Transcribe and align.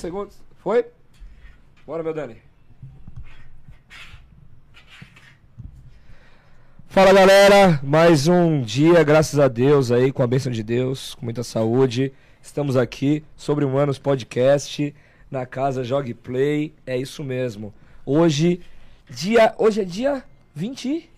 segundos? 0.00 0.36
Foi? 0.58 0.86
Bora, 1.86 2.02
meu 2.02 2.14
Dani. 2.14 2.36
Fala 6.88 7.12
galera, 7.12 7.78
mais 7.84 8.26
um 8.26 8.62
dia, 8.62 9.04
graças 9.04 9.38
a 9.38 9.46
Deus 9.46 9.92
aí, 9.92 10.10
com 10.10 10.24
a 10.24 10.26
bênção 10.26 10.50
de 10.50 10.62
Deus, 10.62 11.14
com 11.14 11.24
muita 11.24 11.44
saúde. 11.44 12.12
Estamos 12.42 12.76
aqui 12.76 13.22
sobre 13.36 13.64
Humanos 13.64 13.98
Podcast, 13.98 14.92
na 15.30 15.46
casa 15.46 15.84
Jogue 15.84 16.14
Play, 16.14 16.74
é 16.84 16.96
isso 16.96 17.22
mesmo. 17.22 17.72
Hoje, 18.04 18.60
dia, 19.08 19.54
hoje 19.56 19.82
é 19.82 19.84
dia 19.84 20.24
20? 20.54 21.08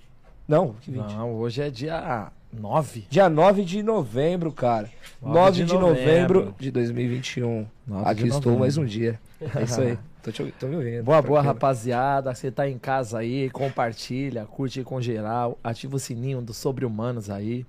Não, 0.47 0.75
que 0.75 0.91
20? 0.91 1.15
Não, 1.15 1.35
hoje 1.37 1.62
é 1.62 1.71
dia 1.71 2.31
9. 2.53 3.07
Dia 3.09 3.31
9 3.31 3.65
de 3.65 3.83
novembro, 3.83 4.53
cara. 4.53 4.91
9, 5.23 5.39
9 5.39 5.53
de, 5.53 5.65
de 5.65 5.73
novembro. 5.73 6.39
novembro. 6.41 6.55
de 6.59 6.71
2021. 6.71 7.67
9 7.87 8.09
Aqui 8.09 8.29
estou 8.29 8.59
mais 8.59 8.77
um 8.77 8.84
dia. 8.84 9.19
É 9.41 9.62
isso 9.65 9.81
aí. 9.81 9.98
Tô, 10.23 10.31
te, 10.31 10.53
tô 10.53 10.69
me 10.69 10.77
ouvindo. 10.77 11.03
Boa, 11.03 11.20
boa, 11.20 11.41
tranquilo. 11.41 11.43
rapaziada. 11.43 12.33
Você 12.33 12.48
tá 12.48 12.69
em 12.69 12.79
casa 12.79 13.19
aí, 13.19 13.51
compartilha, 13.51 14.45
curte 14.45 14.84
com 14.84 15.01
geral, 15.01 15.59
ativa 15.65 15.97
o 15.97 15.98
sininho 15.98 16.41
do 16.41 16.55
Sobre 16.55 16.84
Humanos 16.84 17.29
aí, 17.29 17.67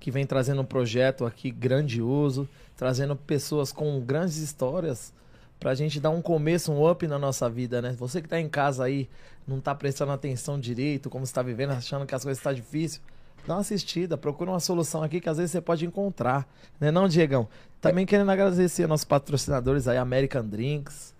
que 0.00 0.10
vem 0.10 0.24
trazendo 0.24 0.62
um 0.62 0.64
projeto 0.64 1.26
aqui 1.26 1.50
grandioso, 1.50 2.48
trazendo 2.78 3.14
pessoas 3.14 3.72
com 3.72 4.00
grandes 4.00 4.38
histórias 4.38 5.12
pra 5.60 5.74
gente 5.74 6.00
dar 6.00 6.08
um 6.08 6.22
começo, 6.22 6.72
um 6.72 6.90
up 6.90 7.06
na 7.06 7.18
nossa 7.18 7.48
vida, 7.50 7.82
né? 7.82 7.94
Você 7.98 8.22
que 8.22 8.28
tá 8.28 8.40
em 8.40 8.48
casa 8.48 8.84
aí, 8.84 9.06
não 9.46 9.60
tá 9.60 9.74
prestando 9.74 10.12
atenção 10.12 10.58
direito, 10.58 11.10
como 11.10 11.26
você 11.26 11.34
tá 11.34 11.42
vivendo, 11.42 11.72
achando 11.72 12.06
que 12.06 12.14
as 12.14 12.22
coisas 12.22 12.38
estão 12.38 12.52
tá 12.52 12.56
difícil, 12.56 13.02
dá 13.46 13.54
uma 13.54 13.60
assistida, 13.60 14.16
procura 14.16 14.50
uma 14.50 14.60
solução 14.60 15.02
aqui 15.02 15.20
que 15.20 15.28
às 15.28 15.36
vezes 15.36 15.52
você 15.52 15.60
pode 15.60 15.86
encontrar, 15.86 16.48
né 16.80 16.90
não, 16.90 17.08
Diegão? 17.08 17.48
Também 17.80 18.06
querendo 18.06 18.30
agradecer 18.30 18.86
nossos 18.86 19.04
patrocinadores 19.04 19.86
aí, 19.86 19.98
American 19.98 20.44
Drinks, 20.46 21.14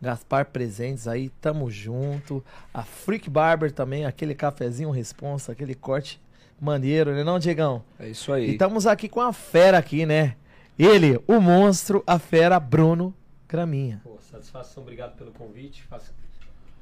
Gaspar 0.00 0.46
Presentes 0.46 1.08
aí, 1.08 1.28
tamo 1.40 1.70
junto. 1.70 2.44
A 2.72 2.82
Freak 2.82 3.28
Barber 3.28 3.72
também, 3.72 4.04
aquele 4.04 4.34
cafezinho 4.34 4.90
responsa, 4.90 5.52
aquele 5.52 5.74
corte 5.74 6.20
maneiro, 6.60 7.12
né 7.12 7.24
não, 7.24 7.38
Diegão? 7.38 7.82
É 7.98 8.08
isso 8.08 8.32
aí. 8.32 8.50
E 8.50 8.52
estamos 8.52 8.86
aqui 8.86 9.08
com 9.08 9.20
a 9.20 9.32
fera 9.32 9.78
aqui, 9.78 10.06
né? 10.06 10.36
Ele, 10.78 11.20
o 11.26 11.40
monstro, 11.40 12.02
a 12.06 12.18
fera 12.18 12.60
Bruno 12.60 13.14
Graminha. 13.48 14.00
Pô, 14.04 14.18
satisfação, 14.20 14.82
obrigado 14.82 15.16
pelo 15.16 15.32
convite. 15.32 15.82
Faço... 15.84 16.12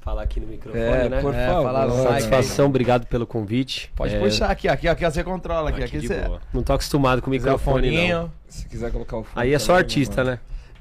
Falar 0.03 0.23
aqui 0.23 0.39
no 0.39 0.47
microfone, 0.47 0.83
É, 0.83 1.07
né? 1.07 1.21
por 1.21 1.33
É, 1.33 1.47
favor. 1.47 2.03
Satisfação, 2.03 2.65
obrigado 2.65 3.07
pelo 3.07 3.25
convite. 3.25 3.89
Pode 3.95 4.13
É, 4.13 4.19
puxar 4.19 4.49
aqui, 4.51 4.67
aqui, 4.67 4.85
aqui 4.87 5.05
você 5.05 5.23
controla 5.23 5.69
aqui, 5.69 5.81
aqui 5.81 5.97
aqui, 5.97 5.99
de 6.01 6.07
você 6.13 6.21
boa. 6.21 6.41
Não 6.53 6.61
tô 6.61 6.73
acostumado 6.73 7.21
com 7.21 7.27
o 7.27 7.31
microfone, 7.31 8.09
não. 8.09 8.29
Se 8.49 8.67
quiser 8.67 8.91
colocar 8.91 9.17
o 9.17 9.23
fone 9.23 9.41
Aí 9.45 9.53
é 9.53 9.59
só 9.59 9.67
também, 9.67 9.79
artista, 9.79 10.23
né? 10.25 10.39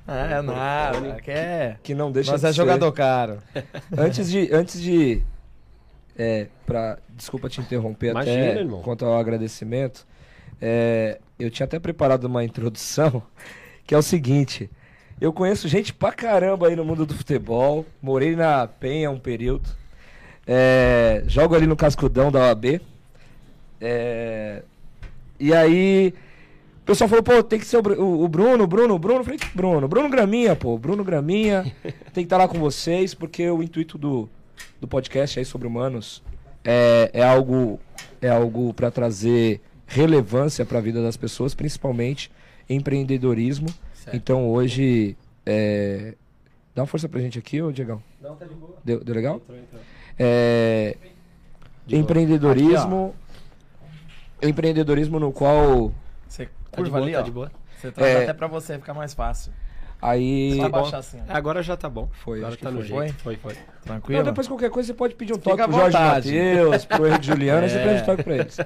É, 0.08 0.42
nada, 0.42 1.20
que 1.22 1.30
é... 1.30 1.76
Que 1.84 1.94
não 1.94 2.10
deixa 2.10 2.32
Nós 2.32 2.40
de 2.40 2.46
é 2.48 2.50
ser. 2.50 2.56
jogador 2.56 2.90
caro. 2.90 3.38
Antes 3.96 4.28
de. 4.28 4.52
Antes 4.52 4.80
de. 4.82 5.22
É, 6.18 6.48
pra. 6.66 6.98
Desculpa 7.11 7.48
te 7.48 7.61
interromper 7.61 8.11
Imagina, 8.11 8.50
até 8.50 8.58
irmão. 8.58 8.82
quanto 8.82 9.05
ao 9.05 9.16
agradecimento. 9.16 10.05
É, 10.61 11.20
eu 11.38 11.48
tinha 11.48 11.64
até 11.64 11.78
preparado 11.78 12.24
uma 12.24 12.42
introdução, 12.42 13.22
que 13.86 13.94
é 13.94 13.98
o 13.98 14.02
seguinte. 14.02 14.68
Eu 15.22 15.33
conheço 15.33 15.68
gente 15.68 15.94
pra 15.94 16.10
caramba 16.10 16.66
aí 16.66 16.74
no 16.74 16.84
mundo 16.84 17.06
do 17.06 17.14
futebol. 17.14 17.86
Morei 18.02 18.34
na 18.34 18.66
Penha 18.66 19.08
um 19.08 19.20
período. 19.20 19.68
É, 20.44 21.22
jogo 21.28 21.55
ali 21.55 21.64
no 21.64 21.77
Cascudão 21.77 22.33
da 22.33 22.40
OAB. 22.40 22.80
É, 23.80 24.62
e 25.38 25.55
aí. 25.55 26.12
O 26.80 26.84
pessoal 26.84 27.06
falou, 27.08 27.22
pô, 27.22 27.40
tem 27.40 27.61
que 27.61 27.64
ser 27.66 27.77
o, 27.77 28.24
o- 28.24 28.28
Bruno, 28.28 28.64
o 28.64 28.66
Bruno, 28.66 28.94
o 28.94 28.98
Bruno. 28.98 29.20
Eu 29.20 29.24
falei, 29.24 29.38
Bruno? 29.55 29.86
Bruno 29.86 30.08
Graminha, 30.08 30.56
pô. 30.56 30.77
Bruno 30.77 31.05
Graminha. 31.05 31.72
tem 32.12 32.14
que 32.14 32.20
estar 32.22 32.38
lá 32.38 32.48
com 32.48 32.58
vocês, 32.58 33.14
porque 33.14 33.48
o 33.48 33.62
intuito 33.62 33.96
do, 33.96 34.28
do 34.80 34.88
podcast 34.88 35.38
aí 35.38 35.44
sobre 35.44 35.68
humanos 35.68 36.20
é, 36.64 37.11
é 37.12 37.22
algo 37.22 37.78
é 38.20 38.28
algo 38.28 38.74
para 38.74 38.90
trazer 38.90 39.61
relevância 39.86 40.64
para 40.66 40.78
a 40.78 40.82
vida 40.82 41.00
das 41.00 41.16
pessoas, 41.16 41.55
principalmente 41.55 42.28
empreendedorismo. 42.68 43.68
Certo. 44.05 44.17
Então 44.17 44.48
hoje 44.51 45.17
é, 45.46 46.14
dá 46.74 46.83
uma 46.83 46.86
força 46.86 47.08
pra 47.08 47.20
gente 47.20 47.39
aqui, 47.39 47.61
ô 47.63 47.70
Diegão. 47.73 48.02
Não, 48.20 48.35
tá 48.36 48.45
de 48.46 48.55
boa. 48.55 48.77
Deu, 48.85 49.02
deu 49.05 49.14
legal? 49.14 49.36
Entrou, 49.36 49.58
entrou. 49.58 49.80
É, 50.18 50.96
De 51.86 51.95
boa. 51.95 52.02
empreendedorismo 52.02 53.14
empreendedorismo 54.41 55.18
no 55.20 55.33
qual 55.33 55.92
Você 56.29 56.46
Tá 56.46 56.51
de 56.83 56.91
curva 56.91 56.91
boa, 56.98 57.02
ali, 57.05 57.12
tá 57.12 57.20
ó. 57.20 57.23
de 57.23 57.30
boa. 57.30 57.52
Você 57.79 57.91
traz 57.92 58.14
É. 58.17 58.23
até 58.24 58.33
pra 58.33 58.46
você, 58.46 58.79
fica 58.79 58.95
mais 58.95 59.12
fácil. 59.14 59.52
aí 60.01 60.57
Só 60.57 60.62
Tá 60.62 60.68
bom. 60.68 60.79
abaixar 60.79 61.01
assim. 61.01 61.18
Agora 61.29 61.62
já 61.62 61.77
tá 61.77 61.89
bom. 61.89 62.08
Foi, 62.12 62.39
Agora 62.39 62.48
acho 62.48 62.58
que 62.58 62.64
tá 62.64 62.70
no 62.70 62.79
foi. 62.85 63.07
jeito. 63.07 63.23
Foi, 63.23 63.36
foi. 63.36 63.55
Tranquilo? 63.85 64.18
Não, 64.18 64.24
depois 64.30 64.48
qualquer 64.48 64.70
coisa 64.70 64.89
você 64.89 64.95
pode 64.95 65.14
pedir 65.14 65.33
um 65.33 65.36
Fica 65.36 65.51
toque 65.51 65.62
à 65.62 65.68
pro 65.68 65.77
Jorge. 65.77 65.96
Matheus, 65.98 66.85
pro 66.86 67.07
Henrique 67.07 67.27
Juliano, 67.27 67.68
você 67.68 67.79
É. 67.79 67.85
pede 67.85 68.02
um 68.02 68.05
toque 68.07 68.23
pra 68.24 68.35
eles. 68.36 68.57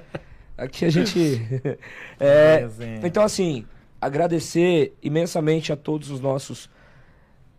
Aqui 0.56 0.84
a 0.86 0.90
gente. 0.90 1.18
é, 2.18 2.66
então, 3.04 3.22
assim, 3.22 3.66
agradecer 4.00 4.94
imensamente 5.02 5.72
a 5.72 5.76
todos 5.76 6.10
os 6.10 6.20
nossos 6.20 6.68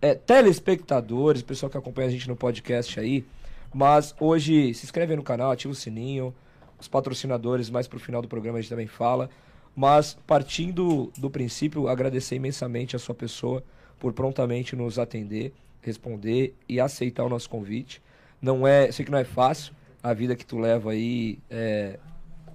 é, 0.01 0.13
telespectadores, 0.13 1.41
pessoal 1.41 1.69
que 1.69 1.77
acompanha 1.77 2.07
a 2.07 2.11
gente 2.11 2.27
no 2.27 2.35
podcast 2.35 2.99
aí. 2.99 3.25
Mas 3.73 4.15
hoje 4.19 4.73
se 4.73 4.85
inscreve 4.85 5.15
no 5.15 5.23
canal, 5.23 5.51
ativa 5.51 5.71
o 5.71 5.75
sininho. 5.75 6.33
Os 6.79 6.87
patrocinadores, 6.87 7.69
mais 7.69 7.87
pro 7.87 7.99
final 7.99 8.21
do 8.21 8.27
programa 8.27 8.59
a 8.59 8.61
gente 8.61 8.69
também 8.69 8.87
fala. 8.87 9.29
Mas 9.75 10.17
partindo 10.25 11.11
do 11.17 11.29
princípio, 11.29 11.87
agradecer 11.87 12.35
imensamente 12.35 12.95
a 12.95 12.99
sua 12.99 13.13
pessoa 13.13 13.63
por 13.99 14.13
prontamente 14.13 14.75
nos 14.75 14.99
atender, 14.99 15.53
responder 15.81 16.55
e 16.67 16.79
aceitar 16.79 17.23
o 17.23 17.29
nosso 17.29 17.49
convite. 17.49 18.01
Não 18.41 18.67
é, 18.67 18.91
sei 18.91 19.05
que 19.05 19.11
não 19.11 19.17
é 19.17 19.23
fácil 19.23 19.73
a 20.01 20.13
vida 20.13 20.35
que 20.35 20.45
tu 20.45 20.57
leva 20.57 20.91
aí 20.91 21.39
é, 21.49 21.99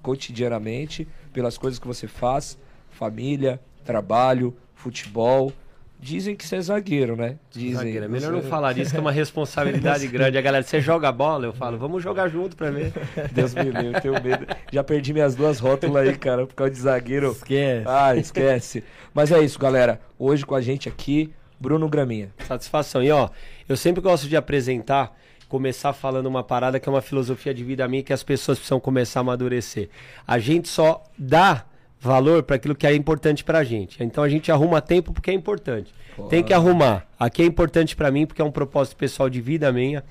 cotidianamente, 0.02 1.06
pelas 1.32 1.58
coisas 1.58 1.78
que 1.78 1.86
você 1.86 2.06
faz, 2.06 2.58
família, 2.90 3.60
trabalho, 3.82 4.56
futebol. 4.74 5.52
Dizem 6.00 6.34
que 6.34 6.44
você 6.44 6.56
é 6.56 6.60
zagueiro, 6.60 7.14
né? 7.14 7.36
Dizem. 7.52 7.74
Zagueiro, 7.74 8.04
é 8.06 8.08
melhor 8.08 8.32
não 8.32 8.42
falar 8.42 8.72
disso, 8.72 8.90
que 8.90 8.96
é 8.96 9.00
uma 9.00 9.12
responsabilidade 9.12 10.04
grande. 10.08 10.36
A 10.36 10.40
galera, 10.40 10.64
você 10.64 10.80
joga 10.80 11.12
bola? 11.12 11.46
Eu 11.46 11.52
falo, 11.52 11.78
vamos 11.78 12.02
jogar 12.02 12.28
junto 12.28 12.56
pra 12.56 12.72
ver. 12.72 12.92
Deus 13.30 13.54
me 13.54 13.62
livre, 13.62 13.86
eu 13.86 14.00
tenho 14.00 14.14
medo. 14.14 14.44
Já 14.72 14.82
perdi 14.82 15.12
minhas 15.12 15.36
duas 15.36 15.60
rótulas 15.60 16.08
aí, 16.08 16.16
cara, 16.16 16.44
por 16.44 16.54
causa 16.54 16.72
de 16.72 16.80
zagueiro. 16.80 17.30
Esquece. 17.30 17.84
Ah, 17.86 18.16
esquece. 18.16 18.82
Mas 19.14 19.30
é 19.30 19.40
isso, 19.44 19.60
galera. 19.60 20.00
Hoje 20.18 20.44
com 20.44 20.56
a 20.56 20.60
gente 20.60 20.88
aqui, 20.88 21.32
Bruno 21.60 21.88
Graminha. 21.88 22.30
Satisfação. 22.48 23.00
E 23.00 23.12
ó, 23.12 23.28
eu 23.68 23.76
sempre 23.76 24.02
gosto 24.02 24.28
de 24.28 24.36
apresentar, 24.36 25.16
começar 25.48 25.92
falando 25.92 26.26
uma 26.26 26.42
parada 26.42 26.80
que 26.80 26.88
é 26.88 26.92
uma 26.92 27.00
filosofia 27.00 27.54
de 27.54 27.62
vida 27.62 27.86
minha 27.86 28.02
que 28.02 28.12
as 28.12 28.24
pessoas 28.24 28.58
precisam 28.58 28.80
começar 28.80 29.20
a 29.20 29.22
amadurecer. 29.22 29.88
A 30.26 30.40
gente 30.40 30.68
só 30.68 31.00
dá 31.16 31.64
valor 32.02 32.42
para 32.42 32.56
aquilo 32.56 32.74
que 32.74 32.84
é 32.84 32.92
importante 32.92 33.44
pra 33.44 33.62
gente. 33.62 34.02
Então 34.02 34.24
a 34.24 34.28
gente 34.28 34.50
arruma 34.50 34.80
tempo 34.80 35.12
porque 35.12 35.30
é 35.30 35.34
importante. 35.34 35.94
Tem 36.28 36.42
que 36.42 36.52
arrumar. 36.52 37.06
Aqui 37.18 37.42
é 37.42 37.46
importante 37.46 37.94
pra 37.94 38.10
mim 38.10 38.26
porque 38.26 38.42
é 38.42 38.44
um 38.44 38.50
propósito 38.50 38.96
pessoal 38.96 39.30
de 39.30 39.40
vida 39.40 39.70
minha 39.70 40.02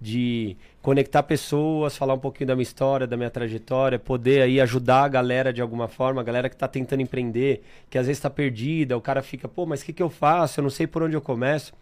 de 0.00 0.56
conectar 0.82 1.22
pessoas, 1.22 1.96
falar 1.96 2.14
um 2.14 2.18
pouquinho 2.18 2.48
da 2.48 2.54
minha 2.54 2.62
história, 2.62 3.06
da 3.06 3.16
minha 3.16 3.30
trajetória, 3.30 3.98
poder 3.98 4.42
aí 4.42 4.60
ajudar 4.60 5.04
a 5.04 5.08
galera 5.08 5.52
de 5.52 5.62
alguma 5.62 5.88
forma, 5.88 6.20
a 6.20 6.24
galera 6.24 6.48
que 6.48 6.56
tá 6.56 6.68
tentando 6.68 7.00
empreender, 7.00 7.62
que 7.88 7.98
às 7.98 8.06
vezes 8.06 8.20
tá 8.20 8.28
perdida, 8.28 8.96
o 8.96 9.00
cara 9.00 9.22
fica, 9.22 9.48
pô, 9.48 9.64
mas 9.64 9.80
o 9.82 9.86
que 9.86 9.92
que 9.92 10.02
eu 10.02 10.10
faço? 10.10 10.60
Eu 10.60 10.62
não 10.62 10.70
sei 10.70 10.86
por 10.86 11.02
onde 11.02 11.16
eu 11.16 11.20
começo. 11.20 11.72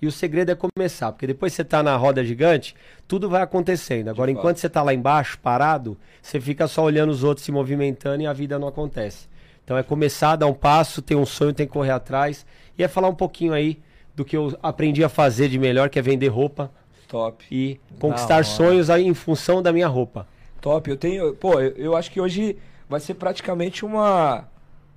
E 0.00 0.06
o 0.06 0.12
segredo 0.12 0.50
é 0.50 0.54
começar, 0.54 1.10
porque 1.10 1.26
depois 1.26 1.52
você 1.52 1.64
tá 1.64 1.82
na 1.82 1.96
roda 1.96 2.24
gigante, 2.24 2.76
tudo 3.08 3.30
vai 3.30 3.42
acontecendo. 3.42 4.08
Agora, 4.08 4.30
enquanto 4.30 4.58
você 4.58 4.68
tá 4.68 4.82
lá 4.82 4.92
embaixo, 4.92 5.38
parado, 5.38 5.96
você 6.20 6.38
fica 6.38 6.68
só 6.68 6.84
olhando 6.84 7.10
os 7.10 7.24
outros 7.24 7.44
se 7.44 7.52
movimentando 7.52 8.22
e 8.22 8.26
a 8.26 8.32
vida 8.32 8.58
não 8.58 8.68
acontece. 8.68 9.26
Então 9.64 9.76
é 9.76 9.82
começar, 9.82 10.36
dar 10.36 10.46
um 10.46 10.54
passo, 10.54 11.00
ter 11.00 11.16
um 11.16 11.26
sonho, 11.26 11.52
tem 11.52 11.66
que 11.66 11.72
correr 11.72 11.90
atrás. 11.90 12.44
E 12.78 12.84
é 12.84 12.88
falar 12.88 13.08
um 13.08 13.14
pouquinho 13.14 13.52
aí 13.52 13.80
do 14.14 14.24
que 14.24 14.36
eu 14.36 14.56
aprendi 14.62 15.02
a 15.02 15.08
fazer 15.08 15.48
de 15.48 15.58
melhor, 15.58 15.88
que 15.88 15.98
é 15.98 16.02
vender 16.02 16.28
roupa 16.28 16.70
Top. 17.08 17.44
e 17.50 17.80
conquistar 17.98 18.44
sonhos 18.44 18.90
aí 18.90 19.06
em 19.06 19.14
função 19.14 19.62
da 19.62 19.72
minha 19.72 19.88
roupa. 19.88 20.26
Top. 20.60 20.88
Eu 20.88 20.96
tenho. 20.96 21.34
Pô, 21.34 21.60
eu, 21.60 21.72
eu 21.76 21.96
acho 21.96 22.10
que 22.10 22.20
hoje 22.20 22.56
vai 22.88 23.00
ser 23.00 23.14
praticamente 23.14 23.84
uma. 23.84 24.48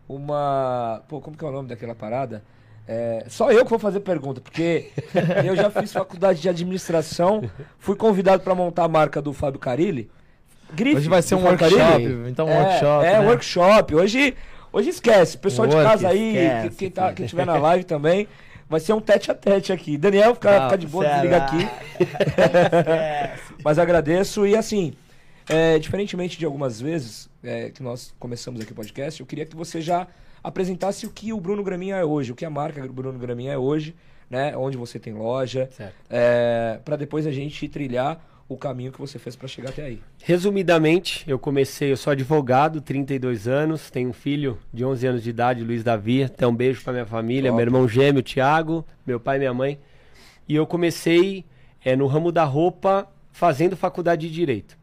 Uma. 0.08 1.02
Pô, 1.08 1.20
como 1.20 1.38
que 1.38 1.44
é 1.44 1.48
o 1.48 1.52
nome 1.52 1.70
daquela 1.70 1.96
parada? 1.96 2.44
É, 2.92 3.26
só 3.30 3.52
eu 3.52 3.64
que 3.64 3.70
vou 3.70 3.78
fazer 3.78 4.00
pergunta, 4.00 4.42
porque 4.42 4.88
eu 5.46 5.56
já 5.56 5.70
fiz 5.70 5.94
faculdade 5.94 6.42
de 6.42 6.50
administração, 6.50 7.48
fui 7.78 7.96
convidado 7.96 8.42
para 8.42 8.56
montar 8.56 8.86
a 8.86 8.88
marca 8.88 9.22
do 9.22 9.32
Fábio 9.32 9.60
Carilli. 9.60 10.10
Grife, 10.74 10.98
Hoje 10.98 11.08
vai 11.10 11.22
ser 11.22 11.36
um 11.36 11.44
workshop, 11.44 11.76
Carilli. 11.78 12.30
então 12.32 12.48
um 12.48 12.52
é, 12.52 12.58
workshop, 12.64 13.06
É, 13.06 13.20
né? 13.20 13.28
workshop. 13.28 13.96
Hoje, 13.96 14.36
hoje 14.74 14.90
esquece. 14.90 15.38
Pessoal 15.38 15.68
de 15.68 15.76
Work, 15.76 15.90
casa 15.92 16.10
aí, 16.10 16.36
esquece, 16.36 16.70
que, 16.70 16.76
quem, 16.78 16.90
tá, 16.90 17.14
quem 17.14 17.28
tiver 17.28 17.46
na 17.46 17.58
live 17.60 17.84
também, 17.84 18.28
vai 18.68 18.80
ser 18.80 18.94
um 18.94 19.00
tete 19.02 19.30
a 19.30 19.36
tete 19.36 19.72
aqui. 19.72 19.96
Daniel, 19.96 20.34
fica, 20.34 20.64
fica 20.64 20.78
de 20.80 20.88
boa, 20.88 21.06
é 21.06 21.14
desliga 21.14 21.38
lá. 21.38 21.46
aqui. 21.46 21.68
Mas 23.64 23.78
agradeço 23.78 24.46
e 24.48 24.56
assim, 24.56 24.94
É, 25.48 25.78
diferentemente 25.80 26.38
de 26.38 26.46
algumas 26.46 26.80
vezes 26.80 27.30
é, 27.44 27.70
que 27.70 27.82
nós 27.84 28.14
começamos 28.20 28.62
aqui 28.62 28.72
o 28.72 28.76
podcast, 28.76 29.20
eu 29.20 29.26
queria 29.26 29.46
que 29.46 29.56
você 29.56 29.82
já 29.82 30.08
apresentasse 30.44 31.06
o 31.06 31.10
que 31.10 31.32
o 31.34 31.40
Bruno 31.40 31.64
Graminha 31.64 31.96
é 31.96 32.06
hoje, 32.06 32.32
o 32.32 32.36
que 32.36 32.46
a 32.46 32.50
marca 32.50 32.86
Bruno 32.88 33.18
Graminha 33.18 33.54
é 33.54 33.58
hoje, 33.58 33.96
né? 34.30 34.56
Onde 34.56 34.78
você 34.78 35.00
tem 35.00 35.14
loja, 35.14 35.70
é, 36.10 36.80
para 36.84 36.96
depois 36.96 37.26
a 37.26 37.32
gente 37.32 37.68
trilhar 37.68 38.24
o 38.50 38.58
caminho 38.58 38.92
que 38.92 39.00
você 39.00 39.20
fez 39.20 39.36
para 39.36 39.48
chegar 39.48 39.70
até 39.70 39.84
aí. 39.84 40.02
Resumidamente, 40.24 41.24
eu 41.28 41.38
comecei, 41.38 41.92
eu 41.92 41.98
sou 41.98 42.12
advogado, 42.12 42.82
32 42.82 43.48
anos, 43.48 43.92
tenho 43.92 44.10
um 44.10 44.14
filho 44.14 44.58
de 44.74 44.84
11 44.84 45.08
anos 45.08 45.24
de 45.24 45.30
idade, 45.30 45.64
Luiz 45.64 45.84
Davi, 45.84 46.24
até 46.24 46.48
um 46.48 46.56
beijo 46.56 46.84
para 46.84 46.94
minha 46.94 47.06
família, 47.06 47.52
Top. 47.52 47.56
meu 47.56 47.64
irmão 47.64 47.88
gêmeo, 47.88 48.24
Thiago, 48.24 48.84
meu 49.06 49.20
pai 49.20 49.36
e 49.36 49.40
minha 49.40 49.54
mãe. 49.54 49.80
E 50.48 50.56
eu 50.56 50.66
comecei 50.66 51.46
é, 51.86 51.96
no 51.96 52.08
ramo 52.08 52.32
da 52.32 52.44
roupa 52.44 53.08
fazendo 53.32 53.78
faculdade 53.78 54.28
de 54.28 54.34
Direito. 54.34 54.76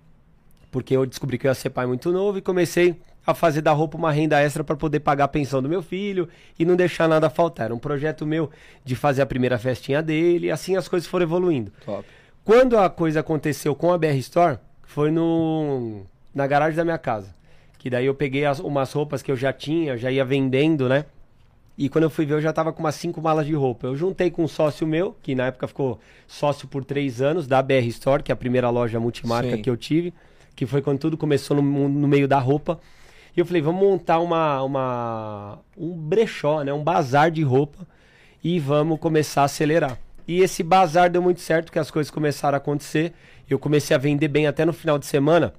Porque 0.70 0.96
eu 0.96 1.04
descobri 1.04 1.36
que 1.36 1.48
eu 1.48 1.50
ia 1.50 1.54
ser 1.54 1.70
pai 1.70 1.86
muito 1.86 2.12
novo 2.12 2.38
e 2.38 2.42
comecei 2.42 2.94
a 3.26 3.34
fazer 3.34 3.60
da 3.60 3.72
roupa 3.72 3.98
uma 3.98 4.12
renda 4.12 4.40
extra 4.40 4.62
para 4.62 4.76
poder 4.76 5.00
pagar 5.00 5.24
a 5.24 5.28
pensão 5.28 5.60
do 5.60 5.68
meu 5.68 5.82
filho 5.82 6.28
e 6.58 6.64
não 6.64 6.76
deixar 6.76 7.08
nada 7.08 7.28
faltar. 7.28 7.66
Era 7.66 7.74
um 7.74 7.78
projeto 7.78 8.24
meu 8.24 8.50
de 8.84 8.94
fazer 8.94 9.22
a 9.22 9.26
primeira 9.26 9.58
festinha 9.58 10.00
dele, 10.00 10.46
e 10.46 10.50
assim 10.50 10.76
as 10.76 10.86
coisas 10.86 11.08
foram 11.08 11.24
evoluindo. 11.24 11.72
Top. 11.84 12.06
Quando 12.44 12.78
a 12.78 12.88
coisa 12.88 13.20
aconteceu 13.20 13.74
com 13.74 13.92
a 13.92 13.98
BR 13.98 14.14
Store, 14.18 14.58
foi 14.84 15.10
no, 15.10 16.06
na 16.32 16.46
garagem 16.46 16.76
da 16.76 16.84
minha 16.84 16.98
casa. 16.98 17.34
Que 17.76 17.90
daí 17.90 18.06
eu 18.06 18.14
peguei 18.14 18.44
as, 18.44 18.60
umas 18.60 18.92
roupas 18.92 19.22
que 19.22 19.32
eu 19.32 19.36
já 19.36 19.52
tinha, 19.52 19.98
já 19.98 20.10
ia 20.10 20.24
vendendo, 20.24 20.88
né? 20.88 21.04
E 21.76 21.88
quando 21.88 22.04
eu 22.04 22.10
fui 22.10 22.24
ver, 22.24 22.34
eu 22.34 22.40
já 22.40 22.52
tava 22.52 22.72
com 22.72 22.80
umas 22.80 22.94
cinco 22.94 23.20
malas 23.20 23.46
de 23.46 23.54
roupa. 23.54 23.88
Eu 23.88 23.96
juntei 23.96 24.30
com 24.30 24.44
um 24.44 24.48
sócio 24.48 24.86
meu, 24.86 25.14
que 25.22 25.34
na 25.34 25.46
época 25.46 25.66
ficou 25.66 25.98
sócio 26.26 26.66
por 26.66 26.84
três 26.84 27.20
anos, 27.20 27.46
da 27.46 27.60
BR 27.60 27.86
Store, 27.88 28.22
que 28.22 28.32
é 28.32 28.34
a 28.34 28.36
primeira 28.36 28.70
loja 28.70 28.98
multimarca 28.98 29.56
Sim. 29.56 29.62
que 29.62 29.68
eu 29.68 29.76
tive, 29.76 30.14
que 30.54 30.64
foi 30.64 30.80
quando 30.80 30.98
tudo 30.98 31.16
começou 31.16 31.60
no, 31.60 31.88
no 31.88 32.08
meio 32.08 32.26
da 32.26 32.38
roupa. 32.38 32.80
E 33.36 33.40
eu 33.40 33.44
falei, 33.44 33.60
vamos 33.60 33.82
montar 33.82 34.18
uma, 34.18 34.62
uma, 34.62 35.58
um 35.76 35.94
brechó, 35.94 36.62
né? 36.62 36.72
Um 36.72 36.82
bazar 36.82 37.30
de 37.30 37.42
roupa 37.42 37.86
e 38.42 38.58
vamos 38.58 38.98
começar 38.98 39.42
a 39.42 39.44
acelerar. 39.44 39.98
E 40.26 40.40
esse 40.40 40.62
bazar 40.62 41.10
deu 41.10 41.20
muito 41.20 41.40
certo, 41.40 41.70
que 41.70 41.78
as 41.78 41.90
coisas 41.90 42.10
começaram 42.10 42.54
a 42.54 42.58
acontecer. 42.58 43.12
Eu 43.48 43.58
comecei 43.58 43.94
a 43.94 43.98
vender 43.98 44.28
bem 44.28 44.46
até 44.46 44.64
no 44.64 44.72
final 44.72 44.98
de 44.98 45.04
semana. 45.04 45.52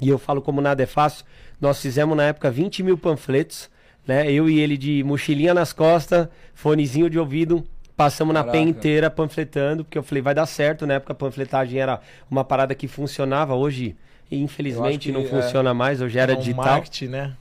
E 0.00 0.08
eu 0.08 0.18
falo 0.18 0.40
como 0.40 0.60
nada 0.60 0.82
é 0.82 0.86
fácil. 0.86 1.24
Nós 1.60 1.80
fizemos 1.80 2.16
na 2.16 2.24
época 2.24 2.50
20 2.50 2.82
mil 2.82 2.96
panfletos, 2.96 3.68
né? 4.06 4.30
Eu 4.32 4.48
e 4.48 4.58
ele 4.58 4.76
de 4.78 5.04
mochilinha 5.04 5.52
nas 5.52 5.72
costas, 5.72 6.28
fonezinho 6.54 7.10
de 7.10 7.18
ouvido, 7.18 7.62
passamos 7.94 8.32
Caraca. 8.32 8.46
na 8.46 8.52
PEN 8.52 8.70
inteira 8.70 9.10
panfletando, 9.10 9.84
porque 9.84 9.98
eu 9.98 10.02
falei, 10.02 10.22
vai 10.22 10.34
dar 10.34 10.46
certo. 10.46 10.86
Na 10.86 10.94
época 10.94 11.12
a 11.12 11.16
panfletagem 11.16 11.78
era 11.78 12.00
uma 12.30 12.42
parada 12.42 12.74
que 12.74 12.88
funcionava. 12.88 13.54
Hoje, 13.54 13.96
infelizmente, 14.30 15.10
não 15.12 15.22
é, 15.22 15.24
funciona 15.24 15.72
mais. 15.72 16.00
Hoje 16.00 16.18
era 16.18 16.32
é 16.32 16.36
um 16.36 16.38
digital. 16.38 16.64
Marketing, 16.64 17.06
né? 17.06 17.32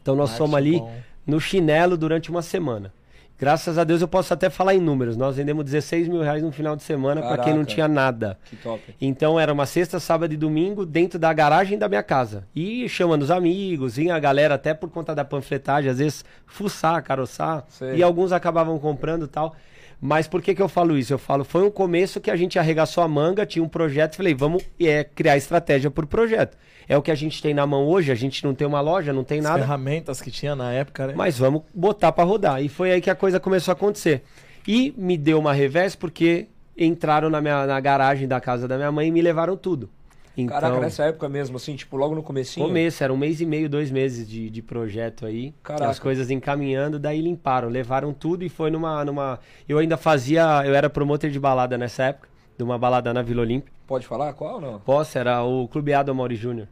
Então 0.00 0.14
nós 0.14 0.30
somos 0.30 0.54
ali 0.54 0.78
bom. 0.78 0.92
no 1.26 1.40
chinelo 1.40 1.96
durante 1.96 2.30
uma 2.30 2.42
semana. 2.42 2.92
Graças 3.36 3.78
a 3.78 3.84
Deus 3.84 4.00
eu 4.00 4.06
posso 4.06 4.32
até 4.32 4.48
falar 4.48 4.74
em 4.74 4.80
números. 4.80 5.16
Nós 5.16 5.36
vendemos 5.36 5.64
16 5.64 6.06
mil 6.06 6.22
reais 6.22 6.42
no 6.42 6.52
final 6.52 6.76
de 6.76 6.84
semana 6.84 7.20
para 7.20 7.42
quem 7.42 7.52
não 7.52 7.64
tinha 7.64 7.88
nada. 7.88 8.38
Que 8.44 8.56
top. 8.56 8.80
Então 9.00 9.40
era 9.40 9.52
uma 9.52 9.66
sexta, 9.66 9.98
sábado 9.98 10.32
e 10.32 10.36
domingo 10.36 10.86
dentro 10.86 11.18
da 11.18 11.32
garagem 11.32 11.76
da 11.76 11.88
minha 11.88 12.02
casa. 12.02 12.46
E 12.54 12.88
chamando 12.88 13.22
os 13.22 13.30
amigos, 13.30 13.96
vinha 13.96 14.14
a 14.14 14.20
galera 14.20 14.54
até 14.54 14.72
por 14.72 14.88
conta 14.88 15.14
da 15.14 15.24
panfletagem, 15.24 15.90
às 15.90 15.98
vezes 15.98 16.24
fuçar, 16.46 17.02
caroçar. 17.02 17.64
Sei. 17.68 17.96
E 17.96 18.02
alguns 18.02 18.30
acabavam 18.30 18.78
comprando 18.78 19.26
tal. 19.26 19.56
Mas 20.00 20.26
por 20.26 20.42
que, 20.42 20.54
que 20.54 20.62
eu 20.62 20.68
falo 20.68 20.96
isso? 20.96 21.12
Eu 21.12 21.18
falo, 21.18 21.44
foi 21.44 21.62
um 21.62 21.70
começo 21.70 22.20
que 22.20 22.30
a 22.30 22.36
gente 22.36 22.58
arregaçou 22.58 23.02
a 23.02 23.08
manga, 23.08 23.46
tinha 23.46 23.62
um 23.62 23.68
projeto, 23.68 24.16
falei, 24.16 24.34
vamos 24.34 24.62
é, 24.80 25.04
criar 25.04 25.36
estratégia 25.36 25.90
por 25.90 26.06
projeto. 26.06 26.56
É 26.88 26.96
o 26.96 27.02
que 27.02 27.10
a 27.10 27.14
gente 27.14 27.40
tem 27.40 27.54
na 27.54 27.66
mão 27.66 27.86
hoje, 27.86 28.12
a 28.12 28.14
gente 28.14 28.44
não 28.44 28.54
tem 28.54 28.66
uma 28.66 28.80
loja, 28.80 29.12
não 29.12 29.24
tem 29.24 29.38
As 29.38 29.44
nada. 29.44 29.58
ferramentas 29.60 30.20
que 30.20 30.30
tinha 30.30 30.54
na 30.54 30.72
época, 30.72 31.06
né? 31.06 31.14
Mas 31.16 31.38
vamos 31.38 31.62
botar 31.74 32.12
para 32.12 32.24
rodar. 32.24 32.62
E 32.62 32.68
foi 32.68 32.92
aí 32.92 33.00
que 33.00 33.08
a 33.08 33.14
coisa 33.14 33.40
começou 33.40 33.72
a 33.72 33.74
acontecer. 33.74 34.22
E 34.68 34.94
me 34.96 35.16
deu 35.16 35.38
uma 35.38 35.52
revés 35.52 35.94
porque 35.94 36.48
entraram 36.76 37.30
na, 37.30 37.40
minha, 37.40 37.66
na 37.66 37.80
garagem 37.80 38.28
da 38.28 38.40
casa 38.40 38.68
da 38.68 38.76
minha 38.76 38.92
mãe 38.92 39.08
e 39.08 39.10
me 39.10 39.22
levaram 39.22 39.56
tudo. 39.56 39.88
Então, 40.36 40.60
Caraca, 40.60 40.80
nessa 40.80 41.04
época 41.04 41.28
mesmo, 41.28 41.56
assim, 41.56 41.76
tipo, 41.76 41.96
logo 41.96 42.14
no 42.14 42.22
comecinho? 42.22 42.66
Começo, 42.66 43.04
era 43.04 43.12
um 43.12 43.16
mês 43.16 43.40
e 43.40 43.46
meio, 43.46 43.68
dois 43.68 43.90
meses 43.90 44.28
de, 44.28 44.50
de 44.50 44.62
projeto 44.62 45.26
aí. 45.26 45.54
Caraca. 45.62 45.90
As 45.90 45.98
coisas 45.98 46.30
encaminhando, 46.30 46.98
daí 46.98 47.20
limparam, 47.20 47.68
levaram 47.68 48.12
tudo 48.12 48.44
e 48.44 48.48
foi 48.48 48.70
numa, 48.70 49.04
numa... 49.04 49.38
Eu 49.68 49.78
ainda 49.78 49.96
fazia, 49.96 50.62
eu 50.64 50.74
era 50.74 50.90
promotor 50.90 51.30
de 51.30 51.38
balada 51.38 51.78
nessa 51.78 52.04
época, 52.04 52.28
de 52.58 52.64
uma 52.64 52.76
balada 52.76 53.14
na 53.14 53.22
Vila 53.22 53.42
Olímpia. 53.42 53.72
Pode 53.86 54.06
falar 54.06 54.32
qual 54.32 54.56
ou 54.56 54.60
não? 54.60 54.80
Posso, 54.80 55.18
era 55.18 55.42
o 55.44 55.68
Clube 55.68 55.92
do 56.04 56.14
Mauri 56.14 56.36
Júnior. 56.36 56.66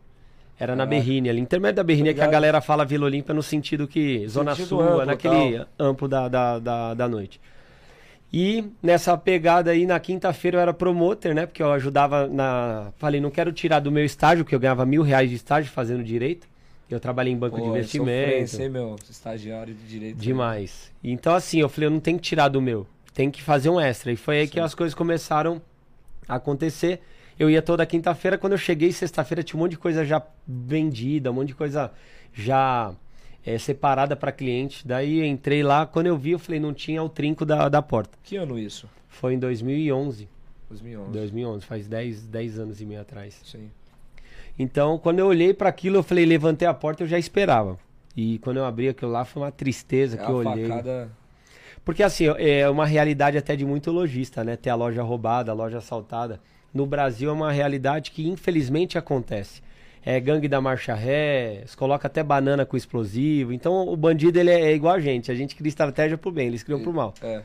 Era 0.59 0.76
na 0.76 0.87
Berrine, 0.87 1.29
ali. 1.29 1.41
Intermédio 1.41 1.76
da 1.76 1.82
Berrine 1.82 2.11
é 2.11 2.14
que 2.14 2.20
a 2.20 2.26
galera 2.26 2.61
fala 2.61 2.85
Vila 2.85 3.06
Olímpia 3.06 3.35
no 3.35 3.43
sentido 3.43 3.88
que 3.88 4.29
Zona 4.29 4.55
sentido 4.55 4.69
Sul, 4.69 4.81
amplo, 4.81 5.05
naquele 5.06 5.59
tal. 5.59 5.67
amplo 5.79 6.09
da, 6.09 6.29
da, 6.29 6.59
da, 6.59 6.94
da 6.94 7.09
noite. 7.09 7.41
E 8.32 8.64
nessa 8.82 9.17
pegada 9.19 9.70
aí, 9.73 9.84
na 9.84 10.00
quinta-feira 10.00 10.56
eu 10.56 10.61
era 10.62 10.73
promotor, 10.73 11.34
né? 11.34 11.44
Porque 11.44 11.62
eu 11.62 11.70
ajudava 11.73 12.26
na. 12.26 12.90
Falei, 12.96 13.20
não 13.20 13.31
quero 13.31 13.52
tirar 13.52 13.81
do 13.81 13.93
meu 13.93 14.05
estágio, 14.05 14.43
porque 14.43 14.55
eu 14.55 14.61
ganhava 14.61 14.87
mil 14.87 15.02
reais 15.02 15.29
de 15.29 15.37
estágio 15.37 15.70
fazendo 15.70 16.02
direito. 16.02 16.49
Eu 16.88 16.99
trabalhei 16.99 17.32
em 17.32 17.37
banco 17.37 17.56
Pô, 17.56 17.62
de 17.62 17.69
investimento. 17.69 18.61
Eu 18.61 18.70
meu 18.70 18.96
estagiário 19.08 19.75
de 19.75 19.87
direito. 19.87 20.17
Demais. 20.17 20.90
Então, 21.02 21.34
assim, 21.34 21.61
eu 21.61 21.69
falei, 21.69 21.87
eu 21.87 21.90
não 21.90 22.00
tenho 22.00 22.19
que 22.19 22.25
tirar 22.25 22.49
do 22.49 22.61
meu. 22.61 22.87
Tem 23.14 23.31
que 23.31 23.43
fazer 23.43 23.69
um 23.69 23.81
extra. 23.81 24.12
E 24.12 24.17
foi 24.17 24.40
aí 24.40 24.46
Sim. 24.46 24.52
que 24.52 24.61
as 24.61 24.75
coisas 24.75 24.94
começaram 24.94 25.61
a 26.28 26.37
acontecer. 26.37 27.00
Eu 27.38 27.50
ia 27.50 27.62
toda 27.62 27.85
quinta-feira, 27.85 28.38
quando 28.38 28.52
eu 28.52 28.58
cheguei 28.58 28.93
sexta-feira 28.93 29.43
tinha 29.43 29.58
um 29.58 29.62
monte 29.62 29.73
de 29.73 29.78
coisa 29.78 30.05
já 30.05 30.23
vendida, 30.46 31.31
um 31.31 31.35
monte 31.35 31.49
de 31.49 31.55
coisa 31.55 31.90
já 32.32 32.94
é, 33.44 33.58
separada 33.58 34.16
para 34.16 34.32
cliente. 34.32 34.86
Daí 34.86 35.24
entrei 35.26 35.62
lá, 35.62 35.87
quando 35.87 36.06
eu 36.06 36.16
vi, 36.16 36.32
eu 36.32 36.38
falei, 36.38 36.61
não 36.61 36.72
tinha 36.72 37.02
o 37.02 37.08
trinco 37.08 37.44
da, 37.44 37.68
da 37.68 37.82
porta. 37.82 38.18
Que 38.22 38.37
ano 38.37 38.58
isso? 38.58 38.88
Foi 39.08 39.34
em 39.34 39.38
2011. 39.38 40.28
2011. 40.68 41.11
2011, 41.12 41.66
faz 41.66 41.87
10, 41.87 42.22
10 42.22 42.58
anos 42.58 42.80
e 42.80 42.87
meio 42.87 43.00
atrás. 43.00 43.40
Sim. 43.44 43.70
Então, 44.58 44.99
quando 44.99 45.18
eu 45.18 45.26
olhei 45.26 45.52
para 45.52 45.68
aquilo, 45.68 45.96
eu 45.96 46.02
falei, 46.02 46.25
levantei 46.25 46.66
a 46.66 46.75
porta, 46.75 47.02
eu 47.02 47.06
já 47.06 47.18
esperava. 47.18 47.78
E 48.16 48.38
quando 48.38 48.58
eu 48.58 48.64
abri 48.64 48.88
aquilo 48.88 49.11
lá, 49.11 49.25
foi 49.25 49.42
uma 49.42 49.52
tristeza 49.52 50.16
é 50.20 50.25
que 50.25 50.30
eu 50.30 50.37
olhei. 50.37 50.66
Facada... 50.66 51.11
Porque 51.84 52.02
assim, 52.02 52.26
é 52.38 52.68
uma 52.68 52.87
realidade 52.87 53.37
até 53.37 53.56
de 53.56 53.64
muito 53.64 53.90
lojista, 53.90 54.44
né? 54.44 54.56
Ter 54.56 54.70
a 54.70 54.75
loja 54.75 55.02
roubada, 55.02 55.50
a 55.50 55.54
loja 55.54 55.78
assaltada 55.78 56.40
no 56.72 56.87
Brasil 56.87 57.28
é 57.28 57.32
uma 57.32 57.50
realidade 57.50 58.11
que 58.11 58.28
infelizmente 58.28 58.96
acontece. 58.96 59.62
É 60.04 60.18
gangue 60.18 60.49
da 60.49 60.61
marcha 60.61 60.94
ré, 60.94 61.64
coloca 61.76 62.09
até 62.09 62.23
banana 62.23 62.66
com 62.66 62.76
explosivo. 62.76 63.52
Então 63.52 63.88
o 63.88 63.97
bandido 63.97 64.38
ele 64.38 64.50
é, 64.50 64.61
é 64.61 64.75
igual 64.75 64.94
a 64.94 65.00
gente, 65.00 65.30
a 65.30 65.35
gente 65.35 65.54
cria 65.54 65.68
estratégia 65.68 66.18
pro 66.18 66.32
bem, 66.32 66.49
eles 66.49 66.62
criam 66.62 66.80
e, 66.80 66.82
pro 66.82 66.92
mal. 66.92 67.14
É, 67.23 67.42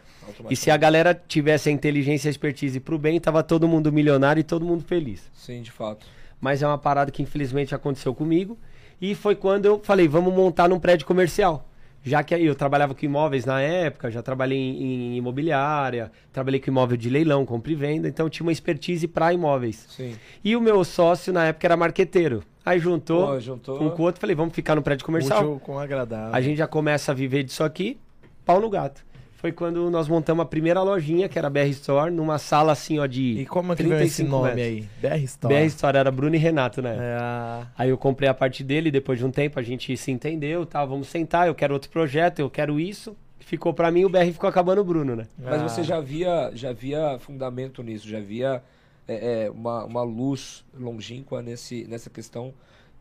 e 0.50 0.56
se 0.56 0.72
a 0.72 0.78
galera 0.78 1.14
tivesse 1.14 1.70
a 1.70 1.72
inteligência 1.72 2.28
e 2.28 2.30
a 2.30 2.32
expertise 2.32 2.80
pro 2.80 2.98
bem, 2.98 3.20
tava 3.20 3.44
todo 3.44 3.68
mundo 3.68 3.92
milionário 3.92 4.40
e 4.40 4.44
todo 4.44 4.66
mundo 4.66 4.84
feliz. 4.84 5.30
Sim, 5.34 5.62
de 5.62 5.72
fato. 5.72 6.08
Mas 6.42 6.64
é 6.64 6.68
uma 6.68 6.78
parada 6.78 7.12
que 7.12 7.22
infelizmente 7.22 7.76
aconteceu 7.76 8.14
comigo. 8.14 8.58
E 9.00 9.14
foi 9.14 9.36
quando 9.36 9.66
eu 9.66 9.80
falei, 9.84 10.08
vamos 10.08 10.34
montar 10.34 10.68
num 10.68 10.80
prédio 10.80 11.06
comercial 11.06 11.67
já 12.08 12.24
que 12.24 12.34
eu 12.34 12.56
trabalhava 12.56 12.96
com 12.96 13.06
imóveis 13.06 13.46
na 13.46 13.62
época, 13.62 14.10
já 14.10 14.22
trabalhei 14.22 14.58
em, 14.58 15.14
em 15.14 15.18
imobiliária, 15.18 16.12
trabalhei 16.32 16.60
com 16.60 16.70
imóvel 16.70 16.98
de 16.98 17.10
leilão, 17.10 17.46
compra 17.46 17.72
e 17.72 17.76
venda, 17.76 18.08
então 18.08 18.30
tinha 18.30 18.46
uma 18.46 18.52
expertise 18.52 19.08
para 19.08 19.34
imóveis. 19.34 19.86
Sim. 19.90 20.16
E 20.44 20.56
o 20.56 20.62
meu 20.62 20.84
sócio 20.84 21.34
na 21.34 21.46
época 21.46 21.68
era 21.68 21.76
marqueteiro. 21.76 22.44
Aí 22.66 22.80
juntou, 22.80 23.28
Pô, 23.28 23.40
juntou. 23.40 23.82
um 23.82 23.90
com 23.90 24.02
o 24.02 24.06
outro, 24.06 24.20
falei, 24.20 24.36
vamos 24.36 24.54
ficar 24.54 24.76
no 24.76 24.82
prédio 24.82 25.06
comercial. 25.06 25.40
Útil 25.42 25.60
com 25.60 25.80
agradável. 25.80 26.34
A 26.34 26.42
gente 26.42 26.58
já 26.58 26.68
começa 26.68 27.12
a 27.12 27.16
viver 27.16 27.44
disso 27.44 27.64
aqui, 27.64 27.98
pau 28.46 28.60
no 28.60 28.70
gato 28.70 29.06
foi 29.38 29.52
quando 29.52 29.90
nós 29.92 30.08
montamos 30.08 30.42
a 30.42 30.46
primeira 30.46 30.82
lojinha, 30.82 31.30
que 31.30 31.38
era 31.38 31.48
a 31.48 31.50
BR 31.50 31.70
Store, 31.70 32.12
numa 32.12 32.40
sala 32.40 32.72
assim, 32.72 32.98
ó, 32.98 33.06
de. 33.06 33.42
E 33.42 33.46
como 33.46 33.72
é 33.72 33.76
que 33.76 33.84
veio 33.84 34.02
esse 34.02 34.24
nome 34.24 34.56
metros. 34.56 34.66
aí? 34.66 34.90
BR 35.00 35.24
Store. 35.26 35.54
BR 35.54 35.66
Store, 35.68 35.98
era 35.98 36.12
Bruno 36.12 36.36
e 36.36 36.40
Renato, 36.40 36.82
né? 36.82 36.98
É. 37.00 37.68
Aí 37.78 37.90
eu 37.90 37.98
comprei 38.00 38.28
a 38.28 38.34
parte 38.34 38.64
dele, 38.64 38.90
depois 38.90 39.20
de 39.20 39.26
um 39.26 39.30
tempo 39.30 39.60
a 39.60 39.62
gente 39.62 39.96
se 39.96 40.10
entendeu, 40.10 40.66
tá? 40.66 40.84
Vamos 40.84 41.08
sentar, 41.08 41.48
eu 41.48 41.54
quero 41.54 41.76
outro 41.76 41.92
projeto, 41.92 42.40
eu 42.40 42.50
quero 42.50 42.80
isso. 42.80 43.16
Ficou 43.40 43.76
para 43.76 43.92
mim, 43.92 44.06
o 44.06 44.10
BR 44.10 44.26
ficou 44.32 44.50
acabando 44.50 44.82
o 44.82 44.84
Bruno, 44.84 45.16
né? 45.16 45.28
Mas 45.38 45.62
você 45.62 45.84
já 45.84 46.02
via, 46.02 46.52
já 46.56 46.74
via 46.74 47.20
fundamento 47.20 47.84
nisso, 47.84 48.10
já 48.10 48.20
via 48.20 48.64
é, 49.08 49.46
é, 49.46 49.52
uma, 49.52 49.86
uma 49.86 50.02
luz 50.02 50.66
longínqua 50.78 51.44
nesse, 51.44 51.86
nessa 51.88 52.10
questão 52.10 52.56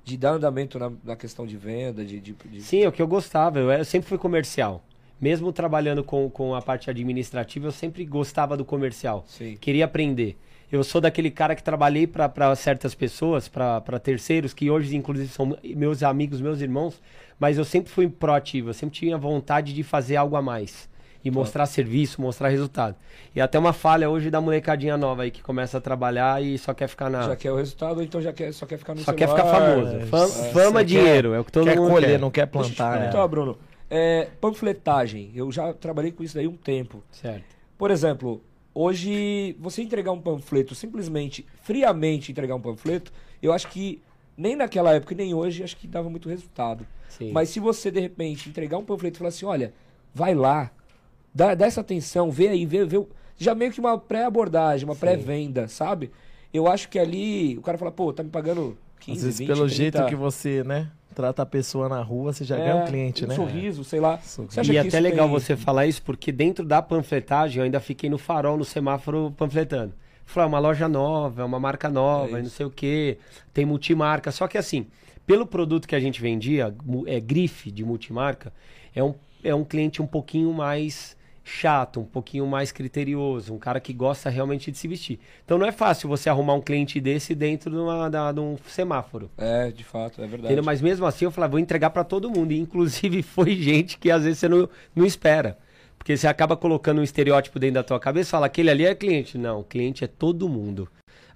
de 0.04 0.18
dar 0.18 0.32
andamento 0.32 0.78
na, 0.78 0.92
na 1.02 1.16
questão 1.16 1.46
de 1.46 1.56
venda, 1.56 2.04
de, 2.04 2.20
de, 2.20 2.36
de... 2.44 2.60
Sim, 2.60 2.82
é 2.82 2.88
o 2.88 2.92
que 2.92 3.00
eu 3.00 3.08
gostava. 3.08 3.58
Eu, 3.58 3.72
eu 3.72 3.84
sempre 3.86 4.06
fui 4.06 4.18
comercial 4.18 4.84
mesmo 5.20 5.52
trabalhando 5.52 6.04
com, 6.04 6.28
com 6.30 6.54
a 6.54 6.62
parte 6.62 6.90
administrativa, 6.90 7.66
eu 7.68 7.72
sempre 7.72 8.04
gostava 8.04 8.56
do 8.56 8.64
comercial. 8.64 9.24
Sim. 9.26 9.56
Queria 9.60 9.84
aprender. 9.86 10.36
Eu 10.70 10.82
sou 10.82 11.00
daquele 11.00 11.30
cara 11.30 11.54
que 11.54 11.62
trabalhei 11.62 12.06
para 12.06 12.54
certas 12.56 12.94
pessoas, 12.94 13.48
para 13.48 14.00
terceiros, 14.02 14.52
que 14.52 14.68
hoje, 14.70 14.96
inclusive, 14.96 15.28
são 15.28 15.56
meus 15.62 16.02
amigos, 16.02 16.40
meus 16.40 16.60
irmãos, 16.60 17.00
mas 17.38 17.56
eu 17.56 17.64
sempre 17.64 17.90
fui 17.90 18.08
proativo, 18.08 18.70
eu 18.70 18.74
sempre 18.74 18.96
tinha 18.98 19.16
vontade 19.16 19.72
de 19.72 19.82
fazer 19.84 20.16
algo 20.16 20.34
a 20.36 20.42
mais. 20.42 20.88
E 21.24 21.30
mostrar 21.30 21.66
serviço, 21.66 22.20
mostrar 22.20 22.48
resultado. 22.50 22.94
E 23.34 23.40
até 23.40 23.58
uma 23.58 23.72
falha 23.72 24.08
hoje 24.08 24.30
da 24.30 24.40
molecadinha 24.40 24.96
nova 24.96 25.24
aí 25.24 25.30
que 25.32 25.42
começa 25.42 25.78
a 25.78 25.80
trabalhar 25.80 26.40
e 26.40 26.56
só 26.56 26.72
quer 26.72 26.86
ficar 26.86 27.10
na. 27.10 27.22
Já 27.22 27.34
quer 27.34 27.50
o 27.50 27.56
resultado, 27.56 28.00
então 28.00 28.20
já 28.20 28.32
quer, 28.32 28.52
só 28.52 28.64
quer 28.64 28.78
ficar 28.78 28.94
no 28.94 29.00
Só 29.00 29.12
quer 29.12 29.26
celular. 29.26 29.44
ficar 29.44 29.58
famoso. 29.60 30.06
Fama, 30.06 30.46
é, 30.46 30.52
fama 30.52 30.84
dinheiro, 30.84 31.34
é 31.34 31.40
o 31.40 31.44
que 31.44 31.50
todo 31.50 31.64
quer 31.64 31.76
mundo 31.76 31.90
colher, 31.90 32.10
quer. 32.10 32.18
não 32.20 32.30
quer 32.30 32.46
Deixa 32.46 32.68
eu 32.68 32.72
te 32.72 32.76
plantar. 32.76 32.98
perguntar, 32.98 33.24
é. 33.24 33.28
Bruno. 33.28 33.58
É, 33.88 34.28
panfletagem. 34.40 35.30
Eu 35.34 35.50
já 35.52 35.72
trabalhei 35.72 36.12
com 36.12 36.22
isso 36.22 36.34
daí 36.34 36.46
um 36.46 36.56
tempo. 36.56 37.02
Certo. 37.10 37.44
Por 37.78 37.90
exemplo, 37.90 38.42
hoje 38.74 39.56
você 39.58 39.82
entregar 39.82 40.12
um 40.12 40.20
panfleto, 40.20 40.74
simplesmente, 40.74 41.46
friamente 41.62 42.32
entregar 42.32 42.54
um 42.54 42.60
panfleto, 42.60 43.12
eu 43.42 43.52
acho 43.52 43.68
que 43.68 44.02
nem 44.36 44.54
naquela 44.54 44.92
época 44.94 45.14
e 45.14 45.16
nem 45.16 45.34
hoje, 45.34 45.62
acho 45.62 45.76
que 45.76 45.86
dava 45.86 46.10
muito 46.10 46.28
resultado. 46.28 46.86
Sim. 47.08 47.32
Mas 47.32 47.48
se 47.48 47.60
você, 47.60 47.90
de 47.90 48.00
repente, 48.00 48.48
entregar 48.48 48.76
um 48.76 48.84
panfleto 48.84 49.16
e 49.16 49.18
falar 49.18 49.28
assim, 49.28 49.46
olha, 49.46 49.72
vai 50.12 50.34
lá, 50.34 50.70
dá, 51.34 51.54
dá 51.54 51.66
essa 51.66 51.80
atenção, 51.80 52.30
vê 52.30 52.48
aí, 52.48 52.66
vê, 52.66 52.84
vê. 52.84 53.04
Já 53.38 53.54
meio 53.54 53.70
que 53.70 53.80
uma 53.80 53.98
pré-abordagem, 53.98 54.86
uma 54.86 54.96
pré-venda, 54.96 55.68
sabe? 55.68 56.10
Eu 56.52 56.66
acho 56.66 56.88
que 56.88 56.98
ali 56.98 57.56
o 57.58 57.62
cara 57.62 57.76
fala, 57.76 57.92
pô, 57.92 58.12
tá 58.12 58.22
me 58.22 58.30
pagando 58.30 58.76
15, 59.00 59.18
Às 59.18 59.24
vezes, 59.24 59.38
20, 59.40 59.46
pelo 59.46 59.66
30, 59.66 59.74
jeito 59.74 60.06
que 60.06 60.14
você, 60.14 60.64
né, 60.64 60.90
trata 61.16 61.42
a 61.42 61.46
pessoa 61.46 61.88
na 61.88 62.02
rua, 62.02 62.30
você 62.34 62.44
já 62.44 62.56
ganha 62.58 62.76
um 62.76 62.84
cliente, 62.84 63.24
um 63.24 63.28
né? 63.28 63.34
sorriso, 63.34 63.82
sei 63.82 63.98
lá. 64.00 64.18
Sorriso. 64.18 64.52
Você 64.52 64.60
acha 64.60 64.70
E 64.70 64.80
que 64.82 64.88
até 64.88 65.00
legal 65.00 65.26
tem- 65.26 65.32
você 65.40 65.56
falar 65.56 65.86
isso, 65.86 66.02
porque 66.02 66.30
dentro 66.30 66.62
da 66.62 66.82
panfletagem 66.82 67.58
eu 67.58 67.64
ainda 67.64 67.80
fiquei 67.80 68.10
no 68.10 68.18
farol, 68.18 68.58
no 68.58 68.64
semáforo 68.66 69.32
panfletando. 69.34 69.94
Falei, 70.26 70.44
é 70.44 70.48
uma 70.48 70.58
loja 70.58 70.86
nova, 70.88 71.40
é 71.40 71.44
uma 71.44 71.58
marca 71.58 71.88
nova, 71.88 72.36
É 72.36 72.40
e 72.40 72.42
não 72.42 72.50
sei 72.50 72.66
o 72.66 72.70
quê, 72.70 73.16
tem 73.54 73.64
multimarca. 73.64 74.30
Só 74.30 74.46
que 74.46 74.58
assim, 74.58 74.86
pelo 75.26 75.46
produto 75.46 75.88
que 75.88 75.96
a 75.96 76.00
gente 76.00 76.20
vendia, 76.20 76.74
é 77.06 77.18
grife 77.18 77.70
de 77.70 77.82
multimarca, 77.82 78.52
é 78.94 79.02
um, 79.02 79.14
é 79.42 79.54
um 79.54 79.64
cliente 79.64 80.02
um 80.02 80.06
pouquinho 80.06 80.52
mais 80.52 81.15
chato, 81.48 82.00
um 82.00 82.04
pouquinho 82.04 82.44
mais 82.44 82.72
criterioso, 82.72 83.54
um 83.54 83.58
cara 83.58 83.78
que 83.78 83.92
gosta 83.92 84.28
realmente 84.28 84.72
de 84.72 84.76
se 84.76 84.88
vestir. 84.88 85.20
Então 85.44 85.56
não 85.56 85.64
é 85.64 85.70
fácil 85.70 86.08
você 86.08 86.28
arrumar 86.28 86.54
um 86.54 86.60
cliente 86.60 87.00
desse 87.00 87.36
dentro 87.36 87.70
de, 87.70 87.76
uma, 87.76 88.10
da- 88.10 88.32
de 88.32 88.40
um 88.40 88.56
semáforo. 88.66 89.30
É, 89.38 89.70
de 89.70 89.84
fato, 89.84 90.20
é 90.20 90.26
verdade. 90.26 90.46
Entendeu? 90.46 90.64
Mas 90.64 90.80
mesmo 90.82 91.06
assim 91.06 91.24
eu 91.24 91.30
falei, 91.30 91.48
vou 91.48 91.60
entregar 91.60 91.90
pra 91.90 92.02
todo 92.02 92.28
mundo. 92.28 92.50
E 92.50 92.58
inclusive 92.58 93.22
foi 93.22 93.54
gente 93.54 93.96
que 93.96 94.10
às 94.10 94.24
vezes 94.24 94.40
você 94.40 94.48
não, 94.48 94.68
não 94.94 95.06
espera. 95.06 95.56
Porque 95.96 96.16
você 96.16 96.26
acaba 96.26 96.56
colocando 96.56 97.00
um 97.00 97.04
estereótipo 97.04 97.58
dentro 97.60 97.74
da 97.76 97.84
tua 97.84 98.00
cabeça 98.00 98.28
e 98.28 98.32
fala, 98.32 98.46
aquele 98.46 98.68
ali 98.70 98.84
é 98.84 98.94
cliente. 98.94 99.38
Não, 99.38 99.62
cliente 99.62 100.02
é 100.02 100.08
todo 100.08 100.48
mundo. 100.48 100.88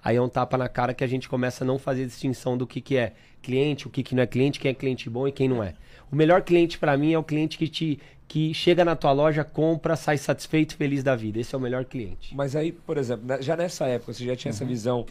Aí 0.03 0.17
é 0.17 0.21
um 0.21 0.27
tapa 0.29 0.57
na 0.57 0.67
cara 0.67 0.93
que 0.93 1.03
a 1.03 1.07
gente 1.07 1.29
começa 1.29 1.63
a 1.63 1.67
não 1.67 1.79
fazer 1.79 2.05
distinção 2.05 2.57
do 2.57 2.67
que, 2.67 2.81
que 2.81 2.97
é 2.97 3.13
cliente, 3.41 3.87
o 3.87 3.89
que, 3.89 4.03
que 4.03 4.13
não 4.13 4.23
é 4.23 4.27
cliente, 4.27 4.59
quem 4.59 4.71
é 4.71 4.73
cliente 4.73 5.09
bom 5.09 5.27
e 5.27 5.31
quem 5.31 5.47
não 5.47 5.63
é. 5.63 5.73
O 6.11 6.15
melhor 6.15 6.41
cliente 6.41 6.77
pra 6.77 6.97
mim 6.97 7.13
é 7.13 7.17
o 7.17 7.23
cliente 7.23 7.57
que 7.57 7.67
te 7.67 7.99
que 8.27 8.53
chega 8.53 8.85
na 8.85 8.95
tua 8.95 9.11
loja, 9.11 9.43
compra, 9.43 9.93
sai 9.97 10.17
satisfeito, 10.17 10.77
feliz 10.77 11.03
da 11.03 11.17
vida. 11.17 11.37
Esse 11.37 11.53
é 11.53 11.57
o 11.57 11.59
melhor 11.61 11.83
cliente. 11.83 12.33
Mas 12.33 12.55
aí, 12.55 12.71
por 12.71 12.97
exemplo, 12.97 13.25
né, 13.27 13.41
já 13.41 13.57
nessa 13.57 13.85
época 13.87 14.13
você 14.13 14.23
já 14.25 14.37
tinha 14.37 14.51
Uhum. 14.51 14.55
essa 14.55 14.63
visão 14.65 15.05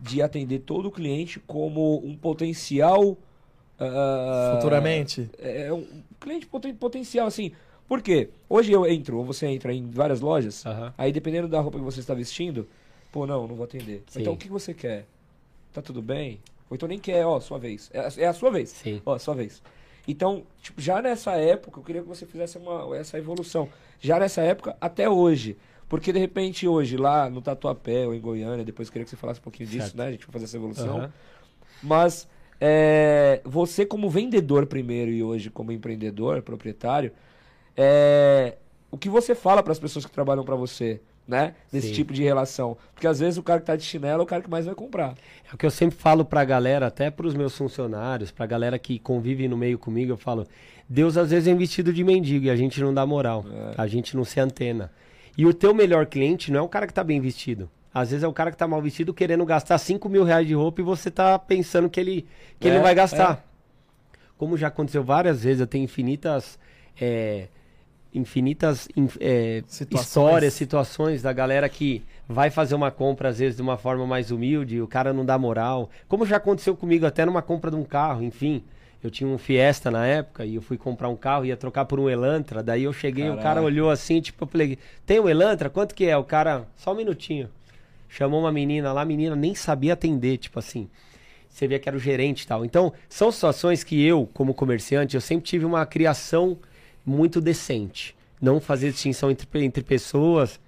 de 0.00 0.22
atender 0.22 0.60
todo 0.60 0.86
o 0.86 0.90
cliente 0.92 1.40
como 1.40 1.96
um 2.04 2.14
potencial. 2.16 3.16
ah, 3.78 4.52
Futuramente. 4.56 5.28
É 5.38 5.72
um 5.72 5.84
cliente 6.20 6.46
poten- 6.46 6.74
potencial, 6.74 7.26
assim. 7.26 7.50
Por 7.88 8.00
quê? 8.02 8.28
Hoje 8.48 8.70
eu 8.70 8.86
entro, 8.86 9.16
ou 9.18 9.24
você 9.24 9.46
entra 9.48 9.72
em 9.74 9.88
várias 9.90 10.20
lojas, 10.20 10.64
Aham. 10.64 10.94
aí 10.96 11.10
dependendo 11.10 11.48
da 11.48 11.60
roupa 11.60 11.76
que 11.78 11.84
você 11.84 11.98
está 11.98 12.14
vestindo, 12.14 12.68
pô, 13.10 13.26
não, 13.26 13.48
não 13.48 13.56
vou 13.56 13.64
atender. 13.64 14.04
Sim. 14.08 14.20
Então 14.20 14.34
o 14.34 14.36
que 14.36 14.48
você 14.48 14.72
quer? 14.72 15.06
Tá 15.72 15.82
tudo 15.82 16.00
bem? 16.00 16.38
Ou 16.70 16.76
então 16.76 16.88
nem 16.88 16.98
quer, 17.00 17.26
ó, 17.26 17.40
sua 17.40 17.58
vez. 17.58 17.90
É, 17.92 17.98
a- 17.98 18.12
é 18.18 18.26
a 18.26 18.32
sua 18.32 18.50
vez. 18.52 18.68
Sim. 18.70 19.02
Ó, 19.04 19.18
sua 19.18 19.34
vez. 19.34 19.60
Então, 20.10 20.44
tipo, 20.60 20.80
já 20.80 21.00
nessa 21.00 21.32
época, 21.32 21.78
eu 21.78 21.84
queria 21.84 22.02
que 22.02 22.08
você 22.08 22.26
fizesse 22.26 22.58
uma, 22.58 22.96
essa 22.96 23.18
evolução. 23.18 23.68
Já 24.00 24.18
nessa 24.18 24.40
época, 24.42 24.76
até 24.80 25.08
hoje. 25.08 25.56
Porque, 25.88 26.12
de 26.12 26.18
repente, 26.18 26.68
hoje, 26.68 26.96
lá 26.96 27.28
no 27.28 27.42
Tatuapé 27.42 28.06
ou 28.06 28.14
em 28.14 28.20
Goiânia, 28.20 28.64
depois 28.64 28.88
eu 28.88 28.92
queria 28.92 29.04
que 29.04 29.10
você 29.10 29.16
falasse 29.16 29.40
um 29.40 29.42
pouquinho 29.42 29.68
disso, 29.68 29.86
Certo. 29.86 29.96
né? 29.98 30.06
A 30.06 30.10
gente 30.12 30.24
vai 30.26 30.32
fazer 30.32 30.44
essa 30.44 30.56
evolução. 30.56 30.98
Aham. 30.98 31.12
Mas, 31.82 32.28
é, 32.60 33.40
você 33.44 33.86
como 33.86 34.08
vendedor 34.08 34.66
primeiro 34.66 35.10
e 35.10 35.22
hoje 35.22 35.50
como 35.50 35.72
empreendedor, 35.72 36.42
proprietário, 36.42 37.12
é, 37.76 38.56
o 38.90 38.98
que 38.98 39.08
você 39.08 39.34
fala 39.34 39.62
para 39.62 39.72
as 39.72 39.78
pessoas 39.78 40.04
que 40.04 40.12
trabalham 40.12 40.44
para 40.44 40.54
você, 40.54 41.00
né? 41.30 41.54
Nesse 41.72 41.88
Sim. 41.88 41.94
tipo 41.94 42.12
de 42.12 42.22
relação. 42.22 42.76
Porque, 42.92 43.06
às 43.06 43.20
vezes, 43.20 43.38
o 43.38 43.42
cara 43.42 43.60
que 43.60 43.66
tá 43.66 43.76
de 43.76 43.82
chinelo 43.84 44.20
é 44.20 44.22
o 44.24 44.26
cara 44.26 44.42
que 44.42 44.50
mais 44.50 44.66
vai 44.66 44.74
comprar. 44.74 45.14
É 45.50 45.54
o 45.54 45.56
que 45.56 45.64
eu 45.64 45.70
sempre 45.70 45.96
falo 45.96 46.24
pra 46.24 46.44
galera, 46.44 46.86
até 46.88 47.10
pros 47.10 47.34
meus 47.34 47.56
funcionários, 47.56 48.30
pra 48.30 48.44
galera 48.46 48.78
que 48.78 48.98
convive 48.98 49.46
no 49.48 49.56
meio 49.56 49.78
comigo, 49.78 50.12
eu 50.12 50.16
falo: 50.18 50.46
Deus 50.88 51.16
às 51.16 51.30
vezes 51.30 51.46
é 51.48 51.54
vestido 51.54 51.92
de 51.92 52.02
mendigo 52.04 52.46
e 52.46 52.50
a 52.50 52.56
gente 52.56 52.80
não 52.80 52.92
dá 52.92 53.06
moral, 53.06 53.44
É. 53.50 53.74
a 53.78 53.86
gente 53.86 54.16
não 54.16 54.24
se 54.24 54.40
antena. 54.40 54.90
E 55.38 55.46
o 55.46 55.54
teu 55.54 55.72
melhor 55.72 56.04
cliente 56.06 56.50
não 56.52 56.58
é 56.58 56.62
o 56.62 56.68
cara 56.68 56.86
que 56.86 56.92
tá 56.92 57.04
bem 57.04 57.20
vestido. 57.20 57.70
Às 57.94 58.10
vezes 58.10 58.22
é 58.24 58.28
o 58.28 58.32
cara 58.32 58.50
que 58.50 58.56
tá 58.56 58.68
mal 58.68 58.82
vestido 58.82 59.14
querendo 59.14 59.44
gastar 59.44 59.78
5 59.78 60.08
mil 60.08 60.22
reais 60.24 60.46
de 60.46 60.54
roupa 60.54 60.80
e 60.80 60.84
você 60.84 61.10
tá 61.10 61.38
pensando 61.38 61.88
que 61.88 61.98
ele, 61.98 62.26
que 62.58 62.66
ele 62.68 62.74
É, 62.74 62.78
não 62.78 62.84
vai 62.84 62.94
gastar. 62.94 63.44
Como 64.36 64.56
já 64.56 64.68
aconteceu 64.68 65.02
várias 65.02 65.42
vezes, 65.44 65.60
eu 65.60 65.66
tenho 65.66 65.84
infinitas. 65.84 66.58
é, 67.00 67.48
infinitas 68.14 68.88
inf- 68.96 69.16
é, 69.20 69.62
Situações. 69.66 70.06
histórias, 70.06 70.54
situações 70.54 71.22
da 71.22 71.32
galera 71.32 71.68
que 71.68 72.02
vai 72.28 72.50
fazer 72.50 72.74
uma 72.74 72.90
compra, 72.90 73.28
às 73.28 73.38
vezes, 73.38 73.56
de 73.56 73.62
uma 73.62 73.76
forma 73.76 74.06
mais 74.06 74.30
humilde, 74.30 74.80
o 74.80 74.86
cara 74.86 75.12
não 75.12 75.24
dá 75.24 75.36
moral. 75.38 75.90
Como 76.08 76.24
já 76.26 76.36
aconteceu 76.36 76.76
comigo 76.76 77.06
até 77.06 77.24
numa 77.24 77.42
compra 77.42 77.70
de 77.70 77.76
um 77.76 77.84
carro, 77.84 78.22
enfim. 78.22 78.62
Eu 79.02 79.10
tinha 79.10 79.28
um 79.28 79.38
Fiesta 79.38 79.90
na 79.90 80.06
época 80.06 80.44
e 80.44 80.54
eu 80.56 80.60
fui 80.62 80.76
comprar 80.76 81.08
um 81.08 81.16
carro, 81.16 81.46
ia 81.46 81.56
trocar 81.56 81.86
por 81.86 81.98
um 81.98 82.08
Elantra. 82.10 82.62
Daí 82.62 82.82
eu 82.82 82.92
cheguei, 82.92 83.24
o 83.30 83.34
cara 83.36 83.42
Caraca. 83.42 83.62
olhou 83.66 83.90
assim, 83.90 84.20
tipo, 84.20 84.44
eu 84.44 84.48
falei, 84.48 84.78
tem 85.06 85.18
um 85.18 85.26
Elantra? 85.28 85.70
Quanto 85.70 85.94
que 85.94 86.04
é? 86.04 86.14
O 86.16 86.22
cara, 86.24 86.66
só 86.76 86.92
um 86.92 86.96
minutinho. 86.96 87.48
Chamou 88.08 88.40
uma 88.40 88.52
menina 88.52 88.92
lá, 88.92 89.00
a 89.02 89.04
menina 89.06 89.34
nem 89.34 89.54
sabia 89.54 89.94
atender, 89.94 90.36
tipo 90.36 90.58
assim. 90.58 90.88
Você 91.48 91.66
via 91.66 91.78
que 91.78 91.88
era 91.88 91.96
o 91.96 92.00
gerente 92.00 92.42
e 92.42 92.46
tal. 92.46 92.64
Então, 92.64 92.92
são 93.08 93.32
situações 93.32 93.82
que 93.82 94.04
eu, 94.04 94.28
como 94.34 94.52
comerciante, 94.52 95.14
eu 95.14 95.20
sempre 95.20 95.46
tive 95.46 95.64
uma 95.64 95.84
criação 95.86 96.58
muito 97.04 97.40
decente. 97.40 98.16
Não 98.40 98.60
fazer 98.60 98.90
distinção 98.90 99.30
entre, 99.30 99.46
entre 99.64 99.82
pessoas, 99.82 100.58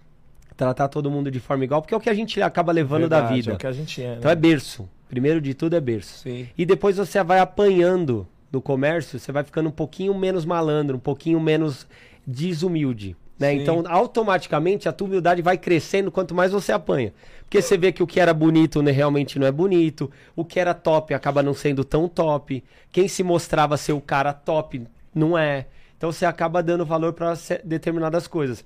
tratar 0.56 0.88
todo 0.88 1.10
mundo 1.10 1.30
de 1.30 1.40
forma 1.40 1.64
igual, 1.64 1.80
porque 1.80 1.94
é 1.94 1.96
o 1.96 2.00
que 2.00 2.10
a 2.10 2.14
gente 2.14 2.40
acaba 2.42 2.72
levando 2.72 3.08
da 3.08 3.20
Verdade, 3.20 3.34
vida. 3.34 3.52
É 3.52 3.54
o 3.54 3.58
que 3.58 3.66
a 3.66 3.72
gente 3.72 4.02
é, 4.02 4.10
né? 4.10 4.16
Então 4.18 4.30
é 4.30 4.34
berço. 4.34 4.88
Primeiro 5.08 5.40
de 5.40 5.54
tudo 5.54 5.76
é 5.76 5.80
berço. 5.80 6.18
Sim. 6.20 6.48
E 6.56 6.64
depois 6.64 6.96
você 6.96 7.22
vai 7.22 7.38
apanhando 7.38 8.26
do 8.50 8.60
comércio, 8.60 9.18
você 9.18 9.32
vai 9.32 9.42
ficando 9.42 9.68
um 9.68 9.72
pouquinho 9.72 10.14
menos 10.14 10.44
malandro, 10.44 10.96
um 10.96 11.00
pouquinho 11.00 11.40
menos 11.40 11.86
desumilde. 12.26 13.16
Né? 13.38 13.54
Então, 13.54 13.82
automaticamente, 13.88 14.88
a 14.88 14.92
tua 14.92 15.08
humildade 15.08 15.42
vai 15.42 15.58
crescendo 15.58 16.12
quanto 16.12 16.34
mais 16.34 16.52
você 16.52 16.70
apanha. 16.70 17.12
Porque 17.40 17.60
você 17.60 17.76
vê 17.76 17.90
que 17.90 18.02
o 18.02 18.06
que 18.06 18.20
era 18.20 18.32
bonito 18.32 18.80
né, 18.82 18.92
realmente 18.92 19.38
não 19.38 19.46
é 19.46 19.50
bonito, 19.50 20.10
o 20.36 20.44
que 20.44 20.60
era 20.60 20.72
top 20.72 21.12
acaba 21.12 21.42
não 21.42 21.52
sendo 21.52 21.84
tão 21.84 22.08
top, 22.08 22.62
quem 22.92 23.08
se 23.08 23.22
mostrava 23.22 23.76
ser 23.76 23.92
o 23.92 24.00
cara 24.00 24.32
top 24.32 24.82
não 25.14 25.36
é. 25.36 25.66
Então 26.02 26.10
você 26.10 26.26
acaba 26.26 26.60
dando 26.64 26.84
valor 26.84 27.12
para 27.12 27.32
determinadas 27.62 28.26
coisas. 28.26 28.64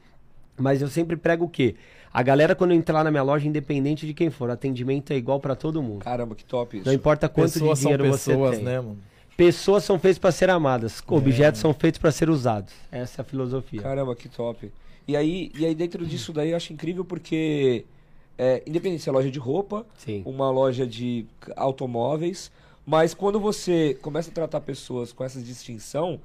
Mas 0.57 0.81
eu 0.81 0.89
sempre 0.89 1.19
prego 1.19 1.45
o 1.45 1.49
quê? 1.51 1.75
A 2.11 2.23
galera, 2.23 2.55
quando 2.55 2.73
entrar 2.73 3.05
na 3.05 3.11
minha 3.11 3.23
loja, 3.23 3.47
independente 3.47 4.07
de 4.07 4.15
quem 4.15 4.31
for, 4.31 4.49
atendimento 4.51 5.13
é 5.13 5.17
igual 5.17 5.39
para 5.39 5.55
todo 5.55 5.83
mundo. 5.83 6.03
Caramba, 6.03 6.35
que 6.35 6.43
top 6.43 6.79
isso. 6.79 6.87
Não 6.87 6.95
importa 6.95 7.29
quanto 7.29 7.53
Pessoas 7.53 7.79
de 7.79 7.83
são 7.83 7.93
dinheiro 7.93 8.11
pessoas, 8.11 8.51
você 8.53 8.57
tem. 8.57 8.65
né, 8.65 8.81
mano? 8.81 8.99
Pessoas 9.37 9.85
são 9.85 9.99
feitas 9.99 10.19
para 10.19 10.33
ser 10.33 10.49
amadas, 10.49 11.03
objetos 11.07 11.61
são 11.61 11.75
feitos 11.75 11.99
para 12.01 12.11
ser 12.11 12.31
usados. 12.31 12.73
Essa 12.91 13.21
é 13.21 13.23
a 13.23 13.25
filosofia. 13.27 13.83
Caramba, 13.83 14.17
que 14.17 14.31
top. 14.31 14.73
E 15.07 15.15
aí, 15.15 15.53
e 15.55 15.67
aí 15.67 15.75
dentro 15.75 16.07
disso 16.07 16.33
daí 16.33 16.53
eu 16.53 16.57
acho 16.57 16.73
incrível 16.73 17.05
porque, 17.05 17.85
é, 18.39 18.63
independente 18.67 19.03
se 19.03 19.11
é 19.11 19.13
loja 19.13 19.31
de 19.31 19.39
roupa, 19.39 19.85
Sim. 19.99 20.23
uma 20.25 20.51
loja 20.51 20.87
de 20.87 21.27
automóveis, 21.55 22.51
mas 22.87 23.13
quando 23.13 23.39
você 23.39 23.93
começa 24.01 24.31
a 24.31 24.33
tratar 24.33 24.63
pessoas 24.63 25.13
com 25.13 25.23
essa 25.23 25.39
distinção, 25.39 26.19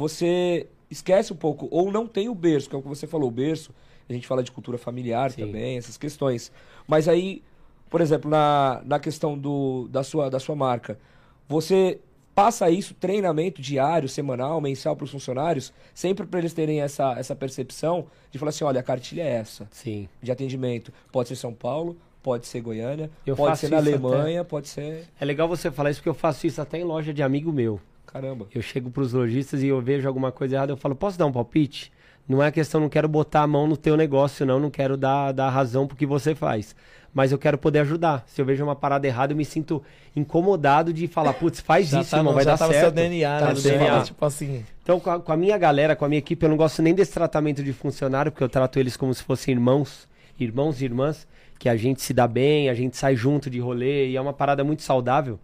você 0.00 0.66
esquece 0.90 1.30
um 1.30 1.36
pouco, 1.36 1.68
ou 1.70 1.92
não 1.92 2.06
tem 2.06 2.28
o 2.30 2.34
berço, 2.34 2.70
que 2.70 2.74
é 2.74 2.78
o 2.78 2.82
que 2.82 2.88
você 2.88 3.06
falou, 3.06 3.28
o 3.28 3.30
berço, 3.30 3.70
a 4.08 4.12
gente 4.12 4.26
fala 4.26 4.42
de 4.42 4.50
cultura 4.50 4.78
familiar 4.78 5.30
Sim. 5.30 5.44
também, 5.44 5.76
essas 5.76 5.98
questões. 5.98 6.50
Mas 6.88 7.06
aí, 7.06 7.42
por 7.90 8.00
exemplo, 8.00 8.30
na, 8.30 8.80
na 8.84 8.98
questão 8.98 9.36
do, 9.38 9.86
da, 9.88 10.02
sua, 10.02 10.30
da 10.30 10.40
sua 10.40 10.56
marca, 10.56 10.98
você 11.46 12.00
passa 12.34 12.70
isso, 12.70 12.94
treinamento 12.94 13.60
diário, 13.60 14.08
semanal, 14.08 14.58
mensal 14.60 14.96
para 14.96 15.04
os 15.04 15.10
funcionários, 15.10 15.70
sempre 15.94 16.26
para 16.26 16.38
eles 16.38 16.54
terem 16.54 16.80
essa, 16.80 17.12
essa 17.18 17.36
percepção 17.36 18.06
de 18.30 18.38
falar 18.38 18.48
assim, 18.48 18.64
olha, 18.64 18.80
a 18.80 18.82
cartilha 18.82 19.22
é 19.22 19.28
essa, 19.28 19.68
Sim. 19.70 20.08
de 20.22 20.32
atendimento. 20.32 20.90
Pode 21.12 21.28
ser 21.28 21.36
São 21.36 21.52
Paulo, 21.52 21.96
pode 22.22 22.46
ser 22.46 22.62
Goiânia, 22.62 23.10
Eu 23.26 23.36
pode 23.36 23.58
ser 23.58 23.68
na 23.68 23.76
Alemanha, 23.76 24.42
pode 24.44 24.68
ser... 24.68 25.06
É 25.20 25.24
legal 25.26 25.46
você 25.46 25.70
falar 25.70 25.90
isso 25.90 26.00
porque 26.00 26.08
eu 26.08 26.14
faço 26.14 26.46
isso 26.46 26.60
até 26.60 26.78
em 26.78 26.84
loja 26.84 27.12
de 27.12 27.22
amigo 27.22 27.52
meu. 27.52 27.78
Caramba. 28.12 28.46
Eu 28.54 28.62
chego 28.62 28.90
pros 28.90 29.12
lojistas 29.12 29.62
e 29.62 29.68
eu 29.68 29.80
vejo 29.80 30.06
alguma 30.08 30.32
coisa 30.32 30.56
errada, 30.56 30.72
eu 30.72 30.76
falo, 30.76 30.94
posso 30.94 31.18
dar 31.18 31.26
um 31.26 31.32
palpite? 31.32 31.92
Não 32.28 32.42
é 32.42 32.50
questão, 32.50 32.80
não 32.80 32.88
quero 32.88 33.08
botar 33.08 33.42
a 33.42 33.46
mão 33.46 33.66
no 33.66 33.76
teu 33.76 33.96
negócio, 33.96 34.46
não, 34.46 34.60
não 34.60 34.70
quero 34.70 34.96
dar, 34.96 35.32
dar 35.32 35.48
razão 35.50 35.86
pro 35.86 35.96
que 35.96 36.06
você 36.06 36.34
faz. 36.34 36.74
Mas 37.12 37.32
eu 37.32 37.38
quero 37.38 37.58
poder 37.58 37.80
ajudar. 37.80 38.22
Se 38.26 38.40
eu 38.40 38.44
vejo 38.44 38.62
uma 38.62 38.76
parada 38.76 39.04
errada, 39.04 39.32
eu 39.32 39.36
me 39.36 39.44
sinto 39.44 39.82
incomodado 40.14 40.92
de 40.92 41.08
falar, 41.08 41.32
putz, 41.32 41.58
faz 41.60 41.88
Já 41.88 42.00
isso, 42.02 42.10
tá 42.12 42.18
irmão, 42.18 42.34
vai 42.34 42.44
já 42.44 42.52
dar 42.52 42.58
certo. 42.58 42.72
seu 42.80 42.90
DNA, 42.92 43.38
Tá 43.40 43.46
né? 43.48 43.54
DNA. 43.60 43.86
fala, 43.88 44.02
tipo 44.04 44.24
assim, 44.24 44.64
Então, 44.82 45.00
com 45.00 45.10
a, 45.10 45.18
com 45.20 45.32
a 45.32 45.36
minha 45.36 45.58
galera, 45.58 45.96
com 45.96 46.04
a 46.04 46.08
minha 46.08 46.18
equipe, 46.20 46.44
eu 46.44 46.48
não 46.50 46.56
gosto 46.56 46.80
nem 46.82 46.94
desse 46.94 47.12
tratamento 47.12 47.64
de 47.64 47.72
funcionário, 47.72 48.30
porque 48.30 48.44
eu 48.44 48.48
trato 48.48 48.78
eles 48.78 48.96
como 48.96 49.12
se 49.12 49.24
fossem 49.24 49.52
irmãos, 49.54 50.08
irmãos 50.38 50.80
e 50.80 50.84
irmãs, 50.84 51.26
que 51.58 51.68
a 51.68 51.76
gente 51.76 52.00
se 52.00 52.14
dá 52.14 52.28
bem, 52.28 52.68
a 52.70 52.74
gente 52.74 52.96
sai 52.96 53.16
junto 53.16 53.50
de 53.50 53.58
rolê, 53.58 54.08
e 54.10 54.16
é 54.16 54.20
uma 54.20 54.32
parada 54.32 54.62
muito 54.62 54.82
saudável, 54.82 55.38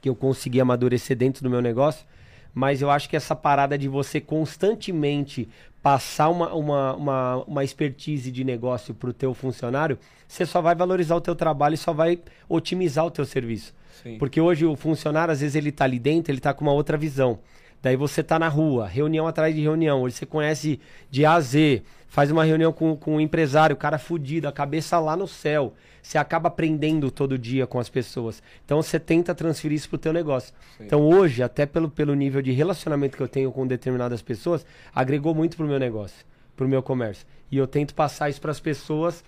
que 0.00 0.08
eu 0.08 0.14
consegui 0.14 0.60
amadurecer 0.60 1.16
dentro 1.16 1.42
do 1.42 1.50
meu 1.50 1.60
negócio. 1.60 2.06
Mas 2.52 2.82
eu 2.82 2.90
acho 2.90 3.08
que 3.08 3.16
essa 3.16 3.36
parada 3.36 3.78
de 3.78 3.88
você 3.88 4.20
constantemente 4.20 5.48
passar 5.82 6.28
uma, 6.28 6.52
uma, 6.52 6.94
uma, 6.94 7.36
uma 7.44 7.64
expertise 7.64 8.30
de 8.30 8.44
negócio 8.44 8.94
pro 8.94 9.12
teu 9.12 9.32
funcionário, 9.32 9.98
você 10.26 10.44
só 10.44 10.60
vai 10.60 10.74
valorizar 10.74 11.14
o 11.16 11.20
teu 11.20 11.34
trabalho 11.34 11.74
e 11.74 11.78
só 11.78 11.92
vai 11.92 12.18
otimizar 12.48 13.06
o 13.06 13.10
teu 13.10 13.24
serviço. 13.24 13.74
Sim. 14.02 14.18
Porque 14.18 14.40
hoje 14.40 14.66
o 14.66 14.76
funcionário, 14.76 15.32
às 15.32 15.40
vezes, 15.40 15.54
ele 15.54 15.72
tá 15.72 15.84
ali 15.84 15.98
dentro, 15.98 16.32
ele 16.32 16.40
tá 16.40 16.52
com 16.52 16.64
uma 16.64 16.72
outra 16.72 16.96
visão. 16.96 17.38
Daí 17.82 17.96
você 17.96 18.22
tá 18.22 18.38
na 18.38 18.48
rua, 18.48 18.86
reunião 18.86 19.26
atrás 19.26 19.54
de 19.54 19.60
reunião. 19.60 20.02
Hoje 20.02 20.16
você 20.16 20.26
conhece 20.26 20.78
de 21.10 21.24
A 21.24 21.34
a 21.34 21.40
Z, 21.40 21.82
faz 22.08 22.30
uma 22.30 22.44
reunião 22.44 22.72
com, 22.72 22.94
com 22.94 23.16
um 23.16 23.20
empresário, 23.20 23.74
o 23.74 23.78
cara 23.78 23.98
fudido, 23.98 24.46
a 24.46 24.52
cabeça 24.52 24.98
lá 24.98 25.16
no 25.16 25.26
céu. 25.26 25.72
Você 26.02 26.18
acaba 26.18 26.48
aprendendo 26.48 27.10
todo 27.10 27.38
dia 27.38 27.66
com 27.66 27.78
as 27.78 27.88
pessoas. 27.88 28.42
Então 28.64 28.82
você 28.82 28.98
tenta 28.98 29.34
transferir 29.34 29.76
isso 29.76 29.88
pro 29.88 29.98
teu 29.98 30.12
negócio. 30.12 30.54
Então 30.80 31.02
hoje, 31.02 31.42
até 31.42 31.66
pelo, 31.66 31.90
pelo 31.90 32.14
nível 32.14 32.42
de 32.42 32.52
relacionamento 32.52 33.16
que 33.16 33.22
eu 33.22 33.28
tenho 33.28 33.52
com 33.52 33.66
determinadas 33.66 34.22
pessoas, 34.22 34.64
agregou 34.94 35.34
muito 35.34 35.56
pro 35.56 35.66
meu 35.66 35.78
negócio, 35.78 36.24
pro 36.56 36.68
meu 36.68 36.82
comércio. 36.82 37.26
E 37.50 37.56
eu 37.56 37.66
tento 37.66 37.94
passar 37.94 38.30
isso 38.30 38.40
pras 38.40 38.60
pessoas 38.60 39.24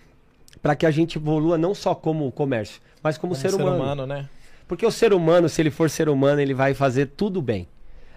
para 0.61 0.77
que 0.77 0.87
a 0.87 0.91
gente 0.91 1.17
evolua 1.17 1.57
não 1.57 1.75
só 1.75 1.95
como 1.95 2.31
comércio, 2.31 2.81
mas 3.03 3.17
como, 3.17 3.35
como 3.35 3.41
ser, 3.41 3.55
humano. 3.55 4.07
né? 4.07 4.29
Porque 4.69 4.87
o 4.87 4.91
ser 4.91 5.13
humano, 5.13 5.49
se 5.49 5.61
ele 5.61 5.71
for 5.71 5.91
ser 5.91 6.09
humano, 6.09 6.41
ele 6.41 6.55
vai 6.55 6.75
fazer 6.75 7.07
tudo 7.07 7.43
bem. 7.43 7.67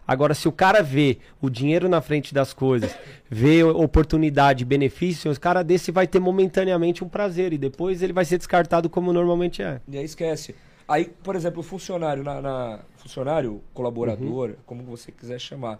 Agora, 0.07 0.33
se 0.33 0.47
o 0.47 0.51
cara 0.51 0.83
vê 0.83 1.17
o 1.41 1.49
dinheiro 1.49 1.89
na 1.89 2.01
frente 2.01 2.33
das 2.33 2.53
coisas, 2.53 2.95
vê 3.29 3.63
oportunidade, 3.63 4.63
benefício, 4.63 5.31
o 5.31 5.39
cara 5.39 5.63
desse 5.63 5.91
vai 5.91 6.05
ter 6.07 6.19
momentaneamente 6.19 7.03
um 7.03 7.09
prazer 7.09 7.53
e 7.53 7.57
depois 7.57 8.01
ele 8.01 8.13
vai 8.13 8.25
ser 8.25 8.37
descartado 8.37 8.89
como 8.89 9.11
normalmente 9.11 9.61
é. 9.63 9.81
E 9.87 9.97
aí 9.97 10.05
esquece. 10.05 10.53
Aí, 10.87 11.05
por 11.23 11.35
exemplo, 11.35 11.61
o 11.61 11.63
funcionário, 11.63 12.23
na, 12.23 12.39
na- 12.41 12.79
funcionário, 12.97 13.61
colaborador, 13.73 14.49
Uhum. 14.49 14.55
como 14.65 14.83
você 14.83 15.11
quiser 15.11 15.39
chamar, 15.39 15.79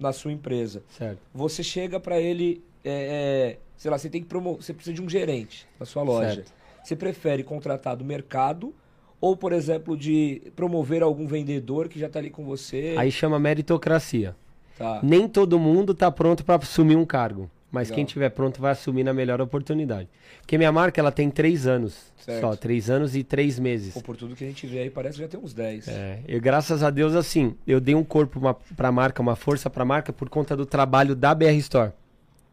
na 0.00 0.12
sua 0.12 0.32
empresa. 0.32 0.82
Certo. 0.88 1.18
Você 1.34 1.62
chega 1.62 2.00
pra 2.00 2.18
ele, 2.18 2.62
é, 2.84 3.56
é, 3.56 3.58
sei 3.76 3.90
lá, 3.90 3.98
você 3.98 4.08
tem 4.08 4.22
que 4.22 4.26
promover, 4.28 4.62
você 4.62 4.72
precisa 4.72 4.94
de 4.94 5.02
um 5.02 5.08
gerente 5.08 5.66
na 5.78 5.84
sua 5.84 6.02
loja. 6.02 6.36
Certo. 6.36 6.52
Você 6.82 6.96
prefere 6.96 7.42
contratar 7.42 7.96
do 7.96 8.04
mercado 8.04 8.74
ou, 9.20 9.36
por 9.36 9.52
exemplo, 9.52 9.96
de 9.96 10.42
promover 10.54 11.02
algum 11.02 11.26
vendedor 11.26 11.88
que 11.88 11.98
já 11.98 12.08
tá 12.08 12.18
ali 12.18 12.30
com 12.30 12.44
você? 12.44 12.94
Aí 12.98 13.10
chama 13.10 13.38
meritocracia. 13.38 14.34
Tá. 14.78 15.00
Nem 15.02 15.26
todo 15.26 15.58
mundo 15.58 15.94
tá 15.94 16.10
pronto 16.10 16.44
para 16.44 16.56
assumir 16.62 16.96
um 16.96 17.06
cargo, 17.06 17.50
mas 17.72 17.88
Legal. 17.88 17.96
quem 17.96 18.04
tiver 18.04 18.28
pronto 18.28 18.60
vai 18.60 18.72
assumir 18.72 19.04
na 19.04 19.14
melhor 19.14 19.40
oportunidade. 19.40 20.08
Porque 20.40 20.58
minha 20.58 20.70
marca 20.70 21.00
ela 21.00 21.10
tem 21.10 21.30
três 21.30 21.66
anos 21.66 22.12
Certo. 22.18 22.40
só, 22.40 22.54
três 22.56 22.90
anos 22.90 23.16
e 23.16 23.24
três 23.24 23.58
meses. 23.58 23.94
Pô, 23.94 24.02
por 24.02 24.16
tudo 24.16 24.36
que 24.36 24.44
a 24.44 24.46
gente 24.46 24.66
vê 24.66 24.80
aí, 24.80 24.90
parece 24.90 25.16
que 25.16 25.22
já 25.22 25.28
tem 25.28 25.40
uns 25.40 25.54
10. 25.54 25.88
É, 25.88 26.20
e 26.28 26.38
graças 26.38 26.82
a 26.82 26.90
Deus, 26.90 27.14
assim, 27.14 27.56
eu 27.66 27.80
dei 27.80 27.94
um 27.94 28.04
corpo 28.04 28.38
uma, 28.38 28.52
pra 28.52 28.92
marca, 28.92 29.22
uma 29.22 29.34
força 29.34 29.70
pra 29.70 29.84
marca 29.84 30.12
por 30.12 30.28
conta 30.28 30.54
do 30.54 30.66
trabalho 30.66 31.16
da 31.16 31.34
BR 31.34 31.56
Store. 31.56 31.92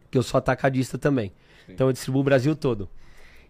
Que 0.09 0.17
eu 0.17 0.23
sou 0.23 0.37
atacadista 0.37 0.97
também. 0.97 1.31
Então 1.67 1.87
eu 1.87 1.93
distribuo 1.93 2.21
o 2.21 2.23
Brasil 2.23 2.55
todo. 2.55 2.87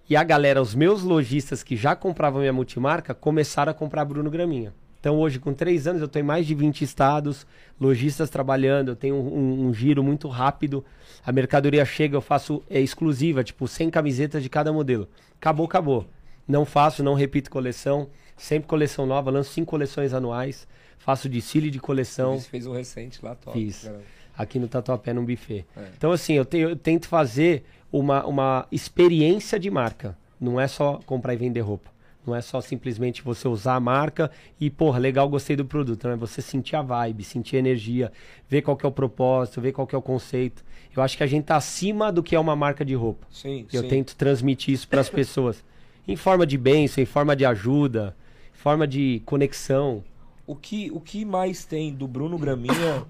E 0.10 0.16
a 0.16 0.24
galera, 0.24 0.62
os 0.62 0.76
meus 0.76 1.02
lojistas 1.02 1.64
que 1.64 1.76
já 1.76 1.96
compravam 1.96 2.42
minha 2.42 2.54
multimarca, 2.54 3.14
começaram 3.14 3.72
a 3.72 3.74
comprar 3.74 4.04
Bruno 4.06 4.30
Graminha. 4.30 4.74
Então 5.00 5.18
hoje, 5.20 5.38
com 5.40 5.54
três 5.54 5.86
anos, 5.88 6.02
eu 6.02 6.06
estou 6.06 6.22
em 6.22 6.24
mais 6.26 6.46
de 6.46 6.56
20 6.56 6.82
estados, 6.82 7.46
lojistas 7.80 8.30
trabalhando, 8.30 8.90
eu 8.90 8.96
tenho 8.96 9.16
um, 9.16 9.38
um- 9.38 9.68
um 9.68 9.74
giro 9.74 10.02
muito 10.04 10.28
rápido. 10.30 10.84
A 11.26 11.32
mercadoria 11.32 11.84
chega, 11.86 12.16
eu 12.16 12.22
faço 12.22 12.62
é, 12.70 12.80
exclusiva, 12.80 13.44
tipo 13.44 13.68
100 13.68 13.90
camisetas 13.90 14.42
de 14.44 14.50
cada 14.50 14.72
modelo. 14.72 15.08
Acabou, 15.40 15.66
acabou. 15.66 16.08
Não 16.48 16.64
faço, 16.66 17.04
não 17.04 17.14
repito 17.16 17.50
coleção. 17.50 18.10
Sempre 18.38 18.68
coleção 18.68 19.06
nova, 19.06 19.30
lanço 19.30 19.52
cinco 19.52 19.72
coleções 19.72 20.14
anuais. 20.14 20.68
Faço 20.98 21.28
desfile 21.28 21.70
de 21.70 21.80
coleção. 21.80 22.40
Você 22.40 22.50
fez 22.50 22.66
um 22.66 22.74
recente 22.74 23.20
lá, 23.24 23.36
top. 23.36 23.58
Fiz. 23.60 23.90
aqui 24.38 24.58
no 24.58 24.68
Tatuapé, 24.68 25.14
num 25.14 25.24
buffet. 25.26 25.64
É. 25.78 25.82
Então, 25.98 26.12
assim, 26.12 26.34
eu, 26.34 26.44
tenho- 26.46 26.70
eu 26.70 26.76
tento 26.76 27.08
fazer 27.08 27.64
uma, 27.94 28.26
uma 28.26 28.68
experiência 28.72 29.60
de 29.60 29.70
marca. 29.70 30.18
Não 30.42 30.60
é 30.60 30.68
só 30.68 31.00
comprar 31.06 31.36
e 31.36 31.38
vender 31.38 31.62
roupa. 31.62 31.94
Não 32.26 32.36
é 32.36 32.42
só 32.42 32.60
simplesmente 32.60 33.22
você 33.22 33.48
usar 33.48 33.76
a 33.76 33.80
marca 33.80 34.32
e, 34.60 34.70
porra, 34.70 34.98
legal, 34.98 35.30
gostei 35.30 35.56
do 35.56 35.66
produto. 35.66 36.06
Não 36.06 36.14
é 36.14 36.16
você 36.16 36.42
sentir 36.42 36.76
a 36.76 36.82
vibe, 36.82 37.24
sentir 37.24 37.58
a 37.58 37.60
energia, 37.60 38.12
ver 38.50 38.62
qual 38.62 38.76
que 38.76 38.86
é 38.86 38.90
o 38.90 38.92
propósito, 38.92 39.62
ver 39.62 39.74
qual 39.74 39.86
que 39.86 39.94
é 39.94 39.98
o 39.98 40.02
conceito. 40.02 40.64
Eu 40.96 41.04
acho 41.04 41.18
que 41.18 41.24
a 41.24 41.28
gente 41.28 41.46
tá 41.46 41.56
acima 41.56 42.12
do 42.12 42.24
que 42.24 42.36
é 42.36 42.40
uma 42.40 42.56
marca 42.56 42.84
de 42.84 42.96
roupa. 42.96 43.28
Sim, 43.30 43.68
Eu 43.72 43.84
sim. 43.84 43.90
tento 43.90 44.16
transmitir 44.16 44.74
isso 44.74 44.88
para 44.88 45.02
as 45.02 45.10
pessoas. 45.12 45.64
Em 46.08 46.16
forma 46.16 46.46
de 46.46 46.58
bênção, 46.58 47.02
em 47.04 47.06
forma 47.06 47.36
de 47.36 47.46
ajuda, 47.46 48.16
em 48.54 48.58
forma 48.58 48.88
de 48.88 49.22
conexão. 49.26 50.04
O 50.48 50.56
que, 50.56 50.90
o 50.92 51.00
que 51.00 51.26
mais 51.26 51.66
tem 51.66 51.94
do 51.94 52.08
Bruno 52.08 52.38
Graminha 52.38 53.04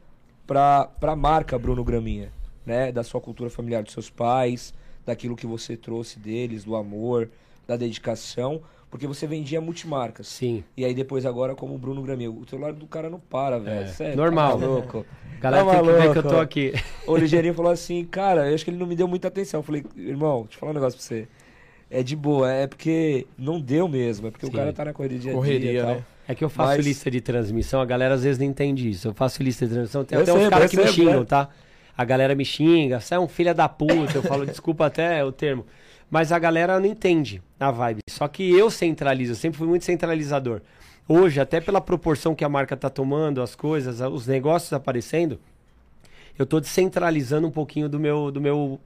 pra, 0.46 0.86
pra 0.86 1.16
marca 1.16 1.58
Bruno 1.58 1.84
Graminha? 1.84 2.32
Né? 2.66 2.92
Da 2.92 3.04
sua 3.04 3.20
cultura 3.20 3.50
familiar, 3.50 3.84
dos 3.84 3.94
seus 3.94 4.10
pais, 4.10 4.74
daquilo 5.06 5.36
que 5.36 5.46
você 5.46 5.76
trouxe 5.76 6.20
deles, 6.20 6.64
do 6.64 6.76
amor, 6.76 7.30
da 7.68 7.76
dedicação. 7.76 8.62
Porque 8.90 9.08
você 9.08 9.26
vendia 9.26 9.60
multimarcas. 9.60 10.28
Sim. 10.28 10.64
E 10.78 10.86
aí 10.86 10.94
depois 10.94 11.26
agora 11.26 11.56
como 11.56 11.76
Bruno 11.80 12.02
Graminha. 12.04 12.30
O 12.30 12.46
celular 12.48 12.74
do 12.74 12.86
cara 12.86 13.10
não 13.10 13.20
para, 13.20 13.58
velho. 13.60 13.82
É, 13.86 13.88
Sério, 13.88 14.16
normal. 14.16 14.60
Tá 14.60 14.66
louco. 14.68 15.06
Galera 15.42 15.66
Tá 15.66 15.72
tem 15.72 15.80
que 15.82 15.86
ver 15.88 15.94
que 15.98 16.02
eu 16.04 16.08
maluco. 16.10 16.30
tô 16.30 16.38
aqui. 16.40 16.74
O 17.08 17.18
Ligeirinho 17.18 17.54
falou 17.56 17.72
assim, 17.72 18.06
cara, 18.06 18.48
eu 18.50 18.54
acho 18.56 18.64
que 18.64 18.70
ele 18.70 18.78
não 18.78 18.86
me 18.86 18.96
deu 18.96 19.08
muita 19.08 19.28
atenção. 19.30 19.62
Eu 19.62 19.64
falei, 19.64 19.84
irmão, 19.98 20.44
deixa 20.44 20.58
eu 20.58 20.60
falar 20.60 20.72
um 20.72 20.76
negócio 20.76 20.98
pra 21.00 21.06
você. 21.08 21.28
É 21.90 22.02
de 22.04 22.16
boa, 22.16 22.52
é 22.52 22.66
porque 22.68 23.26
não 23.38 23.60
deu 23.60 23.88
mesmo. 23.88 24.28
É 24.28 24.32
porque 24.32 24.46
Sim. 24.46 24.52
o 24.52 24.56
cara 24.56 24.72
tá 24.72 24.86
na 24.86 24.94
correria 24.94 25.18
dia 25.20 25.32
dia 25.32 25.38
Correria, 25.40 25.72
e 25.74 25.82
tal. 25.82 25.96
né? 25.96 26.06
É 26.28 26.36
que 26.36 26.44
eu 26.44 26.50
faço 26.50 26.78
Mas- 26.78 26.86
lista 26.86 27.10
de 27.12 27.20
transmissão, 27.20 27.82
a 27.82 27.86
galera 27.86 28.14
às 28.14 28.24
vezes 28.24 28.38
não 28.40 28.46
entende 28.46 28.90
isso. 28.90 29.08
Eu 29.08 29.14
faço 29.14 29.42
lista 29.44 29.66
de 29.66 29.74
transmissão, 29.74 30.06
tem 30.06 30.18
Eu 30.18 30.22
até 30.24 30.32
sei, 30.32 30.42
uns 30.46 30.50
caras 30.50 30.70
que 30.72 30.78
me 30.78 30.84
percebo, 30.84 31.04
xingam, 31.08 31.20
né? 31.22 31.26
tá? 31.26 31.50
A 31.96 32.04
galera 32.04 32.34
me 32.34 32.44
xinga, 32.44 33.00
você 33.00 33.16
é 33.16 33.20
um 33.20 33.28
filho 33.28 33.54
da 33.54 33.70
puta, 33.70 34.16
eu 34.16 34.24
falo, 34.24 34.46
desculpa 34.46 34.88
até 34.88 35.24
o 35.24 35.32
termo. 35.32 35.66
Mas 36.10 36.32
a 36.32 36.40
galera 36.40 36.80
não 36.80 36.88
entende 36.88 37.42
a 37.60 37.72
vibe. 37.72 38.02
Só 38.10 38.28
que 38.28 38.52
eu 38.52 38.70
centralizo, 38.70 39.34
eu 39.34 39.36
sempre 39.36 39.58
fui 39.58 39.68
muito 39.68 39.86
centralizador. 39.86 40.62
Hoje, 41.08 41.40
até 41.40 41.60
pela 41.60 41.82
proporção 41.82 42.34
que 42.34 42.44
a 42.44 42.50
marca 42.50 42.78
tá 42.78 42.90
tomando, 42.90 43.42
as 43.42 43.56
coisas, 43.56 44.00
os 44.00 44.26
negócios 44.26 44.72
aparecendo, 44.74 45.40
eu 46.38 46.46
tô 46.46 46.60
descentralizando 46.60 47.48
um 47.48 47.52
pouquinho 47.52 47.90
do 47.90 48.00
meu, 48.00 48.32
do 48.32 48.42
meu, 48.42 48.80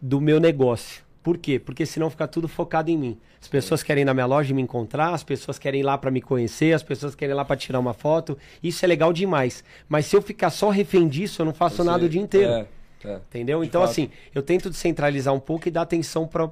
do 0.00 0.20
meu 0.20 0.40
negócio. 0.40 1.02
Por 1.28 1.36
quê? 1.36 1.58
Porque 1.58 1.84
senão 1.84 2.08
fica 2.08 2.26
tudo 2.26 2.48
focado 2.48 2.90
em 2.90 2.96
mim. 2.96 3.18
As 3.38 3.46
pessoas 3.46 3.82
querem 3.82 4.00
ir 4.00 4.04
na 4.06 4.14
minha 4.14 4.24
loja 4.24 4.54
me 4.54 4.62
encontrar, 4.62 5.12
as 5.12 5.22
pessoas 5.22 5.58
querem 5.58 5.80
ir 5.80 5.82
lá 5.82 5.98
para 5.98 6.10
me 6.10 6.22
conhecer, 6.22 6.72
as 6.72 6.82
pessoas 6.82 7.14
querem 7.14 7.34
ir 7.34 7.36
lá 7.36 7.44
para 7.44 7.54
tirar 7.54 7.78
uma 7.78 7.92
foto. 7.92 8.38
Isso 8.62 8.82
é 8.82 8.88
legal 8.88 9.12
demais. 9.12 9.62
Mas 9.90 10.06
se 10.06 10.16
eu 10.16 10.22
ficar 10.22 10.48
só 10.48 10.70
refém 10.70 11.06
disso, 11.06 11.42
eu 11.42 11.44
não 11.44 11.52
faço 11.52 11.84
nada 11.84 12.06
o 12.06 12.08
dia 12.08 12.22
inteiro. 12.22 12.50
É, 12.50 12.66
é. 13.04 13.16
Entendeu? 13.16 13.60
De 13.60 13.66
Então, 13.66 13.82
fato. 13.82 13.90
assim, 13.90 14.08
eu 14.34 14.42
tento 14.42 14.70
descentralizar 14.70 15.34
um 15.34 15.38
pouco 15.38 15.68
e 15.68 15.70
dar 15.70 15.82
atenção 15.82 16.26
para 16.26 16.44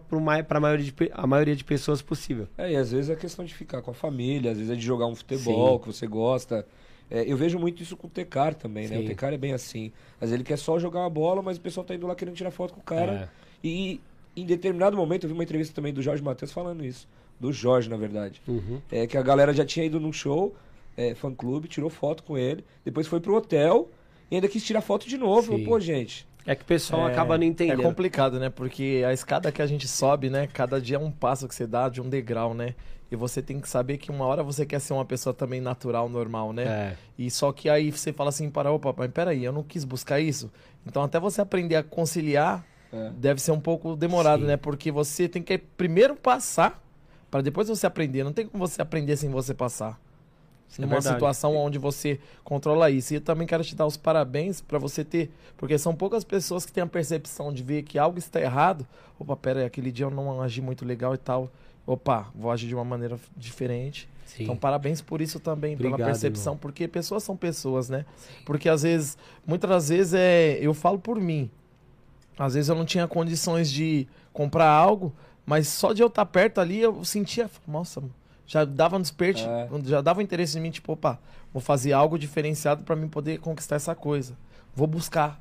a 0.51 0.61
maioria, 0.61 0.85
de 0.85 0.95
a 1.11 1.27
maioria 1.27 1.57
de 1.57 1.65
pessoas 1.65 2.03
possível. 2.03 2.47
É, 2.59 2.73
e 2.73 2.77
às 2.77 2.93
vezes 2.93 3.09
é 3.09 3.17
questão 3.17 3.47
de 3.47 3.55
ficar 3.55 3.81
com 3.81 3.93
a 3.93 3.95
família, 3.95 4.51
às 4.51 4.59
vezes 4.59 4.71
é 4.71 4.77
de 4.77 4.85
jogar 4.85 5.07
um 5.07 5.15
futebol 5.15 5.79
Sim. 5.79 5.85
que 5.85 5.87
você 5.87 6.07
gosta. 6.07 6.67
É, 7.11 7.25
eu 7.27 7.39
vejo 7.39 7.59
muito 7.59 7.83
isso 7.83 7.97
com 7.97 8.09
o 8.09 8.11
Tecar 8.11 8.55
também, 8.55 8.89
né? 8.89 8.99
Sim. 8.99 9.05
O 9.05 9.07
Tecar 9.07 9.33
é 9.33 9.39
bem 9.39 9.55
assim. 9.55 9.91
Às 10.17 10.29
vezes 10.29 10.35
ele 10.35 10.45
quer 10.45 10.59
só 10.59 10.79
jogar 10.79 11.01
uma 11.01 11.09
bola, 11.09 11.41
mas 11.41 11.57
o 11.57 11.63
pessoal 11.63 11.83
tá 11.87 11.95
indo 11.95 12.07
lá 12.07 12.15
querendo 12.15 12.35
tirar 12.35 12.51
foto 12.51 12.75
com 12.75 12.81
o 12.81 12.85
cara. 12.85 13.31
É. 13.43 13.47
E 13.65 14.01
em 14.37 14.47
determinado 14.47 14.97
momento 14.97 15.25
eu 15.25 15.29
vi 15.29 15.35
uma 15.35 15.43
entrevista 15.43 15.75
também 15.75 15.93
do 15.93 16.03
Jorge 16.03 16.23
Matheus 16.23 16.53
falando 16.53 16.85
isso. 16.85 17.09
Do 17.39 17.53
Jorge, 17.53 17.89
na 17.89 17.97
verdade. 17.97 18.41
Uhum. 18.47 18.81
É 18.91 19.07
que 19.07 19.17
a 19.17 19.23
galera 19.23 19.53
já 19.53 19.65
tinha 19.65 19.85
ido 19.85 20.01
num 20.01 20.13
show, 20.13 20.55
é, 20.97 21.15
fã 21.15 21.35
clube, 21.35 21.69
tirou 21.69 21.91
foto 21.91 22.23
com 22.23 22.39
ele, 22.39 22.65
depois 22.85 23.07
foi 23.07 23.21
pro 23.21 23.35
hotel 23.35 23.91
e 24.31 24.37
ainda 24.37 24.49
quis 24.49 24.65
tirar 24.65 24.81
foto 24.81 25.09
de 25.09 25.19
novo. 25.19 25.57
Sim. 25.57 25.65
Pô, 25.65 25.79
gente. 25.79 26.27
É 26.47 26.55
que 26.55 26.63
o 26.63 26.67
pessoal 26.67 27.09
É, 27.09 27.13
acaba 27.13 27.37
não 27.37 27.45
entendendo. 27.45 27.81
É 27.81 27.83
complicado, 27.83 28.39
né? 28.39 28.49
Porque 28.49 29.03
a 29.07 29.13
escada 29.13 29.51
que 29.51 29.61
a 29.61 29.67
gente 29.67 29.89
sobe, 29.89 30.31
né? 30.31 30.47
Cada 30.47 30.81
dia 30.81 30.97
é 30.97 30.99
um 30.99 31.11
passo 31.11 31.49
que 31.49 31.55
você 31.55 31.67
dá 31.67 31.89
de 31.89 32.01
um 32.01 32.09
degrau, 32.09 32.55
né? 32.55 32.75
E 33.11 33.17
você 33.17 33.43
tem 33.43 33.61
que 33.61 33.69
saber 33.69 33.99
que 33.99 34.11
uma 34.11 34.25
hora 34.25 34.43
você 34.43 34.65
quer 34.65 34.81
ser 34.81 34.93
uma 34.93 35.05
pessoa 35.05 35.35
também 35.35 35.61
natural, 35.61 36.09
normal, 36.09 36.53
né? 36.53 36.65
É. 36.65 36.97
E 37.19 37.31
só 37.31 37.53
que 37.53 37.69
aí 37.69 37.91
você 37.91 38.13
fala 38.13 38.31
assim, 38.31 38.49
para, 38.49 38.71
opa, 38.71 38.95
mas 38.97 39.11
peraí, 39.11 39.45
eu 39.45 39.53
não 39.53 39.63
quis 39.63 39.85
buscar 39.85 40.21
isso. 40.21 40.51
Então 40.87 41.03
até 41.03 41.19
você 41.19 41.41
aprender 41.41 41.77
a 41.77 41.83
conciliar 41.83 42.65
É. 42.93 43.11
deve 43.17 43.41
ser 43.41 43.53
um 43.53 43.61
pouco 43.61 43.97
demorado, 43.97 44.43
Sim. 44.43 44.49
né? 44.49 44.57
Porque 44.57 44.91
você 44.91 45.29
tem 45.29 45.43
que 45.43 45.59
primeiro 45.59 46.15
passar 46.15 46.83
para 47.31 47.43
depois 47.43 47.69
você 47.69 47.87
aprender. 47.87 48.25
Não 48.25 48.33
tem 48.33 48.47
como 48.47 48.67
você 48.67 48.81
aprender 48.81 49.17
sem 49.17 49.31
você 49.31 49.53
passar. 49.53 50.01
É 50.79 50.83
numa 50.83 50.95
verdade. 50.95 51.15
situação 51.15 51.57
onde 51.57 51.79
você 51.79 52.19
controla 52.45 52.91
isso. 52.91 53.13
E 53.15 53.17
eu 53.17 53.21
também 53.21 53.47
quero 53.47 53.65
te 53.65 53.75
dar 53.75 53.87
os 53.87 53.97
parabéns 53.97 54.61
pra 54.61 54.79
você 54.79 55.05
ter, 55.05 55.31
porque 55.57 55.79
são 55.79 55.95
poucas 55.95 56.25
pessoas 56.25 56.67
que 56.67 56.73
têm 56.73 56.83
a 56.83 56.87
percepção 56.87 57.53
de 57.53 57.63
ver 57.63 57.83
que 57.83 57.99
algo 57.99 58.19
está 58.19 58.41
errado. 58.41 58.87
Opa, 59.19 59.37
pera 59.37 59.61
aí, 59.61 59.67
aquele 59.67 59.91
dia 59.91 60.07
eu 60.07 60.11
não 60.11 60.43
agi 60.43 60.61
muito 60.61 60.85
legal 60.85 61.15
e 61.15 61.19
tal. 61.19 61.51
Opa, 61.87 62.29
vou 62.35 62.51
agir 62.51 62.67
de 62.67 62.75
uma 62.75 62.85
maneira 62.85 63.19
diferente. 63.37 64.09
Sim. 64.27 64.43
Então, 64.43 64.57
parabéns 64.57 65.01
por 65.01 65.21
isso 65.23 65.39
também, 65.39 65.77
pela 65.77 65.91
Obrigado, 65.91 66.09
percepção, 66.09 66.55
irmão. 66.55 66.59
porque 66.61 66.89
pessoas 66.89 67.23
são 67.23 67.37
pessoas, 67.37 67.89
né? 67.89 68.05
Porque 68.45 68.69
às 68.69 68.83
vezes, 68.83 69.17
muitas 69.47 69.71
das 69.71 69.89
vezes 69.89 70.15
é, 70.15 70.59
eu 70.61 70.75
falo 70.75 70.99
por 70.99 71.21
mim. 71.21 71.49
Às 72.39 72.55
vezes 72.55 72.69
eu 72.69 72.75
não 72.75 72.85
tinha 72.85 73.07
condições 73.09 73.71
de 73.71 74.07
comprar 74.33 74.69
algo, 74.69 75.15
mas 75.45 75.69
só 75.69 75.93
de 75.93 76.03
eu 76.03 76.09
estar 76.09 76.27
perto 76.27 76.61
ali 76.61 76.81
eu 76.81 77.05
sentia, 77.05 77.49
nossa, 77.67 78.03
já 78.47 78.65
dava 78.65 78.97
um 78.97 79.01
desperte, 79.01 79.45
É. 79.45 79.69
já 79.85 80.01
dava 80.01 80.23
interesse 80.23 80.59
em 80.59 80.61
mim, 80.61 80.71
tipo, 80.71 80.93
opa, 80.93 81.19
vou 81.53 81.61
fazer 81.61 81.93
algo 81.93 82.19
diferenciado 82.19 82.83
para 82.85 82.95
mim 82.97 83.09
poder 83.09 83.39
conquistar 83.41 83.77
essa 83.77 83.95
coisa. 83.95 84.37
Vou 84.75 84.87
buscar. 84.87 85.41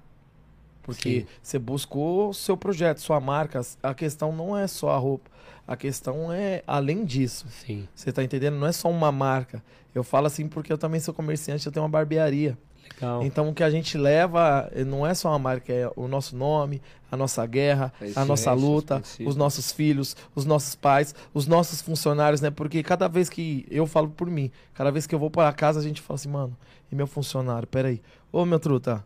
Porque 0.82 1.22
Sim. 1.22 1.28
você 1.42 1.60
buscou 1.60 2.30
o 2.30 2.34
seu 2.34 2.56
projeto, 2.56 3.00
sua 3.02 3.20
marca. 3.20 3.60
A 3.82 3.94
questão 3.94 4.32
não 4.32 4.56
é 4.56 4.68
só 4.68 4.92
a 4.92 4.98
roupa. 4.98 5.30
A 5.68 5.76
questão 5.76 6.32
é 6.32 6.64
além 6.68 7.04
disso. 7.04 7.48
Sim. 7.50 7.88
Você 7.96 8.12
tá 8.12 8.24
entendendo? 8.24 8.56
Não 8.56 8.68
é 8.68 8.72
só 8.72 8.88
uma 8.90 9.12
marca. 9.12 9.64
Eu 9.96 10.04
falo 10.04 10.28
assim 10.28 10.48
porque 10.48 10.72
eu 10.72 10.78
também 10.78 11.00
sou 11.00 11.12
comerciante, 11.14 11.66
eu 11.66 11.72
tenho 11.72 11.84
uma 11.84 11.90
barbearia. 11.90 12.56
Legal. 12.94 13.24
Então 13.24 13.50
o 13.50 13.54
que 13.54 13.64
a 13.64 13.70
gente 13.70 13.98
leva 13.98 14.70
eh, 14.74 14.84
não 14.84 15.06
é 15.06 15.14
só 15.14 15.30
uma 15.30 15.40
marca, 15.40 15.74
é 15.74 15.90
o 15.96 16.08
nosso 16.08 16.36
nome, 16.36 16.82
a 17.12 17.18
nossa 17.18 17.46
guerra, 17.46 17.94
A 18.16 18.22
a 18.22 18.26
nossa 18.26 18.52
luta, 18.54 19.02
os 19.26 19.36
nossos 19.36 19.72
filhos, 19.72 20.16
os 20.34 20.46
nossos 20.46 20.76
pais, 20.76 21.14
os 21.34 21.48
nossos 21.48 21.82
funcionários, 21.82 22.42
né? 22.42 22.50
Porque 22.52 22.84
cada 22.84 23.08
vez 23.08 23.30
que 23.30 23.66
eu 23.70 23.86
falo 23.86 24.10
por 24.10 24.30
mim, 24.30 24.52
cada 24.74 24.92
vez 24.92 25.06
que 25.08 25.16
eu 25.16 25.20
vou 25.20 25.30
para 25.30 25.52
casa, 25.54 25.80
a 25.80 25.84
gente 25.84 26.02
fala 26.02 26.16
assim, 26.16 26.30
mano, 26.30 26.56
e 26.92 26.96
meu 26.96 27.08
funcionário, 27.08 27.68
peraí, 27.68 28.02
ô 28.32 28.46
meu 28.46 28.60
truta, 28.60 29.04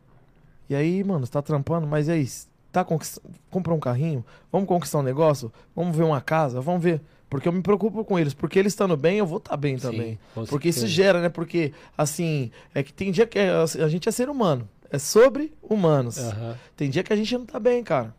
e 0.70 0.76
aí, 0.76 1.04
mano, 1.04 1.26
você 1.26 1.32
tá 1.32 1.42
trampando, 1.42 1.88
mas 1.88 2.08
e 2.08 2.12
aí, 2.12 2.30
tá 2.72 2.84
conquist... 2.84 3.18
comprou 3.50 3.76
um 3.76 3.80
carrinho? 3.80 4.24
Vamos 4.52 4.68
conquistar 4.68 5.00
um 5.00 5.04
negócio? 5.04 5.52
Vamos 5.76 5.96
ver 5.96 6.04
uma 6.04 6.22
casa? 6.22 6.62
Vamos 6.62 6.84
ver. 6.84 7.02
Porque 7.30 7.48
eu 7.48 7.52
me 7.52 7.62
preocupo 7.62 8.04
com 8.04 8.18
eles. 8.18 8.34
Porque 8.34 8.58
eles 8.58 8.72
estando 8.74 8.98
bem, 8.98 9.18
eu 9.20 9.26
vou 9.26 9.38
estar 9.38 9.56
bem 9.56 9.78
também. 9.78 10.18
Sim, 10.34 10.46
Porque 10.48 10.70
isso 10.70 10.88
gera, 10.88 11.22
né? 11.22 11.30
Porque, 11.30 11.72
assim, 11.98 12.50
é 12.74 12.82
que 12.82 12.92
tem 12.92 13.12
dia 13.12 13.28
que 13.28 13.38
é- 13.38 13.52
a 13.52 13.88
gente 13.88 14.10
é 14.10 14.12
ser 14.12 14.30
humano. 14.30 14.68
É 14.92 14.98
sobre 14.98 15.54
humanos. 15.62 16.18
Aham. 16.18 16.56
Tem 16.76 16.90
dia 16.90 17.04
que 17.04 17.14
a 17.14 17.16
gente 17.16 17.38
não 17.38 17.46
tá 17.46 17.60
bem, 17.60 17.84
cara. 17.84 18.16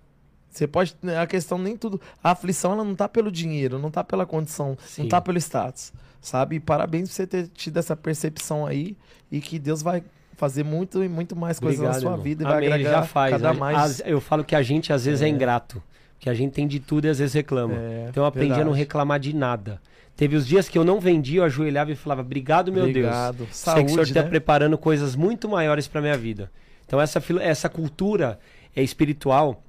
Você 0.48 0.66
pode. 0.66 0.96
né, 1.02 1.18
A 1.18 1.26
questão 1.26 1.58
nem 1.58 1.76
tudo. 1.76 2.00
A 2.22 2.30
aflição, 2.32 2.72
ela 2.72 2.84
não 2.84 2.94
tá 2.94 3.08
pelo 3.08 3.30
dinheiro, 3.32 3.78
não 3.78 3.90
tá 3.90 4.02
pela 4.04 4.24
condição, 4.24 4.76
Sim. 4.86 5.02
não 5.02 5.08
tá 5.08 5.20
pelo 5.20 5.38
status. 5.38 5.92
Sabe? 6.20 6.56
E 6.56 6.60
parabéns 6.60 7.08
por 7.08 7.14
você 7.14 7.26
ter 7.26 7.48
tido 7.48 7.78
essa 7.78 7.96
percepção 7.96 8.66
aí. 8.66 8.96
E 9.32 9.40
que 9.40 9.58
Deus 9.58 9.80
vai 9.82 10.02
fazer 10.36 10.64
muito 10.64 11.02
e 11.04 11.08
muito 11.08 11.34
mais 11.36 11.58
coisas 11.60 11.80
na 11.80 11.92
sua 11.94 12.10
irmão. 12.12 12.22
vida 12.22 12.42
e 12.42 12.46
Amém, 12.46 12.56
vai 12.68 12.68
agregar 12.68 12.90
já 12.90 13.02
faz. 13.02 13.30
cada 13.32 13.52
mais. 13.54 13.78
as- 13.78 14.02
eu 14.06 14.20
falo 14.20 14.42
que 14.44 14.54
a 14.54 14.62
gente 14.62 14.92
às 14.92 15.04
vezes 15.04 15.22
é, 15.22 15.26
É. 15.26 15.28
ingrato. 15.28 15.82
Que 16.20 16.30
a 16.30 16.34
gente 16.34 16.52
tem 16.52 16.68
de 16.68 16.78
tudo 16.78 17.06
e 17.06 17.08
às 17.08 17.18
vezes 17.18 17.34
reclama. 17.34 17.74
É, 17.74 18.06
então 18.10 18.22
eu 18.22 18.26
aprendi 18.26 18.52
a 18.52 18.56
não 18.58 18.64
verdade. 18.64 18.78
reclamar 18.78 19.18
de 19.18 19.34
nada. 19.34 19.80
Teve 20.14 20.36
os 20.36 20.46
dias 20.46 20.68
que 20.68 20.76
eu 20.76 20.84
não 20.84 21.00
vendia, 21.00 21.40
eu 21.40 21.44
ajoelhava 21.44 21.90
e 21.90 21.96
falava, 21.96 22.20
obrigado, 22.20 22.70
meu 22.70 22.84
Obrigado. 22.84 23.38
Deus. 23.38 23.56
Sei 23.56 23.72
que 23.72 23.80
o 23.80 23.88
Senhor 23.88 23.94
Saúde, 23.96 24.10
está 24.10 24.22
né? 24.22 24.28
preparando 24.28 24.76
coisas 24.76 25.16
muito 25.16 25.48
maiores 25.48 25.88
para 25.88 26.02
minha 26.02 26.16
vida. 26.16 26.52
Então 26.86 27.00
essa, 27.00 27.22
essa 27.40 27.68
cultura 27.70 28.38
é 28.76 28.82
espiritual, 28.82 29.62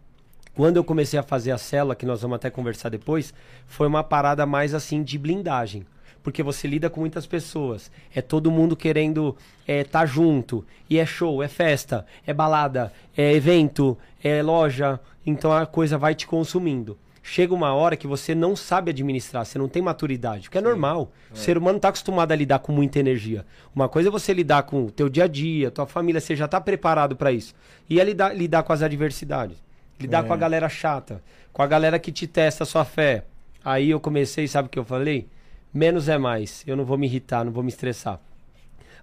quando 0.54 0.76
eu 0.76 0.84
comecei 0.84 1.18
a 1.18 1.24
fazer 1.24 1.52
a 1.52 1.58
célula, 1.58 1.96
que 1.96 2.06
nós 2.06 2.22
vamos 2.22 2.36
até 2.36 2.50
conversar 2.50 2.90
depois, 2.90 3.34
foi 3.66 3.88
uma 3.88 4.04
parada 4.04 4.46
mais 4.46 4.74
assim 4.74 5.02
de 5.04 5.18
blindagem. 5.18 5.86
Porque 6.24 6.44
você 6.44 6.68
lida 6.68 6.90
com 6.90 7.00
muitas 7.00 7.26
pessoas. 7.26 7.92
É 8.14 8.22
todo 8.22 8.52
mundo 8.52 8.76
querendo 8.76 9.36
estar 9.68 10.06
junto. 10.06 10.66
E 10.90 11.00
é 11.00 11.06
show, 11.06 11.42
é 11.42 11.48
festa, 11.48 12.06
é 12.26 12.34
balada, 12.34 12.94
é 13.18 13.34
evento, 13.34 13.98
é 14.24 14.42
loja. 14.44 15.00
Então 15.26 15.52
a 15.52 15.66
coisa 15.66 15.98
vai 15.98 16.14
te 16.14 16.28
consumindo. 16.28 16.98
Chega 17.24 17.54
uma 17.54 17.72
hora 17.74 17.96
que 17.96 18.08
você 18.08 18.34
não 18.34 18.56
sabe 18.56 18.90
administrar, 18.90 19.46
você 19.46 19.60
não 19.60 19.68
tem 19.70 19.80
maturidade, 19.82 20.48
o 20.48 20.52
que 20.52 20.58
é 20.58 20.62
normal. 20.62 21.12
O 21.32 21.38
ser 21.38 21.56
humano 21.56 21.78
está 21.78 21.90
acostumado 21.90 22.32
a 22.32 22.36
lidar 22.36 22.58
com 22.60 22.72
muita 22.72 22.98
energia. 23.00 23.46
Uma 23.76 23.88
coisa 23.88 24.10
é 24.10 24.12
você 24.12 24.34
lidar 24.34 24.64
com 24.64 24.86
o 24.86 24.92
teu 24.92 25.08
dia 25.08 25.26
a 25.26 25.28
dia, 25.28 25.70
tua 25.70 25.86
família, 25.86 26.20
você 26.20 26.36
já 26.36 26.46
está 26.46 26.60
preparado 26.60 27.16
para 27.16 27.32
isso. 27.32 27.54
E 27.88 28.00
é 28.00 28.04
lidar, 28.04 28.36
lidar 28.36 28.64
com 28.64 28.74
as 28.74 28.82
adversidades. 28.82 29.56
Lidar 30.00 30.24
É. 30.24 30.28
com 30.28 30.34
a 30.34 30.38
galera 30.38 30.68
chata, 30.68 31.22
com 31.54 31.62
a 31.62 31.68
galera 31.68 32.00
que 32.00 32.12
te 32.12 32.26
testa 32.26 32.64
a 32.64 32.68
sua 32.68 32.84
fé. 32.84 33.24
Aí 33.64 33.92
eu 33.92 34.00
comecei, 34.00 34.48
sabe 34.48 34.66
o 34.68 34.70
que 34.72 34.80
eu 34.80 34.84
falei? 34.86 35.28
Menos 35.74 36.10
é 36.10 36.18
mais. 36.18 36.64
Eu 36.68 36.76
não 36.76 36.86
vou 36.86 36.98
me 36.98 37.08
irritar, 37.08 37.46
não 37.46 37.52
vou 37.52 37.64
me 37.64 37.70
estressar. 37.70 38.20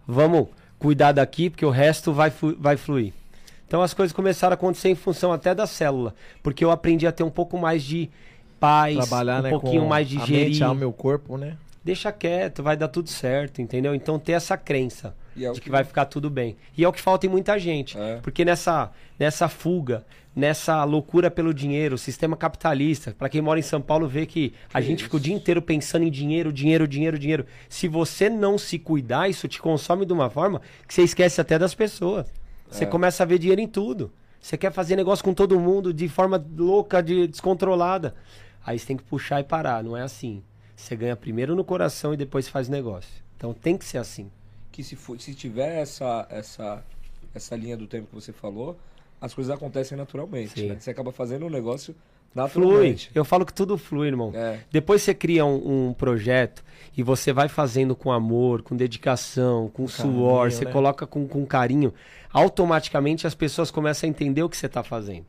Vamos 0.06 0.48
cuidar 0.78 1.12
daqui, 1.12 1.50
porque 1.50 1.64
o 1.64 1.70
resto 1.70 2.12
vai, 2.12 2.32
vai 2.58 2.76
fluir. 2.76 3.12
Então 3.66 3.82
as 3.82 3.92
coisas 3.92 4.12
começaram 4.14 4.52
a 4.52 4.54
acontecer 4.54 4.88
em 4.88 4.94
função 4.94 5.32
até 5.32 5.54
da 5.54 5.66
célula. 5.66 6.14
Porque 6.42 6.64
eu 6.64 6.70
aprendi 6.70 7.06
a 7.06 7.12
ter 7.12 7.22
um 7.22 7.30
pouco 7.30 7.58
mais 7.58 7.82
de 7.82 8.08
paz, 8.58 8.96
Trabalhar, 8.96 9.40
um 9.40 9.42
né? 9.42 9.50
pouquinho 9.50 9.86
mais 9.86 10.08
de 10.08 10.18
gerir. 10.26 10.46
mente, 10.46 10.64
a 10.64 10.74
meu 10.74 10.92
corpo, 10.92 11.36
né? 11.36 11.56
Deixa 11.84 12.10
quieto, 12.10 12.62
vai 12.62 12.76
dar 12.76 12.88
tudo 12.88 13.08
certo, 13.08 13.62
entendeu? 13.62 13.94
Então 13.94 14.18
ter 14.18 14.32
essa 14.32 14.56
crença 14.56 15.14
é 15.44 15.48
de 15.52 15.54
que 15.60 15.64
que- 15.66 15.70
vai 15.70 15.84
ficar 15.84 16.04
tudo 16.06 16.28
bem. 16.30 16.56
E 16.76 16.84
é 16.84 16.88
o 16.88 16.92
que 16.92 17.00
falta 17.00 17.26
em 17.26 17.28
muita 17.28 17.58
gente. 17.58 17.98
É. 17.98 18.16
Porque 18.22 18.44
nessa, 18.44 18.90
nessa 19.18 19.48
fuga, 19.48 20.04
nessa 20.34 20.84
loucura 20.84 21.30
pelo 21.30 21.52
dinheiro, 21.52 21.94
o 21.96 21.98
sistema 21.98 22.36
capitalista, 22.36 23.14
para 23.18 23.28
quem 23.28 23.40
mora 23.40 23.58
em 23.58 23.62
São 23.62 23.80
Paulo 23.80 24.06
vê 24.08 24.24
que 24.26 24.52
a 24.72 24.80
Que 24.80 24.86
gente 24.86 24.98
isso. 24.98 25.04
fica 25.04 25.16
o 25.16 25.20
dia 25.20 25.34
inteiro 25.34 25.60
pensando 25.60 26.04
em 26.04 26.10
dinheiro, 26.10 26.52
dinheiro, 26.52 26.86
dinheiro, 26.86 27.18
dinheiro. 27.18 27.46
Se 27.68 27.88
você 27.88 28.28
não 28.30 28.56
se 28.58 28.78
cuidar, 28.78 29.28
isso 29.28 29.48
te 29.48 29.60
consome 29.60 30.06
de 30.06 30.12
uma 30.12 30.30
forma 30.30 30.60
que 30.86 30.94
você 30.94 31.02
esquece 31.02 31.40
até 31.40 31.58
das 31.58 31.74
pessoas. 31.74 32.32
Você 32.70 32.84
É. 32.84 32.86
começa 32.86 33.22
a 33.22 33.26
ver 33.26 33.38
dinheiro 33.38 33.60
em 33.60 33.66
tudo. 33.66 34.12
Você 34.40 34.56
quer 34.56 34.70
fazer 34.72 34.94
negócio 34.94 35.24
com 35.24 35.34
todo 35.34 35.58
mundo 35.58 35.92
de 35.92 36.08
forma 36.08 36.42
louca, 36.56 37.02
de, 37.02 37.26
descontrolada. 37.26 38.14
Aí 38.64 38.78
você 38.78 38.86
tem 38.86 38.96
que 38.96 39.02
puxar 39.02 39.40
e 39.40 39.44
parar, 39.44 39.82
não 39.82 39.96
é 39.96 40.02
assim. 40.02 40.42
Você 40.76 40.94
ganha 40.94 41.16
primeiro 41.16 41.56
no 41.56 41.64
coração 41.64 42.14
e 42.14 42.16
depois 42.16 42.46
faz 42.46 42.68
negócio. 42.68 43.10
Então 43.36 43.52
tem 43.52 43.76
que 43.76 43.84
ser 43.84 43.98
assim. 43.98 44.30
Que 44.70 44.82
se, 44.82 44.96
for, 44.96 45.20
se 45.20 45.34
tiver 45.34 45.80
essa, 45.80 46.26
essa, 46.30 46.84
essa 47.34 47.56
linha 47.56 47.76
do 47.76 47.86
tempo 47.86 48.06
que 48.08 48.14
você 48.14 48.32
falou, 48.32 48.78
as 49.20 49.34
coisas 49.34 49.54
acontecem 49.54 49.96
naturalmente. 49.96 50.62
Né? 50.62 50.76
Você 50.78 50.90
acaba 50.90 51.12
fazendo 51.12 51.46
um 51.46 51.50
negócio 51.50 51.94
Flui. 52.48 52.96
Eu 53.14 53.24
falo 53.24 53.44
que 53.44 53.52
tudo 53.52 53.78
flui, 53.78 54.08
irmão. 54.08 54.32
É. 54.34 54.60
Depois 54.70 55.02
você 55.02 55.14
cria 55.14 55.44
um, 55.44 55.88
um 55.88 55.92
projeto 55.94 56.62
e 56.96 57.02
você 57.02 57.32
vai 57.32 57.48
fazendo 57.48 57.96
com 57.96 58.12
amor, 58.12 58.62
com 58.62 58.76
dedicação, 58.76 59.68
com 59.68 59.88
suor, 59.88 60.42
carinho, 60.42 60.58
você 60.58 60.64
né? 60.66 60.70
coloca 60.70 61.06
com, 61.06 61.26
com 61.26 61.44
carinho, 61.46 61.92
automaticamente 62.30 63.26
as 63.26 63.34
pessoas 63.34 63.70
começam 63.70 64.06
a 64.06 64.10
entender 64.10 64.42
o 64.42 64.48
que 64.48 64.56
você 64.56 64.66
está 64.66 64.82
fazendo. 64.82 65.24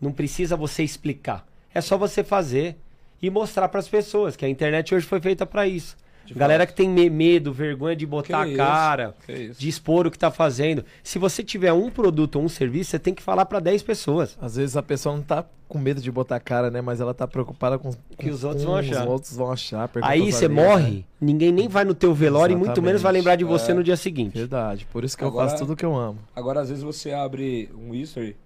Não 0.00 0.12
precisa 0.12 0.56
você 0.56 0.82
explicar. 0.82 1.46
É 1.74 1.80
só 1.80 1.98
você 1.98 2.22
fazer 2.22 2.76
e 3.20 3.28
mostrar 3.28 3.68
para 3.68 3.80
as 3.80 3.88
pessoas 3.88 4.36
que 4.36 4.44
a 4.44 4.48
internet 4.48 4.94
hoje 4.94 5.06
foi 5.06 5.20
feita 5.20 5.44
para 5.44 5.66
isso. 5.66 5.96
De 6.26 6.34
Galera 6.34 6.64
fato. 6.64 6.70
que 6.70 6.76
tem 6.76 6.88
me- 6.88 7.08
medo, 7.08 7.52
vergonha 7.52 7.94
de 7.96 8.04
botar 8.06 8.44
Que 8.46 8.54
a 8.54 8.56
cara, 8.56 9.14
de 9.56 9.68
expor 9.68 10.06
o 10.06 10.10
que 10.10 10.16
está 10.16 10.30
fazendo. 10.30 10.84
Se 11.02 11.18
você 11.18 11.42
tiver 11.42 11.72
um 11.72 11.90
produto 11.90 12.36
ou 12.36 12.42
um 12.44 12.48
serviço, 12.48 12.90
você 12.90 12.98
tem 12.98 13.14
que 13.14 13.22
falar 13.22 13.46
para 13.46 13.60
10 13.60 13.82
pessoas. 13.82 14.36
Às 14.40 14.56
vezes 14.56 14.76
a 14.76 14.82
pessoa 14.82 15.14
não 15.16 15.22
tá 15.22 15.44
com 15.68 15.78
medo 15.78 16.00
de 16.00 16.10
botar 16.12 16.36
a 16.36 16.40
cara, 16.40 16.70
né? 16.70 16.80
Mas 16.80 17.00
ela 17.00 17.12
tá 17.14 17.26
preocupada 17.26 17.78
com 17.78 17.90
Que 18.18 18.30
os 18.30 18.44
outros 18.44 18.62
com 18.64 18.70
vão 18.70 18.78
achar. 18.80 19.02
Os 19.04 19.08
outros 19.10 19.36
vão 19.36 19.50
achar. 19.52 19.90
Aí 20.02 20.30
você 20.32 20.46
morre, 20.48 20.90
né? 20.98 21.04
ninguém 21.20 21.50
nem 21.52 21.68
vai 21.68 21.84
no 21.84 21.94
teu 21.94 22.14
velório 22.14 22.52
e 22.52 22.56
muito 22.56 22.66
Exatamente. 22.68 22.86
menos 22.86 23.02
vai 23.02 23.12
lembrar 23.12 23.36
de 23.36 23.44
você 23.44 23.72
É. 23.72 23.74
no 23.74 23.82
dia 23.82 23.96
seguinte. 23.96 24.36
Verdade. 24.36 24.86
Por 24.92 25.04
isso 25.04 25.16
que 25.16 25.24
eu 25.24 25.28
Agora- 25.28 25.48
faço 25.48 25.62
tudo 25.62 25.74
que 25.76 25.84
eu 25.84 25.94
amo. 25.96 26.18
Agora, 26.34 26.60
às 26.60 26.68
vezes, 26.68 26.84
você 26.84 27.12
abre 27.12 27.68
um 27.76 27.94
history 27.94 28.36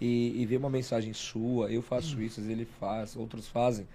e, 0.00 0.40
e 0.42 0.46
vê 0.46 0.56
uma 0.56 0.70
mensagem 0.70 1.12
sua, 1.12 1.70
eu 1.70 1.82
faço 1.82 2.20
isso, 2.22 2.40
às 2.40 2.46
vezes 2.46 2.50
ele 2.50 2.68
faz, 2.80 3.16
outros 3.16 3.48
fazem. 3.48 3.86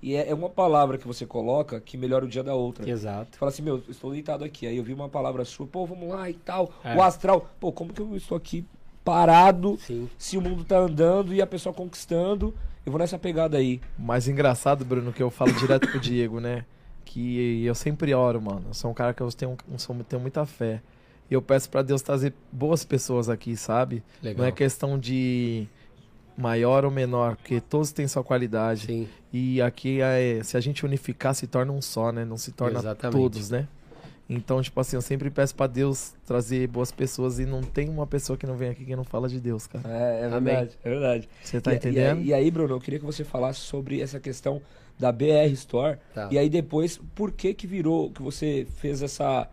E 0.00 0.14
é, 0.14 0.30
é 0.30 0.34
uma 0.34 0.48
palavra 0.48 0.96
que 0.96 1.06
você 1.06 1.26
coloca 1.26 1.80
que 1.80 1.96
melhora 1.96 2.24
o 2.24 2.28
dia 2.28 2.42
da 2.44 2.54
outra. 2.54 2.88
Exato. 2.88 3.36
Fala 3.36 3.50
assim, 3.50 3.62
meu, 3.62 3.82
estou 3.88 4.12
deitado 4.12 4.44
aqui. 4.44 4.66
Aí 4.66 4.76
eu 4.76 4.84
vi 4.84 4.94
uma 4.94 5.08
palavra 5.08 5.44
sua, 5.44 5.66
pô, 5.66 5.84
vamos 5.86 6.08
lá 6.08 6.30
e 6.30 6.34
tal. 6.34 6.70
É. 6.84 6.94
O 6.94 7.02
astral. 7.02 7.48
Pô, 7.58 7.72
como 7.72 7.92
que 7.92 8.00
eu 8.00 8.14
estou 8.16 8.36
aqui 8.38 8.64
parado 9.04 9.76
Sim. 9.80 10.08
se 10.18 10.36
o 10.36 10.40
mundo 10.40 10.64
tá 10.64 10.78
andando 10.78 11.34
e 11.34 11.40
a 11.42 11.46
pessoa 11.46 11.74
conquistando? 11.74 12.54
Eu 12.86 12.92
vou 12.92 12.98
nessa 13.00 13.18
pegada 13.18 13.56
aí. 13.58 13.80
Mais 13.98 14.28
engraçado, 14.28 14.84
Bruno, 14.84 15.12
que 15.12 15.22
eu 15.22 15.30
falo 15.30 15.52
direto 15.54 15.88
pro 15.88 15.98
Diego, 16.00 16.38
né? 16.40 16.64
Que 17.04 17.64
eu 17.64 17.74
sempre 17.74 18.14
oro, 18.14 18.40
mano. 18.40 18.64
Eu 18.68 18.74
sou 18.74 18.90
um 18.90 18.94
cara 18.94 19.12
que 19.12 19.20
eu 19.22 19.28
tenho, 19.32 19.56
eu 19.70 19.78
sou- 19.78 19.96
tenho 20.08 20.22
muita 20.22 20.46
fé. 20.46 20.80
E 21.30 21.34
eu 21.34 21.42
peço 21.42 21.68
pra 21.68 21.82
Deus 21.82 22.02
trazer 22.02 22.32
boas 22.52 22.84
pessoas 22.84 23.28
aqui, 23.28 23.56
sabe? 23.56 24.02
Legal. 24.22 24.42
Não 24.42 24.46
é 24.48 24.52
questão 24.52 24.98
de 24.98 25.66
maior 26.36 26.84
ou 26.84 26.90
menor, 26.90 27.36
porque 27.36 27.60
todos 27.60 27.90
têm 27.92 28.06
sua 28.06 28.22
qualidade. 28.22 28.86
Sim. 28.86 29.08
E 29.32 29.60
aqui, 29.60 30.00
é, 30.00 30.42
se 30.42 30.56
a 30.56 30.60
gente 30.60 30.84
unificar, 30.86 31.34
se 31.34 31.46
torna 31.46 31.72
um 31.72 31.82
só, 31.82 32.10
né? 32.12 32.24
Não 32.24 32.36
se 32.38 32.52
torna 32.52 32.78
Exatamente. 32.78 33.16
todos, 33.20 33.50
né? 33.50 33.68
Então, 34.30 34.60
tipo 34.60 34.78
assim, 34.78 34.96
eu 34.96 35.00
sempre 35.02 35.30
peço 35.30 35.54
pra 35.54 35.66
Deus 35.66 36.12
trazer 36.26 36.66
boas 36.68 36.92
pessoas 36.92 37.38
e 37.38 37.46
não 37.46 37.62
tem 37.62 37.88
uma 37.88 38.06
pessoa 38.06 38.36
que 38.36 38.46
não 38.46 38.56
vem 38.56 38.68
aqui 38.68 38.84
que 38.84 38.94
não 38.94 39.04
fala 39.04 39.26
de 39.28 39.40
Deus, 39.40 39.66
cara. 39.66 39.88
É, 39.88 40.20
é 40.22 40.24
Amém. 40.26 40.40
verdade. 40.54 40.78
É 40.84 40.90
verdade. 40.90 41.28
Você 41.42 41.60
tá 41.60 41.72
e, 41.72 41.76
entendendo? 41.76 42.18
E, 42.18 42.22
aí- 42.22 42.40
e 42.40 42.44
aí, 42.44 42.50
Bruno, 42.50 42.74
eu 42.74 42.80
queria 42.80 42.98
que 42.98 43.06
você 43.06 43.24
falasse 43.24 43.60
sobre 43.60 44.00
essa 44.02 44.20
questão 44.20 44.60
da 44.98 45.10
BR 45.10 45.50
Store. 45.52 45.98
Tá. 46.14 46.28
E 46.30 46.36
aí 46.38 46.50
depois, 46.50 47.00
por 47.14 47.32
que 47.32 47.54
que 47.54 47.66
virou, 47.66 48.10
que 48.10 48.20
você 48.20 48.66
fez 48.76 49.00
essa 49.02 49.48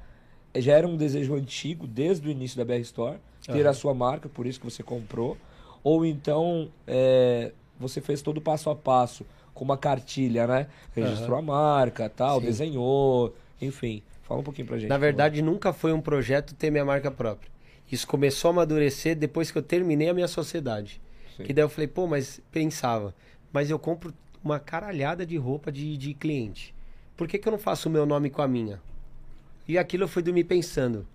já 0.57 0.73
era 0.73 0.87
um 0.87 0.95
desejo 0.97 1.35
antigo 1.35 1.85
desde 1.85 2.27
o 2.27 2.31
início 2.31 2.57
da 2.57 2.63
BR 2.65 2.79
Store 2.81 3.17
ter 3.45 3.67
a 3.67 3.73
sua 3.73 3.93
marca, 3.93 4.27
por 4.27 4.47
isso 4.47 4.59
que 4.59 4.65
você 4.65 4.81
comprou, 4.81 5.37
ou 5.83 6.03
então 6.05 6.69
é, 6.87 7.51
você 7.79 8.01
fez 8.01 8.21
todo 8.21 8.37
o 8.37 8.41
passo 8.41 8.69
a 8.69 8.75
passo 8.75 9.25
com 9.55 9.63
uma 9.63 9.77
cartilha, 9.77 10.45
né? 10.45 10.67
Registrou 10.93 11.39
a 11.39 11.41
marca, 11.41 12.07
tal, 12.09 12.39
Sim. 12.39 12.45
desenhou, 12.45 13.33
enfim. 13.59 14.03
Fala 14.23 14.41
um 14.41 14.43
pouquinho 14.43 14.67
pra 14.67 14.77
gente. 14.77 14.89
Na 14.89 14.95
favor. 14.95 15.05
verdade, 15.05 15.41
nunca 15.41 15.73
foi 15.73 15.93
um 15.93 16.01
projeto 16.01 16.53
ter 16.53 16.69
minha 16.69 16.85
marca 16.85 17.09
própria. 17.09 17.49
Isso 17.91 18.05
começou 18.05 18.49
a 18.49 18.51
amadurecer 18.51 19.15
depois 19.15 19.49
que 19.49 19.57
eu 19.57 19.63
terminei 19.63 20.09
a 20.09 20.13
minha 20.13 20.27
sociedade. 20.27 21.01
Sim. 21.37 21.43
Que 21.43 21.53
daí 21.53 21.63
eu 21.63 21.69
falei, 21.69 21.87
pô, 21.87 22.05
mas 22.05 22.41
pensava, 22.51 23.15
mas 23.51 23.69
eu 23.69 23.79
compro 23.79 24.13
uma 24.43 24.59
caralhada 24.59 25.25
de 25.25 25.37
roupa 25.37 25.71
de, 25.71 25.95
de 25.95 26.13
cliente. 26.13 26.75
Por 27.15 27.27
que, 27.27 27.37
que 27.37 27.47
eu 27.47 27.51
não 27.51 27.59
faço 27.59 27.87
o 27.87 27.91
meu 27.91 28.05
nome 28.05 28.29
com 28.29 28.41
a 28.41 28.47
minha? 28.47 28.81
E 29.67 29.77
aquilo 29.77 30.03
eu 30.03 30.07
fui 30.07 30.21
dormir 30.21 30.43
pensando. 30.43 31.07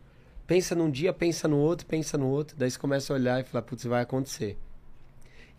Pensa 0.46 0.74
num 0.74 0.90
dia, 0.90 1.12
pensa 1.12 1.46
no 1.46 1.58
outro, 1.58 1.86
pensa 1.86 2.16
no 2.16 2.26
outro. 2.26 2.56
Daí 2.56 2.70
você 2.70 2.78
começa 2.78 3.12
a 3.12 3.16
olhar 3.16 3.40
e 3.40 3.44
falar, 3.44 3.62
putz, 3.62 3.84
vai 3.84 4.02
acontecer. 4.02 4.56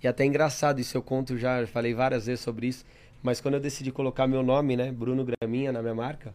E 0.04 0.08
até 0.08 0.24
é 0.24 0.28
engraçado, 0.28 0.80
isso 0.80 0.98
eu 0.98 1.02
conto 1.02 1.38
já, 1.38 1.66
falei 1.68 1.94
várias 1.94 2.26
vezes 2.26 2.42
sobre 2.44 2.68
isso. 2.68 2.84
Mas 3.22 3.40
quando 3.40 3.56
eu 3.56 3.60
decidi 3.60 3.92
colocar 3.92 4.28
meu 4.28 4.42
nome, 4.42 4.76
né, 4.76 4.92
Bruno 4.92 5.24
Graminha, 5.24 5.72
na 5.72 5.82
minha 5.82 5.94
marca, 5.94 6.34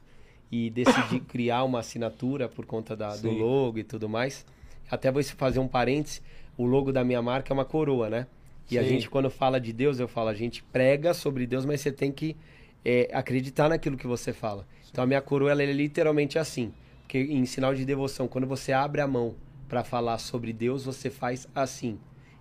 e 0.50 0.70
decidi 0.70 1.20
criar 1.28 1.64
uma 1.64 1.80
assinatura 1.80 2.48
por 2.48 2.64
conta 2.64 2.96
da, 2.96 3.10
do 3.10 3.30
Sim. 3.30 3.38
logo 3.40 3.78
e 3.78 3.84
tudo 3.84 4.08
mais, 4.08 4.46
até 4.90 5.10
vou 5.10 5.22
fazer 5.22 5.58
um 5.58 5.66
parênteses, 5.66 6.22
o 6.56 6.64
logo 6.64 6.92
da 6.92 7.04
minha 7.04 7.20
marca 7.20 7.52
é 7.52 7.54
uma 7.54 7.64
coroa, 7.64 8.08
né? 8.08 8.26
E 8.70 8.78
a 8.78 8.82
Sim. 8.82 8.90
gente, 8.90 9.10
quando 9.10 9.30
fala 9.30 9.60
de 9.60 9.72
Deus, 9.72 9.98
eu 10.00 10.08
falo, 10.08 10.28
a 10.28 10.34
gente 10.34 10.62
prega 10.62 11.12
sobre 11.12 11.46
Deus, 11.46 11.64
mas 11.64 11.80
você 11.80 11.92
tem 11.92 12.10
que 12.10 12.36
é, 12.84 13.08
acreditar 13.12 13.68
naquilo 13.68 13.96
que 13.96 14.06
você 14.06 14.32
fala. 14.32 14.66
Então 14.90 15.02
a 15.04 15.06
minha 15.06 15.20
coroa, 15.20 15.50
ela 15.50 15.62
é 15.62 15.72
literalmente 15.72 16.38
assim. 16.38 16.72
Porque 17.02 17.18
em 17.18 17.44
sinal 17.46 17.74
de 17.74 17.84
devoção, 17.84 18.26
quando 18.26 18.46
você 18.46 18.72
abre 18.72 19.00
a 19.00 19.06
mão 19.06 19.34
para 19.68 19.84
falar 19.84 20.18
sobre 20.18 20.52
Deus, 20.52 20.84
você 20.84 21.10
faz 21.10 21.48
assim. 21.54 21.98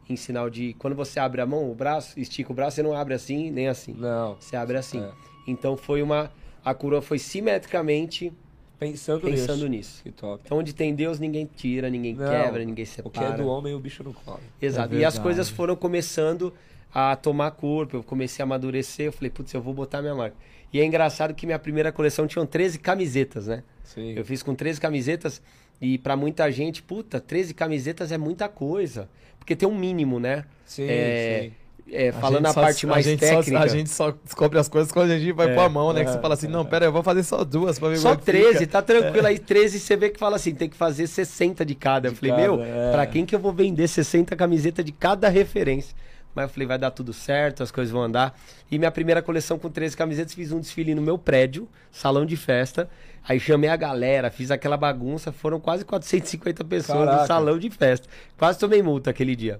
Em 0.07 0.15
sinal 0.15 0.49
de. 0.49 0.73
Quando 0.77 0.95
você 0.95 1.19
abre 1.19 1.41
a 1.41 1.45
mão, 1.45 1.69
o 1.71 1.73
braço, 1.75 2.19
estica 2.19 2.51
o 2.51 2.55
braço, 2.55 2.75
você 2.75 2.83
não 2.83 2.93
abre 2.93 3.13
assim, 3.13 3.49
nem 3.49 3.67
assim. 3.67 3.93
Não, 3.93 4.35
Você 4.39 4.55
abre 4.55 4.77
assim. 4.77 5.01
É. 5.03 5.11
Então 5.47 5.75
foi 5.75 6.01
uma. 6.01 6.31
A 6.63 6.73
coroa 6.73 7.01
foi 7.01 7.17
simetricamente 7.19 8.31
pensando, 8.79 9.21
pensando 9.21 9.67
nisso. 9.67 10.03
top. 10.15 10.41
Então, 10.45 10.57
onde 10.57 10.73
tem 10.73 10.93
Deus, 10.93 11.19
ninguém 11.19 11.49
tira, 11.55 11.89
ninguém 11.89 12.13
Não, 12.15 12.27
quebra, 12.27 12.63
ninguém 12.63 12.83
O 13.03 13.09
que 13.09 13.19
é 13.19 13.23
separa. 13.23 13.37
do 13.37 13.47
homem, 13.47 13.73
o 13.73 13.79
bicho 13.79 14.03
não 14.03 14.13
come. 14.13 14.39
Exato. 14.61 14.93
É 14.95 14.99
e 14.99 15.05
as 15.05 15.17
coisas 15.17 15.49
foram 15.49 15.75
começando 15.75 16.53
a 16.93 17.15
tomar 17.15 17.51
corpo. 17.51 17.97
Eu 17.97 18.03
comecei 18.03 18.41
a 18.41 18.45
amadurecer. 18.45 19.07
Eu 19.07 19.11
falei, 19.11 19.29
putz, 19.29 19.53
eu 19.53 19.61
vou 19.61 19.73
botar 19.73 20.01
minha 20.01 20.15
marca. 20.15 20.35
E 20.73 20.79
é 20.79 20.85
engraçado 20.85 21.33
que 21.33 21.45
minha 21.45 21.59
primeira 21.59 21.91
coleção 21.91 22.27
tinha 22.27 22.45
13 22.45 22.79
camisetas, 22.79 23.47
né? 23.47 23.63
Sim. 23.83 24.13
Eu 24.15 24.25
fiz 24.25 24.41
com 24.43 24.53
13 24.53 24.79
camisetas. 24.81 25.41
E 25.81 25.97
pra 25.97 26.15
muita 26.15 26.49
gente, 26.51 26.81
puta, 26.81 27.19
13 27.19 27.53
camisetas 27.53 28.11
é 28.11 28.17
muita 28.17 28.47
coisa. 28.49 29.09
Porque 29.45 29.55
tem 29.55 29.69
um 29.69 29.77
mínimo, 29.77 30.19
né? 30.19 30.43
Sim, 30.65 30.87
É, 30.89 31.49
sim. 31.87 31.93
é, 31.95 32.09
A 32.09 32.13
falando 32.13 32.37
gente 32.39 32.47
a 32.49 32.53
só- 32.53 32.61
parte 32.61 32.87
mais 32.87 33.05
só- 33.05 33.15
técnica. 33.15 33.59
a 33.59 33.67
gente 33.67 33.89
só 33.91 34.09
descobre 34.23 34.57
as 34.57 34.67
coisas 34.67 34.91
quando 34.91 35.11
a 35.11 35.19
gente 35.19 35.31
vai 35.33 35.51
É, 35.51 35.53
pôr 35.53 35.61
a 35.61 35.69
mão, 35.69 35.93
né? 35.93 36.03
Que 36.03 36.09
é, 36.09 36.13
você 36.13 36.19
fala 36.19 36.33
assim, 36.33 36.47
não, 36.47 36.65
pera, 36.65 36.85
eu 36.85 36.91
vou 36.91 37.03
fazer 37.03 37.21
só 37.21 37.43
duas 37.43 37.77
pra 37.77 37.89
ver 37.89 37.97
Só 37.97 38.09
como 38.09 38.13
é 38.15 38.17
que 38.17 38.25
13, 38.25 38.57
fica. 38.59 38.71
tá 38.71 38.81
tranquilo. 38.81 39.27
Aí 39.27 39.37
13 39.37 39.79
você 39.79 39.95
vê 39.95 40.09
que 40.09 40.17
fala 40.19 40.35
assim, 40.37 40.55
tem 40.55 40.67
que 40.67 40.75
fazer 40.75 41.05
60 41.05 41.63
de 41.63 41.75
cada. 41.75 42.07
eu 42.07 42.13
De 42.13 42.17
falei, 42.17 42.31
cada, 42.35 42.41
meu, 42.43 42.63
é. 42.63 42.91
pra 42.91 43.05
quem 43.05 43.23
que 43.23 43.35
eu 43.35 43.39
vou 43.39 43.53
vender 43.53 43.87
60 43.87 44.35
camisetas 44.35 44.83
de 44.83 44.91
cada 44.91 45.29
referência? 45.29 45.95
Mas 46.33 46.43
eu 46.43 46.49
falei, 46.49 46.67
vai 46.67 46.77
dar 46.79 46.89
tudo 46.91 47.13
certo, 47.13 47.61
as 47.63 47.71
coisas 47.71 47.91
vão 47.93 48.01
andar. 48.01 48.37
E 48.69 48.77
minha 48.79 48.91
primeira 48.91 49.21
coleção 49.21 49.57
com 49.59 49.69
13 49.69 49.95
camisetas, 49.95 50.33
fiz 50.33 50.51
um 50.51 50.59
desfile 50.59 50.93
no 50.95 51.01
meu 51.01 51.17
prédio, 51.17 51.69
salão 51.91 52.25
de 52.25 52.35
festa. 52.35 52.89
Aí 53.27 53.39
chamei 53.39 53.69
a 53.69 53.75
galera, 53.75 54.29
fiz 54.29 54.51
aquela 54.51 54.77
bagunça, 54.77 55.31
foram 55.31 55.59
quase 55.59 55.83
450 55.83 56.63
pessoas 56.63 56.99
Caraca. 57.05 57.21
no 57.21 57.27
salão 57.27 57.57
de 57.57 57.69
festa. 57.69 58.07
Quase 58.37 58.59
tomei 58.59 58.81
multa 58.83 59.09
aquele 59.09 59.35
dia. 59.35 59.59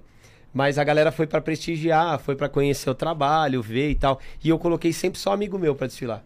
Mas 0.54 0.78
a 0.78 0.84
galera 0.84 1.10
foi 1.10 1.26
pra 1.26 1.40
prestigiar, 1.40 2.18
foi 2.20 2.36
pra 2.36 2.48
conhecer 2.48 2.88
o 2.88 2.94
trabalho, 2.94 3.60
ver 3.60 3.90
e 3.90 3.94
tal. 3.94 4.20
E 4.42 4.48
eu 4.48 4.58
coloquei 4.58 4.92
sempre 4.92 5.18
só 5.18 5.32
amigo 5.32 5.58
meu 5.58 5.74
pra 5.74 5.86
desfilar. 5.86 6.22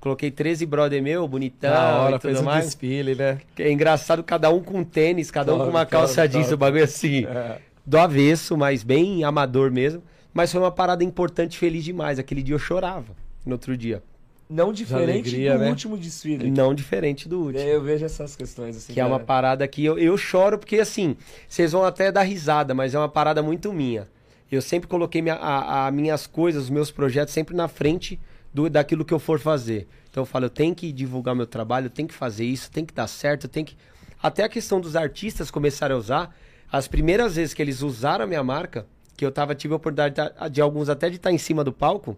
Coloquei 0.00 0.30
13 0.30 0.64
brother 0.66 1.02
meu, 1.02 1.26
bonitão 1.26 1.70
Da 1.70 1.96
hora, 1.98 2.16
e 2.16 2.18
tudo 2.18 2.30
fez 2.30 2.40
um 2.40 2.44
mais. 2.44 2.64
desfile, 2.66 3.14
né? 3.14 3.38
É 3.58 3.70
engraçado, 3.72 4.22
cada 4.22 4.50
um 4.50 4.62
com 4.62 4.84
tênis, 4.84 5.30
cada 5.30 5.54
um 5.54 5.58
com 5.58 5.68
uma 5.70 5.84
calça 5.86 6.22
top. 6.22 6.28
jeans, 6.28 6.52
o 6.52 6.56
bagulho 6.56 6.84
assim, 6.84 7.24
É. 7.28 7.58
do 7.84 7.98
avesso, 7.98 8.56
mas 8.56 8.82
bem 8.82 9.24
amador 9.24 9.70
mesmo. 9.70 10.02
Mas 10.32 10.52
foi 10.52 10.60
uma 10.60 10.70
parada 10.70 11.02
importante, 11.02 11.56
feliz 11.58 11.82
demais. 11.84 12.18
Aquele 12.18 12.42
dia 12.42 12.54
eu 12.54 12.58
chorava, 12.58 13.14
no 13.46 13.52
outro 13.52 13.76
dia. 13.76 14.02
Não 14.48 14.72
diferente 14.72 15.28
alegria, 15.28 15.54
do 15.54 15.60
né? 15.60 15.70
último 15.70 15.96
desfile. 15.96 16.50
Não 16.50 16.74
diferente 16.74 17.28
do 17.28 17.40
último. 17.40 17.58
É, 17.64 17.74
eu 17.74 17.82
vejo 17.82 18.04
essas 18.04 18.36
questões 18.36 18.76
assim. 18.76 18.92
Que 18.92 19.00
é 19.00 19.04
uma 19.04 19.16
cara. 19.16 19.24
parada 19.24 19.68
que 19.68 19.84
eu, 19.84 19.98
eu 19.98 20.16
choro 20.18 20.58
porque, 20.58 20.76
assim, 20.78 21.16
vocês 21.48 21.72
vão 21.72 21.84
até 21.84 22.12
dar 22.12 22.22
risada, 22.22 22.74
mas 22.74 22.94
é 22.94 22.98
uma 22.98 23.08
parada 23.08 23.42
muito 23.42 23.72
minha. 23.72 24.08
Eu 24.52 24.60
sempre 24.60 24.86
coloquei 24.86 25.22
minha, 25.22 25.34
a, 25.34 25.86
a 25.86 25.90
minhas 25.90 26.26
coisas, 26.26 26.64
os 26.64 26.70
meus 26.70 26.90
projetos 26.90 27.32
sempre 27.32 27.56
na 27.56 27.68
frente 27.68 28.20
do, 28.52 28.68
daquilo 28.70 29.04
que 29.04 29.12
eu 29.12 29.18
for 29.18 29.40
fazer. 29.40 29.88
Então 30.10 30.22
eu 30.22 30.26
falo, 30.26 30.44
eu 30.44 30.50
tenho 30.50 30.74
que 30.74 30.92
divulgar 30.92 31.34
meu 31.34 31.46
trabalho, 31.46 31.86
eu 31.86 31.90
tenho 31.90 32.06
que 32.06 32.14
fazer 32.14 32.44
isso, 32.44 32.70
tem 32.70 32.84
que 32.84 32.94
dar 32.94 33.08
certo, 33.08 33.44
eu 33.44 33.50
tenho 33.50 33.66
que... 33.66 33.76
Até 34.22 34.44
a 34.44 34.48
questão 34.48 34.80
dos 34.80 34.94
artistas 34.94 35.50
começarem 35.50 35.94
a 35.94 35.98
usar, 35.98 36.36
as 36.70 36.86
primeiras 36.86 37.36
vezes 37.36 37.52
que 37.52 37.60
eles 37.60 37.82
usaram 37.82 38.24
a 38.24 38.26
minha 38.26 38.42
marca, 38.44 38.86
que 39.16 39.24
eu 39.24 39.32
tava, 39.32 39.54
tive 39.54 39.74
a 39.74 39.76
oportunidade 39.76 40.14
de, 40.14 40.50
de 40.50 40.60
alguns 40.60 40.88
até 40.88 41.10
de 41.10 41.16
estar 41.16 41.32
em 41.32 41.38
cima 41.38 41.64
do 41.64 41.72
palco, 41.72 42.16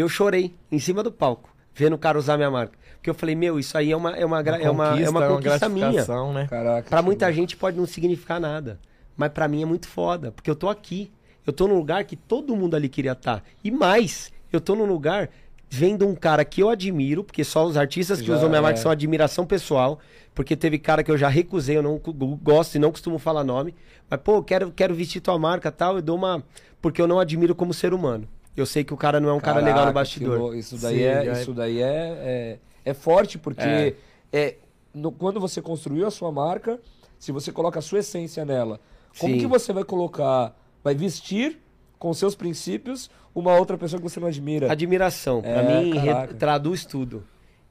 eu 0.00 0.08
chorei 0.08 0.54
em 0.70 0.78
cima 0.78 1.02
do 1.02 1.12
palco, 1.12 1.48
vendo 1.74 1.94
o 1.94 1.98
cara 1.98 2.18
usar 2.18 2.36
minha 2.36 2.50
marca. 2.50 2.78
Porque 2.96 3.10
eu 3.10 3.14
falei, 3.14 3.34
meu, 3.34 3.58
isso 3.58 3.76
aí 3.76 3.92
é 3.92 3.96
uma, 3.96 4.10
é 4.16 4.24
uma, 4.24 4.42
gra- 4.42 4.58
é 4.60 4.70
uma, 4.70 4.98
é 5.00 5.08
uma 5.08 5.26
conquista 5.28 5.68
minha. 5.68 5.86
gratificação, 5.90 6.32
né? 6.32 6.46
Caraca. 6.48 6.88
Pra 6.88 6.98
que 7.00 7.04
muita 7.04 7.32
gente 7.32 7.56
pode 7.56 7.76
não 7.76 7.86
significar 7.86 8.40
nada, 8.40 8.80
mas 9.16 9.30
pra 9.30 9.46
mim 9.46 9.62
é 9.62 9.66
muito 9.66 9.86
foda, 9.86 10.32
porque 10.32 10.50
eu 10.50 10.56
tô 10.56 10.68
aqui. 10.68 11.10
Eu 11.46 11.52
tô 11.52 11.68
num 11.68 11.76
lugar 11.76 12.02
que 12.04 12.16
todo 12.16 12.56
mundo 12.56 12.74
ali 12.74 12.88
queria 12.88 13.12
estar. 13.12 13.44
E 13.62 13.70
mais, 13.70 14.32
eu 14.50 14.58
tô 14.60 14.74
num 14.74 14.86
lugar 14.86 15.28
vendo 15.68 16.06
um 16.08 16.14
cara 16.14 16.42
que 16.44 16.62
eu 16.62 16.70
admiro, 16.70 17.22
porque 17.22 17.44
só 17.44 17.66
os 17.66 17.76
artistas 17.76 18.20
que 18.20 18.28
Já 18.28 18.36
usam 18.36 18.48
minha 18.48 18.62
marca 18.62 18.78
é. 18.78 18.82
são 18.82 18.90
admiração 18.90 19.44
pessoal, 19.44 19.98
porque 20.34 20.56
teve 20.56 20.78
cara 20.78 21.02
que 21.02 21.10
eu 21.10 21.18
já 21.18 21.28
recusei, 21.28 21.76
eu 21.76 21.82
não 21.82 22.00
gosto 22.42 22.76
e 22.76 22.78
não 22.78 22.90
costumo 22.90 23.18
falar 23.18 23.44
nome, 23.44 23.74
mas 24.08 24.20
pô, 24.22 24.42
quero 24.42 24.70
quero 24.70 24.94
vestir 24.94 25.20
tua 25.20 25.38
marca, 25.38 25.70
tal, 25.70 25.96
eu 25.96 26.02
dou 26.02 26.16
uma 26.16 26.42
porque 26.80 27.02
eu 27.02 27.06
não 27.06 27.18
admiro 27.20 27.54
como 27.54 27.74
ser 27.74 27.92
humano. 27.92 28.26
Eu 28.56 28.66
sei 28.66 28.84
que 28.84 28.94
o 28.94 28.96
cara 28.96 29.18
não 29.20 29.28
é 29.28 29.32
um 29.32 29.40
cara 29.40 29.56
legal 29.58 29.86
no 29.86 29.92
Caraca, 29.92 29.92
que 29.92 29.94
bastidor. 29.94 30.56
Isso 30.56 30.76
daí, 30.78 30.96
Sim, 30.98 31.02
é, 31.02 31.26
é- 31.26 31.32
isso 31.32 31.52
daí 31.52 31.82
é, 31.82 31.86
é, 31.86 32.58
é 32.84 32.94
forte, 32.94 33.38
porque 33.38 33.60
É. 33.62 33.94
é. 34.32 34.56
no- 34.94 35.10
quando 35.12 35.40
você 35.40 35.60
construiu 35.60 36.06
a 36.06 36.10
sua 36.10 36.30
marca, 36.30 36.78
se 37.18 37.32
você 37.32 37.50
coloca 37.50 37.78
a 37.80 37.82
sua 37.82 37.98
essência 37.98 38.44
nela, 38.44 38.78
como 39.18 39.34
Sim. 39.34 39.40
que 39.40 39.46
você 39.46 39.72
vai 39.72 39.82
colocar, 39.84 40.56
vai 40.84 40.94
vestir 40.94 41.58
com 41.98 42.12
seus 42.14 42.34
princípios 42.36 43.10
uma 43.34 43.56
outra 43.58 43.76
pessoa 43.76 44.00
que 44.00 44.08
você 44.08 44.20
não 44.20 44.28
admira? 44.28 44.70
Admiração. 44.70 45.42
Pra 45.42 45.50
É, 45.50 45.80
mim, 45.82 45.98
re- 45.98 46.06
caraca. 46.06 46.34
traduz 46.34 46.84
tudo. 46.84 47.24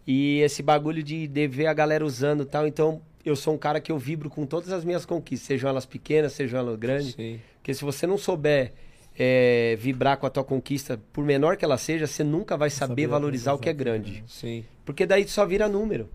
E 0.05 0.39
esse 0.41 0.61
bagulho 0.61 1.01
de, 1.01 1.27
de 1.27 1.47
ver 1.47 1.67
a 1.67 1.73
galera 1.73 2.05
usando 2.05 2.43
e 2.43 2.45
tal. 2.45 2.67
Então, 2.67 3.01
eu 3.23 3.37
sou 3.37 3.53
um 3.53 3.57
cara 3.57 3.79
que 3.79 3.89
eu 3.89 3.97
vibro 3.97 4.29
com 4.29 4.45
todas 4.45 4.69
as 4.73 4.83
minhas 4.83 5.05
conquistas, 5.05 5.47
sejam 5.47 5.69
elas 5.69 5.85
pequenas, 5.85 6.33
sejam 6.33 6.59
elas 6.59 6.75
grandes. 6.77 7.13
Sim. 7.13 7.39
Porque 7.55 7.73
se 7.73 7.85
você 7.85 8.05
não 8.05 8.17
souber 8.17 8.73
é, 9.17 9.75
vibrar 9.79 10.17
com 10.17 10.25
a 10.25 10.29
tua 10.29 10.43
conquista, 10.43 10.99
por 11.11 11.23
menor 11.23 11.57
que 11.57 11.63
ela 11.65 11.77
seja, 11.77 12.07
você 12.07 12.23
nunca 12.23 12.57
vai 12.57 12.69
saber 12.69 12.89
saber 13.03 13.07
valorizar 13.07 13.53
o 13.53 13.59
que 13.59 13.69
é 13.69 13.73
grande. 13.73 14.23
Sim. 14.27 14.63
Porque 14.85 15.05
daí 15.05 15.27
só 15.27 15.45
vira 15.45 15.67
número. 15.67 16.09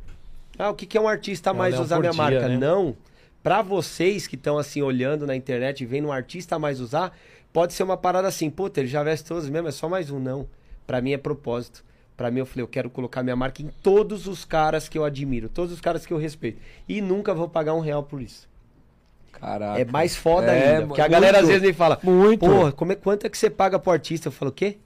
Ah, 0.59 0.71
o 0.71 0.75
que, 0.75 0.87
que 0.87 0.99
é 0.99 1.01
um 1.01 1.09
artista 1.09 1.51
a 1.51 1.55
É 1.55 1.57
mais 1.57 1.75
leão 1.75 1.85
usar 1.85 2.01
minha 2.01 2.11
dia, 2.11 2.23
marca? 2.23 2.49
né? 2.49 2.57
Não. 2.57 2.97
Pra 3.43 3.63
vocês 3.63 4.27
que 4.27 4.35
estão 4.35 4.59
assim 4.59 4.83
olhando 4.83 5.27
na 5.27 5.37
internet 5.37 5.83
e 5.83 5.87
vendo 5.87 6.09
um 6.09 6.13
artista 6.13 6.57
a 6.57 6.59
mais 6.59 6.81
usar, 6.81 7.17
pode 7.53 7.73
ser 7.73 7.85
uma 7.85 7.97
parada 7.97 8.27
assim, 8.27 8.51
puta, 8.51 8.81
ele 8.81 8.89
já 8.89 9.03
veste 9.03 9.29
todos 9.29 9.49
mesmo, 9.49 9.69
é 9.69 9.73
só 9.73 9.89
mais 9.89 10.11
um. 10.11 10.19
Não. 10.19 10.49
Pra 10.87 11.01
mim 11.01 11.13
é 11.13 11.19
propósito. 11.19 11.85
Pra 12.17 12.33
mim 12.33 12.41
eu 12.41 12.47
falei, 12.47 12.65
eu 12.65 12.69
quero 12.69 12.91
colocar 12.91 13.23
minha 13.23 13.37
marca 13.37 13.63
em 13.63 13.69
todos 13.81 14.27
os 14.27 14.45
caras 14.45 14.89
que 14.89 14.99
eu 14.99 15.05
admiro, 15.05 15.49
todos 15.49 15.73
os 15.73 15.81
caras 15.81 16.05
que 16.05 16.13
eu 16.13 16.19
respeito. 16.19 16.61
E 16.89 17.01
nunca 17.01 17.33
vou 17.33 17.49
pagar 17.49 17.75
um 17.75 17.81
real 17.81 18.03
por 18.03 18.21
isso. 18.21 18.49
Caraca. 19.41 19.81
É 19.81 19.85
mais 19.85 20.17
foda 20.17 20.53
É, 20.53 20.75
ainda. 20.77 20.87
Porque 20.87 21.01
a 21.01 21.05
muito, 21.05 21.13
galera 21.13 21.41
às 21.41 21.47
vezes 21.49 21.63
me 21.63 21.73
fala, 21.73 21.99
Muito. 22.03 22.41
Porra, 22.41 22.73
como 22.73 22.93
é, 22.93 22.95
quanto 22.95 23.27
é 23.27 23.31
que 23.31 23.39
você 23.39 23.49
paga 23.51 23.79
pro 23.79 23.93
artista? 23.93 24.29
Eu 24.29 24.33
falo, 24.33 24.51
o 24.51 24.55
quê? 24.55 24.79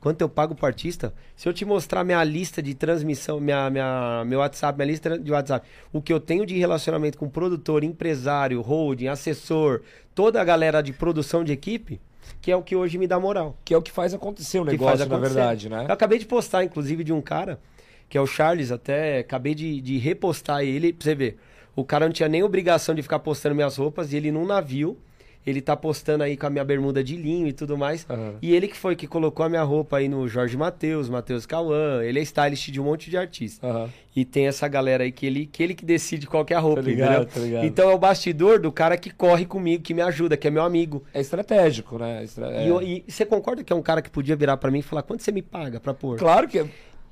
Quanto 0.00 0.20
eu 0.20 0.28
pago 0.28 0.54
pro 0.54 0.66
artista? 0.66 1.14
Se 1.34 1.48
eu 1.48 1.52
te 1.54 1.64
mostrar 1.64 2.04
minha 2.04 2.22
lista 2.22 2.62
de 2.62 2.74
transmissão, 2.74 3.40
minha, 3.40 3.70
minha, 3.70 4.22
meu 4.26 4.40
WhatsApp, 4.40 4.76
minha 4.76 4.86
lista 4.86 5.18
de 5.18 5.32
WhatsApp, 5.32 5.66
o 5.94 6.02
que 6.02 6.12
eu 6.12 6.20
tenho 6.20 6.44
de 6.44 6.58
relacionamento 6.58 7.16
com 7.16 7.26
produtor, 7.26 7.82
empresário, 7.82 8.60
holding, 8.60 9.06
assessor, 9.06 9.80
toda 10.14 10.38
a 10.40 10.44
galera 10.44 10.82
de 10.82 10.92
produção 10.92 11.42
de 11.42 11.52
equipe, 11.52 12.02
que 12.42 12.52
é 12.52 12.56
o 12.56 12.60
que 12.62 12.76
hoje 12.76 12.98
me 12.98 13.06
dá 13.06 13.18
moral. 13.18 13.56
Que 13.64 13.72
é 13.72 13.78
o 13.78 13.80
que 13.82 13.90
faz 13.90 14.12
acontecer 14.12 14.58
o 14.58 14.64
negócio, 14.64 14.98
faz 14.98 15.00
na 15.00 15.06
acontecer. 15.06 15.34
verdade, 15.36 15.68
né? 15.70 15.86
Eu 15.88 15.94
acabei 15.94 16.18
de 16.18 16.26
postar, 16.26 16.62
inclusive, 16.64 17.02
de 17.02 17.12
um 17.12 17.22
cara, 17.22 17.58
que 18.06 18.18
é 18.18 18.20
o 18.20 18.26
Charles, 18.26 18.70
até 18.70 19.20
acabei 19.20 19.54
de, 19.54 19.80
de 19.80 19.96
repostar 19.96 20.60
ele, 20.60 20.92
pra 20.92 21.02
você 21.02 21.14
ver. 21.14 21.38
O 21.76 21.84
cara 21.84 22.06
não 22.06 22.12
tinha 22.12 22.28
nem 22.28 22.42
obrigação 22.42 22.94
de 22.94 23.02
ficar 23.02 23.18
postando 23.18 23.54
minhas 23.54 23.76
roupas, 23.76 24.12
e 24.12 24.16
ele 24.16 24.30
num 24.30 24.46
navio, 24.46 24.96
ele 25.46 25.60
tá 25.60 25.76
postando 25.76 26.24
aí 26.24 26.38
com 26.38 26.46
a 26.46 26.50
minha 26.50 26.64
bermuda 26.64 27.04
de 27.04 27.16
linho 27.16 27.46
e 27.46 27.52
tudo 27.52 27.76
mais. 27.76 28.06
Aham. 28.08 28.36
E 28.40 28.54
ele 28.54 28.66
que 28.66 28.76
foi 28.76 28.96
que 28.96 29.06
colocou 29.06 29.44
a 29.44 29.48
minha 29.48 29.62
roupa 29.62 29.98
aí 29.98 30.08
no 30.08 30.26
Jorge 30.26 30.56
Matheus, 30.56 31.08
Matheus 31.10 31.44
Cauã, 31.44 32.02
ele 32.02 32.18
é 32.18 32.22
stylist 32.22 32.70
de 32.70 32.80
um 32.80 32.84
monte 32.84 33.10
de 33.10 33.16
artista. 33.18 33.66
Aham. 33.66 33.90
E 34.16 34.24
tem 34.24 34.46
essa 34.46 34.66
galera 34.68 35.04
aí 35.04 35.12
que 35.12 35.26
ele 35.26 35.44
que, 35.44 35.62
ele 35.62 35.74
que 35.74 35.84
decide 35.84 36.26
qual 36.26 36.44
que 36.46 36.54
é 36.54 36.56
a 36.56 36.60
roupa, 36.60 36.80
Tô 36.82 36.88
ligado, 36.88 37.28
ligado. 37.38 37.64
Então 37.66 37.90
é 37.90 37.94
o 37.94 37.98
bastidor 37.98 38.58
do 38.60 38.72
cara 38.72 38.96
que 38.96 39.10
corre 39.10 39.44
comigo, 39.44 39.82
que 39.82 39.92
me 39.92 40.00
ajuda, 40.00 40.34
que 40.36 40.46
é 40.48 40.50
meu 40.50 40.62
amigo. 40.62 41.02
É 41.12 41.20
estratégico, 41.20 41.98
né? 41.98 42.22
Estra- 42.24 42.50
é. 42.50 42.66
E, 42.68 43.04
e 43.06 43.12
você 43.12 43.26
concorda 43.26 43.62
que 43.62 43.72
é 43.72 43.76
um 43.76 43.82
cara 43.82 44.00
que 44.00 44.08
podia 44.08 44.36
virar 44.36 44.56
pra 44.56 44.70
mim 44.70 44.78
e 44.78 44.82
falar 44.82 45.02
quanto 45.02 45.22
você 45.22 45.32
me 45.32 45.42
paga 45.42 45.78
pra 45.80 45.92
pôr? 45.92 46.16
Claro 46.18 46.48
que 46.48 46.60
é. 46.60 46.66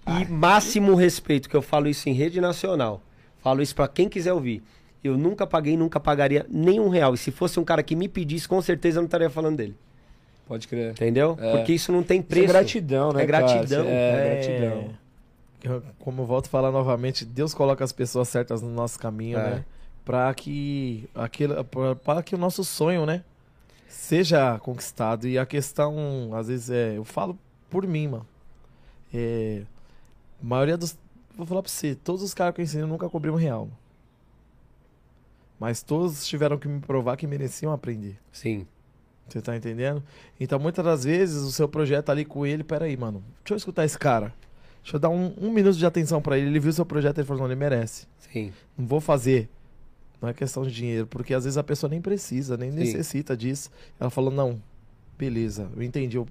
E 0.07 0.25
máximo 0.33 0.95
respeito, 0.95 1.51
que 1.51 1.55
eu 1.57 1.63
falo 1.63 1.87
isso 1.89 2.09
em 2.09 2.13
rede 2.13 2.41
nacional. 2.41 3.03
Falo 3.43 3.61
isso 3.63 3.75
pra 3.75 3.89
quem 3.89 4.09
quiser 4.09 4.33
ouvir. 4.33 4.63
Eu 5.03 5.19
nunca 5.19 5.47
paguei, 5.47 5.77
nunca 5.77 5.99
pagaria 5.99 6.47
nenhum 6.49 6.89
real. 6.89 7.13
E 7.15 7.19
se 7.19 7.31
fosse 7.33 7.59
um 7.59 7.65
cara 7.65 7.83
que 7.83 7.97
me 7.97 8.09
pedisse, 8.09 8.47
com 8.49 8.63
certeza 8.63 8.99
eu 8.99 9.03
não 9.03 9.07
estaria 9.07 9.29
falando 9.29 9.57
dele. 9.57 9.77
Pode 10.47 10.69
crer. 10.69 10.93
Entendeu? 10.93 11.37
É. 11.41 11.57
Porque 11.57 11.73
isso 11.73 11.91
não 11.91 12.03
tem 12.03 12.21
Isso 12.21 12.29
preço. 12.29 12.45
é 12.45 12.49
gratidão, 12.49 13.13
né? 13.13 13.23
É 13.23 13.27
gratidão. 13.27 13.85
cara? 13.85 13.95
É, 13.97 14.35
gratidão. 14.35 14.95
Eu- 15.65 15.83
Como 15.99 16.23
eu 16.23 16.27
volto 16.27 16.47
a 16.47 16.49
falar 16.49 16.71
novamente, 16.71 17.25
Deus 17.25 17.53
coloca 17.55 17.83
as 17.85 17.93
pessoas 17.93 18.29
certas 18.29 18.63
no 18.63 18.71
nosso 18.71 18.99
caminho, 18.99 19.39
É. 19.39 19.51
né? 19.51 19.65
Pra 20.05 20.33
que, 20.35 21.09
aquilo, 21.15 21.65
pra- 21.65 21.95
pra 21.97 22.23
que 22.23 22.35
o 22.35 22.39
nosso 22.39 22.65
sonho, 22.65 23.07
né? 23.07 23.23
Seja 23.89 24.59
conquistado. 24.61 25.29
E 25.29 25.39
a 25.39 25.47
questão, 25.47 26.31
às 26.35 26.49
vezes, 26.49 26.71
é. 26.71 26.97
Eu 26.97 27.05
falo 27.05 27.39
por 27.71 27.87
mim, 27.87 28.09
mano. 28.09 28.27
É, 29.15 29.63
a 30.43 30.45
maioria 30.47 30.77
dos. 30.77 30.97
Vou 31.37 31.47
falar 31.47 31.63
pra 31.63 31.71
você, 31.71 31.95
todos 31.95 32.23
os 32.23 32.35
caras 32.35 32.55
que 32.55 32.61
eu 32.61 32.65
ensinei 32.65 32.87
nunca 32.87 33.09
cobri 33.09 33.31
um 33.31 33.35
real. 33.35 33.69
Mas 35.59 35.83
todos 35.83 36.27
tiveram 36.27 36.59
que 36.59 36.69
me 36.69 36.81
provar 36.81 37.17
que 37.17 37.27
mereciam 37.27 37.73
aprender. 37.73 38.19
Sim. 38.33 38.67
Você 39.29 39.41
tá 39.41 39.57
entendendo? 39.57 40.03
Então, 40.39 40.59
muitas 40.59 40.85
das 40.85 41.05
vezes, 41.05 41.43
o 41.43 41.53
seu 41.53 41.69
projeto 41.69 42.11
ali 42.11 42.25
com 42.25 42.45
ele, 42.45 42.65
peraí, 42.65 42.97
mano, 42.97 43.23
deixa 43.45 43.55
eu 43.55 43.57
escutar 43.57 43.85
esse 43.85 43.99
cara. 43.99 44.35
Deixa 44.83 44.97
eu 44.97 45.01
dar 45.01 45.09
um, 45.09 45.33
um 45.41 45.53
minuto 45.53 45.77
de 45.77 45.87
atenção 45.87 46.21
pra 46.21 46.37
ele. 46.37 46.49
Ele 46.49 46.59
viu 46.59 46.73
seu 46.73 46.85
projeto 46.85 47.19
e 47.19 47.21
ele 47.21 47.27
falou, 47.27 47.43
não, 47.43 47.51
ele 47.51 47.59
merece. 47.59 48.07
Sim. 48.19 48.53
Não 48.77 48.87
vou 48.87 49.01
fazer. 49.01 49.49
Não 50.21 50.29
é 50.29 50.33
questão 50.33 50.63
de 50.63 50.73
dinheiro, 50.73 51.07
porque 51.07 51.35
às 51.35 51.45
vezes 51.45 51.57
a 51.57 51.65
pessoa 51.65 51.91
nem 51.91 52.01
precisa, 52.01 52.57
nem 52.57 52.71
Sim. 52.71 52.79
necessita 52.79 53.37
disso. 53.37 53.71
Ela 53.99 54.11
falou, 54.11 54.31
não, 54.31 54.63
beleza, 55.19 55.69
eu 55.77 55.83
entendi 55.83 56.19
o, 56.19 56.27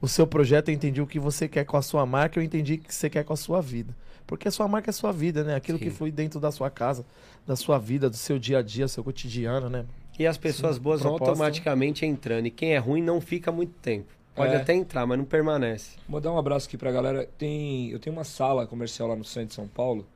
o 0.00 0.08
seu 0.08 0.26
projeto, 0.26 0.68
eu 0.68 0.74
entendi 0.74 1.00
o 1.00 1.06
que 1.06 1.20
você 1.20 1.48
quer 1.48 1.64
com 1.64 1.76
a 1.76 1.82
sua 1.82 2.04
marca, 2.04 2.38
eu 2.38 2.42
entendi 2.42 2.74
o 2.74 2.78
que 2.78 2.92
você 2.94 3.08
quer 3.08 3.24
com 3.24 3.32
a 3.32 3.36
sua 3.36 3.60
vida. 3.60 3.94
Porque 4.28 4.46
a 4.46 4.50
sua 4.50 4.68
marca 4.68 4.90
é 4.90 4.92
a 4.92 4.92
sua 4.92 5.10
vida, 5.10 5.42
né? 5.42 5.54
Aquilo 5.56 5.78
que 5.78 5.86
Sim. 5.90 5.96
foi 5.96 6.12
dentro 6.12 6.38
da 6.38 6.52
sua 6.52 6.68
casa, 6.70 7.04
da 7.46 7.56
sua 7.56 7.78
vida, 7.78 8.08
do 8.10 8.16
seu 8.16 8.38
dia 8.38 8.58
a 8.58 8.62
dia, 8.62 8.86
seu 8.86 9.02
cotidiano, 9.02 9.68
né? 9.70 9.86
E 10.18 10.26
as 10.26 10.36
pessoas 10.36 10.76
Sim, 10.76 10.82
boas 10.82 11.00
vão 11.00 11.12
proposta. 11.12 11.30
automaticamente 11.32 12.04
entrando. 12.04 12.44
E 12.46 12.50
quem 12.50 12.74
é 12.74 12.78
ruim 12.78 13.02
não 13.02 13.20
fica 13.22 13.50
muito 13.50 13.72
tempo. 13.80 14.06
Pode 14.34 14.52
É. 14.52 14.56
até 14.58 14.74
entrar, 14.74 15.06
mas 15.06 15.16
não 15.18 15.24
permanece. 15.24 15.96
Vou 16.08 16.20
dar 16.20 16.30
um 16.30 16.38
abraço 16.38 16.68
aqui 16.68 16.76
pra 16.76 16.92
galera. 16.92 17.28
Tem, 17.38 17.90
eu 17.90 17.98
tenho 17.98 18.14
uma 18.14 18.22
sala 18.22 18.66
comercial 18.66 19.08
lá 19.08 19.16
no 19.16 19.24
centro 19.24 19.48
de 19.48 19.54
São 19.54 19.66
Paulo. 19.66 20.06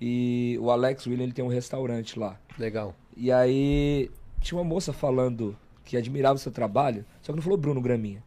E 0.00 0.56
o 0.60 0.70
Alex 0.70 1.06
William 1.06 1.24
ele 1.24 1.32
tem 1.32 1.44
um 1.44 1.48
restaurante 1.48 2.18
lá. 2.18 2.38
Legal. 2.58 2.94
E 3.16 3.32
aí 3.32 4.10
tinha 4.40 4.58
uma 4.58 4.64
moça 4.64 4.92
falando 4.92 5.56
que 5.84 5.96
admirava 5.96 6.34
o 6.34 6.38
seu 6.38 6.52
trabalho, 6.52 7.04
só 7.22 7.32
que 7.32 7.36
não 7.36 7.42
falou 7.42 7.56
Bruno 7.58 7.80
Graminha. 7.80 8.22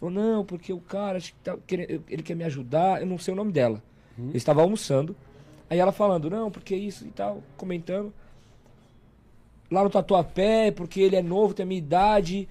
Falou, 0.00 0.12
não, 0.14 0.44
porque 0.44 0.72
o 0.72 0.80
cara 0.80 1.18
acho 1.18 1.32
que 1.34 1.38
tá 1.40 1.56
querendo- 1.66 2.02
ele 2.08 2.22
quer 2.22 2.34
me 2.34 2.42
ajudar, 2.44 3.00
eu 3.02 3.06
não 3.06 3.18
sei 3.18 3.34
o 3.34 3.36
nome 3.36 3.52
dela. 3.52 3.80
Eu 4.18 4.36
estava 4.36 4.62
almoçando. 4.62 5.14
Aí 5.70 5.78
ela 5.78 5.92
falando, 5.92 6.28
não, 6.28 6.50
porque 6.50 6.74
isso 6.76 7.06
e 7.06 7.10
tal, 7.10 7.42
comentando. 7.56 8.12
Lá 9.70 9.82
no 9.82 9.90
Tatuapé, 9.90 10.70
porque 10.70 11.00
ele 11.00 11.16
é 11.16 11.22
novo, 11.22 11.54
tem 11.54 11.64
a 11.64 11.66
minha 11.66 11.78
idade. 11.78 12.48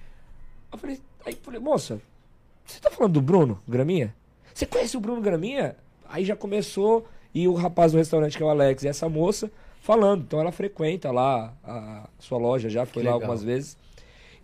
Eu 0.72 0.78
falei, 0.78 1.00
aí 1.24 1.38
falei, 1.40 1.60
moça, 1.60 2.00
você 2.64 2.80
tá 2.80 2.90
falando 2.90 3.12
do 3.14 3.22
Bruno 3.22 3.60
Graminha? 3.68 4.14
Você 4.52 4.66
conhece 4.66 4.96
o 4.96 5.00
Bruno 5.00 5.20
Graminha? 5.20 5.76
Aí 6.08 6.24
já 6.24 6.34
começou, 6.34 7.06
e 7.32 7.46
o 7.46 7.54
rapaz 7.54 7.92
do 7.92 7.98
restaurante, 7.98 8.36
que 8.36 8.42
é 8.42 8.46
o 8.46 8.48
Alex, 8.50 8.82
e 8.82 8.88
essa 8.88 9.08
moça, 9.08 9.50
falando. 9.80 10.22
Então 10.22 10.40
ela 10.40 10.50
frequenta 10.50 11.12
lá 11.12 11.54
a 11.62 12.08
sua 12.18 12.38
loja, 12.38 12.68
já 12.68 12.84
foi 12.84 13.02
Que 13.02 13.08
lá 13.08 13.14
legal. 13.14 13.20
algumas 13.30 13.44
vezes. 13.44 13.76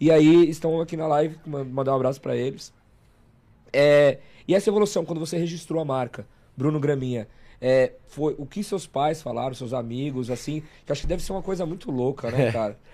E 0.01 0.11
aí 0.13 0.49
estão 0.49 0.81
aqui 0.81 0.97
na 0.97 1.09
live, 1.09 1.37
ma- 1.45 1.65
mandar 1.65 1.93
um 1.93 1.97
abraço 1.97 2.21
pra 2.21 2.37
eles. 2.37 2.73
É, 3.73 4.19
e 4.47 4.55
essa 4.55 4.71
evolução, 4.71 5.05
quando 5.05 5.19
você 5.19 5.37
registrou 5.37 5.83
a 5.83 5.85
marca, 5.85 6.25
Bruno 6.59 6.81
Graminha, 6.81 7.29
é, 7.61 7.92
foi 8.09 8.35
o 8.37 8.44
que 8.44 8.64
seus 8.64 8.85
pais 8.85 9.23
falaram, 9.23 9.55
seus 9.55 9.73
amigos, 9.73 10.29
assim, 10.29 10.61
que 10.85 10.90
acho 10.90 11.03
que 11.03 11.07
deve 11.07 11.23
ser 11.23 11.31
uma 11.31 11.42
coisa 11.42 11.64
muito 11.64 11.88
louca, 11.92 12.31
né, 12.33 12.51
cara? 12.51 12.77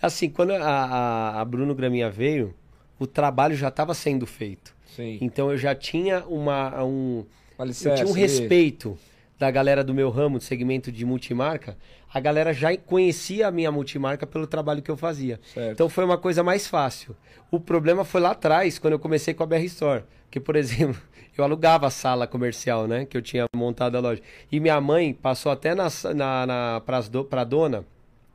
Assim, 0.00 0.30
quando 0.30 0.52
a, 0.52 0.62
a, 0.62 1.40
a 1.40 1.44
Bruno 1.44 1.74
Graminha 1.74 2.08
veio, 2.08 2.54
o 3.00 3.06
trabalho 3.06 3.56
já 3.56 3.66
estava 3.66 3.92
sendo 3.94 4.28
feito. 4.28 4.72
Sim. 4.94 5.18
Então 5.20 5.50
eu 5.50 5.58
já 5.58 5.74
tinha 5.74 6.24
uma, 6.28 6.84
um, 6.84 7.24
Uma 7.58 7.64
eu 7.64 7.66
licença 7.66 7.96
tinha 7.96 8.06
um 8.06 8.12
respeito 8.12 8.96
da 9.36 9.50
galera 9.50 9.82
do 9.82 9.92
meu 9.92 10.08
ramo, 10.08 10.38
do 10.38 10.44
segmento 10.44 10.92
de 10.92 11.04
multimarca. 11.04 11.76
A 12.14 12.20
galera 12.20 12.52
já 12.52 12.76
conhecia 12.76 13.48
a 13.48 13.50
minha 13.50 13.72
multimarca 13.72 14.24
pelo 14.24 14.46
trabalho 14.46 14.80
que 14.80 14.90
eu 14.90 14.96
fazia. 14.96 15.40
Certo. 15.52 15.72
Então 15.72 15.88
foi 15.88 16.04
uma 16.04 16.16
coisa 16.16 16.44
mais 16.44 16.68
fácil. 16.68 17.16
O 17.50 17.58
problema 17.58 18.04
foi 18.04 18.20
lá 18.20 18.30
atrás, 18.30 18.78
quando 18.78 18.92
eu 18.92 19.00
comecei 19.00 19.34
com 19.34 19.42
a 19.42 19.46
BR 19.46 19.64
Store. 19.64 20.04
Que, 20.30 20.38
por 20.38 20.54
exemplo, 20.56 21.00
eu 21.38 21.44
alugava 21.44 21.86
a 21.86 21.90
sala 21.90 22.26
comercial, 22.26 22.88
né? 22.88 23.04
Que 23.04 23.16
eu 23.16 23.22
tinha 23.22 23.46
montado 23.54 23.96
a 23.96 24.00
loja. 24.00 24.20
E 24.50 24.58
minha 24.58 24.80
mãe 24.80 25.14
passou 25.14 25.52
até 25.52 25.74
na, 25.74 25.88
na, 26.14 26.46
na, 26.46 26.82
pras 26.84 27.08
do, 27.08 27.24
pra 27.24 27.44
dona 27.44 27.84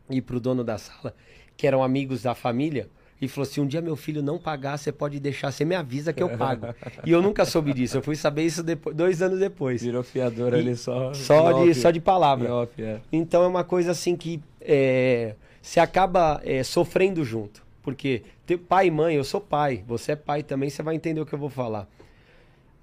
e 0.09 0.21
pro 0.21 0.39
dono 0.39 0.63
da 0.63 0.77
sala, 0.77 1.13
que 1.57 1.67
eram 1.67 1.83
amigos 1.83 2.23
da 2.23 2.33
família, 2.33 2.87
e 3.21 3.27
falou: 3.27 3.45
se 3.45 3.59
um 3.59 3.67
dia 3.67 3.81
meu 3.81 3.97
filho 3.97 4.23
não 4.23 4.37
pagar, 4.37 4.77
você 4.77 4.91
pode 4.91 5.19
deixar, 5.19 5.51
você 5.51 5.65
me 5.65 5.75
avisa 5.75 6.13
que 6.13 6.23
eu 6.23 6.29
pago. 6.37 6.67
e 7.05 7.11
eu 7.11 7.21
nunca 7.21 7.43
soube 7.45 7.73
disso. 7.73 7.97
Eu 7.97 8.01
fui 8.01 8.15
saber 8.15 8.43
isso 8.43 8.63
depois, 8.63 8.95
dois 8.95 9.21
anos 9.21 9.39
depois. 9.39 9.81
Virou 9.83 10.01
fiador 10.01 10.53
E 10.53 10.59
ali 10.59 10.75
só. 10.75 11.13
Só 11.13 11.51
de, 11.51 11.69
off. 11.69 11.75
só 11.75 11.91
de 11.91 11.99
palavra. 11.99 12.53
Off, 12.53 12.81
é. 12.81 13.01
Então 13.11 13.43
é 13.43 13.47
uma 13.47 13.65
coisa 13.65 13.91
assim 13.91 14.15
que 14.15 14.41
é, 14.61 15.35
você 15.61 15.79
acaba 15.79 16.41
é, 16.45 16.63
sofrendo 16.63 17.23
junto. 17.23 17.63
Porque 17.81 18.23
ter 18.45 18.57
pai 18.57 18.87
e 18.87 18.91
mãe, 18.91 19.15
eu 19.15 19.25
sou 19.25 19.41
pai, 19.41 19.83
você 19.85 20.13
é 20.13 20.15
pai 20.15 20.41
também, 20.41 20.69
você 20.69 20.81
vai 20.81 20.95
entender 20.95 21.19
o 21.19 21.25
que 21.25 21.33
eu 21.33 21.39
vou 21.39 21.49
falar. 21.49 21.85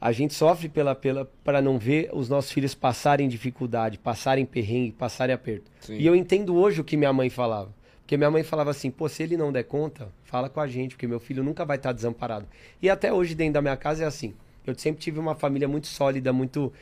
A 0.00 0.12
gente 0.12 0.32
sofre 0.32 0.68
pela 0.68 0.94
pela 0.94 1.30
para 1.44 1.60
não 1.60 1.78
ver 1.78 2.08
os 2.12 2.28
nossos 2.28 2.50
filhos 2.50 2.74
passarem 2.74 3.28
dificuldade, 3.28 3.98
passarem 3.98 4.46
perrengue, 4.46 4.92
passarem 4.92 5.34
aperto. 5.34 5.70
Sim. 5.80 5.96
E 5.98 6.06
eu 6.06 6.16
entendo 6.16 6.56
hoje 6.56 6.80
o 6.80 6.84
que 6.84 6.96
minha 6.96 7.12
mãe 7.12 7.28
falava. 7.28 7.70
Porque 8.00 8.16
minha 8.16 8.30
mãe 8.30 8.42
falava 8.42 8.70
assim, 8.70 8.90
pô, 8.90 9.08
se 9.08 9.22
ele 9.22 9.36
não 9.36 9.52
der 9.52 9.64
conta, 9.64 10.08
fala 10.24 10.48
com 10.48 10.58
a 10.58 10.66
gente, 10.66 10.96
porque 10.96 11.06
meu 11.06 11.20
filho 11.20 11.44
nunca 11.44 11.64
vai 11.64 11.76
estar 11.76 11.92
desamparado. 11.92 12.46
E 12.82 12.88
até 12.90 13.12
hoje 13.12 13.34
dentro 13.34 13.54
da 13.54 13.62
minha 13.62 13.76
casa 13.76 14.02
é 14.02 14.06
assim. 14.06 14.34
Eu 14.66 14.76
sempre 14.76 15.00
tive 15.00 15.18
uma 15.18 15.34
família 15.34 15.68
muito 15.68 15.86
sólida, 15.86 16.32
muito 16.32 16.72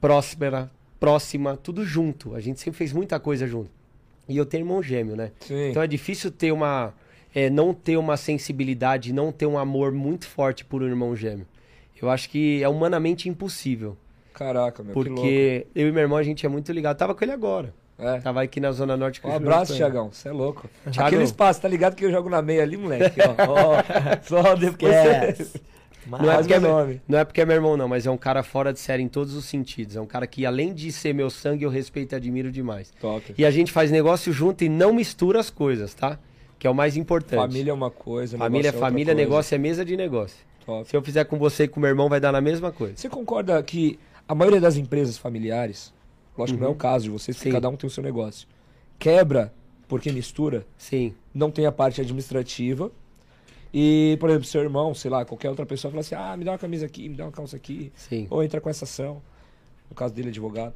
próspera, 0.00 0.70
próxima, 0.98 1.56
tudo 1.56 1.84
junto. 1.84 2.34
A 2.34 2.40
gente 2.40 2.60
sempre 2.60 2.78
fez 2.78 2.92
muita 2.92 3.18
coisa 3.20 3.46
junto. 3.46 3.70
E 4.28 4.36
eu 4.36 4.46
tenho 4.46 4.62
irmão 4.62 4.82
gêmeo, 4.82 5.16
né? 5.16 5.32
Sim. 5.40 5.70
Então 5.70 5.82
é 5.82 5.86
difícil 5.86 6.30
ter 6.30 6.52
uma. 6.52 6.94
é, 7.34 7.50
não 7.50 7.74
ter 7.74 7.96
uma 7.96 8.16
sensibilidade, 8.16 9.12
não 9.12 9.32
ter 9.32 9.46
um 9.46 9.58
amor 9.58 9.92
muito 9.92 10.26
forte 10.28 10.64
por 10.64 10.82
um 10.82 10.86
irmão 10.86 11.14
gêmeo. 11.16 11.46
Eu 12.00 12.10
acho 12.10 12.28
que 12.30 12.62
é 12.62 12.68
humanamente 12.68 13.28
impossível. 13.28 13.96
Caraca, 14.32 14.82
meu. 14.82 14.92
Porque 14.94 15.66
eu 15.74 15.88
e 15.88 15.92
meu 15.92 16.02
irmão, 16.02 16.16
a 16.16 16.22
gente 16.22 16.46
é 16.46 16.48
muito 16.48 16.72
ligado. 16.72 16.96
Tava 16.96 17.14
com 17.14 17.24
ele 17.24 17.32
agora. 17.32 17.74
É. 17.98 18.18
Tava 18.20 18.42
aqui 18.42 18.58
na 18.58 18.72
Zona 18.72 18.96
Norte. 18.96 19.20
com 19.20 19.28
Um 19.28 19.32
o 19.32 19.36
abraço. 19.36 19.74
Thiagão. 19.76 20.10
Você 20.10 20.28
é 20.28 20.32
louco. 20.32 20.68
Thiago. 20.90 21.06
Aquele 21.08 21.24
espaço, 21.24 21.60
tá 21.60 21.68
ligado 21.68 21.94
que 21.94 22.04
eu 22.04 22.10
jogo 22.10 22.30
na 22.30 22.40
meia 22.40 22.62
ali, 22.62 22.76
moleque? 22.76 23.20
Ó, 23.20 23.34
ó, 23.76 23.82
só 24.22 24.54
depois 24.54 24.94
você... 24.94 25.60
Não 26.06 26.32
é, 26.32 26.38
porque 26.38 26.54
é 26.54 26.58
nome. 26.58 27.00
não 27.06 27.18
é 27.18 27.24
porque 27.24 27.40
é 27.40 27.44
meu 27.44 27.54
irmão, 27.54 27.76
não, 27.76 27.86
mas 27.86 28.06
é 28.06 28.10
um 28.10 28.16
cara 28.16 28.42
fora 28.42 28.72
de 28.72 28.80
série 28.80 29.02
em 29.02 29.08
todos 29.08 29.34
os 29.34 29.44
sentidos. 29.44 29.96
É 29.96 30.00
um 30.00 30.06
cara 30.06 30.26
que, 30.26 30.46
além 30.46 30.72
de 30.72 30.90
ser 30.90 31.12
meu 31.12 31.28
sangue, 31.28 31.64
eu 31.64 31.70
respeito 31.70 32.14
e 32.14 32.16
admiro 32.16 32.50
demais. 32.50 32.90
Top. 33.00 33.34
E 33.36 33.44
a 33.44 33.50
gente 33.50 33.70
faz 33.70 33.90
negócio 33.90 34.32
junto 34.32 34.64
e 34.64 34.68
não 34.68 34.92
mistura 34.94 35.38
as 35.38 35.50
coisas, 35.50 35.94
tá? 35.94 36.18
Que 36.58 36.66
é 36.66 36.70
o 36.70 36.74
mais 36.74 36.96
importante. 36.96 37.38
Família 37.38 37.70
é 37.70 37.74
uma 37.74 37.90
coisa, 37.90 38.36
família 38.36 38.68
é 38.68 38.72
outra 38.72 38.80
família, 38.80 39.14
negócio 39.14 39.54
é 39.54 39.58
mesa 39.58 39.84
de 39.84 39.96
negócio. 39.96 40.38
Top. 40.70 40.88
Se 40.88 40.96
eu 40.96 41.02
fizer 41.02 41.24
com 41.24 41.36
você 41.36 41.64
e 41.64 41.68
com 41.68 41.80
meu 41.80 41.88
irmão, 41.88 42.08
vai 42.08 42.20
dar 42.20 42.30
na 42.30 42.40
mesma 42.40 42.70
coisa. 42.70 42.96
Você 42.96 43.08
concorda 43.08 43.60
que 43.62 43.98
a 44.28 44.34
maioria 44.34 44.60
das 44.60 44.76
empresas 44.76 45.18
familiares, 45.18 45.92
lógico 46.38 46.56
que 46.58 46.62
não 46.62 46.70
é 46.70 46.72
o 46.72 46.76
caso 46.76 47.04
de 47.04 47.10
vocês, 47.10 47.36
porque 47.36 47.48
Uhum. 47.48 47.54
Cada 47.54 47.68
um 47.68 47.76
tem 47.76 47.88
o 47.88 47.90
seu 47.90 48.02
negócio, 48.02 48.46
quebra 48.98 49.52
porque 49.88 50.12
mistura, 50.12 50.64
Sim, 50.78 51.12
não 51.34 51.50
tem 51.50 51.66
a 51.66 51.72
parte 51.72 52.00
administrativa. 52.00 52.92
E, 53.74 54.16
por 54.20 54.30
exemplo, 54.30 54.46
seu 54.46 54.62
irmão, 54.62 54.94
sei 54.94 55.10
lá, 55.10 55.24
qualquer 55.24 55.48
outra 55.48 55.66
pessoa 55.66 55.90
fala 55.90 56.00
assim: 56.00 56.14
ah, 56.14 56.36
me 56.36 56.44
dá 56.44 56.52
uma 56.52 56.58
camisa 56.58 56.86
aqui, 56.86 57.08
me 57.08 57.16
dá 57.16 57.24
uma 57.24 57.32
calça 57.32 57.56
aqui, 57.56 57.92
sim. 57.96 58.28
ou 58.30 58.42
entra 58.42 58.60
com 58.60 58.70
essa 58.70 58.84
ação. 58.84 59.20
No 59.88 59.96
caso 59.96 60.14
dele, 60.14 60.28
advogado. 60.28 60.74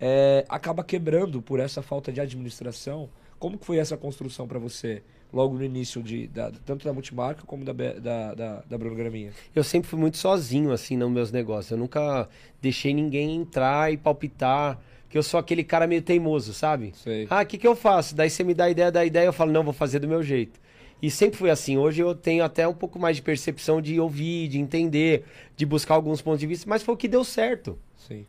É, 0.00 0.44
acaba 0.48 0.84
quebrando 0.84 1.42
por 1.42 1.58
essa 1.58 1.82
falta 1.82 2.12
de 2.12 2.20
administração. 2.20 3.08
Como 3.38 3.58
que 3.58 3.66
foi 3.66 3.78
essa 3.78 3.96
construção 3.96 4.46
para 4.46 4.58
você, 4.60 5.02
logo 5.34 5.56
no 5.58 5.64
início, 5.64 6.02
de, 6.02 6.28
da- 6.28 6.52
tanto 6.64 6.84
da 6.84 6.92
multimarca 6.92 7.42
como 7.44 7.64
da, 7.64 7.72
da, 7.72 8.34
da, 8.34 8.62
da 8.68 8.78
Bruno 8.78 8.94
Graminha? 8.94 9.32
Eu 9.54 9.64
sempre 9.64 9.88
fui 9.88 9.98
muito 9.98 10.16
sozinho, 10.16 10.70
assim, 10.72 10.96
nos 10.96 11.10
meus 11.10 11.32
negócios. 11.32 11.70
Eu 11.72 11.78
nunca 11.78 12.28
deixei 12.62 12.94
ninguém 12.94 13.34
entrar 13.36 13.92
e 13.92 13.96
palpitar. 13.96 14.78
Que 15.08 15.18
eu 15.18 15.22
sou 15.22 15.38
aquele 15.38 15.62
cara 15.62 15.86
meio 15.86 16.02
teimoso, 16.02 16.52
sabe? 16.52 16.92
Sei. 16.96 17.26
Ah, 17.30 17.42
o 17.42 17.46
que, 17.46 17.56
que 17.56 17.66
eu 17.68 17.76
faço? 17.76 18.16
Daí 18.16 18.28
você 18.28 18.42
me 18.42 18.52
dá 18.52 18.64
a 18.64 18.70
ideia 18.70 18.90
da 18.90 19.04
ideia, 19.04 19.26
eu 19.26 19.32
falo, 19.32 19.52
não, 19.52 19.62
vou 19.62 19.72
fazer 19.72 20.00
do 20.00 20.08
meu 20.08 20.24
jeito. 20.24 20.58
E 21.00 21.08
sempre 21.08 21.38
foi 21.38 21.50
assim. 21.50 21.76
Hoje 21.78 22.02
eu 22.02 22.16
tenho 22.16 22.42
até 22.42 22.66
um 22.66 22.74
pouco 22.74 22.98
mais 22.98 23.14
de 23.16 23.22
percepção 23.22 23.80
de 23.80 24.00
ouvir, 24.00 24.48
de 24.48 24.58
entender, 24.58 25.24
de 25.56 25.64
buscar 25.64 25.94
alguns 25.94 26.20
pontos 26.20 26.40
de 26.40 26.46
vista, 26.48 26.68
mas 26.68 26.82
foi 26.82 26.94
o 26.94 26.96
que 26.96 27.06
deu 27.06 27.22
certo. 27.22 27.78
Sim. 27.96 28.26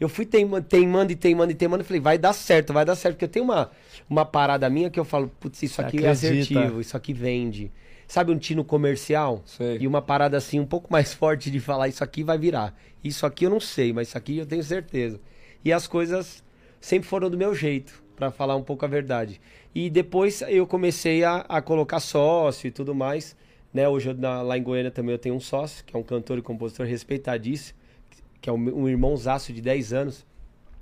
Eu 0.00 0.08
fui 0.08 0.26
teimando, 0.26 0.66
teimando 0.66 1.12
e 1.12 1.16
teimando 1.16 1.52
e 1.52 1.54
teimando 1.54 1.82
e 1.82 1.86
falei, 1.86 2.00
vai 2.00 2.18
dar 2.18 2.32
certo, 2.32 2.72
vai 2.72 2.84
dar 2.84 2.96
certo. 2.96 3.14
Porque 3.14 3.24
eu 3.24 3.28
tenho 3.28 3.44
uma, 3.44 3.70
uma 4.08 4.24
parada 4.24 4.68
minha 4.68 4.90
que 4.90 4.98
eu 4.98 5.04
falo, 5.04 5.28
putz, 5.40 5.62
isso 5.62 5.80
aqui 5.80 5.98
é 6.04 6.10
acredita. 6.10 6.60
assertivo, 6.60 6.80
isso 6.80 6.96
aqui 6.96 7.12
vende. 7.12 7.70
Sabe 8.06 8.30
um 8.32 8.38
tino 8.38 8.64
comercial? 8.64 9.42
Sei. 9.46 9.78
E 9.80 9.86
uma 9.86 10.02
parada 10.02 10.36
assim 10.36 10.60
um 10.60 10.66
pouco 10.66 10.92
mais 10.92 11.12
forte 11.14 11.50
de 11.50 11.60
falar, 11.60 11.88
isso 11.88 12.02
aqui 12.04 12.22
vai 12.22 12.36
virar. 12.38 12.76
Isso 13.02 13.24
aqui 13.24 13.44
eu 13.46 13.50
não 13.50 13.60
sei, 13.60 13.92
mas 13.92 14.08
isso 14.08 14.18
aqui 14.18 14.38
eu 14.38 14.46
tenho 14.46 14.62
certeza. 14.62 15.20
E 15.64 15.72
as 15.72 15.86
coisas 15.86 16.42
sempre 16.80 17.08
foram 17.08 17.30
do 17.30 17.38
meu 17.38 17.54
jeito, 17.54 18.02
pra 18.16 18.30
falar 18.30 18.56
um 18.56 18.62
pouco 18.62 18.84
a 18.84 18.88
verdade. 18.88 19.40
E 19.74 19.88
depois 19.88 20.42
eu 20.48 20.66
comecei 20.66 21.24
a, 21.24 21.38
a 21.48 21.62
colocar 21.62 21.98
sócio 22.00 22.66
e 22.66 22.70
tudo 22.70 22.94
mais. 22.94 23.34
Né? 23.72 23.88
Hoje 23.88 24.10
eu, 24.10 24.14
na- 24.14 24.42
lá 24.42 24.56
em 24.58 24.62
Goiânia 24.62 24.90
também 24.90 25.12
eu 25.12 25.18
tenho 25.18 25.34
um 25.34 25.40
sócio, 25.40 25.84
que 25.84 25.96
é 25.96 25.98
um 25.98 26.02
cantor 26.02 26.38
e 26.38 26.42
compositor 26.42 26.86
respeitadíssimo, 26.86 27.78
que 28.44 28.50
é 28.50 28.52
um, 28.52 28.56
um 28.82 28.86
irmãozaço 28.90 29.54
de 29.54 29.62
10 29.62 29.94
anos. 29.94 30.26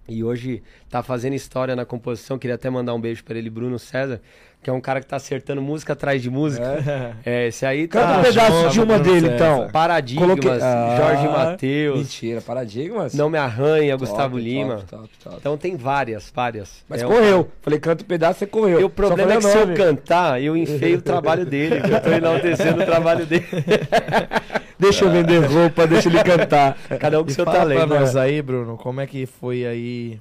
E 0.08 0.24
hoje 0.24 0.64
tá 0.90 1.00
fazendo 1.00 1.34
história 1.34 1.76
na 1.76 1.84
composição. 1.84 2.36
Queria 2.36 2.56
até 2.56 2.68
mandar 2.68 2.92
um 2.92 3.00
beijo 3.00 3.22
pra 3.22 3.38
ele, 3.38 3.48
Bruno 3.48 3.78
César, 3.78 4.20
que 4.60 4.68
é 4.68 4.72
um 4.72 4.80
cara 4.80 5.00
que 5.00 5.06
tá 5.06 5.14
acertando 5.14 5.62
música 5.62 5.92
atrás 5.92 6.20
de 6.20 6.28
música. 6.28 7.16
É, 7.24 7.46
esse 7.46 7.64
aí 7.64 7.86
Canta 7.86 8.06
tá. 8.14 8.18
um 8.18 8.22
pedaço 8.24 8.50
chama 8.50 8.68
de 8.70 8.80
uma 8.80 8.86
Bruno 8.98 9.04
dele, 9.04 9.20
César. 9.28 9.34
então. 9.36 9.68
Paradigmas, 9.70 10.28
Coloquei- 10.40 10.50
Ah, 10.60 10.96
Jorge 10.98 11.28
Matheus, 11.28 11.98
Mentira, 12.00 12.40
paradigmas. 12.40 13.14
Não 13.14 13.30
Me 13.30 13.38
Arranha, 13.38 13.92
Top, 13.96 14.00
Gustavo 14.10 14.36
top, 14.36 14.42
Lima. 14.42 14.84
top. 14.90 15.08
Então 15.36 15.56
tem 15.56 15.76
várias, 15.76 16.32
várias. 16.34 16.84
Mas 16.88 17.00
É 17.02 17.06
um- 17.06 17.10
correu. 17.10 17.48
Falei, 17.62 17.78
canta 17.78 18.02
um 18.02 18.06
pedaço, 18.06 18.40
você 18.40 18.46
correu. 18.46 18.80
E 18.80 18.84
o 18.84 18.90
problema 18.90 19.34
é 19.34 19.36
que 19.36 19.42
se 19.44 19.56
eu 19.56 19.72
cantar, 19.72 20.42
eu 20.42 20.56
enfeio 20.56 20.98
o 20.98 21.02
trabalho 21.02 21.46
dele. 21.46 21.80
que 21.80 21.90
Eu 21.92 22.00
tô 22.02 22.10
enaltecendo 22.10 22.82
o 22.82 22.84
trabalho 22.84 23.24
dele. 23.24 23.46
Deixa 24.82 25.04
eu 25.04 25.10
vender 25.10 25.38
roupa, 25.38 25.86
deixa 25.86 26.08
ele 26.08 26.22
cantar. 26.22 26.76
Cada 27.00 27.20
um 27.20 27.24
com 27.24 27.30
E 27.30 27.34
seu 27.34 27.44
fala 27.44 27.58
talento. 27.58 27.86
pra 27.88 28.00
nós 28.00 28.14
né? 28.14 28.20
aí, 28.20 28.42
Bruno, 28.42 28.76
como 28.76 29.00
é 29.00 29.06
que 29.06 29.24
foi 29.26 29.64
aí 29.66 30.20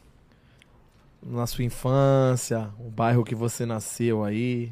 na 1.24 1.46
sua 1.48 1.64
infância, 1.64 2.70
o 2.80 2.90
bairro 2.90 3.24
que 3.24 3.36
você 3.36 3.66
nasceu 3.66 4.24
aí? 4.24 4.72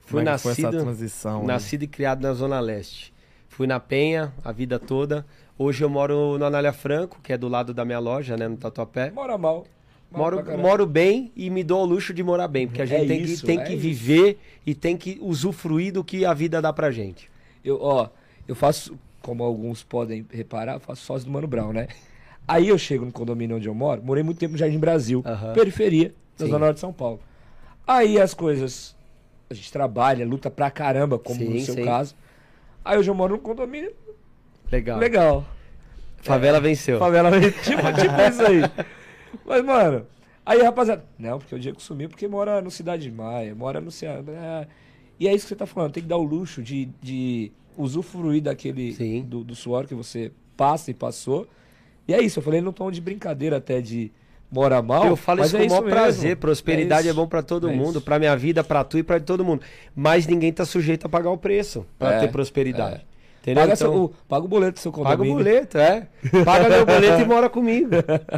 Fui 0.00 0.20
como 0.22 0.28
é 0.28 0.36
que 0.36 0.42
foi 0.42 0.52
essa 0.52 0.62
nascido- 0.62 0.82
transição? 0.84 1.40
aí? 1.40 1.46
Nascido 1.46 1.82
e 1.82 1.86
criado 1.86 2.22
na 2.22 2.32
Zona 2.32 2.60
Leste. 2.60 3.12
Fui 3.48 3.66
na 3.66 3.80
Penha 3.80 4.32
a 4.44 4.52
vida 4.52 4.78
toda. 4.78 5.24
Hoje 5.58 5.82
eu 5.82 5.88
moro 5.88 6.36
no 6.38 6.44
Anália 6.44 6.72
Franco, 6.72 7.18
que 7.22 7.32
é 7.32 7.38
do 7.38 7.48
lado 7.48 7.72
da 7.72 7.84
minha 7.84 7.98
loja, 7.98 8.36
né, 8.36 8.46
no 8.46 8.56
Tatuapé. 8.56 9.10
Mora 9.10 9.36
mal. 9.38 9.66
Moro, 10.10 10.42
moro 10.58 10.86
bem 10.86 11.32
e 11.34 11.50
me 11.50 11.64
dou 11.64 11.82
o 11.82 11.84
luxo 11.84 12.14
de 12.14 12.22
morar 12.22 12.46
bem, 12.46 12.66
porque 12.68 12.80
a 12.80 12.86
gente 12.86 13.04
É 13.04 13.06
tem, 13.08 13.22
isso, 13.22 13.40
que, 13.40 13.46
tem 13.46 13.58
é 13.60 13.64
que 13.64 13.72
isso. 13.72 13.80
viver 13.82 14.38
e 14.64 14.74
tem 14.74 14.96
que 14.96 15.18
usufruir 15.20 15.92
do 15.92 16.04
que 16.04 16.24
a 16.24 16.32
vida 16.32 16.62
dá 16.62 16.72
pra 16.72 16.90
gente. 16.92 17.28
Eu, 17.64 17.78
ó, 17.82 18.08
eu 18.46 18.54
faço, 18.54 18.96
como 19.26 19.42
alguns 19.42 19.82
podem 19.82 20.24
reparar, 20.30 20.78
faço 20.78 21.04
sócio 21.04 21.26
do 21.26 21.32
Mano 21.32 21.48
Brown, 21.48 21.72
né? 21.72 21.88
Aí 22.46 22.68
eu 22.68 22.78
chego 22.78 23.04
no 23.04 23.10
condomínio 23.10 23.56
onde 23.56 23.68
eu 23.68 23.74
moro, 23.74 24.00
morei 24.00 24.22
muito 24.22 24.38
tempo 24.38 24.52
no 24.52 24.58
Jardim 24.58 24.78
Brasil, 24.78 25.20
Aham. 25.26 25.52
periferia 25.52 26.14
da. 26.38 26.46
Zona 26.46 26.60
Norte 26.60 26.74
de 26.74 26.80
São 26.80 26.92
Paulo. 26.92 27.18
Aí 27.84 28.20
as 28.20 28.32
coisas, 28.32 28.94
a 29.50 29.54
gente 29.54 29.72
trabalha, 29.72 30.24
luta 30.24 30.48
pra 30.48 30.70
caramba, 30.70 31.18
como 31.18 31.40
Sim, 31.40 31.54
no 31.54 31.58
seu 31.58 31.74
sim. 31.74 31.84
caso. 31.84 32.14
Aí 32.84 32.96
hoje 32.96 33.10
eu 33.10 33.16
moro 33.16 33.34
num 33.34 33.42
condomínio 33.42 33.92
Legal. 34.70 35.00
legal. 35.00 35.44
Favela 36.18 36.60
venceu. 36.60 37.00
Favela, 37.00 37.32
tipo, 37.64 37.82
tipo 38.00 38.20
isso 38.30 38.42
aí. 38.42 38.60
Mas, 39.44 39.64
mano, 39.64 40.06
aí, 40.44 40.62
rapaziada, 40.62 41.04
não, 41.18 41.40
porque 41.40 41.54
o 41.54 41.58
Diego 41.58 41.82
sumiu 41.82 42.08
porque 42.08 42.28
mora 42.28 42.60
no 42.62 42.70
Cidade 42.70 43.10
Maia, 43.10 43.56
mora 43.56 43.80
no 43.80 43.90
Ceará. 43.90 44.68
E 45.18 45.26
é 45.26 45.34
isso 45.34 45.46
que 45.46 45.48
você 45.48 45.56
tá 45.56 45.66
falando, 45.66 45.92
tem 45.92 46.02
que 46.04 46.08
dar 46.08 46.16
o 46.16 46.22
luxo 46.22 46.62
de, 46.62 46.84
de 47.02 47.50
usufruir 47.76 48.42
daquele, 48.42 48.92
Sim. 48.92 49.22
do, 49.22 49.44
do 49.44 49.54
suor 49.54 49.86
que 49.86 49.94
você 49.94 50.32
passa 50.56 50.90
e 50.90 50.94
passou. 50.94 51.46
E 52.08 52.14
é 52.14 52.22
isso, 52.22 52.38
eu 52.38 52.42
falei 52.42 52.60
num 52.60 52.72
tom 52.72 52.90
de 52.90 53.00
brincadeira 53.00 53.56
até 53.56 53.80
de 53.80 54.10
mora 54.50 54.80
mal. 54.80 55.06
Eu 55.06 55.16
falo 55.16 55.40
mas 55.40 55.48
isso 55.48 55.56
é 55.56 55.60
com 55.60 55.66
o 55.66 55.68
maior 55.70 55.82
mesmo. 55.82 55.96
prazer. 55.96 56.36
Prosperidade 56.36 57.08
é, 57.08 57.10
isso. 57.10 57.20
bom 57.20 57.26
pra 57.26 57.42
todo 57.42 57.68
É 57.68 57.74
mundo, 57.74 58.00
pra 58.00 58.18
minha 58.18 58.36
vida, 58.36 58.62
pra 58.62 58.84
tu 58.84 58.96
e 58.98 59.02
pra 59.02 59.18
todo 59.20 59.44
mundo. 59.44 59.62
Mas 59.94 60.26
ninguém 60.26 60.52
tá 60.52 60.64
sujeito 60.64 61.06
a 61.06 61.08
pagar 61.08 61.30
o 61.30 61.36
preço 61.38 61.84
pra 61.98 62.14
É, 62.14 62.20
ter 62.20 62.30
prosperidade. 62.30 63.04
Entendeu? 63.46 63.62
Paga, 63.62 63.74
Então, 63.74 63.92
seu- 63.92 64.02
o, 64.04 64.08
paga 64.28 64.44
o 64.44 64.48
boleto 64.48 64.72
do 64.74 64.80
seu 64.80 64.90
paga 64.90 65.04
o 65.06 65.10
condomínio. 65.12 65.36
boleto, 65.36 65.78
é. 65.78 66.08
Paga 66.44 66.68
meu 66.68 66.84
boleto 66.84 67.22
e 67.22 67.24
mora 67.24 67.48
comigo. 67.48 67.90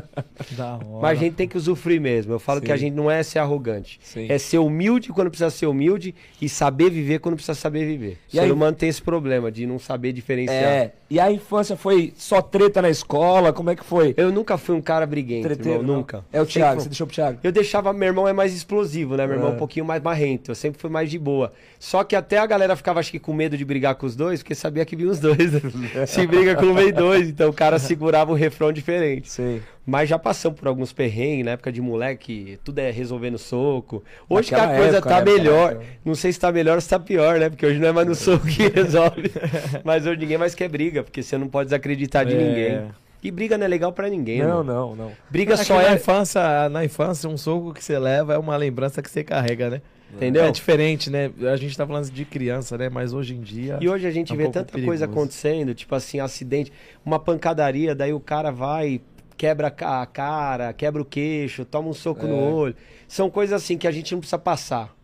Da 0.56 0.74
hora. 0.74 0.84
Mas 1.02 1.18
a 1.18 1.22
gente 1.22 1.34
tem 1.34 1.48
que 1.48 1.56
usufruir 1.56 2.00
mesmo. 2.00 2.32
Eu 2.32 2.38
falo 2.38 2.60
Sim. 2.60 2.66
que 2.66 2.72
a 2.72 2.76
gente 2.76 2.94
não 2.94 3.10
é 3.10 3.22
ser 3.22 3.38
arrogante. 3.38 3.98
Sim. 4.02 4.26
É 4.28 4.38
ser 4.38 4.58
humilde 4.58 5.08
quando 5.12 5.28
precisa 5.30 5.50
ser 5.50 5.66
humilde 5.66 6.14
e 6.40 6.48
saber 6.48 6.90
viver 6.90 7.18
quando 7.20 7.34
precisa 7.34 7.54
saber 7.54 7.86
viver. 7.86 8.18
E 8.32 8.36
o 8.36 8.40
ser 8.40 8.40
aí- 8.40 8.52
humano 8.52 8.76
tem 8.76 8.88
esse 8.88 9.02
problema 9.02 9.50
de 9.50 9.66
não 9.66 9.78
saber 9.78 10.12
diferenciar. 10.12 10.56
É, 10.62 10.92
e 11.10 11.18
a 11.18 11.30
infância 11.32 11.76
foi 11.76 12.12
só 12.16 12.40
treta 12.42 12.80
na 12.82 12.90
escola? 12.90 13.52
Como 13.52 13.70
é 13.70 13.76
que 13.76 13.84
foi? 13.84 14.14
Eu 14.16 14.30
nunca 14.30 14.56
fui 14.58 14.76
um 14.76 14.80
cara 14.80 15.06
briguento, 15.06 15.48
Treteiro, 15.48 15.80
irmão, 15.80 15.96
nunca. 15.96 16.24
É 16.32 16.40
o 16.40 16.44
Sempre 16.44 16.52
Thiago, 16.52 16.74
fui- 16.74 16.82
você 16.84 16.88
deixou 16.90 17.06
pro 17.06 17.14
Thiago? 17.16 17.38
Eu 17.42 17.52
deixava, 17.52 17.92
meu 17.92 18.06
irmão 18.08 18.28
é 18.28 18.32
mais 18.32 18.54
explosivo, 18.54 19.16
né? 19.16 19.26
Meu 19.26 19.36
irmão 19.36 19.48
é 19.48 19.52
É. 19.52 19.54
um 19.54 19.58
pouquinho 19.58 19.84
mais 19.84 20.02
marrento. 20.02 20.50
Eu 20.50 20.54
sempre 20.54 20.80
fui 20.80 20.90
mais 20.90 21.10
de 21.10 21.18
boa. 21.18 21.52
Só 21.78 22.04
que 22.04 22.14
até 22.16 22.38
a 22.38 22.46
galera 22.46 22.76
ficava, 22.76 23.00
acho 23.00 23.10
que, 23.10 23.18
com 23.18 23.32
medo 23.32 23.56
de 23.56 23.64
brigar 23.64 23.94
com 23.96 24.06
os 24.06 24.14
dois, 24.16 24.40
porque 24.42 24.54
sabia 24.54 24.84
que 24.84 24.94
vinha 24.98 25.10
os 25.10 25.18
dois. 25.18 25.52
né? 25.52 26.06
Se 26.06 26.26
briga 26.26 26.54
com 26.56 26.66
um, 26.66 26.74
vem 26.74 26.92
dois. 26.92 27.28
Então 27.28 27.48
o 27.48 27.52
cara 27.52 27.78
segurava 27.78 28.30
um 28.32 28.34
refrão 28.34 28.72
diferente. 28.72 29.30
Sim. 29.30 29.60
Mas 29.86 30.08
já 30.08 30.18
passamos 30.18 30.58
por 30.58 30.68
alguns 30.68 30.92
perrengues, 30.92 31.46
na 31.46 31.52
época 31.52 31.72
de 31.72 31.80
moleque, 31.80 32.58
tudo 32.62 32.78
é 32.78 32.90
resolvendo 32.90 33.38
soco. 33.38 34.04
Hoje 34.28 34.48
que 34.48 34.54
a 34.54 34.68
coisa 34.68 34.98
época, 34.98 35.08
tá 35.08 35.24
né, 35.24 35.32
melhor. 35.32 35.72
cara? 35.74 35.84
Não 36.04 36.14
sei 36.14 36.30
se 36.32 36.38
tá 36.38 36.52
melhor 36.52 36.74
ou 36.74 36.80
se 36.80 36.88
tá 36.90 36.98
pior, 36.98 37.38
né? 37.38 37.48
Porque 37.48 37.64
hoje 37.64 37.78
não 37.78 37.88
é 37.88 37.92
mais 37.92 38.06
no 38.06 38.14
soco 38.14 38.46
que 38.46 38.68
resolve. 38.68 39.30
Mas 39.84 40.04
hoje 40.06 40.20
ninguém 40.20 40.36
mais 40.36 40.54
quer 40.54 40.68
briga, 40.68 41.02
porque 41.02 41.22
você 41.22 41.38
não 41.38 41.48
pode 41.48 41.68
desacreditar 41.68 42.26
de 42.26 42.34
É. 42.34 42.36
ninguém. 42.38 42.90
E 43.22 43.30
briga 43.32 43.58
não 43.58 43.64
é 43.64 43.68
legal 43.68 43.92
pra 43.92 44.08
ninguém, 44.08 44.40
Não, 44.42 44.58
mano. 44.58 44.72
não, 44.72 44.94
não. 44.96 45.12
Briga 45.28 45.54
É 45.54 45.56
só 45.56 45.74
na 45.76 45.90
é. 45.90 45.94
infância, 45.94 46.68
na 46.68 46.84
infância, 46.84 47.28
um 47.28 47.36
soco 47.36 47.72
que 47.74 47.82
você 47.82 47.98
leva 47.98 48.34
é 48.34 48.38
uma 48.38 48.56
lembrança 48.56 49.02
que 49.02 49.10
você 49.10 49.24
carrega, 49.24 49.70
né? 49.70 49.82
Entendeu? 50.14 50.44
É 50.44 50.50
diferente, 50.50 51.10
né? 51.10 51.30
A 51.52 51.56
gente 51.56 51.76
tá 51.76 51.86
falando 51.86 52.10
de 52.10 52.24
criança, 52.24 52.78
né? 52.78 52.88
Mas 52.88 53.12
hoje 53.12 53.34
em 53.34 53.40
dia. 53.40 53.78
E 53.80 53.88
hoje 53.88 54.06
a 54.06 54.10
gente 54.10 54.32
É 54.32 54.34
um 54.34 54.38
vê 54.38 54.44
tanta 54.44 54.72
coisa 54.72 54.74
perigoso. 54.76 55.04
acontecendo, 55.04 55.74
tipo 55.74 55.94
assim, 55.94 56.18
acidente, 56.18 56.72
uma 57.04 57.18
pancadaria, 57.18 57.94
daí 57.94 58.12
o 58.12 58.20
cara 58.20 58.50
vai, 58.50 59.00
quebra 59.36 59.68
a 59.68 60.06
cara, 60.06 60.72
quebra 60.72 61.02
o 61.02 61.04
queixo, 61.04 61.64
toma 61.64 61.88
um 61.88 61.92
soco 61.92 62.26
no 62.26 62.34
É. 62.36 62.38
olho. 62.52 62.76
São 63.06 63.28
coisas 63.30 63.62
assim 63.62 63.76
que 63.76 63.86
a 63.86 63.90
gente 63.90 64.12
não 64.12 64.20
precisa 64.20 64.38
passar. 64.38 64.96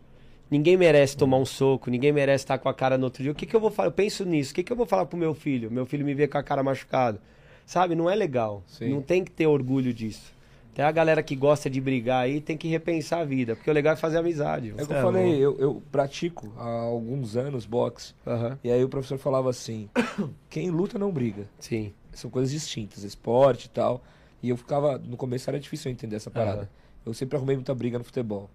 Ninguém 0.51 0.77
merece 0.77 1.17
tomar 1.17 1.39
um 1.39 1.45
soco, 1.45 1.91
ninguém 1.91 2.13
merece 2.13 2.45
estar 2.45 2.59
com 2.59 2.69
a 2.69 2.75
cara 2.75 2.97
no 2.99 3.05
outro 3.05 3.23
dia. 3.23 3.33
O 3.33 3.35
que, 3.35 3.47
que 3.47 3.55
eu 3.57 3.61
vou 3.61 3.71
falar? 3.71 3.89
Eu 3.89 3.93
penso 3.93 4.25
nisso. 4.25 4.53
O 4.53 4.55
que, 4.55 4.63
que 4.63 4.73
eu 4.73 4.77
vou 4.77 4.87
falar 4.87 5.07
pro 5.07 5.19
meu 5.19 5.35
filho? 5.35 5.71
Meu 5.71 5.85
filho 5.87 6.05
me 6.05 6.15
vê 6.15 6.27
com 6.29 6.39
a 6.39 6.43
cara 6.43 6.63
machucada. 6.63 7.21
Sabe? 7.67 7.95
Não 7.95 8.11
é 8.11 8.15
legal. 8.15 8.63
Sim. 8.67 8.91
Não 8.91 9.01
tem 9.01 9.25
que 9.25 9.31
ter 9.31 9.47
orgulho 9.47 9.93
disso. 9.93 10.34
Até 10.75 10.83
a 10.83 10.91
galera 10.91 11.23
que 11.23 11.37
gosta 11.37 11.71
de 11.71 11.81
brigar 11.81 12.25
aí 12.25 12.41
tem 12.41 12.57
que 12.57 12.67
repensar 12.67 13.21
a 13.21 13.25
vida. 13.25 13.55
Porque 13.55 13.71
o 13.71 13.73
legal 13.73 13.93
é 13.93 13.97
fazer 13.97 14.19
amizade. 14.19 14.75
É 14.77 14.83
o 14.83 14.87
que 14.87 14.93
É 14.93 14.99
eu 14.99 15.03
falei, 15.03 15.47
louco. 15.47 15.63
eu, 15.63 15.69
eu 15.69 15.83
pratico 15.93 16.53
há 16.59 16.69
alguns 16.69 17.37
anos 17.37 17.65
boxe. 17.65 18.13
Aham. 18.27 18.59
E 18.65 18.73
aí 18.73 18.83
o 18.83 18.89
professor 18.89 19.17
falava 19.17 19.49
assim: 19.49 19.89
quem 20.51 20.71
luta 20.71 20.99
não 20.99 21.13
briga. 21.13 21.47
Sim. 21.61 21.93
São 22.13 22.29
coisas 22.29 22.51
distintas, 22.51 23.05
esporte 23.05 23.67
e 23.67 23.69
tal. 23.69 24.03
E 24.43 24.49
eu 24.49 24.57
ficava, 24.57 24.99
no 24.99 25.17
começo 25.17 25.49
era 25.49 25.61
difícil 25.61 25.91
eu 25.91 25.93
entender 25.93 26.17
essa 26.17 26.31
parada. 26.31 26.59
Aham. 26.63 26.69
Eu 27.07 27.15
sempre 27.15 27.37
arrumei 27.37 27.55
muita 27.55 27.73
briga 27.75 27.97
no 27.97 28.05
futebol, 28.05 28.51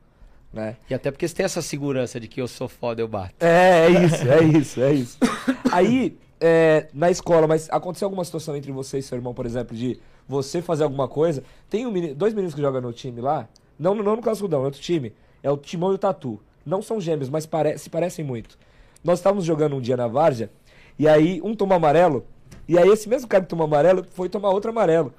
né? 0.52 0.76
E 0.90 0.94
até 0.94 1.12
porque 1.12 1.26
você 1.28 1.36
tem 1.36 1.46
essa 1.46 1.62
segurança 1.62 2.20
de 2.20 2.28
que 2.28 2.42
eu 2.42 2.48
sou 2.50 2.68
foda, 2.68 3.02
eu 3.02 3.08
bato. 3.08 3.34
É, 3.40 3.86
é 3.86 3.90
isso, 3.92 4.28
é 4.28 4.44
isso, 4.44 4.82
é 4.82 4.94
isso. 4.94 5.18
Aí, 5.72 6.18
é, 6.42 6.88
na 6.94 7.10
escola, 7.10 7.48
mas 7.48 7.70
aconteceu 7.70 8.08
alguma 8.08 8.26
situação 8.26 8.56
entre 8.58 8.72
você 8.72 8.98
e 8.98 9.04
seu 9.04 9.18
irmão, 9.18 9.34
por 9.34 9.46
exemplo, 9.46 9.76
de 9.78 10.00
você 10.30 10.62
fazer 10.62 10.84
alguma 10.84 11.08
coisa? 11.08 11.44
Tem 11.70 11.86
um 11.88 11.92
meni- 11.92 12.14
dois 12.14 12.34
meninos 12.34 12.54
que 12.54 12.62
jogam 12.62 12.80
no 12.80 12.94
time 12.94 13.20
lá, 13.20 13.50
não, 13.78 13.96
não 13.96 14.16
no 14.16 14.22
Cascudão, 14.22 14.62
é 14.62 14.66
outro 14.66 14.80
time, 14.80 15.12
é 15.42 15.50
o 15.52 15.58
Timão 15.58 15.92
e 15.92 15.96
o 15.96 15.98
Tatu. 15.98 16.40
Não 16.66 16.82
são 16.82 17.02
gêmeos, 17.02 17.30
mas 17.30 17.46
pare- 17.48 17.78
se 17.80 17.90
parecem 17.90 18.24
muito. 18.24 18.58
Nós 19.04 19.18
estávamos 19.20 19.44
jogando 19.44 19.76
um 19.76 19.82
dia 19.82 19.98
na 19.98 20.08
Várzea, 20.08 20.52
e 21.00 21.08
aí 21.08 21.42
um 21.44 21.56
tomou 21.56 21.76
amarelo, 21.76 22.24
e 22.68 22.78
aí 22.78 22.88
esse 22.90 23.10
mesmo 23.10 23.28
cara 23.28 23.44
que 23.44 23.50
tomou 23.50 23.66
amarelo 23.66 24.06
foi 24.14 24.30
tomar 24.30 24.50
outro 24.52 24.70
amarelo. 24.70 25.12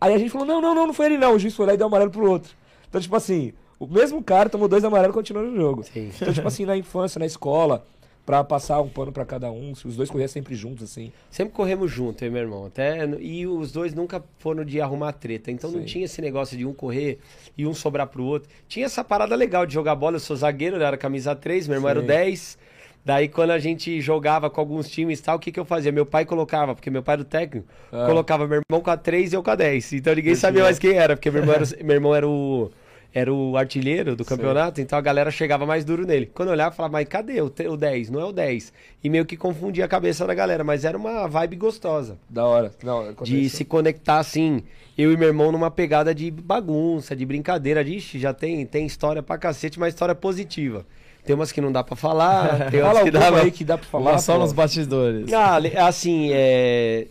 Aí 0.00 0.14
a 0.14 0.18
gente 0.18 0.30
falou, 0.30 0.46
não, 0.46 0.60
não, 0.60 0.74
não, 0.74 0.86
não 0.86 0.94
foi 0.94 1.06
ele 1.06 1.18
não, 1.18 1.34
o 1.34 1.38
juiz 1.38 1.54
foi 1.54 1.66
lá 1.66 1.74
e 1.74 1.76
deu 1.76 1.86
amarelo 1.88 2.10
pro 2.10 2.30
outro. 2.30 2.52
Então, 2.88 3.00
tipo 3.00 3.16
assim, 3.16 3.52
o 3.80 3.86
mesmo 3.86 4.22
cara 4.22 4.48
tomou 4.48 4.68
dois 4.68 4.84
amarelos 4.84 5.14
e 5.14 5.18
continuou 5.18 5.44
no 5.46 5.56
jogo. 5.56 5.82
Sim. 5.84 6.10
Então, 6.14 6.32
tipo 6.32 6.46
assim, 6.46 6.64
na 6.66 6.76
infância, 6.76 7.18
na 7.18 7.26
escola, 7.26 7.84
pra 8.24 8.44
passar 8.44 8.80
um 8.80 8.88
pano 8.88 9.10
pra 9.12 9.24
cada 9.24 9.50
um, 9.50 9.74
se 9.74 9.86
os 9.86 9.96
dois 9.96 10.08
corriam 10.10 10.28
sempre 10.28 10.54
juntos, 10.54 10.84
assim. 10.84 11.12
Sempre 11.30 11.54
corremos 11.54 11.90
junto, 11.90 12.24
eu 12.24 12.30
meu 12.30 12.42
irmão. 12.42 12.66
Até, 12.66 13.04
e 13.20 13.46
os 13.46 13.72
dois 13.72 13.92
nunca 13.94 14.22
foram 14.38 14.64
de 14.64 14.80
arrumar 14.80 15.12
treta. 15.12 15.50
Então 15.50 15.70
não 15.70 15.80
Sim. 15.80 15.86
tinha 15.86 16.04
esse 16.04 16.20
negócio 16.22 16.56
de 16.56 16.64
um 16.64 16.72
correr 16.72 17.18
e 17.58 17.66
um 17.66 17.74
sobrar 17.74 18.06
pro 18.06 18.24
outro. 18.24 18.48
Tinha 18.68 18.86
essa 18.86 19.02
parada 19.02 19.34
legal 19.34 19.66
de 19.66 19.74
jogar 19.74 19.94
bola. 19.96 20.16
Eu 20.16 20.20
sou 20.20 20.36
zagueiro, 20.36 20.76
eu 20.76 20.82
era 20.86 20.96
camisa 20.96 21.34
3, 21.34 21.66
meu 21.66 21.76
irmão 21.76 21.90
era 21.90 21.98
o 21.98 22.02
Sim. 22.02 22.08
10. 22.08 22.58
Daí 23.04 23.26
quando 23.28 23.50
a 23.50 23.58
gente 23.58 24.00
jogava 24.00 24.48
com 24.48 24.60
alguns 24.60 24.88
times 24.88 25.18
e 25.18 25.22
tal, 25.24 25.36
o 25.36 25.40
que, 25.40 25.50
que 25.50 25.58
eu 25.58 25.64
fazia? 25.64 25.90
Meu 25.90 26.06
pai 26.06 26.24
colocava, 26.24 26.72
porque 26.72 26.88
meu 26.88 27.02
pai 27.02 27.14
era 27.14 27.22
o 27.22 27.24
técnico, 27.24 27.66
Ah. 27.90 28.06
colocava 28.06 28.46
meu 28.46 28.60
irmão 28.60 28.80
com 28.80 28.90
a 28.90 28.96
3 28.96 29.32
e 29.32 29.36
eu 29.36 29.42
com 29.42 29.50
a 29.50 29.56
10. 29.56 29.94
Então 29.94 30.14
ninguém 30.14 30.36
sabia 30.36 30.62
mais 30.62 30.78
quem 30.78 30.92
era, 30.92 31.16
porque 31.16 31.28
meu 31.28 31.40
irmão 31.42 31.56
era, 31.56 31.64
meu 31.82 31.94
irmão 31.96 32.14
era 32.14 32.28
o. 32.28 32.70
era 33.14 33.32
o 33.32 33.56
artilheiro 33.56 34.16
do 34.16 34.24
campeonato, 34.24 34.80
então 34.80 34.98
a 34.98 35.02
galera 35.02 35.30
chegava 35.30 35.66
mais 35.66 35.84
duro 35.84 36.06
nele. 36.06 36.30
Quando 36.32 36.48
eu 36.48 36.52
olhava, 36.52 36.72
eu 36.72 36.76
falava, 36.76 36.92
mas 36.92 37.06
cadê 37.06 37.40
o, 37.42 37.46
o 37.46 37.76
10? 37.76 38.10
Não 38.10 38.20
é 38.20 38.24
o 38.24 38.32
10. 38.32 38.72
E 39.04 39.10
meio 39.10 39.26
que 39.26 39.36
confundia 39.36 39.84
a 39.84 39.88
cabeça 39.88 40.26
da 40.26 40.32
galera, 40.32 40.64
mas 40.64 40.84
era 40.84 40.96
uma 40.96 41.26
vibe 41.26 41.56
gostosa. 41.56 42.18
Da 42.28 42.46
hora. 42.46 42.72
Não, 42.82 43.12
De 43.22 43.50
se 43.50 43.64
conectar 43.64 44.18
assim, 44.18 44.62
eu 44.96 45.12
e 45.12 45.16
meu 45.16 45.28
irmão 45.28 45.52
numa 45.52 45.70
pegada 45.70 46.14
de 46.14 46.30
bagunça, 46.30 47.14
de 47.14 47.26
brincadeira. 47.26 47.84
De, 47.84 47.96
Ixi, 47.96 48.18
já 48.18 48.32
tem, 48.32 48.64
tem 48.64 48.86
história 48.86 49.22
pra 49.22 49.36
cacete, 49.36 49.78
mas 49.78 49.92
história 49.92 50.14
positiva. 50.14 50.86
Tem 51.24 51.36
umas 51.36 51.52
que 51.52 51.60
não 51.60 51.70
dá 51.70 51.84
pra 51.84 51.94
falar, 51.94 52.68
tem 52.72 52.80
umas 52.80 52.94
Fala 52.94 53.04
que 53.04 53.10
dá 53.10 53.40
aí 53.40 53.50
que 53.50 53.64
dá 53.64 53.78
pra 53.78 53.86
falar. 53.86 54.04
Falar 54.04 54.18
só 54.18 54.34
pô. 54.34 54.38
nos 54.40 54.52
bastidores. 54.52 55.32
Ah, 55.32 55.58
assim, 55.86 56.30
é... 56.32 57.06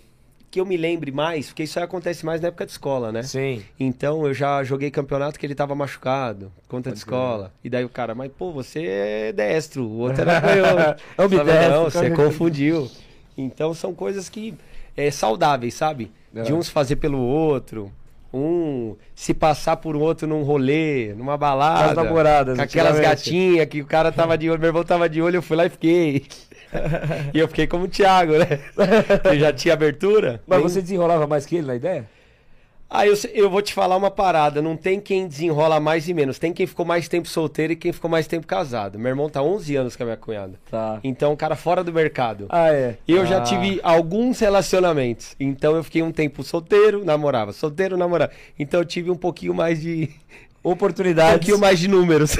Que 0.51 0.59
eu 0.59 0.65
me 0.65 0.75
lembre 0.75 1.11
mais, 1.13 1.47
porque 1.47 1.63
isso 1.63 1.79
aí 1.79 1.85
acontece 1.85 2.25
mais 2.25 2.41
na 2.41 2.49
época 2.49 2.65
de 2.65 2.73
escola, 2.73 3.09
né? 3.09 3.23
Sim. 3.23 3.63
Então 3.79 4.27
eu 4.27 4.33
já 4.33 4.61
joguei 4.65 4.91
campeonato 4.91 5.39
que 5.39 5.45
ele 5.45 5.55
tava 5.55 5.73
machucado, 5.73 6.51
contra 6.67 6.91
de 6.91 6.99
Pode 6.99 6.99
escola. 6.99 7.53
E 7.63 7.69
daí 7.69 7.85
o 7.85 7.89
cara, 7.89 8.13
mas 8.13 8.29
pô, 8.37 8.51
você 8.51 8.85
é 8.85 9.31
destro, 9.31 9.85
o 9.85 9.99
outro 9.99 10.21
era 10.23 10.39
canhoto. 10.41 11.01
É 11.17 11.21
um 11.21 11.29
Sabe, 11.29 11.37
bidestro, 11.37 11.71
Não, 11.71 11.83
você 11.85 12.11
confundiu. 12.11 12.91
Então 13.37 13.73
são 13.73 13.93
coisas 13.93 14.27
que 14.27 14.53
é 14.97 15.09
saudáveis, 15.09 15.73
sabe? 15.73 16.11
De 16.33 16.51
É. 16.51 16.53
uns 16.53 16.67
fazer 16.69 16.97
pelo 16.97 17.19
outro, 17.19 17.89
um 18.33 18.95
se 19.15 19.33
passar 19.33 19.77
por 19.77 19.95
outro 19.95 20.27
num 20.27 20.43
rolê, 20.43 21.13
numa 21.13 21.37
balada. 21.37 21.91
As 21.91 21.95
namoradas, 21.95 22.57
Com 22.57 22.63
aquelas 22.63 22.99
gatinhas 22.99 23.65
que 23.67 23.81
o 23.81 23.85
cara 23.85 24.11
tava 24.11 24.37
de 24.37 24.49
olho, 24.49 24.59
meu 24.59 24.69
irmão 24.69 24.83
tava 24.83 25.07
de 25.07 25.21
olho, 25.21 25.37
eu 25.37 25.41
fui 25.41 25.55
lá 25.55 25.65
e 25.65 25.69
fiquei. 25.69 26.25
e 27.33 27.39
eu 27.39 27.47
fiquei 27.47 27.67
como 27.67 27.85
o 27.85 27.87
Thiago, 27.87 28.33
né? 28.37 28.59
Que 29.29 29.39
já 29.39 29.51
tinha 29.53 29.73
abertura. 29.73 30.41
Mas 30.47 30.59
Nem- 30.59 30.67
você 30.69 30.81
desenrolava 30.81 31.27
mais 31.27 31.45
que 31.45 31.55
ele 31.57 31.67
na 31.67 31.75
ideia? 31.75 32.05
ah, 32.93 33.07
eu, 33.07 33.13
eu 33.33 33.49
vou 33.49 33.61
te 33.61 33.73
falar 33.73 33.95
uma 33.95 34.11
parada. 34.11 34.61
Não 34.61 34.75
tem 34.75 34.99
quem 34.99 35.25
desenrola 35.25 35.79
mais 35.79 36.09
e 36.09 36.13
menos. 36.13 36.37
Tem 36.37 36.51
quem 36.51 36.67
ficou 36.67 36.85
mais 36.85 37.07
tempo 37.07 37.25
solteiro 37.25 37.71
e 37.71 37.75
quem 37.77 37.93
ficou 37.93 38.09
mais 38.11 38.27
tempo 38.27 38.45
casado. 38.45 38.99
Meu 38.99 39.07
irmão 39.09 39.29
tá 39.29 39.41
11 39.41 39.73
anos 39.77 39.95
com 39.95 40.03
a 40.03 40.05
minha 40.07 40.17
cunhada. 40.17 40.53
Tá. 40.69 40.99
Então, 41.01 41.31
um 41.31 41.35
cara 41.37 41.55
fora 41.55 41.85
do 41.85 41.93
mercado. 41.93 42.47
Ah, 42.49 42.69
é. 42.73 42.97
Eu 43.07 43.25
já 43.25 43.37
Ah. 43.37 43.41
tive 43.43 43.79
alguns 43.81 44.39
relacionamentos. 44.41 45.37
Então, 45.39 45.73
eu 45.77 45.83
fiquei 45.85 46.01
um 46.03 46.11
tempo 46.11 46.43
solteiro, 46.43 47.05
namorava. 47.05 47.53
Solteiro, 47.53 47.95
namorava. 47.95 48.33
Então, 48.59 48.81
eu 48.81 48.85
tive 48.85 49.09
um 49.09 49.15
pouquinho 49.15 49.53
mais 49.53 49.79
de... 49.81 50.09
Um 50.63 50.69
oportunidades. 50.71 51.37
pouquinho 51.37 51.57
mais 51.57 51.79
de 51.79 51.87
números. 51.87 52.35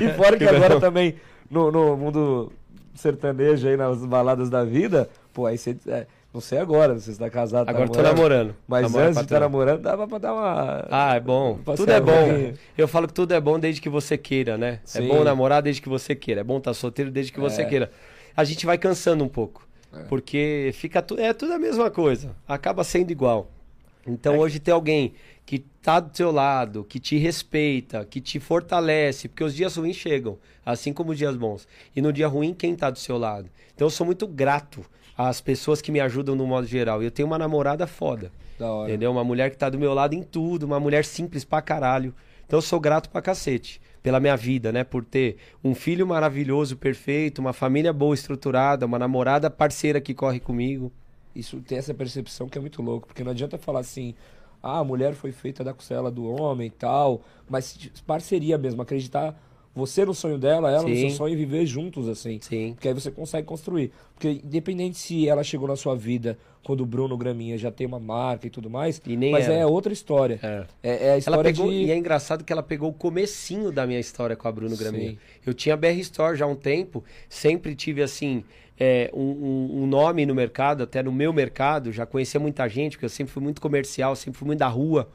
E 0.00 0.08
fora 0.16 0.36
que 0.38 0.44
agora 0.48 0.80
também, 0.80 1.14
no, 1.52 1.70
no 1.70 1.96
mundo 1.96 2.50
sertanejo 2.94 3.68
aí, 3.68 3.76
nas 3.76 4.04
baladas 4.04 4.48
da 4.48 4.64
vida, 4.64 5.08
pô, 5.32 5.46
aí 5.46 5.58
você. 5.58 5.76
é, 5.88 6.06
não 6.32 6.40
sei 6.40 6.58
agora, 6.58 6.94
você 6.98 7.10
está 7.10 7.28
casado, 7.28 7.66
tá 7.66 7.72
Agora 7.72 7.90
tô 7.90 8.00
namorando. 8.00 8.56
Mas 8.66 8.84
Namoro 8.84 9.04
antes 9.04 9.18
de 9.18 9.24
estar 9.24 9.40
namorando, 9.40 9.82
dava 9.82 10.08
pra 10.08 10.16
dar 10.16 10.32
uma. 10.32 10.86
Ah, 10.90 11.14
é 11.14 11.20
bom. 11.20 11.58
Tudo 11.76 11.92
é 11.92 12.00
bom. 12.00 12.10
pouquinho. 12.10 12.54
Eu 12.76 12.88
falo 12.88 13.06
que 13.06 13.12
tudo 13.12 13.34
é 13.34 13.40
bom 13.40 13.58
desde 13.58 13.82
que 13.82 13.90
você 13.90 14.16
queira, 14.16 14.56
né? 14.56 14.80
Sim. 14.82 15.04
É 15.04 15.08
bom 15.08 15.22
namorar 15.22 15.60
desde 15.60 15.82
que 15.82 15.90
você 15.90 16.14
queira. 16.14 16.40
É 16.40 16.44
bom 16.44 16.56
estar 16.56 16.72
solteiro 16.72 17.10
desde 17.10 17.32
que 17.32 17.38
você 17.38 17.62
É. 17.62 17.64
queira. 17.66 17.90
A 18.34 18.44
gente 18.44 18.64
vai 18.64 18.78
cansando 18.78 19.22
um 19.22 19.28
pouco. 19.28 19.68
É. 19.94 20.04
Porque 20.04 20.70
fica 20.72 21.02
tu... 21.02 21.20
é 21.20 21.34
tudo 21.34 21.52
a 21.52 21.58
mesma 21.58 21.90
coisa. 21.90 22.30
Acaba 22.48 22.82
sendo 22.82 23.10
igual. 23.10 23.50
Então 24.06 24.38
hoje 24.38 24.58
ter 24.58 24.72
alguém 24.72 25.14
que 25.44 25.58
tá 25.58 26.00
do 26.00 26.16
seu 26.16 26.30
lado, 26.30 26.84
que 26.84 26.98
te 26.98 27.16
respeita, 27.16 28.04
que 28.04 28.20
te 28.20 28.38
fortalece, 28.40 29.28
porque 29.28 29.44
os 29.44 29.54
dias 29.54 29.76
ruins 29.76 29.96
chegam, 29.96 30.38
assim 30.64 30.92
como 30.92 31.12
os 31.12 31.18
dias 31.18 31.36
bons. 31.36 31.66
E 31.94 32.00
no 32.00 32.12
dia 32.12 32.28
ruim, 32.28 32.54
quem 32.54 32.74
tá 32.74 32.90
do 32.90 32.98
seu 32.98 33.18
lado? 33.18 33.48
Então 33.74 33.86
eu 33.86 33.90
sou 33.90 34.06
muito 34.06 34.26
grato 34.26 34.84
às 35.16 35.40
pessoas 35.40 35.82
que 35.82 35.92
me 35.92 36.00
ajudam 36.00 36.34
no 36.34 36.46
modo 36.46 36.66
geral. 36.66 37.02
Eu 37.02 37.10
tenho 37.10 37.26
uma 37.26 37.38
namorada 37.38 37.86
foda. 37.86 38.32
Da 38.58 38.70
hora. 38.70 38.88
Entendeu? 38.88 39.10
Uma 39.10 39.24
mulher 39.24 39.50
que 39.50 39.56
tá 39.56 39.68
do 39.68 39.78
meu 39.78 39.92
lado 39.94 40.14
em 40.14 40.22
tudo, 40.22 40.64
uma 40.64 40.80
mulher 40.80 41.04
simples 41.04 41.44
pra 41.44 41.60
caralho. 41.60 42.14
Então 42.46 42.58
eu 42.58 42.62
sou 42.62 42.78
grato 42.78 43.08
pra 43.10 43.22
cacete 43.22 43.80
pela 44.02 44.20
minha 44.20 44.36
vida, 44.36 44.72
né? 44.72 44.84
Por 44.84 45.04
ter 45.04 45.36
um 45.62 45.74
filho 45.74 46.06
maravilhoso, 46.06 46.76
perfeito, 46.76 47.38
uma 47.38 47.52
família 47.52 47.92
boa, 47.92 48.14
estruturada, 48.14 48.84
uma 48.84 48.98
namorada 48.98 49.48
parceira 49.48 50.00
que 50.00 50.12
corre 50.12 50.40
comigo. 50.40 50.92
Isso 51.34 51.60
tem 51.60 51.78
essa 51.78 51.94
percepção 51.94 52.48
que 52.48 52.58
é 52.58 52.60
muito 52.60 52.82
louco, 52.82 53.06
porque 53.06 53.24
não 53.24 53.30
adianta 53.30 53.56
falar 53.58 53.80
assim, 53.80 54.14
ah, 54.62 54.78
a 54.78 54.84
mulher 54.84 55.14
foi 55.14 55.32
feita 55.32 55.64
da 55.64 55.72
costela 55.72 56.10
do 56.10 56.24
homem 56.24 56.68
e 56.68 56.70
tal, 56.70 57.22
mas 57.48 57.78
parceria 58.06 58.58
mesmo, 58.58 58.82
acreditar 58.82 59.36
você 59.74 60.04
no 60.04 60.12
sonho 60.12 60.38
dela, 60.38 60.70
ela 60.70 60.82
no 60.82 60.94
Sim. 60.94 61.08
seu 61.08 61.10
sonho 61.10 61.32
e 61.32 61.36
viver 61.36 61.64
juntos 61.64 62.08
assim. 62.08 62.38
Sim. 62.40 62.72
Porque 62.74 62.88
aí 62.88 62.94
você 62.94 63.10
consegue 63.10 63.46
construir. 63.46 63.90
Porque 64.14 64.40
independente 64.44 64.98
se 64.98 65.26
ela 65.26 65.42
chegou 65.42 65.66
na 65.66 65.76
sua 65.76 65.96
vida 65.96 66.38
quando 66.62 66.82
o 66.82 66.86
Bruno 66.86 67.16
Graminha 67.16 67.56
já 67.56 67.70
tem 67.70 67.86
uma 67.86 67.98
marca 67.98 68.46
e 68.46 68.50
tudo 68.50 68.68
mais, 68.68 69.00
E 69.06 69.16
nem 69.16 69.32
mas 69.32 69.48
é 69.48 69.66
outra 69.66 69.92
história. 69.92 70.38
É. 70.42 70.66
É, 70.82 71.06
é 71.06 71.12
a 71.14 71.18
história 71.18 71.36
Ela 71.36 71.44
pegou, 71.44 71.70
de... 71.70 71.74
e 71.74 71.90
é 71.90 71.96
engraçado 71.96 72.44
que 72.44 72.52
ela 72.52 72.62
pegou 72.62 72.90
o 72.90 72.92
comecinho 72.92 73.72
da 73.72 73.86
minha 73.86 73.98
história 73.98 74.36
com 74.36 74.46
a 74.46 74.52
Bruno 74.52 74.76
Sim. 74.76 74.84
Graminha. 74.84 75.18
Eu 75.44 75.54
tinha 75.54 75.76
BR 75.76 75.98
Store 76.00 76.36
já 76.36 76.44
há 76.44 76.48
um 76.48 76.54
tempo, 76.54 77.02
sempre 77.28 77.74
tive 77.74 78.02
assim 78.02 78.44
é, 78.78 79.10
um, 79.14 79.20
um- 79.22 79.82
um 79.82 79.86
nome 79.86 80.26
no 80.26 80.34
mercado, 80.34 80.82
até 80.82 81.02
no 81.02 81.12
meu 81.12 81.32
mercado, 81.32 81.92
já 81.92 82.06
conhecia 82.06 82.40
muita 82.40 82.68
gente, 82.68 82.92
porque 82.92 83.04
eu 83.04 83.08
sempre 83.10 83.32
fui 83.32 83.42
muito 83.42 83.60
comercial, 83.60 84.16
sempre 84.16 84.38
fui 84.38 84.46
muito 84.46 84.58
da 84.60 84.68
rua. 84.68 85.08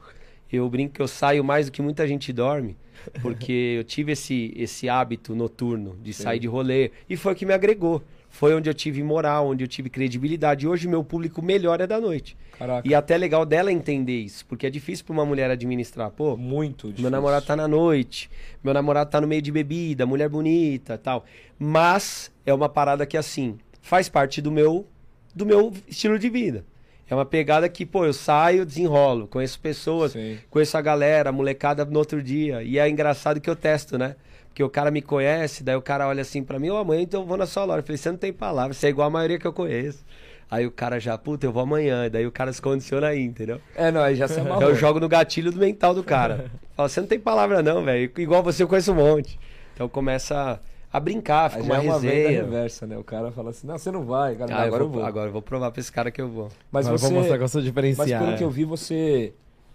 Eu 0.50 0.68
brinco 0.68 0.94
que 0.94 1.02
eu 1.02 1.08
saio 1.08 1.44
mais 1.44 1.66
do 1.66 1.72
que 1.72 1.82
muita 1.82 2.06
gente 2.08 2.32
dorme, 2.32 2.76
porque 3.20 3.52
eu 3.78 3.84
tive 3.84 4.12
esse, 4.12 4.52
esse 4.56 4.88
hábito 4.88 5.34
noturno 5.34 5.96
de 6.02 6.12
sair 6.14 6.38
de 6.38 6.46
rolê, 6.46 6.90
e 7.08 7.16
foi 7.16 7.32
o 7.32 7.36
que 7.36 7.44
me 7.46 7.52
agregou. 7.52 8.02
Foi 8.38 8.54
onde 8.54 8.70
eu 8.70 8.74
tive 8.74 9.02
moral, 9.02 9.48
onde 9.48 9.64
eu 9.64 9.68
tive 9.68 9.90
credibilidade. 9.90 10.64
E 10.64 10.68
hoje 10.68 10.86
meu 10.86 11.02
público 11.02 11.42
melhor 11.42 11.80
é 11.80 11.88
da 11.88 12.00
noite. 12.00 12.36
Caraca, 12.56 12.86
E 12.88 12.94
até 12.94 13.14
é 13.16 13.18
legal 13.18 13.44
dela 13.44 13.72
entender 13.72 14.16
isso, 14.16 14.46
porque 14.46 14.64
é 14.64 14.70
difícil 14.70 15.04
pra 15.04 15.12
uma 15.12 15.26
mulher 15.26 15.50
administrar. 15.50 16.08
Pô, 16.12 16.36
muito 16.36 16.86
difícil. 16.86 17.02
meu 17.02 17.10
namorado 17.10 17.44
tá 17.44 17.56
na 17.56 17.66
noite, 17.66 18.30
meu 18.62 18.72
namorado 18.72 19.10
tá 19.10 19.20
no 19.20 19.26
meio 19.26 19.42
de 19.42 19.50
bebida, 19.50 20.06
mulher 20.06 20.28
bonita 20.28 20.96
tal. 20.96 21.24
Mas 21.58 22.30
é 22.46 22.54
uma 22.54 22.68
parada 22.68 23.04
que, 23.04 23.16
assim, 23.16 23.58
faz 23.82 24.08
parte 24.08 24.40
do 24.40 24.52
meu, 24.52 24.86
do 25.34 25.44
meu 25.44 25.72
estilo 25.88 26.16
de 26.16 26.30
vida. 26.30 26.64
É 27.10 27.16
uma 27.16 27.26
pegada 27.26 27.68
que, 27.68 27.84
pô, 27.84 28.04
eu 28.04 28.12
saio, 28.12 28.64
desenrolo, 28.64 29.26
conheço 29.26 29.58
pessoas, 29.58 30.12
Sim. 30.12 30.38
conheço 30.48 30.78
a 30.78 30.80
galera, 30.80 31.30
a 31.30 31.32
molecada 31.32 31.84
no 31.84 31.98
outro 31.98 32.22
dia. 32.22 32.62
E 32.62 32.78
é 32.78 32.88
engraçado 32.88 33.40
que 33.40 33.50
eu 33.50 33.56
testo, 33.56 33.98
né? 33.98 34.14
Porque 34.58 34.64
o 34.64 34.68
cara 34.70 34.90
me 34.90 35.00
conhece, 35.00 35.62
daí 35.62 35.76
o 35.76 35.80
cara 35.80 36.08
olha 36.08 36.20
assim 36.22 36.42
pra 36.42 36.58
mim, 36.58 36.68
ô 36.68 36.76
amanhã 36.78 37.02
então 37.02 37.20
eu 37.20 37.26
vou 37.28 37.36
na 37.36 37.46
sua 37.46 37.62
loja. 37.64 37.78
Eu 37.78 37.82
falei, 37.84 37.96
você 37.96 38.10
não 38.10 38.18
tem 38.18 38.32
palavra, 38.32 38.74
você 38.74 38.88
é 38.88 38.90
igual 38.90 39.06
a 39.06 39.10
maioria 39.10 39.38
que 39.38 39.46
eu 39.46 39.52
conheço. 39.52 40.04
Aí 40.50 40.66
o 40.66 40.70
cara 40.72 40.98
já, 40.98 41.16
puta, 41.16 41.46
eu 41.46 41.52
vou 41.52 41.62
amanhã. 41.62 42.06
E 42.06 42.10
daí 42.10 42.26
o 42.26 42.32
cara 42.32 42.52
se 42.52 42.60
condiciona 42.60 43.06
aí, 43.06 43.22
entendeu? 43.22 43.60
É, 43.76 43.92
não, 43.92 44.00
aí 44.02 44.16
já 44.16 44.26
se 44.26 44.40
amarrou. 44.40 44.64
Eu 44.64 44.74
jogo 44.74 44.98
no 44.98 45.08
gatilho 45.08 45.52
do 45.52 45.60
mental 45.60 45.94
do 45.94 46.02
cara. 46.02 46.50
Fala, 46.74 46.88
você 46.88 47.00
não 47.00 47.06
tem 47.06 47.20
palavra 47.20 47.62
não, 47.62 47.84
velho. 47.84 48.10
Igual 48.18 48.42
você 48.42 48.64
eu 48.64 48.66
conheço 48.66 48.90
um 48.90 48.96
monte. 48.96 49.38
Então 49.74 49.88
começa 49.88 50.60
a 50.92 50.98
brincar, 50.98 51.50
fica 51.52 51.62
uma 51.62 51.76
é 51.76 51.78
uma 51.78 51.92
resenha. 51.94 52.42
reversa, 52.42 52.84
né? 52.84 52.98
O 52.98 53.04
cara 53.04 53.30
fala 53.30 53.50
assim, 53.50 53.64
não, 53.64 53.78
você 53.78 53.92
não 53.92 54.02
vai. 54.04 54.34
Cara, 54.34 54.52
Ah, 54.52 54.56
não, 54.56 54.60
eu 54.62 54.66
agora 54.66 54.82
vou- 54.84 54.92
eu 54.94 54.98
vou. 54.98 55.06
Agora 55.06 55.28
eu 55.28 55.32
vou 55.32 55.42
provar 55.42 55.70
pra 55.70 55.80
esse 55.80 55.92
cara 55.92 56.10
que 56.10 56.20
eu 56.20 56.28
vou. 56.28 56.48
Mas 56.72 56.84
Agora 56.84 56.96
eu 56.96 56.98
você... 56.98 57.06
vou 57.12 57.18
mostrar 57.20 57.38
que 57.38 57.44
eu 57.44 57.48
sou 57.48 57.60
Mas 57.60 57.68
diferenciado. 57.68 58.24
pelo 58.24 58.36
que 58.36 58.42
eu 58.42 58.50
vi, 58.50 58.64
você, 58.64 59.32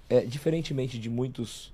é, 0.10 0.20
diferentemente 0.26 1.00
de 1.00 1.10
muitos 1.10 1.72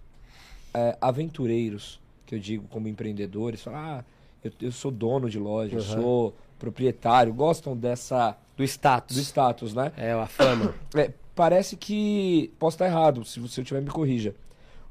é, 0.75 0.95
aventureiros, 1.01 1.99
que 2.29 2.35
eu 2.35 2.39
digo 2.39 2.67
como 2.69 2.87
empreendedores, 2.87 3.59
falam, 3.63 3.79
ah, 3.79 4.05
eu, 4.43 4.51
eu 4.61 4.71
sou 4.71 4.91
dono 4.91 5.27
de 5.27 5.39
loja, 5.39 5.73
eu 5.75 5.79
Uhum. 5.79 5.85
sou 6.03 6.35
proprietário, 6.59 7.33
gostam 7.33 7.75
dessa 7.75 8.37
Do 8.55 8.63
status. 8.63 9.15
do 9.17 9.21
status, 9.23 9.73
né? 9.73 9.91
É, 9.97 10.11
a 10.13 10.27
fama. 10.27 10.75
É, 10.95 11.11
parece 11.33 11.75
que, 11.75 12.51
posso 12.59 12.75
estar 12.75 12.85
errado, 12.85 13.25
se 13.25 13.39
você 13.39 13.63
tiver 13.63 13.81
me 13.81 13.89
corrija, 13.89 14.35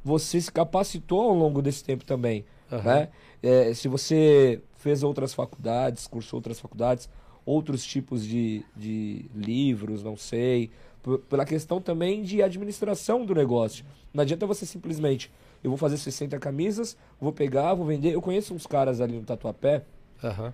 você 0.05 0.41
se 0.41 0.51
capacitou 0.51 1.21
ao 1.31 1.35
longo 1.35 1.63
desse 1.63 1.85
tempo 1.85 2.05
também, 2.05 2.45
Aham. 2.73 2.83
né? 2.83 3.09
É, 3.41 3.73
se 3.73 3.87
você 3.87 4.61
fez 4.79 5.05
outras 5.05 5.33
faculdades, 5.33 6.09
cursou 6.09 6.39
outras 6.39 6.59
faculdades, 6.59 7.09
outros 7.47 7.85
tipos 7.85 8.27
de, 8.27 8.65
de 8.77 9.27
livros, 9.33 10.03
não 10.03 10.17
sei, 10.17 10.71
p- 11.05 11.19
pela 11.31 11.45
questão 11.45 11.81
também 11.81 12.23
de 12.25 12.43
administração 12.43 13.25
do 13.25 13.33
negócio. 13.35 13.85
Não 14.13 14.23
adianta 14.23 14.45
você 14.47 14.67
simplesmente, 14.67 15.31
eu 15.63 15.71
vou 15.71 15.77
fazer 15.79 15.97
60 15.97 16.39
camisas, 16.39 16.97
vou 17.21 17.33
pegar, 17.33 17.75
vou 17.75 17.87
vender. 17.87 18.13
Eu 18.15 18.23
conheço 18.23 18.55
uns 18.55 18.67
caras 18.67 19.01
ali 19.01 19.17
no 19.17 19.25
Tatuapé, 19.25 19.83
Aham. 20.23 20.53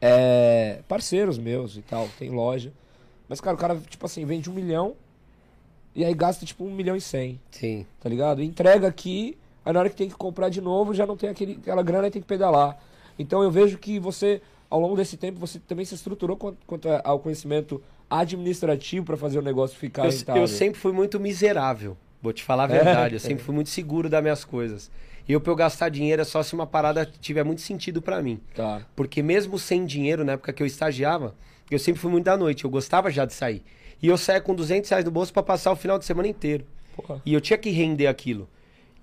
é, 0.00 0.80
parceiros 0.88 1.38
meus 1.38 1.76
e 1.76 1.82
tal, 1.82 2.08
tem 2.18 2.30
loja. 2.30 2.72
Mas, 3.28 3.40
cara, 3.40 3.56
o 3.56 3.58
cara, 3.58 3.76
tipo 3.88 4.04
assim, 4.06 4.24
vende 4.24 4.48
um 4.48 4.54
milhão 4.54 4.94
e 5.94 6.04
aí 6.04 6.14
gasta, 6.14 6.46
tipo, 6.46 6.64
um 6.64 6.72
milhão 6.74 6.96
e 6.96 7.00
cem, 7.00 7.40
Sim. 7.50 7.84
tá 8.00 8.08
ligado? 8.08 8.42
Entrega 8.42 8.86
aqui, 8.88 9.36
aí 9.64 9.72
na 9.72 9.80
hora 9.80 9.90
que 9.90 9.96
tem 9.96 10.08
que 10.08 10.14
comprar 10.14 10.48
de 10.48 10.60
novo, 10.60 10.94
já 10.94 11.04
não 11.06 11.16
tem 11.16 11.28
aquele, 11.28 11.54
aquela 11.60 11.82
grana 11.82 12.08
e 12.08 12.10
tem 12.10 12.22
que 12.22 12.28
pedalar. 12.28 12.78
Então 13.18 13.42
eu 13.42 13.50
vejo 13.50 13.76
que 13.78 13.98
você, 13.98 14.40
ao 14.70 14.78
longo 14.80 14.96
desse 14.96 15.16
tempo, 15.16 15.38
você 15.40 15.58
também 15.58 15.84
se 15.84 15.94
estruturou 15.94 16.36
quanto, 16.36 16.58
quanto 16.66 16.88
ao 17.04 17.18
conhecimento 17.18 17.82
administrativo 18.08 19.04
para 19.04 19.16
fazer 19.16 19.38
o 19.38 19.42
negócio 19.42 19.76
ficar 19.76 20.06
Eu, 20.06 20.10
rentável. 20.12 20.42
eu 20.42 20.48
sempre 20.48 20.78
fui 20.80 20.92
muito 20.92 21.18
miserável. 21.20 21.96
Vou 22.22 22.32
te 22.32 22.42
falar 22.42 22.70
a 22.70 22.74
É? 22.74 22.84
verdade. 22.84 23.14
Eu 23.14 23.20
sempre 23.20 23.44
fui 23.44 23.54
muito 23.54 23.70
seguro 23.70 24.08
das 24.08 24.22
minhas 24.22 24.44
coisas. 24.44 24.90
E 25.28 25.32
eu, 25.32 25.40
pra 25.40 25.52
eu 25.52 25.56
gastar 25.56 25.88
dinheiro, 25.90 26.22
é 26.22 26.24
só 26.24 26.42
se 26.42 26.54
uma 26.54 26.66
parada 26.66 27.04
tiver 27.20 27.44
muito 27.44 27.60
sentido 27.60 28.00
pra 28.00 28.22
mim. 28.22 28.40
Tá. 28.54 28.82
Porque 28.96 29.22
mesmo 29.22 29.58
sem 29.58 29.84
dinheiro, 29.84 30.24
na 30.24 30.32
época 30.32 30.52
que 30.52 30.62
eu 30.62 30.66
estagiava, 30.66 31.34
eu 31.70 31.78
sempre 31.78 32.00
fui 32.00 32.10
muito 32.10 32.24
da 32.24 32.36
noite. 32.36 32.64
Eu 32.64 32.70
gostava 32.70 33.10
já 33.10 33.24
de 33.26 33.34
sair. 33.34 33.62
E 34.02 34.06
eu 34.08 34.16
saía 34.16 34.40
com 34.40 34.54
200 34.54 34.88
reais 34.88 35.04
no 35.04 35.10
bolso 35.10 35.32
pra 35.32 35.42
passar 35.42 35.70
o 35.72 35.76
final 35.76 35.98
de 35.98 36.04
semana 36.06 36.28
inteiro. 36.28 36.64
Porra. 36.96 37.20
E 37.26 37.34
eu 37.34 37.40
tinha 37.40 37.58
que 37.58 37.68
render 37.70 38.06
aquilo. 38.06 38.48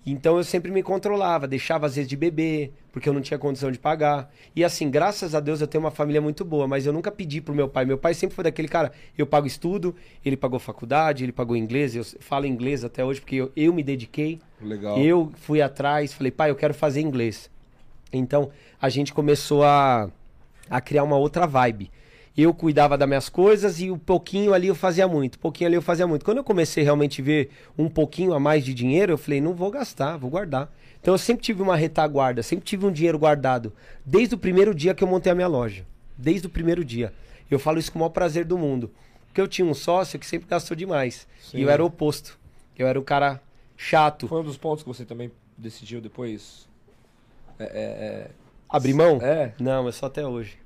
Então 0.06 0.38
eu 0.38 0.44
sempre 0.44 0.72
me 0.72 0.84
controlava, 0.84 1.48
deixava 1.48 1.88
às 1.88 1.96
vezes 1.96 2.08
de 2.08 2.16
beber, 2.16 2.72
porque 2.92 3.10
eu 3.10 3.14
não 3.14 3.22
tinha 3.22 3.40
condição 3.40 3.72
de 3.72 3.80
pagar. 3.80 4.32
E 4.56 4.64
assim, 4.64 4.90
graças 4.90 5.34
a 5.34 5.40
Deus 5.40 5.62
eu 5.62 5.68
tenho 5.68 5.84
uma 5.84 5.90
família 5.90 6.22
muito 6.22 6.46
boa, 6.46 6.68
mas 6.68 6.86
eu 6.86 6.94
nunca 6.94 7.12
pedi 7.12 7.42
pro 7.42 7.56
meu 7.56 7.68
pai. 7.68 7.86
Meu 7.86 7.98
pai 7.98 8.14
sempre 8.14 8.36
foi 8.36 8.44
daquele 8.44 8.68
cara, 8.68 8.92
eu 9.18 9.26
pago 9.26 9.48
estudo, 9.48 9.96
ele 10.24 10.38
pagou 10.38 10.60
faculdade, 10.60 11.24
ele 11.24 11.32
pagou 11.32 11.56
inglês, 11.56 11.96
eu 11.96 12.06
falo 12.20 12.46
inglês 12.46 12.84
até 12.84 13.04
hoje 13.04 13.20
porque 13.20 13.38
eu, 13.38 13.52
eu 13.56 13.74
me 13.74 13.82
dediquei. 13.82 14.40
Legal. 14.62 15.00
Eu 15.00 15.32
fui 15.38 15.60
atrás, 15.60 16.14
falei, 16.14 16.32
pai, 16.32 16.52
eu 16.52 16.56
quero 16.56 16.74
fazer 16.74 17.02
inglês. 17.02 17.50
Então 18.14 18.52
a 18.80 18.90
gente 18.90 19.12
começou 19.12 19.64
a, 19.64 20.10
a 20.70 20.80
criar 20.80 21.04
uma 21.04 21.18
outra 21.18 21.48
vibe. 21.48 21.90
Eu 22.38 22.54
cuidava 22.54 22.98
das 22.98 23.08
minhas 23.08 23.30
coisas 23.30 23.80
e 23.80 23.90
um 23.90 23.98
pouquinho 23.98 24.54
ali 24.54 24.68
eu 24.68 24.76
fazia 24.76 25.08
muito, 25.08 25.36
um 25.36 25.40
pouquinho 25.40 25.70
ali 25.70 25.76
eu 25.78 25.82
fazia 25.82 26.06
muito. 26.06 26.26
Quando 26.26 26.38
eu 26.38 26.44
comecei 26.44 26.84
realmente 26.84 27.22
a 27.22 27.24
ver 27.24 27.50
um 27.78 27.88
pouquinho 27.88 28.34
a 28.34 28.40
mais 28.40 28.66
de 28.66 28.74
dinheiro, 28.74 29.14
eu 29.14 29.18
falei, 29.18 29.40
não 29.40 29.54
vou 29.54 29.72
gastar, 29.72 30.18
vou 30.18 30.30
guardar. 30.30 30.70
Então 31.00 31.14
eu 31.14 31.18
sempre 31.18 31.44
tive 31.44 31.62
uma 31.62 31.78
retaguarda, 31.78 32.44
sempre 32.44 32.66
tive 32.66 32.86
um 32.86 32.92
dinheiro 32.92 33.18
guardado, 33.18 33.72
desde 34.06 34.36
o 34.36 34.38
primeiro 34.38 34.76
dia 34.76 34.94
que 34.94 35.04
eu 35.04 35.08
montei 35.08 35.32
a 35.32 35.36
minha 35.36 35.48
loja. 35.48 35.86
Desde 36.18 36.48
o 36.48 36.50
primeiro 36.50 36.84
dia. 36.84 37.14
Eu 37.50 37.60
falo 37.60 37.78
isso 37.78 37.92
com 37.92 38.00
o 38.00 38.02
maior 38.02 38.10
prazer 38.10 38.44
do 38.44 38.58
mundo. 38.58 38.92
Porque 39.28 39.40
eu 39.40 39.48
tinha 39.48 39.68
um 39.68 39.74
sócio 39.74 40.18
que 40.18 40.26
sempre 40.26 40.48
gastou 40.50 40.76
demais. 40.76 41.28
Sim. 41.42 41.60
E 41.60 41.62
eu 41.62 41.70
era 41.70 41.84
o 41.84 41.88
oposto. 41.88 42.38
Eu 42.78 42.88
era 42.88 43.00
o 43.00 43.04
cara 43.04 43.42
chato. 43.78 44.28
Foi 44.28 44.42
um 44.42 44.44
dos 44.44 44.58
pontos 44.58 44.84
que 44.84 44.88
você 44.88 45.06
também 45.06 45.32
decidiu 45.58 46.02
depois? 46.02 46.68
É, 47.60 48.30
Abrir 48.68 48.94
mão? 48.94 49.20
é, 49.22 49.26
é. 49.26 49.54
Não, 49.60 49.88
é 49.88 49.92
só 49.92 50.08
até 50.08 50.26
hoje. 50.26 50.58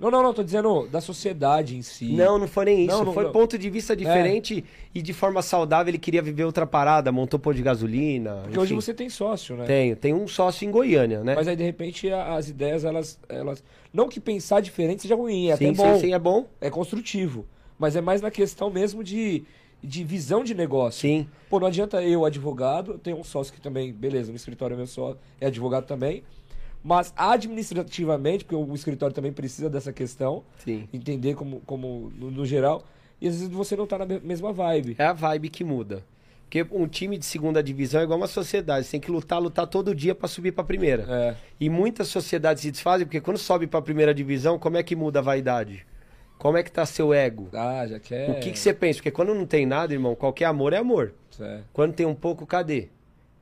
Não, 0.00 0.10
não, 0.10 0.22
não, 0.22 0.32
tô 0.32 0.42
dizendo 0.42 0.88
da 0.88 0.98
sociedade 0.98 1.76
em 1.76 1.82
si. 1.82 2.06
Não, 2.12 2.38
não 2.38 2.48
foi 2.48 2.64
nem 2.64 2.86
isso. 2.86 2.96
Não, 2.96 3.04
não- 3.04 3.12
foi 3.12 3.24
não. 3.24 3.32
ponto 3.32 3.58
de 3.58 3.68
vista 3.68 3.94
diferente 3.94 4.64
e 4.94 5.02
de 5.02 5.12
forma 5.12 5.42
saudável 5.42 5.90
ele 5.90 5.98
queria 5.98 6.22
viver 6.22 6.44
outra 6.44 6.66
parada, 6.66 7.12
montou 7.12 7.38
pôr 7.38 7.52
de 7.52 7.60
gasolina. 7.60 8.40
Porque 8.44 8.58
hoje 8.58 8.72
enfim. 8.72 8.80
você 8.80 8.94
tem 8.94 9.10
sócio, 9.10 9.56
né? 9.56 9.66
Tenho, 9.66 9.94
tem 9.94 10.14
um 10.14 10.26
sócio 10.26 10.66
em 10.66 10.70
Goiânia, 10.70 11.22
né? 11.22 11.34
Mas 11.34 11.46
aí, 11.46 11.54
de 11.54 11.62
repente, 11.62 12.10
as 12.10 12.48
ideias, 12.48 12.82
elas, 12.82 13.18
elas. 13.28 13.62
Não 13.92 14.08
que 14.08 14.18
pensar 14.18 14.60
diferente 14.60 15.02
seja 15.02 15.14
ruim, 15.14 15.50
é 15.50 15.56
sim, 15.56 15.66
até 15.66 15.76
bom. 15.76 15.94
sim, 15.94 16.00
sim, 16.00 16.14
é 16.14 16.18
bom. 16.18 16.46
É 16.62 16.70
construtivo. 16.70 17.44
Mas 17.78 17.94
é 17.94 18.00
mais 18.00 18.22
na 18.22 18.30
questão 18.30 18.70
mesmo 18.70 19.04
de, 19.04 19.44
de 19.84 20.02
visão 20.02 20.42
de 20.42 20.54
negócio. 20.54 21.02
Sim. 21.02 21.28
Pô, 21.50 21.60
não 21.60 21.66
adianta 21.66 22.02
eu, 22.02 22.24
advogado, 22.24 22.92
eu 22.92 22.98
tenho 22.98 23.18
um 23.18 23.24
sócio 23.24 23.52
que 23.52 23.60
também, 23.60 23.92
beleza, 23.92 24.30
no 24.30 24.36
escritório 24.36 24.78
meu 24.78 24.86
só 24.86 25.14
é 25.38 25.48
advogado 25.48 25.84
também. 25.84 26.22
Mas 26.82 27.12
administrativamente, 27.16 28.44
porque 28.44 28.54
o 28.56 28.74
escritório 28.74 29.14
também 29.14 29.32
precisa 29.32 29.68
dessa 29.68 29.92
questão, 29.92 30.42
Sim. 30.64 30.88
entender 30.92 31.34
como, 31.34 31.60
como 31.66 32.10
no, 32.16 32.30
no 32.30 32.46
geral, 32.46 32.84
e 33.20 33.28
às 33.28 33.34
vezes 33.34 33.48
você 33.48 33.76
não 33.76 33.86
tá 33.86 33.98
na 33.98 34.06
me- 34.06 34.20
mesma 34.20 34.52
vibe. 34.52 34.96
É 34.98 35.04
a 35.04 35.12
vibe 35.12 35.48
que 35.50 35.62
muda. 35.62 36.02
Porque 36.44 36.66
um 36.72 36.88
time 36.88 37.16
de 37.16 37.24
segunda 37.24 37.62
divisão 37.62 38.00
é 38.00 38.04
igual 38.04 38.18
uma 38.18 38.26
sociedade. 38.26 38.84
Você 38.86 38.92
tem 38.92 39.00
que 39.00 39.10
lutar, 39.10 39.40
lutar 39.40 39.66
todo 39.68 39.94
dia 39.94 40.14
pra 40.16 40.26
subir 40.26 40.50
pra 40.52 40.64
primeira. 40.64 41.04
É. 41.08 41.36
E 41.60 41.70
muitas 41.70 42.08
sociedades 42.08 42.62
se 42.62 42.70
desfazem 42.72 43.06
porque 43.06 43.20
quando 43.20 43.38
sobe 43.38 43.66
pra 43.68 43.80
primeira 43.80 44.12
divisão, 44.12 44.58
como 44.58 44.76
é 44.76 44.82
que 44.82 44.96
muda 44.96 45.20
a 45.20 45.22
vaidade? 45.22 45.86
Como 46.38 46.56
é 46.56 46.62
que 46.62 46.72
tá 46.72 46.84
seu 46.86 47.12
ego? 47.14 47.48
Ah, 47.52 47.86
já 47.86 48.00
quer. 48.00 48.30
O 48.30 48.40
que, 48.40 48.50
que 48.50 48.58
você 48.58 48.72
pensa? 48.74 48.98
Porque 48.98 49.10
quando 49.12 49.32
não 49.34 49.46
tem 49.46 49.64
nada, 49.64 49.92
irmão, 49.92 50.14
qualquer 50.16 50.46
amor 50.46 50.72
é 50.72 50.78
amor. 50.78 51.12
É. 51.38 51.60
Quando 51.72 51.92
tem 51.92 52.06
um 52.06 52.14
pouco, 52.14 52.44
cadê? 52.46 52.88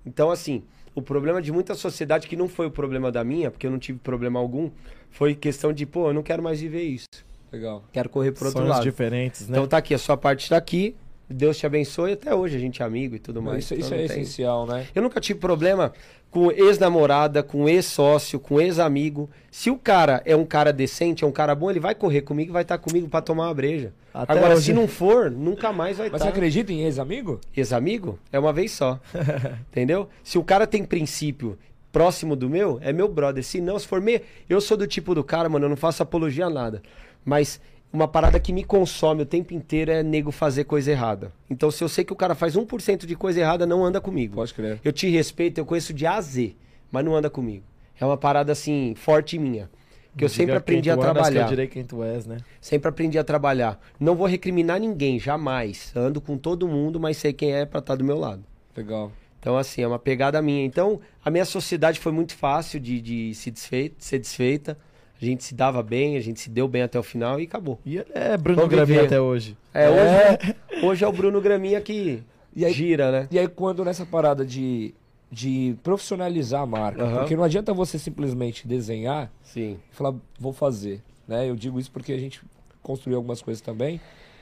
Então, 0.05 0.30
assim, 0.30 0.62
o 0.99 1.03
problema 1.03 1.40
de 1.40 1.53
muita 1.53 1.74
sociedade, 1.74 2.26
que 2.26 2.36
não 2.36 2.49
foi 2.49 2.66
o 2.66 2.70
problema 2.70 3.11
da 3.11 3.24
minha, 3.24 3.51
porque 3.51 3.66
eu 3.66 3.70
não 3.70 3.78
tive 3.78 3.99
problema 3.99 4.38
algum, 4.38 4.70
foi 5.11 5.34
questão 5.34 5.72
de, 5.72 5.86
pô, 5.86 6.09
eu 6.09 6.14
não 6.14 6.22
quero 6.22 6.42
mais 6.42 6.61
viver 6.61 6.82
isso. 6.82 7.07
Legal. 7.51 7.82
Quero 7.92 8.09
correr 8.09 8.32
pro 8.32 8.44
outro 8.46 8.61
Sonhos 8.61 8.76
lado. 8.76 8.82
diferentes, 8.82 9.49
né? 9.49 9.57
Então 9.57 9.66
tá 9.66 9.78
aqui, 9.78 9.94
a 9.94 9.99
sua 9.99 10.16
parte 10.16 10.49
tá 10.49 10.57
aqui. 10.57 10.94
Deus 11.29 11.59
te 11.59 11.66
abençoe. 11.66 12.12
Até 12.12 12.35
hoje 12.35 12.57
a 12.57 12.61
gente 12.61 12.83
é 12.83 12.85
amigo 12.85 13.14
e 13.14 13.18
tudo 13.18 13.43
mais. 13.43 13.64
isso 13.64 13.74
então 13.74 13.85
isso 13.87 13.95
é 13.95 13.97
tem- 13.99 14.07
essencial, 14.07 14.66
né? 14.66 14.87
Eu 14.95 15.03
nunca 15.03 15.20
tive 15.20 15.39
problema 15.39 15.93
com 16.31 16.51
ex-namorada, 16.53 17.43
com 17.43 17.68
ex-sócio, 17.68 18.39
com 18.39 18.61
ex-amigo. 18.61 19.29
Se 19.51 19.70
o 19.70 19.76
cara 19.79 20.22
é 20.24 20.35
um 20.37 20.45
cara 20.45 20.72
decente, 20.72 21.24
é 21.24 21.26
um 21.26 21.33
cara 21.33 21.55
bom, 21.55 21.70
ele 21.70 21.81
vai 21.81 21.95
correr 21.95 22.22
comigo 22.22 22.51
e 22.51 22.53
vai 22.53 22.62
estar 22.62 22.79
comigo 22.79 23.09
pra 23.09 23.20
tomar 23.22 23.47
uma 23.49 23.55
breja. 23.55 23.93
Até 24.12 24.33
Agora, 24.35 24.55
hoje- 24.55 24.64
se 24.66 24.72
não 24.72 24.87
for, 24.89 25.31
nunca 25.31 25.72
mais 25.72 25.97
vai 25.99 26.09
Mas 26.11 26.20
você 26.20 26.26
estar. 26.29 26.37
acredita 26.37 26.72
em 26.72 26.85
ex-amigo? 26.85 27.41
Ex-amigo 27.57 28.18
é 28.33 28.39
uma 28.39 28.53
vez 28.53 28.72
só. 28.72 28.99
Entendeu? 29.70 30.09
Se 30.22 30.39
o 30.39 30.45
cara 30.45 30.66
tem 30.66 30.85
princípio 30.85 31.59
próximo 31.93 32.37
do 32.37 32.49
meu, 32.51 32.79
é 32.83 32.93
meu 32.93 33.09
brother. 33.09 33.43
Se 33.43 33.61
não, 33.61 33.79
se 33.79 33.87
for 33.87 34.01
me... 34.01 34.20
Eu 34.49 34.61
sou 34.61 34.76
do 34.76 34.87
tipo 34.87 35.14
do 35.14 35.24
cara, 35.24 35.49
mano, 35.49 35.64
eu 35.64 35.70
não 35.70 35.76
faço 35.76 36.03
apologia 36.03 36.47
a 36.47 36.51
nada. 36.51 36.83
Mas 37.24 37.61
uma 37.93 38.07
parada 38.07 38.39
que 38.39 38.53
me 38.53 38.64
consome 38.64 39.22
o 39.22 39.26
tempo 39.26 39.55
inteiro 39.55 39.91
é 39.91 40.03
nego 40.03 40.30
fazer 40.30 40.64
coisa 40.64 40.91
errada. 40.91 41.32
Então, 41.49 41.70
se 41.70 41.82
eu 41.82 41.89
sei 41.89 42.05
que 42.05 42.12
o 42.12 42.16
cara 42.16 42.34
faz 42.34 42.55
1% 42.57 43.07
de 43.07 43.16
coisa 43.16 43.41
errada, 43.41 43.66
não 43.66 43.84
anda 43.84 44.01
comigo. 44.01 44.34
Pode 44.34 44.53
crer. 44.53 44.80
Eu 44.84 44.93
te 44.93 45.09
respeito, 45.09 45.59
eu 45.59 45.64
conheço 45.64 45.93
de 45.93 46.07
A 46.07 46.16
a 46.16 46.20
Z, 46.20 46.55
mas 46.91 47.05
não 47.05 47.16
anda 47.16 47.30
comigo. 47.30 47.64
É 47.99 48.05
uma 48.05 48.16
parada 48.16 48.53
assim, 48.53 48.95
forte 48.97 49.39
minha. 49.39 49.70
Que 50.16 50.24
eu 50.24 50.28
Diga 50.28 50.41
sempre 50.41 50.57
aprendi 50.57 50.91
a 50.91 50.95
andas, 50.95 51.07
que 51.07 51.12
trabalhar. 51.12 51.43
Eu 51.43 51.49
direi 51.49 51.66
quem 51.66 51.84
tu 51.84 52.03
és, 52.03 52.26
né? 52.26 52.39
Sempre 52.61 52.89
aprendi 52.89 53.18
a 53.18 53.24
trabalhar. 53.24 53.80
Não 54.01 54.16
vou 54.16 54.26
recriminar 54.26 54.80
ninguém, 54.80 55.18
jamais. 55.18 55.93
Ando 55.95 56.20
com 56.20 56.36
todo 56.36 56.66
mundo, 56.66 56.99
mas 56.99 57.16
sei 57.16 57.32
quem 57.32 57.53
é 57.53 57.64
pra 57.64 57.78
estar 57.78 57.95
do 57.95 58.05
meu 58.05 58.18
lado. 58.18 58.43
Legal. 58.76 59.12
Então, 59.39 59.57
assim, 59.57 59.82
é 59.82 59.86
uma 59.86 59.99
pegada 59.99 60.43
minha. 60.43 60.64
Então, 60.64 61.01
a 61.24 61.30
minha 61.30 61.45
sociedade 61.45 62.01
foi 62.01 62.11
muito 62.11 62.34
fácil 62.34 62.80
de, 62.80 63.01
de 63.01 63.34
se 63.34 63.51
desfeita, 63.51 63.97
ser 63.99 64.18
desfeita. 64.18 64.76
A 65.21 65.25
gente 65.25 65.43
se 65.45 65.55
dava 65.55 65.83
bem, 65.83 66.16
a 66.16 66.21
gente 66.21 66.39
se 66.41 66.49
deu 66.49 66.69
bem 66.69 66.83
até 66.83 66.99
o 66.99 67.03
final 67.03 67.41
e 67.41 67.45
acabou. 67.45 67.79
E 67.85 67.97
ele 67.99 68.11
é 68.14 68.37
Bruno 68.37 68.57
Vamos 68.61 68.71
Graminha 68.75 68.99
viver. 69.03 69.07
até 69.07 69.21
hoje. 69.21 69.57
É, 69.75 69.89
Hoje, 69.91 70.57
hoje 70.87 71.05
é 71.05 71.09
o 71.09 71.12
Bruno 71.12 71.41
Graminha 71.41 71.81
que 71.81 72.23
E 72.55 72.64
aí- 72.64 72.73
gira, 72.73 73.11
né? 73.11 73.29
E 73.31 73.39
aí, 73.39 73.49
quando 73.49 73.85
nessa 73.85 74.07
parada 74.07 74.45
de, 74.47 74.95
de 75.31 75.77
profissionalizar 75.83 76.62
a 76.62 76.66
marca, 76.66 77.03
Aham. 77.03 77.19
porque 77.19 77.35
não 77.37 77.43
adianta 77.45 77.75
você 77.75 77.99
simplesmente 77.99 78.66
desenhar 78.66 79.31
Sim. 79.43 79.79
e 79.91 79.95
falar, 79.95 80.14
vou 80.39 80.53
fazer. 80.53 81.03
Né? 81.27 81.49
Eu 81.51 81.57
digo 81.57 81.79
isso 81.81 81.91
porque 81.91 82.12
a 82.12 82.19
gente 82.19 82.41
construiu 82.83 83.16
algumas 83.19 83.43
coisas 83.43 83.61
também. 83.61 84.01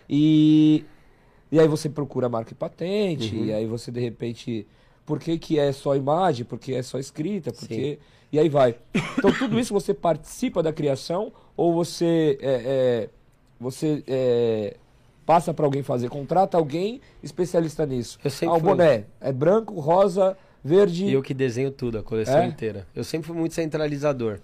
E, 0.09 0.85
e 1.51 1.59
aí 1.59 1.67
você 1.67 1.89
procura 1.89 2.29
marca 2.29 2.53
e 2.53 2.55
patente, 2.55 3.35
Uhum. 3.35 3.45
e 3.47 3.53
aí 3.53 3.67
você 3.67 3.91
de 3.91 4.01
repente. 4.01 4.67
Por 5.05 5.21
que, 5.21 5.39
que 5.39 5.59
é 5.59 5.71
só 5.73 5.95
imagem? 5.95 6.45
Por 6.45 6.59
que 6.59 6.75
é 6.75 6.83
só 6.83 6.99
escrita? 6.99 7.53
Porque. 7.53 7.99
E 8.33 8.39
aí 8.39 8.49
vai. 8.49 8.75
Então 9.19 9.33
tudo 9.33 9.59
isso 9.59 9.73
você 9.73 9.95
participa 9.95 10.63
da 10.63 10.73
criação 10.73 11.33
ou 11.57 11.73
você. 11.73 12.39
é, 12.41 12.51
é, 12.65 13.09
você 13.59 14.03
é, 14.07 14.77
passa 15.25 15.55
para 15.55 15.65
alguém 15.65 15.83
fazer? 15.83 16.09
Contrata 16.09 16.59
alguém 16.59 17.01
especialista 17.23 17.87
nisso. 17.87 18.19
Eu 18.23 18.31
sempre 18.31 18.55
ah, 18.55 18.59
o 18.59 18.61
fui- 18.61 18.69
boné 18.71 19.05
é 19.21 19.33
branco, 19.33 19.79
rosa, 19.81 20.37
verde. 20.63 21.07
E 21.07 21.13
eu 21.13 21.23
que 21.23 21.33
desenho 21.33 21.71
tudo, 21.71 21.99
a 21.99 22.03
coleção 22.03 22.39
É? 22.39 22.47
inteira. 22.47 22.87
Eu 22.95 23.05
sempre 23.05 23.29
fui 23.29 23.37
muito 23.37 23.55
centralizador. 23.55 24.39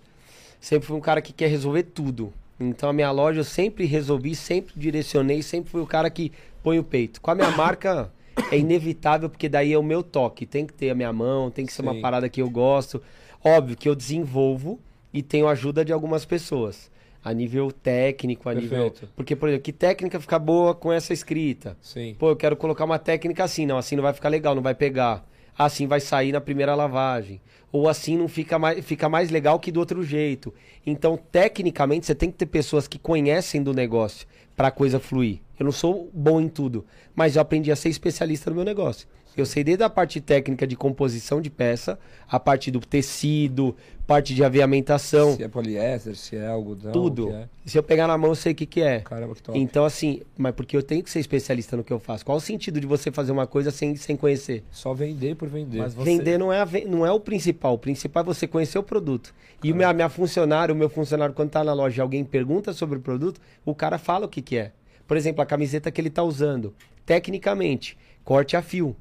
Sempre 0.60 0.86
fui 0.88 0.96
um 0.96 1.00
cara 1.00 1.20
que 1.20 1.32
quer 1.32 1.48
resolver 1.48 1.82
tudo. 1.82 2.32
Então 2.60 2.88
a 2.88 2.92
minha 2.92 3.10
loja 3.10 3.40
eu 3.40 3.44
sempre 3.44 3.84
resolvi, 3.84 4.34
sempre 4.36 4.72
direcionei, 4.76 5.42
sempre 5.42 5.70
fui 5.70 5.80
o 5.82 5.86
cara 5.86 6.08
que 6.08 6.30
põe 6.62 6.78
o 6.78 6.84
peito. 6.84 7.20
Com 7.20 7.32
a 7.32 7.34
minha 7.34 7.50
marca 7.50 8.10
é 8.50 8.56
inevitável, 8.56 9.28
porque 9.28 9.48
daí 9.48 9.72
é 9.72 9.78
o 9.78 9.82
meu 9.82 10.02
toque. 10.02 10.46
Tem 10.46 10.64
que 10.64 10.72
ter 10.72 10.90
a 10.90 10.94
minha 10.94 11.12
mão, 11.12 11.50
tem 11.50 11.66
que 11.66 11.72
ser 11.72 11.82
uma 11.82 11.94
Sim. 11.94 12.00
parada 12.00 12.28
que 12.28 12.40
eu 12.40 12.48
gosto. 12.48 13.02
Óbvio 13.44 13.76
que 13.76 13.88
eu 13.88 13.94
desenvolvo 13.94 14.80
e 15.12 15.22
tenho 15.22 15.48
ajuda 15.48 15.84
de 15.84 15.92
algumas 15.92 16.24
pessoas. 16.24 16.90
A 17.24 17.32
nível 17.32 17.70
técnico, 17.70 18.48
a 18.48 18.54
nível. 18.54 18.90
Perfeito. 18.90 19.08
Porque, 19.14 19.36
por 19.36 19.48
exemplo, 19.48 19.64
que 19.64 19.72
técnica 19.72 20.18
fica 20.18 20.38
boa 20.38 20.74
com 20.74 20.92
essa 20.92 21.12
escrita? 21.12 21.76
Sim. 21.80 22.16
Pô, 22.18 22.30
eu 22.30 22.36
quero 22.36 22.56
colocar 22.56 22.84
uma 22.84 22.98
técnica 22.98 23.44
assim, 23.44 23.64
não, 23.64 23.78
assim 23.78 23.94
não 23.94 24.02
vai 24.02 24.12
ficar 24.12 24.28
legal, 24.28 24.54
não 24.54 24.62
vai 24.62 24.74
pegar. 24.74 25.24
Assim 25.56 25.86
vai 25.86 26.00
sair 26.00 26.32
na 26.32 26.40
primeira 26.40 26.74
lavagem. 26.74 27.40
Ou 27.70 27.88
assim 27.88 28.16
não 28.16 28.26
fica 28.26 28.58
mais, 28.58 28.84
fica 28.84 29.08
mais 29.08 29.30
legal 29.30 29.60
que 29.60 29.70
do 29.70 29.78
outro 29.78 30.02
jeito. 30.02 30.52
Então, 30.84 31.16
tecnicamente, 31.16 32.06
você 32.06 32.14
tem 32.14 32.30
que 32.30 32.38
ter 32.38 32.46
pessoas 32.46 32.88
que 32.88 32.98
conhecem 32.98 33.62
do 33.62 33.72
negócio 33.72 34.26
para 34.56 34.68
a 34.68 34.72
coisa 34.72 34.98
fluir. 34.98 35.40
Eu 35.58 35.64
não 35.64 35.72
sou 35.72 36.10
bom 36.12 36.40
em 36.40 36.48
tudo, 36.48 36.84
mas 37.14 37.36
eu 37.36 37.42
aprendi 37.42 37.70
a 37.70 37.76
ser 37.76 37.88
especialista 37.88 38.50
no 38.50 38.56
meu 38.56 38.64
negócio. 38.64 39.06
Eu 39.36 39.46
sei 39.46 39.64
desde 39.64 39.82
a 39.82 39.88
parte 39.90 40.20
técnica 40.20 40.66
de 40.66 40.76
composição 40.76 41.40
de 41.40 41.48
peça, 41.48 41.98
a 42.28 42.38
parte 42.38 42.70
do 42.70 42.80
tecido, 42.80 43.74
parte 44.06 44.34
de 44.34 44.44
aviamentação, 44.44 45.36
Se 45.36 45.42
é 45.42 45.48
poliéster, 45.48 46.14
se 46.16 46.36
é 46.36 46.46
algodão. 46.46 46.92
tudo. 46.92 47.30
é. 47.30 47.48
Se 47.64 47.78
eu 47.78 47.82
pegar 47.82 48.06
na 48.06 48.18
mão, 48.18 48.30
eu 48.30 48.34
sei 48.34 48.52
o 48.52 48.54
que, 48.54 48.66
que 48.66 48.82
é. 48.82 49.00
Caramba, 49.00 49.34
que 49.34 49.42
top. 49.42 49.58
Então, 49.58 49.84
assim, 49.84 50.20
mas 50.36 50.54
porque 50.54 50.76
eu 50.76 50.82
tenho 50.82 51.02
que 51.02 51.10
ser 51.10 51.20
especialista 51.20 51.76
no 51.76 51.84
que 51.84 51.92
eu 51.92 51.98
faço. 51.98 52.24
Qual 52.26 52.36
o 52.36 52.40
sentido 52.40 52.80
de 52.80 52.86
você 52.86 53.10
fazer 53.10 53.32
uma 53.32 53.46
coisa 53.46 53.70
sem, 53.70 53.96
sem 53.96 54.16
conhecer? 54.16 54.64
Só 54.70 54.92
vender 54.92 55.34
por 55.36 55.48
vender. 55.48 55.78
Mas 55.78 55.94
você- 55.94 56.04
Vender 56.04 56.38
não 56.38 56.52
é, 56.52 56.60
a 56.60 56.68
não 56.86 57.06
é 57.06 57.10
o 57.12 57.20
principal. 57.20 57.74
O 57.74 57.78
principal 57.78 58.22
é 58.22 58.26
você 58.26 58.46
conhecer 58.46 58.78
o 58.78 58.82
produto. 58.82 59.32
E 59.62 59.72
o 59.72 59.74
minha, 59.76 59.92
minha 59.92 60.08
funcionária, 60.08 60.74
o 60.74 60.76
meu 60.76 60.90
funcionário, 60.90 61.34
quando 61.34 61.50
tá 61.50 61.62
na 61.64 61.72
loja 61.72 62.00
e 62.00 62.02
alguém 62.02 62.24
pergunta 62.24 62.72
sobre 62.72 62.98
o 62.98 63.00
produto, 63.00 63.40
o 63.64 63.74
cara 63.74 63.96
fala 63.96 64.26
o 64.26 64.28
que, 64.28 64.42
que 64.42 64.56
é. 64.56 64.72
Por 65.06 65.16
exemplo, 65.16 65.40
a 65.42 65.46
camiseta 65.46 65.90
que 65.90 66.00
ele 66.00 66.10
tá 66.10 66.22
usando. 66.22 66.74
Tecnicamente, 67.06 67.96
corte 68.24 68.56
a 68.56 68.62
fio. 68.62 68.96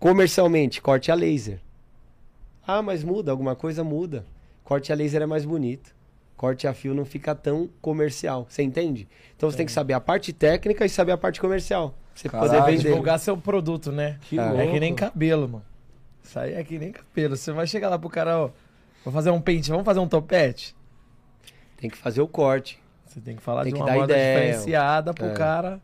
Comercialmente, 0.00 0.80
corte 0.80 1.12
a 1.12 1.14
laser. 1.14 1.60
Ah, 2.66 2.80
mas 2.82 3.04
muda, 3.04 3.30
alguma 3.30 3.54
coisa 3.54 3.84
muda. 3.84 4.24
Corte 4.64 4.90
a 4.92 4.96
laser 4.96 5.22
é 5.22 5.26
mais 5.26 5.44
bonito. 5.44 5.94
Corte 6.36 6.66
a 6.66 6.72
fio 6.72 6.94
não 6.94 7.04
fica 7.04 7.34
tão 7.34 7.68
comercial. 7.82 8.46
Você 8.48 8.62
entende? 8.62 9.06
Então 9.36 9.50
você 9.50 9.58
tem 9.58 9.66
que 9.66 9.72
saber 9.72 9.92
a 9.92 10.00
parte 10.00 10.32
técnica 10.32 10.86
e 10.86 10.88
saber 10.88 11.12
a 11.12 11.18
parte 11.18 11.38
comercial. 11.40 11.94
Você 12.14 12.28
Caralho, 12.30 12.50
poder 12.50 12.64
vender. 12.70 12.88
Divulgar 12.88 13.18
seu 13.18 13.36
produto, 13.36 13.92
né? 13.92 14.18
Que 14.22 14.38
é 14.38 14.50
louco. 14.50 14.72
que 14.72 14.80
nem 14.80 14.94
cabelo, 14.94 15.46
mano. 15.48 15.64
Isso 16.24 16.38
aí 16.38 16.54
é 16.54 16.64
que 16.64 16.78
nem 16.78 16.92
cabelo. 16.92 17.36
Você 17.36 17.52
vai 17.52 17.66
chegar 17.66 17.90
lá 17.90 17.98
pro 17.98 18.08
cara, 18.08 18.38
ó. 18.38 18.50
Vou 19.04 19.12
fazer 19.12 19.30
um 19.30 19.40
pente, 19.40 19.70
vamos 19.70 19.84
fazer 19.84 20.00
um 20.00 20.08
topete? 20.08 20.74
Tem 21.76 21.90
que 21.90 21.96
fazer 21.96 22.22
o 22.22 22.28
corte. 22.28 22.78
Você 23.04 23.20
tem 23.20 23.36
que 23.36 23.42
falar 23.42 23.64
Tem 23.64 23.72
de 23.72 23.76
que 23.76 23.82
uma 23.82 23.90
dar 23.90 23.98
moda 23.98 24.12
ideia. 24.14 24.34
diferenciada 24.46 25.12
pro 25.12 25.26
É. 25.26 25.32
cara. 25.34 25.80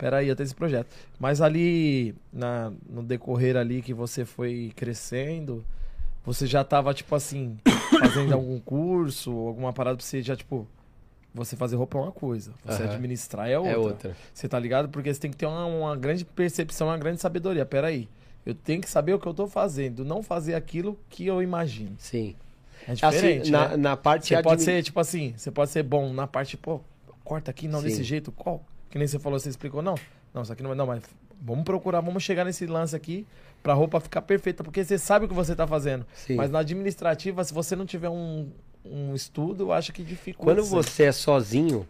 Peraí, 0.00 0.28
eu 0.28 0.34
tenho 0.34 0.46
esse 0.46 0.54
projeto. 0.54 0.88
Mas 1.18 1.42
ali, 1.42 2.14
na, 2.32 2.72
no 2.88 3.02
decorrer 3.02 3.54
ali 3.54 3.82
que 3.82 3.92
você 3.92 4.24
foi 4.24 4.72
crescendo, 4.74 5.62
você 6.24 6.46
já 6.46 6.64
tava, 6.64 6.94
tipo 6.94 7.14
assim, 7.14 7.58
fazendo 8.00 8.32
algum 8.32 8.58
curso, 8.58 9.30
alguma 9.30 9.74
parada 9.74 9.98
pra 9.98 10.04
você 10.06 10.22
já, 10.22 10.34
tipo. 10.34 10.66
Você 11.32 11.54
fazer 11.54 11.76
roupa 11.76 11.96
é 11.96 12.00
uma 12.00 12.10
coisa, 12.10 12.52
você 12.64 12.82
Aham. 12.82 12.92
administrar 12.94 13.48
é 13.48 13.56
outra. 13.56 13.72
É 13.72 13.76
outra. 13.78 14.16
Você 14.34 14.48
tá 14.48 14.58
ligado? 14.58 14.88
Porque 14.88 15.14
você 15.14 15.20
tem 15.20 15.30
que 15.30 15.36
ter 15.36 15.46
uma, 15.46 15.64
uma 15.66 15.96
grande 15.96 16.24
percepção, 16.24 16.88
uma 16.88 16.98
grande 16.98 17.20
sabedoria. 17.20 17.64
Peraí, 17.64 18.08
eu 18.44 18.52
tenho 18.52 18.80
que 18.80 18.90
saber 18.90 19.14
o 19.14 19.18
que 19.20 19.28
eu 19.28 19.34
tô 19.34 19.46
fazendo, 19.46 20.04
não 20.04 20.24
fazer 20.24 20.54
aquilo 20.54 20.98
que 21.08 21.24
eu 21.26 21.40
imagino. 21.40 21.94
Sim. 21.98 22.34
É 22.88 22.94
diferente, 22.94 23.42
assim, 23.42 23.50
na, 23.52 23.68
né? 23.68 23.76
na 23.76 23.96
parte 23.96 24.26
Você 24.26 24.42
pode 24.42 24.54
admi- 24.54 24.64
ser, 24.64 24.82
tipo 24.82 24.98
assim, 24.98 25.32
você 25.36 25.52
pode 25.52 25.70
ser 25.70 25.84
bom 25.84 26.12
na 26.12 26.26
parte, 26.26 26.56
pô, 26.56 26.80
corta 27.22 27.52
aqui, 27.52 27.68
não 27.68 27.78
Sim. 27.78 27.84
desse 27.84 28.02
jeito, 28.02 28.32
qual? 28.32 28.64
Que 28.90 28.98
nem 28.98 29.06
você 29.06 29.18
falou, 29.18 29.38
você 29.38 29.48
explicou, 29.48 29.80
não. 29.80 29.94
Não, 30.34 30.42
isso 30.42 30.52
aqui 30.52 30.62
não 30.62 30.72
é. 30.72 30.74
Não, 30.74 30.86
mas 30.86 31.02
vamos 31.40 31.64
procurar, 31.64 32.00
vamos 32.00 32.22
chegar 32.22 32.44
nesse 32.44 32.66
lance 32.66 32.94
aqui 32.94 33.26
pra 33.62 33.72
roupa 33.72 34.00
ficar 34.00 34.22
perfeita, 34.22 34.64
porque 34.64 34.84
você 34.84 34.98
sabe 34.98 35.24
o 35.26 35.28
que 35.28 35.34
você 35.34 35.54
tá 35.54 35.66
fazendo. 35.66 36.06
Sim. 36.14 36.34
Mas 36.34 36.50
na 36.50 36.60
administrativa, 36.60 37.42
se 37.44 37.54
você 37.54 37.76
não 37.76 37.86
tiver 37.86 38.08
um, 38.08 38.48
um 38.84 39.14
estudo, 39.14 39.64
eu 39.64 39.72
acho 39.72 39.92
que 39.92 40.02
dificulta. 40.02 40.44
Quando 40.44 40.64
você 40.64 41.04
é 41.04 41.12
sozinho, 41.12 41.86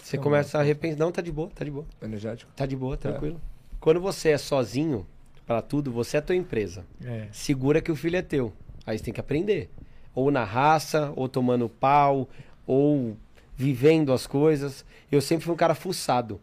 você 0.00 0.16
Não, 0.16 0.24
começa 0.24 0.58
a 0.58 0.62
repensar. 0.62 0.98
Não, 0.98 1.10
tá 1.10 1.22
de 1.22 1.32
boa, 1.32 1.50
tá 1.54 1.64
de 1.64 1.70
boa. 1.70 1.86
Energético. 2.02 2.50
Tá 2.54 2.66
de 2.66 2.76
boa, 2.76 2.96
tranquilo. 2.96 3.40
Quando 3.80 4.00
você 4.00 4.30
é 4.30 4.38
sozinho 4.38 5.06
pra 5.46 5.60
tudo, 5.60 5.90
você 5.90 6.18
é 6.18 6.20
tua 6.20 6.36
empresa. 6.36 6.84
É. 7.04 7.28
Segura 7.32 7.80
que 7.80 7.90
o 7.90 7.96
filho 7.96 8.16
é 8.16 8.22
teu. 8.22 8.52
Aí 8.86 8.98
você 8.98 9.04
tem 9.04 9.14
que 9.14 9.20
aprender. 9.20 9.70
Ou 10.14 10.30
na 10.30 10.44
raça, 10.44 11.12
ou 11.16 11.28
tomando 11.28 11.68
pau, 11.68 12.28
ou 12.66 13.16
vivendo 13.56 14.12
as 14.12 14.26
coisas. 14.26 14.84
Eu 15.10 15.20
sempre 15.20 15.44
fui 15.44 15.54
um 15.54 15.56
cara 15.56 15.74
fuçado. 15.74 16.40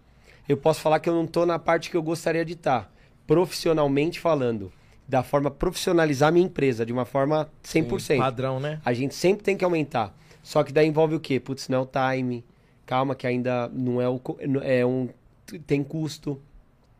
Eu 0.48 0.58
posso 0.58 0.82
falar 0.82 1.00
que 1.00 1.10
eu 1.10 1.14
não 1.14 1.28
tô 1.28 1.46
na 1.46 1.60
parte 1.60 1.90
que 1.90 1.98
eu 1.98 2.04
gostaria 2.04 2.44
de 2.44 2.54
estar. 2.54 2.92
Profissionalmente 3.28 4.20
falando. 4.20 4.72
Da 5.08 5.24
forma 5.24 5.52
profissionalizar 5.52 6.32
minha 6.32 6.46
empresa, 6.46 6.86
de 6.86 6.94
uma 6.94 7.06
forma 7.06 7.50
100%. 7.64 8.18
Padrão, 8.18 8.60
né? 8.60 8.80
A 8.86 8.94
gente 8.94 9.14
sempre 9.14 9.44
tem 9.44 9.58
que 9.58 9.66
aumentar. 9.66 10.16
Só 10.42 10.64
que 10.64 10.72
daí 10.72 10.88
envolve 10.88 11.16
o 11.16 11.20
quê? 11.20 11.40
Putz, 11.40 11.68
não 11.68 11.80
é 11.80 11.82
o 11.82 11.90
time. 12.16 12.46
Calma, 12.86 13.14
que 13.14 13.28
ainda 13.28 13.70
não 13.70 14.02
é 14.02 14.10
o. 14.10 14.20
É 14.64 14.86
um. 14.86 15.10
Tem 15.68 15.84
custo. 15.84 16.42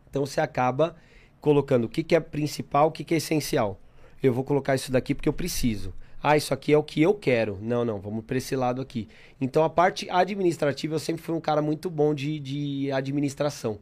Então 0.10 0.26
você 0.26 0.42
acaba 0.42 0.96
colocando 1.40 1.86
o 1.86 1.90
que, 1.90 2.04
que 2.04 2.16
é 2.16 2.20
principal, 2.20 2.88
o 2.88 2.92
que, 2.92 3.04
que 3.04 3.14
é 3.14 3.18
essencial. 3.18 3.80
Eu 4.22 4.34
vou 4.34 4.44
colocar 4.44 4.76
isso 4.76 4.92
daqui 4.92 5.16
porque 5.16 5.28
eu 5.28 5.34
preciso. 5.34 5.94
Ah, 6.24 6.38
isso 6.38 6.54
aqui 6.54 6.72
é 6.74 6.78
o 6.78 6.84
que 6.84 7.02
eu 7.02 7.14
quero. 7.14 7.58
Não, 7.62 7.84
não, 7.84 8.00
vamos 8.00 8.24
para 8.26 8.38
esse 8.38 8.56
lado 8.56 8.82
aqui. 8.82 9.08
Então 9.40 9.64
a 9.64 9.70
parte 9.70 10.08
administrativa, 10.10 10.96
eu 10.96 11.00
sempre 11.00 11.22
fui 11.22 11.34
um 11.36 11.42
cara 11.42 11.62
muito 11.62 11.90
bom 11.90 12.14
de, 12.14 12.40
de 12.40 12.92
administração. 12.92 13.80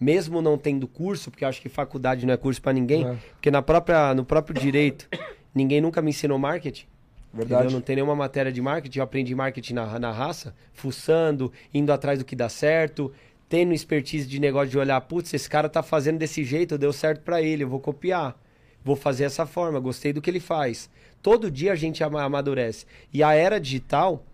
Mesmo 0.00 0.40
não 0.40 0.56
tendo 0.56 0.86
curso, 0.86 1.30
porque 1.30 1.44
eu 1.44 1.48
acho 1.48 1.60
que 1.60 1.68
faculdade 1.68 2.24
não 2.26 2.32
é 2.32 2.36
curso 2.36 2.60
para 2.62 2.72
ninguém, 2.72 3.04
É. 3.06 3.16
porque 3.32 3.50
na 3.50 3.62
própria, 3.62 4.14
no 4.14 4.24
próprio 4.24 4.60
direito, 4.60 5.08
ninguém 5.54 5.80
nunca 5.80 6.00
me 6.02 6.10
ensinou 6.10 6.38
marketing. 6.38 6.86
Verdade. 7.32 7.62
Entendeu? 7.62 7.76
Não 7.78 7.80
tem 7.82 7.96
nenhuma 7.96 8.14
matéria 8.16 8.52
de 8.52 8.60
marketing. 8.62 8.98
Eu 8.98 9.04
aprendi 9.04 9.34
marketing 9.34 9.74
na, 9.74 9.98
na 9.98 10.12
raça, 10.12 10.54
fuçando, 10.72 11.52
indo 11.74 11.92
atrás 11.92 12.18
do 12.18 12.24
que 12.24 12.36
dá 12.36 12.48
certo, 12.48 13.12
tendo 13.48 13.72
expertise 13.72 14.26
de 14.26 14.38
negócio 14.38 14.68
de 14.68 14.78
olhar, 14.78 15.00
putz, 15.02 15.32
esse 15.34 15.48
cara 15.48 15.68
tá 15.68 15.82
fazendo 15.82 16.18
desse 16.18 16.44
jeito, 16.44 16.78
deu 16.78 16.92
certo 16.92 17.22
pra 17.22 17.42
ele, 17.42 17.64
eu 17.64 17.68
vou 17.68 17.80
copiar. 17.80 18.38
Vou 18.84 18.94
fazer 18.94 19.24
essa 19.24 19.44
forma, 19.44 19.80
gostei 19.80 20.12
do 20.12 20.22
que 20.22 20.30
ele 20.30 20.40
faz. 20.40 20.88
Todo 21.22 21.50
dia 21.50 21.72
a 21.72 21.76
gente 21.76 22.02
ama- 22.02 22.22
amadurece. 22.22 22.86
E 23.12 23.22
a 23.22 23.34
era 23.34 23.58
digital, 23.60 24.24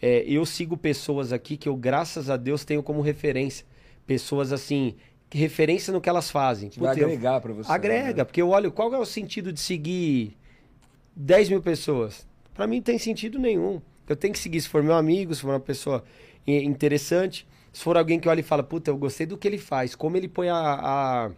é, 0.00 0.24
eu 0.26 0.44
sigo 0.44 0.76
pessoas 0.76 1.32
aqui 1.32 1.56
que 1.56 1.68
eu, 1.68 1.76
graças 1.76 2.28
a 2.28 2.36
Deus, 2.36 2.64
tenho 2.64 2.82
como 2.82 3.00
referência. 3.00 3.64
Pessoas 4.06 4.52
assim, 4.52 4.94
referência 5.30 5.92
no 5.92 6.00
que 6.00 6.08
elas 6.08 6.30
fazem. 6.30 6.68
Que 6.68 6.80
vai 6.80 6.94
agregar 7.04 7.40
pra 7.40 7.52
você. 7.52 7.70
Agrega, 7.70 8.18
né? 8.18 8.24
porque 8.24 8.42
eu 8.42 8.48
olho 8.50 8.72
qual 8.72 8.92
é 8.94 8.98
o 8.98 9.04
sentido 9.06 9.52
de 9.52 9.60
seguir 9.60 10.36
10 11.14 11.48
mil 11.48 11.62
pessoas. 11.62 12.26
Pra 12.54 12.66
mim 12.66 12.76
não 12.76 12.82
tem 12.82 12.98
sentido 12.98 13.38
nenhum. 13.38 13.80
Eu 14.08 14.16
tenho 14.16 14.32
que 14.34 14.38
seguir 14.40 14.60
se 14.60 14.68
for 14.68 14.82
meu 14.82 14.94
amigo, 14.94 15.34
se 15.34 15.40
for 15.40 15.48
uma 15.50 15.60
pessoa 15.60 16.04
i- 16.46 16.64
interessante. 16.64 17.46
Se 17.72 17.82
for 17.82 17.96
alguém 17.96 18.18
que 18.20 18.28
olha 18.28 18.40
e 18.40 18.42
fala, 18.42 18.62
puta, 18.62 18.90
eu 18.90 18.96
gostei 18.98 19.24
do 19.26 19.38
que 19.38 19.48
ele 19.48 19.56
faz, 19.58 19.94
como 19.94 20.16
ele 20.16 20.28
põe 20.28 20.48
a. 20.50 20.56
a- 20.56 21.30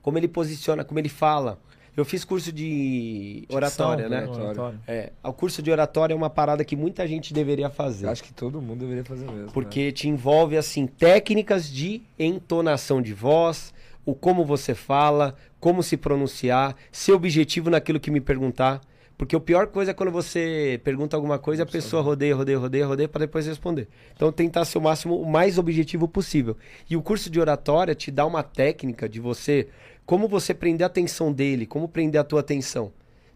como 0.00 0.16
ele 0.16 0.28
posiciona, 0.28 0.82
como 0.84 0.98
ele 0.98 1.10
fala. 1.10 1.60
Eu 2.00 2.04
fiz 2.04 2.24
curso 2.24 2.50
de 2.50 3.44
oratória, 3.50 4.08
Dicção, 4.08 4.20
né? 4.20 4.26
Oratória. 4.26 4.44
Oratória. 4.48 4.80
É, 4.88 5.12
o 5.22 5.32
curso 5.32 5.62
de 5.62 5.70
oratória 5.70 6.14
é 6.14 6.16
uma 6.16 6.30
parada 6.30 6.64
que 6.64 6.74
muita 6.74 7.06
gente 7.06 7.34
deveria 7.34 7.68
fazer. 7.68 8.06
Eu 8.06 8.10
acho 8.10 8.24
que 8.24 8.32
todo 8.32 8.60
mundo 8.60 8.80
deveria 8.80 9.04
fazer 9.04 9.26
mesmo. 9.26 9.42
né? 9.42 9.50
Porque 9.52 9.92
te 9.92 10.08
envolve, 10.08 10.56
assim, 10.56 10.86
técnicas 10.86 11.70
de 11.70 12.02
entonação 12.18 13.02
de 13.02 13.12
voz, 13.12 13.74
o 14.04 14.14
como 14.14 14.44
você 14.44 14.74
fala, 14.74 15.34
como 15.60 15.82
se 15.82 15.96
pronunciar, 15.96 16.74
ser 16.90 17.12
objetivo 17.12 17.68
naquilo 17.68 18.00
que 18.00 18.10
me 18.10 18.20
perguntar. 18.20 18.80
Porque 19.18 19.36
a 19.36 19.40
pior 19.40 19.66
coisa 19.66 19.90
é 19.90 19.94
quando 19.94 20.10
você 20.10 20.80
pergunta 20.82 21.14
alguma 21.14 21.38
coisa 21.38 21.60
e 21.60 21.64
a 21.64 21.66
pessoa 21.66 22.00
rodeia, 22.00 22.34
rodeia, 22.34 22.58
rodeia, 22.58 22.86
rodeia 22.86 23.06
para 23.06 23.26
depois 23.26 23.46
responder. 23.46 23.86
Então 24.16 24.32
tentar 24.32 24.64
ser 24.64 24.78
o 24.78 24.80
máximo, 24.80 25.20
o 25.20 25.30
mais 25.30 25.58
objetivo 25.58 26.08
possível. 26.08 26.56
E 26.88 26.96
o 26.96 27.02
curso 27.02 27.28
de 27.28 27.38
oratória 27.38 27.94
te 27.94 28.10
dá 28.10 28.24
uma 28.24 28.42
técnica 28.42 29.06
de 29.06 29.20
você, 29.20 29.68
como 30.10 30.26
você 30.26 30.52
prender 30.52 30.82
a 30.82 30.88
atenção 30.88 31.32
dele, 31.32 31.64
como 31.64 31.86
prender 31.86 32.20
a 32.20 32.24
tua 32.24 32.40
atenção. 32.40 32.90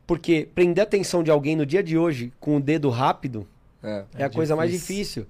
Porque 0.05 0.49
prender 0.57 0.83
a 0.83 0.83
atenção 0.83 1.22
de 1.22 1.31
alguém 1.31 1.55
no 1.55 1.64
dia 1.64 1.85
de 1.85 1.97
hoje 1.97 2.33
com 2.41 2.57
o 2.57 2.61
dedo 2.61 2.91
rápido, 2.91 3.47
É. 3.81 4.03
é, 4.18 4.25
a 4.25 4.29
coisa 4.29 4.57
mais 4.57 4.72
difícil. 4.72 5.22
difícil. 5.22 5.27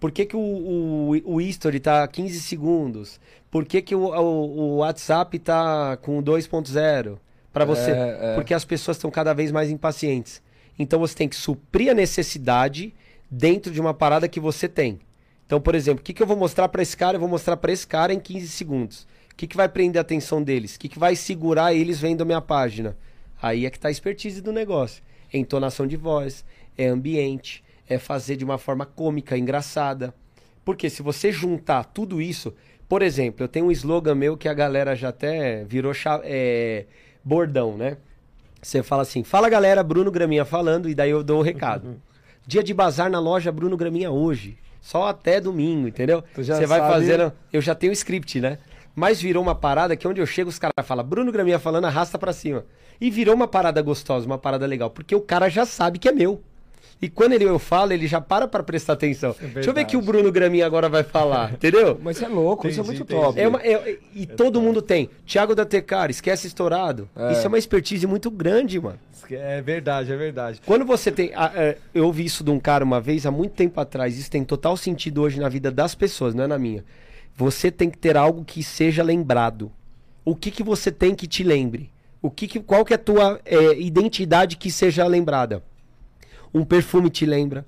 Por 0.00 0.10
que, 0.10 0.26
que 0.26 0.34
o, 0.34 0.40
o, 0.40 1.34
o 1.34 1.40
history 1.40 1.78
tá 1.78 2.04
15 2.08 2.40
segundos? 2.40 3.20
Por 3.48 3.64
que, 3.64 3.80
que 3.80 3.94
o, 3.94 4.06
o, 4.08 4.58
o 4.58 4.76
WhatsApp 4.78 5.38
tá 5.38 5.96
com 5.98 6.20
2.0 6.20 7.16
para 7.52 7.64
você? 7.64 7.92
É, 7.92 8.18
é. 8.20 8.34
Porque 8.34 8.52
as 8.52 8.64
pessoas 8.64 8.96
estão 8.96 9.08
cada 9.08 9.32
vez 9.32 9.52
mais 9.52 9.70
impacientes. 9.70 10.42
Então 10.76 10.98
você 10.98 11.14
tem 11.14 11.28
que 11.28 11.36
suprir 11.36 11.92
a 11.92 11.94
necessidade 11.94 12.92
dentro 13.30 13.70
de 13.72 13.80
uma 13.80 13.94
parada 13.94 14.26
que 14.26 14.40
você 14.40 14.66
tem. 14.66 14.98
Então, 15.46 15.60
por 15.60 15.76
exemplo, 15.76 16.00
o 16.00 16.04
que, 16.04 16.12
que 16.12 16.20
eu 16.20 16.26
vou 16.26 16.36
mostrar 16.36 16.68
para 16.68 16.82
esse 16.82 16.96
cara? 16.96 17.14
Eu 17.14 17.20
vou 17.20 17.28
mostrar 17.28 17.56
para 17.56 17.70
esse 17.70 17.86
cara 17.86 18.12
em 18.12 18.18
15 18.18 18.48
segundos. 18.48 19.06
O 19.38 19.40
que, 19.40 19.46
que 19.46 19.56
vai 19.56 19.68
prender 19.68 20.00
a 20.00 20.02
atenção 20.02 20.42
deles? 20.42 20.74
O 20.74 20.80
que, 20.80 20.88
que 20.88 20.98
vai 20.98 21.14
segurar 21.14 21.72
eles 21.72 22.00
vendo 22.00 22.22
a 22.22 22.24
minha 22.24 22.40
página? 22.40 22.96
Aí 23.40 23.66
é 23.66 23.70
que 23.70 23.78
tá 23.78 23.86
a 23.86 23.90
expertise 23.90 24.40
do 24.40 24.50
negócio. 24.50 25.00
É 25.32 25.38
entonação 25.38 25.86
de 25.86 25.96
voz, 25.96 26.44
é 26.76 26.88
ambiente, 26.88 27.62
é 27.88 27.98
fazer 27.98 28.34
de 28.34 28.44
uma 28.44 28.58
forma 28.58 28.84
cômica, 28.84 29.38
engraçada. 29.38 30.12
Porque 30.64 30.90
se 30.90 31.02
você 31.02 31.30
juntar 31.30 31.84
tudo 31.84 32.20
isso, 32.20 32.52
por 32.88 33.00
exemplo, 33.00 33.44
eu 33.44 33.48
tenho 33.48 33.66
um 33.66 33.70
slogan 33.70 34.16
meu 34.16 34.36
que 34.36 34.48
a 34.48 34.52
galera 34.52 34.96
já 34.96 35.10
até 35.10 35.62
virou 35.62 35.92
é, 36.24 36.86
bordão, 37.22 37.76
né? 37.76 37.96
Você 38.60 38.82
fala 38.82 39.02
assim, 39.02 39.22
fala 39.22 39.48
galera, 39.48 39.84
Bruno 39.84 40.10
Graminha 40.10 40.44
falando, 40.44 40.88
e 40.88 40.96
daí 40.96 41.10
eu 41.10 41.22
dou 41.22 41.38
o 41.38 41.44
recado. 41.44 42.02
Dia 42.44 42.64
de 42.64 42.74
bazar 42.74 43.08
na 43.08 43.20
loja 43.20 43.52
Bruno 43.52 43.76
Graminha 43.76 44.10
hoje. 44.10 44.58
Só 44.80 45.06
até 45.06 45.40
domingo, 45.40 45.86
entendeu? 45.86 46.24
Você 46.34 46.66
vai 46.66 46.80
sabe- 46.80 46.92
fazendo. 46.92 47.32
Eu 47.52 47.60
já 47.60 47.74
tenho 47.74 47.90
o 47.90 47.94
script, 47.94 48.40
né? 48.40 48.58
Mas 48.98 49.22
virou 49.22 49.40
uma 49.42 49.54
parada 49.54 49.94
que 49.94 50.08
onde 50.08 50.20
eu 50.20 50.26
chego, 50.26 50.50
os 50.50 50.58
caras 50.58 50.74
falam, 50.84 51.04
Bruno 51.04 51.30
Graminha 51.30 51.58
falando, 51.60 51.84
arrasta 51.84 52.18
pra 52.18 52.32
cima. 52.32 52.64
E 53.00 53.10
virou 53.12 53.32
uma 53.32 53.46
parada 53.46 53.80
gostosa, 53.80 54.26
uma 54.26 54.38
parada 54.38 54.66
legal, 54.66 54.90
porque 54.90 55.14
o 55.14 55.20
cara 55.20 55.48
já 55.48 55.64
sabe 55.64 56.00
que 56.00 56.08
é 56.08 56.12
meu. 56.12 56.42
E 57.00 57.08
quando 57.08 57.32
ele, 57.34 57.44
eu 57.44 57.60
falo, 57.60 57.92
ele 57.92 58.08
já 58.08 58.20
para 58.20 58.48
pra 58.48 58.60
prestar 58.60 58.94
atenção. 58.94 59.32
Deixa 59.54 59.70
eu 59.70 59.72
ver 59.72 59.84
que 59.84 59.96
o 59.96 60.02
Bruno 60.02 60.32
Graminha 60.32 60.66
agora 60.66 60.88
vai 60.88 61.04
falar, 61.04 61.52
entendeu? 61.54 61.96
Mas 62.02 62.20
é 62.20 62.26
louco, 62.26 62.66
isso 62.66 62.80
é 62.80 62.82
Entendi, 62.82 62.98
muito 62.98 63.12
entendi. 63.12 63.24
top. 63.26 63.40
É 63.40 63.46
uma- 63.46 63.60
é- 63.62 63.98
e 64.12 64.26
todo 64.26 64.60
mundo 64.60 64.82
tem. 64.82 65.08
Thiago 65.24 65.54
da 65.54 65.64
Tecar, 65.64 66.10
esquece 66.10 66.48
estourado. 66.48 67.08
É. 67.14 67.30
Isso 67.30 67.44
é 67.44 67.46
uma 67.46 67.56
expertise 67.58 68.04
muito 68.04 68.28
grande, 68.32 68.80
mano. 68.80 68.98
É 69.30 69.62
verdade, 69.62 70.10
é 70.12 70.16
verdade. 70.16 70.60
Quando 70.66 70.84
você 70.84 71.12
tem. 71.12 71.30
a- 71.36 71.52
é, 71.54 71.76
eu 71.94 72.04
ouvi 72.06 72.24
isso 72.24 72.42
de 72.42 72.50
um 72.50 72.58
cara 72.58 72.84
uma 72.84 73.00
vez, 73.00 73.24
há 73.26 73.30
muito 73.30 73.52
tempo 73.52 73.80
atrás. 73.80 74.18
Isso 74.18 74.28
tem 74.28 74.42
total 74.42 74.76
sentido 74.76 75.22
hoje 75.22 75.38
na 75.38 75.48
vida 75.48 75.70
das 75.70 75.94
pessoas, 75.94 76.34
não 76.34 76.42
é 76.42 76.46
na 76.48 76.58
minha. 76.58 76.84
Você 77.38 77.70
tem 77.70 77.88
que 77.88 77.96
ter 77.96 78.16
algo 78.16 78.44
que 78.44 78.64
seja 78.64 79.00
lembrado. 79.00 79.70
O 80.24 80.34
que, 80.34 80.50
que 80.50 80.60
você 80.60 80.90
tem 80.90 81.14
que 81.14 81.28
te 81.28 81.44
lembre? 81.44 81.88
O 82.20 82.32
que 82.32 82.48
que, 82.48 82.58
qual 82.58 82.84
que 82.84 82.92
é 82.92 82.96
a 82.96 82.98
tua 82.98 83.40
é, 83.44 83.80
identidade 83.80 84.56
que 84.56 84.72
seja 84.72 85.06
lembrada? 85.06 85.62
Um 86.52 86.64
perfume 86.64 87.08
te 87.08 87.24
lembra, 87.24 87.64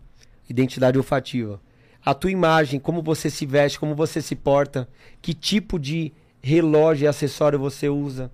identidade 0.49 0.99
olfativa. 0.99 1.61
A 2.05 2.13
tua 2.13 2.33
imagem, 2.33 2.81
como 2.81 3.01
você 3.01 3.31
se 3.31 3.47
veste, 3.47 3.79
como 3.79 3.95
você 3.95 4.21
se 4.21 4.35
porta, 4.35 4.89
que 5.23 5.33
tipo 5.33 5.79
de 5.79 6.13
relógio 6.43 7.05
e 7.05 7.07
acessório 7.07 7.57
você 7.57 7.89
usa. 7.89 8.29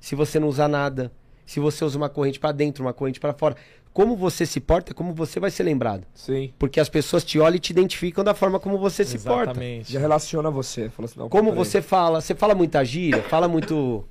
Se 0.00 0.16
você 0.16 0.40
não 0.40 0.48
usar 0.48 0.66
nada, 0.66 1.12
se 1.46 1.60
você 1.60 1.84
usa 1.84 1.96
uma 1.96 2.08
corrente 2.08 2.40
para 2.40 2.50
dentro, 2.50 2.84
uma 2.84 2.92
corrente 2.92 3.20
para 3.20 3.32
fora, 3.32 3.54
como 3.92 4.16
você 4.16 4.46
se 4.46 4.60
porta, 4.60 4.94
como 4.94 5.12
você 5.12 5.40
vai 5.40 5.50
ser 5.50 5.64
lembrado. 5.64 6.06
Sim. 6.14 6.52
Porque 6.58 6.78
as 6.78 6.88
pessoas 6.88 7.24
te 7.24 7.38
olham 7.38 7.56
e 7.56 7.58
te 7.58 7.70
identificam 7.70 8.22
da 8.22 8.34
forma 8.34 8.60
como 8.60 8.78
você 8.78 9.04
se 9.04 9.18
porta. 9.18 9.50
Exatamente. 9.50 9.92
Já 9.92 10.00
relaciona 10.00 10.50
você. 10.50 10.88
Fala 10.90 11.06
assim, 11.06 11.18
não, 11.18 11.28
Como 11.28 11.52
você 11.52 11.82
fala, 11.82 12.20
você 12.20 12.34
fala 12.34 12.54
muita 12.54 12.84
gíria, 12.84 13.22
fala 13.22 13.48
muito. 13.48 14.04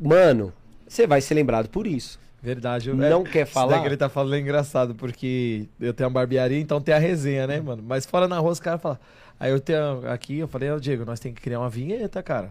Mano, 0.00 0.52
você 0.86 1.06
vai 1.06 1.20
ser 1.20 1.34
lembrado 1.34 1.68
por 1.68 1.86
isso. 1.86 2.20
Verdade. 2.42 2.92
Não 2.92 3.22
é, 3.22 3.24
quer 3.24 3.44
Isso 3.44 3.52
falar? 3.52 3.72
daí 3.72 3.80
que 3.82 3.88
ele 3.88 3.96
tá 3.96 4.08
falando 4.08 4.34
é 4.34 4.40
engraçado, 4.40 4.94
porque 4.94 5.66
eu 5.78 5.92
tenho 5.92 6.08
uma 6.08 6.14
barbearia, 6.14 6.58
então 6.58 6.80
tem 6.80 6.94
a 6.94 6.98
resenha, 6.98 7.46
né, 7.46 7.60
mano? 7.60 7.82
Mas 7.86 8.06
fora 8.06 8.26
na 8.26 8.38
rua, 8.38 8.52
os 8.52 8.60
caras 8.60 8.80
falam. 8.80 8.98
Aí 9.38 9.50
eu 9.50 9.60
tenho 9.60 10.08
aqui, 10.08 10.38
eu 10.38 10.48
falei, 10.48 10.70
ô 10.70 10.78
Diego, 10.78 11.04
nós 11.04 11.20
temos 11.20 11.36
que 11.36 11.42
criar 11.42 11.58
uma 11.60 11.68
vinheta, 11.68 12.22
cara. 12.22 12.50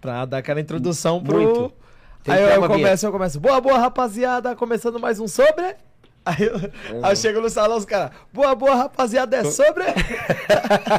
Pra 0.00 0.24
dar 0.24 0.38
aquela 0.38 0.60
introdução 0.60 1.22
pro. 1.22 1.36
Muito. 1.36 1.74
Aí 2.26 2.42
eu, 2.42 2.48
eu 2.48 2.66
começo, 2.66 3.06
eu 3.06 3.12
começo. 3.12 3.38
Boa, 3.38 3.60
boa, 3.60 3.78
rapaziada, 3.78 4.56
começando 4.56 4.98
mais 4.98 5.20
um 5.20 5.28
sobre. 5.28 5.76
Aí 6.24 6.42
eu, 6.42 6.54
aí 7.02 7.12
eu 7.12 7.16
chego 7.16 7.38
no 7.38 7.50
salão, 7.50 7.76
os 7.76 7.84
caras. 7.84 8.12
Boa, 8.32 8.54
boa, 8.54 8.74
rapaziada, 8.74 9.36
é 9.36 9.44
sobre. 9.44 9.84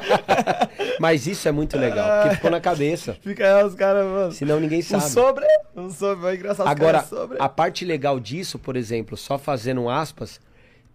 Mas 0.99 1.25
isso 1.25 1.47
é 1.47 1.51
muito 1.51 1.75
legal, 1.79 2.21
porque 2.21 2.35
ficou 2.35 2.51
na 2.51 2.61
cabeça. 2.61 3.17
Fica 3.21 3.57
aí 3.57 3.63
os 3.63 3.73
caras, 3.73 4.05
mano. 4.05 4.31
Senão 4.31 4.59
ninguém 4.59 4.79
Um 4.79 4.83
sabe. 4.83 5.09
sobre. 5.09 5.45
Um 5.75 5.89
sobre, 5.89 6.27
é 6.29 6.35
engraçado. 6.35 6.67
Agora, 6.67 6.99
caras, 6.99 7.09
sobre. 7.09 7.37
a 7.39 7.49
parte 7.49 7.83
legal 7.83 8.19
disso, 8.19 8.59
por 8.59 8.75
exemplo, 8.75 9.17
só 9.17 9.39
fazendo 9.39 9.81
um 9.81 9.89
aspas, 9.89 10.39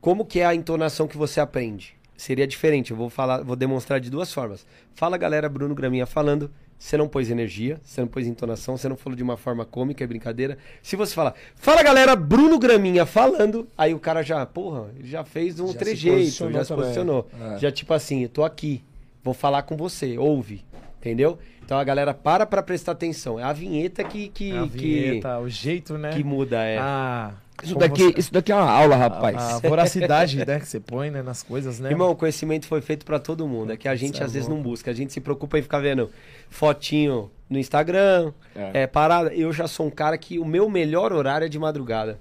como 0.01 0.24
que 0.24 0.39
é 0.39 0.47
a 0.47 0.55
entonação 0.55 1.09
que 1.09 1.16
você 1.16 1.41
aprende? 1.41 1.97
Seria 2.16 2.47
diferente, 2.47 2.93
eu 2.93 2.97
vou 2.97 3.11
falar, 3.11 3.43
vou 3.43 3.57
demonstrar 3.57 3.99
de 3.99 4.11
duas 4.11 4.33
formas. 4.33 4.64
Fala 4.95 5.16
galera, 5.16 5.49
Bruno 5.49 5.74
Graminha 5.74 6.07
falando, 6.07 6.53
você 6.81 6.97
não 6.97 7.07
pôs 7.07 7.31
energia, 7.31 7.78
você 7.85 8.01
não 8.01 8.09
pôs 8.09 8.26
entonação, 8.26 8.74
você 8.74 8.89
não 8.89 8.97
falou 8.97 9.14
de 9.14 9.22
uma 9.22 9.37
forma 9.37 9.66
cômica, 9.66 10.03
é 10.03 10.07
brincadeira. 10.07 10.57
Se 10.83 10.97
você 10.97 11.14
falar, 11.14 11.35
fala 11.55 11.83
galera, 11.83 12.16
Bruno 12.16 12.59
Graminha 12.59 13.05
falando, 13.05 13.68
aí 13.76 13.93
o 13.93 13.99
cara 14.01 14.22
já, 14.22 14.47
porra, 14.47 14.87
ele 14.99 15.07
já 15.07 15.22
fez 15.22 15.61
um 15.61 15.68
Já 15.72 15.78
trejeito, 15.78 16.51
já 16.51 16.64
se 16.64 16.74
posicionou. 16.74 17.28
É. 17.55 17.59
Já 17.59 17.70
tipo 17.70 17.93
assim, 17.93 18.22
eu 18.22 18.31
tô 18.31 18.43
aqui, 18.43 18.83
vou 19.22 19.35
falar 19.35 19.62
com 19.62 19.76
você, 19.76 20.16
ouve, 20.16 20.64
entendeu? 20.99 21.39
Então 21.62 21.78
a 21.78 21.85
galera 21.85 22.14
para 22.14 22.47
pra 22.47 22.62
prestar 22.62 22.93
atenção. 22.93 23.39
É 23.39 23.43
a 23.43 23.53
vinheta 23.53 24.03
que, 24.03 24.28
que, 24.28 24.51
a 24.57 24.62
que- 24.62 24.68
vinheta, 24.78 25.39
o 25.39 25.51
jeito, 25.51 25.99
né? 25.99 26.11
que 26.11 26.24
muda, 26.24 26.64
é. 26.64 26.78
Ah, 26.78 27.35
Isso 27.62 27.74
daqui, 27.76 28.02
você- 28.04 28.14
isso 28.18 28.32
daqui 28.32 28.52
é 28.52 28.54
uma 28.54 28.70
aula, 28.70 28.96
rapaz. 28.96 29.36
A, 29.36 29.56
a 29.56 29.58
voracidade, 29.61 30.36
né, 30.44 30.58
que 30.61 30.66
você 30.66 30.80
põe, 30.80 31.11
né, 31.11 31.22
nas 31.22 31.42
coisas, 31.42 31.78
né? 31.80 31.90
Irmão, 31.90 32.11
o 32.11 32.16
conhecimento 32.16 32.66
foi 32.66 32.80
feito 32.80 33.04
pra 33.04 33.18
todo 33.18 33.46
mundo. 33.46 33.72
É 33.72 33.76
que 33.76 33.88
a 33.88 33.94
gente 33.94 34.14
Isso 34.14 34.22
é 34.22 34.26
às 34.26 34.32
vezes 34.32 34.48
louco. 34.48 34.62
não 34.62 34.70
busca. 34.70 34.90
A 34.90 34.94
gente 34.94 35.12
se 35.12 35.20
preocupa 35.20 35.58
em 35.58 35.62
ficar 35.62 35.78
vendo 35.80 36.11
fotinho 36.48 37.30
no 37.48 37.58
Instagram, 37.58 38.32
É. 38.54 38.82
é. 38.82 38.86
parada. 38.86 39.32
Eu 39.34 39.52
já 39.52 39.66
sou 39.66 39.86
um 39.86 39.90
cara 39.90 40.16
que 40.18 40.38
o 40.38 40.44
meu 40.44 40.68
melhor 40.68 41.12
horário 41.12 41.46
é 41.46 41.48
de 41.48 41.58
madrugada. 41.58 42.18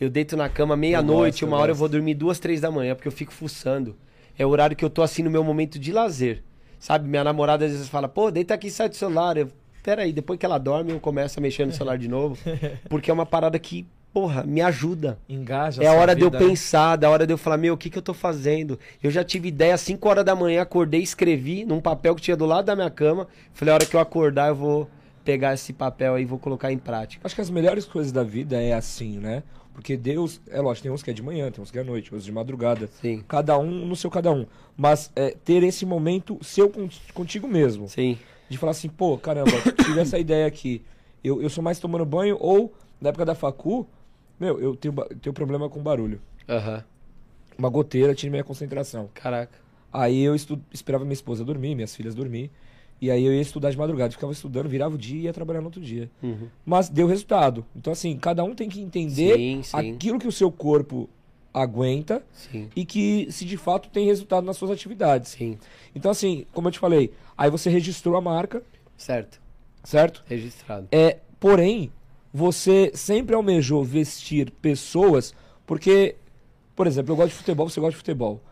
Eu 0.00 0.08
deito 0.08 0.36
na 0.36 0.48
cama 0.48 0.76
meia-noite, 0.76 1.32
gosto, 1.32 1.42
eu 1.42 1.48
uma 1.48 1.56
hora 1.56 1.70
eu 1.70 1.74
gosto. 1.74 1.80
vou 1.80 1.88
dormir 1.88 2.14
duas, 2.14 2.38
três 2.38 2.60
da 2.60 2.70
manhã, 2.70 2.94
porque 2.94 3.08
eu 3.08 3.12
fico 3.12 3.32
fuçando. 3.32 3.96
É 4.38 4.46
o 4.46 4.48
horário 4.48 4.76
que 4.76 4.84
eu 4.84 4.90
tô 4.90 5.02
assim 5.02 5.22
no 5.22 5.30
meu 5.30 5.42
momento 5.42 5.78
de 5.78 5.92
lazer. 5.92 6.42
Sabe? 6.78 7.08
Minha 7.08 7.24
namorada 7.24 7.64
às 7.64 7.72
vezes 7.72 7.88
fala, 7.88 8.06
pô, 8.08 8.30
deita 8.30 8.54
aqui 8.54 8.68
e 8.68 8.70
sai 8.70 8.88
do 8.88 8.94
celular. 8.94 9.36
Eu, 9.36 9.48
peraí, 9.82 10.12
depois 10.12 10.38
que 10.38 10.46
ela 10.46 10.58
dorme, 10.58 10.92
eu 10.92 11.00
começo 11.00 11.40
a 11.40 11.42
mexer 11.42 11.66
no 11.66 11.72
celular 11.72 11.98
de 11.98 12.06
novo. 12.06 12.38
Porque 12.88 13.10
é 13.10 13.14
uma 13.14 13.26
parada 13.26 13.58
que, 13.58 13.84
porra, 14.12 14.42
me 14.42 14.60
ajuda. 14.60 15.18
Engaja 15.28 15.82
É 15.82 15.86
a 15.86 15.92
hora 15.92 16.14
de 16.14 16.22
eu 16.22 16.30
vida, 16.30 16.40
né? 16.42 16.48
pensar, 16.50 16.96
da 16.96 17.08
hora 17.10 17.26
de 17.26 17.32
eu 17.32 17.38
falar, 17.38 17.56
meu, 17.56 17.74
o 17.74 17.76
que, 17.76 17.90
que 17.90 17.98
eu 17.98 18.02
tô 18.02 18.14
fazendo? 18.14 18.78
Eu 19.02 19.10
já 19.10 19.22
tive 19.22 19.48
ideia 19.48 19.74
às 19.74 19.80
5 19.82 20.08
horas 20.08 20.24
da 20.24 20.34
manhã, 20.34 20.62
acordei, 20.62 21.00
escrevi 21.02 21.64
num 21.64 21.80
papel 21.80 22.14
que 22.14 22.22
tinha 22.22 22.36
do 22.36 22.46
lado 22.46 22.64
da 22.66 22.74
minha 22.74 22.90
cama. 22.90 23.28
Falei, 23.52 23.72
a 23.72 23.74
hora 23.76 23.86
que 23.86 23.94
eu 23.94 24.00
acordar, 24.00 24.48
eu 24.48 24.54
vou 24.56 24.88
pegar 25.24 25.52
esse 25.54 25.72
papel 25.72 26.14
aí 26.14 26.22
e 26.22 26.26
vou 26.26 26.38
colocar 26.38 26.72
em 26.72 26.78
prática. 26.78 27.20
Acho 27.26 27.34
que 27.34 27.40
as 27.40 27.50
melhores 27.50 27.84
coisas 27.84 28.10
da 28.10 28.22
vida 28.24 28.60
é 28.60 28.72
assim, 28.72 29.18
né? 29.18 29.42
Porque 29.74 29.96
Deus, 29.96 30.40
é 30.50 30.60
lógico, 30.60 30.82
tem 30.84 30.90
uns 30.92 31.02
que 31.04 31.10
é 31.10 31.12
de 31.12 31.22
manhã, 31.22 31.50
tem 31.52 31.62
uns 31.62 31.70
que 31.70 31.78
é 31.78 31.82
à 31.82 31.84
noite, 31.84 32.06
outros 32.12 32.24
de 32.24 32.32
madrugada. 32.32 32.88
Sim. 33.00 33.22
Cada 33.28 33.56
um 33.58 33.70
no 33.86 33.94
seu 33.94 34.10
cada 34.10 34.32
um. 34.32 34.44
Mas 34.76 35.12
é, 35.14 35.36
ter 35.44 35.62
esse 35.62 35.86
momento 35.86 36.36
seu 36.42 36.68
con- 36.68 36.88
contigo 37.14 37.46
mesmo. 37.46 37.88
Sim. 37.88 38.18
De 38.48 38.58
falar 38.58 38.72
assim, 38.72 38.88
pô, 38.88 39.16
caramba, 39.18 39.52
tive 39.84 40.00
essa 40.00 40.18
ideia 40.18 40.46
aqui. 40.46 40.82
Eu, 41.22 41.40
eu 41.42 41.48
sou 41.50 41.62
mais 41.62 41.78
tomando 41.78 42.04
banho, 42.04 42.36
ou 42.40 42.72
na 43.00 43.10
época 43.10 43.24
da 43.24 43.34
facu, 43.36 43.86
meu, 44.38 44.60
eu 44.60 44.76
tenho, 44.76 44.94
tenho 45.20 45.32
problema 45.32 45.68
com 45.68 45.82
barulho. 45.82 46.20
Aham. 46.48 46.84
Uma 47.56 47.68
goteira 47.68 48.14
tira 48.14 48.30
minha 48.30 48.44
concentração. 48.44 49.08
Caraca. 49.14 49.58
Aí 49.92 50.22
eu 50.22 50.34
estu... 50.34 50.60
esperava 50.72 51.04
minha 51.04 51.14
esposa 51.14 51.44
dormir, 51.44 51.74
minhas 51.74 51.94
filhas 51.94 52.14
dormir. 52.14 52.50
E 53.00 53.10
aí 53.10 53.24
eu 53.24 53.32
ia 53.32 53.40
estudar 53.40 53.70
de 53.70 53.76
madrugada, 53.76 54.10
ficava 54.10 54.32
estudando, 54.32 54.68
virava 54.68 54.94
o 54.94 54.98
dia 54.98 55.20
e 55.20 55.22
ia 55.24 55.32
trabalhar 55.32 55.60
no 55.60 55.66
outro 55.66 55.80
dia. 55.80 56.10
Uhum. 56.22 56.48
Mas 56.66 56.88
deu 56.88 57.06
resultado. 57.06 57.64
Então, 57.74 57.92
assim, 57.92 58.16
cada 58.16 58.42
um 58.42 58.54
tem 58.54 58.68
que 58.68 58.80
entender 58.80 59.36
Sim, 59.36 59.62
sim. 59.62 59.76
aquilo 59.76 60.18
que 60.18 60.26
o 60.26 60.32
seu 60.32 60.50
corpo 60.50 61.08
aguenta 61.54 62.22
Sim. 62.32 62.68
e 62.74 62.84
que 62.84 63.28
se 63.30 63.44
de 63.44 63.56
fato 63.56 63.88
tem 63.88 64.06
resultado 64.06 64.44
nas 64.44 64.56
suas 64.56 64.70
atividades. 64.70 65.32
Sim. 65.32 65.58
Então, 65.94 66.10
assim, 66.10 66.44
como 66.52 66.68
eu 66.68 66.72
te 66.72 66.78
falei, 66.78 67.12
aí 67.36 67.50
você 67.50 67.70
registrou 67.70 68.16
a 68.16 68.20
marca, 68.20 68.62
Certo. 68.96 69.40
certo? 69.84 70.24
Registrado. 70.26 70.88
É, 70.90 71.18
porém, 71.38 71.90
você 72.32 72.90
sempre 72.94 73.34
almejou 73.34 73.84
vestir 73.84 74.50
pessoas, 74.50 75.34
porque, 75.66 76.16
por 76.74 76.86
exemplo, 76.86 77.12
eu 77.12 77.16
gosto 77.16 77.30
de 77.30 77.36
futebol, 77.36 77.68
você 77.68 77.80
gosta 77.80 77.92
de 77.92 77.98
futebol. 77.98 78.42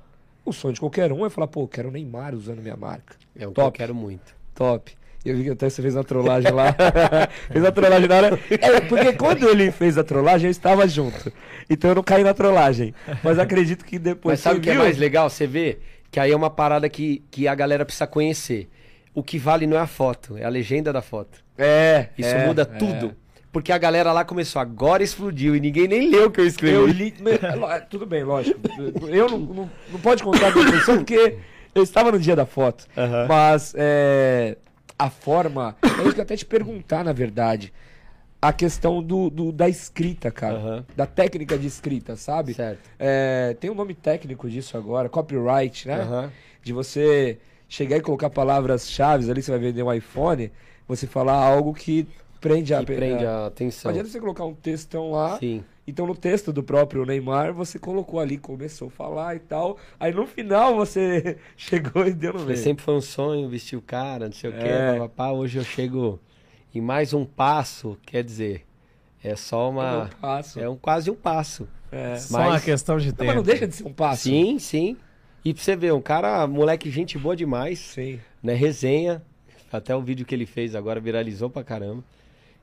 O 0.45 0.53
sonho 0.53 0.75
de 0.75 0.81
qualquer 0.81 1.13
um 1.13 1.27
é 1.27 1.31
falar, 1.31 1.49
pô, 1.49 1.63
eu 1.63 1.69
quero 1.69 1.89
o 1.89 1.93
Neymar 1.93 2.35
usando 2.35 2.61
minha 2.61 2.77
marca. 2.77 3.17
É 3.35 3.47
o 3.47 3.51
que 3.51 3.57
Top. 3.57 3.67
eu 3.67 3.73
quero 3.73 3.95
muito. 3.95 4.35
Top. 4.55 4.93
Eu 5.25 5.37
vi 5.37 5.43
que 5.43 5.51
até 5.51 5.69
você 5.69 5.83
fez 5.83 5.97
uma 5.97 6.05
trollagem 6.05 6.53
lá. 6.53 6.75
fez 7.51 7.65
a 7.65 7.73
trollagem 7.73 8.09
na 8.09 8.15
hora. 8.15 8.41
É, 8.49 8.81
porque 8.83 9.13
quando 9.15 9.49
ele 9.49 9.73
fez 9.73 9.99
a 9.99 10.05
trollagem, 10.05 10.47
eu 10.47 10.53
estava 10.53 10.87
junto. 10.87 11.33
Então 11.69 11.91
eu 11.91 11.97
não 11.97 12.03
caí 12.03 12.23
na 12.23 12.33
trollagem. 12.33 12.95
Mas 13.25 13.37
acredito 13.41 13.85
que 13.85 13.99
depois. 13.99 14.35
Mas 14.35 14.41
sabe 14.41 14.61
o 14.61 14.63
que 14.63 14.71
é 14.71 14.75
viu? 14.75 14.83
mais 14.83 14.97
legal? 14.97 15.29
Você 15.29 15.45
vê 15.45 15.79
que 16.13 16.21
aí 16.21 16.31
é 16.31 16.37
uma 16.37 16.49
parada 16.49 16.89
que, 16.89 17.25
que 17.29 17.49
a 17.49 17.55
galera 17.57 17.85
precisa 17.85 18.07
conhecer. 18.07 18.71
O 19.13 19.23
que 19.23 19.37
vale 19.37 19.67
não 19.67 19.77
é 19.77 19.81
a 19.81 19.87
foto, 19.87 20.37
é 20.39 20.45
a 20.45 20.49
legenda 20.49 20.93
da 20.93 21.03
foto. 21.03 21.45
É. 21.59 22.09
Isso 22.17 22.29
é, 22.29 22.47
muda 22.47 22.63
é. 22.63 22.65
tudo. 22.65 23.17
Porque 23.57 23.73
a 23.73 23.79
galera 23.79 24.13
lá 24.13 24.23
começou, 24.23 24.61
agora 24.61 25.03
explodiu 25.03 25.57
e 25.57 25.61
ninguém 25.61 25.89
nem 25.89 26.11
leu 26.11 26.27
o 26.27 26.31
que 26.31 26.43
eu 26.43 26.47
escrevi. 26.47 26.75
Eu 26.77 26.87
li. 26.87 27.15
é 27.25 27.77
é, 27.77 27.81
Tudo 27.81 28.05
bem, 28.05 28.23
lógico. 28.23 28.61
Eu 29.09 29.31
não, 29.31 29.39
não, 29.39 29.71
não 29.93 29.99
pode 30.01 30.23
contar 30.23 30.53
com 30.53 30.59
a 30.61 30.97
porque 30.99 31.39
eu 31.75 31.83
estava 31.83 32.13
no 32.13 32.19
dia 32.19 32.37
da 32.37 32.45
foto. 32.45 32.85
Aham. 32.95 33.27
Mas 33.27 33.73
é, 33.75 34.59
a 34.99 35.09
forma. 35.09 35.75
Eu 35.83 36.05
queria 36.11 36.23
até 36.23 36.37
te 36.37 36.45
perguntar, 36.45 37.03
na 37.03 37.15
verdade. 37.15 37.73
A 38.43 38.53
questão 38.53 39.03
do, 39.03 39.31
do- 39.31 39.51
da 39.53 39.71
escrita, 39.71 40.31
cara. 40.31 40.57
Aham. 40.59 40.85
Da 40.95 41.07
técnica 41.07 41.57
de 41.57 41.67
escrita, 41.67 42.15
sabe? 42.15 42.53
Certo. 42.53 42.91
É, 42.99 43.57
tem 43.59 43.71
um 43.71 43.75
nome 43.75 43.95
técnico 43.95 44.51
disso 44.51 44.77
agora, 44.77 45.09
copyright, 45.09 45.89
né? 45.89 46.03
Aham. 46.03 46.31
De 46.63 46.75
você 46.75 47.39
chegar 47.71 47.97
e 47.97 48.03
colocar 48.03 48.29
palavras-chave 48.29 49.31
ali, 49.31 49.41
você 49.43 49.51
vai 49.51 49.61
vender 49.61 49.83
um 49.83 49.91
iPhone, 49.91 50.53
você 50.87 51.07
falar 51.07 51.37
algo 51.43 51.73
que 51.73 52.07
prende 52.41 52.75
a 52.75 52.83
prende 52.83 53.25
é, 53.25 53.27
a 53.27 53.33
Não 53.41 53.47
atenção. 53.47 53.91
adianta 53.91 54.09
você 54.09 54.21
colocar 54.21 54.45
um 54.45 54.55
textão 54.55 55.11
lá. 55.13 55.39
Sim. 55.39 55.65
Então 55.87 56.05
no 56.07 56.17
texto 56.17 56.53
do 56.53 56.63
próprio 56.63 57.07
Neymar, 57.07 57.53
você 57.55 57.79
colocou 57.79 58.19
ali, 58.19 58.37
começou 58.39 58.89
a 58.89 58.91
falar 58.91 59.37
e 59.37 59.39
tal. 59.39 59.77
Aí 60.01 60.13
no 60.13 60.27
final 60.27 60.75
você 60.75 61.37
chegou 61.57 62.07
e 62.07 62.13
deu 62.13 62.33
no 62.33 62.41
Mas 62.41 62.49
meio. 62.49 62.59
sempre 62.59 62.85
foi 62.85 62.95
um 62.95 63.01
sonho 63.01 63.49
vestir 63.49 63.77
o 63.77 63.83
cara, 63.83 64.27
não 64.27 64.33
sei 64.33 64.51
o 64.51 64.53
quê. 64.53 64.59
É. 64.65 64.93
papapá. 64.99 65.33
Hoje 65.33 65.59
eu 65.59 65.65
chego 65.65 66.19
em 66.75 66.81
mais 66.81 67.15
um 67.15 67.25
passo, 67.25 67.97
quer 68.05 68.25
dizer, 68.25 68.65
é 69.23 69.37
só 69.37 69.71
uma. 69.71 70.05
Um 70.05 70.09
passo. 70.21 70.59
É 70.61 70.69
um, 70.69 70.77
quase 70.77 71.11
um 71.11 71.15
passo. 71.15 71.69
É. 71.93 72.17
Só 72.17 72.39
uma 72.39 72.51
Mas- 72.51 72.65
questão 72.65 72.99
de 72.99 73.07
Não, 73.09 73.13
tempo. 73.15 73.27
mas 73.27 73.37
não 73.37 73.43
deixa 73.45 73.69
de 73.69 73.75
ser 73.77 73.87
um 73.87 73.93
passo. 73.93 74.25
Sim, 74.25 74.59
sim. 74.59 74.97
E 75.45 75.55
pra 75.55 75.63
você 75.63 75.77
ver, 75.77 75.93
um 75.93 76.01
cara, 76.03 76.45
moleque, 76.49 76.91
gente 76.91 77.17
boa 77.17 77.37
demais. 77.37 77.79
Sim. 77.79 78.19
né? 78.43 78.55
Resenha. 78.55 79.23
Até 79.73 79.95
o 79.95 80.01
vídeo 80.03 80.25
que 80.27 80.35
ele 80.35 80.47
fez 80.47 80.75
agora 80.75 80.99
viralizou 81.01 81.49
pra 81.51 81.63
caramba. 81.63 82.03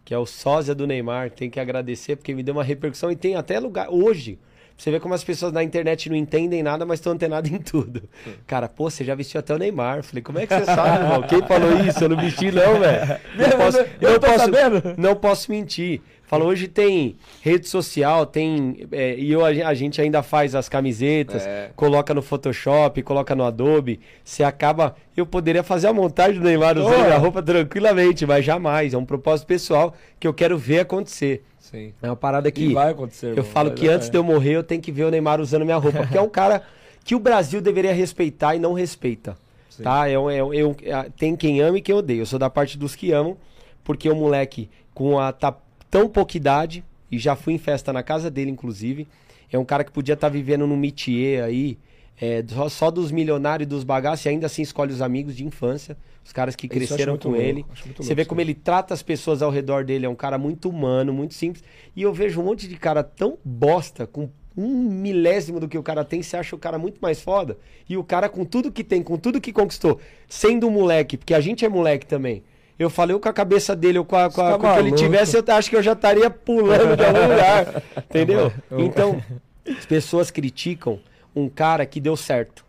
Que 0.06 0.14
é 0.14 0.18
o 0.18 0.26
sósia 0.26 0.76
do 0.76 0.86
Neymar. 0.86 1.32
Tem 1.32 1.50
que 1.50 1.60
agradecer 1.60 2.16
porque 2.16 2.34
me 2.34 2.44
deu 2.44 2.54
uma 2.56 2.64
repercussão 2.64 3.12
e 3.12 3.16
tem 3.16 3.36
até 3.36 3.60
lugar 3.60 3.88
hoje. 3.90 4.38
Você 4.76 4.90
vê 4.90 5.00
como 5.00 5.14
as 5.14 5.24
pessoas 5.24 5.54
na 5.54 5.64
internet 5.64 6.10
não 6.10 6.16
entendem 6.16 6.64
nada, 6.64 6.84
mas 6.86 7.00
estão 7.00 7.14
antenadas 7.14 7.50
em 7.52 7.60
tudo. 7.60 8.10
Cara, 8.48 8.68
pô, 8.68 8.90
você 8.90 9.04
já 9.06 9.14
vestiu 9.14 9.40
até 9.40 9.54
o 9.54 9.58
Neymar. 9.58 10.02
Falei, 10.04 10.24
como 10.24 10.40
é 10.40 10.48
que 10.48 10.54
você 10.54 10.66
sabe, 10.66 11.04
irmão? 11.04 11.22
Quem 11.22 11.42
falou 11.44 11.80
isso? 11.86 12.04
Eu 12.04 12.10
não 12.10 12.18
vesti, 12.18 12.52
não, 12.52 12.80
velho. 12.80 13.20
Mesmo, 13.38 13.58
posso, 13.58 13.78
eu 13.78 14.12
não 14.12 14.20
tô 14.20 14.28
posso- 14.28 14.40
sabendo. 14.40 14.84
Não 14.98 15.16
posso 15.16 15.52
mentir. 15.52 16.02
Falou, 16.34 16.48
hoje 16.50 16.68
tem 16.68 17.16
rede 17.42 17.68
social, 17.68 18.26
tem. 18.26 18.88
é, 18.92 19.16
e 19.18 19.32
eu, 19.32 19.46
a 19.46 19.54
gen- 19.54 19.64
a 19.64 19.74
gente 19.74 20.02
ainda 20.02 20.22
faz 20.24 20.56
as 20.56 20.68
camisetas, 20.68 21.46
É. 21.46 21.70
coloca 21.76 22.14
no 22.14 22.22
Photoshop, 22.22 23.02
coloca 23.04 23.36
no 23.36 23.44
Adobe. 23.44 24.00
Você 24.24 24.44
acaba. 24.44 24.96
Eu 25.16 25.26
poderia 25.26 25.64
fazer 25.64 25.88
a 25.88 25.94
montagem 25.94 26.40
do 26.40 26.46
Neymar 26.46 26.78
usando 26.78 26.96
Oh. 27.02 27.04
minha 27.06 27.18
roupa 27.18 27.42
tranquilamente, 27.42 28.26
mas 28.26 28.44
jamais. 28.44 28.94
É 28.94 28.98
um 28.98 29.06
propósito 29.06 29.48
pessoal 29.48 29.94
que 30.20 30.28
eu 30.28 30.34
quero 30.34 30.58
ver 30.58 30.80
acontecer. 30.80 31.44
Sim. 31.60 31.94
É 32.02 32.08
uma 32.08 32.16
parada 32.16 32.52
que. 32.52 32.64
E 32.66 32.74
vai 32.74 32.92
acontecer. 32.92 33.28
Eu 33.28 33.32
irmão. 33.38 33.46
falo 33.46 33.72
que 33.72 33.88
antes 33.88 34.08
é. 34.08 34.12
de 34.12 34.18
eu 34.18 34.24
morrer, 34.24 34.54
eu 34.56 34.64
tenho 34.64 34.82
que 34.82 34.92
ver 34.92 35.06
o 35.06 35.12
Neymar 35.12 35.40
usando 35.40 35.64
minha 35.66 35.78
roupa. 35.78 36.00
Porque 36.00 36.18
é 36.18 36.22
um 36.22 36.30
cara 36.30 36.62
que 37.04 37.16
o 37.16 37.20
Brasil 37.20 37.62
deveria 37.62 37.94
respeitar 37.94 38.56
e 38.56 38.60
não 38.60 38.74
respeita. 38.74 39.36
Sim. 39.70 39.84
Tá? 39.84 40.08
É, 40.08 40.14
é, 40.14 40.16
é 40.16 40.44
um- 40.44 40.76
é- 40.84 41.10
tem 41.18 41.36
quem 41.36 41.62
ama 41.62 41.78
e 41.78 41.82
quem 41.82 41.94
odeia. 41.96 42.20
Eu 42.22 42.26
sou 42.26 42.38
da 42.38 42.50
parte 42.50 42.78
dos 42.78 42.96
que 42.96 43.12
amam, 43.12 43.36
porque 43.84 44.08
o 44.10 44.16
moleque 44.16 44.70
com 44.94 45.20
a 45.20 45.32
tá 45.32 45.52
tão 45.94 46.10
pouca 46.10 46.36
idade, 46.36 46.84
e 47.12 47.20
já 47.20 47.36
fui 47.36 47.54
em 47.54 47.60
festa 47.60 47.94
na 47.94 48.02
casa 48.02 48.32
dele, 48.32 48.50
inclusive, 48.50 49.08
é 49.52 49.60
um 49.60 49.64
cara 49.64 49.84
que 49.84 49.92
podia 49.92 50.14
estar 50.14 50.28
vivendo 50.28 50.66
num 50.66 50.76
métier 50.76 51.44
aí, 51.44 51.78
é, 52.20 52.44
só, 52.68 52.90
dos 52.90 53.12
milionários 53.12 53.68
e 53.68 53.70
dos 53.70 53.84
bagaços 53.84 54.26
e 54.26 54.30
ainda 54.30 54.48
assim 54.48 54.64
escolhe 54.64 54.92
os 54.92 55.04
amigos 55.04 55.36
de 55.36 55.46
infância, 55.46 55.96
os 56.26 56.32
caras 56.32 56.56
que 56.56 56.66
Isso 56.66 56.76
cresceram 56.76 57.16
com 57.16 57.30
louco, 57.30 57.44
ele. 57.44 57.64
Você 57.76 57.86
louco 57.90 58.16
vê 58.16 58.22
isso 58.24 58.30
como 58.30 58.42
ele 58.42 58.56
trata 58.56 58.92
as 58.92 59.04
pessoas 59.04 59.44
ao 59.44 59.52
redor 59.52 59.84
dele, 59.84 60.08
é 60.08 60.10
um 60.10 60.16
cara 60.16 60.40
muito 60.40 60.68
humano, 60.68 61.14
muito 61.14 61.36
simples. 61.36 61.64
E 61.96 62.02
eu 62.02 62.12
vejo 62.12 62.42
um 62.42 62.46
monte 62.46 62.68
de 62.68 62.76
cara 62.76 63.04
tão 63.04 63.38
bosta, 63.46 64.08
com 64.08 64.32
um 64.58 64.90
milésimo 64.90 65.60
do 65.60 65.68
que 65.68 65.78
o 65.78 65.84
cara 65.84 66.04
tem, 66.04 66.24
você 66.24 66.38
acha 66.38 66.56
o 66.56 66.60
cara 66.60 66.80
muito 66.80 66.98
mais 67.00 67.22
foda. 67.22 67.56
E 67.88 67.96
o 67.98 68.04
cara 68.04 68.28
com 68.28 68.44
tudo 68.44 68.72
que 68.72 68.84
tem, 68.84 69.04
com 69.04 69.16
tudo 69.16 69.40
que 69.40 69.54
conquistou, 69.54 70.00
sendo 70.28 70.68
um 70.68 70.72
moleque, 70.72 71.18
porque 71.18 71.36
a 71.36 71.40
gente 71.40 71.64
é 71.64 71.70
moleque 71.70 72.08
também. 72.08 72.42
Eu 72.78 72.90
falei 72.90 73.14
eu 73.16 73.20
com 73.20 73.30
a 73.30 73.34
cabeça 73.34 73.76
dele, 73.76 74.00
ou 74.00 74.06
com, 74.06 74.16
a, 74.16 74.30
com, 74.32 74.42
a- 74.42 74.52
tá 74.54 74.58
com 74.58 74.68
o 74.68 74.74
que 74.74 74.80
ele 74.80 74.92
tivesse, 74.94 75.38
eu 75.38 75.44
acho 75.56 75.70
que 75.70 75.76
eu 75.76 75.84
já 75.84 75.94
estaria 75.94 76.30
pulando 76.30 76.96
de 76.98 77.06
algum 77.06 77.22
lugar. 77.22 77.84
Entendeu? 78.10 78.52
Então, 78.78 79.22
as 79.68 79.86
pessoas 79.86 80.32
criticam 80.32 81.00
um 81.36 81.48
cara 81.48 81.86
que 81.86 82.00
deu 82.00 82.18
certo. 82.18 82.66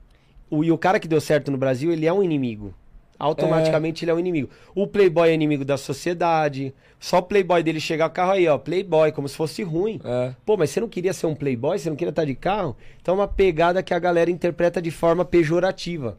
O, 0.50 0.62
e 0.62 0.70
o 0.70 0.78
cara 0.78 1.00
que 1.00 1.08
deu 1.08 1.20
certo 1.20 1.50
no 1.50 1.56
Brasil, 1.58 1.90
ele 1.92 2.06
é 2.06 2.12
um 2.12 2.22
inimigo. 2.22 2.74
Automaticamente 3.18 4.04
ele 4.04 4.10
é 4.10 4.14
um 4.14 4.18
inimigo. 4.18 4.50
O 4.74 4.86
Playboy 4.86 5.28
é 5.30 5.34
inimigo 5.34 5.64
da 5.64 5.76
sociedade. 5.76 6.74
Só 6.98 7.18
o 7.18 7.22
Playboy 7.22 7.62
dele 7.62 7.80
chegar 7.80 8.08
com 8.08 8.12
o 8.12 8.14
carro 8.16 8.32
aí, 8.32 8.46
ó. 8.48 8.58
Playboy, 8.58 9.12
como 9.12 9.28
se 9.28 9.36
fosse 9.36 9.62
ruim. 9.62 10.00
É. 10.04 10.32
Pô, 10.44 10.56
mas 10.56 10.70
você 10.70 10.80
não 10.80 10.88
queria 10.88 11.12
ser 11.12 11.26
um 11.26 11.34
Playboy? 11.34 11.78
Você 11.78 11.88
não 11.88 11.96
queria 11.96 12.10
estar 12.10 12.24
de 12.24 12.34
carro? 12.34 12.76
Então 13.00 13.14
é 13.14 13.18
uma 13.18 13.28
pegada 13.28 13.82
que 13.82 13.94
a 13.94 13.98
galera 13.98 14.30
interpreta 14.30 14.82
de 14.82 14.90
forma 14.90 15.24
pejorativa. 15.24 16.18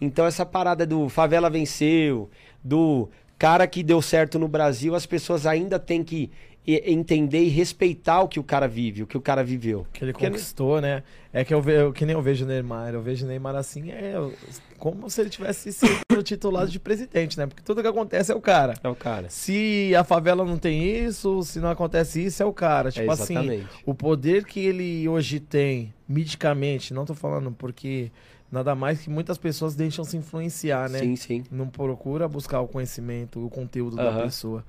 Então 0.00 0.24
essa 0.24 0.46
parada 0.46 0.86
do 0.86 1.08
favela 1.08 1.50
venceu, 1.50 2.30
do 2.62 3.08
cara 3.38 3.66
que 3.66 3.82
deu 3.82 4.00
certo 4.00 4.38
no 4.38 4.48
Brasil, 4.48 4.94
as 4.94 5.06
pessoas 5.06 5.46
ainda 5.46 5.78
têm 5.78 6.02
que 6.02 6.30
entender 6.66 7.44
e 7.44 7.48
respeitar 7.48 8.22
o 8.22 8.28
que 8.28 8.40
o 8.40 8.42
cara 8.42 8.66
vive, 8.66 9.04
o 9.04 9.06
que 9.06 9.16
o 9.16 9.20
cara 9.20 9.44
viveu. 9.44 9.86
Que 9.92 10.04
ele 10.04 10.12
Porque 10.12 10.26
conquistou, 10.26 10.80
né? 10.80 11.04
É 11.32 11.44
que 11.44 11.54
eu 11.54 11.62
vejo, 11.62 11.92
que 11.92 12.04
nem 12.04 12.14
eu 12.14 12.22
vejo 12.22 12.44
o 12.44 12.48
Neymar. 12.48 12.92
Eu 12.92 13.00
vejo 13.00 13.24
o 13.24 13.28
Neymar 13.28 13.54
assim, 13.54 13.90
é 13.92 14.14
como 14.76 15.08
se 15.08 15.20
ele 15.20 15.30
tivesse 15.30 15.72
sido 15.72 16.22
titulado 16.24 16.68
de 16.68 16.80
presidente, 16.80 17.38
né? 17.38 17.46
Porque 17.46 17.62
tudo 17.62 17.82
que 17.82 17.88
acontece 17.88 18.32
é 18.32 18.34
o 18.34 18.40
cara. 18.40 18.74
É 18.82 18.88
o 18.88 18.96
cara. 18.96 19.28
Se 19.28 19.94
a 19.94 20.02
favela 20.02 20.44
não 20.44 20.58
tem 20.58 21.04
isso, 21.06 21.40
se 21.44 21.60
não 21.60 21.70
acontece 21.70 22.24
isso, 22.24 22.42
é 22.42 22.46
o 22.46 22.52
cara. 22.52 22.90
Tipo 22.90 23.12
assim, 23.12 23.34
exatamente. 23.34 23.68
o 23.84 23.94
poder 23.94 24.44
que 24.44 24.58
ele 24.58 25.08
hoje 25.08 25.38
tem, 25.38 25.94
medicamente, 26.08 26.92
não 26.92 27.04
tô 27.04 27.14
falando 27.14 27.52
porque 27.52 28.10
nada 28.50 28.74
mais 28.74 29.00
que 29.00 29.10
muitas 29.10 29.38
pessoas 29.38 29.74
deixam 29.74 30.04
se 30.04 30.16
influenciar, 30.16 30.88
né? 30.88 30.98
Sim, 31.00 31.16
sim. 31.16 31.44
Não 31.50 31.68
procura 31.68 32.28
buscar 32.28 32.60
o 32.60 32.68
conhecimento, 32.68 33.44
o 33.44 33.50
conteúdo 33.50 33.96
da 33.96 34.04
Aham. 34.10 34.24
pessoa. 34.24 34.64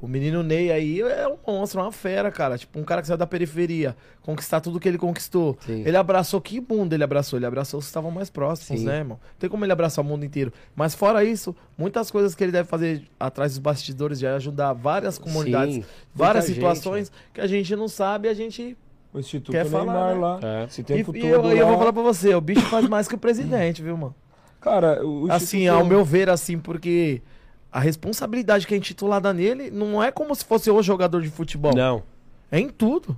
O 0.00 0.08
menino 0.08 0.42
Ney 0.42 0.72
aí 0.72 1.00
é 1.02 1.28
um 1.28 1.36
monstro, 1.46 1.78
uma 1.82 1.92
fera, 1.92 2.30
cara. 2.30 2.56
Tipo, 2.56 2.78
um 2.78 2.84
cara 2.84 3.02
que 3.02 3.06
saiu 3.06 3.18
da 3.18 3.26
periferia, 3.26 3.94
conquistar 4.22 4.58
tudo 4.62 4.80
que 4.80 4.88
ele 4.88 4.96
conquistou. 4.96 5.58
Sim. 5.66 5.82
Ele 5.84 5.96
abraçou, 5.96 6.40
que 6.40 6.58
mundo 6.58 6.94
ele 6.94 7.04
abraçou? 7.04 7.38
Ele 7.38 7.44
abraçou 7.44 7.78
os 7.78 7.84
que 7.84 7.90
estavam 7.90 8.10
mais 8.10 8.30
próximos, 8.30 8.80
Sim. 8.80 8.86
né, 8.86 8.98
irmão? 8.98 9.18
Não 9.22 9.38
tem 9.38 9.50
como 9.50 9.62
ele 9.62 9.72
abraçar 9.72 10.02
o 10.02 10.08
mundo 10.08 10.24
inteiro. 10.24 10.54
Mas 10.74 10.94
fora 10.94 11.22
isso, 11.22 11.54
muitas 11.76 12.10
coisas 12.10 12.34
que 12.34 12.42
ele 12.42 12.52
deve 12.52 12.66
fazer 12.66 13.02
atrás 13.18 13.52
dos 13.52 13.58
bastidores 13.58 14.18
de 14.18 14.26
ajudar 14.26 14.72
várias 14.72 15.18
comunidades, 15.18 15.74
Sim, 15.74 15.84
várias 16.14 16.46
muita 16.46 16.54
situações 16.54 17.12
que 17.34 17.40
a 17.42 17.46
gente 17.46 17.76
não 17.76 17.86
sabe, 17.86 18.28
a 18.28 18.34
gente. 18.34 18.78
O 19.12 19.18
Instituto 19.18 19.50
Quer 19.52 19.64
Neymar 19.64 19.86
falar, 19.86 20.14
né? 20.14 20.20
lá. 20.20 20.40
É. 20.64 20.68
Se 20.68 20.82
tem 20.84 21.00
e, 21.00 21.04
futuro 21.04 21.24
e 21.26 21.28
eu, 21.28 21.44
e 21.52 21.58
eu 21.58 21.64
lá- 21.64 21.70
vou 21.70 21.78
falar 21.78 21.92
pra 21.92 22.02
você, 22.02 22.34
o 22.34 22.40
bicho 22.40 22.62
faz 22.66 22.88
mais 22.88 23.08
que 23.08 23.14
o 23.14 23.18
presidente, 23.18 23.82
viu, 23.82 23.96
mano? 23.96 24.14
Cara, 24.60 25.04
o 25.04 25.30
Assim, 25.30 25.62
Instituto- 25.62 25.78
ao 25.80 25.84
meu 25.84 26.04
ver, 26.04 26.28
assim, 26.30 26.58
porque 26.58 27.20
a 27.72 27.80
responsabilidade 27.80 28.66
que 28.66 28.74
é 28.74 28.76
intitulada 28.76 29.32
nele 29.32 29.70
não 29.70 30.02
é 30.02 30.12
como 30.12 30.34
se 30.34 30.44
fosse 30.44 30.70
o 30.70 30.82
jogador 30.82 31.22
de 31.22 31.28
futebol. 31.30 31.74
Não. 31.74 32.02
É 32.52 32.58
em 32.60 32.68
tudo. 32.68 33.16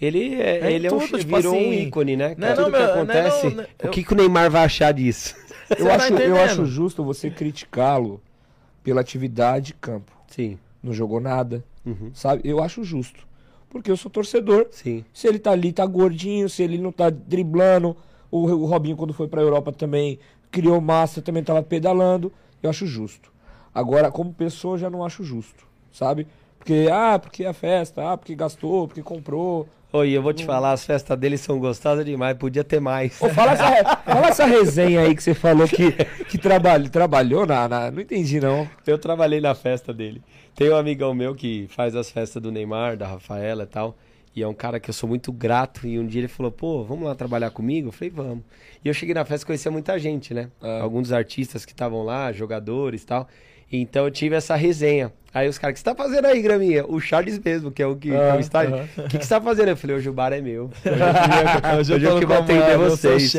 Ele 0.00 0.34
é, 0.40 0.60
É 0.68 0.72
ele 0.72 0.86
é 0.86 0.92
um, 0.92 0.98
tudo, 0.98 1.18
tipo 1.18 1.36
virou 1.36 1.54
um 1.54 1.58
assim, 1.58 1.82
ícone, 1.82 2.16
né? 2.16 2.34
não 2.38 2.48
é 2.48 2.54
Tudo 2.54 2.62
não, 2.62 2.72
que 2.72 2.78
meu- 2.78 2.80
não 2.80 2.88
é 2.88 2.94
acontece. 2.94 3.46
não, 3.48 3.54
né, 3.56 3.66
O 3.82 3.86
eu- 3.86 3.90
que, 3.90 4.02
que 4.02 4.12
o 4.12 4.16
Neymar 4.16 4.50
vai 4.50 4.64
achar 4.64 4.92
disso? 4.92 5.34
Eu, 5.78 5.86
tá 5.86 5.94
acho, 5.94 6.14
eu 6.14 6.40
acho 6.40 6.64
justo 6.66 7.04
você 7.04 7.30
criticá-lo 7.30 8.20
pela 8.82 9.00
atividade 9.00 9.66
de 9.66 9.74
campo. 9.74 10.10
Sim. 10.26 10.58
Não 10.82 10.92
jogou 10.92 11.20
nada, 11.20 11.62
Uhum. 11.86 12.10
sabe? 12.12 12.40
Eu 12.44 12.60
acho 12.60 12.82
justo. 12.82 13.20
Porque 13.70 13.90
eu 13.90 13.96
sou 13.96 14.10
torcedor. 14.10 14.66
Sim. 14.70 15.04
Se 15.12 15.26
ele 15.26 15.38
tá 15.38 15.52
ali, 15.52 15.72
tá 15.72 15.86
gordinho, 15.86 16.48
se 16.48 16.62
ele 16.62 16.76
não 16.76 16.92
tá 16.92 17.08
driblando. 17.08 17.96
O, 18.30 18.40
o 18.40 18.66
Robinho, 18.66 18.96
quando 18.96 19.14
foi 19.14 19.28
pra 19.28 19.40
Europa, 19.40 19.72
também 19.72 20.18
criou 20.50 20.80
massa, 20.80 21.22
também 21.22 21.42
tava 21.42 21.62
pedalando. 21.62 22.32
Eu 22.62 22.68
acho 22.68 22.86
justo. 22.86 23.32
Agora, 23.74 24.10
como 24.10 24.34
pessoa, 24.34 24.74
eu 24.74 24.78
já 24.78 24.90
não 24.90 25.04
acho 25.04 25.22
justo, 25.22 25.64
sabe? 25.92 26.26
Porque, 26.58 26.88
ah, 26.92 27.18
porque 27.18 27.44
a 27.44 27.52
festa, 27.52 28.12
ah, 28.12 28.16
porque 28.16 28.34
gastou, 28.34 28.86
porque 28.86 29.02
comprou. 29.02 29.66
Oi, 29.92 30.10
eu 30.12 30.22
vou 30.22 30.32
te 30.32 30.44
falar, 30.44 30.70
as 30.70 30.84
festas 30.84 31.18
dele 31.18 31.36
são 31.36 31.58
gostosas 31.58 32.04
demais, 32.06 32.36
podia 32.36 32.62
ter 32.62 32.78
mais. 32.80 33.20
Ô, 33.20 33.28
fala, 33.28 33.52
essa, 33.52 33.96
fala 34.06 34.26
essa 34.28 34.44
resenha 34.46 35.00
aí 35.00 35.16
que 35.16 35.22
você 35.22 35.34
falou 35.34 35.66
que, 35.66 35.90
que 36.28 36.38
trabalha, 36.38 36.88
trabalhou 36.88 37.44
na, 37.44 37.68
na- 37.68 37.90
Não 37.90 38.00
entendi, 38.00 38.38
não. 38.40 38.68
Eu 38.86 38.96
trabalhei 38.98 39.40
na 39.40 39.52
festa 39.52 39.92
dele. 39.92 40.22
Tem 40.54 40.70
um 40.70 40.76
amigão 40.76 41.12
meu 41.12 41.34
que 41.34 41.66
faz 41.70 41.96
as 41.96 42.08
festas 42.08 42.40
do 42.40 42.52
Neymar, 42.52 42.96
da 42.96 43.08
Rafaela 43.08 43.64
e 43.64 43.66
tal. 43.66 43.96
E 44.36 44.44
é 44.44 44.46
um 44.46 44.54
cara 44.54 44.78
que 44.78 44.88
eu 44.88 44.94
sou 44.94 45.08
muito 45.08 45.32
grato. 45.32 45.84
E 45.84 45.98
um 45.98 46.06
dia 46.06 46.20
ele 46.20 46.28
falou, 46.28 46.52
pô, 46.52 46.84
vamos 46.84 47.04
lá 47.06 47.14
trabalhar 47.16 47.50
comigo? 47.50 47.88
Eu 47.88 47.92
falei, 47.92 48.10
vamos. 48.10 48.44
E 48.84 48.88
eu 48.88 48.94
cheguei 48.94 49.12
na 49.14 49.24
festa 49.24 49.42
e 49.44 49.46
conhecia 49.46 49.72
muita 49.72 49.98
gente, 49.98 50.32
né? 50.32 50.50
É. 50.62 50.80
Alguns 50.80 51.02
dos 51.08 51.12
artistas 51.12 51.64
que 51.64 51.72
estavam 51.72 52.04
lá, 52.04 52.30
jogadores 52.30 53.02
e 53.02 53.06
tal. 53.06 53.26
Então 53.72 54.04
eu 54.04 54.10
tive 54.10 54.34
essa 54.34 54.54
resenha. 54.56 55.12
Aí 55.32 55.48
os 55.48 55.58
caras, 55.58 55.72
o 55.72 55.74
que 55.74 55.78
você 55.80 55.84
tá 55.84 55.94
fazendo 55.94 56.24
aí, 56.24 56.42
Graminha? 56.42 56.84
O 56.86 56.98
Charles 56.98 57.38
mesmo, 57.38 57.70
que 57.70 57.80
é 57.80 57.86
o 57.86 57.94
que, 57.94 58.08
que 58.08 58.14
é 58.14 58.30
Ah, 58.32 58.36
o 58.36 58.40
estádio. 58.40 58.74
aham. 58.74 58.88
O 58.98 59.08
que, 59.08 59.16
que 59.18 59.24
você 59.24 59.28
tá 59.32 59.40
fazendo? 59.40 59.68
Eu 59.68 59.76
falei, 59.76 59.96
hoje 59.96 60.08
o 60.08 60.12
bar 60.12 60.32
é 60.32 60.40
meu. 60.40 60.70
Hoje, 61.78 61.94
hoje 61.94 62.04
eu 62.04 62.18
que 62.18 62.26
vou 62.26 62.36
atender 62.36 62.76
vocês. 62.76 63.32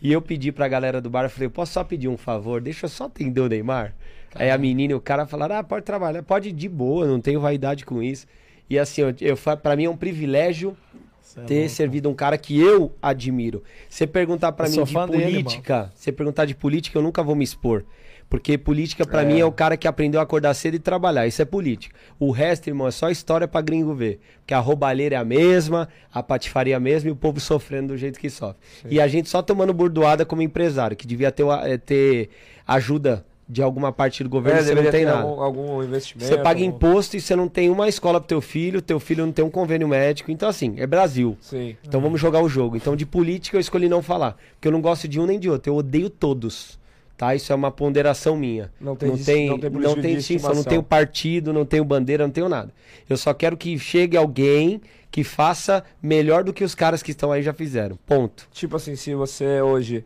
E 0.00 0.10
eu 0.12 0.22
pedi 0.22 0.50
pra 0.50 0.66
galera 0.66 0.98
do 0.98 1.10
bar, 1.10 1.24
eu 1.24 1.30
falei, 1.30 1.46
eu 1.46 1.50
posso 1.50 1.74
só 1.74 1.84
pedir 1.84 2.08
um 2.08 2.16
favor? 2.16 2.60
Deixa 2.62 2.86
eu 2.86 2.90
só 2.90 3.04
atender 3.04 3.40
o 3.40 3.48
Neymar. 3.48 3.92
Aí 4.34 4.50
a 4.50 4.56
menina 4.58 4.92
e 4.92 4.94
o 4.96 5.00
cara 5.00 5.26
falaram, 5.26 5.56
ah, 5.56 5.62
pode 5.64 5.84
trabalhar, 5.84 6.22
pode 6.22 6.48
ir 6.48 6.52
de 6.52 6.68
boa, 6.70 7.06
não 7.06 7.20
tenho 7.20 7.38
vaidade 7.40 7.84
com 7.84 8.02
isso. 8.02 8.26
E 8.68 8.78
assim, 8.78 9.02
eu, 9.02 9.14
eu, 9.20 9.36
pra 9.58 9.76
mim 9.76 9.84
é 9.84 9.90
um 9.90 9.96
privilégio 9.96 10.74
é 11.36 11.40
ter 11.42 11.54
louco. 11.60 11.68
servido 11.70 12.08
um 12.08 12.14
cara 12.14 12.38
que 12.38 12.58
eu 12.58 12.94
admiro. 13.00 13.62
Você 13.90 14.06
perguntar 14.06 14.52
pra 14.52 14.66
Eu 14.68 14.72
mim 14.72 14.84
de 14.84 14.92
fã 14.92 15.06
dele, 15.06 15.24
política, 15.24 15.92
você 15.94 16.10
perguntar 16.10 16.46
de 16.46 16.54
política, 16.54 16.98
eu 16.98 17.02
nunca 17.02 17.22
vou 17.22 17.34
me 17.36 17.44
expor. 17.44 17.84
Porque 18.28 18.58
política 18.58 19.06
pra 19.06 19.22
É. 19.22 19.24
mim 19.24 19.38
é 19.38 19.44
o 19.44 19.52
cara 19.52 19.76
que 19.76 19.86
aprendeu 19.86 20.18
a 20.18 20.24
acordar 20.24 20.52
cedo 20.54 20.74
e 20.74 20.78
trabalhar. 20.80 21.26
Isso 21.28 21.40
é 21.40 21.44
política. 21.44 21.94
O 22.18 22.32
resto, 22.32 22.66
irmão, 22.68 22.88
é 22.88 22.90
só 22.90 23.08
história 23.08 23.46
pra 23.46 23.60
gringo 23.60 23.94
ver. 23.94 24.18
Porque 24.40 24.52
a 24.52 24.58
roubalheira 24.58 25.14
é 25.14 25.18
a 25.18 25.24
mesma, 25.24 25.88
a 26.12 26.22
patifaria 26.22 26.74
é 26.74 26.76
a 26.76 26.80
mesma 26.80 27.08
e 27.08 27.12
o 27.12 27.16
povo 27.16 27.38
sofrendo 27.38 27.88
do 27.94 27.96
jeito 27.96 28.18
que 28.18 28.28
sofre. 28.28 28.56
E 28.90 29.00
a 29.00 29.06
gente 29.06 29.28
só 29.28 29.42
tomando 29.42 29.72
burdoada 29.72 30.24
como 30.24 30.42
empresário, 30.42 30.96
que 30.96 31.06
devia 31.06 31.30
ter, 31.30 31.44
eh, 31.46 31.78
ter 31.78 32.30
ajuda 32.66 33.24
de 33.48 33.62
alguma 33.62 33.92
parte 33.92 34.24
do 34.24 34.28
governo, 34.28 34.58
É, 34.58 34.62
você 34.64 34.74
não 34.74 34.90
tem 34.90 35.04
nada. 35.04 35.20
Algum, 35.20 35.40
algum 35.40 35.82
investimento. 35.84 36.26
Você 36.28 36.36
paga 36.36 36.60
imposto 36.60 37.16
e 37.16 37.20
você 37.20 37.36
não 37.36 37.46
tem 37.46 37.70
uma 37.70 37.88
escola 37.88 38.20
pro 38.20 38.26
teu 38.26 38.40
filho, 38.40 38.82
teu 38.82 38.98
filho 38.98 39.24
não 39.24 39.32
tem 39.32 39.44
um 39.44 39.50
convênio 39.50 39.86
médico. 39.86 40.32
Então, 40.32 40.48
assim, 40.48 40.74
é 40.78 40.86
Brasil. 40.86 41.38
Sim. 41.40 41.76
Então 41.86 42.00
vamos 42.00 42.20
jogar 42.20 42.40
o 42.42 42.48
jogo. 42.48 42.76
Então, 42.76 42.96
de 42.96 43.06
política 43.06 43.56
eu 43.56 43.60
escolhi 43.60 43.88
não 43.88 44.02
falar. 44.02 44.36
Porque 44.54 44.66
eu 44.66 44.72
não 44.72 44.80
gosto 44.80 45.06
de 45.06 45.20
um 45.20 45.26
nem 45.26 45.38
de 45.38 45.48
outro. 45.48 45.70
Eu 45.72 45.76
odeio 45.76 46.10
todos. 46.10 46.76
Tá? 47.16 47.34
Isso 47.34 47.50
é 47.52 47.56
uma 47.56 47.70
ponderação 47.70 48.36
minha. 48.36 48.70
Não 48.80 48.94
tem 48.94 49.08
não 49.08 49.16
tem, 49.18 49.46
não 49.48 49.54
não 49.54 49.60
tem 49.60 49.70
tem, 49.70 49.70
político 49.70 50.02
de 50.02 50.16
distinção. 50.16 50.54
Não 50.54 50.64
tenho 50.64 50.82
partido, 50.82 51.52
não 51.52 51.64
tenho 51.64 51.84
bandeira, 51.84 52.24
não 52.24 52.30
tenho 52.30 52.48
nada. 52.48 52.72
Eu 53.08 53.16
só 53.16 53.32
quero 53.32 53.56
que 53.56 53.78
chegue 53.78 54.16
alguém 54.16 54.80
que 55.10 55.24
faça 55.24 55.82
melhor 56.02 56.44
do 56.44 56.52
que 56.52 56.62
os 56.62 56.74
caras 56.74 57.02
que 57.02 57.12
estão 57.12 57.32
aí 57.32 57.42
já 57.42 57.54
fizeram. 57.54 57.98
Ponto. 58.06 58.46
Tipo 58.52 58.76
assim, 58.76 58.94
se 58.96 59.14
você 59.14 59.62
hoje 59.62 60.04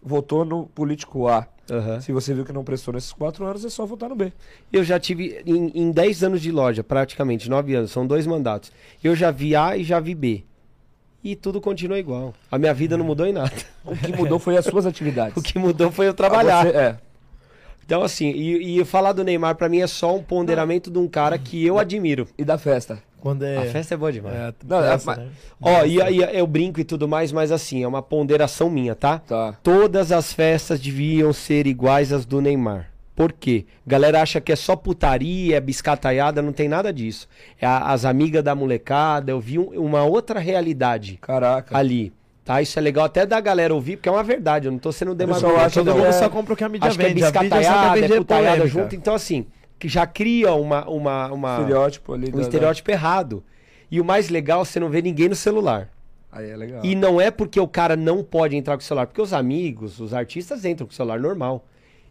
votou 0.00 0.44
no 0.44 0.66
político 0.66 1.26
A, 1.26 1.48
Aham. 1.68 2.00
se 2.00 2.12
você 2.12 2.32
viu 2.32 2.44
que 2.44 2.52
não 2.52 2.62
prestou 2.62 2.94
nesses 2.94 3.12
quatro 3.12 3.44
anos, 3.44 3.64
é 3.64 3.68
só 3.68 3.84
votar 3.84 4.08
no 4.08 4.14
B. 4.14 4.32
Eu 4.72 4.84
já 4.84 5.00
tive, 5.00 5.42
em, 5.44 5.72
em 5.74 5.90
10 5.90 6.22
anos 6.22 6.40
de 6.40 6.52
loja, 6.52 6.84
praticamente, 6.84 7.50
9 7.50 7.74
anos, 7.74 7.90
são 7.90 8.06
dois 8.06 8.24
mandatos. 8.24 8.70
Eu 9.02 9.16
já 9.16 9.32
vi 9.32 9.56
A 9.56 9.76
e 9.76 9.82
já 9.82 9.98
vi 9.98 10.14
B. 10.14 10.44
E 11.24 11.36
tudo 11.36 11.60
continua 11.60 11.98
igual. 11.98 12.34
A 12.50 12.58
minha 12.58 12.74
vida 12.74 12.96
não 12.96 13.04
mudou 13.04 13.26
em 13.26 13.32
nada. 13.32 13.52
O 13.84 13.96
que 13.96 14.12
mudou 14.16 14.38
foi 14.38 14.56
as 14.56 14.64
suas 14.64 14.86
atividades. 14.86 15.34
O 15.38 15.42
que 15.42 15.58
mudou 15.58 15.90
foi 15.90 16.08
eu 16.08 16.14
trabalhar. 16.14 16.64
Você- 16.66 16.76
é. 16.76 16.96
Então, 17.84 18.02
assim, 18.02 18.30
e, 18.30 18.78
e 18.80 18.84
falar 18.84 19.12
do 19.12 19.24
Neymar 19.24 19.56
pra 19.56 19.68
mim 19.68 19.80
é 19.80 19.86
só 19.88 20.14
um 20.16 20.22
ponderamento 20.22 20.88
de 20.90 20.98
um 20.98 21.08
cara 21.08 21.36
que 21.36 21.64
eu 21.66 21.78
admiro. 21.78 22.28
E 22.38 22.44
da 22.44 22.56
festa? 22.56 23.02
Quando 23.20 23.44
é. 23.44 23.56
A 23.58 23.62
festa 23.66 23.94
é 23.94 23.96
boa 23.96 24.12
demais. 24.12 24.34
é, 24.34 24.54
Não, 24.64 24.82
é, 24.82 24.90
festa, 24.92 25.10
mas- 25.10 25.18
né? 25.18 25.28
Ó, 25.60 25.84
e 25.84 26.00
aí 26.00 26.18
eu 26.38 26.46
brinco 26.46 26.80
e 26.80 26.84
tudo 26.84 27.06
mais, 27.08 27.32
mas 27.32 27.50
assim, 27.52 27.82
é 27.82 27.88
uma 27.88 28.00
ponderação 28.02 28.70
minha, 28.70 28.94
tá? 28.94 29.18
Tá. 29.18 29.56
Todas 29.62 30.10
as 30.12 30.32
festas 30.32 30.80
deviam 30.80 31.32
ser 31.32 31.66
iguais 31.66 32.12
às 32.12 32.24
do 32.24 32.40
Neymar. 32.40 32.88
Por 33.14 33.32
quê? 33.32 33.66
Galera 33.86 34.22
acha 34.22 34.40
que 34.40 34.50
é 34.52 34.56
só 34.56 34.74
putaria, 34.74 35.56
é 35.56 35.60
biscataiada, 35.60 36.40
não 36.40 36.52
tem 36.52 36.68
nada 36.68 36.92
disso. 36.92 37.28
É 37.60 37.66
a- 37.66 37.90
as 37.92 38.04
amigas 38.04 38.42
da 38.42 38.54
molecada, 38.54 39.30
eu 39.32 39.38
vi 39.40 39.58
um- 39.58 39.70
uma 39.78 40.02
outra 40.04 40.40
realidade 40.40 41.18
Caraca. 41.20 41.76
ali. 41.76 42.12
Tá? 42.44 42.60
Isso 42.62 42.76
é 42.78 42.82
legal 42.82 43.04
até 43.04 43.24
da 43.26 43.38
galera 43.38 43.72
ouvir, 43.74 43.96
porque 43.96 44.08
é 44.08 44.12
uma 44.12 44.24
verdade, 44.24 44.66
eu 44.66 44.72
não 44.72 44.78
tô 44.78 44.90
sendo 44.90 45.14
demagogo. 45.14 45.54
acha 45.56 45.74
Todo 45.80 45.92
que 45.92 45.98
mundo 45.98 46.06
é- 46.08 46.12
só 46.12 46.28
compra 46.28 46.54
o 46.54 46.56
que 46.56 46.64
a 46.64 46.68
mídia 46.68 46.88
Acho 46.88 46.98
que 46.98 47.04
é 47.04 47.08
vende. 47.08 47.20
só 47.20 47.30
quer 47.30 47.38
biscataiada, 47.40 47.98
é 48.04 48.08
putaiada 48.16 48.66
junto. 48.66 48.94
Então, 48.96 49.14
assim, 49.14 49.46
que 49.78 49.88
já 49.88 50.06
cria 50.06 50.52
uma, 50.54 50.88
uma, 50.88 51.32
uma, 51.32 51.58
Estereótipo 51.60 52.14
ali. 52.14 52.32
um 52.34 52.40
estereótipo 52.40 52.90
errado. 52.90 53.44
E 53.90 54.00
o 54.00 54.04
mais 54.04 54.28
legal, 54.30 54.64
você 54.64 54.80
não 54.80 54.88
vê 54.88 55.02
ninguém 55.02 55.28
no 55.28 55.36
celular. 55.36 55.88
Aí 56.32 56.48
é 56.50 56.56
legal. 56.56 56.80
E 56.82 56.94
não 56.96 57.20
é 57.20 57.30
porque 57.30 57.60
o 57.60 57.68
cara 57.68 57.94
não 57.94 58.24
pode 58.24 58.56
entrar 58.56 58.74
com 58.76 58.80
o 58.82 58.84
celular, 58.84 59.06
porque 59.06 59.20
os 59.20 59.32
amigos, 59.34 60.00
os 60.00 60.14
artistas 60.14 60.64
entram 60.64 60.86
com 60.86 60.92
o 60.92 60.96
celular 60.96 61.20
normal. 61.20 61.64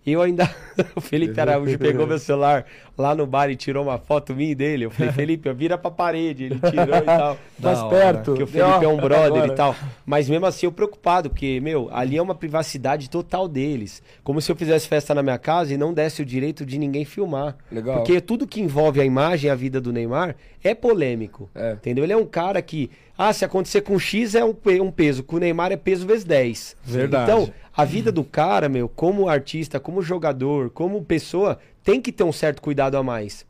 Eu 0.05 0.21
ainda. 0.21 0.49
O 0.95 1.01
Felipe 1.01 1.39
Araújo 1.39 1.77
pegou 1.77 2.07
meu 2.07 2.17
celular 2.17 2.65
lá 2.97 3.13
no 3.13 3.27
bar 3.27 3.49
e 3.49 3.55
tirou 3.55 3.83
uma 3.83 3.99
foto 3.99 4.33
minha 4.33 4.51
e 4.51 4.55
dele. 4.55 4.85
Eu 4.85 4.89
falei, 4.89 5.11
Felipe, 5.13 5.51
vira 5.53 5.77
pra 5.77 5.91
parede. 5.91 6.45
Ele 6.45 6.59
tirou 6.59 6.97
e 6.97 7.01
tal. 7.01 7.37
Mais 7.59 7.83
perto. 7.83 8.25
Porque 8.31 8.43
o 8.43 8.47
Felipe 8.47 8.85
é 8.85 8.87
um 8.87 8.97
brother 8.97 9.43
Agora. 9.43 9.53
e 9.53 9.55
tal. 9.55 9.75
Mas 10.05 10.27
mesmo 10.27 10.45
assim 10.45 10.65
eu 10.65 10.71
preocupado, 10.71 11.29
porque, 11.29 11.59
meu, 11.59 11.87
ali 11.91 12.17
é 12.17 12.21
uma 12.21 12.33
privacidade 12.33 13.09
total 13.09 13.47
deles. 13.47 14.01
Como 14.23 14.41
se 14.41 14.51
eu 14.51 14.55
fizesse 14.55 14.87
festa 14.87 15.13
na 15.13 15.21
minha 15.21 15.37
casa 15.37 15.73
e 15.73 15.77
não 15.77 15.93
desse 15.93 16.21
o 16.21 16.25
direito 16.25 16.65
de 16.65 16.79
ninguém 16.79 17.05
filmar. 17.05 17.55
Legal. 17.71 17.97
Porque 17.97 18.19
tudo 18.19 18.47
que 18.47 18.61
envolve 18.61 18.99
a 18.99 19.05
imagem 19.05 19.49
e 19.49 19.51
a 19.51 19.55
vida 19.55 19.79
do 19.79 19.93
Neymar 19.93 20.35
é 20.63 20.73
polêmico. 20.73 21.49
É. 21.53 21.73
Entendeu? 21.73 22.03
Ele 22.03 22.13
é 22.13 22.17
um 22.17 22.25
cara 22.25 22.61
que, 22.61 22.89
ah, 23.29 23.33
se 23.33 23.45
acontecer 23.45 23.81
com 23.81 23.99
X 23.99 24.33
é 24.33 24.43
um, 24.43 24.55
um 24.81 24.91
peso, 24.91 25.21
com 25.21 25.35
o 25.35 25.39
Neymar 25.39 25.71
é 25.71 25.77
peso 25.77 26.07
vezes 26.07 26.23
10. 26.23 26.75
Verdade. 26.83 27.23
Então, 27.23 27.53
a 27.71 27.85
vida 27.85 28.11
do 28.11 28.23
cara, 28.23 28.67
meu, 28.67 28.89
como 28.89 29.29
artista, 29.29 29.79
como 29.79 30.01
jogador, 30.01 30.71
como 30.71 31.05
pessoa, 31.05 31.59
tem 31.83 32.01
que 32.01 32.11
ter 32.11 32.23
um 32.23 32.31
certo 32.31 32.63
cuidado 32.63 32.97
a 32.97 33.03
mais. 33.03 33.45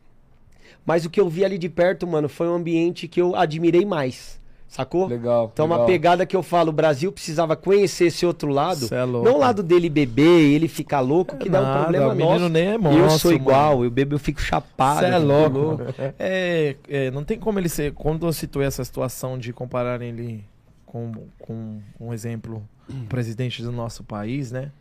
Mas 0.85 1.05
o 1.05 1.09
que 1.09 1.21
eu 1.21 1.29
vi 1.29 1.45
ali 1.45 1.57
de 1.57 1.69
perto, 1.69 2.05
mano, 2.05 2.27
foi 2.27 2.49
um 2.49 2.55
ambiente 2.55 3.07
que 3.07 3.21
eu 3.21 3.33
admirei 3.33 3.85
mais. 3.85 4.40
Sacou? 4.71 5.05
Legal. 5.05 5.49
Então, 5.51 5.65
uma 5.65 5.75
legal. 5.75 5.87
pegada 5.87 6.25
que 6.25 6.33
eu 6.33 6.41
falo, 6.41 6.69
o 6.69 6.71
Brasil 6.71 7.11
precisava 7.11 7.57
conhecer 7.57 8.05
esse 8.05 8.25
outro 8.25 8.47
lado. 8.49 8.87
É 8.89 9.03
louco. 9.03 9.27
não 9.27 9.35
o 9.35 9.37
lado 9.37 9.61
dele 9.61 9.89
beber, 9.89 10.23
ele 10.23 10.69
ficar 10.69 11.01
louco, 11.01 11.35
que 11.35 11.49
dá 11.49 11.59
um 11.59 11.81
problema 11.81 12.07
o 12.07 12.15
menino 12.15 12.39
nosso. 12.39 12.49
nem 12.49 12.67
é 12.67 12.75
eu 12.75 12.79
monstro, 12.79 13.19
sou 13.19 13.33
igual, 13.33 13.73
mano. 13.73 13.83
eu 13.83 13.91
bebo, 13.91 14.15
eu 14.15 14.19
fico 14.19 14.39
chapado. 14.39 15.01
Você 15.01 15.07
é 15.07 15.17
louco. 15.17 15.77
É, 16.17 16.77
é, 16.87 17.11
não 17.11 17.21
tem 17.21 17.37
como 17.37 17.59
ele 17.59 17.67
ser. 17.67 17.91
Quando 17.91 18.25
eu 18.25 18.31
situei 18.31 18.65
essa 18.65 18.81
situação 18.85 19.37
de 19.37 19.51
compararem 19.51 20.07
ele 20.07 20.45
com, 20.85 21.11
com 21.37 21.81
um 21.99 22.13
exemplo, 22.13 22.63
o 22.89 23.07
presidente 23.07 23.61
do 23.61 23.73
nosso 23.73 24.05
país, 24.05 24.53
né? 24.53 24.71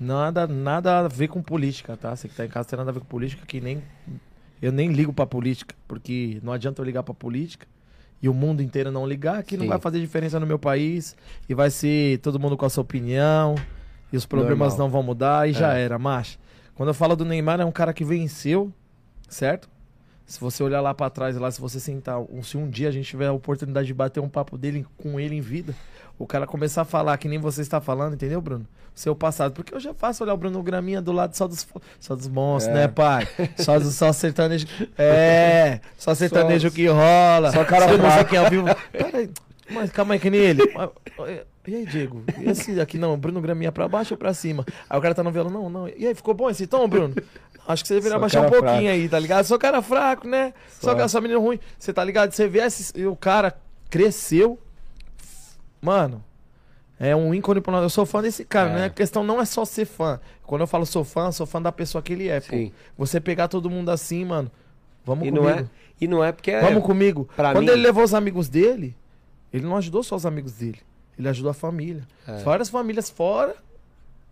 Nada, 0.00 0.46
nada 0.46 1.00
a 1.00 1.08
ver 1.08 1.28
com 1.28 1.42
política, 1.42 1.98
tá? 1.98 2.16
Você 2.16 2.28
que 2.28 2.34
tá 2.34 2.46
em 2.46 2.48
casa 2.48 2.66
tem 2.66 2.78
nada 2.78 2.88
a 2.88 2.94
ver 2.94 3.00
com 3.00 3.06
política, 3.06 3.44
que 3.46 3.60
nem. 3.60 3.82
Eu 4.62 4.72
nem 4.72 4.90
ligo 4.90 5.12
pra 5.12 5.26
política, 5.26 5.74
porque 5.86 6.40
não 6.42 6.54
adianta 6.54 6.80
eu 6.80 6.86
ligar 6.86 7.02
pra 7.02 7.12
política 7.12 7.66
e 8.22 8.28
o 8.28 8.34
mundo 8.34 8.62
inteiro 8.62 8.90
não 8.90 9.06
ligar, 9.06 9.42
que 9.42 9.56
não 9.56 9.64
Sim. 9.64 9.68
vai 9.68 9.78
fazer 9.78 10.00
diferença 10.00 10.38
no 10.40 10.46
meu 10.46 10.58
país 10.58 11.16
e 11.48 11.54
vai 11.54 11.70
ser 11.70 12.18
todo 12.18 12.38
mundo 12.38 12.56
com 12.56 12.66
a 12.66 12.70
sua 12.70 12.82
opinião 12.82 13.54
e 14.12 14.16
os 14.16 14.26
problemas 14.26 14.70
Normal. 14.70 14.78
não 14.78 14.90
vão 14.90 15.02
mudar 15.02 15.48
e 15.48 15.52
já 15.52 15.76
É. 15.76 15.82
era, 15.82 15.98
macho. 15.98 16.38
Quando 16.74 16.88
eu 16.88 16.94
falo 16.94 17.14
do 17.16 17.24
Neymar, 17.24 17.60
é 17.60 17.64
um 17.64 17.72
cara 17.72 17.92
que 17.92 18.04
venceu, 18.04 18.72
certo? 19.28 19.68
Se 20.26 20.38
você 20.40 20.62
olhar 20.62 20.80
lá 20.80 20.92
pra 20.92 21.08
trás, 21.08 21.36
lá, 21.36 21.50
se 21.50 21.60
você 21.60 21.80
sentar, 21.80 22.20
um- 22.20 22.42
se 22.42 22.56
um 22.56 22.68
dia 22.68 22.88
a 22.88 22.90
gente 22.92 23.06
tiver 23.08 23.26
a 23.28 23.32
oportunidade 23.32 23.86
de 23.86 23.94
bater 23.94 24.20
um 24.20 24.28
papo 24.28 24.58
dele 24.58 24.84
com 24.96 25.18
ele 25.18 25.34
em 25.34 25.40
vida, 25.40 25.74
o 26.18 26.26
cara 26.26 26.46
começar 26.46 26.82
a 26.82 26.84
falar 26.84 27.16
que 27.18 27.28
nem 27.28 27.38
você 27.38 27.62
está 27.62 27.80
falando, 27.80 28.14
entendeu, 28.14 28.40
Bruno? 28.40 28.66
Seu 28.94 29.14
passado. 29.14 29.52
Porque 29.52 29.72
eu 29.74 29.78
já 29.78 29.94
faço 29.94 30.24
olhar 30.24 30.34
o 30.34 30.36
Bruno 30.36 30.60
Graminha 30.62 31.00
do 31.00 31.12
lado 31.12 31.36
só 31.36 31.46
dos, 31.46 31.66
só 32.00 32.16
dos 32.16 32.26
monstros, 32.26 32.76
É. 32.76 32.80
né, 32.80 32.88
pai? 32.88 33.28
Só, 33.56 33.78
só 33.80 34.12
sertanejo. 34.12 34.66
É, 34.98 35.80
só 35.96 36.14
sertanejo 36.14 36.68
Só- 36.68 36.74
que 36.74 36.86
rola. 36.88 37.52
só 37.52 37.64
cara 37.64 37.96
não 37.96 38.10
sei 38.10 38.24
quem 38.24 38.38
é 38.38 38.44
ao 38.44 38.50
vivo. 38.50 38.66
Peraí, 38.90 39.30
mas 39.70 39.90
calma 39.92 40.14
aí, 40.14 40.20
que 40.20 40.28
nem 40.30 40.40
ele. 40.40 40.72
Mas, 40.74 40.90
E 41.66 41.74
aí, 41.76 41.86
Diego? 41.86 42.24
E 42.38 42.48
esse 42.50 42.80
aqui 42.80 42.96
não, 42.98 43.16
Bruno 43.18 43.40
Graminha 43.40 43.70
pra 43.70 43.86
baixo 43.86 44.14
ou 44.14 44.18
pra 44.18 44.32
cima? 44.34 44.64
Aí 44.90 44.98
o 44.98 45.02
cara 45.02 45.14
tá 45.14 45.22
no 45.22 45.30
violão, 45.30 45.52
não, 45.52 45.68
não. 45.70 45.88
E 45.88 46.06
aí, 46.06 46.14
ficou 46.14 46.32
bom 46.34 46.48
esse 46.50 46.66
tom, 46.66 46.88
Bruno? 46.88 47.14
Acho 47.68 47.82
que 47.84 47.88
você 47.88 47.94
deveria 47.94 48.16
Só 48.16 48.20
baixar 48.20 48.40
um 48.40 48.50
pouquinho 48.50 48.62
fraco. 48.64 48.88
aí, 48.88 49.08
tá 49.08 49.18
ligado? 49.18 49.44
Sou 49.44 49.58
cara 49.58 49.82
fraco, 49.82 50.26
né? 50.26 50.54
Só, 50.80 50.96
Só. 50.98 51.06
só 51.08 51.20
menino 51.20 51.38
ruim. 51.40 51.60
Você 51.78 51.92
tá 51.92 52.02
ligado? 52.02 52.32
Você 52.32 52.48
vê 52.48 52.60
esse, 52.60 52.98
e 52.98 53.06
o 53.06 53.14
cara 53.14 53.54
cresceu. 53.90 54.58
Mano, 55.80 56.24
é 56.98 57.14
um 57.14 57.32
ícone 57.34 57.60
pra 57.60 57.72
nós. 57.72 57.82
Eu 57.82 57.90
sou 57.90 58.04
fã 58.06 58.20
desse 58.22 58.44
cara, 58.44 58.70
É. 58.70 58.74
né? 58.74 58.84
A 58.86 58.90
questão 58.90 59.22
não 59.24 59.40
é 59.40 59.44
só 59.44 59.64
ser 59.64 59.84
fã. 59.84 60.20
Quando 60.44 60.62
eu 60.62 60.66
falo 60.66 60.84
sou 60.86 61.04
fã, 61.04 61.30
sou 61.32 61.46
fã 61.46 61.60
da 61.62 61.70
pessoa 61.72 62.02
que 62.02 62.12
ele 62.12 62.28
é, 62.28 62.40
pô. 62.40 62.50
Sim. 62.56 62.72
Você 62.96 63.20
pegar 63.20 63.48
todo 63.48 63.68
mundo 63.70 63.90
assim, 63.90 64.24
mano. 64.24 64.50
Vamos 65.04 65.26
E 65.26 65.30
comigo. 65.30 65.46
não, 65.46 65.50
é, 65.50 65.64
e 66.00 66.08
não 66.08 66.24
é 66.24 66.32
porque 66.32 66.50
é. 66.50 66.60
Vamos 66.60 66.82
comigo. 66.84 67.28
pra 67.36 67.52
Quando 67.52 67.66
mim- 67.66 67.72
ele 67.72 67.82
levou 67.82 68.02
os 68.04 68.12
amigos 68.14 68.48
dele, 68.48 68.96
ele 69.52 69.64
não 69.66 69.76
ajudou 69.76 70.02
só 70.02 70.16
os 70.16 70.26
amigos 70.26 70.52
dele. 70.52 70.80
Ele 71.18 71.28
ajudou 71.28 71.50
a 71.50 71.54
família. 71.54 72.02
É. 72.26 72.42
Várias 72.42 72.68
famílias 72.68 73.08
fora. 73.10 73.54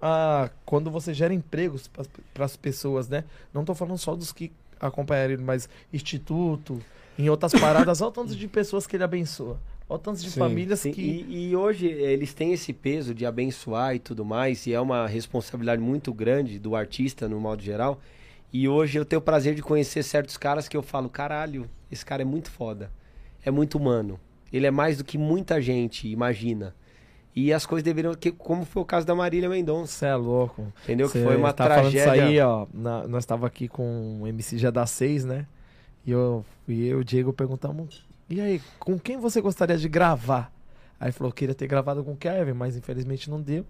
a- 0.00 0.50
quando 0.66 0.90
você 0.90 1.14
gera 1.14 1.32
empregos 1.32 1.88
para 2.34 2.44
as 2.44 2.54
pessoas, 2.54 3.08
né? 3.08 3.24
Não 3.52 3.64
tô 3.64 3.74
falando 3.74 3.96
só 3.96 4.14
dos 4.14 4.30
que 4.30 4.52
acompanharam 4.78 5.32
ele, 5.32 5.42
mas 5.42 5.70
instituto, 5.90 6.82
em 7.18 7.30
outras 7.30 7.52
paradas, 7.58 8.02
olha 8.02 8.10
o 8.10 8.12
tanto 8.12 8.36
de 8.36 8.46
pessoas 8.46 8.86
que 8.86 8.94
ele 8.94 9.04
abençoa. 9.04 9.58
Olha 9.88 9.96
o 9.96 9.98
tanto 10.00 10.20
de 10.20 10.30
Sim, 10.30 10.40
famílias 10.40 10.80
Sim, 10.80 10.90
que. 10.92 11.00
e, 11.00 11.48
e 11.50 11.56
hoje 11.56 11.88
eh, 11.88 12.12
eles 12.12 12.34
têm 12.34 12.52
esse 12.52 12.72
peso 12.72 13.14
de 13.14 13.24
abençoar 13.24 13.94
e 13.94 13.98
tudo 13.98 14.24
mais, 14.24 14.66
e 14.66 14.72
é 14.72 14.80
uma 14.80 15.06
responsabilidade 15.06 15.80
muito 15.80 16.12
grande 16.12 16.58
do 16.58 16.74
artista, 16.74 17.28
no 17.28 17.40
modo 17.40 17.62
geral. 17.62 18.00
E 18.52 18.68
hoje 18.68 18.98
eu 18.98 19.04
tenho 19.04 19.20
o 19.20 19.22
prazer 19.24 19.54
de 19.54 19.62
conhecer 19.62 20.02
certos 20.02 20.36
caras 20.36 20.66
que 20.68 20.76
eu 20.76 20.82
falo, 20.82 21.08
caralho, 21.08 21.68
esse 21.90 22.04
cara 22.04 22.22
é 22.22 22.24
muito 22.24 22.50
foda. 22.50 22.90
É 23.44 23.50
muito 23.50 23.76
humano. 23.78 24.18
Ele 24.52 24.66
é 24.66 24.70
mais 24.70 24.98
do 24.98 25.04
que 25.04 25.16
muita 25.18 25.60
gente 25.60 26.08
imagina. 26.08 26.74
E 27.34 27.52
as 27.52 27.66
coisas 27.66 27.84
deveriam. 27.84 28.14
Que, 28.14 28.32
como 28.32 28.64
foi 28.64 28.82
o 28.82 28.84
caso 28.84 29.06
da 29.06 29.14
Marília 29.14 29.48
Mendonça. 29.48 29.92
Você 29.92 30.06
é 30.06 30.14
louco. 30.14 30.72
Entendeu? 30.84 31.06
Cê 31.08 31.18
que 31.18 31.24
foi 31.24 31.36
uma 31.36 31.52
tá 31.52 31.66
falando 31.66 31.90
tragédia. 31.92 32.00
isso 32.00 32.24
aí, 32.24 32.40
ó. 32.40 32.66
na- 32.72 33.06
nós 33.06 33.26
tava 33.26 33.46
aqui 33.46 33.68
com 33.68 34.22
o 34.22 34.26
MC 34.26 34.56
já 34.56 34.70
da 34.70 34.86
6, 34.86 35.24
né? 35.24 35.46
E 36.06 36.12
eu, 36.12 36.44
e 36.66 36.86
eu 36.88 36.98
e 36.98 37.00
o 37.02 37.04
Diego 37.04 37.32
perguntamos: 37.34 38.05
e 38.28 38.40
aí, 38.40 38.60
com 38.78 38.98
quem 38.98 39.18
você 39.18 39.40
gostaria 39.40 39.76
de 39.78 39.88
gravar? 39.88 40.52
Aí 40.98 41.12
falou: 41.12 41.32
queria 41.32 41.54
ter 41.54 41.66
gravado 41.66 42.02
com 42.02 42.12
o 42.12 42.16
Kevin, 42.16 42.52
mas 42.52 42.76
infelizmente 42.76 43.30
não 43.30 43.40
deu. 43.40 43.64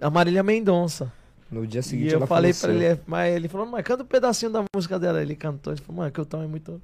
A 0.00 0.08
Marília 0.08 0.42
Mendonça. 0.42 1.12
No 1.50 1.66
dia 1.66 1.80
E 1.80 1.82
seguinte 1.82 2.12
eu 2.12 2.18
ela 2.18 2.26
falei 2.26 2.52
faleceu. 2.52 2.78
pra 2.78 2.90
ele, 2.92 3.00
mas 3.06 3.34
ele 3.34 3.48
falou, 3.48 3.66
mas 3.66 3.82
canta 3.84 4.02
um 4.02 4.06
pedacinho 4.06 4.52
da 4.52 4.62
música 4.74 4.98
dela. 4.98 5.22
Ele 5.22 5.34
cantou, 5.34 5.72
ele 5.72 5.80
falou, 5.80 6.02
mano, 6.02 6.12
que 6.12 6.20
o 6.20 6.24
tom 6.26 6.42
é 6.42 6.46
muito. 6.46 6.80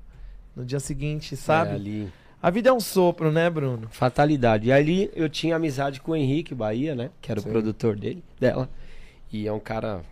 No 0.57 0.65
dia 0.65 0.81
seguinte, 0.81 1.37
sabe? 1.37 1.73
É, 1.73 1.75
ali. 1.75 2.13
A 2.41 2.49
vida 2.51 2.71
é 2.71 2.73
um 2.73 2.81
sopro, 2.81 3.31
né, 3.33 3.51
Bruno? 3.51 3.89
Fatalidade. 3.91 4.69
E 4.69 4.73
ali 4.73 5.11
eu 5.15 5.29
tinha 5.29 5.57
amizade 5.57 6.01
com 6.01 6.13
o 6.13 6.17
Henrique 6.17 6.55
Bahia, 6.55 6.95
né? 6.95 7.11
Que 7.21 7.31
era 7.31 7.41
Sim. 7.41 7.49
o 7.49 7.53
produtor 7.53 7.97
dele, 7.97 8.23
dela. 8.39 8.69
E 9.33 9.47
é 9.47 9.53
um 9.53 9.59
cara 9.61 10.03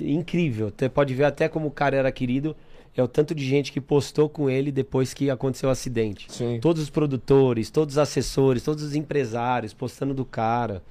incrível. 0.00 0.72
Você 0.76 0.88
pode 0.88 1.14
ver 1.14 1.24
até 1.24 1.48
como 1.48 1.66
o 1.68 1.70
cara 1.70 1.96
era 1.96 2.10
querido. 2.10 2.56
É 2.96 3.02
o 3.02 3.08
tanto 3.08 3.34
de 3.34 3.44
gente 3.44 3.72
que 3.72 3.80
postou 3.80 4.28
com 4.28 4.50
ele 4.50 4.72
depois 4.72 5.14
que 5.14 5.30
aconteceu 5.30 5.68
o 5.68 5.72
acidente. 5.72 6.26
Sim. 6.30 6.58
Todos 6.60 6.82
os 6.82 6.90
produtores, 6.90 7.70
todos 7.70 7.94
os 7.94 7.98
assessores, 7.98 8.62
todos 8.62 8.82
os 8.82 8.94
empresários 8.94 9.72
postando 9.72 10.12
do 10.12 10.24
cara. 10.24 10.82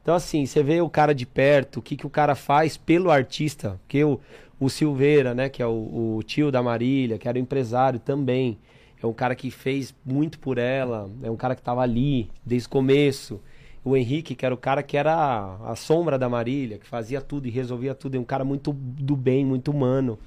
Então, 0.00 0.14
assim, 0.14 0.46
você 0.46 0.62
vê 0.62 0.80
o 0.80 0.88
cara 0.88 1.14
de 1.14 1.26
perto, 1.26 1.78
o 1.80 1.82
que, 1.82 1.96
que 1.96 2.06
o 2.06 2.10
cara 2.10 2.34
faz 2.34 2.76
pelo 2.76 3.10
artista. 3.10 3.78
Porque 3.82 4.02
o, 4.04 4.20
o 4.58 4.68
Silveira, 4.70 5.34
né, 5.34 5.48
que 5.48 5.62
é 5.62 5.66
o, 5.66 6.16
o 6.16 6.22
tio 6.22 6.50
da 6.50 6.62
Marília, 6.62 7.18
que 7.18 7.28
era 7.28 7.36
o 7.36 7.40
empresário 7.40 7.98
também. 7.98 8.58
É 9.02 9.06
um 9.06 9.12
cara 9.12 9.34
que 9.34 9.50
fez 9.50 9.94
muito 10.04 10.38
por 10.38 10.58
ela, 10.58 11.10
é 11.22 11.30
um 11.30 11.36
cara 11.36 11.54
que 11.54 11.60
estava 11.60 11.82
ali 11.82 12.30
desde 12.44 12.66
o 12.66 12.70
começo. 12.70 13.40
O 13.84 13.96
Henrique, 13.96 14.34
que 14.34 14.44
era 14.44 14.54
o 14.54 14.58
cara 14.58 14.82
que 14.82 14.96
era 14.96 15.14
a, 15.14 15.72
a 15.72 15.76
sombra 15.76 16.18
da 16.18 16.28
Marília, 16.28 16.78
que 16.78 16.86
fazia 16.86 17.20
tudo 17.20 17.46
e 17.46 17.50
resolvia 17.50 17.94
tudo. 17.94 18.16
É 18.16 18.18
um 18.18 18.24
cara 18.24 18.44
muito 18.44 18.72
do 18.72 19.14
bem, 19.14 19.44
muito 19.44 19.70
humano. 19.70 20.18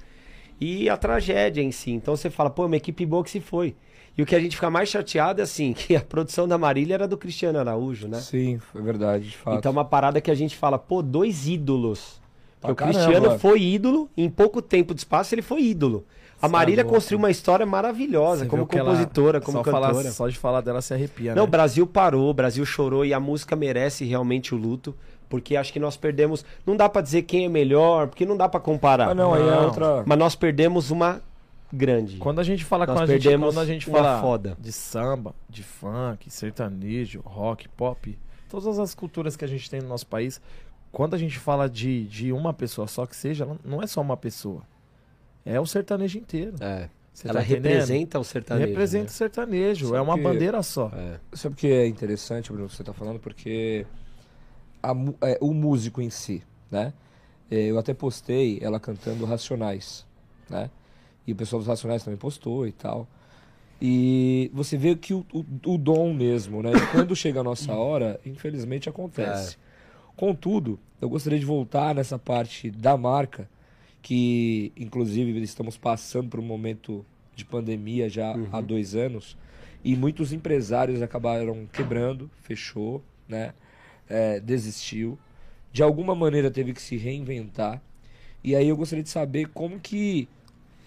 E 0.62 0.88
a 0.88 0.96
tragédia 0.96 1.60
em 1.62 1.72
si. 1.72 1.90
Então 1.90 2.14
você 2.16 2.30
fala, 2.30 2.48
pô, 2.50 2.66
uma 2.66 2.76
equipe 2.76 3.04
boa 3.04 3.24
que 3.24 3.30
se 3.30 3.40
foi. 3.40 3.74
E 4.16 4.22
o 4.22 4.26
que 4.26 4.36
a 4.36 4.40
gente 4.40 4.54
fica 4.56 4.70
mais 4.70 4.88
chateado 4.88 5.40
é 5.40 5.44
assim, 5.44 5.72
que 5.74 5.96
a 5.96 6.00
produção 6.00 6.46
da 6.46 6.56
Marília 6.58 6.94
era 6.94 7.08
do 7.08 7.16
Cristiano 7.16 7.58
Araújo, 7.58 8.06
né? 8.08 8.20
Sim, 8.20 8.58
foi 8.58 8.80
verdade, 8.82 9.30
de 9.30 9.36
fato. 9.36 9.58
Então 9.58 9.70
é 9.70 9.72
uma 9.72 9.84
parada 9.84 10.20
que 10.20 10.30
a 10.30 10.34
gente 10.34 10.56
fala, 10.56 10.78
pô, 10.78 11.02
dois 11.02 11.48
ídolos. 11.48 12.20
Pra 12.60 12.70
o 12.70 12.74
caramba. 12.76 12.96
Cristiano 12.98 13.38
foi 13.38 13.60
ídolo, 13.60 14.08
em 14.16 14.30
pouco 14.30 14.62
tempo 14.62 14.94
de 14.94 15.00
espaço 15.00 15.34
ele 15.34 15.42
foi 15.42 15.62
ídolo. 15.62 16.04
A 16.40 16.46
é 16.46 16.48
Marília 16.48 16.84
construiu 16.84 17.18
uma 17.18 17.30
história 17.30 17.64
maravilhosa, 17.64 18.44
Você 18.44 18.50
como 18.50 18.66
que 18.66 18.76
ela- 18.78 18.90
compositora, 18.90 19.40
como 19.40 19.58
só 19.58 19.64
cantora. 19.64 19.86
falar- 19.92 20.10
só 20.10 20.28
de 20.28 20.38
falar 20.38 20.60
dela 20.60 20.80
se 20.82 20.92
arrepia, 20.94 21.34
Não, 21.34 21.44
o 21.44 21.46
né? 21.46 21.50
Brasil 21.50 21.86
parou, 21.86 22.28
o 22.30 22.34
Brasil 22.34 22.64
chorou 22.66 23.04
e 23.04 23.12
a 23.14 23.18
música 23.20 23.54
merece 23.56 24.04
realmente 24.04 24.54
o 24.54 24.58
luto, 24.58 24.94
porque 25.32 25.56
acho 25.56 25.72
que 25.72 25.80
nós 25.80 25.96
perdemos. 25.96 26.44
Não 26.66 26.76
dá 26.76 26.90
pra 26.90 27.00
dizer 27.00 27.22
quem 27.22 27.46
é 27.46 27.48
melhor, 27.48 28.06
porque 28.08 28.26
não 28.26 28.36
dá 28.36 28.50
pra 28.50 28.60
comparar. 28.60 29.08
Ah, 29.08 29.14
não, 29.14 29.32
aí 29.32 29.40
é 29.42 29.50
Não. 29.50 29.64
outra. 29.64 30.02
Mas 30.06 30.18
nós 30.18 30.36
perdemos 30.36 30.90
uma 30.90 31.22
grande. 31.72 32.18
Quando 32.18 32.38
a 32.38 32.42
gente 32.44 32.62
fala 32.66 32.84
Nós 32.84 32.98
quando 32.98 33.10
a 33.10 33.18
gente, 33.18 33.38
quando 33.38 33.58
a 33.60 33.64
gente 33.64 33.86
fala 33.86 34.20
foda. 34.20 34.54
de 34.60 34.70
samba, 34.70 35.34
de 35.48 35.62
funk, 35.62 36.30
sertanejo, 36.30 37.22
rock, 37.24 37.66
pop, 37.70 38.18
todas 38.50 38.78
as 38.78 38.94
culturas 38.94 39.36
que 39.36 39.44
a 39.46 39.48
gente 39.48 39.70
tem 39.70 39.80
no 39.80 39.88
nosso 39.88 40.06
país, 40.06 40.38
quando 40.92 41.14
a 41.14 41.18
gente 41.18 41.38
fala 41.38 41.70
de, 41.70 42.04
de 42.04 42.30
uma 42.30 42.52
pessoa 42.52 42.86
só 42.86 43.06
que 43.06 43.16
seja, 43.16 43.46
não- 43.46 43.58
não 43.64 43.82
é 43.82 43.86
só 43.86 44.02
uma 44.02 44.18
pessoa. 44.18 44.60
É 45.46 45.58
o 45.58 45.64
sertanejo 45.64 46.18
inteiro. 46.18 46.56
É. 46.60 46.90
Você 47.14 47.28
Ela 47.28 47.40
tá 47.40 47.46
representa 47.46 48.18
o 48.18 48.24
sertanejo. 48.24 48.68
Representa 48.68 49.04
né? 49.04 49.08
o 49.08 49.12
sertanejo. 49.12 49.88
Só 49.88 49.96
é 49.96 50.00
uma 50.00 50.16
que- 50.16 50.22
bandeira 50.22 50.62
só. 50.62 50.90
É. 50.94 51.18
Sabe 51.34 51.54
o 51.54 51.56
que 51.56 51.66
é 51.68 51.86
interessante, 51.86 52.50
Bruno, 52.50 52.66
o 52.66 52.68
que 52.68 52.76
você 52.76 52.84
tá 52.84 52.92
falando? 52.92 53.18
Porque 53.18 53.84
a 54.82 54.92
é, 55.22 55.38
o 55.40 55.52
músico 55.54 56.00
em 56.00 56.10
si, 56.10 56.42
né? 56.70 56.92
É, 57.50 57.56
Eu 57.66 57.78
até 57.78 57.92
postei 57.94 58.58
ela 58.62 58.80
cantando 58.80 59.24
Racionais, 59.24 60.06
né? 60.48 60.70
E 61.26 61.32
o 61.32 61.36
pessoal 61.36 61.60
dos 61.60 61.68
Racionais 61.68 62.02
também 62.02 62.18
postou 62.18 62.66
e 62.66 62.72
tal. 62.72 63.06
E 63.80 64.50
você 64.54 64.76
vê 64.76 64.94
que 64.94 65.12
o, 65.12 65.26
o, 65.32 65.44
o 65.74 65.78
dom 65.78 66.14
mesmo, 66.14 66.62
né? 66.62 66.70
Quando 66.92 67.16
chega 67.16 67.40
a 67.40 67.44
nossa 67.44 67.72
hora, 67.74 68.20
infelizmente 68.24 68.88
acontece. 68.88 69.56
Contudo, 70.16 70.78
eu 71.00 71.08
gostaria 71.08 71.38
de 71.38 71.44
voltar 71.44 71.94
nessa 71.94 72.18
parte 72.18 72.70
da 72.70 72.96
marca, 72.96 73.48
que 74.00 74.72
inclusive 74.76 75.40
estamos 75.42 75.76
passando 75.76 76.28
por 76.28 76.38
um 76.38 76.44
momento 76.44 77.04
de 77.34 77.44
pandemia 77.44 78.08
já 78.08 78.34
há 78.52 78.60
dois 78.60 78.94
anos, 78.94 79.36
e 79.84 79.96
muitos 79.96 80.32
empresários 80.32 81.02
acabaram 81.02 81.66
quebrando, 81.72 82.30
fechou, 82.42 83.02
né? 83.28 83.52
É, 84.12 84.40
desistiu. 84.40 85.18
De 85.72 85.82
alguma 85.82 86.14
maneira 86.14 86.50
teve 86.50 86.72
que 86.74 86.82
se 86.82 86.96
reinventar. 86.96 87.80
E 88.44 88.54
aí 88.54 88.68
eu 88.68 88.76
gostaria 88.76 89.02
de 89.02 89.08
saber 89.08 89.46
como 89.48 89.80
que. 89.80 90.28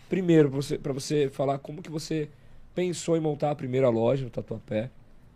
Primeiro, 0.07 0.49
pra 0.49 0.57
você, 0.61 0.77
pra 0.77 0.93
você 0.93 1.30
falar 1.30 1.57
como 1.57 1.81
que 1.81 1.89
você 1.89 2.30
pensou 2.76 3.18
em 3.18 3.19
montar 3.19 3.49
a 3.52 3.56
primeira 3.56 3.89
loja 3.89 4.23
no 4.23 4.30
Tatuapé. 4.30 4.91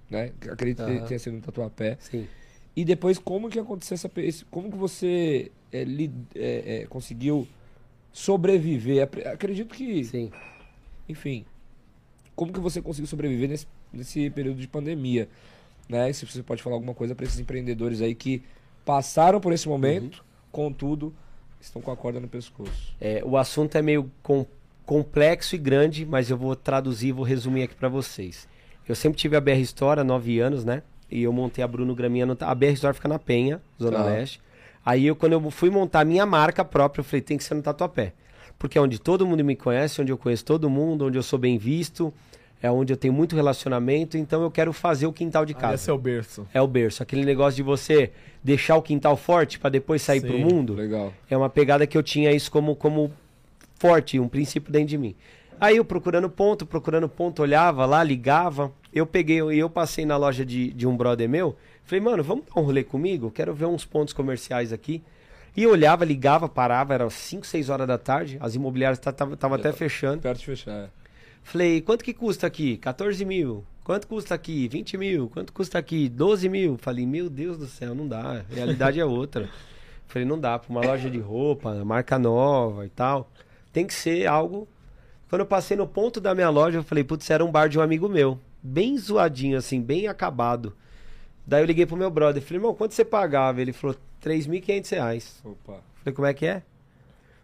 Né? 0.09 0.31
Acredito 0.51 0.85
que 0.85 1.07
tenha 1.07 1.19
sido 1.19 1.33
no 1.37 1.41
Tatuapé. 1.41 1.97
Sim. 1.99 2.27
E 2.75 2.85
depois 2.85 3.17
como 3.17 3.49
que 3.49 3.57
aconteceu 3.59 3.95
essa. 3.95 4.09
Como 4.51 4.69
que 4.69 4.77
você 4.77 5.51
é, 5.71 5.83
li- 5.83 6.11
é, 6.35 6.81
é, 6.83 6.85
conseguiu 6.85 7.47
sobreviver? 8.13 9.09
Acredito 9.27 9.73
que. 9.73 10.03
Sim. 10.03 10.31
Enfim. 11.07 11.45
Como 12.35 12.53
que 12.53 12.59
você 12.59 12.81
conseguiu 12.81 13.07
sobreviver 13.07 13.49
nesse, 13.49 13.67
nesse 13.91 14.29
período 14.29 14.59
de 14.61 14.67
pandemia? 14.67 15.27
Né? 15.89 16.13
Se 16.13 16.25
você 16.25 16.43
pode 16.43 16.61
falar 16.61 16.75
alguma 16.75 16.93
coisa 16.93 17.15
para 17.15 17.25
esses 17.25 17.39
empreendedores 17.39 17.99
aí 18.01 18.13
que 18.15 18.43
passaram 18.85 19.39
por 19.41 19.51
esse 19.51 19.67
momento, 19.67 20.23
contudo, 20.51 21.13
estão 21.59 21.81
com 21.81 21.91
a 21.91 21.97
corda 21.97 22.19
no 22.19 22.27
pescoço. 22.27 22.95
É, 23.01 23.21
o 23.25 23.35
assunto 23.35 23.75
é 23.75 23.81
meio 23.81 24.09
com- 24.23 24.45
complexo 24.85 25.55
e 25.55 25.57
grande, 25.57 26.05
mas 26.05 26.29
eu 26.29 26.37
vou 26.37 26.55
traduzir 26.55 27.07
e 27.09 27.11
vou 27.11 27.25
resumir 27.25 27.63
aqui 27.63 27.75
pra 27.75 27.89
vocês. 27.89 28.47
Eu 28.87 28.95
sempre 28.95 29.17
tive 29.19 29.35
a 29.35 29.41
BR 29.41 29.59
Store 29.61 29.99
há 29.99 30.03
nove 30.03 30.39
anos, 30.39 30.63
né? 30.63 30.81
E 31.11 31.23
eu 31.23 31.33
montei 31.33 31.63
a 31.63 31.67
Bruno 31.67 31.93
Graminha. 31.95 32.25
No... 32.25 32.37
A 32.39 32.55
BR 32.55 32.73
Store 32.73 32.93
fica 32.93 33.07
na 33.07 33.19
Penha, 33.19 33.61
Zona 33.81 33.97
Tá. 33.97 34.03
Leste. 34.05 34.39
Aí 34.85 35.05
eu, 35.05 35.15
quando 35.15 35.33
eu 35.33 35.51
fui 35.51 35.69
montar 35.69 36.01
a 36.01 36.05
minha 36.05 36.25
marca 36.25 36.63
própria, 36.63 37.01
eu 37.01 37.03
falei, 37.03 37.21
tem 37.21 37.37
que 37.37 37.43
ser 37.43 37.53
no 37.55 37.61
Tatuapé. 37.61 38.13
Porque 38.57 38.77
é 38.77 38.81
onde 38.81 38.99
todo 38.99 39.25
mundo 39.25 39.43
me 39.43 39.55
conhece, 39.55 40.01
onde 40.01 40.11
eu 40.11 40.17
conheço 40.17 40.45
todo 40.45 40.69
mundo, 40.69 41.05
onde 41.05 41.17
eu 41.17 41.23
sou 41.23 41.37
bem 41.37 41.57
visto, 41.57 42.13
é 42.61 42.69
onde 42.69 42.91
eu 42.91 42.97
tenho 42.97 43.13
muito 43.13 43.35
relacionamento, 43.35 44.17
então 44.17 44.43
eu 44.43 44.51
quero 44.51 44.73
fazer 44.73 45.07
o 45.07 45.13
quintal 45.13 45.45
de 45.45 45.53
casa. 45.53 45.75
é 45.75 45.77
seu 45.77 45.97
berço. 45.97 46.47
É 46.53 46.61
o 46.61 46.67
berço. 46.67 47.01
Aquele 47.01 47.23
negócio 47.23 47.55
de 47.55 47.63
você 47.63 48.11
deixar 48.43 48.75
o 48.75 48.81
quintal 48.81 49.15
forte 49.15 49.57
pra 49.57 49.69
depois 49.69 50.01
sair 50.01 50.21
Sim. 50.21 50.27
pro 50.27 50.39
mundo. 50.39 50.73
Legal. 50.73 51.13
É 51.29 51.37
uma 51.37 51.49
pegada 51.49 51.87
que 51.87 51.97
eu 51.97 52.03
tinha 52.03 52.31
isso 52.31 52.51
como, 52.51 52.75
como 52.75 53.11
forte, 53.75 54.19
um 54.19 54.27
princípio 54.27 54.71
dentro 54.71 54.89
de 54.89 54.97
mim. 54.97 55.15
Aí 55.59 55.77
eu 55.77 55.85
procurando 55.85 56.29
ponto, 56.29 56.65
procurando 56.65 57.07
ponto, 57.07 57.41
olhava 57.41 57.85
lá, 57.85 58.03
ligava. 58.03 58.71
Eu 58.93 59.05
peguei, 59.05 59.37
eu, 59.37 59.51
eu 59.51 59.69
passei 59.69 60.05
na 60.05 60.17
loja 60.17 60.45
de, 60.45 60.71
de 60.73 60.87
um 60.87 60.95
brother 60.95 61.29
meu. 61.29 61.55
Falei, 61.83 62.01
mano, 62.01 62.23
vamos 62.23 62.45
dar 62.45 62.61
um 62.61 62.63
rolê 62.63 62.83
comigo? 62.83 63.31
Quero 63.31 63.53
ver 63.53 63.65
uns 63.65 63.85
pontos 63.85 64.13
comerciais 64.13 64.71
aqui. 64.71 65.01
E 65.55 65.63
eu 65.63 65.71
olhava, 65.71 66.05
ligava, 66.05 66.47
parava, 66.47 66.93
era 66.93 67.09
5, 67.09 67.45
6 67.45 67.69
horas 67.69 67.87
da 67.87 67.97
tarde. 67.97 68.37
As 68.39 68.55
imobiliárias 68.55 68.99
estavam 68.99 69.55
até 69.55 69.71
fechando. 69.73 70.21
Perto 70.21 70.39
de 70.39 70.45
fechar. 70.45 70.71
é. 70.71 70.89
Falei, 71.43 71.81
quanto 71.81 72.03
que 72.03 72.13
custa 72.13 72.47
aqui? 72.47 72.77
14 72.77 73.23
mil. 73.25 73.65
Quanto 73.83 74.07
custa 74.07 74.35
aqui? 74.35 74.67
20 74.67 74.97
mil. 74.97 75.29
Quanto 75.29 75.51
custa 75.51 75.79
aqui? 75.79 76.07
12 76.07 76.47
mil. 76.47 76.77
Falei, 76.77 77.05
meu 77.05 77.29
Deus 77.29 77.57
do 77.57 77.65
céu, 77.65 77.95
não 77.95 78.07
dá. 78.07 78.43
A 78.49 78.53
realidade 78.53 78.99
é 78.99 79.05
outra. 79.05 79.49
Falei, 80.07 80.27
não 80.27 80.39
dá. 80.39 80.59
Pra 80.59 80.69
uma 80.69 80.81
loja 80.81 81.09
de 81.09 81.17
roupa, 81.17 81.73
marca 81.83 82.19
nova 82.19 82.85
e 82.85 82.89
tal. 82.89 83.31
Tem 83.73 83.87
que 83.87 83.93
ser 83.93 84.27
algo. 84.27 84.67
Quando 85.29 85.41
eu 85.41 85.45
passei 85.45 85.77
no 85.77 85.87
ponto 85.87 86.19
da 86.19 86.33
minha 86.33 86.49
loja, 86.49 86.79
eu 86.79 86.83
falei, 86.83 87.03
putz, 87.03 87.29
era 87.29 87.45
um 87.45 87.51
bar 87.51 87.69
de 87.69 87.77
um 87.77 87.81
amigo 87.81 88.09
meu. 88.09 88.39
Bem 88.61 88.97
zoadinho, 88.97 89.57
assim, 89.57 89.79
bem 89.79 90.07
acabado. 90.07 90.75
Daí 91.45 91.61
eu 91.61 91.65
liguei 91.65 91.85
pro 91.85 91.95
meu 91.95 92.09
brother. 92.09 92.41
Falei, 92.41 92.57
irmão, 92.57 92.73
quanto 92.73 92.93
você 92.93 93.05
pagava? 93.05 93.61
Ele 93.61 93.71
falou, 93.71 93.95
3.500 94.23 94.91
reais. 94.91 95.41
Opa. 95.45 95.81
Falei, 96.03 96.15
como 96.15 96.27
é 96.27 96.33
que 96.33 96.45
é? 96.45 96.63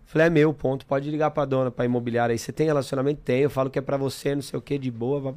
Falei, 0.06 0.27
é 0.27 0.30
meu, 0.30 0.53
ponto. 0.53 0.86
Pode 0.86 1.10
ligar 1.10 1.32
pra 1.32 1.45
dona, 1.45 1.72
pra 1.72 1.86
imobiliária 1.86 2.34
aí. 2.34 2.40
Você 2.40 2.52
tem 2.52 2.65
relacionamento? 2.68 3.22
Tem. 3.23 3.41
Eu 3.41 3.49
falo 3.49 3.69
que 3.69 3.80
é 3.80 3.82
pra 3.82 3.98
você, 3.98 4.36
não 4.36 4.41
sei 4.41 4.57
o 4.57 4.61
que, 4.61 4.77
de 4.77 4.91
boa. 4.91 5.36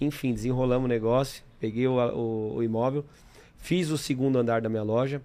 Enfim, 0.00 0.32
desenrolamos 0.32 0.86
o 0.86 0.88
negócio. 0.88 1.42
Peguei 1.60 1.86
o, 1.86 1.92
o- 1.94 2.54
o 2.56 2.62
imóvel. 2.62 3.04
Fiz 3.58 3.90
o 3.90 3.98
segundo 3.98 4.38
andar 4.38 4.60
da 4.60 4.68
minha 4.68 4.82
loja. 4.82 5.20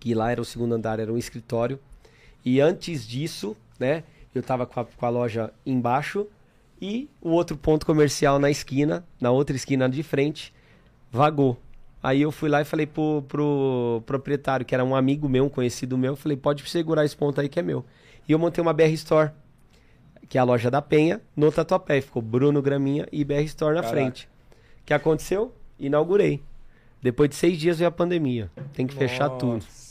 Que 0.00 0.14
lá 0.14 0.30
era 0.30 0.40
o 0.40 0.44
segundo 0.44 0.74
andar, 0.74 0.98
era 1.00 1.12
um 1.12 1.16
escritório. 1.18 1.78
E 2.44 2.60
antes 2.60 3.06
disso, 3.06 3.56
né, 3.78 4.04
eu 4.34 4.42
tava 4.42 4.66
com 4.66 4.80
a, 4.80 4.84
com 4.84 5.06
a 5.06 5.08
loja 5.08 5.50
embaixo. 5.64 6.26
E 6.80 7.08
o 7.20 7.30
outro 7.30 7.56
ponto 7.56 7.86
comercial 7.86 8.38
na 8.38 8.50
esquina, 8.50 9.04
na 9.20 9.30
outra 9.30 9.56
esquina 9.56 9.88
de 9.88 10.02
frente, 10.02 10.52
vagou. 11.10 11.58
Aí 12.02 12.20
eu 12.20 12.30
fui 12.30 12.50
lá 12.50 12.60
e 12.60 12.64
falei 12.64 12.84
pro, 12.86 13.24
pro 13.26 14.02
proprietário, 14.04 14.66
que 14.66 14.74
era 14.74 14.84
um 14.84 14.94
amigo 14.94 15.26
meu, 15.26 15.46
um 15.46 15.48
conhecido 15.48 15.96
meu, 15.96 16.14
falei, 16.14 16.36
pode 16.36 16.68
segurar 16.68 17.04
esse 17.04 17.16
ponto 17.16 17.40
aí 17.40 17.48
que 17.48 17.58
é 17.58 17.62
meu. 17.62 17.82
E 18.28 18.32
eu 18.32 18.38
montei 18.38 18.62
uma 18.62 18.72
BR 18.72 18.92
Store, 18.92 19.30
que 20.28 20.38
é 20.38 20.40
a 20.40 20.44
loja 20.44 20.70
da 20.70 20.80
Penha, 20.80 21.20
no 21.36 21.52
Tatuapé. 21.52 22.00
Ficou 22.00 22.22
Bruno 22.22 22.62
Graminha 22.62 23.06
e 23.12 23.24
BR 23.24 23.42
Store 23.42 23.74
na 23.74 23.82
Caraca. 23.82 23.96
frente. 23.96 24.28
O 24.82 24.86
que 24.86 24.94
aconteceu? 24.94 25.54
Inaugurei. 25.78 26.42
Depois 27.02 27.28
de 27.28 27.36
seis 27.36 27.58
dias 27.58 27.78
veio 27.78 27.88
a 27.88 27.92
pandemia. 27.92 28.50
Tem 28.72 28.86
que 28.86 28.94
fechar 28.94 29.28
tudo. 29.30 29.54
Nossa. 29.54 29.84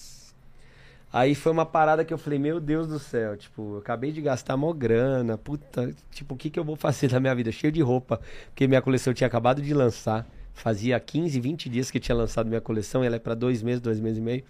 Aí 1.14 1.36
foi 1.36 1.52
uma 1.52 1.64
parada 1.64 2.04
que 2.04 2.12
eu 2.12 2.18
falei, 2.18 2.40
meu 2.40 2.60
Deus 2.60 2.88
do 2.88 2.98
céu, 2.98 3.38
tipo, 3.38 3.76
eu 3.76 3.78
acabei 3.78 4.12
de 4.12 4.20
gastar 4.20 4.58
mó 4.58 4.74
grana, 4.74 5.38
puta, 5.38 5.94
tipo, 6.10 6.34
o 6.34 6.38
que 6.38 6.50
que 6.50 6.60
eu 6.60 6.64
vou 6.64 6.76
fazer 6.76 7.08
da 7.14 7.20
minha 7.20 7.36
vida? 7.36 7.52
Cheio 7.52 7.72
de 7.72 7.84
roupa, 7.84 8.20
porque 8.48 8.68
minha 8.68 8.82
coleção 8.82 9.14
tinha 9.14 9.28
acabado 9.28 9.62
de 9.62 9.76
lançar, 9.76 10.28
fazia 10.56 11.00
15, 11.00 11.40
20 11.40 11.70
dias 11.70 11.92
que 11.92 12.00
tinha 12.00 12.16
lançado 12.16 12.48
minha 12.48 12.60
coleção, 12.60 13.04
ela 13.04 13.18
é 13.18 13.20
pra 13.20 13.36
dois 13.36 13.62
meses, 13.62 13.80
dois 13.80 14.00
meses 14.00 14.18
e 14.18 14.22
meio. 14.22 14.44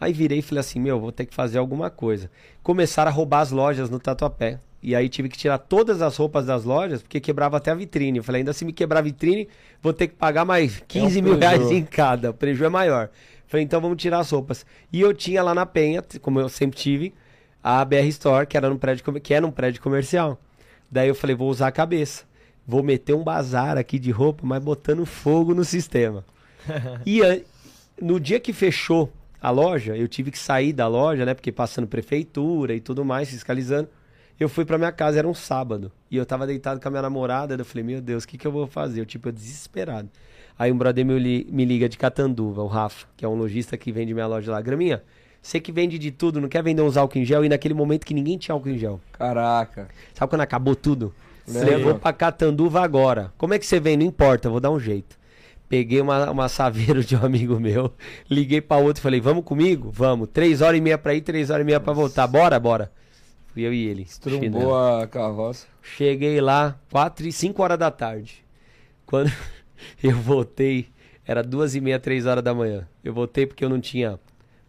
Aí 0.00 0.14
virei 0.14 0.38
e 0.38 0.42
falei 0.42 0.60
assim, 0.60 0.80
meu, 0.80 0.98
vou 0.98 1.12
ter 1.12 1.26
que 1.26 1.34
fazer 1.34 1.58
alguma 1.58 1.90
coisa. 1.90 2.30
Começaram 2.62 3.10
a 3.10 3.14
roubar 3.14 3.40
as 3.40 3.50
lojas 3.50 3.90
no 3.90 4.00
Tatuapé. 4.00 4.58
E 4.82 4.96
aí 4.96 5.10
tive 5.10 5.28
que 5.28 5.36
tirar 5.36 5.58
todas 5.58 6.00
as 6.00 6.16
roupas 6.16 6.46
das 6.46 6.64
lojas, 6.64 7.02
porque 7.02 7.20
quebrava 7.20 7.58
até 7.58 7.70
a 7.70 7.74
vitrine. 7.74 8.16
Eu 8.16 8.24
falei, 8.24 8.40
ainda 8.40 8.54
se 8.54 8.64
me 8.64 8.72
quebrar 8.72 9.00
a 9.00 9.02
vitrine, 9.02 9.46
vou 9.82 9.92
ter 9.92 10.08
que 10.08 10.14
pagar 10.14 10.46
mais 10.46 10.82
15 10.88 11.20
mil 11.20 11.36
preju. 11.36 11.58
reais 11.58 11.70
em 11.70 11.84
cada. 11.84 12.30
O 12.30 12.34
prejuízo 12.34 12.64
é 12.64 12.68
maior. 12.70 13.10
Falei, 13.46 13.62
então 13.62 13.78
vamos 13.78 14.00
tirar 14.00 14.20
as 14.20 14.30
roupas. 14.30 14.64
E 14.90 15.02
eu 15.02 15.12
tinha 15.12 15.42
lá 15.42 15.54
na 15.54 15.66
Penha, 15.66 16.02
como 16.22 16.40
eu 16.40 16.48
sempre 16.48 16.78
tive, 16.78 17.12
a 17.62 17.84
BR 17.84 18.06
Store, 18.08 18.46
que 18.46 18.56
era 18.56 18.70
num 18.70 18.78
prédio, 18.78 19.04
que 19.20 19.34
era 19.34 19.46
um 19.46 19.50
prédio 19.50 19.82
comercial. 19.82 20.40
Daí 20.90 21.08
eu 21.08 21.14
falei, 21.14 21.36
vou 21.36 21.50
usar 21.50 21.66
a 21.66 21.72
cabeça. 21.72 22.24
Vou 22.66 22.82
meter 22.82 23.12
um 23.12 23.22
bazar 23.22 23.76
aqui 23.76 23.98
de 23.98 24.10
roupa, 24.10 24.46
mas 24.46 24.62
botando 24.62 25.04
fogo 25.04 25.54
no 25.54 25.64
sistema. 25.64 26.24
e 27.04 27.20
no 28.00 28.18
dia 28.18 28.40
que 28.40 28.52
fechou 28.52 29.12
a 29.40 29.50
loja, 29.50 29.96
eu 29.96 30.06
tive 30.08 30.30
que 30.30 30.38
sair 30.38 30.72
da 30.72 30.86
loja, 30.86 31.24
né? 31.24 31.34
Porque 31.34 31.50
passando 31.52 31.86
prefeitura 31.86 32.74
e 32.74 32.80
tudo 32.80 33.04
mais, 33.04 33.30
fiscalizando. 33.30 33.88
Eu 34.38 34.48
fui 34.48 34.64
pra 34.64 34.78
minha 34.78 34.92
casa, 34.92 35.18
era 35.18 35.28
um 35.28 35.34
sábado. 35.34 35.92
E 36.10 36.16
eu 36.16 36.24
tava 36.24 36.46
deitado 36.46 36.80
com 36.80 36.88
a 36.88 36.90
minha 36.90 37.02
namorada. 37.02 37.54
Eu 37.54 37.64
falei, 37.64 37.84
meu 37.84 38.00
Deus, 38.00 38.24
o 38.24 38.28
que, 38.28 38.38
que 38.38 38.46
eu 38.46 38.52
vou 38.52 38.66
fazer? 38.66 39.00
Eu, 39.00 39.06
tipo, 39.06 39.28
eu 39.28 39.32
desesperado. 39.32 40.08
Aí 40.58 40.72
um 40.72 40.76
brother 40.78 41.04
meu 41.04 41.18
li- 41.18 41.46
me 41.50 41.64
liga 41.64 41.88
de 41.88 41.98
Catanduva, 41.98 42.62
o 42.62 42.66
Rafa, 42.66 43.06
que 43.16 43.24
é 43.24 43.28
um 43.28 43.34
lojista 43.34 43.76
que 43.76 43.92
vende 43.92 44.12
minha 44.14 44.26
loja 44.26 44.50
lá. 44.50 44.60
Graminha, 44.60 45.02
você 45.42 45.60
que 45.60 45.70
vende 45.72 45.98
de 45.98 46.10
tudo, 46.10 46.40
não 46.40 46.48
quer 46.48 46.62
vender 46.62 46.82
uns 46.82 46.96
álcool 46.96 47.18
em 47.18 47.24
gel? 47.24 47.44
E 47.44 47.48
naquele 47.48 47.74
momento 47.74 48.04
que 48.06 48.14
ninguém 48.14 48.36
tinha 48.38 48.54
álcool 48.54 48.68
em 48.70 48.78
gel. 48.78 49.00
Caraca. 49.12 49.88
Sabe 50.14 50.30
quando 50.30 50.40
acabou 50.42 50.74
tudo? 50.74 51.14
Lembro. 51.46 51.60
Falei, 51.60 51.74
eu 51.74 51.84
vou 51.84 51.94
pra 51.98 52.12
Catanduva 52.12 52.82
agora. 52.82 53.32
Como 53.36 53.52
é 53.54 53.58
que 53.58 53.66
você 53.66 53.78
vem? 53.80 53.96
Não 53.96 54.04
importa, 54.06 54.48
vou 54.48 54.60
dar 54.60 54.70
um 54.70 54.80
jeito. 54.80 55.18
Peguei 55.70 56.00
uma, 56.00 56.28
uma 56.28 56.48
saveiro 56.48 57.04
de 57.04 57.14
um 57.14 57.24
amigo 57.24 57.60
meu, 57.60 57.94
liguei 58.28 58.60
pra 58.60 58.78
outro 58.78 59.00
e 59.00 59.02
falei, 59.04 59.20
vamos 59.20 59.44
comigo? 59.44 59.88
Vamos. 59.92 60.28
Três 60.32 60.60
horas 60.60 60.76
e 60.76 60.80
meia 60.80 60.98
pra 60.98 61.14
ir, 61.14 61.20
três 61.20 61.48
horas 61.48 61.62
e 61.62 61.64
meia 61.64 61.78
pra 61.78 61.92
voltar. 61.92 62.26
Bora, 62.26 62.58
bora. 62.58 62.90
Fui 63.46 63.62
eu 63.62 63.72
e 63.72 63.86
ele. 63.86 64.02
Estrumbou 64.02 64.76
a 64.76 65.06
carroça. 65.06 65.68
Cheguei 65.80 66.40
lá, 66.40 66.76
quatro 66.90 67.24
e 67.24 67.30
cinco 67.30 67.62
horas 67.62 67.78
da 67.78 67.88
tarde. 67.88 68.44
Quando 69.06 69.30
eu 70.02 70.16
voltei, 70.16 70.88
era 71.24 71.40
duas 71.40 71.76
e 71.76 71.80
meia, 71.80 72.00
três 72.00 72.26
horas 72.26 72.42
da 72.42 72.52
manhã. 72.52 72.88
Eu 73.04 73.14
voltei 73.14 73.46
porque 73.46 73.64
eu 73.64 73.68
não 73.68 73.80
tinha 73.80 74.18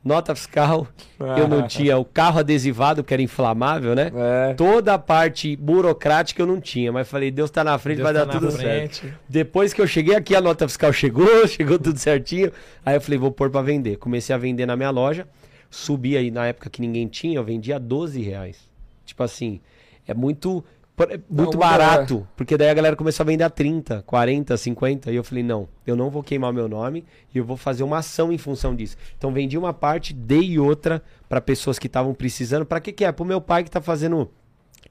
nota 0.03 0.34
fiscal, 0.36 0.88
eu 1.38 1.48
não 1.48 1.68
tinha 1.68 1.98
o 1.98 2.06
carro 2.06 2.40
adesivado, 2.40 3.03
que 3.03 3.14
era 3.14 3.22
inflamável, 3.22 3.95
né? 3.95 4.11
É. 4.15 4.53
Toda 4.53 4.94
a 4.94 4.99
parte 4.99 5.56
burocrática 5.56 6.41
eu 6.41 6.48
não 6.48 6.60
tinha, 6.60 6.91
mas 6.91 7.07
falei, 7.07 7.32
Deus 7.32 7.49
tá 7.49 7.64
na 7.64 7.78
frente, 7.78 7.98
Deus 7.98 8.11
vai 8.11 8.14
tá 8.14 8.26
dar 8.26 8.40
tudo 8.40 8.52
frente. 8.52 9.02
certo. 9.02 9.19
Depois 9.30 9.73
que 9.73 9.82
eu 9.82 9.88
cheguei 9.88 10.15
aqui, 10.15 10.36
a 10.36 10.41
nota 10.41 10.68
fiscal 10.68 10.91
chegou, 10.94 11.48
chegou 11.48 11.78
tudo 11.78 11.98
certinho. 11.99 12.52
Aí 12.86 12.95
eu 12.95 13.02
falei, 13.02 13.19
vou 13.19 13.32
pôr 13.32 13.49
pra 13.49 13.61
vender. 13.61 13.98
Comecei 13.98 14.34
a 14.34 14.38
vender 14.38 14.65
na 14.65 14.76
minha 14.76 14.90
loja, 14.90 15.28
subi 15.69 16.18
aí 16.18 16.32
na 16.32 16.48
época 16.48 16.69
que 16.69 16.82
ninguém 16.82 17.07
tinha, 17.07 17.38
eu 17.38 17.44
vendia 17.44 17.76
a 17.76 17.80
12 17.80 18.22
reais. 18.22 18.69
Tipo 19.06 19.23
assim, 19.23 19.61
é 20.07 20.14
muito, 20.14 20.64
muito 20.97 21.23
muito 21.30 21.57
barato, 21.57 22.27
porque 22.35 22.57
daí 22.57 22.69
a 22.69 22.73
galera 22.73 22.95
começou 22.95 23.23
a 23.23 23.27
vender 23.27 23.43
a 23.43 23.49
30, 23.49 24.03
40, 24.03 24.55
50, 24.55 25.11
e 25.11 25.15
eu 25.15 25.23
falei, 25.23 25.43
não, 25.43 25.68
eu 25.85 25.95
não 25.95 26.09
vou 26.09 26.22
queimar 26.22 26.53
meu 26.53 26.68
nome 26.68 27.03
e 27.34 27.38
eu 27.38 27.45
vou 27.45 27.57
fazer 27.57 27.84
uma 27.84 27.97
ação 27.97 28.31
em 28.31 28.38
função 28.38 28.76
disso. 28.76 28.95
Então 29.18 29.31
vendi 29.31 29.57
uma 29.57 29.73
parte, 29.73 30.13
dei 30.13 30.59
outra 30.59 31.01
pra 31.27 31.41
pessoas 31.41 31.80
que 31.80 31.88
estavam 31.88 32.13
precisando. 32.13 32.65
Pra 32.65 32.80
que 32.80 32.91
que 32.91 33.05
é? 33.05 33.11
Pro 33.11 33.26
meu 33.26 33.41
pai 33.41 33.63
que 33.63 33.72
tá 33.72 33.81
fazendo 33.81 34.30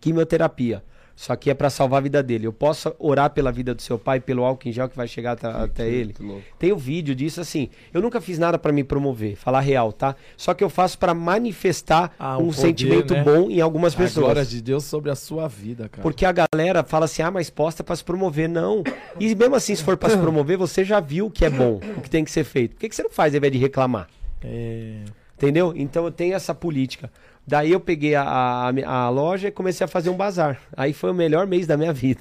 quimioterapia. 0.00 0.82
Isso 1.20 1.30
aqui 1.30 1.50
é 1.50 1.54
pra 1.54 1.68
salvar 1.68 1.98
a 1.98 2.00
vida 2.00 2.22
dele. 2.22 2.46
Eu 2.46 2.52
posso 2.52 2.94
orar 2.98 3.28
pela 3.28 3.52
vida 3.52 3.74
do 3.74 3.82
seu 3.82 3.98
pai, 3.98 4.18
pelo 4.20 4.42
álcool 4.42 4.66
em 4.70 4.72
gel 4.72 4.88
que 4.88 4.96
vai 4.96 5.06
chegar 5.06 5.32
até, 5.32 5.48
até 5.48 5.86
ele. 5.86 6.14
Muito 6.18 6.22
louco. 6.24 6.42
Tem 6.58 6.72
o 6.72 6.78
vídeo 6.78 7.14
disso 7.14 7.42
assim. 7.42 7.68
Eu 7.92 8.00
nunca 8.00 8.22
fiz 8.22 8.38
nada 8.38 8.58
pra 8.58 8.72
me 8.72 8.82
promover, 8.82 9.36
falar 9.36 9.60
real, 9.60 9.92
tá? 9.92 10.16
Só 10.34 10.54
que 10.54 10.64
eu 10.64 10.70
faço 10.70 10.98
pra 10.98 11.12
manifestar 11.12 12.14
Ah, 12.18 12.38
um 12.38 12.44
um 12.44 12.46
poder, 12.46 12.56
sentimento 12.62 13.12
né? 13.12 13.22
bom 13.22 13.50
em 13.50 13.60
algumas 13.60 13.92
A 13.92 13.96
glória 13.98 14.08
pessoas. 14.36 14.48
de 14.50 14.62
Deus 14.62 14.84
sobre 14.84 15.10
a 15.10 15.14
sua 15.14 15.46
vida, 15.46 15.90
cara. 15.90 16.02
Porque 16.02 16.24
a 16.24 16.32
galera 16.32 16.82
fala 16.82 17.04
assim: 17.04 17.20
"Ah, 17.20 17.30
mas 17.30 17.50
posta 17.50 17.84
pra 17.84 17.94
se 17.94 18.02
promover". 18.02 18.48
Não. 18.48 18.82
E 19.18 19.34
mesmo 19.34 19.54
assim, 19.54 19.74
se 19.74 19.84
for 19.84 19.98
pra 19.98 20.08
se 20.08 20.16
promover, 20.16 20.56
você 20.56 20.86
já 20.86 21.00
viu 21.00 21.26
o 21.26 21.30
que 21.30 21.44
é 21.44 21.50
bom, 21.50 21.80
o 21.98 22.00
que 22.00 22.08
tem 22.08 22.24
que 22.24 22.30
ser 22.30 22.44
feito. 22.44 22.76
Por 22.76 22.80
que 22.80 22.88
que 22.88 22.96
você 22.96 23.02
não 23.02 23.10
faz 23.10 23.34
ao 23.34 23.36
invés 23.36 23.52
de 23.52 23.58
reclamar? 23.58 24.08
É... 24.42 25.02
Entendeu? 25.36 25.72
Então 25.76 26.04
eu 26.04 26.10
tenho 26.10 26.34
essa 26.34 26.54
política. 26.54 27.10
Daí 27.50 27.72
eu 27.72 27.80
peguei 27.80 28.14
a, 28.14 28.22
a, 28.22 28.68
a 28.86 29.08
loja 29.10 29.48
e 29.48 29.50
comecei 29.50 29.84
a 29.84 29.88
fazer 29.88 30.08
um 30.08 30.16
bazar. 30.16 30.60
Aí 30.76 30.92
foi 30.92 31.10
o 31.10 31.14
melhor 31.14 31.48
mês 31.48 31.66
da 31.66 31.76
minha 31.76 31.90
vida. 31.92 32.20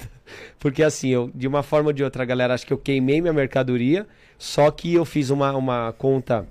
Porque 0.58 0.82
assim, 0.82 1.10
eu, 1.10 1.30
de 1.32 1.46
uma 1.46 1.62
forma 1.62 1.90
ou 1.90 1.92
de 1.92 2.02
outra, 2.02 2.24
galera, 2.24 2.52
acho 2.52 2.66
que 2.66 2.72
eu 2.72 2.78
queimei 2.78 3.20
minha 3.20 3.32
mercadoria, 3.32 4.08
só 4.36 4.68
que 4.72 4.92
eu 4.92 5.04
fiz 5.04 5.30
uma, 5.30 5.56
uma 5.56 5.92
conta 5.96 6.44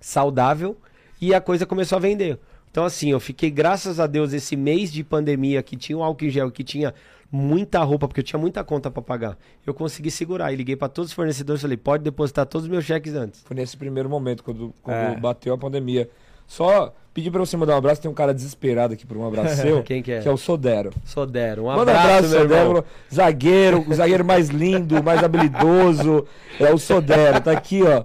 saudável 0.00 0.74
e 1.20 1.34
a 1.34 1.40
coisa 1.40 1.66
começou 1.66 1.96
a 1.96 2.00
vender. 2.00 2.38
Então 2.70 2.82
assim, 2.86 3.10
eu 3.10 3.20
fiquei, 3.20 3.50
graças 3.50 4.00
a 4.00 4.06
Deus, 4.06 4.32
esse 4.32 4.56
mês 4.56 4.90
de 4.90 5.04
pandemia 5.04 5.62
que 5.62 5.76
tinha 5.76 5.98
um 5.98 6.02
álcool 6.02 6.24
em 6.24 6.30
gel, 6.30 6.50
que 6.50 6.64
tinha 6.64 6.94
muita 7.30 7.80
roupa, 7.82 8.08
porque 8.08 8.20
eu 8.20 8.24
tinha 8.24 8.38
muita 8.40 8.64
conta 8.64 8.90
pra 8.90 9.02
pagar. 9.02 9.36
Eu 9.66 9.74
consegui 9.74 10.10
segurar 10.10 10.50
e 10.50 10.56
liguei 10.56 10.76
pra 10.76 10.88
todos 10.88 11.10
os 11.10 11.14
fornecedores 11.14 11.60
e 11.60 11.62
falei, 11.62 11.76
pode 11.76 12.02
depositar 12.02 12.46
todos 12.46 12.64
os 12.64 12.70
meus 12.70 12.86
cheques 12.86 13.14
antes. 13.14 13.42
Foi 13.42 13.54
nesse 13.54 13.76
primeiro 13.76 14.08
momento, 14.08 14.42
quando, 14.42 14.72
quando 14.82 14.96
É. 14.96 15.16
bateu 15.20 15.52
a 15.52 15.58
pandemia. 15.58 16.08
Só 16.46 16.92
pedir 17.12 17.30
pra 17.30 17.40
você 17.40 17.56
mandar 17.56 17.74
um 17.74 17.78
abraço, 17.78 18.02
tem 18.02 18.10
um 18.10 18.14
cara 18.14 18.34
desesperado 18.34 18.94
aqui 18.94 19.06
por 19.06 19.16
um 19.16 19.26
abraço 19.26 19.56
seu, 19.62 19.82
Quem 19.82 20.02
que 20.02 20.12
é? 20.12 20.20
que 20.20 20.28
é 20.28 20.32
o 20.32 20.36
Sodero. 20.36 20.90
Sodero, 21.04 21.62
um 21.62 21.66
Manda 21.66 21.92
um 21.92 21.96
abraço, 21.96 22.08
abraço. 22.26 22.38
Sodero. 22.38 22.84
Zagueiro, 23.12 23.84
o 23.88 23.94
zagueiro 23.94 24.24
mais 24.24 24.48
lindo, 24.48 25.02
mais 25.02 25.22
habilidoso. 25.22 26.26
É 26.58 26.72
o 26.72 26.78
Sodero, 26.78 27.40
tá 27.40 27.52
aqui, 27.52 27.82
ó. 27.82 28.04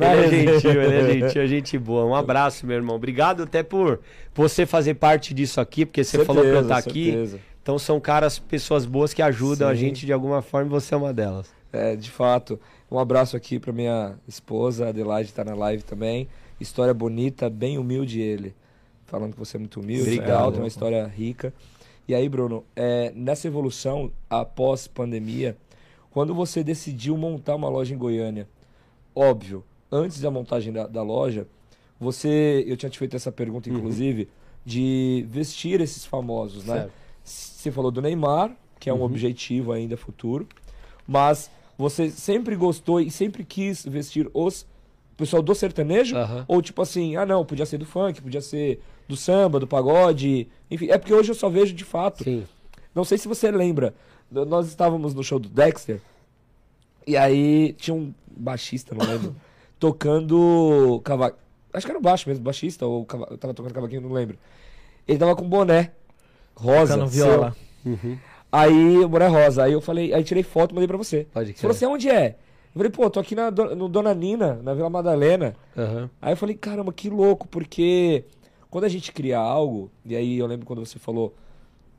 Ele 0.00 0.04
é 0.46 0.52
gentil, 0.52 0.82
ele 0.82 0.94
é 0.94 1.12
gentil, 1.26 1.42
é 1.42 1.46
gente 1.46 1.76
boa. 1.78 2.04
Um 2.04 2.14
abraço, 2.14 2.64
meu 2.66 2.76
irmão. 2.76 2.94
Obrigado 2.96 3.42
até 3.42 3.62
por 3.64 4.00
você 4.32 4.64
fazer 4.64 4.94
parte 4.94 5.34
disso 5.34 5.60
aqui, 5.60 5.84
porque 5.84 6.04
você 6.04 6.24
falou 6.24 6.42
pra 6.44 6.52
eu 6.52 6.62
estar 6.62 6.76
aqui. 6.78 7.06
certeza. 7.06 7.40
Então 7.62 7.78
são 7.78 7.98
caras, 8.00 8.38
pessoas 8.38 8.86
boas 8.86 9.12
que 9.12 9.20
ajudam 9.20 9.68
a 9.68 9.72
Sim. 9.74 9.80
gente 9.80 10.06
de 10.06 10.12
alguma 10.12 10.40
forma 10.40 10.68
e 10.68 10.70
você 10.70 10.94
é 10.94 10.96
uma 10.96 11.12
delas. 11.12 11.48
É, 11.72 11.96
de 11.96 12.10
fato. 12.10 12.58
Um 12.90 12.98
abraço 12.98 13.36
aqui 13.36 13.58
pra 13.58 13.72
minha 13.72 14.14
esposa, 14.26 14.86
a 14.86 14.88
Adelaide 14.88 15.32
tá 15.34 15.44
na 15.44 15.54
live 15.54 15.82
também. 15.82 16.28
História 16.60 16.92
bonita, 16.92 17.48
bem 17.48 17.78
humilde 17.78 18.20
ele. 18.20 18.54
Falando 19.06 19.32
que 19.32 19.38
você 19.38 19.56
é 19.56 19.60
muito 19.60 19.80
humilde, 19.80 20.02
Obrigado. 20.02 20.26
legal, 20.26 20.52
tem 20.52 20.60
uma 20.60 20.68
história 20.68 21.06
rica. 21.06 21.52
E 22.06 22.14
aí, 22.14 22.28
Bruno, 22.28 22.64
é, 22.74 23.12
nessa 23.14 23.46
evolução 23.46 24.10
após 24.28 24.86
pandemia, 24.86 25.56
quando 26.10 26.34
você 26.34 26.64
decidiu 26.64 27.16
montar 27.16 27.54
uma 27.54 27.68
loja 27.68 27.94
em 27.94 27.98
Goiânia, 27.98 28.48
óbvio, 29.14 29.64
antes 29.90 30.20
da 30.20 30.30
montagem 30.30 30.72
da, 30.72 30.86
da 30.86 31.02
loja, 31.02 31.46
você, 31.98 32.64
eu 32.66 32.76
tinha 32.76 32.90
te 32.90 32.98
feito 32.98 33.16
essa 33.16 33.32
pergunta, 33.32 33.68
inclusive, 33.68 34.28
de 34.64 35.24
vestir 35.28 35.80
esses 35.80 36.04
famosos, 36.04 36.64
né? 36.64 36.74
Certo. 36.74 36.92
Você 37.24 37.70
falou 37.70 37.90
do 37.90 38.00
Neymar, 38.00 38.56
que 38.78 38.88
é 38.88 38.94
um 38.94 39.02
objetivo 39.02 39.72
ainda 39.72 39.96
futuro, 39.96 40.46
mas 41.06 41.50
você 41.76 42.10
sempre 42.10 42.56
gostou 42.56 43.00
e 43.00 43.10
sempre 43.10 43.44
quis 43.44 43.84
vestir 43.84 44.30
os 44.32 44.66
pessoal 45.18 45.42
do 45.42 45.54
sertanejo? 45.54 46.16
Aham. 46.16 46.44
Ou 46.48 46.62
tipo 46.62 46.80
assim, 46.80 47.16
ah 47.16 47.26
não, 47.26 47.44
podia 47.44 47.66
ser 47.66 47.76
do 47.76 47.84
funk, 47.84 48.22
podia 48.22 48.40
ser 48.40 48.80
do 49.06 49.16
samba, 49.16 49.60
do 49.60 49.66
pagode, 49.66 50.48
enfim. 50.70 50.88
É 50.88 50.96
porque 50.96 51.12
hoje 51.12 51.30
eu 51.30 51.34
só 51.34 51.48
vejo 51.48 51.74
de 51.74 51.84
fato. 51.84 52.24
Sim. 52.24 52.46
Não 52.94 53.04
sei 53.04 53.18
se 53.18 53.28
você 53.28 53.50
lembra, 53.50 53.94
nós 54.30 54.68
estávamos 54.68 55.14
no 55.14 55.22
show 55.22 55.38
do 55.38 55.48
Dexter 55.48 56.00
e 57.06 57.16
aí 57.16 57.72
tinha 57.74 57.94
um 57.94 58.12
baixista, 58.30 58.94
não 58.94 59.06
lembro, 59.06 59.34
tocando 59.78 61.00
cavaquinho. 61.04 61.42
Acho 61.72 61.86
que 61.86 61.92
era 61.92 61.98
o 61.98 62.02
baixo 62.02 62.28
mesmo, 62.28 62.44
baixista, 62.44 62.86
ou 62.86 63.04
cava... 63.04 63.26
tava 63.36 63.52
tocando 63.52 63.74
cavaquinho, 63.74 64.00
não 64.00 64.12
lembro. 64.12 64.38
Ele 65.06 65.18
tava 65.18 65.36
com 65.36 65.48
boné 65.48 65.92
rosa. 66.54 66.94
Tocando 66.94 67.08
viola. 67.08 67.56
Uhum. 67.84 68.18
Aí, 68.50 68.98
o 68.98 69.08
boné 69.08 69.26
rosa. 69.26 69.64
Aí 69.64 69.72
eu 69.72 69.80
falei, 69.80 70.12
aí 70.12 70.24
tirei 70.24 70.42
foto 70.42 70.72
e 70.72 70.74
mandei 70.74 70.88
pra 70.88 70.96
você. 70.96 71.26
Pode 71.32 71.52
Você 71.52 71.58
falou 71.60 71.74
assim, 71.74 71.86
onde 71.86 72.08
é? 72.08 72.36
Eu 72.74 72.78
falei, 72.78 72.90
pô, 72.90 73.08
tô 73.10 73.18
aqui 73.20 73.34
na, 73.34 73.50
no 73.50 73.88
Dona 73.88 74.14
Nina, 74.14 74.54
na 74.62 74.74
Vila 74.74 74.90
Madalena. 74.90 75.54
Aham. 75.76 76.10
Aí 76.20 76.32
eu 76.32 76.36
falei, 76.36 76.54
caramba, 76.54 76.92
que 76.92 77.08
louco, 77.08 77.46
porque 77.48 78.24
quando 78.70 78.84
a 78.84 78.88
gente 78.88 79.12
cria 79.12 79.38
algo, 79.38 79.90
e 80.04 80.14
aí 80.14 80.38
eu 80.38 80.46
lembro 80.46 80.66
quando 80.66 80.84
você 80.84 80.98
falou 80.98 81.34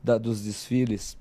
da- 0.02 0.18
dos 0.18 0.42
desfiles 0.42 1.18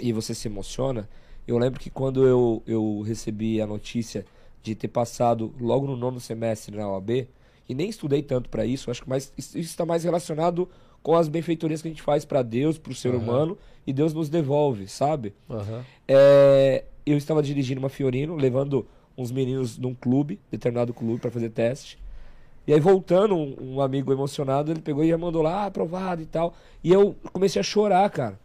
e 0.00 0.12
você 0.12 0.34
se 0.34 0.46
emociona, 0.48 1.08
eu 1.46 1.58
lembro 1.58 1.80
que 1.80 1.90
quando 1.90 2.26
eu, 2.26 2.62
eu 2.66 3.00
recebi 3.02 3.60
a 3.60 3.66
notícia 3.66 4.24
de 4.62 4.74
ter 4.74 4.88
passado 4.88 5.54
logo 5.60 5.86
no 5.86 5.96
nono 5.96 6.20
semestre 6.20 6.76
na 6.76 6.88
OAB, 6.88 7.28
e 7.68 7.74
nem 7.74 7.88
estudei 7.88 8.22
tanto 8.22 8.48
pra 8.48 8.64
isso, 8.64 8.90
acho 8.90 9.02
que 9.02 9.08
mais, 9.08 9.32
isso 9.36 9.56
está 9.58 9.84
mais 9.84 10.04
relacionado 10.04 10.68
com 11.02 11.14
as 11.16 11.28
benfeitorias 11.28 11.82
que 11.82 11.88
a 11.88 11.90
gente 11.90 12.02
faz 12.02 12.24
pra 12.24 12.42
Deus, 12.42 12.78
pro 12.78 12.94
ser 12.94 13.08
Aham. 13.14 13.18
humano, 13.18 13.58
e 13.86 13.92
Deus 13.92 14.12
nos 14.12 14.28
devolve, 14.28 14.86
sabe? 14.88 15.34
Aham. 15.48 15.84
É, 16.06 16.84
eu 17.06 17.16
estava 17.16 17.42
dirigindo 17.42 17.78
uma 17.78 17.88
Fiorino, 17.88 18.36
levando 18.36 18.86
uns 19.16 19.30
meninos 19.30 19.78
num 19.78 19.94
clube, 19.94 20.38
determinado 20.50 20.92
clube, 20.92 21.20
para 21.20 21.30
fazer 21.30 21.50
teste. 21.50 21.98
E 22.66 22.72
aí, 22.74 22.80
voltando, 22.80 23.36
um, 23.36 23.76
um 23.76 23.80
amigo 23.80 24.12
emocionado, 24.12 24.72
ele 24.72 24.80
pegou 24.80 25.04
e 25.04 25.08
já 25.08 25.16
mandou 25.16 25.40
lá, 25.40 25.62
ah, 25.62 25.66
aprovado 25.66 26.20
e 26.20 26.26
tal. 26.26 26.52
E 26.82 26.92
eu 26.92 27.14
comecei 27.32 27.60
a 27.60 27.62
chorar, 27.62 28.10
cara. 28.10 28.38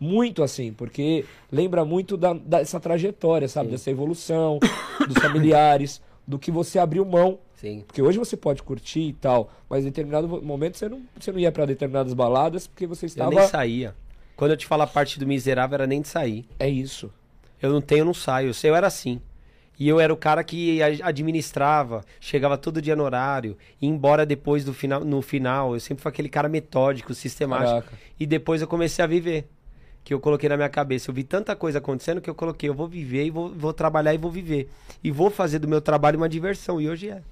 Muito 0.00 0.42
assim, 0.42 0.72
porque 0.72 1.24
lembra 1.50 1.84
muito 1.84 2.16
da, 2.16 2.32
dessa 2.32 2.78
trajetória, 2.80 3.48
sabe? 3.48 3.70
Dessa 3.70 3.90
evolução, 3.90 4.58
dos 5.06 5.18
familiares, 5.18 6.00
do 6.26 6.38
que 6.38 6.50
você 6.50 6.78
abriu 6.78 7.04
mão. 7.04 7.38
Sim. 7.56 7.82
Porque 7.86 8.00
hoje 8.00 8.16
você 8.16 8.36
pode 8.36 8.62
curtir 8.62 9.08
e 9.08 9.12
tal, 9.12 9.50
mas 9.68 9.82
em 9.84 9.88
determinado 9.88 10.28
momento 10.40 10.78
você 10.78 10.88
não, 10.88 11.02
você 11.18 11.32
não 11.32 11.40
ia 11.40 11.50
para 11.50 11.66
determinadas 11.66 12.14
baladas 12.14 12.68
porque 12.68 12.86
você 12.86 13.06
Eu 13.06 13.08
estava. 13.08 13.30
nem 13.30 13.48
saía. 13.48 13.94
Quando 14.36 14.52
eu 14.52 14.56
te 14.56 14.66
falo 14.66 14.82
a 14.82 14.86
parte 14.86 15.18
do 15.18 15.26
miserável, 15.26 15.74
era 15.74 15.86
nem 15.86 16.00
de 16.00 16.06
sair. 16.06 16.46
É 16.60 16.68
isso. 16.68 17.12
Eu 17.60 17.72
não 17.72 17.80
tenho, 17.80 18.00
eu 18.00 18.04
não 18.04 18.14
saio. 18.14 18.48
Eu 18.48 18.54
sei, 18.54 18.70
eu 18.70 18.74
era 18.76 18.86
assim. 18.86 19.20
E 19.78 19.88
eu 19.88 20.00
era 20.00 20.12
o 20.12 20.16
cara 20.16 20.42
que 20.42 20.80
administrava, 20.82 22.04
chegava 22.20 22.58
todo 22.58 22.82
dia 22.82 22.96
no 22.96 23.04
horário, 23.04 23.56
ia 23.80 23.88
embora 23.88 24.26
depois 24.26 24.64
do 24.64 24.74
final, 24.74 25.04
no 25.04 25.22
final. 25.22 25.74
Eu 25.74 25.80
sempre 25.80 26.02
fui 26.02 26.08
aquele 26.10 26.28
cara 26.28 26.48
metódico, 26.48 27.14
sistemático. 27.14 27.68
Caraca. 27.70 27.92
E 28.18 28.26
depois 28.26 28.60
eu 28.60 28.66
comecei 28.66 29.04
a 29.04 29.08
viver. 29.08 29.46
Que 30.02 30.14
eu 30.14 30.18
coloquei 30.20 30.48
na 30.48 30.56
minha 30.56 30.68
cabeça. 30.68 31.10
Eu 31.10 31.14
vi 31.14 31.22
tanta 31.22 31.54
coisa 31.54 31.78
acontecendo 31.78 32.20
que 32.20 32.30
eu 32.30 32.34
coloquei, 32.34 32.68
eu 32.68 32.74
vou 32.74 32.88
viver 32.88 33.26
e 33.26 33.30
vou, 33.30 33.50
vou 33.50 33.72
trabalhar 33.72 34.14
e 34.14 34.18
vou 34.18 34.30
viver. 34.30 34.68
E 35.04 35.10
vou 35.10 35.30
fazer 35.30 35.58
do 35.58 35.68
meu 35.68 35.80
trabalho 35.80 36.16
uma 36.16 36.28
diversão. 36.28 36.80
E 36.80 36.88
hoje 36.88 37.10
é. 37.10 37.22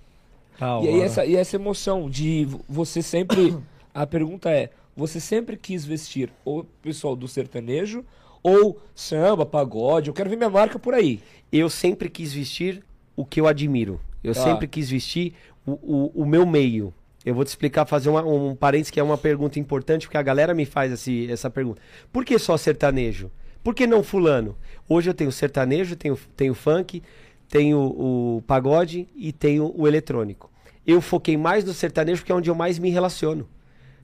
Da 0.61 0.81
E 0.83 0.89
aí 0.89 1.01
essa, 1.01 1.25
e 1.25 1.37
essa 1.37 1.57
emoção 1.57 2.09
de 2.09 2.45
vo- 2.45 2.65
você 2.69 3.03
sempre. 3.03 3.57
a 3.95 4.07
pergunta 4.07 4.51
é: 4.51 4.71
você 4.95 5.19
sempre 5.21 5.57
quis 5.57 5.85
vestir 5.85 6.31
o 6.45 6.65
pessoal 6.83 7.17
do 7.17 7.27
sertanejo 7.27 8.05
ou 8.43 8.81
samba, 8.95 9.45
pagode? 9.47 10.09
Eu 10.09 10.15
quero 10.15 10.31
ver 10.31 10.37
minha 10.37 10.51
marca 10.51 10.79
por 10.79 10.95
aí. 10.95 11.21
Eu 11.53 11.69
sempre 11.71 12.09
quis 12.09 12.33
vestir 12.33 12.83
o 13.15 13.25
que 13.25 13.41
eu 13.41 13.47
admiro. 13.47 14.01
Eu 14.23 14.35
Tá. 14.35 14.43
sempre 14.43 14.67
quis 14.67 14.91
vestir 14.91 15.35
o, 15.65 15.73
o, 15.73 16.23
o 16.23 16.27
meu 16.27 16.45
meio. 16.47 16.93
Eu 17.25 17.35
vou 17.35 17.45
te 17.45 17.49
explicar, 17.49 17.85
fazer 17.87 18.09
uma, 18.09 18.25
um 18.25 18.55
parênteses 18.55 18.91
que 18.91 19.01
é 19.01 19.03
uma 19.03 19.19
pergunta 19.19 19.59
importante, 19.59 20.07
porque 20.07 20.17
a 20.17 20.23
galera 20.23 20.55
me 20.55 20.65
faz 20.65 20.93
esse, 20.93 21.31
essa 21.31 21.51
pergunta. 21.51 21.81
Por 22.13 22.25
que 22.25 22.39
só 22.39 22.57
sertanejo? 22.57 23.31
Por 23.65 23.75
que 23.75 23.85
não 23.87 24.03
fulano? 24.03 24.57
Hoje 24.89 25.11
eu 25.11 25.15
tenho 25.15 25.33
sertanejo, 25.33 25.97
tenho, 25.97 26.17
tenho 26.37 26.55
funk, 26.55 27.03
tenho 27.49 27.79
o 27.81 28.43
pagode 28.47 29.09
e 29.17 29.33
tenho 29.33 29.73
o 29.77 29.89
eletrônico. 29.89 30.51
Eu 30.87 31.01
foquei 31.01 31.37
mais 31.37 31.65
no 31.65 31.73
sertanejo 31.73 32.21
porque 32.21 32.31
é 32.31 32.35
onde 32.35 32.49
eu 32.49 32.55
mais 32.55 32.79
me 32.79 32.91
relaciono. 32.91 33.49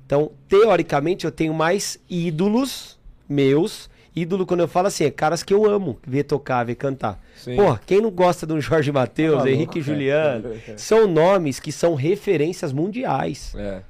Então, 0.05 0.33
teoricamente, 0.49 1.25
eu 1.25 1.31
tenho 1.31 1.55
mais 1.55 2.01
ídolos 2.11 2.99
meus. 3.29 3.89
Ídolo, 4.15 4.45
quando 4.45 4.61
eu 4.61 4.69
falo 4.69 4.89
assim, 4.89 5.05
é 5.05 5.11
caras 5.11 5.43
que 5.43 5.55
eu 5.55 5.65
amo 5.65 5.99
ver 6.07 6.25
tocar, 6.25 6.65
ver 6.65 6.75
cantar. 6.75 7.19
Sim. 7.35 7.57
Pô, 7.57 7.77
quem 7.87 8.01
não 8.01 8.11
gosta 8.11 8.47
do 8.47 8.61
Jorge 8.61 8.93
Matheus, 8.93 9.43
Tá 9.43 9.51
Henrique 9.51 9.79
louco, 9.79 9.83
Juliano? 9.83 10.53
é. 10.69 10.75
São 10.77 11.07
nomes 11.07 11.59
que 11.59 11.73
são 11.73 11.95
referências 11.95 12.73
mundiais 12.73 13.55
É. 13.57 13.83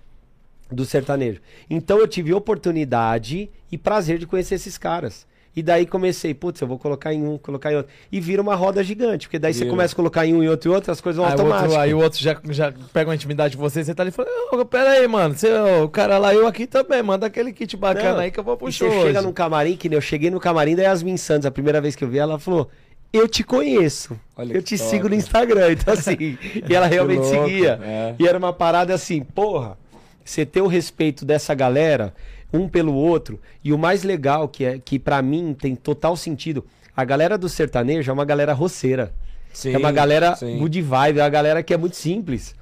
do 0.70 0.84
sertanejo. 0.84 1.40
Então 1.68 1.98
eu 1.98 2.06
tive 2.06 2.32
oportunidade 2.32 3.50
e 3.70 3.76
prazer 3.76 4.18
de 4.18 4.26
conhecer 4.26 4.54
esses 4.54 4.78
caras. 4.78 5.26
E 5.54 5.62
daí 5.62 5.84
comecei, 5.84 6.32
putz, 6.32 6.60
eu 6.62 6.66
vou 6.66 6.78
colocar 6.78 7.12
em 7.12 7.22
um, 7.26 7.36
colocar 7.36 7.70
em 7.70 7.76
outro. 7.76 7.92
E 8.10 8.18
vira 8.20 8.40
uma 8.40 8.54
roda 8.54 8.82
gigante, 8.82 9.26
porque 9.26 9.38
daí 9.38 9.52
você 9.52 9.60
Vira. 9.60 9.70
começa 9.70 9.92
a 9.92 9.96
colocar 9.96 10.24
em 10.26 10.32
um 10.32 10.42
e 10.42 10.48
outro 10.48 10.70
e 10.70 10.74
outro, 10.74 10.90
as 10.90 10.98
coisas 11.00 11.18
vão 11.18 11.26
Aí 11.26 11.32
outro, 11.32 11.46
automáticas. 11.46 11.76
aí 11.82 11.92
o 11.94 11.98
outro 11.98 12.18
já, 12.18 12.36
já 12.48 12.72
pega 12.92 13.10
uma 13.10 13.14
intimidade 13.14 13.52
de 13.52 13.58
você, 13.58 13.84
você 13.84 13.94
tá 13.94 14.02
ali 14.02 14.08
e 14.08 14.12
fala, 14.12 14.28
"Ô, 14.50 14.64
pera 14.64 14.92
aí, 14.92 15.06
mano, 15.06 15.34
você, 15.34 15.48
o 15.84 15.88
cara 15.90 16.16
lá, 16.16 16.34
eu 16.34 16.46
aqui 16.46 16.66
também, 16.66 17.02
manda 17.02 17.26
aquele 17.26 17.52
kit 17.52 17.76
bacana 17.76 18.12
Não, 18.14 18.18
aí 18.20 18.30
que 18.30 18.40
eu 18.40 18.44
vou 18.44 18.56
pro 18.56 18.72
você 18.72 18.88
chega 18.90 19.18
hoje." 19.18 19.20
num 19.26 19.32
camarim, 19.32 19.76
que 19.76 19.90
nem 19.90 19.96
eu 19.96 20.00
cheguei 20.00 20.30
no 20.30 20.40
camarim 20.40 20.74
da 20.74 20.84
Yasmin 20.84 21.18
Santos, 21.18 21.44
a 21.44 21.50
primeira 21.50 21.82
vez 21.82 21.94
que 21.94 22.02
eu 22.02 22.08
vi 22.08 22.16
ela, 22.18 22.38
falou, 22.38 22.70
eu 23.12 23.28
te 23.28 23.44
conheço, 23.44 24.18
Olha 24.34 24.54
eu 24.54 24.62
te 24.62 24.78
top. 24.78 24.88
sigo 24.90 25.06
no 25.10 25.14
Instagram, 25.14 25.72
então 25.72 25.92
assim, 25.92 26.16
e 26.66 26.74
ela 26.74 26.86
realmente 26.86 27.18
louco, 27.20 27.44
seguia. 27.46 27.78
é. 27.82 28.14
E 28.18 28.26
era 28.26 28.38
uma 28.38 28.54
parada 28.54 28.94
assim, 28.94 29.22
porra, 29.22 29.76
você 30.24 30.46
ter 30.46 30.62
o 30.62 30.66
respeito 30.66 31.26
dessa 31.26 31.52
galera, 31.52 32.14
um 32.52 32.68
pelo 32.68 32.94
outro. 32.94 33.40
E 33.62 33.72
o 33.72 33.78
mais 33.78 34.02
legal, 34.02 34.48
que 34.48 34.64
é 34.64 34.78
que 34.78 34.98
para 34.98 35.20
mim 35.22 35.54
tem 35.58 35.74
total 35.74 36.16
sentido, 36.16 36.64
a 36.96 37.04
galera 37.04 37.38
do 37.38 37.48
sertanejo 37.48 38.10
é 38.10 38.12
uma 38.14 38.24
galera 38.24 38.52
roceira. 38.52 39.12
Sim, 39.52 39.74
é 39.74 39.78
uma 39.78 39.92
galera 39.92 40.34
sim. 40.34 40.58
good 40.58 40.80
vibe, 40.80 41.18
é 41.18 41.22
uma 41.22 41.28
galera 41.28 41.62
que 41.62 41.74
é 41.74 41.76
muito 41.76 41.96
simples. 41.96 42.54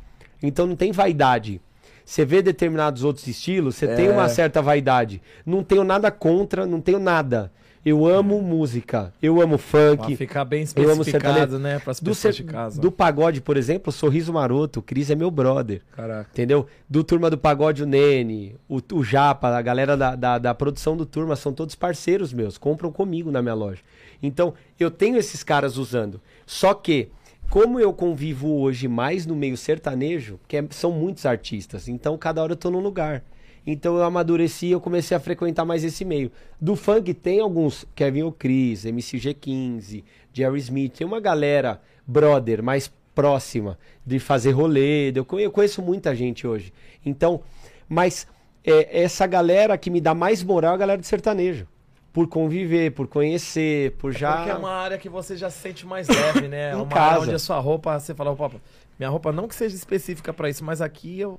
Então 0.43 0.67
não 0.67 0.77
tem 0.77 0.93
vaidade. 0.93 1.61
Você 2.05 2.25
vê 2.25 2.43
determinados 2.43 3.05
outros 3.05 3.27
estilos, 3.29 3.77
você 3.77 3.87
tem 3.87 4.07
É. 4.07 4.11
uma 4.11 4.29
certa 4.29 4.61
vaidade. 4.61 5.23
Não 5.47 5.63
tenho 5.63 5.85
nada 5.85 6.11
contra, 6.11 6.67
não 6.67 6.81
tenho 6.81 6.99
nada. 6.99 7.53
Eu 7.85 8.05
amo 8.07 8.43
música, 8.43 9.11
eu 9.23 9.41
amo 9.41 9.57
Pra 9.59 9.97
funk. 9.97 10.15
ficar 10.17 10.45
bem 10.45 10.63
especificado, 10.65 11.59
né? 11.59 11.79
Para 11.79 11.93
as 11.93 12.01
Do, 12.01 12.11
pessoas 12.11 12.37
ser- 12.37 12.43
de 12.43 12.49
casa. 12.51 12.79
do 12.79 12.93
pagode, 12.93 13.41
por 13.41 13.57
exemplo, 13.57 13.91
Sorriso 13.91 14.33
Maroto, 14.35 14.81
o 14.81 14.83
Cris 14.83 15.09
é 15.11 15.15
meu 15.15 15.31
brother. 15.31 15.81
Caraca. 15.97 16.29
Entendeu? 16.31 16.67
Do 16.89 17.03
Turma 17.03 17.31
do 17.31 17.39
Pagode, 17.39 17.83
o 17.83 17.87
Nene, 17.87 18.55
o, 18.69 18.81
o 18.93 19.03
Japa, 19.03 19.49
a 19.49 19.63
galera 19.63 19.97
da, 19.97 20.15
da, 20.15 20.37
da 20.39 20.55
produção 20.55 20.95
do 20.95 21.07
Turma, 21.07 21.37
são 21.37 21.55
todos 21.55 21.75
parceiros 21.75 22.35
meus, 22.35 22.59
compram 22.59 22.93
comigo 22.93 23.31
na 23.31 23.41
minha 23.41 23.55
loja. 23.55 23.81
Então, 24.23 24.53
eu 24.79 24.91
tenho 24.91 25.17
esses 25.17 25.43
caras 25.43 25.79
usando. 25.79 26.21
Só 26.45 26.75
que, 26.75 27.09
como 27.49 27.81
eu 27.81 27.95
convivo 27.95 28.61
hoje 28.61 28.89
mais 28.89 29.25
no 29.25 29.35
meio 29.35 29.57
sertanejo, 29.57 30.39
que 30.47 30.59
é- 30.59 30.65
são 30.69 30.93
muitos 30.93 31.25
artistas, 31.25 31.89
então 31.89 32.19
cada 32.19 32.43
hora 32.43 32.53
eu 32.53 32.57
tô 32.57 32.71
num 32.71 32.81
lugar. 32.81 33.23
Então 33.67 33.97
eu 33.97 34.03
amadureci 34.05 34.67
e 34.67 34.73
eu 34.73 34.81
comecei 34.81 35.17
a 35.17 35.21
frequentar 35.21 35.65
mais 35.65 35.85
esse 35.85 36.05
meio. 36.05 36.31
Do 36.61 36.75
funk 36.77 37.13
tem 37.15 37.41
alguns, 37.41 37.85
Kevin 37.95 38.23
O'Cris, 38.23 38.85
MCG15, 38.85 40.03
Jerry 40.33 40.59
Smith, 40.61 40.95
tem 40.99 41.07
uma 41.07 41.21
galera 41.21 41.81
brother 42.07 42.63
mais 42.63 42.91
próxima 43.15 43.79
de 44.05 44.19
fazer 44.19 44.53
rolê. 44.53 45.13
Eu 45.15 45.25
conhe- 45.25 45.45
eu 45.47 45.51
conheço 45.51 45.83
muita 45.83 46.15
gente 46.15 46.47
hoje. 46.47 46.73
Então, 47.05 47.41
mas 47.89 48.27
é, 48.65 49.03
essa 49.03 49.27
galera 49.27 49.77
que 49.77 49.91
me 49.91 50.01
dá 50.01 50.15
mais 50.15 50.43
moral 50.43 50.73
é 50.73 50.75
a 50.75 50.79
galera 50.79 51.01
de 51.01 51.07
sertanejo. 51.07 51.67
Por 52.13 52.27
conviver, 52.27 52.91
por 52.93 53.07
conhecer, 53.07 53.93
por 53.93 54.11
já. 54.13 54.37
Porque 54.39 54.51
é 54.51 54.55
uma 54.55 54.73
área 54.73 54.99
que 54.99 55.09
você 55.09 55.37
já 55.37 55.49
se 55.49 55.59
sente 55.59 55.87
mais 55.87 56.09
leve, 56.09 56.49
né? 56.49 56.71
É 56.71 56.73
Em 56.73 56.77
uma 56.77 56.87
casa. 56.87 57.01
área 57.11 57.21
onde 57.23 57.35
a 57.35 57.39
sua 57.39 57.59
roupa, 57.61 57.99
você 58.01 58.15
fala, 58.15 58.33
opa, 58.33 58.51
minha 58.99 59.09
roupa 59.09 59.31
não 59.31 59.47
que 59.47 59.55
seja 59.55 59.77
específica 59.77 60.33
pra 60.33 60.49
isso, 60.51 60.65
mas 60.65 60.81
aqui 60.81 61.21
eu. 61.21 61.39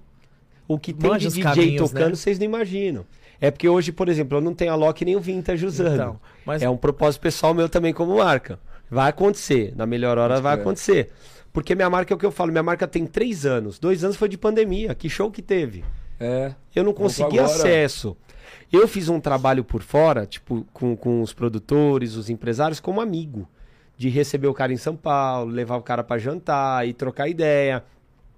O 0.74 0.80
que 0.80 0.94
tem 0.94 1.10
Manja 1.10 1.30
de 1.30 1.36
DJ 1.36 1.44
caminhos, 1.44 1.92
tocando, 1.92 2.10
né? 2.10 2.16
vocês 2.16 2.40
não 2.40 2.46
imaginam. 2.46 3.06
É 3.40 3.50
porque 3.50 3.68
hoje, 3.68 3.92
por 3.92 4.08
exemplo, 4.08 4.38
eu 4.38 4.42
não 4.42 4.54
tenho 4.54 4.72
a 4.72 4.76
Loki 4.76 5.04
nem 5.04 5.16
o 5.16 5.20
Vintage 5.20 5.66
usando. 5.66 5.94
Então, 5.94 6.20
mas 6.46 6.62
É 6.62 6.70
um 6.70 6.78
propósito 6.78 7.22
pessoal 7.22 7.54
meu 7.54 7.68
também 7.68 7.94
como 7.94 8.18
marca. 8.18 8.60
Vai 8.90 9.10
acontecer. 9.10 9.74
Na 9.76 9.86
melhor 9.86 10.18
hora 10.18 10.40
vai 10.40 10.56
acontecer. 10.56 11.10
Porque 11.52 11.74
minha 11.74 11.90
marca 11.90 12.14
é 12.14 12.16
o 12.16 12.18
que 12.18 12.26
eu 12.26 12.32
falo. 12.32 12.52
Minha 12.52 12.64
marca 12.64 12.88
tem 12.88 13.06
três 13.06 13.46
anos. 13.46 13.80
Dois 13.80 14.04
anos 14.04 14.16
foi 14.16 14.30
de 14.30 14.38
pandemia. 14.38 14.94
Que 14.94 15.10
show 15.10 15.32
que 15.32 15.42
teve. 15.42 15.84
É. 16.20 16.54
Eu 16.76 16.84
não 16.84 16.94
consegui 16.94 17.40
agora. 17.40 17.56
acesso. 17.56 18.16
Eu 18.72 18.88
fiz 18.88 19.10
um 19.10 19.20
trabalho 19.20 19.64
por 19.64 19.82
fora, 19.82 20.26
tipo, 20.26 20.66
com, 20.72 20.96
com 20.96 21.22
os 21.22 21.34
produtores, 21.34 22.16
os 22.16 22.30
empresários, 22.30 22.80
como 22.80 23.02
amigo. 23.02 23.50
De 23.98 24.08
receber 24.08 24.48
o 24.48 24.54
cara 24.54 24.72
em 24.72 24.78
São 24.78 24.96
Paulo, 24.96 25.52
levar 25.52 25.78
o 25.78 25.82
cara 25.82 26.04
pra 26.04 26.18
jantar 26.18 26.88
e 26.88 26.94
trocar 26.94 27.28
ideia. 27.28 27.84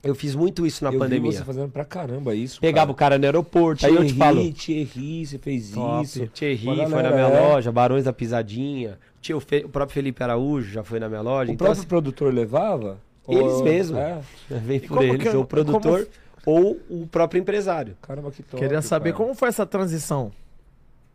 Eu 0.03 0.13
fiz 0.13 0.35
muito 0.35 0.65
isso 0.67 0.83
na 0.83 0.91
eu 0.91 0.99
pandemia. 0.99 1.31
vi 1.31 1.37
você 1.37 1.43
fazendo 1.45 1.69
pra 1.71 1.85
caramba 1.85 2.35
isso. 2.35 2.59
Pegava 2.59 2.91
o 2.91 2.95
cara 2.95 3.17
no 3.17 3.23
aeroporto, 3.23 3.85
aí 3.85 3.95
eu 3.95 4.05
te 4.05 4.13
falo. 4.13 4.51
Thierry, 4.53 5.25
você 5.25 5.37
fez 5.37 5.71
Top. 5.71 6.03
isso. 6.03 6.27
Thierry 6.27 6.67
Uma 6.67 6.75
foi 6.75 7.01
na 7.03 7.09
galera, 7.09 7.15
minha 7.29 7.39
é. 7.39 7.47
loja, 7.53 7.71
Barões 7.71 8.03
da 8.03 8.11
Pisadinha. 8.11 8.99
Tio 9.21 9.37
O 9.37 9.69
próprio 9.69 9.93
Felipe 9.93 10.21
Araújo 10.21 10.69
já 10.73 10.83
foi 10.83 10.99
na 10.99 11.07
minha 11.07 11.21
loja. 11.21 11.49
O 11.51 11.53
então, 11.53 11.65
próprio 11.67 11.87
produtor 11.87 12.33
levava? 12.33 12.99
Eles 13.27 13.53
Ou- 13.53 13.63
mesmo. 13.63 13.97
É. 13.97 14.11
assim, 14.13 14.59
vem 14.65 14.79
por 14.81 14.89
como 14.97 15.03
eles, 15.03 15.21
que- 15.29 15.29
ou 15.37 15.43
o 15.43 15.47
produtor 15.47 16.07
ou 16.45 16.77
o 16.89 17.07
próprio 17.07 17.39
empresário. 17.39 17.95
Caramba, 18.01 18.29
que 18.29 18.43
top. 18.43 18.61
queria 18.61 18.81
saber 18.81 19.13
cara. 19.13 19.23
como 19.23 19.33
foi 19.33 19.47
essa 19.47 19.65
transição 19.65 20.33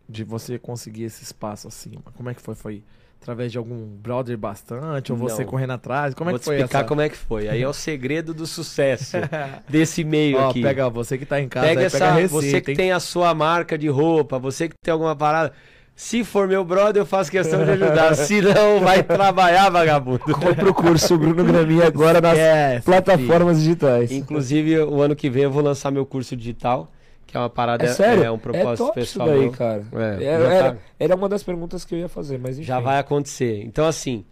de 0.09 0.24
você 0.24 0.59
conseguir 0.59 1.02
esse 1.05 1.23
espaço 1.23 1.69
assim. 1.69 1.93
Como 2.16 2.31
é 2.31 2.32
que 2.35 2.40
foi? 2.40 2.55
Foi 2.55 2.82
através 3.20 3.53
de 3.53 3.59
algum 3.59 3.85
brother 3.86 4.36
bastante? 4.39 5.12
Ou 5.12 5.19
você 5.19 5.43
Não. 5.43 5.51
correndo 5.51 5.73
atrás? 5.73 6.15
Como 6.15 6.31
é 6.31 6.32
Vou 6.32 6.39
que 6.39 6.43
te 6.45 6.47
foi 6.47 6.57
explicar 6.57 6.78
essa? 6.81 6.89
como 6.89 7.01
é 7.01 7.09
que 7.09 7.16
foi. 7.16 7.49
Aí 7.49 7.62
é 7.62 7.69
o 7.69 7.73
segredo 7.73 8.32
do 8.32 8.47
sucesso 8.47 9.16
desse 9.69 10.05
meio 10.05 10.39
Ó, 10.39 10.51
aqui. 10.51 10.62
pega 10.62 10.89
você 10.89 11.19
que 11.19 11.27
tá 11.27 11.40
em 11.40 11.49
casa, 11.49 11.66
Pega 11.66 11.81
aí 11.81 11.86
essa, 11.86 11.99
pega 11.99 12.11
a 12.11 12.15
receita, 12.15 12.32
você 12.35 12.61
que 12.61 12.70
hein? 12.73 12.77
tem 12.77 12.93
a 12.93 13.01
sua 13.01 13.35
marca 13.35 13.77
de 13.77 13.89
roupa, 13.89 14.39
você 14.39 14.69
que 14.69 14.74
tem 14.82 14.93
alguma 14.93 15.15
parada. 15.15 15.53
Se 15.95 16.23
for 16.23 16.47
meu 16.47 16.65
brother, 16.65 17.03
eu 17.03 17.07
faço 17.07 17.28
questão 17.28 17.65
de 17.65 17.73
ajudar. 17.73 18.15
Se 18.15 18.40
não, 18.40 18.78
vai 18.78 19.03
trabalhar, 19.03 19.69
vagabundo. 19.69 20.20
Compra 20.20 20.70
o 20.70 20.73
curso 20.73 21.19
Bruno 21.19 21.43
Graminha 21.43 21.89
agora 21.89 22.20
nas 22.20 22.39
Esquece, 22.39 22.85
plataformas 22.85 23.59
digitais. 23.59 24.12
Inclusive, 24.12 24.78
o 24.78 25.03
ano 25.03 25.16
que 25.16 25.28
vem 25.28 25.43
eu 25.43 25.51
vou 25.51 25.61
lançar 25.61 25.90
meu 25.90 26.07
curso 26.07 26.36
digital, 26.36 26.93
que 27.29 27.37
é 27.37 27.41
uma 27.41 27.49
parada, 27.51 27.85
É 27.85 27.89
sério? 27.89 28.25
é 28.25 28.31
um 28.31 28.39
propósito 28.39 28.87
top 28.87 28.95
pessoal. 28.95 29.29
isso 29.29 29.39
daí, 29.39 29.51
cara. 29.51 29.87
É, 30.19 30.25
É, 30.25 30.27
era, 30.27 30.73
tá- 30.73 30.79
era 30.99 31.15
uma 31.15 31.29
das 31.29 31.43
perguntas 31.45 31.85
que 31.85 31.95
eu 31.95 31.99
ia 32.01 32.09
fazer, 32.09 32.39
mas 32.39 32.57
enfim. 32.59 32.67
Já 32.67 32.81
vai 32.81 32.99
acontecer. 32.99 33.63
Então, 33.65 33.87
assim, 33.87 34.25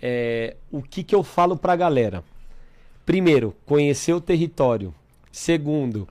é, 0.00 0.56
o 0.70 0.80
que, 0.80 1.02
que 1.04 1.14
eu 1.14 1.22
falo 1.22 1.56
pra 1.56 1.74
galera? 1.76 2.24
Primeiro, 3.04 3.54
conhecer 3.66 4.14
o 4.14 4.20
território. 4.20 4.94
Segundo, 5.32 6.08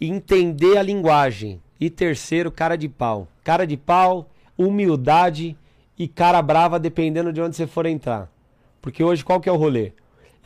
entender 0.00 0.76
a 0.76 0.82
linguagem. 0.82 1.62
E 1.80 1.88
terceiro, 1.88 2.50
cara 2.50 2.76
de 2.76 2.88
pau. 2.88 3.28
Cara 3.44 3.64
de 3.64 3.76
pau, 3.76 4.28
humildade 4.58 5.56
e 5.96 6.08
cara 6.08 6.42
brava, 6.42 6.78
dependendo 6.78 7.32
de 7.32 7.40
onde 7.40 7.54
você 7.56 7.66
for 7.68 7.86
entrar. 7.86 8.28
Porque 8.82 9.02
hoje, 9.02 9.24
qual 9.24 9.40
que 9.40 9.48
é 9.48 9.52
o 9.52 9.56
rolê? 9.56 9.92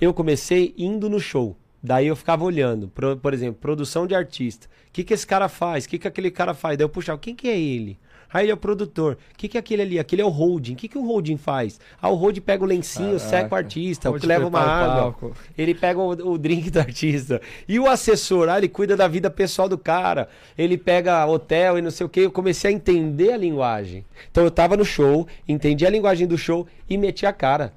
Eu 0.00 0.12
comecei 0.12 0.74
indo 0.76 1.08
no 1.08 1.18
show. 1.18 1.56
Daí 1.82 2.06
eu 2.06 2.14
ficava 2.14 2.44
olhando, 2.44 2.88
por, 2.88 3.16
por 3.16 3.34
exemplo, 3.34 3.60
produção 3.60 4.06
de 4.06 4.14
artista. 4.14 4.68
O 4.88 4.92
que, 4.92 5.02
que 5.02 5.12
esse 5.12 5.26
cara 5.26 5.48
faz? 5.48 5.84
O 5.84 5.88
que, 5.88 5.98
que 5.98 6.06
aquele 6.06 6.30
cara 6.30 6.54
faz? 6.54 6.78
Daí 6.78 6.84
eu 6.84 6.88
puxava, 6.88 7.18
quem 7.18 7.34
que 7.34 7.48
é 7.48 7.58
ele? 7.58 7.98
Aí 8.32 8.46
ele 8.46 8.52
é 8.52 8.54
o 8.54 8.58
produtor. 8.58 9.18
O 9.34 9.36
que, 9.36 9.46
que 9.46 9.58
é 9.58 9.60
aquele 9.60 9.82
ali? 9.82 9.98
Aquele 9.98 10.22
é 10.22 10.24
o 10.24 10.28
holding. 10.28 10.72
O 10.72 10.76
que, 10.76 10.88
que 10.88 10.96
o 10.96 11.04
holding 11.04 11.36
faz? 11.36 11.78
Ah, 12.00 12.08
o 12.08 12.14
holding 12.14 12.40
pega 12.40 12.64
o 12.64 12.66
lencinho, 12.66 13.18
Caraca. 13.18 13.28
seca 13.28 13.54
o 13.54 13.58
artista, 13.58 14.10
o 14.10 14.18
que 14.18 14.26
leva 14.26 14.46
uma 14.46 14.60
água. 14.60 14.96
palco. 15.02 15.36
Ele 15.56 15.74
pega 15.74 16.00
o, 16.00 16.10
o 16.32 16.38
drink 16.38 16.70
do 16.70 16.78
artista. 16.78 17.42
E 17.68 17.78
o 17.78 17.86
assessor, 17.86 18.48
ah, 18.48 18.56
ele 18.56 18.68
cuida 18.68 18.96
da 18.96 19.06
vida 19.06 19.28
pessoal 19.28 19.68
do 19.68 19.76
cara. 19.76 20.28
Ele 20.56 20.78
pega 20.78 21.26
hotel 21.26 21.78
e 21.78 21.82
não 21.82 21.90
sei 21.90 22.06
o 22.06 22.08
que. 22.08 22.20
Eu 22.20 22.30
comecei 22.30 22.70
a 22.70 22.74
entender 22.74 23.32
a 23.32 23.36
linguagem. 23.36 24.02
Então 24.30 24.44
eu 24.44 24.50
tava 24.50 24.78
no 24.78 24.84
show, 24.84 25.26
entendi 25.46 25.86
a 25.86 25.90
linguagem 25.90 26.26
do 26.26 26.38
show 26.38 26.66
e 26.88 26.96
meti 26.96 27.26
a 27.26 27.32
cara. 27.34 27.74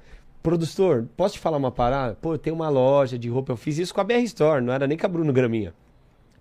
Produtor, 0.50 1.08
posso 1.16 1.34
te 1.34 1.40
falar 1.40 1.56
uma 1.56 1.72
parada? 1.72 2.16
Pô, 2.22 2.34
eu 2.34 2.38
tenho 2.38 2.54
uma 2.54 2.68
loja 2.68 3.18
de 3.18 3.28
roupa. 3.28 3.50
Eu 3.50 3.56
fiz 3.56 3.78
isso 3.78 3.92
com 3.92 4.00
a 4.00 4.04
BR 4.04 4.22
Store, 4.22 4.62
não 4.64 4.72
era 4.72 4.86
nem 4.86 4.96
com 4.96 5.04
a 5.04 5.08
Bruno 5.08 5.32
Graminha. 5.32 5.74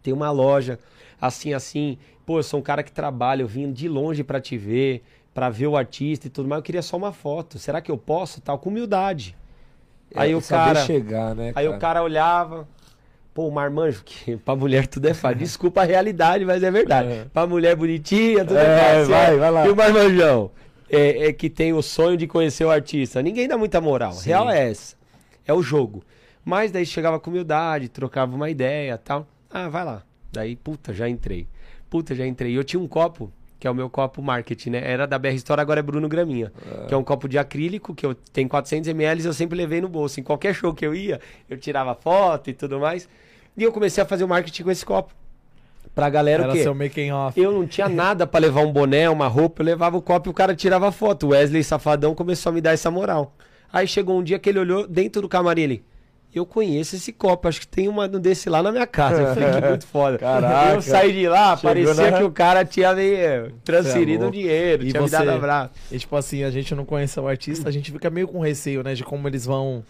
Tem 0.04 0.14
uma 0.14 0.30
loja 0.30 0.78
assim, 1.20 1.56
assim. 1.56 1.98
Pô, 2.24 2.38
eu 2.38 2.44
sou 2.44 2.60
um 2.60 2.64
cara 2.64 2.84
que 2.84 2.92
trabalha, 2.92 3.42
eu 3.42 3.48
vim 3.48 3.72
de 3.72 3.90
longe 3.90 4.24
pra 4.24 4.40
te 4.40 4.60
ver, 4.60 5.02
pra 5.34 5.50
ver 5.50 5.66
o 5.66 5.76
artista 5.76 6.28
e 6.28 6.30
tudo 6.30 6.48
mais. 6.48 6.60
Eu 6.60 6.64
queria 6.64 6.84
só 6.84 6.96
uma 6.98 7.12
foto. 7.12 7.58
Será 7.58 7.82
que 7.82 7.90
eu 7.90 7.98
posso? 7.98 8.40
Tal, 8.42 8.60
com 8.60 8.70
humildade. 8.70 9.36
Aí 10.14 10.34
É, 10.34 10.36
o 10.36 10.40
saber 10.42 10.74
cara. 10.76 10.86
chegar, 10.86 11.34
né, 11.34 11.52
Aí 11.56 11.68
o 11.68 11.80
cara 11.80 12.04
olhava, 12.04 12.68
pô, 13.34 13.48
o 13.48 13.52
marmanjo, 13.52 14.04
que 14.06 14.38
pra 14.46 14.56
mulher 14.56 14.86
tudo 14.86 15.08
é 15.08 15.16
fácil. 15.16 15.40
Desculpa 15.40 15.82
a 15.82 15.84
realidade, 15.84 16.46
mas 16.46 16.62
é 16.62 16.70
verdade. 16.70 17.10
É. 17.12 17.26
Pra 17.34 17.48
mulher 17.48 17.76
bonitinha, 17.76 18.46
tudo 18.46 18.60
é, 18.60 18.66
É, 18.66 18.94
fácil. 18.98 19.10
vai, 19.10 19.34
é. 19.34 19.38
vai 19.38 19.50
lá. 19.52 19.66
E 19.68 19.72
o 19.72 19.76
marmanjão, 19.76 20.52
é, 20.90 21.28
é 21.28 21.34
que 21.34 21.50
tem 21.50 21.74
o 21.74 21.82
sonho 21.82 22.18
de 22.18 22.28
conhecer 22.28 22.66
o 22.66 22.72
artista. 22.72 23.22
Ninguém 23.22 23.48
dá 23.48 23.58
muita 23.58 23.82
moral. 23.82 24.14
Sim. 24.14 24.30
Real 24.30 24.50
é 24.50 24.70
essa. 24.70 24.96
É 25.46 25.54
o 25.54 25.62
jogo. 25.62 26.04
Mas 26.44 26.72
daí 26.72 26.86
chegava 26.86 27.20
com 27.20 27.30
humildade, 27.30 27.90
trocava 27.90 28.36
uma 28.36 28.50
ideia 28.50 28.98
tal. 28.98 29.28
Ah, 29.50 29.68
vai 29.68 29.84
lá. 29.84 30.04
Daí, 30.32 30.56
puta, 30.56 30.94
já 30.94 31.10
entrei. 31.10 31.48
Puta, 31.90 32.14
já 32.14 32.26
entrei. 32.26 32.52
E 32.52 32.56
eu 32.56 32.64
tinha 32.64 32.80
um 32.80 32.88
copo, 32.88 33.32
que 33.60 33.68
é 33.68 33.72
o 33.72 33.74
meu 33.74 33.90
copo 33.90 34.22
marketing, 34.22 34.72
né? 34.72 34.82
Era 34.84 35.08
da 35.08 35.18
BR 35.18 35.30
Store, 35.30 35.60
agora 35.60 35.80
é 35.80 35.84
Bruno 35.84 36.08
Graminha. 36.08 36.52
Que 36.88 36.94
é 36.94 36.98
um 36.98 37.04
copo 37.04 37.28
de 37.28 37.38
acrílico, 37.38 37.96
que 37.96 38.06
eu 38.06 38.14
tenho 38.14 38.48
400 38.48 38.90
ml 38.90 39.26
eu 39.26 39.34
sempre 39.34 39.58
levei 39.58 39.82
no 39.82 39.90
bolso. 39.90 40.20
Em 40.20 40.24
qualquer 40.24 40.54
show 40.54 40.74
que 40.74 40.86
eu 40.86 40.94
ia, 40.94 41.20
eu 41.50 41.58
tirava 41.58 41.96
foto 41.96 42.50
e 42.50 42.54
tudo 42.54 42.80
mais. 42.80 43.10
E 43.58 43.64
eu 43.64 43.72
comecei 43.72 44.04
a 44.04 44.06
fazer 44.06 44.24
o 44.24 44.28
marketing 44.28 44.64
com 44.64 44.72
esse 44.72 44.86
copo. 44.86 45.16
Pra 45.94 46.10
galera 46.10 46.44
Era 46.44 46.52
o 46.52 46.56
quê? 46.56 46.64
seu 46.64 46.74
making 46.76 47.12
off. 47.12 47.40
Eu 47.40 47.52
não 47.52 47.66
tinha 47.68 47.88
nada 47.90 48.26
pra 48.26 48.40
levar 48.40 48.62
um 48.62 48.72
boné, 48.72 49.10
uma 49.10 49.28
roupa, 49.28 49.62
eu 49.62 49.66
levava 49.66 49.96
o 49.98 50.02
copo 50.02 50.30
e 50.30 50.32
o 50.32 50.34
cara 50.34 50.56
tirava 50.56 50.92
foto. 50.92 51.28
O 51.28 51.30
Wesley 51.30 51.64
Safadão 51.64 52.14
começou 52.16 52.50
a 52.50 52.54
me 52.54 52.62
dar 52.62 52.72
essa 52.72 52.90
moral. 52.92 53.34
Aí 53.72 53.88
chegou 53.88 54.18
um 54.20 54.24
dia 54.24 54.40
que 54.40 54.50
ele 54.50 54.60
olhou 54.60 54.88
dentro 54.88 55.22
do 55.22 55.30
camarim 55.30 55.62
ele. 55.62 55.84
Eu 56.34 56.46
conheço 56.46 56.98
esse 56.98 57.14
copo, 57.14 57.48
acho 57.48 57.62
que 57.62 57.68
tem 57.68 57.88
uma 57.88 58.10
desse 58.10 58.50
lá 58.50 58.62
na 58.62 58.70
minha 58.70 58.86
casa. 58.86 59.22
Eu 59.22 59.34
falei, 59.34 59.62
que 59.62 59.68
muito 59.70 59.88
foda. 59.88 60.18
Caraca. 60.18 60.74
Eu 60.74 60.82
saí 60.82 61.14
de 61.14 61.30
lá, 61.30 61.56
Chegou 61.56 61.70
parecia 61.74 62.12
na- 62.12 62.18
que 62.18 62.24
o 62.26 62.32
cara 62.32 62.66
tinha 62.66 62.94
me 62.94 63.52
transferido 63.64 64.20
o 64.20 64.28
louco. 64.28 64.38
dinheiro, 64.38 64.84
E 64.84 64.92
tinha 64.92 65.02
você- 65.02 65.18
me 65.20 65.26
dado 65.26 65.36
abraço. 65.38 65.72
E 65.90 65.98
tipo 65.98 66.14
assim, 66.18 66.44
a 66.44 66.50
gente 66.52 66.76
não 66.76 66.84
conhece 66.84 67.18
o 67.22 67.26
artista, 67.28 67.70
a 67.70 67.72
gente 67.72 67.90
fica 67.90 68.10
meio 68.10 68.28
com 68.28 68.40
receio, 68.42 68.84
né? 68.84 68.94
De 68.94 69.04
como 69.06 69.26
eles 69.30 69.46
vão 69.46 69.82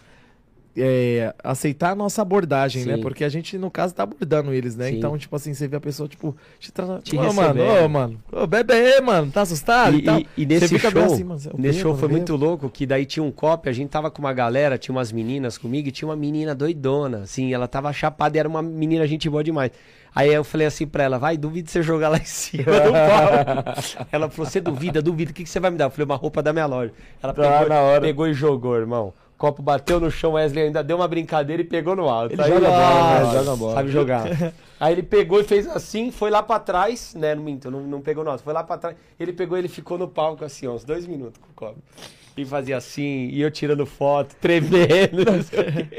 é, 0.76 1.34
aceitar 1.42 1.90
a 1.90 1.94
nossa 1.94 2.22
abordagem, 2.22 2.84
né? 2.84 2.96
Sim. 2.96 3.00
Porque 3.00 3.24
a 3.24 3.28
gente, 3.28 3.56
no 3.56 3.70
caso, 3.70 3.94
tá 3.94 4.02
abordando 4.02 4.52
eles, 4.52 4.76
né? 4.76 4.90
Sim. 4.90 4.98
Então, 4.98 5.16
tipo 5.16 5.34
assim, 5.34 5.54
você 5.54 5.66
vê 5.66 5.76
a 5.76 5.80
pessoa, 5.80 6.08
tipo, 6.08 6.36
te 6.60 6.70
trata. 6.72 7.00
Te 7.02 7.16
Ô, 7.16 7.32
mano, 7.32 7.62
ô, 7.84 7.88
mano, 7.88 8.20
ô, 8.32 8.46
bebe 8.46 8.72
aí, 8.74 9.00
mano, 9.00 9.30
tá 9.32 9.42
assustado? 9.42 9.96
E, 9.96 10.02
tal. 10.02 10.20
e- 10.20 10.26
e 10.36 10.46
nesse 10.46 10.78
show, 10.78 10.88
assim, 11.04 11.22
eu 11.22 11.28
nesse 11.34 11.50
bebo, 11.58 11.72
show 11.74 11.94
foi 11.94 12.08
bebo. 12.08 12.12
muito 12.18 12.36
louco, 12.36 12.68
que 12.68 12.86
daí 12.86 13.06
tinha 13.06 13.22
um 13.24 13.30
copo, 13.30 13.68
a 13.68 13.72
gente 13.72 13.88
tava 13.88 14.10
com 14.10 14.20
uma 14.20 14.32
galera, 14.32 14.76
tinha 14.78 14.94
umas 14.94 15.10
meninas 15.12 15.56
comigo, 15.58 15.88
e 15.88 15.90
tinha 15.92 16.08
uma 16.08 16.16
menina 16.16 16.54
doidona, 16.54 17.18
assim, 17.22 17.52
ela 17.54 17.66
tava 17.66 17.92
chapada 17.92 18.36
e 18.36 18.40
era 18.40 18.48
uma 18.48 18.62
menina 18.62 19.06
gente 19.06 19.28
boa 19.30 19.42
demais. 19.42 19.70
Aí 20.14 20.32
eu 20.32 20.42
falei 20.42 20.66
assim 20.66 20.86
pra 20.86 21.04
ela, 21.04 21.18
vai, 21.18 21.36
duvido 21.36 21.70
você 21.70 21.82
jogar 21.82 22.08
lá 22.08 22.16
em 22.16 22.24
cima 22.24 22.64
do 22.64 22.92
palco. 22.92 23.80
ela 24.10 24.30
falou, 24.30 24.50
você 24.50 24.60
duvida, 24.62 25.02
duvida, 25.02 25.30
o 25.30 25.34
que, 25.34 25.42
que 25.44 25.50
você 25.50 25.60
vai 25.60 25.70
me 25.70 25.76
dar? 25.76 25.84
Eu 25.86 25.90
falei, 25.90 26.06
uma 26.06 26.16
roupa 26.16 26.42
da 26.42 26.52
minha 26.54 26.64
loja. 26.64 26.90
Ela 27.22 27.34
Tá, 27.34 27.60
pegou, 27.60 27.76
hora. 27.76 28.00
pegou 28.00 28.26
e 28.26 28.32
jogou, 28.32 28.76
irmão. 28.76 29.12
O 29.36 29.38
copo 29.38 29.62
bateu 29.62 30.00
no 30.00 30.10
chão, 30.10 30.32
Wesley 30.32 30.64
ainda 30.64 30.82
deu 30.82 30.96
uma 30.96 31.06
brincadeira 31.06 31.60
e 31.60 31.64
pegou 31.64 31.94
no 31.94 32.08
alto. 32.08 32.32
Ele 32.32 32.40
Aí, 32.40 32.48
joga 32.48 32.68
bola, 32.68 32.78
ah, 32.78 33.24
né? 33.24 33.32
Joga 33.38 33.56
bola. 33.56 33.74
Sabe 33.74 33.90
jogar. 33.90 34.24
Aí 34.80 34.94
ele 34.94 35.02
pegou 35.02 35.38
e 35.38 35.44
fez 35.44 35.66
assim, 35.68 36.10
foi 36.10 36.30
lá 36.30 36.42
pra 36.42 36.58
trás, 36.58 37.14
né? 37.14 37.34
Não 37.34 37.42
minto, 37.42 37.70
não, 37.70 37.82
não 37.82 38.00
pegou 38.00 38.24
nós, 38.24 38.40
foi 38.40 38.54
lá 38.54 38.64
pra 38.64 38.78
trás. 38.78 38.96
Ele 39.20 39.34
pegou 39.34 39.58
e 39.58 39.60
ele 39.60 39.68
ficou 39.68 39.98
no 39.98 40.08
palco 40.08 40.42
assim, 40.42 40.66
ó, 40.66 40.72
uns 40.72 40.84
dois 40.84 41.06
minutos 41.06 41.38
com 41.38 41.50
o 41.50 41.54
copo. 41.54 41.78
E 42.34 42.46
fazia 42.46 42.78
assim, 42.78 43.28
e 43.28 43.42
eu 43.42 43.50
tirando 43.50 43.84
foto, 43.84 44.34
tremendo. 44.40 45.24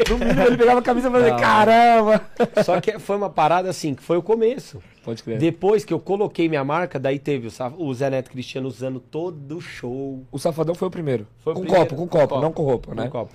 No 0.09 0.17
mínimo 0.17 0.41
ele 0.41 0.57
pegava 0.57 0.79
a 0.79 0.83
camisa 0.83 1.07
e 1.07 1.11
Não. 1.11 1.37
caramba! 1.37 2.21
Só 2.65 2.81
que 2.81 2.97
foi 2.97 3.17
uma 3.17 3.29
parada 3.29 3.69
assim, 3.69 3.93
que 3.93 4.01
foi 4.01 4.17
o 4.17 4.23
começo. 4.23 4.81
Pode 5.07 5.23
crer. 5.23 5.39
Depois 5.39 5.85
que 5.85 5.93
eu 5.93 5.99
coloquei 6.01 6.49
minha 6.49 6.65
marca, 6.65 6.99
daí 6.99 7.17
teve 7.17 7.47
o, 7.47 7.51
Sa- 7.51 7.71
o 7.77 7.93
Zé 7.93 8.09
Neto 8.09 8.29
Cristiano 8.29 8.67
usando 8.67 8.99
todo 8.99 9.55
o 9.55 9.61
show. 9.61 10.21
O 10.29 10.37
Safadão 10.37 10.75
foi 10.75 10.89
o 10.89 10.91
primeiro. 10.91 11.25
Foi 11.39 11.53
o 11.53 11.55
com 11.55 11.61
primeiro. 11.61 11.85
copo, 11.89 11.95
com 11.95 12.07
copo, 12.07 12.41
não 12.41 12.51
com 12.51 12.63
roupa, 12.63 12.89
Com 12.93 13.01
né? 13.01 13.07
copo. 13.07 13.33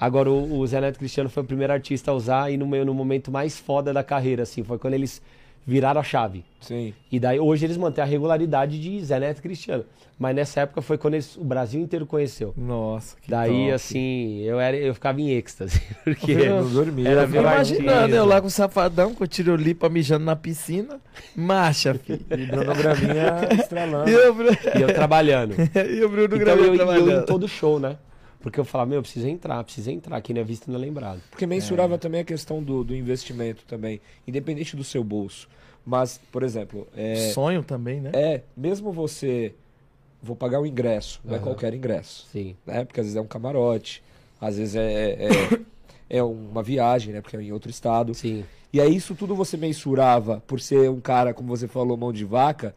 Agora, 0.00 0.30
o, 0.30 0.58
o 0.58 0.66
Zé 0.66 0.80
Neto 0.80 0.98
Cristiano 0.98 1.28
foi 1.28 1.42
o 1.42 1.46
primeiro 1.46 1.72
artista 1.74 2.10
a 2.10 2.14
usar 2.14 2.50
e 2.50 2.56
no, 2.56 2.66
meio, 2.66 2.86
no 2.86 2.94
momento 2.94 3.30
mais 3.30 3.58
foda 3.58 3.92
da 3.92 4.02
carreira, 4.02 4.44
assim, 4.44 4.62
foi 4.64 4.78
quando 4.78 4.94
eles 4.94 5.20
viraram 5.66 6.00
a 6.00 6.04
chave. 6.04 6.44
Sim. 6.60 6.94
E 7.12 7.20
daí, 7.20 7.38
hoje 7.38 7.64
eles 7.66 7.76
mantêm 7.76 8.02
a 8.02 8.06
regularidade 8.06 8.80
de 8.80 9.04
Zé 9.04 9.18
Neto 9.20 9.42
Cristiano. 9.42 9.84
Mas 10.18 10.34
nessa 10.36 10.60
época 10.60 10.80
foi 10.80 10.96
quando 10.96 11.14
eles- 11.14 11.36
o 11.36 11.42
Brasil 11.44 11.80
inteiro 11.80 12.06
conheceu. 12.06 12.54
Nossa, 12.56 13.16
que 13.20 13.28
Daí, 13.28 13.50
top. 13.50 13.72
assim, 13.72 14.40
eu, 14.42 14.60
era, 14.60 14.76
eu 14.76 14.94
ficava 14.94 15.20
em 15.20 15.30
êxtase. 15.30 15.82
Porque 16.04 16.30
Eu 16.32 16.62
não 16.62 16.70
dormia, 16.70 17.08
Era 17.08 17.22
eu 17.22 17.26
Fico 17.28 17.40
imaginando 17.40 17.90
artista. 17.90 18.16
eu 18.16 18.24
lá 18.24 18.40
com 18.40 18.46
o 18.46 18.50
safadão, 18.50 19.12
com 19.14 19.24
o 19.24 19.26
tirolipa 19.26 19.88
mijando 19.88 20.24
na 20.24 20.36
piscina. 20.36 21.00
Marcha, 21.34 21.94
filho. 21.94 22.20
E 22.30 22.46
Bruno 22.46 22.74
Graminha 22.74 23.48
estralando. 23.60 24.08
E 24.08 24.32
Bruno, 24.32 24.56
E 24.76 24.80
eu 24.82 24.94
trabalhando. 24.94 25.54
e 25.90 26.04
o 26.04 26.08
Bruno 26.08 26.24
então 26.26 26.38
gravando 26.38 26.66
eu, 26.66 26.72
eu 26.72 26.76
trabalhando. 26.76 27.22
em 27.22 27.26
todo 27.26 27.48
show, 27.48 27.80
né? 27.80 27.96
Porque 28.44 28.60
eu 28.60 28.64
falava, 28.66 28.90
meu, 28.90 28.98
eu 28.98 29.02
preciso 29.02 29.26
entrar, 29.26 29.64
preciso 29.64 29.90
entrar. 29.90 30.20
Quem 30.20 30.34
não 30.34 30.42
é 30.42 30.44
visto 30.44 30.70
não 30.70 30.78
é 30.78 30.82
lembrado. 30.82 31.18
Porque 31.30 31.46
mensurava 31.46 31.96
também 31.96 32.20
a 32.20 32.24
questão 32.24 32.62
do, 32.62 32.84
do 32.84 32.94
investimento 32.94 33.64
também, 33.66 34.02
independente 34.28 34.76
do 34.76 34.84
seu 34.84 35.02
bolso. 35.02 35.48
Mas, 35.82 36.20
por 36.30 36.42
exemplo, 36.42 36.86
é, 36.94 37.30
Sonho 37.32 37.62
também, 37.62 38.02
né? 38.02 38.10
é 38.12 38.42
mesmo 38.54 38.92
você, 38.92 39.54
vou 40.22 40.36
pagar 40.36 40.60
o 40.60 40.66
ingresso, 40.66 41.22
não 41.24 41.32
é 41.32 41.36
Aham. 41.36 41.44
qualquer 41.44 41.72
ingresso, 41.72 42.26
Sim. 42.30 42.54
né? 42.66 42.84
Porque 42.84 43.00
às 43.00 43.06
vezes 43.06 43.16
é 43.16 43.20
um 43.22 43.26
camarote, 43.26 44.02
às 44.38 44.58
vezes 44.58 44.76
é, 44.76 45.12
é, 45.12 45.60
é 46.18 46.22
uma 46.22 46.62
viagem, 46.62 47.14
né? 47.14 47.22
Porque 47.22 47.38
é 47.38 47.40
em 47.40 47.50
outro 47.50 47.70
estado. 47.70 48.12
Sim. 48.12 48.44
E 48.70 48.78
aí 48.78 48.94
isso 48.94 49.14
tudo 49.14 49.34
você 49.34 49.56
mensurava 49.56 50.42
por 50.46 50.60
ser 50.60 50.90
um 50.90 51.00
cara, 51.00 51.32
como 51.32 51.48
você 51.48 51.66
falou, 51.66 51.96
mão 51.96 52.12
de 52.12 52.26
vaca, 52.26 52.74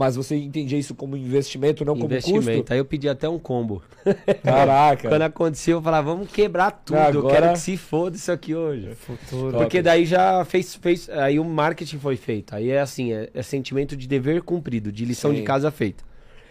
mas 0.00 0.16
você 0.16 0.34
entendia 0.34 0.78
isso 0.78 0.94
como 0.94 1.14
investimento, 1.14 1.84
não 1.84 1.92
como 1.92 2.06
Investimento. 2.06 2.46
custo. 2.60 2.72
Aí 2.72 2.78
eu 2.78 2.86
pedi 2.86 3.06
até 3.06 3.28
um 3.28 3.38
combo. 3.38 3.82
Caraca. 4.42 5.10
Quando 5.10 5.20
aconteceu, 5.20 5.76
eu 5.76 5.82
falava, 5.82 6.10
vamos 6.10 6.30
quebrar 6.32 6.70
tudo. 6.70 6.96
Eu 6.96 7.02
Agora- 7.18 7.34
quero 7.34 7.52
que 7.52 7.58
se 7.58 7.76
foda 7.76 8.16
isso 8.16 8.32
aqui 8.32 8.54
hoje. 8.54 8.94
Futuro. 8.94 9.58
Porque 9.58 9.82
daí 9.82 10.06
já 10.06 10.42
fez, 10.46 10.74
fez. 10.74 11.06
Aí 11.10 11.38
o 11.38 11.44
marketing 11.44 11.98
foi 11.98 12.16
feito. 12.16 12.54
Aí 12.54 12.70
é 12.70 12.80
assim, 12.80 13.12
é, 13.12 13.28
é 13.34 13.42
sentimento 13.42 13.94
de 13.94 14.08
dever 14.08 14.40
cumprido, 14.40 14.90
de 14.90 15.04
lição 15.04 15.32
Sim. 15.32 15.36
de 15.36 15.42
casa 15.42 15.70
feita. 15.70 16.02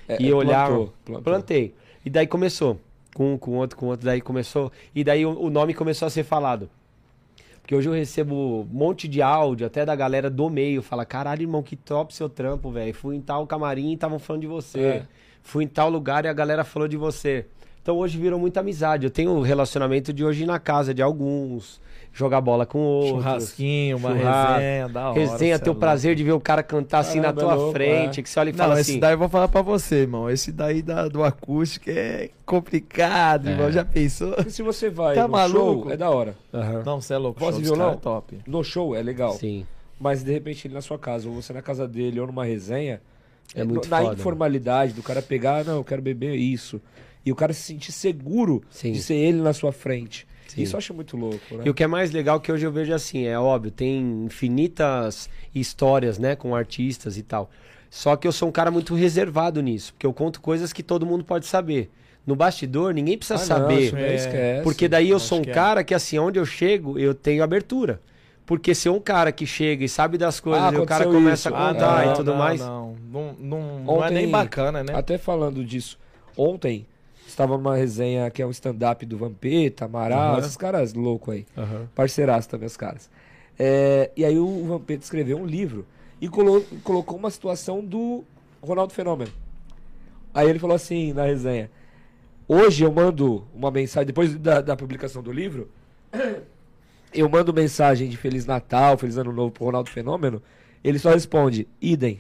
É, 0.08 0.22
e 0.22 0.30
é, 0.30 0.36
olhar. 0.36 0.68
plantou, 0.68 0.94
plantou. 1.04 1.24
Plantei. 1.24 1.74
E 2.06 2.10
daí 2.12 2.28
começou. 2.28 2.80
Com, 3.16 3.36
com 3.36 3.58
outro, 3.58 3.76
com 3.80 3.88
outro, 3.88 4.06
daí 4.06 4.22
começou. 4.22 4.72
E 4.94 5.04
daí 5.04 5.26
o, 5.26 5.32
o 5.32 5.50
nome 5.50 5.74
começou 5.74 6.06
a 6.06 6.12
ser 6.12 6.24
falado. 6.24 6.70
Porque 7.70 7.76
hoje 7.76 7.88
eu 7.88 7.94
recebo 7.94 8.62
um 8.62 8.68
monte 8.72 9.08
de 9.08 9.22
áudio, 9.22 9.68
até 9.68 9.86
da 9.86 9.96
galera 9.96 10.28
do 10.28 10.50
meio, 10.50 10.82
fala, 10.82 11.06
caralho, 11.06 11.44
irmão, 11.44 11.62
que 11.62 11.76
top 11.76 12.16
seu 12.16 12.28
trampo, 12.28 12.72
velho. 12.72 12.91
Fui 12.96 13.16
em 13.16 13.22
tal 13.22 13.46
camarim 13.46 13.91
e 13.91 13.94
estavam 13.94 14.18
falando 14.18 14.41
de 14.41 14.48
você. 14.48 14.80
É. 14.80 15.06
Fui 15.44 15.66
em 15.66 15.68
tal 15.68 15.88
lugar 15.88 16.26
e 16.26 16.28
a 16.28 16.34
galera 16.34 16.64
falou 16.64 16.88
de 16.88 16.98
você. 16.98 17.46
Então 17.80 17.96
hoje 17.96 18.18
virou 18.18 18.40
muita 18.40 18.62
amizade. 18.62 19.06
Eu 19.06 19.12
tenho 19.12 19.30
um 19.30 19.41
relacionamento 19.41 20.12
de 20.12 20.26
hoje 20.26 20.48
na 20.48 20.58
casa 20.58 20.96
de 20.96 21.04
alguns, 21.04 21.80
jogar 22.14 22.41
bola 22.41 22.65
com 22.65 22.80
outros. 22.80 23.11
Churrasquinho, 23.23 23.98
uma 23.98 24.10
Churrasco. 24.18 24.53
resenha, 24.60 24.90
da 24.90 25.10
hora. 25.10 25.19
Resenha, 25.19 25.60
ter 25.60 25.69
é 25.69 25.72
o 25.72 25.76
prazer 25.76 26.15
de 26.15 26.23
ver 26.23 26.31
o 26.34 26.40
cara 26.40 26.61
cantar 26.64 26.99
assim 26.99 27.18
na 27.19 27.34
Caramba, 27.34 27.41
tua 27.41 27.52
é 27.52 27.56
louco, 27.56 27.72
frente, 27.73 28.19
é. 28.19 28.23
que 28.23 28.30
você 28.30 28.40
olha 28.40 28.49
e 28.49 28.52
Não, 28.53 28.57
fala 28.57 28.80
esse 28.81 28.91
assim. 28.91 28.99
daí 28.99 29.14
eu 29.14 29.18
vou 29.18 29.30
falar 29.30 29.48
pra 29.48 29.61
você, 29.61 29.95
irmão. 30.02 30.30
Esse 30.30 30.52
daí 30.52 30.81
da, 30.81 31.07
do 31.07 31.23
acústico 31.23 31.90
é 31.90 32.30
complicado, 32.45 33.48
É. 33.48 33.52
irmão. 33.52 33.72
Já 33.72 33.86
pensou? 33.86 34.34
Porque 34.34 34.49
se 34.49 34.61
você 34.61 34.90
vai 34.90 35.15
Tá 35.15 35.23
no 35.23 35.30
maluco? 35.30 35.84
show, 35.84 35.91
é 35.91 35.98
da 35.98 36.10
hora. 36.10 36.36
Aham. 36.53 36.84
Não, 36.86 37.02
você 37.02 37.14
é 37.14 37.18
louco. 37.18 37.40
Voz 37.40 37.57
e 37.57 37.61
violão? 37.61 37.91
é 37.94 37.95
top. 37.95 38.38
No 38.48 38.64
show 38.64 38.95
é 38.95 39.02
legal. 39.02 39.34
Sim. 39.34 39.65
Mas 39.99 40.23
de 40.23 40.31
repente 40.31 40.68
ele 40.68 40.73
na 40.73 40.81
sua 40.81 40.98
casa, 40.98 41.27
ou 41.27 41.36
você 41.36 41.52
na 41.53 41.61
casa 41.61 41.88
dele, 41.88 42.19
ou 42.19 42.27
numa 42.27 42.45
resenha, 42.45 43.02
É 43.53 43.64
muito 43.64 43.90
na 43.90 44.02
foda, 44.02 44.14
informalidade 44.14 44.94
do 44.94 45.03
cara 45.03 45.22
pegar, 45.22 45.65
não, 45.65 45.76
eu 45.77 45.84
quero 45.84 46.02
beber 46.02 46.36
isso. 46.36 46.81
E 47.26 47.31
o 47.31 47.36
cara 47.36 47.52
se 47.52 47.61
sentir 47.61 47.91
seguro 47.91 48.61
Sim. 48.69 48.94
de 48.94 49.02
ser 49.03 49.15
ele 49.15 49.41
na 49.41 49.52
sua 49.53 49.72
frente. 49.73 50.26
Sim. 50.54 50.62
Isso 50.62 50.76
eu 50.76 50.78
acho 50.78 50.94
muito 50.94 51.16
louco, 51.18 51.56
né? 51.58 51.64
E 51.66 51.70
o 51.70 51.74
que 51.74 51.84
é 51.84 51.88
mais 51.88 52.12
legal 52.12 52.40
que 52.40 52.52
hoje 52.52 52.66
eu 52.66 52.72
vejo 52.72 52.94
assim, 52.94 53.26
é 53.26 53.38
óbvio, 53.40 53.72
tem 53.72 54.26
infinitas 54.26 55.30
histórias, 55.54 56.18
né, 56.18 56.36
com 56.36 56.56
artistas 56.56 57.18
e 57.18 57.24
tal. 57.24 57.50
Só 57.90 58.16
que 58.16 58.28
eu 58.28 58.32
sou 58.32 58.50
um 58.50 58.52
cara 58.52 58.70
muito 58.70 58.94
reservado 58.96 59.62
nisso, 59.62 59.94
porque 59.94 60.06
eu 60.06 60.14
conto 60.14 60.42
coisas 60.42 60.72
que 60.72 60.84
todo 60.84 61.06
mundo 61.06 61.24
pode 61.24 61.46
saber. 61.48 61.90
No 62.28 62.36
bastidor, 62.36 62.94
ninguém 62.94 63.18
precisa 63.18 63.36
Ah, 63.36 63.60
não, 63.60 63.68
saber. 63.68 63.92
daí 63.92 64.04
É, 64.04 64.16
esquece. 64.16 64.64
Porque 64.64 64.88
daí 64.88 65.10
eu 65.10 65.20
sou 65.20 65.40
um 65.40 65.42
que 65.42 65.50
é. 65.50 65.54
cara 65.54 65.84
que, 65.84 65.96
assim, 65.96 66.20
onde 66.20 66.38
eu 66.38 66.46
chego, 66.46 67.00
eu 67.00 67.16
tenho 67.16 67.44
abertura. 67.44 68.00
Porque 68.46 68.76
se 68.76 68.88
eu 68.88 68.96
um 68.96 69.00
cara 69.00 69.32
que 69.32 69.46
chega 69.48 69.84
e 69.84 69.90
sabe 69.90 70.18
das 70.18 70.40
coisas 70.40 70.64
Ah, 70.64 70.74
e 70.74 70.78
o 70.78 70.86
cara 70.86 71.06
começa 71.06 71.50
isso. 71.50 71.56
a 71.56 71.70
Ah, 71.70 71.74
contar 71.74 72.06
não, 72.06 72.12
e 72.12 72.16
tudo 72.16 72.32
não, 72.32 72.38
mais. 72.38 72.60
Não, 72.60 72.96
não, 73.12 73.36
não, 73.40 73.80
não 73.80 74.06
é 74.06 74.12
nem 74.12 74.30
bacana, 74.30 74.84
né? 74.84 74.94
Até 74.96 75.18
falando 75.18 75.64
disso, 75.64 75.98
ontem 76.38 76.86
estava 77.40 77.57
numa 77.57 77.76
resenha 77.78 78.30
que 78.30 78.41
é 78.41 78.45
um 78.45 78.52
stand-up 78.52 79.06
do 79.06 79.18
Vampeta, 79.18 79.86
Amaral, 79.86 80.34
Aham. 80.34 80.40
esses 80.40 80.57
caras 80.57 80.94
loucos 80.94 81.34
aí. 81.36 81.45
Aham. 81.57 81.88
Parceiraço 81.95 82.49
também, 82.49 82.68
os 82.68 82.76
caras. 82.76 83.10
É, 83.57 84.11
e 84.16 84.26
aí 84.26 84.38
o 84.38 84.66
Vampeta 84.66 85.03
escreveu 85.03 85.38
um 85.38 85.45
livro 85.45 85.86
e 86.20 86.28
colo- 86.28 86.66
colocou 86.84 87.18
uma 87.18 87.30
situação 87.32 87.84
do 87.84 88.24
Ronaldo 88.61 88.94
Fenômeno. 88.94 89.32
Aí 90.34 90.49
ele 90.49 90.60
falou 90.60 90.76
assim 90.76 91.14
na 91.14 91.24
resenha: 91.26 91.72
Hoje 92.48 92.84
eu 92.84 92.91
mando 92.91 93.48
uma 93.56 93.72
mensagem, 93.72 94.07
depois 94.07 94.36
da, 94.38 94.60
da 94.61 94.76
publicação 94.76 95.24
do 95.24 95.32
livro, 95.32 95.70
eu 97.14 97.30
mando 97.30 97.53
mensagem 97.53 98.10
de 98.10 98.18
Feliz 98.18 98.45
Natal, 98.45 98.98
Feliz 98.98 99.18
Ano 99.18 99.32
Novo 99.32 99.52
pro 99.52 99.66
Ronaldo 99.66 99.90
Fenômeno. 99.90 100.41
Ele 100.84 100.99
só 100.99 101.10
responde: 101.11 101.68
idem. 101.82 102.20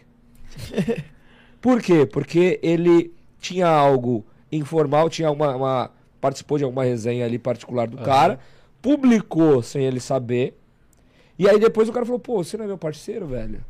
Por 1.61 1.81
quê? 1.81 2.05
Porque 2.05 2.57
ele 2.63 3.13
tinha 3.39 3.67
algo 3.67 4.25
informal, 4.51 5.09
tinha 5.09 5.29
uma, 5.31 5.55
uma- 5.55 5.91
participou 6.21 6.57
de 6.57 6.63
alguma 6.63 6.83
resenha 6.83 7.25
ali 7.25 7.37
particular 7.39 7.87
do 7.87 7.97
Aham. 7.97 8.05
cara, 8.05 8.39
publicou 8.81 9.61
sem 9.61 9.83
ele 9.83 9.99
saber. 9.99 10.57
E 11.37 11.47
aí 11.47 11.59
depois 11.59 11.87
o 11.87 11.93
cara 11.93 12.05
falou, 12.05 12.19
pô, 12.19 12.43
você 12.43 12.57
não 12.57 12.65
é 12.65 12.67
meu 12.67 12.77
parceiro, 12.77 13.25
velho? 13.27 13.63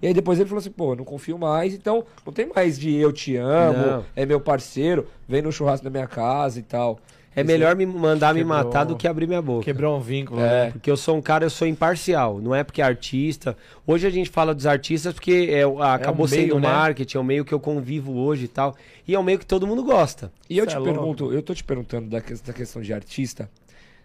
E 0.00 0.06
aí 0.06 0.14
depois 0.14 0.38
ele 0.40 0.48
falou 0.48 0.60
assim, 0.60 0.70
pô, 0.70 0.96
não 0.96 1.04
confio 1.04 1.38
mais, 1.38 1.74
então 1.74 2.04
não 2.26 2.32
tem 2.32 2.46
mais 2.54 2.78
de 2.78 2.94
eu 2.94 3.12
te 3.12 3.36
amo, 3.36 3.78
Não. 3.78 4.04
é 4.16 4.26
meu 4.26 4.40
parceiro, 4.40 5.06
vem 5.28 5.42
no 5.42 5.52
churrasco 5.52 5.84
da 5.84 5.90
minha 5.90 6.06
casa 6.08 6.58
e 6.58 6.62
tal. 6.62 6.98
É 7.34 7.42
melhor 7.42 7.74
me 7.74 7.86
mandar 7.86 8.34
me 8.34 8.40
Quebrou. 8.40 8.58
matar 8.58 8.84
do 8.84 8.96
que 8.96 9.08
abrir 9.08 9.26
minha 9.26 9.40
boca. 9.40 9.64
Quebrou 9.64 9.96
um 9.96 10.00
vínculo, 10.00 10.40
É. 10.40 10.66
né? 10.66 10.70
Porque 10.72 10.90
eu 10.90 10.96
sou 10.96 11.16
um 11.16 11.22
cara, 11.22 11.44
eu 11.44 11.50
sou 11.50 11.66
imparcial. 11.66 12.40
Não 12.40 12.54
é 12.54 12.62
porque 12.62 12.82
é 12.82 12.84
artista. 12.84 13.56
Hoje 13.86 14.06
a 14.06 14.10
gente 14.10 14.28
fala 14.28 14.54
dos 14.54 14.66
artistas 14.66 15.14
porque 15.14 15.48
é, 15.50 15.66
o- 15.66 15.82
acabou 15.82 16.26
um 16.26 16.28
meio, 16.30 16.42
sendo 16.42 16.60
né? 16.60 16.68
marketing, 16.68 17.16
é 17.16 17.20
o 17.20 17.24
meio 17.24 17.44
que 17.44 17.52
eu 17.54 17.60
convivo 17.60 18.12
hoje 18.14 18.44
e 18.44 18.48
tal. 18.48 18.76
E 19.08 19.14
é 19.14 19.18
o 19.18 19.22
meio 19.22 19.38
que 19.38 19.46
todo 19.46 19.66
mundo 19.66 19.82
gosta. 19.82 20.30
E 20.48 20.58
eu 20.58 20.64
Cê 20.64 20.70
te 20.70 20.76
é 20.76 20.78
louco. 20.78 20.92
pergunto, 20.94 21.32
eu 21.32 21.42
tô 21.42 21.54
te 21.54 21.64
perguntando 21.64 22.08
da, 22.10 22.20
que- 22.20 22.34
da 22.34 22.52
questão 22.52 22.82
de 22.82 22.92
artista, 22.92 23.48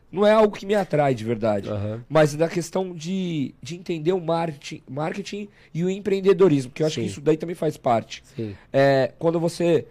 não 0.10 0.26
é 0.26 0.32
algo 0.32 0.56
que 0.56 0.66
me 0.66 0.74
atrai 0.74 1.14
de 1.14 1.26
verdade, 1.26 1.70
mas 2.08 2.34
da 2.34 2.48
questão 2.48 2.94
de, 2.94 3.54
de 3.62 3.76
entender 3.76 4.14
o 4.14 4.22
marketing, 4.22 4.82
marketing 4.90 5.50
e 5.74 5.84
o 5.84 5.90
empreendedorismo, 5.90 6.72
que 6.72 6.82
eu 6.82 6.88
acho 6.88 6.96
Sim. 6.96 7.02
que 7.02 7.08
isso 7.08 7.20
daí 7.20 7.36
também 7.36 7.56
faz 7.56 7.76
parte. 7.76 8.24
Sim. 8.34 8.56
É, 8.72 9.12
quando 9.20 9.38
você, 9.38 9.86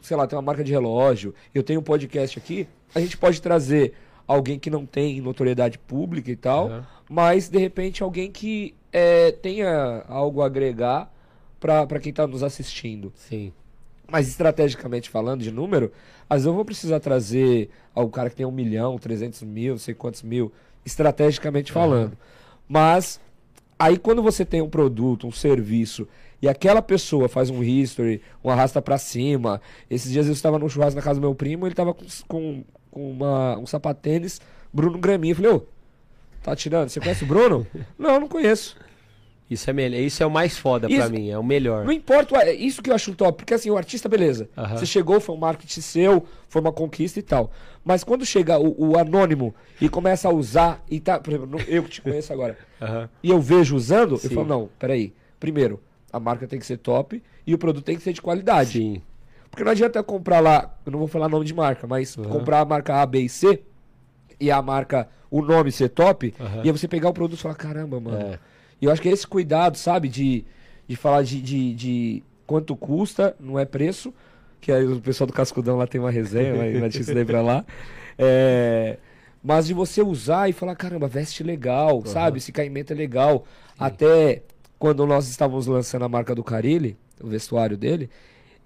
sei 0.00 0.16
lá, 0.16 0.26
tem 0.26 0.36
uma 0.36 0.42
marca 0.42 0.64
de 0.64 0.72
relógio, 0.72 1.34
eu 1.54 1.62
tenho 1.62 1.80
um 1.80 1.82
podcast 1.82 2.38
aqui, 2.38 2.66
a 2.94 3.00
gente 3.00 3.16
pode 3.16 3.40
trazer 3.42 3.94
alguém 4.26 4.58
que 4.58 4.70
não 4.70 4.84
tem 4.84 5.20
notoriedade 5.20 5.78
pública 5.78 6.30
e 6.30 6.36
tal, 6.36 6.68
Aham. 6.68 6.86
mas 7.08 7.48
de 7.48 7.58
repente 7.58 8.02
alguém 8.02 8.30
que 8.30 8.74
é, 8.92 9.32
tenha 9.32 10.04
algo 10.08 10.42
a 10.42 10.46
agregar 10.46 11.12
para 11.58 11.98
quem 11.98 12.12
tá 12.12 12.26
nos 12.26 12.42
assistindo. 12.42 13.12
Sim. 13.16 13.52
Mas 14.10 14.28
estrategicamente 14.28 15.10
falando, 15.10 15.42
de 15.42 15.50
número, 15.50 15.92
às 16.28 16.36
vezes 16.36 16.46
eu 16.46 16.54
vou 16.54 16.64
precisar 16.64 17.00
trazer 17.00 17.70
o 17.94 18.08
cara 18.08 18.30
que 18.30 18.36
tem 18.36 18.46
um 18.46 18.50
milhão, 18.50 18.98
300 18.98 19.42
mil, 19.42 19.72
não 19.72 19.78
sei 19.78 19.94
quantos 19.94 20.22
mil, 20.22 20.52
estrategicamente 20.84 21.72
falando. 21.72 22.16
Mas 22.66 23.20
aí 23.78 23.98
quando 23.98 24.22
você 24.22 24.44
tem 24.44 24.62
um 24.62 24.68
produto, 24.68 25.26
um 25.26 25.32
serviço, 25.32 26.08
e 26.40 26.48
aquela 26.48 26.80
pessoa 26.80 27.28
faz 27.28 27.50
um 27.50 27.62
history, 27.62 28.22
um 28.42 28.50
arrasta 28.50 28.80
pra 28.80 28.98
cima. 28.98 29.60
Esses 29.90 30.10
dias 30.12 30.26
eu 30.26 30.32
estava 30.32 30.58
no 30.58 30.68
churrasco 30.68 30.96
na 30.96 31.02
casa 31.02 31.20
do 31.20 31.22
meu 31.24 31.34
primo, 31.34 31.66
ele 31.66 31.74
tava 31.74 31.92
com, 31.92 32.04
com, 32.26 32.64
com 32.90 33.10
uma, 33.10 33.58
um 33.58 33.66
sapatênis, 33.66 34.40
Bruno 34.72 34.98
Graminha. 34.98 35.32
Eu 35.32 35.36
falei, 35.36 35.50
ô, 35.52 35.62
tá 36.42 36.54
tirando? 36.54 36.88
Você 36.88 37.00
conhece 37.00 37.24
o 37.24 37.26
Bruno? 37.26 37.66
não, 37.98 38.20
não 38.20 38.28
conheço. 38.28 38.76
Isso 39.50 39.68
é 39.70 39.72
melhor. 39.72 39.98
Isso 39.98 40.22
é 40.22 40.26
o 40.26 40.30
mais 40.30 40.58
foda 40.58 40.86
Isso- 40.88 40.98
pra 40.98 41.08
mim, 41.08 41.30
é 41.30 41.38
o 41.38 41.42
melhor. 41.42 41.84
Não 41.84 41.92
importa, 41.92 42.36
é 42.36 42.52
isso 42.54 42.82
que 42.82 42.90
eu 42.90 42.94
acho 42.94 43.14
top, 43.14 43.38
porque 43.38 43.54
assim, 43.54 43.70
o 43.70 43.76
artista, 43.78 44.08
beleza. 44.08 44.48
Você 44.72 44.84
chegou, 44.84 45.20
foi 45.20 45.34
um 45.34 45.38
marketing 45.38 45.80
seu, 45.80 46.26
foi 46.48 46.60
uma 46.60 46.72
conquista 46.72 47.18
e 47.18 47.22
tal. 47.22 47.50
Mas 47.82 48.04
quando 48.04 48.26
chega 48.26 48.58
o, 48.58 48.90
o 48.90 48.98
anônimo 48.98 49.54
e 49.80 49.88
começa 49.88 50.28
a 50.28 50.32
usar, 50.32 50.84
e 50.90 51.00
tá, 51.00 51.18
por 51.18 51.32
exemplo, 51.32 51.60
eu 51.66 51.82
que 51.82 51.88
te 51.88 52.02
conheço 52.02 52.30
agora, 52.32 52.58
e 53.22 53.30
eu 53.30 53.40
vejo 53.40 53.74
usando, 53.74 54.18
Sim. 54.18 54.28
eu 54.28 54.34
falo, 54.34 54.46
não, 54.46 54.68
peraí. 54.78 55.14
Primeiro, 55.40 55.80
a 56.12 56.20
marca 56.20 56.46
tem 56.46 56.58
que 56.58 56.66
ser 56.66 56.78
top 56.78 57.22
e 57.46 57.54
o 57.54 57.58
produto 57.58 57.84
tem 57.84 57.96
que 57.96 58.02
ser 58.02 58.12
de 58.12 58.22
qualidade. 58.22 58.78
Sim. 58.78 59.02
Porque 59.50 59.64
não 59.64 59.72
adianta 59.72 59.98
eu 59.98 60.04
comprar 60.04 60.40
lá, 60.40 60.74
eu 60.84 60.92
não 60.92 60.98
vou 60.98 61.08
falar 61.08 61.28
nome 61.28 61.44
de 61.44 61.54
marca, 61.54 61.86
mas 61.86 62.14
comprar 62.16 62.60
a 62.60 62.64
marca 62.64 63.00
A, 63.00 63.06
B 63.06 63.20
e 63.20 63.28
C 63.28 63.62
e 64.38 64.50
a 64.50 64.60
marca, 64.62 65.08
o 65.30 65.42
nome 65.42 65.72
ser 65.72 65.88
top, 65.88 66.34
Aham. 66.38 66.62
e 66.64 66.68
aí 66.68 66.70
você 66.70 66.86
pegar 66.86 67.08
o 67.08 67.12
produto 67.12 67.38
e 67.38 67.42
falar, 67.42 67.54
caramba, 67.54 67.98
mano. 68.00 68.18
É. 68.18 68.38
E 68.80 68.84
eu 68.84 68.92
acho 68.92 69.02
que 69.02 69.08
é 69.08 69.12
esse 69.12 69.26
cuidado, 69.26 69.76
sabe, 69.76 70.08
de, 70.08 70.44
de 70.86 70.96
falar 70.96 71.22
de, 71.22 71.40
de, 71.40 71.74
de 71.74 72.22
quanto 72.46 72.76
custa, 72.76 73.34
não 73.40 73.58
é 73.58 73.64
preço, 73.64 74.14
que 74.60 74.70
aí 74.70 74.86
o 74.86 75.00
pessoal 75.00 75.26
do 75.26 75.32
Cascudão 75.32 75.76
lá 75.76 75.86
tem 75.86 76.00
uma 76.00 76.10
resenha, 76.10 76.54
vai, 76.54 76.88
te 76.88 77.02
daí 77.02 77.24
pra 77.24 77.42
lá. 77.42 77.64
É, 78.20 78.98
mas 79.40 79.68
de 79.68 79.72
você 79.72 80.02
usar 80.02 80.50
e 80.50 80.52
falar, 80.52 80.74
caramba, 80.74 81.06
veste 81.06 81.44
legal, 81.44 82.02
sabe? 82.04 82.38
Esse 82.38 82.50
caimento 82.50 82.92
é 82.92 82.96
legal. 82.96 83.44
Até 83.78 84.42
quando 84.78 85.06
nós 85.06 85.28
estávamos 85.28 85.66
lançando 85.66 86.04
a 86.04 86.08
marca 86.08 86.34
do 86.34 86.44
Carilli, 86.44 86.96
o 87.20 87.26
vestuário 87.26 87.76
dele, 87.76 88.08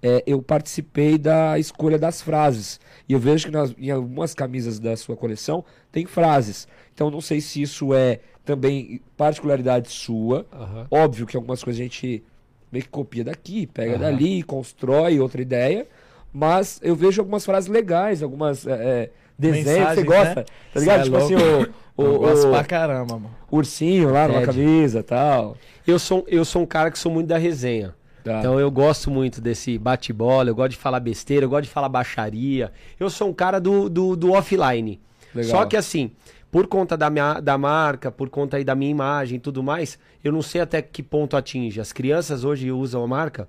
é, 0.01 0.21
eu 0.27 0.41
participei 0.41 1.17
da 1.17 1.57
escolha 1.57 1.97
das 1.97 2.21
frases. 2.21 2.79
E 3.07 3.13
eu 3.13 3.19
vejo 3.19 3.45
que 3.45 3.51
nas, 3.51 3.73
em 3.77 3.89
algumas 3.89 4.33
camisas 4.33 4.77
da 4.77 4.95
sua 4.97 5.15
coleção 5.15 5.63
tem 5.91 6.05
frases. 6.05 6.67
Então 6.93 7.09
não 7.09 7.21
sei 7.21 7.39
se 7.39 7.61
isso 7.61 7.93
é 7.93 8.19
também 8.43 9.01
particularidade 9.15 9.89
sua. 9.89 10.45
Aham. 10.51 10.87
Óbvio 10.91 11.25
que 11.25 11.37
algumas 11.37 11.63
coisas 11.63 11.79
a 11.79 11.83
gente 11.83 12.21
meio 12.69 12.83
que 12.83 12.89
copia 12.89 13.23
daqui, 13.23 13.65
pega 13.65 13.93
Aham. 13.93 13.99
dali, 13.99 14.43
constrói 14.43 15.19
outra 15.19 15.41
ideia. 15.41 15.87
Mas 16.33 16.79
eu 16.83 16.95
vejo 16.95 17.21
algumas 17.21 17.45
frases 17.45 17.69
legais, 17.69 18.21
algumas 18.21 18.67
é, 18.67 18.71
é, 18.73 19.09
desenhos 19.37 19.89
que 19.89 19.95
você 19.95 20.03
gosta. 20.03 20.35
né? 20.35 20.45
Tá 20.73 20.79
ligado? 20.79 20.95
Cê 20.95 21.01
é 21.01 21.03
tipo 21.03 21.17
assim, 21.17 21.35
o, 21.35 21.73
Eu 21.97 22.15
o, 22.15 22.19
gosto 22.19 22.47
o 22.47 22.51
pra 22.51 22.63
caramba, 22.63 23.15
mano. 23.15 23.35
ursinho 23.51 24.11
lá 24.11 24.27
numa 24.27 24.41
camisa 24.41 24.99
e 24.99 25.03
tal. 25.03 25.55
Eu 25.85 25.99
sou, 25.99 26.25
eu 26.27 26.43
sou 26.43 26.63
um 26.63 26.65
cara 26.65 26.89
que 26.89 26.97
sou 26.97 27.11
muito 27.11 27.27
da 27.27 27.37
resenha. 27.37 27.93
Tá. 28.23 28.39
Então 28.39 28.59
eu 28.59 28.71
gosto 28.71 29.11
muito 29.11 29.41
desse 29.41 29.77
bate-bola, 29.77 30.49
eu 30.49 30.55
gosto 30.55 30.71
de 30.71 30.77
falar 30.77 30.99
besteira, 30.99 31.45
eu 31.45 31.49
gosto 31.49 31.65
de 31.65 31.69
falar 31.69 31.89
baixaria. 31.89 32.71
Eu 32.99 33.09
sou 33.09 33.29
um 33.29 33.33
cara 33.33 33.59
do, 33.59 33.89
do, 33.89 34.15
do 34.15 34.31
offline. 34.31 34.99
Legal. 35.35 35.51
Só 35.51 35.65
que 35.65 35.75
assim, 35.75 36.11
por 36.49 36.67
conta 36.67 36.95
da, 36.95 37.09
minha, 37.09 37.39
da 37.39 37.57
marca, 37.57 38.11
por 38.11 38.29
conta 38.29 38.57
aí 38.57 38.63
da 38.63 38.75
minha 38.75 38.91
imagem 38.91 39.37
e 39.37 39.39
tudo 39.39 39.61
mais, 39.61 39.99
eu 40.23 40.31
não 40.31 40.41
sei 40.41 40.61
até 40.61 40.81
que 40.81 41.03
ponto 41.03 41.35
atinge. 41.35 41.81
As 41.81 41.91
crianças 41.91 42.45
hoje 42.45 42.71
usam 42.71 43.03
a 43.03 43.07
marca, 43.07 43.47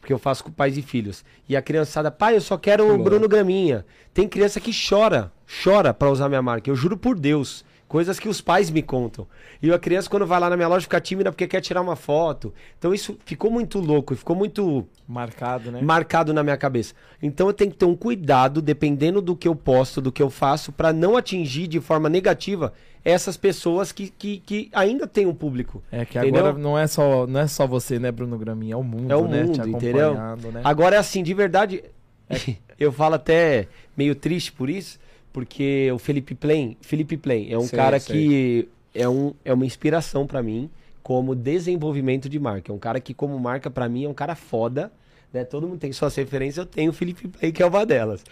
porque 0.00 0.12
eu 0.12 0.18
faço 0.18 0.44
com 0.44 0.50
pais 0.50 0.78
e 0.78 0.82
filhos. 0.82 1.24
E 1.48 1.56
a 1.56 1.60
criançada, 1.60 2.10
pai, 2.10 2.36
eu 2.36 2.40
só 2.40 2.56
quero 2.56 2.94
o. 2.94 3.02
Bruno 3.02 3.28
Graminha. 3.28 3.84
Tem 4.14 4.26
criança 4.26 4.58
que 4.58 4.70
chora, 4.72 5.32
chora 5.62 5.92
pra 5.92 6.10
usar 6.10 6.28
minha 6.28 6.40
marca. 6.40 6.70
Eu 6.70 6.76
juro 6.76 6.96
por 6.96 7.18
Deus. 7.18 7.64
Coisas 7.86 8.18
que 8.18 8.28
os 8.28 8.40
pais 8.40 8.70
me 8.70 8.82
contam. 8.82 9.26
E 9.62 9.70
a 9.70 9.78
criança, 9.78 10.08
quando 10.10 10.26
vai 10.26 10.40
lá 10.40 10.50
na 10.50 10.56
minha 10.56 10.68
loja, 10.68 10.82
fica 10.82 11.00
tímida 11.00 11.30
porque 11.30 11.46
quer 11.46 11.60
tirar 11.60 11.80
uma 11.80 11.94
foto. 11.94 12.52
Então 12.78 12.92
isso 12.92 13.16
ficou 13.24 13.50
muito 13.50 13.78
louco, 13.78 14.16
ficou 14.16 14.34
muito 14.34 14.86
Marcado, 15.06 15.70
né? 15.70 15.80
marcado 15.82 16.32
na 16.32 16.42
minha 16.42 16.56
cabeça. 16.56 16.94
Então 17.22 17.46
eu 17.46 17.52
tenho 17.52 17.70
que 17.70 17.76
ter 17.76 17.84
um 17.84 17.94
cuidado, 17.94 18.60
dependendo 18.62 19.20
do 19.20 19.36
que 19.36 19.46
eu 19.46 19.54
posto, 19.54 20.00
do 20.00 20.10
que 20.10 20.22
eu 20.22 20.30
faço, 20.30 20.72
pra 20.72 20.92
não 20.92 21.16
atingir 21.16 21.66
de 21.68 21.80
forma 21.80 22.08
negativa 22.08 22.72
essas 23.04 23.36
pessoas 23.36 23.92
que, 23.92 24.08
que, 24.08 24.38
que 24.38 24.70
ainda 24.72 25.06
têm 25.06 25.26
um 25.26 25.34
público. 25.34 25.82
É 25.92 26.04
que 26.06 26.18
Entendeu? 26.18 26.46
agora 26.46 26.58
não 26.58 26.78
é, 26.78 26.86
só, 26.86 27.26
não 27.26 27.40
é 27.40 27.46
só 27.46 27.66
você, 27.66 27.98
né, 27.98 28.10
Bruno 28.10 28.38
Graminha? 28.38 28.72
É 28.72 28.76
o 28.76 28.82
mundo, 28.82 29.12
É 29.12 29.16
o 29.16 29.28
né? 29.28 29.42
mundo, 29.44 29.62
te 29.62 29.68
entendeu? 29.68 30.14
Né? 30.14 30.62
Agora, 30.64 30.98
assim, 30.98 31.22
de 31.22 31.34
verdade, 31.34 31.84
eu 32.80 32.90
falo 32.90 33.16
até 33.16 33.68
meio 33.94 34.14
triste 34.14 34.50
por 34.52 34.70
isso, 34.70 34.98
porque 35.34 35.90
o 35.92 35.98
Felipe 35.98 36.32
Plain, 36.32 36.76
Felipe 36.80 37.16
Plain 37.16 37.50
é 37.50 37.58
um 37.58 37.66
Sei, 37.66 37.76
cara 37.76 37.98
sei. 37.98 38.16
que 38.16 38.68
é, 38.94 39.08
um, 39.08 39.34
é 39.44 39.52
uma 39.52 39.66
inspiração 39.66 40.28
pra 40.28 40.40
mim 40.40 40.70
como 41.02 41.34
desenvolvimento 41.34 42.28
de 42.28 42.38
marca. 42.38 42.70
É 42.70 42.74
um 42.74 42.78
cara 42.78 43.00
que, 43.00 43.12
como 43.12 43.36
marca, 43.36 43.68
pra 43.68 43.88
mim, 43.88 44.04
é 44.04 44.08
um 44.08 44.14
cara 44.14 44.36
foda. 44.36 44.92
Né? 45.32 45.44
Todo 45.44 45.66
mundo 45.66 45.80
tem 45.80 45.92
suas 45.92 46.14
referências, 46.14 46.58
eu 46.58 46.66
tenho 46.66 46.92
o 46.92 46.94
Felipe 46.94 47.26
Play, 47.26 47.50
que 47.50 47.64
é 47.64 47.66
uma 47.66 47.84
delas. 47.84 48.24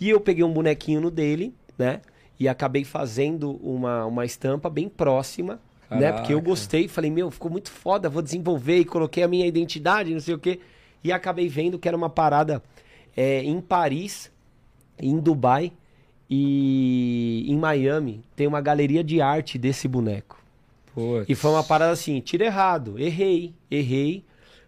E 0.00 0.08
eu 0.08 0.20
peguei 0.20 0.44
um 0.44 0.52
bonequinho 0.52 1.00
no 1.00 1.10
dele, 1.10 1.52
né? 1.76 2.00
E 2.38 2.46
acabei 2.46 2.84
fazendo 2.84 3.56
uma, 3.60 4.06
uma 4.06 4.24
estampa 4.24 4.70
bem 4.70 4.88
próxima, 4.88 5.58
né? 5.90 6.12
Porque 6.12 6.32
eu 6.32 6.38
Caraca. 6.38 6.50
gostei, 6.50 6.86
falei, 6.86 7.10
meu, 7.10 7.32
ficou 7.32 7.50
muito 7.50 7.70
foda, 7.70 8.08
vou 8.08 8.22
desenvolver 8.22 8.78
e 8.78 8.84
coloquei 8.84 9.24
a 9.24 9.28
minha 9.28 9.46
identidade, 9.46 10.12
não 10.12 10.20
sei 10.20 10.34
o 10.34 10.38
quê. 10.38 10.60
E 11.02 11.10
acabei 11.10 11.48
vendo 11.48 11.80
que 11.80 11.88
era 11.88 11.96
uma 11.96 12.08
parada 12.08 12.62
é, 13.16 13.42
em 13.42 13.60
Paris, 13.60 14.30
em 15.00 15.18
Dubai 15.18 15.72
e 16.28 17.44
em 17.48 17.56
Miami. 17.56 18.22
Tem 18.34 18.46
uma 18.46 18.60
galeria 18.60 19.02
de 19.04 19.20
arte 19.20 19.58
desse 19.58 19.86
boneco. 19.86 20.42
Putz. 20.94 21.26
E 21.28 21.34
foi 21.34 21.50
uma 21.50 21.64
parada 21.64 21.92
assim, 21.92 22.20
tira 22.20 22.44
errado, 22.44 22.98
errei, 22.98 23.52
errei. 23.70 24.24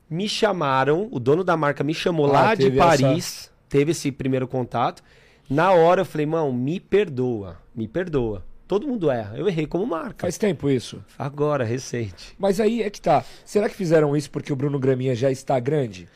Me 0.09 0.29
chamaram, 0.29 1.09
o 1.11 1.19
dono 1.19 1.43
da 1.43 1.57
marca 1.57 1.83
me 1.83 1.95
chamou 1.95 2.27
Ah, 2.27 2.33
lá 2.33 2.55
de 2.55 2.71
Paris, 2.71 3.51
teve 3.69 3.91
esse 3.93 4.13
primeiro 4.13 4.47
contato. 4.47 5.03
Na 5.49 5.73
hora 5.73 6.01
eu 6.03 6.05
falei, 6.05 6.27
mano, 6.27 6.53
me 6.53 6.79
perdoa, 6.81 7.59
me 7.75 7.87
perdoa. 7.89 8.45
Todo 8.69 8.87
mundo 8.87 9.09
erra, 9.11 9.37
eu 9.37 9.49
errei 9.49 9.65
como 9.65 9.87
marca. 9.87 10.23
Faz 10.27 10.37
tempo 10.37 10.69
isso. 10.69 11.03
Agora, 11.17 11.63
recente. 11.65 12.35
Mas 12.37 12.59
aí 12.59 12.83
é 12.83 12.91
que 12.91 13.01
tá. 13.01 13.25
Será 13.45 13.69
que 13.69 13.77
fizeram 13.77 14.17
isso 14.17 14.29
porque 14.29 14.53
o 14.53 14.57
Bruno 14.57 14.79
Graminha 14.79 15.15
já 15.15 15.31
está 15.31 15.59
grande? 15.61 16.09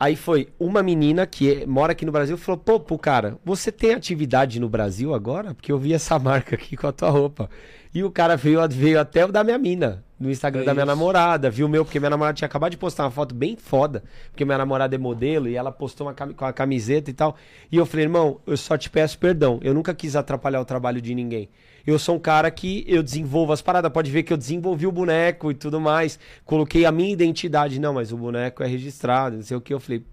Aí 0.00 0.14
foi 0.14 0.48
uma 0.60 0.82
menina 0.82 1.26
que 1.26 1.66
mora 1.66 1.92
aqui 1.92 2.04
no 2.04 2.12
Brasil 2.12 2.36
falou: 2.38 2.58
pô, 2.58 2.78
pô, 2.78 2.98
cara, 2.98 3.38
você 3.44 3.72
tem 3.72 3.94
atividade 3.94 4.60
no 4.60 4.68
Brasil 4.68 5.12
agora? 5.12 5.54
Porque 5.54 5.72
eu 5.72 5.78
vi 5.78 5.92
essa 5.92 6.18
marca 6.20 6.54
aqui 6.54 6.76
com 6.76 6.86
a 6.86 6.92
tua 6.92 7.10
roupa. 7.10 7.50
E 7.94 8.04
o 8.04 8.10
cara 8.10 8.36
veio, 8.36 8.60
veio 8.68 9.00
até 9.00 9.24
o 9.24 9.32
da 9.32 9.42
minha 9.42 9.58
mina, 9.58 10.04
no 10.20 10.30
Instagram 10.30 10.62
É 10.62 10.64
da 10.64 10.74
minha 10.74 10.84
isso. 10.84 10.94
namorada, 10.94 11.48
viu 11.50 11.66
o 11.66 11.68
meu, 11.68 11.84
porque 11.84 11.98
minha 11.98 12.10
namorada 12.10 12.34
tinha 12.36 12.46
acabado 12.46 12.72
de 12.72 12.76
postar 12.76 13.04
uma 13.04 13.10
foto 13.10 13.34
bem 13.34 13.56
foda, 13.56 14.02
porque 14.30 14.44
minha 14.44 14.58
namorada 14.58 14.94
é 14.94 14.98
modelo 14.98 15.48
e 15.48 15.56
ela 15.56 15.72
postou 15.72 16.06
uma 16.06 16.14
com 16.14 16.44
a 16.44 16.52
camiseta 16.52 17.10
e 17.10 17.14
tal. 17.14 17.36
E 17.72 17.76
eu 17.76 17.86
falei, 17.86 18.04
irmão, 18.06 18.40
eu 18.46 18.56
só 18.56 18.76
te 18.76 18.90
peço 18.90 19.18
perdão, 19.18 19.58
eu 19.62 19.72
nunca 19.72 19.94
quis 19.94 20.16
atrapalhar 20.16 20.60
o 20.60 20.64
trabalho 20.64 21.00
de 21.00 21.14
ninguém. 21.14 21.48
Eu 21.86 21.98
sou 21.98 22.16
um 22.16 22.18
cara 22.18 22.50
que 22.50 22.84
eu 22.86 23.02
desenvolvo 23.02 23.52
as 23.52 23.62
paradas, 23.62 23.90
pode 23.90 24.10
ver 24.10 24.22
que 24.22 24.32
eu 24.32 24.36
desenvolvi 24.36 24.86
o 24.86 24.92
boneco 24.92 25.50
e 25.50 25.54
tudo 25.54 25.80
mais, 25.80 26.18
coloquei 26.44 26.84
a 26.84 26.92
minha 26.92 27.10
identidade, 27.10 27.80
não, 27.80 27.94
mas 27.94 28.12
o 28.12 28.16
boneco 28.18 28.62
é 28.62 28.66
registrado, 28.66 29.36
não 29.36 29.42
sei 29.42 29.56
o 29.56 29.60
que. 29.60 29.72
Eu 29.72 29.80
falei, 29.80 30.04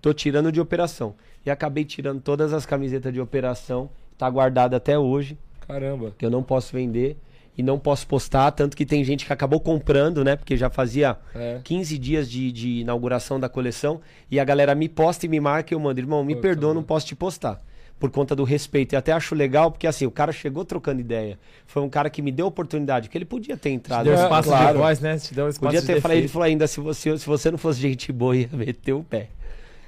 tô 0.00 0.12
tirando 0.12 0.50
de 0.50 0.60
operação. 0.60 1.14
E 1.46 1.50
acabei 1.50 1.84
tirando 1.84 2.20
todas 2.20 2.52
as 2.52 2.66
camisetas 2.66 3.12
de 3.12 3.20
operação, 3.20 3.88
tá 4.18 4.28
guardada 4.28 4.76
até 4.78 4.98
hoje 4.98 5.38
Caramba. 5.66 6.12
que 6.18 6.24
eu 6.24 6.30
não 6.30 6.42
posso 6.42 6.72
vender 6.72 7.16
e 7.56 7.62
não 7.62 7.78
posso 7.78 8.06
postar, 8.06 8.50
tanto 8.50 8.76
que 8.76 8.84
tem 8.84 9.04
gente 9.04 9.24
que 9.24 9.32
acabou 9.32 9.60
comprando, 9.60 10.24
né? 10.24 10.34
Porque 10.34 10.56
já 10.56 10.68
fazia 10.68 11.16
É. 11.34 11.60
15 11.62 11.96
dias 11.98 12.28
de, 12.30 12.50
de 12.50 12.80
inauguração 12.80 13.38
da 13.38 13.48
coleção 13.48 14.00
e 14.30 14.40
a 14.40 14.44
galera 14.44 14.74
me 14.74 14.88
posta 14.88 15.24
e 15.26 15.28
me 15.28 15.38
marca 15.38 15.72
e 15.72 15.74
eu 15.74 15.80
mando, 15.80 16.00
irmão, 16.00 16.24
me 16.24 16.34
Pô, 16.34 16.40
perdoa, 16.40 16.70
tá 16.70 16.74
não 16.74 16.82
posso 16.82 17.06
te 17.06 17.14
postar. 17.14 17.62
Por 17.96 18.10
conta 18.10 18.34
do 18.34 18.42
respeito. 18.42 18.92
E 18.94 18.96
até 18.96 19.12
acho 19.12 19.36
legal, 19.36 19.70
porque 19.70 19.86
assim, 19.86 20.04
o 20.04 20.10
cara 20.10 20.32
chegou 20.32 20.64
trocando 20.64 21.00
ideia. 21.00 21.38
Foi 21.64 21.80
um 21.80 21.88
cara 21.88 22.10
que 22.10 22.20
me 22.20 22.32
deu 22.32 22.46
oportunidade, 22.46 23.08
que 23.08 23.16
ele 23.16 23.24
podia 23.24 23.56
ter 23.56 23.70
entrado. 23.70 24.02
Deu 24.04 24.14
É, 24.14 24.22
espaço 24.24 24.48
claro. 24.48 24.72
de 24.72 24.78
voz, 24.78 24.98
né? 25.00 25.16
Te 25.16 25.32
deu 25.32 25.48
espaço 25.48 25.60
Podia 25.68 25.80
de 25.80 25.86
ter 25.86 26.00
falado, 26.00 26.18
ele 26.18 26.26
falou 26.28 26.44
ainda, 26.44 26.66
se 26.66 26.80
você, 26.80 27.16
se 27.16 27.24
você 27.24 27.52
não 27.52 27.56
fosse 27.56 27.80
gente 27.80 28.10
boa, 28.10 28.36
ia 28.36 28.48
meter 28.52 28.92
o 28.94 29.04
pé. 29.04 29.28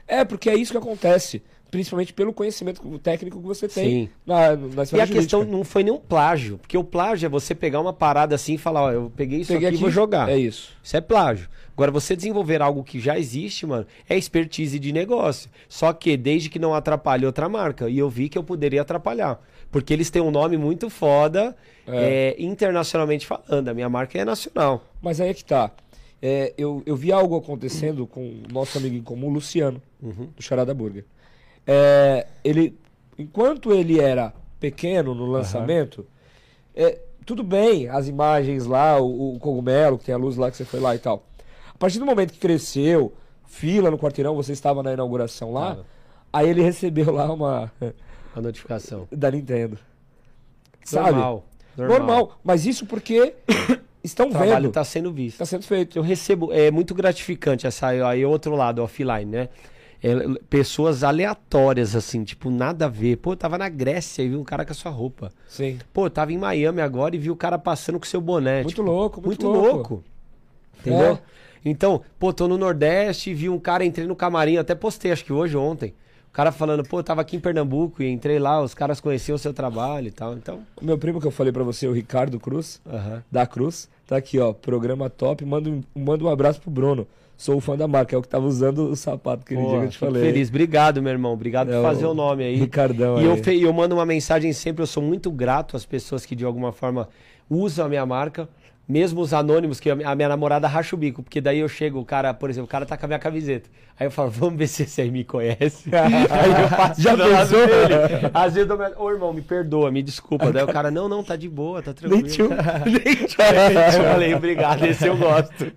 É, 0.07 0.25
porque 0.25 0.49
é 0.49 0.55
isso 0.55 0.71
que 0.71 0.79
acontece. 0.79 1.43
Principalmente 1.77 2.15
pelo 2.15 2.33
conhecimento 2.33 2.81
técnico 3.01 3.39
que 3.39 3.47
você 3.47 3.69
tem 3.69 3.85
Sim. 3.85 4.09
na, 4.25 4.57
na 4.57 4.83
E 4.95 4.99
a 4.99 5.07
questão 5.07 5.45
não 5.45 5.63
foi 5.63 5.83
nenhum 5.83 5.99
plágio, 5.99 6.57
porque 6.57 6.79
o 6.79 6.83
plágio 6.83 7.27
é 7.27 7.29
você 7.29 7.55
pegar 7.55 7.83
uma 7.83 7.93
parada 7.93 8.35
assim 8.35 8.55
e 8.55 8.59
falar, 8.59 8.85
ó, 8.85 8.93
eu 8.93 9.13
peguei 9.15 9.41
isso 9.41 9.53
Peguei 9.53 9.69
aqui 9.69 9.77
e 9.77 9.81
vou 9.81 9.91
jogar. 9.91 10.27
É 10.31 10.39
isso. 10.39 10.73
Isso 10.83 10.97
é 10.97 11.03
plágio. 11.03 11.51
Agora, 11.75 11.91
você 11.91 12.17
desenvolver 12.17 12.63
algo 12.63 12.83
que 12.83 12.99
já 12.99 13.19
existe, 13.19 13.67
mano, 13.67 13.87
é 14.09 14.17
expertise 14.17 14.79
de 14.79 14.91
negócio. 14.91 15.51
Só 15.69 15.93
que 15.93 16.17
desde 16.17 16.49
que 16.49 16.59
não 16.59 16.73
atrapalhe 16.73 17.27
outra 17.27 17.47
marca. 17.47 17.91
E 17.91 17.99
eu 17.99 18.09
vi 18.09 18.31
que 18.31 18.39
eu 18.39 18.43
poderia 18.43 18.81
atrapalhar. 18.81 19.39
Porque 19.71 19.93
eles 19.93 20.09
têm 20.09 20.23
um 20.23 20.31
nome 20.31 20.57
muito 20.57 20.89
foda, 20.89 21.55
É. 21.87 22.35
é, 22.39 22.43
internacionalmente 22.43 23.27
falando. 23.27 23.69
A 23.69 23.75
minha 23.75 23.91
marca 23.91 24.19
é 24.19 24.25
nacional. 24.25 24.83
Mas 25.03 25.21
aí 25.21 25.29
é 25.29 25.35
que 25.35 25.45
tá. 25.45 25.71
É, 26.23 26.55
eu, 26.57 26.83
eu 26.87 26.97
vi 26.97 27.13
algo 27.13 27.37
acontecendo 27.37 28.07
com 28.07 28.23
o 28.27 28.43
nosso 28.51 28.79
amigo 28.79 28.97
em 28.97 29.03
comum, 29.03 29.29
Luciano, 29.29 29.83
Uhum. 30.03 30.29
do 30.35 30.43
Charada 30.43 30.73
Burger. 30.73 31.05
É, 31.67 32.27
ele, 32.45 32.79
enquanto 33.19 33.73
ele 33.73 33.99
era 34.01 34.33
pequeno 34.61 35.15
no 35.15 35.27
lançamento, 35.27 36.07
é, 36.75 36.99
tudo 37.25 37.43
bem, 37.43 37.89
as 37.89 38.07
imagens 38.09 38.67
lá, 38.67 38.99
o, 39.01 39.35
o 39.35 39.39
cogumelo, 39.39 39.99
que 39.99 40.05
tem 40.05 40.15
a 40.15 40.19
luz 40.19 40.37
lá 40.37 40.51
que 40.51 40.57
você 40.57 40.65
foi 40.65 40.81
lá 40.81 40.95
e 40.95 40.99
tal. 40.99 41.25
A 41.75 41.79
partir 41.79 41.99
do 41.99 42.07
momento 42.07 42.33
que 42.33 42.39
cresceu, 42.39 43.13
fila 43.47 43.91
no 43.91 43.99
quarteirão, 43.99 44.35
você 44.35 44.53
estava 44.53 44.83
na 44.83 44.93
inauguração 44.93 45.53
lá, 45.53 45.79
aí 46.33 46.49
ele 46.49 46.63
recebeu 46.63 47.13
lá 47.13 47.33
uma 47.33 47.73
A 48.35 48.41
notificação. 48.41 49.09
da 49.11 49.31
Nintendo. 49.31 49.79
Sabe? 50.85 51.11
Normal. 51.11 51.45
Normal. 51.77 52.39
Mas 52.45 52.65
isso 52.65 52.87
porque 52.87 53.35
estão 54.03 54.29
O 54.29 54.31
trabalho 54.31 54.53
vendo. 54.55 54.69
está 54.69 54.85
sendo 54.85 55.13
visto. 55.13 55.35
Está 55.35 55.45
sendo 55.47 55.65
feito. 55.65 55.99
Eu 55.99 56.03
recebo, 56.03 56.53
é 56.53 56.71
muito 56.71 56.95
gratificante 56.95 57.67
essa 57.67 57.89
aí, 57.89 58.25
outro 58.25 58.55
lado, 58.55 58.83
offline, 58.83 59.25
né? 59.27 59.49
É, 60.03 60.15
pessoas 60.51 61.03
aleatórias, 61.03 61.97
assim, 61.97 62.23
tipo, 62.23 62.51
nada 62.51 62.87
a 62.87 62.89
ver. 62.89 63.17
Pô, 63.17 63.33
eu 63.33 63.37
tava 63.37 63.57
na 63.59 63.69
Grécia 63.69 64.23
e 64.23 64.29
vi 64.29 64.37
um 64.37 64.45
cara 64.45 64.65
com 64.65 64.73
a 64.73 64.75
sua 64.75 64.91
roupa. 64.91 65.33
Sim. 65.49 65.79
Pô, 65.93 66.07
eu 66.07 66.11
tava 66.11 66.33
em 66.33 66.39
Miami 66.39 66.81
agora 66.81 67.17
e 67.17 67.19
vi 67.19 67.31
o 67.31 67.37
cara 67.37 67.59
passando 67.59 67.99
com 67.99 68.05
seu 68.07 68.21
boné. 68.21 68.63
Muito 68.63 68.69
tipo, 68.77 68.83
louco, 68.83 69.21
muito 69.23 69.47
muito 69.47 69.59
louco. 69.61 69.75
louco. 69.77 70.05
Entendeu? 70.81 71.15
É. 71.15 71.19
Então, 71.65 72.03
pô, 72.19 72.33
tô 72.33 72.47
no 72.47 72.57
Nordeste, 72.57 73.35
vi 73.35 73.49
um 73.49 73.59
cara, 73.59 73.85
entrei 73.85 74.07
no 74.07 74.15
camarim, 74.15 74.57
até 74.57 74.75
postei, 74.75 75.11
acho 75.11 75.25
que 75.25 75.33
hoje 75.33 75.57
ou 75.57 75.65
ontem. 75.69 75.93
O 76.29 76.33
cara 76.37 76.53
falando, 76.53 76.85
pô, 76.85 76.99
eu 76.99 77.03
tava 77.03 77.23
aqui 77.23 77.35
em 77.35 77.41
Pernambuco 77.41 78.03
e 78.03 78.09
entrei 78.11 78.39
lá, 78.39 78.63
os 78.63 78.75
caras 78.75 79.01
conheciam 79.01 79.35
o 79.37 79.39
seu 79.39 79.55
trabalho 79.55 80.09
e 80.09 80.11
tal. 80.11 80.35
Então, 80.35 80.61
O 80.81 80.85
meu 80.85 80.99
primo 80.99 81.19
que 81.21 81.27
eu 81.27 81.31
falei 81.31 81.51
pra 81.53 81.65
você, 81.65 81.89
o 81.89 81.93
Ricardo 81.93 82.39
Cruz, 82.39 82.81
aham. 82.87 83.25
da 83.33 83.47
Cruz, 83.47 83.89
tá 84.07 84.17
aqui, 84.19 84.39
ó. 84.39 84.53
Programa 84.53 85.09
top. 85.09 85.45
Manda 85.47 85.73
manda 85.95 86.23
um 86.23 86.29
abraço 86.29 86.61
pro 86.61 86.71
Bruno. 86.71 87.07
Sou 87.37 87.61
fã 87.61 87.77
da 87.77 87.87
marca, 87.87 88.15
é 88.15 88.19
o 88.19 88.23
que 88.23 88.29
tava 88.29 88.47
usando 88.47 88.89
o 88.91 88.97
sapato 88.97 89.43
aquele 89.45 89.61
Pô, 89.61 89.69
dia 89.69 89.79
que 89.81 89.85
eu 89.87 89.91
te 89.91 89.99
falei. 89.99 90.23
feliz. 90.23 90.49
Obrigado, 90.49 91.03
meu 91.03 91.13
irmão. 91.13 91.33
Obrigado 91.35 91.71
É, 91.71 91.77
por 91.77 91.83
fazer 91.83 92.07
o 92.07 92.11
o 92.13 92.15
nome 92.15 92.45
aí. 92.45 92.57
Ricardão 92.57 93.21
E 93.21 93.25
eu, 93.25 93.33
aí. 93.33 93.43
fe- 93.43 93.61
eu 93.63 93.73
mando 93.73 93.95
uma 93.95 94.07
mensagem 94.07 94.53
sempre, 94.55 94.83
eu 94.83 94.87
sou 94.87 95.03
muito 95.03 95.31
grato 95.31 95.77
às 95.77 95.85
pessoas 95.85 96.25
que 96.25 96.35
de 96.35 96.45
alguma 96.47 96.73
forma 96.73 97.09
usam 97.51 97.85
a 97.87 97.89
minha 97.89 98.07
marca, 98.07 98.49
mesmo 98.89 99.21
os 99.21 99.35
anônimos, 99.35 99.81
que 99.81 99.91
a 99.91 100.15
minha 100.15 100.29
namorada 100.29 100.69
racha 100.69 100.95
o 100.95 100.99
bico, 100.99 101.23
porque 101.23 101.41
daí 101.41 101.59
eu 101.59 101.69
chego, 101.69 101.99
o 101.99 102.05
cara, 102.05 102.33
por 102.33 102.49
exemplo, 102.49 102.67
o 102.67 102.71
cara 102.71 102.87
tá 102.87 102.97
com 102.97 103.07
a 103.07 103.09
minha 103.09 103.19
camiseta. 103.19 103.69
Aí 103.99 104.07
eu 104.07 104.11
falo, 104.11 104.31
vamos 104.31 104.59
ver 104.59 104.67
se 104.69 104.83
esse 104.83 105.01
aí 105.01 105.11
me 105.11 105.25
conhece. 105.25 105.89
aí 105.91 106.63
eu 106.63 106.69
faço 106.69 107.01
Já 107.01 107.17
do 107.17 107.29
lado 107.29 107.49
pensou? 107.49 107.67
dele. 107.67 108.31
Às 108.33 108.55
vezes 108.55 108.71
eu 108.71 108.77
dou, 108.77 108.87
ô 108.99 109.11
irmão, 109.11 109.33
me 109.33 109.41
perdoa, 109.41 109.91
me 109.91 110.03
desculpa. 110.03 110.53
Daí 110.53 110.63
o 110.63 110.69
cara, 110.69 110.91
não, 110.91 111.09
não, 111.09 111.25
tá 111.25 111.35
de 111.35 111.49
boa, 111.49 111.83
tá 111.83 111.95
tranquilo. 111.95 112.23
Nem 112.23 112.31
tio. 112.31 112.51
eu 112.53 114.05
falei, 114.05 114.35
obrigado, 114.35 114.85
esse 114.85 115.07
eu 115.07 115.17
gosto. 115.17 115.73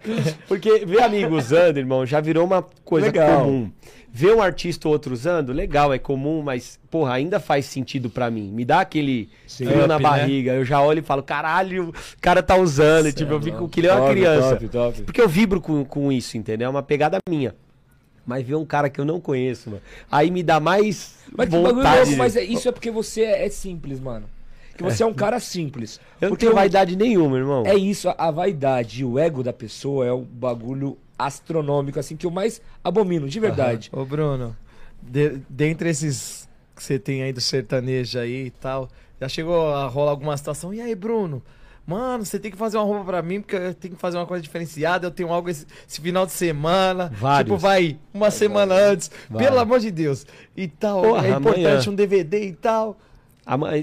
Porque 0.48 0.86
ver 0.86 1.02
amigo 1.02 1.36
usando, 1.36 1.78
irmão, 1.78 2.06
já 2.06 2.20
virou 2.20 2.46
uma 2.46 2.62
coisa 2.84 3.08
Legal. 3.08 3.46
comum. 3.46 3.72
Ver 4.12 4.34
um 4.36 4.42
artista 4.42 4.88
ou 4.88 4.94
outro 4.94 5.14
usando, 5.14 5.54
legal, 5.54 5.94
é 5.94 6.00
comum, 6.00 6.42
mas, 6.42 6.80
porra, 6.90 7.14
ainda 7.14 7.40
faz 7.40 7.66
sentido 7.66 8.10
pra 8.10 8.32
mim. 8.32 8.50
Me 8.52 8.66
dá 8.66 8.82
aquele 8.82 9.30
frio 9.48 9.86
na 9.88 9.98
né? 9.98 10.04
barriga. 10.04 10.54
Eu 10.54 10.66
já 10.66 10.82
olho 10.82 11.00
e 11.00 11.04
falo, 11.04 11.22
caralho, 11.22 11.90
o 11.90 11.94
cara 12.20 12.42
tá 12.42 12.56
usando. 12.56 13.14
Tipo, 13.14 13.34
é 13.34 13.36
eu 13.36 13.42
fico 13.42 13.70
que 13.70 13.82
nem 13.84 13.92
uma 13.92 14.00
Top, 14.00 14.12
criança. 14.12 14.50
top, 14.56 14.68
top. 14.70 15.02
Porque 15.04 15.22
eu 15.22 15.30
vibro 15.30 15.62
com, 15.62 15.86
com 15.86 16.12
isso, 16.12 16.38
entendeu? 16.38 16.66
É 16.66 16.70
uma 16.70 16.82
pegada 16.82 17.20
minha. 17.30 17.56
Mas 18.26 18.46
ver 18.46 18.56
um 18.56 18.66
cara 18.66 18.90
que 18.90 19.00
eu 19.00 19.06
não 19.06 19.20
conheço, 19.20 19.70
mano, 19.70 19.82
aí 20.12 20.30
me 20.30 20.44
dá 20.44 20.60
mais 20.60 21.16
Mas 21.36 21.48
que 21.50 21.56
bagulho 21.56 21.76
vontade. 21.76 22.00
louco, 22.06 22.18
mas 22.18 22.36
é- 22.36 22.44
isso 22.44 22.68
é 22.68 22.72
porque 22.72 22.92
você 22.92 23.22
é, 23.22 23.46
é 23.46 23.50
simples, 23.50 24.00
mano. 24.00 24.26
Que 24.78 24.84
você 24.84 25.04
é, 25.04 25.06
um 25.06 25.14
cara 25.14 25.40
simples. 25.40 26.00
Eu 26.22 26.30
não 26.30 26.38
tenho 26.38 26.54
vaidade 26.54 26.96
nenhuma, 26.96 27.38
irmão. 27.38 27.64
É 27.66 27.76
isso, 27.76 28.08
a, 28.10 28.16
a 28.18 28.32
vaidade 28.32 29.02
e 29.02 29.06
o 29.06 29.20
ego 29.20 29.44
da 29.44 29.52
pessoa 29.52 30.06
é 30.06 30.12
o 30.12 30.22
bagulho 30.22 30.98
astronômico, 31.20 32.00
assim, 32.00 32.16
que 32.16 32.26
eu 32.26 32.32
mais 32.32 32.62
abomino, 32.84 33.28
de 33.28 33.40
verdade. 33.40 33.90
Ô, 33.92 34.06
Bruno, 34.06 34.56
de- 35.02 35.42
dentre 35.50 35.90
esses 35.90 36.48
que 36.76 36.82
você 36.84 36.98
tem 36.98 37.22
aí 37.24 37.34
do 37.34 37.42
sertanejo 37.42 38.18
aí 38.18 38.46
e 38.46 38.52
tal, 38.52 38.88
já 39.20 39.28
chegou 39.28 39.70
a 39.74 39.86
rolar 39.88 40.12
alguma 40.12 40.36
situação? 40.38 40.74
E 40.74 40.80
aí, 40.82 40.96
Bruno? 40.96 41.44
Mano, 41.86 42.24
você 42.24 42.38
tem 42.40 42.52
que 42.52 42.58
fazer 42.58 42.78
uma 42.78 42.86
roupa 42.86 43.04
pra 43.04 43.22
mim, 43.24 43.42
porque 43.42 43.56
eu 43.56 43.74
tenho 43.74 43.96
que 43.96 44.00
fazer 44.00 44.18
uma 44.18 44.26
coisa 44.28 44.44
diferenciada, 44.44 45.08
eu 45.08 45.12
tenho 45.12 45.34
algo 45.34 45.50
esse, 45.50 45.66
esse 45.88 46.00
final 46.00 46.24
de 46.26 46.32
semana. 46.32 47.12
Vários. 47.16 47.46
Tipo, 47.48 47.58
vai 47.58 47.98
uma 48.14 48.30
semana 48.30 48.76
antes. 48.76 49.10
Vários. 49.28 49.50
Pelo 49.50 49.60
amor 49.60 49.80
de 49.80 49.90
Deus. 49.90 50.26
E 50.56 50.68
tal, 50.68 51.02
Porra, 51.02 51.26
é 51.28 51.32
importante 51.32 51.66
amanhã. 51.66 51.90
um 51.90 51.96
DVD 51.96 52.46
e 52.46 52.54
tal. 52.54 52.98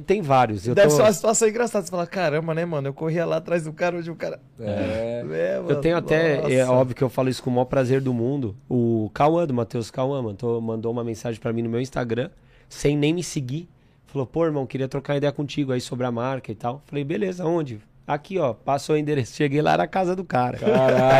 Tem 0.06 0.22
vários. 0.22 0.66
Eu, 0.66 0.74
Deve 0.74 0.88
tô- 0.90 0.94
ser 0.96 1.02
uma 1.02 1.12
situação 1.12 1.48
engraçada. 1.48 1.84
Você 1.84 1.90
fala, 1.90 2.06
caramba, 2.06 2.54
né, 2.54 2.64
mano? 2.64 2.88
Eu 2.88 2.94
corria 2.94 3.24
lá 3.26 3.36
atrás 3.38 3.64
do 3.64 3.72
cara, 3.72 3.96
hoje 3.96 4.10
o 4.10 4.14
cara... 4.14 4.38
É. 4.60 5.24
É, 5.28 5.56
eu 5.58 5.64
mano, 5.64 5.80
tenho 5.80 5.96
até, 5.96 6.52
é 6.52 6.60
nossa. 6.64 6.72
óbvio 6.72 6.94
que 6.96 7.02
eu 7.02 7.08
falo 7.08 7.28
isso 7.28 7.42
com 7.42 7.50
o 7.50 7.52
maior 7.52 7.64
prazer 7.64 8.00
do 8.00 8.14
mundo. 8.14 8.56
O 8.68 9.10
Cauã, 9.12 9.44
do 9.46 9.52
Matheus 9.54 9.90
Cauã, 9.90 10.22
mandou, 10.22 10.60
mandou 10.60 10.92
uma 10.92 11.02
mensagem 11.02 11.40
pra 11.40 11.52
mim 11.52 11.62
no 11.62 11.68
meu 11.68 11.80
Instagram, 11.80 12.30
sem 12.68 12.96
nem 12.96 13.12
me 13.12 13.22
seguir. 13.24 13.68
Falou, 14.06 14.24
pô, 14.26 14.44
irmão, 14.44 14.64
queria 14.66 14.86
trocar 14.86 15.16
ideia 15.16 15.32
contigo 15.32 15.72
aí 15.72 15.80
sobre 15.80 16.06
a 16.06 16.12
marca 16.12 16.52
e 16.52 16.54
tal. 16.54 16.80
Falei, 16.86 17.02
beleza, 17.04 17.44
onde? 17.44 17.80
Aqui, 18.06 18.38
ó, 18.38 18.52
passou 18.54 18.94
o 18.94 18.98
endereço. 18.98 19.34
Cheguei 19.34 19.60
lá 19.60 19.76
na 19.76 19.88
casa 19.88 20.14
do 20.14 20.22
cara. 20.22 20.58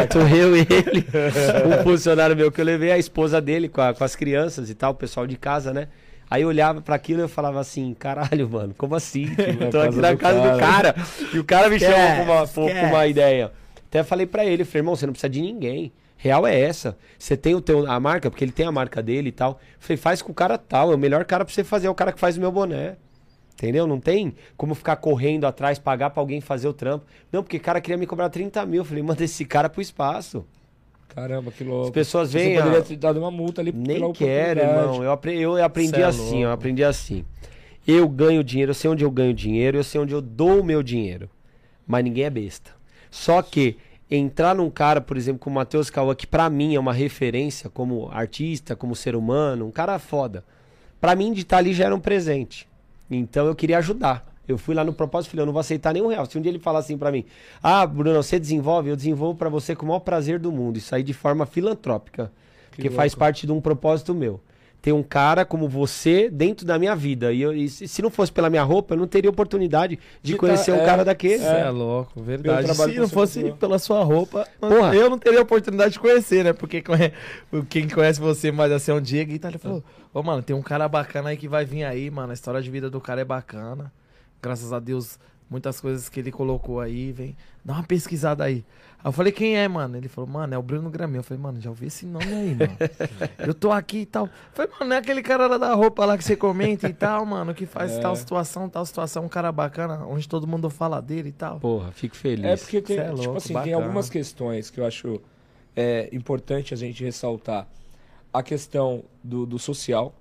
Tô 0.09 0.21
eu 0.21 0.57
e 0.57 0.61
ele, 0.61 1.05
um 1.81 1.83
funcionário 1.83 2.37
meu 2.37 2.53
que 2.53 2.61
eu 2.61 2.65
levei 2.65 2.93
a 2.93 2.97
esposa 2.99 3.41
dele 3.41 3.69
com, 3.69 3.81
a- 3.81 3.93
com 3.93 4.05
as 4.05 4.15
crianças 4.15 4.71
e 4.71 4.75
tal, 4.75 4.93
o 4.93 4.95
pessoal 4.95 5.27
de 5.27 5.37
casa, 5.37 5.73
né? 5.75 5.89
Aí 6.29 6.43
eu 6.43 6.49
olhava 6.49 6.81
pra 6.81 6.97
aquilo 6.97 7.21
e 7.21 7.23
eu 7.23 7.29
falava 7.29 7.61
assim, 7.61 7.95
caralho, 7.95 8.49
mano, 8.49 8.75
como 8.77 8.95
assim? 8.95 9.27
Tipo, 9.27 9.65
eu 9.65 9.71
tô 9.71 9.79
Na 9.79 9.85
aqui 9.85 9.97
casa 9.97 10.01
na 10.01 10.13
do 10.13 10.19
casa 10.19 10.41
do 10.41 10.59
cara. 10.59 10.95
E 11.33 11.39
o 11.39 11.45
cara 11.45 11.69
me 11.69 11.79
chamou 11.79 11.97
Esquece, 11.97 12.55
com 12.55 12.63
uma, 12.65 12.81
com 12.81 12.87
uma 12.87 13.07
ideia. 13.07 13.53
Até 13.89 14.03
falei 14.03 14.27
pra 14.27 14.45
ele, 14.45 14.65
falei, 14.65 14.81
irmão, 14.81 14.97
você 14.97 15.07
não 15.07 15.13
precisa 15.13 15.31
de 15.31 15.41
ninguém. 15.41 15.93
Real 16.17 16.47
é 16.47 16.59
essa. 16.59 16.97
Você 17.19 17.37
tem 17.37 17.55
o 17.55 17.61
teu, 17.61 17.89
a 17.91 18.01
marca, 18.01 18.31
porque 18.31 18.43
ele 18.43 18.51
tem 18.53 18.67
a 18.67 18.73
marca 18.73 19.03
dele 19.03 19.29
e 19.29 19.33
tal. 19.33 19.61
Falei, 19.79 19.97
faz 19.97 20.21
com 20.23 20.33
o 20.33 20.35
cara 20.35 20.59
tal. 20.59 20.91
É 20.91 20.95
o 20.95 20.99
melhor 20.99 21.25
cara 21.25 21.45
pra 21.45 21.55
você 21.55 21.63
fazer, 21.63 21.87
é 21.87 21.91
o 21.91 21.95
cara 21.95 22.13
que 22.13 22.19
faz 22.19 22.37
o 22.37 22.41
meu 22.41 22.51
boné. 22.51 22.97
Entendeu? 23.55 23.87
Não 23.87 24.01
tem 24.01 24.35
como 24.57 24.75
ficar 24.75 24.97
correndo 24.97 25.47
atrás, 25.47 25.79
pagar 25.79 26.11
pra 26.11 26.21
alguém 26.21 26.41
fazer 26.41 26.69
o 26.69 26.75
trampo. 26.75 27.07
Não, 27.33 27.43
porque 27.43 27.57
o 27.57 27.61
cara 27.61 27.81
queria 27.81 27.97
me 27.97 28.07
cobrar 28.07 28.29
30 28.29 28.67
mil. 28.67 28.85
Falei, 28.85 29.03
manda 29.03 29.25
esse 29.25 29.45
cara 29.45 29.69
pro 29.69 29.81
espaço. 29.81 30.47
Caramba, 31.15 31.51
que 31.51 31.65
louco. 31.65 31.87
As 31.87 31.91
pessoas 31.91 32.31
Você 32.31 32.39
veem. 32.39 32.57
poderia 32.59 32.79
a- 32.79 32.83
ter 32.83 32.97
dado 32.97 33.19
uma 33.19 33.31
multa 33.31 33.61
ali 33.63 33.73
Nem 33.73 34.13
quero, 34.13 34.61
irmão. 34.61 35.03
Eu, 35.03 35.11
apre- 35.13 35.39
eu 35.39 35.63
aprendi 35.65 36.01
é 36.01 36.05
assim, 36.05 36.43
eu 36.43 36.51
aprendi 36.53 36.85
assim. 36.85 37.25
Eu 37.87 38.09
ganho 38.09 38.43
dinheiro, 38.45 38.71
eu 38.71 38.75
sei 38.75 38.91
onde 38.91 39.05
eu 39.05 39.11
ganho 39.11 39.33
dinheiro, 39.33 39.79
eu 39.79 39.85
sei 39.85 40.01
onde 40.01 40.13
eu 40.13 40.21
dou 40.21 40.61
o 40.61 40.65
meu 40.65 40.83
dinheiro. 40.83 41.31
Mas 41.87 42.05
ninguém 42.05 42.25
é 42.25 42.31
besta. 42.31 42.73
Só 43.11 43.41
que 43.41 43.77
entrar 44.11 44.55
num 44.55 44.69
cara, 44.69 45.01
por 45.01 45.17
exemplo, 45.17 45.39
como 45.39 45.55
o 45.55 45.59
Matheus 45.59 45.89
Cauã, 45.89 46.15
que 46.15 46.27
pra 46.27 46.51
mim 46.51 46.75
é 46.75 46.81
uma 46.81 46.93
referência 46.93 47.71
como 47.71 48.09
artista, 48.13 48.75
como 48.77 48.95
ser 48.95 49.15
humano, 49.17 49.67
um 49.67 49.71
cara 49.71 49.99
foda. 49.99 50.45
Pra 51.01 51.15
mim, 51.15 51.33
de 51.33 51.43
estar 51.43 51.59
ali 51.59 51.73
já 51.73 51.85
era 51.87 51.95
um 51.95 52.01
presente. 52.01 52.69
Então 53.11 53.47
eu 53.47 53.55
queria 53.55 53.79
ajudar. 53.79 54.27
Eu 54.49 54.57
fui 54.59 54.75
lá 54.75 54.85
no 54.85 54.93
propósito 54.93 55.29
e 55.29 55.31
falei, 55.33 55.43
eu 55.43 55.47
não 55.47 55.53
vou 55.53 55.61
aceitar 55.61 55.93
nenhum 55.93 56.07
real. 56.09 56.25
Se 56.27 56.39
um 56.39 56.41
dia 56.41 56.51
ele 56.51 56.59
falar 56.59 56.79
assim 56.81 56.97
pra 56.97 57.11
mim, 57.11 57.25
ah, 57.63 57.85
Bruno, 57.87 58.23
você 58.23 58.39
desenvolve, 58.39 58.91
eu 58.91 58.97
desenvolvo 58.97 59.37
pra 59.39 59.49
você 59.49 59.75
com 59.75 59.85
o 59.85 59.89
maior 59.89 60.01
prazer 60.01 60.39
do 60.39 60.53
mundo. 60.53 60.77
Isso 60.77 60.95
aí 60.95 61.03
de 61.03 61.13
forma 61.13 61.45
filantrópica. 61.47 62.31
porque 62.71 62.91
faz 62.91 63.15
parte 63.15 63.47
de 63.47 63.53
um 63.53 63.61
propósito 63.61 64.15
meu. 64.15 64.39
Ter 64.83 64.93
um 64.93 65.03
cara 65.03 65.45
como 65.47 65.67
você 65.67 66.29
dentro 66.31 66.65
da 66.67 66.79
minha 66.79 66.95
vida. 66.95 67.33
E, 67.33 67.41
eu- 67.41 67.53
e 67.53 67.69
se 67.69 68.01
não 68.03 68.11
fosse 68.11 68.31
pela 68.31 68.49
minha 68.51 68.63
roupa, 68.63 68.95
eu 68.95 68.99
não 68.99 69.07
teria 69.09 69.29
oportunidade 69.31 69.99
de 70.23 70.33
De 70.33 70.39
conhecer 70.39 70.71
tá- 70.73 70.79
um 70.79 70.83
é, 70.83 70.85
cara 70.87 71.05
daquele. 71.05 71.39
Você 71.39 71.45
é, 71.47 71.71
louco, 71.71 72.23
verdade. 72.23 72.73
Se 72.73 72.91
que 72.93 73.01
não 73.01 73.09
fosse 73.09 73.53
pela 73.55 73.79
sua 73.81 74.05
roupa, 74.05 74.47
Porra. 74.61 74.95
eu 74.95 75.09
não 75.11 75.19
teria 75.19 75.41
oportunidade 75.41 75.95
de 75.95 75.99
conhecer, 75.99 76.45
né? 76.45 76.53
Porque 76.53 76.85
quem 77.69 77.89
conhece 77.89 78.21
você 78.21 78.53
mais 78.53 78.71
assim 78.71 78.91
é 78.93 78.95
o 78.95 79.01
Diego 79.01 79.33
e 79.33 79.39
tal. 79.39 79.51
Ele 79.51 79.59
falou: 79.59 79.83
Ô, 80.15 80.23
mano, 80.23 80.43
tem 80.43 80.55
um 80.55 80.63
cara 80.63 80.87
bacana 80.89 81.31
aí 81.31 81.37
que 81.37 81.49
vai 81.49 81.65
vir 81.65 81.83
aí, 81.83 82.11
mano. 82.11 82.31
A 82.31 82.35
história 82.35 82.61
de 82.63 82.71
vida 82.71 82.89
do 82.91 83.01
cara 83.01 83.21
é 83.23 83.25
bacana. 83.25 83.91
Graças 84.43 84.73
a 84.73 84.79
Deus, 84.79 85.19
muitas 85.51 85.81
coisas 85.81 86.09
que 86.09 86.21
ele 86.21 86.31
colocou 86.33 86.81
aí, 86.81 87.13
vem. 87.13 87.37
Dá 87.65 87.75
uma 87.75 87.83
pesquisada 87.83 88.45
aí. 88.45 88.65
Aí 88.99 89.09
eu 89.09 89.13
falei, 89.13 89.33
quem 89.33 89.57
é, 89.57 89.67
mano? 89.69 89.97
Ele 89.97 90.09
falou, 90.09 90.29
mano, 90.29 90.55
é 90.55 90.59
o 90.59 90.63
Bruno 90.63 90.91
Graminho. 90.91 91.19
Eu 91.21 91.23
falei, 91.23 91.43
mano, 91.43 91.61
já 91.61 91.69
ouvi 91.71 91.87
esse 91.87 92.07
nome 92.07 92.25
aí, 92.27 92.55
mano. 92.55 92.77
eu 93.39 93.55
tô 93.55 93.71
aqui 93.71 93.99
e 93.99 94.07
tal. 94.07 94.25
Eu 94.27 94.31
falei, 94.53 94.73
mano, 94.73 94.87
não 94.91 94.97
é 94.97 94.99
aquele 94.99 95.23
cara 95.23 95.47
lá 95.47 95.59
da 95.59 95.75
roupa 95.75 96.05
lá 96.05 96.17
que 96.17 96.25
você 96.25 96.37
comenta 96.37 96.89
e 96.89 96.93
tal, 96.95 97.25
mano, 97.27 97.55
que 97.55 97.67
faz 97.67 97.93
É. 97.93 98.01
tal 98.01 98.15
situação, 98.17 98.69
tal 98.69 98.85
situação, 98.87 99.25
um 99.25 99.29
cara 99.29 99.51
bacana, 99.53 100.05
onde 100.07 100.29
todo 100.29 100.47
mundo 100.47 100.69
fala 100.71 101.01
dele 101.01 101.29
e 101.29 101.33
tal. 101.33 101.61
Porra, 101.61 101.93
fico 101.93 102.17
feliz. 102.17 102.45
É 102.45 102.57
porque 102.57 102.81
tem, 102.83 102.99
é 102.99 103.05
tipo 103.05 103.17
louco, 103.17 103.37
assim, 103.37 103.49
tem 103.49 103.55
bacana. 103.55 103.77
algumas 103.77 104.09
questões 104.11 104.71
que 104.71 104.81
eu 104.81 104.87
acho 104.87 105.21
é, 105.75 106.09
importante 106.13 106.73
a 106.75 106.77
gente 106.77 107.05
ressaltar. 107.05 107.67
A 108.33 108.43
questão 108.43 109.03
do, 109.25 109.47
do 109.47 109.59
social, 109.59 110.15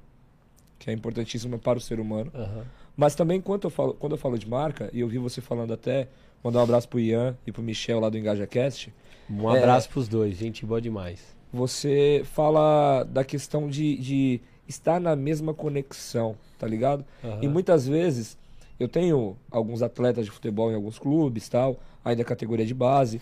que 0.79 0.89
é 0.89 0.93
importantíssima 0.93 1.57
para 1.57 1.77
o 1.77 1.81
ser 1.81 1.99
humano. 1.99 2.31
Aham. 2.33 2.65
Mas 2.97 3.15
também 3.15 3.41
quando 3.41 3.65
eu 3.65 3.69
falo, 3.69 3.93
quando 3.93 4.13
eu 4.13 4.17
falo 4.17 4.37
de 4.37 4.47
marca, 4.47 4.89
e 4.93 4.99
eu 5.01 5.07
vi 5.07 5.17
você 5.17 5.41
falando 5.41 5.73
até, 5.73 6.07
mandar 6.43 6.59
um 6.59 6.63
abraço 6.63 6.87
pro 6.87 6.99
Ian 6.99 7.35
e 7.45 7.51
pro 7.51 7.61
Michel 7.63 7.99
lá 7.99 8.09
do 8.09 8.17
EngajaCast, 8.17 8.93
Um 9.29 9.49
É. 9.53 9.57
abraço 9.57 9.89
pros 9.89 10.07
dois, 10.07 10.37
gente 10.37 10.65
boa 10.65 10.79
demais. 10.81 11.35
você 11.51 12.21
fala 12.25 13.03
da 13.03 13.23
questão 13.23 13.67
de, 13.67 13.97
de 13.97 14.41
estar 14.67 14.99
na 14.99 15.15
mesma 15.15 15.53
conexão, 15.53 16.35
tá 16.59 16.67
ligado? 16.67 17.03
Aham. 17.23 17.39
E 17.41 17.47
muitas 17.47 17.87
vezes 17.87 18.37
eu 18.79 18.87
tenho 18.87 19.35
alguns 19.49 19.81
atletas 19.81 20.25
de 20.25 20.31
futebol 20.31 20.71
em 20.71 20.75
alguns 20.75 20.99
clubes, 20.99 21.47
tal, 21.49 21.79
ainda 22.03 22.23
categoria 22.23 22.65
de 22.65 22.73
base, 22.73 23.21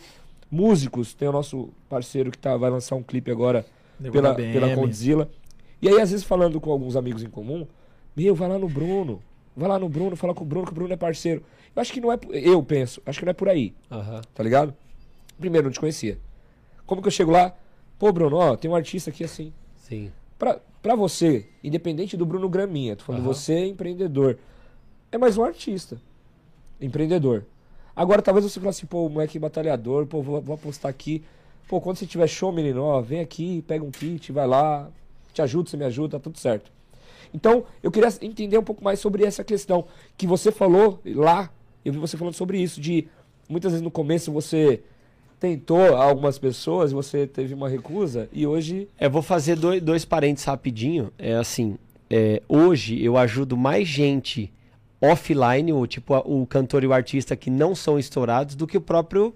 músicos, 0.52 1.14
tem 1.14 1.28
o 1.28 1.32
nosso 1.32 1.70
parceiro 1.90 2.32
que 2.32 2.38
tá, 2.38 2.56
vai 2.58 2.70
lançar 2.70 2.96
um 2.96 3.04
clipe 3.04 3.32
agora 3.32 3.66
pela, 4.12 4.34
pela 4.36 4.68
Condzilla. 4.76 5.30
E 5.82 5.88
aí, 5.88 6.00
às 6.02 6.12
vezes, 6.12 6.26
falando 6.26 6.60
com 6.60 6.72
alguns 6.72 6.96
amigos 6.96 7.24
em 7.24 7.30
comum, 7.30 7.68
meu, 8.16 8.34
vai 8.36 8.48
lá 8.50 8.58
no 8.60 8.68
Bruno. 8.70 9.22
Vai 9.56 9.70
lá 9.70 9.78
no 9.78 9.88
Bruno, 9.88 10.16
fala 10.16 10.34
com 10.34 10.44
o 10.44 10.48
Bruno, 10.48 10.66
que 10.66 10.72
o 10.72 10.76
Bruno 10.76 10.94
é 10.94 10.98
parceiro. 10.98 11.44
Eu 11.76 11.82
acho 11.82 11.92
que 11.94 12.02
não 12.02 12.12
é. 12.12 12.20
Eu 12.32 12.62
penso, 12.64 13.02
acho 13.06 13.20
que 13.20 13.26
não 13.26 13.32
é 13.32 13.34
por 13.34 13.50
aí, 13.50 13.74
Aham. 13.92 14.22
tá 14.34 14.44
ligado? 14.44 14.74
Primeiro, 15.40 15.66
não 15.68 15.72
te 15.72 15.80
conhecia. 15.80 16.18
Como 16.86 17.02
que 17.02 17.08
eu 17.08 17.12
chego 17.12 17.32
lá? 17.32 17.56
Pô, 17.98 18.12
Bruno, 18.12 18.38
ó, 18.38 18.56
tem 18.56 18.70
um 18.70 18.76
artista 18.76 19.10
aqui 19.10 19.24
assim. 19.24 19.54
Sim. 19.78 20.12
Pra, 20.38 20.60
pra 20.82 20.96
você, 20.96 21.48
independente 21.64 22.18
do 22.18 22.26
Bruno 22.26 22.50
Graminha, 22.50 22.96
tô 22.96 23.04
falando 23.04 23.22
Aham. 23.22 23.34
você, 23.34 23.66
empreendedor, 23.66 24.38
é 25.12 25.18
mais 25.18 25.38
um 25.38 25.44
artista. 25.44 26.00
Empreendedor. 26.82 27.46
Agora, 27.96 28.22
talvez 28.22 28.44
você 28.46 28.60
fale 28.60 28.70
assim, 28.70 28.86
pô, 28.86 29.08
moleque 29.08 29.38
batalhador, 29.38 30.06
pô, 30.08 30.22
vou, 30.22 30.42
vou 30.42 30.56
apostar 30.56 30.90
aqui. 30.90 31.24
Pô, 31.68 31.80
quando 31.80 31.98
você 31.98 32.06
tiver 32.06 32.28
show, 32.28 32.52
menino, 32.52 32.84
ó, 32.84 33.02
vem 33.02 33.20
aqui, 33.20 33.62
pega 33.64 33.86
um 33.86 33.92
kit, 33.92 34.32
vai 34.32 34.48
lá, 34.48 34.90
te 35.34 35.42
ajudo, 35.42 35.70
você 35.70 35.78
me 35.78 35.86
ajuda, 35.86 36.18
tá 36.18 36.24
tudo 36.24 36.38
certo. 36.38 36.72
Então, 37.34 37.66
eu 37.82 37.92
queria 37.92 38.10
entender 38.22 38.58
um 38.58 38.64
pouco 38.64 38.84
mais 38.84 39.00
sobre 39.00 39.24
essa 39.24 39.44
questão 39.44 39.86
que 40.16 40.28
você 40.28 40.52
falou 40.52 41.00
lá, 41.06 41.50
eu 41.84 41.92
vi 41.92 42.00
você 42.00 42.16
falando 42.16 42.36
sobre 42.36 42.62
isso, 42.62 42.80
de 42.80 43.08
muitas 43.50 43.72
vezes 43.72 43.84
no 43.84 43.92
começo 43.92 44.32
você 44.32 44.82
tentou 45.40 45.96
algumas 45.96 46.38
pessoas, 46.38 46.92
você 46.92 47.28
teve 47.28 47.54
uma 47.54 47.68
recusa, 47.68 48.30
e 48.32 48.48
hoje 48.48 48.88
É, 48.98 49.10
vou 49.10 49.22
fazer 49.22 49.58
dois, 49.58 49.82
dois 49.82 50.06
parênteses 50.06 50.46
rapidinho. 50.46 51.12
É 51.18 51.34
assim, 51.34 51.78
é, 52.10 52.42
hoje 52.48 53.04
eu 53.04 53.18
ajudo 53.18 53.58
mais 53.58 53.88
gente 53.88 54.54
offline, 55.02 55.74
o, 55.74 55.86
tipo 55.86 56.16
o 56.20 56.46
cantor 56.48 56.84
e 56.84 56.88
o 56.88 56.94
artista 56.94 57.36
que 57.36 57.50
não 57.50 57.76
são 57.76 58.00
estourados, 58.00 58.56
do 58.56 58.66
que 58.66 58.78
o 58.78 58.82
próprio 58.82 59.36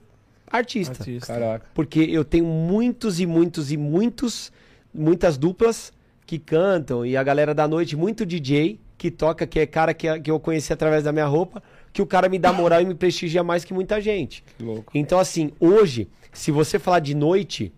artista. 0.50 0.94
Artista. 1.00 1.34
Caraca. 1.34 1.66
Porque 1.74 2.00
eu 2.00 2.24
tenho 2.24 2.46
muitos 2.46 3.20
e 3.20 3.26
muitos 3.26 3.70
e 3.72 3.76
muitos, 3.76 4.52
muitas 4.94 5.38
duplas 5.38 5.92
que 6.28 6.38
cantam 6.38 7.06
e 7.06 7.16
a 7.16 7.24
galera 7.24 7.56
da 7.56 7.68
noite, 7.68 7.96
muito 7.96 8.26
DJ 8.26 8.80
que 8.98 9.10
toca, 9.10 9.48
que 9.48 9.60
é 9.60 9.66
cara 9.66 9.94
que, 9.94 10.20
que 10.20 10.30
eu 10.30 10.40
conheci 10.40 10.74
através 10.74 11.04
da 11.04 11.12
minha 11.14 11.26
roupa, 11.26 11.64
que 11.94 12.02
o 12.02 12.06
cara 12.06 12.28
me 12.28 12.38
dá 12.38 12.52
moral 12.52 12.82
e 12.82 12.86
me 12.86 12.94
prestigia 12.94 13.44
mais 13.44 13.64
que 13.64 13.74
muita 13.74 14.02
gente. 14.02 14.44
Que 14.58 14.64
louco. 14.64 14.92
Então, 14.94 15.20
assim, 15.20 15.52
hoje, 15.60 16.10
se 16.34 16.52
você 16.52 16.78
falar 16.78 17.00
de 17.00 17.16
noite, 17.16 17.72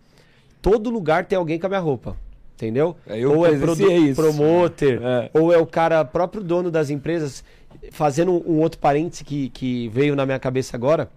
todo 0.61 0.89
lugar 0.89 1.25
tem 1.25 1.37
alguém 1.37 1.59
com 1.59 1.67
a 1.67 1.69
minha 1.69 1.79
roupa. 1.81 2.17
Entendeu? 2.55 2.97
É, 3.07 3.17
eu 3.19 3.37
ou 3.37 3.45
é 3.45 3.51
isso. 3.51 4.15
promoter, 4.15 4.99
É. 5.01 5.29
ou 5.33 5.53
é 5.53 5.57
o 5.57 5.65
cara 5.65 6.03
próprio 6.03 6.43
dono 6.43 6.71
das 6.71 6.89
empresas. 6.89 7.43
Fazendo 7.91 8.31
um, 8.33 8.55
um 8.55 8.59
outro 8.59 8.79
parêntese 8.79 9.23
que, 9.23 9.49
que 9.49 9.87
veio 9.89 10.15
na 10.15 10.25
minha 10.25 10.39
cabeça 10.39 10.75
agora. 10.75 11.09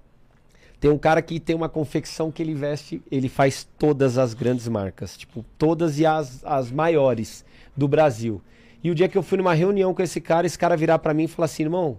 Tem 0.83 0.91
um 0.91 0.99
cara 0.99 1.23
que 1.23 1.39
tem 1.39 1.55
uma 1.55 1.69
confecção 1.69 2.33
que 2.33 2.43
ele 2.43 2.55
veste, 2.55 3.01
ele 3.09 3.29
faz 3.29 3.69
todas 3.79 4.19
as 4.19 4.35
grandes 4.35 4.67
marcas, 4.67 5.17
tipo, 5.17 5.45
todas 5.57 6.01
e 6.01 6.05
as, 6.05 6.45
as 6.45 6.73
maiores 6.73 7.45
do 7.77 7.87
Brasil. 7.87 8.43
E 8.83 8.91
o 8.91 8.95
dia 8.97 9.09
que 9.09 9.17
eu 9.17 9.23
fui 9.23 9.39
numa 9.39 9.55
reunião 9.55 9.95
com 9.95 10.03
esse 10.03 10.21
cara, 10.21 10.45
esse 10.45 10.59
cara 10.59 10.77
virar 10.77 10.99
pra 10.99 11.15
mim 11.15 11.23
e 11.23 11.29
falar 11.29 11.45
assim, 11.45 11.63
irmão, 11.63 11.99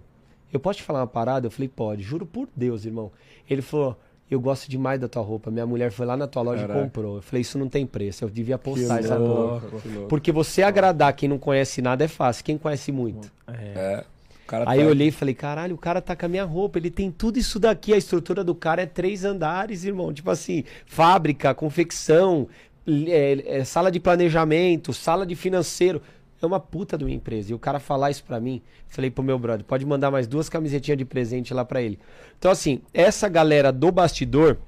eu 0.52 0.60
posso 0.60 0.80
te 0.80 0.82
falar 0.82 1.00
uma 1.00 1.06
parada? 1.06 1.46
Eu 1.46 1.50
falei, 1.50 1.66
pode, 1.66 2.02
juro 2.02 2.26
por 2.26 2.46
Deus, 2.54 2.84
irmão. 2.84 3.10
Ele 3.48 3.62
falou, 3.62 3.98
eu 4.30 4.38
gosto 4.38 4.70
demais 4.70 5.00
da 5.00 5.08
tua 5.08 5.22
roupa. 5.22 5.50
Minha 5.50 5.64
mulher 5.64 5.90
foi 5.90 6.04
lá 6.04 6.14
na 6.14 6.26
tua 6.26 6.42
loja 6.42 6.60
Caraca. 6.60 6.78
e 6.78 6.82
comprou. 6.82 7.16
Eu 7.16 7.22
falei, 7.22 7.40
isso 7.40 7.58
não 7.58 7.70
tem 7.70 7.86
preço, 7.86 8.22
eu 8.22 8.28
devia 8.28 8.58
postar 8.58 9.00
essa 9.00 9.16
louco, 9.16 9.80
louco. 9.94 10.08
Porque 10.08 10.30
você 10.30 10.62
agradar 10.62 11.14
quem 11.14 11.26
não 11.26 11.38
conhece 11.38 11.80
nada 11.80 12.04
é 12.04 12.08
fácil, 12.08 12.44
quem 12.44 12.58
conhece 12.58 12.92
muito. 12.92 13.32
É. 13.48 14.04
Aí 14.70 14.78
tá- 14.78 14.84
eu 14.84 14.90
olhei 14.90 15.08
e 15.08 15.12
falei, 15.12 15.34
caralho, 15.34 15.74
o 15.74 15.78
cara 15.78 16.00
tá 16.00 16.14
com 16.14 16.26
a 16.26 16.28
minha 16.28 16.44
roupa, 16.44 16.78
ele 16.78 16.90
tem 16.90 17.10
tudo 17.10 17.38
isso 17.38 17.58
daqui, 17.58 17.92
a 17.92 17.96
estrutura 17.96 18.44
do 18.44 18.54
cara 18.54 18.82
é 18.82 18.86
três 18.86 19.24
andares, 19.24 19.84
irmão. 19.84 20.12
Tipo 20.12 20.30
assim, 20.30 20.64
fábrica, 20.86 21.54
confecção, 21.54 22.46
é, 22.86 23.58
é, 23.60 23.64
sala 23.64 23.90
de 23.90 23.98
planejamento, 24.00 24.92
sala 24.92 25.26
de 25.26 25.34
financeiro. 25.34 26.02
É 26.42 26.46
uma 26.46 26.60
puta 26.60 26.98
de 26.98 27.04
uma 27.04 27.10
empresa. 27.10 27.52
E 27.52 27.54
o 27.54 27.58
cara 27.58 27.80
falar 27.80 28.10
isso 28.10 28.22
pra 28.22 28.38
mim, 28.38 28.60
falei 28.88 29.10
pro 29.10 29.24
meu 29.24 29.38
brother, 29.38 29.64
pode 29.64 29.86
mandar 29.86 30.10
mais 30.10 30.26
duas 30.26 30.48
camisetinhas 30.50 30.98
de 30.98 31.04
presente 31.04 31.54
lá 31.54 31.64
pra 31.64 31.80
ele. 31.80 31.98
Então 32.38 32.50
assim, 32.50 32.82
essa 32.92 33.28
galera 33.30 33.72
do 33.72 33.90
bastidor, 33.90 34.58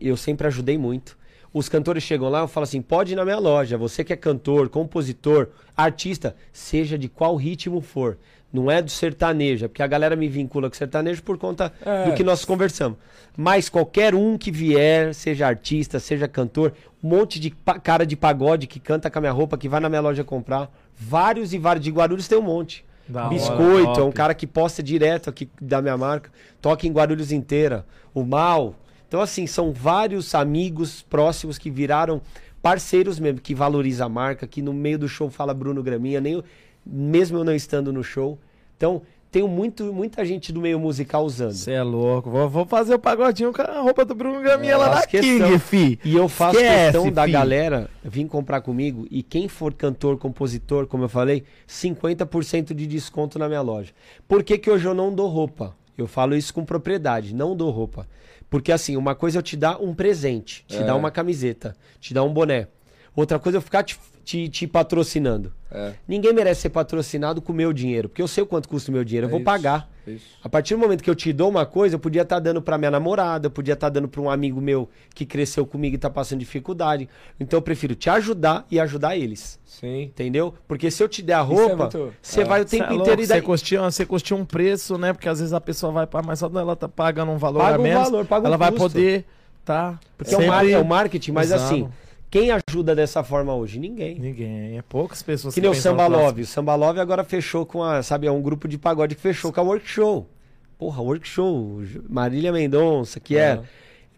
eu 0.00 0.16
sempre 0.16 0.48
ajudei 0.48 0.76
muito. 0.76 1.16
Os 1.52 1.68
cantores 1.68 2.02
chegam 2.02 2.28
lá, 2.28 2.40
eu 2.40 2.48
falo 2.48 2.64
assim: 2.64 2.82
pode 2.82 3.12
ir 3.12 3.16
na 3.16 3.24
minha 3.24 3.38
loja. 3.38 3.78
Você 3.78 4.02
que 4.02 4.12
é 4.12 4.16
cantor, 4.16 4.68
compositor, 4.68 5.50
artista, 5.76 6.34
seja 6.52 6.98
de 6.98 7.08
qual 7.08 7.36
ritmo 7.36 7.80
for. 7.80 8.18
Não 8.54 8.70
é 8.70 8.80
do 8.80 8.88
sertanejo, 8.90 9.64
é 9.64 9.68
porque 9.68 9.82
a 9.82 9.86
galera 9.88 10.14
me 10.14 10.28
vincula 10.28 10.70
com 10.70 10.76
sertanejo 10.76 11.22
por 11.24 11.36
conta 11.36 11.72
É. 11.84 12.04
do 12.04 12.14
que 12.14 12.22
nós 12.22 12.44
conversamos. 12.44 12.96
Mas 13.36 13.68
qualquer 13.68 14.14
um 14.14 14.38
que 14.38 14.50
vier, 14.52 15.12
seja 15.12 15.48
artista, 15.48 15.98
seja 15.98 16.28
cantor, 16.28 16.72
um 17.02 17.08
monte 17.08 17.40
de 17.40 17.50
cara 17.82 18.06
de 18.06 18.14
pagode 18.14 18.68
que 18.68 18.78
canta 18.78 19.10
com 19.10 19.18
a 19.18 19.20
minha 19.20 19.32
roupa, 19.32 19.58
que 19.58 19.68
vai 19.68 19.80
na 19.80 19.88
minha 19.88 20.00
loja 20.00 20.22
comprar. 20.22 20.70
Vários 20.96 21.52
e 21.52 21.58
vários. 21.58 21.84
De 21.84 21.90
Guarulhos 21.90 22.28
tem 22.28 22.38
um 22.38 22.42
monte. 22.42 22.84
Da 23.08 23.22
hora, 23.26 23.30
Biscoito, 23.30 23.98
é 24.00 24.04
um 24.04 24.12
cara 24.12 24.32
que 24.34 24.46
posta 24.46 24.80
direto 24.82 25.28
aqui 25.28 25.50
da 25.60 25.82
minha 25.82 25.96
marca, 25.96 26.30
toca 26.62 26.86
em 26.86 26.92
Guarulhos 26.92 27.32
inteira. 27.32 27.84
O 28.14 28.22
Mal. 28.24 28.76
Então, 29.08 29.20
assim, 29.20 29.46
são 29.48 29.72
vários 29.72 30.32
amigos 30.34 31.02
próximos 31.02 31.58
que 31.58 31.70
viraram 31.70 32.22
parceiros 32.62 33.18
mesmo, 33.20 33.40
que 33.40 33.54
valoriza 33.54 34.06
a 34.06 34.08
marca, 34.08 34.46
que 34.46 34.62
no 34.62 34.72
meio 34.72 34.98
do 34.98 35.08
show 35.08 35.28
fala 35.28 35.52
Bruno 35.52 35.82
Graminha, 35.82 36.20
nem 36.20 36.32
eu- 36.34 36.44
mesmo 36.86 37.38
eu 37.38 37.44
não 37.44 37.54
estando 37.54 37.92
no 37.92 38.02
show. 38.02 38.38
Então, 38.76 39.02
tenho 39.30 39.48
muito, 39.48 39.92
muita 39.92 40.24
gente 40.24 40.52
do 40.52 40.60
meio 40.60 40.78
musical 40.78 41.24
usando. 41.24 41.52
Você 41.52 41.72
é 41.72 41.82
louco. 41.82 42.30
Vou, 42.30 42.48
vou 42.48 42.64
fazer 42.66 42.94
o 42.94 42.98
pagodinho 43.00 43.52
com 43.52 43.62
a 43.62 43.80
roupa 43.80 44.04
do 44.04 44.14
Bruno 44.14 44.40
Gaminha 44.42 44.76
lá 44.76 44.86
faço 44.86 45.00
na 45.00 45.06
questão. 45.08 45.48
King, 45.48 45.58
fi. 45.58 45.98
E 46.04 46.14
eu 46.14 46.28
faço 46.28 46.56
Esquece, 46.56 46.92
questão 46.92 47.10
da 47.10 47.24
fi. 47.24 47.32
galera 47.32 47.90
vir 48.04 48.26
comprar 48.26 48.60
comigo 48.60 49.06
e 49.10 49.22
quem 49.24 49.48
for 49.48 49.74
cantor, 49.74 50.18
compositor, 50.18 50.86
como 50.86 51.04
eu 51.04 51.08
falei, 51.08 51.42
50% 51.68 52.74
de 52.74 52.86
desconto 52.86 53.38
na 53.38 53.48
minha 53.48 53.60
loja. 53.62 53.92
Por 54.28 54.42
que, 54.44 54.56
que 54.58 54.70
hoje 54.70 54.86
eu 54.86 54.94
não 54.94 55.12
dou 55.14 55.28
roupa? 55.28 55.74
Eu 55.98 56.06
falo 56.06 56.36
isso 56.36 56.52
com 56.54 56.64
propriedade, 56.64 57.34
não 57.34 57.56
dou 57.56 57.70
roupa. 57.70 58.06
Porque 58.50 58.70
assim, 58.70 58.96
uma 58.96 59.14
coisa 59.14 59.38
é 59.38 59.40
eu 59.40 59.42
te 59.42 59.56
dar 59.56 59.80
um 59.82 59.94
presente, 59.94 60.64
te 60.68 60.76
É. 60.76 60.84
dar 60.84 60.94
uma 60.94 61.10
camiseta, 61.10 61.76
te 62.00 62.14
dar 62.14 62.22
um 62.22 62.32
boné. 62.32 62.68
Outra 63.16 63.38
coisa 63.38 63.58
é 63.58 63.58
eu 63.58 63.62
ficar 63.62 63.82
te, 63.82 63.98
te- 64.24 64.48
te 64.48 64.66
patrocinando. 64.66 65.52
É, 65.76 65.94
Ninguém 66.06 66.32
merece 66.32 66.60
ser 66.62 66.68
patrocinado 66.70 67.42
com 67.42 67.52
o 67.52 67.56
meu 67.56 67.72
dinheiro, 67.72 68.08
porque 68.08 68.22
eu 68.22 68.28
sei 68.28 68.44
o 68.44 68.46
quanto 68.46 68.68
custa 68.68 68.90
o 68.92 68.94
meu 68.94 69.02
dinheiro, 69.02 69.24
eu 69.24 69.28
É 69.28 69.30
vou 69.30 69.40
isso. 69.40 69.44
pagar. 69.44 69.88
isso. 70.06 70.24
A 70.42 70.48
partir 70.48 70.74
do 70.74 70.78
momento 70.80 71.02
que 71.02 71.10
eu 71.10 71.14
te 71.16 71.32
dou 71.32 71.48
uma 71.50 71.66
coisa, 71.66 71.96
eu 71.96 71.98
podia 71.98 72.22
estar 72.22 72.38
dando 72.38 72.62
pra 72.62 72.78
minha 72.78 72.90
namorada, 72.92 73.46
eu 73.46 73.50
podia 73.50 73.74
estar 73.74 73.88
dando 73.88 74.06
pra 74.06 74.20
um 74.20 74.30
amigo 74.30 74.60
meu 74.60 74.88
que 75.14 75.26
cresceu 75.26 75.66
comigo 75.66 75.96
e 75.96 75.98
tá 75.98 76.08
passando 76.08 76.38
dificuldade. 76.38 77.08
Então 77.40 77.56
eu 77.58 77.62
prefiro 77.62 77.94
te 77.96 78.08
ajudar 78.08 78.64
e 78.70 78.78
ajudar 78.78 79.16
eles. 79.16 79.58
Sim. 79.64 80.02
Entendeu? 80.04 80.54
Porque 80.68 80.90
se 80.92 81.02
eu 81.02 81.08
te 81.08 81.20
der 81.22 81.34
a 81.34 81.38
é 81.38 81.42
roupa, 81.42 81.76
muito- 81.76 82.14
você 82.22 82.42
é. 82.42 82.44
vai 82.44 82.60
o 82.60 82.64
tempo 82.64 82.92
é 82.92 82.94
inteiro 82.94 83.22
e 83.22 83.26
daí... 83.26 83.40
Você 83.40 83.76
você 83.78 84.06
custeia 84.06 84.40
um 84.40 84.44
preço, 84.44 84.96
né? 84.96 85.12
Porque 85.12 85.28
às 85.28 85.40
vezes 85.40 85.52
a 85.52 85.60
pessoa 85.60 85.90
vai 85.90 86.06
pagar, 86.06 86.24
mas 86.26 86.38
só 86.38 86.46
ela 86.54 86.76
tá 86.76 86.88
pagando 86.88 87.32
um 87.32 87.36
valor 87.38 87.58
Paga 87.60 87.76
a 87.76 87.80
um 87.80 87.82
menos, 87.82 88.04
valor, 88.04 88.24
paga 88.26 88.44
um 88.44 88.46
ela 88.46 88.56
vai 88.56 88.70
custo. 88.70 88.84
poder, 88.90 89.24
tá? 89.64 89.98
Porque 90.16 90.34
é, 90.34 90.38
o 90.38 90.46
mar- 90.46 90.68
é 90.68 90.78
o 90.78 90.84
marketing, 90.84 91.32
mas 91.32 91.46
usando. 91.46 91.60
assim, 91.64 91.88
quem 92.34 92.50
ajuda 92.50 92.96
dessa 92.96 93.22
forma 93.22 93.54
hoje? 93.54 93.78
Ninguém. 93.78 94.18
Ninguém, 94.18 94.76
é 94.76 94.82
poucas 94.82 95.22
pessoas 95.22 95.54
Que 95.54 95.60
nem 95.60 95.70
o 95.70 95.74
Samba 95.74 96.06
próximo. 96.06 96.26
Love. 96.26 96.42
O 96.42 96.46
Samba 96.46 96.74
Love 96.74 96.98
agora 96.98 97.22
fechou 97.22 97.64
com 97.64 97.80
a, 97.80 98.02
sabe, 98.02 98.26
é 98.26 98.32
um 98.32 98.42
grupo 98.42 98.66
de 98.66 98.76
pagode 98.76 99.14
que 99.14 99.20
fechou 99.20 99.52
com 99.52 99.60
a 99.60 99.62
Work 99.62 99.88
Show. 99.88 100.28
Porra, 100.76 101.00
Work 101.00 101.28
Show. 101.28 101.82
Marília 102.08 102.50
Mendonça, 102.50 103.20
que 103.20 103.36
é. 103.36 103.52
Aham. 103.52 103.64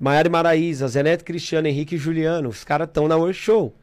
Maiara 0.01 0.31
Maraíza, 0.31 0.89
Zenete 0.89 1.25
Cristiano, 1.25 1.69
Henrique 1.69 1.97
e 1.97 1.99
Juliano. 1.99 2.49
Os 2.49 2.65
caras 2.65 2.89
estão 2.89 3.07
na 3.07 3.17
Work 3.17 3.35
Show. 3.35 3.75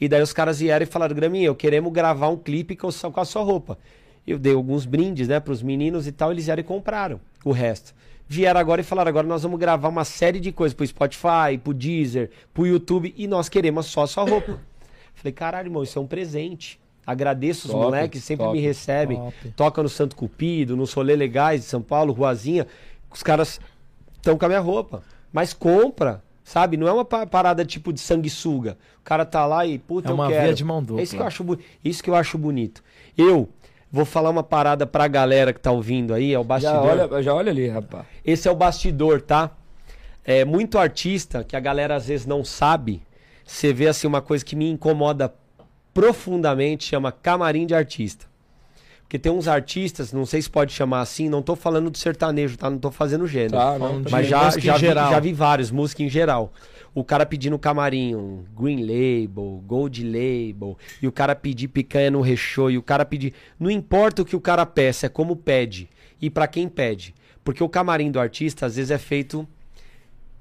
E 0.00 0.08
daí 0.08 0.22
os 0.22 0.32
caras 0.32 0.60
vieram 0.60 0.84
e 0.84 0.86
falaram, 0.86 1.16
Graminha, 1.16 1.48
eu 1.48 1.56
queremos 1.56 1.92
gravar 1.92 2.28
um 2.28 2.36
clipe 2.36 2.76
com, 2.76 2.90
com 2.92 3.20
a 3.20 3.24
sua 3.24 3.42
roupa. 3.42 3.76
Eu 4.24 4.38
dei 4.38 4.54
alguns 4.54 4.86
brindes, 4.86 5.26
né, 5.26 5.40
pros 5.40 5.64
meninos 5.64 6.06
e 6.06 6.12
tal, 6.12 6.30
eles 6.30 6.44
vieram 6.44 6.60
e 6.60 6.64
compraram 6.64 7.20
o 7.44 7.50
resto. 7.50 7.92
Vieram 8.32 8.60
agora 8.60 8.80
e 8.80 8.84
falaram, 8.84 9.08
agora 9.08 9.26
nós 9.26 9.42
vamos 9.42 9.58
gravar 9.58 9.88
uma 9.88 10.04
série 10.04 10.38
de 10.38 10.52
coisas 10.52 10.72
pro 10.72 10.86
Spotify, 10.86 11.58
pro 11.62 11.74
Deezer, 11.74 12.30
pro 12.54 12.64
YouTube, 12.64 13.12
e 13.16 13.26
nós 13.26 13.48
queremos 13.48 13.86
só 13.86 14.04
a 14.04 14.06
sua 14.06 14.22
roupa. 14.22 14.60
Falei, 15.14 15.32
caralho, 15.32 15.66
irmão, 15.66 15.82
isso 15.82 15.98
é 15.98 16.02
um 16.02 16.06
presente. 16.06 16.78
Agradeço 17.04 17.66
os 17.66 17.72
Top, 17.72 17.84
moleques, 17.86 18.22
sempre 18.22 18.44
top. 18.46 18.56
me 18.56 18.62
recebem. 18.64 19.16
Top. 19.18 19.34
Toca 19.56 19.82
no 19.82 19.88
Santo 19.88 20.14
Cupido, 20.14 20.76
no 20.76 20.86
Solê 20.86 21.16
Legais 21.16 21.62
de 21.62 21.66
São 21.66 21.82
Paulo, 21.82 22.12
Ruazinha. 22.12 22.68
Os 23.12 23.20
caras 23.20 23.60
estão 24.16 24.38
com 24.38 24.44
a 24.44 24.48
minha 24.48 24.60
roupa. 24.60 25.02
Mas 25.32 25.52
compra, 25.52 26.22
sabe? 26.44 26.76
Não 26.76 26.86
é 26.86 26.92
uma 26.92 27.04
pa- 27.04 27.26
parada 27.26 27.64
tipo 27.64 27.92
de 27.92 27.98
sanguessuga. 27.98 28.78
O 29.00 29.02
cara 29.02 29.24
tá 29.26 29.44
lá 29.44 29.66
e, 29.66 29.76
puta, 29.76 30.08
É 30.08 30.10
eu 30.12 30.14
uma 30.14 30.28
quero. 30.28 30.44
via 30.44 30.54
de 30.54 30.64
mão 30.64 30.80
dupla. 30.80 31.00
É 31.00 31.02
isso 31.02 31.16
que 31.16 31.20
eu 31.22 31.26
acho, 31.26 31.58
isso 31.84 32.00
que 32.04 32.10
eu 32.10 32.14
acho 32.14 32.38
bonito. 32.38 32.80
Eu 33.18 33.48
vou 33.90 34.04
falar 34.04 34.30
uma 34.30 34.42
parada 34.42 34.86
pra 34.86 35.08
galera 35.08 35.52
que 35.52 35.60
tá 35.60 35.70
ouvindo 35.70 36.14
aí, 36.14 36.32
é 36.32 36.38
o 36.38 36.42
Já 36.42 36.48
bastidor. 36.48 36.86
olha, 36.86 37.22
já 37.22 37.34
olha 37.34 37.50
ali, 37.50 37.68
rapaz. 37.68 38.04
Esse 38.24 38.48
é 38.48 38.50
o 38.50 38.54
bastidor, 38.54 39.20
tá? 39.20 39.50
É 40.24 40.44
muito 40.44 40.78
artista 40.78 41.42
que 41.42 41.56
a 41.56 41.60
galera 41.60 41.96
às 41.96 42.06
vezes 42.06 42.26
não 42.26 42.44
sabe. 42.44 43.02
Você 43.44 43.72
vê 43.72 43.88
assim 43.88 44.06
uma 44.06 44.22
coisa 44.22 44.44
que 44.44 44.54
me 44.54 44.70
incomoda 44.70 45.34
profundamente, 45.92 46.84
chama 46.84 47.10
camarim 47.10 47.66
de 47.66 47.74
artista. 47.74 48.29
Porque 49.10 49.18
tem 49.18 49.32
uns 49.32 49.48
artistas, 49.48 50.12
não 50.12 50.24
sei 50.24 50.40
se 50.40 50.48
pode 50.48 50.72
chamar 50.72 51.00
assim, 51.00 51.28
não 51.28 51.42
tô 51.42 51.56
falando 51.56 51.90
do 51.90 51.98
sertanejo, 51.98 52.56
tá? 52.56 52.70
Não 52.70 52.78
tô 52.78 52.92
fazendo 52.92 53.26
gênero. 53.26 53.56
Tá, 53.56 53.76
não, 53.76 54.04
Mas 54.08 54.28
já, 54.28 54.48
já, 54.50 54.76
vi, 54.76 54.86
já 54.86 55.18
vi 55.18 55.32
vários, 55.32 55.72
música 55.72 56.04
em 56.04 56.08
geral. 56.08 56.52
O 56.94 57.02
cara 57.02 57.26
pedindo 57.26 57.58
camarim, 57.58 58.44
Green 58.56 58.82
Label, 58.82 59.64
Gold 59.66 60.04
Label, 60.04 60.78
e 61.02 61.08
o 61.08 61.12
cara 61.12 61.34
pedir 61.34 61.66
picanha 61.66 62.08
no 62.08 62.20
recheio, 62.20 62.70
e 62.70 62.78
o 62.78 62.82
cara 62.84 63.04
pedir. 63.04 63.34
Não 63.58 63.68
importa 63.68 64.22
o 64.22 64.24
que 64.24 64.36
o 64.36 64.40
cara 64.40 64.64
peça, 64.64 65.06
é 65.06 65.08
como 65.08 65.34
pede. 65.34 65.90
E 66.22 66.30
pra 66.30 66.46
quem 66.46 66.68
pede. 66.68 67.12
Porque 67.42 67.64
o 67.64 67.68
camarim 67.68 68.12
do 68.12 68.20
artista, 68.20 68.64
às 68.64 68.76
vezes, 68.76 68.92
é 68.92 68.98
feito 68.98 69.44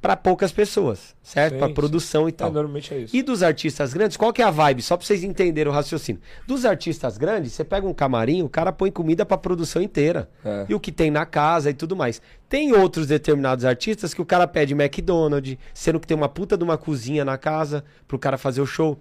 pra 0.02 0.16
poucas 0.16 0.52
pessoas, 0.52 1.14
certo? 1.22 1.66
Sim. 1.66 1.74
produção 1.74 2.28
e 2.28 2.30
É, 2.30 2.32
tal. 2.32 2.52
normalmente 2.52 2.94
é 2.94 3.00
isso. 3.00 3.16
E 3.16 3.22
dos 3.22 3.44
artistas 3.44 3.94
grandes, 3.94 4.16
qual 4.16 4.32
que 4.32 4.42
é 4.42 4.46
a 4.46 4.50
vibe? 4.52 4.82
Só 4.82 4.96
pra 4.96 5.06
vocês 5.06 5.24
entenderem 5.24 5.70
o 5.72 5.76
raciocínio. 5.76 6.22
Dos 6.48 6.64
artistas 6.66 7.18
grandes, 7.18 7.52
você 7.52 7.64
pega 7.66 7.86
um 7.86 7.94
camarim, 7.94 8.42
o 8.42 8.48
cara 8.50 8.72
põe 8.72 8.90
comida 8.92 9.26
pra 9.26 9.38
produção 9.38 9.82
inteira. 9.82 10.30
É. 10.44 10.66
E 10.70 10.74
o 10.74 10.80
que 10.80 10.92
tem 10.92 11.12
na 11.12 11.26
casa 11.26 11.70
e 11.70 11.74
tudo 11.74 11.96
mais. 11.96 12.22
Tem 12.48 12.72
outros 12.74 13.08
determinados 13.08 13.66
artistas 13.66 14.14
que 14.14 14.22
o 14.22 14.26
cara 14.26 14.48
pede 14.48 14.74
McDonald's, 14.74 15.58
sendo 15.74 16.00
que 16.00 16.08
tem 16.08 16.16
uma 16.16 16.30
puta 16.30 16.58
de 16.58 16.64
uma 16.64 16.78
cozinha 16.78 17.26
na 17.26 17.38
casa 17.38 17.84
pro 18.08 18.18
cara 18.18 18.38
fazer 18.38 18.62
o 18.62 18.66
show. 18.66 18.98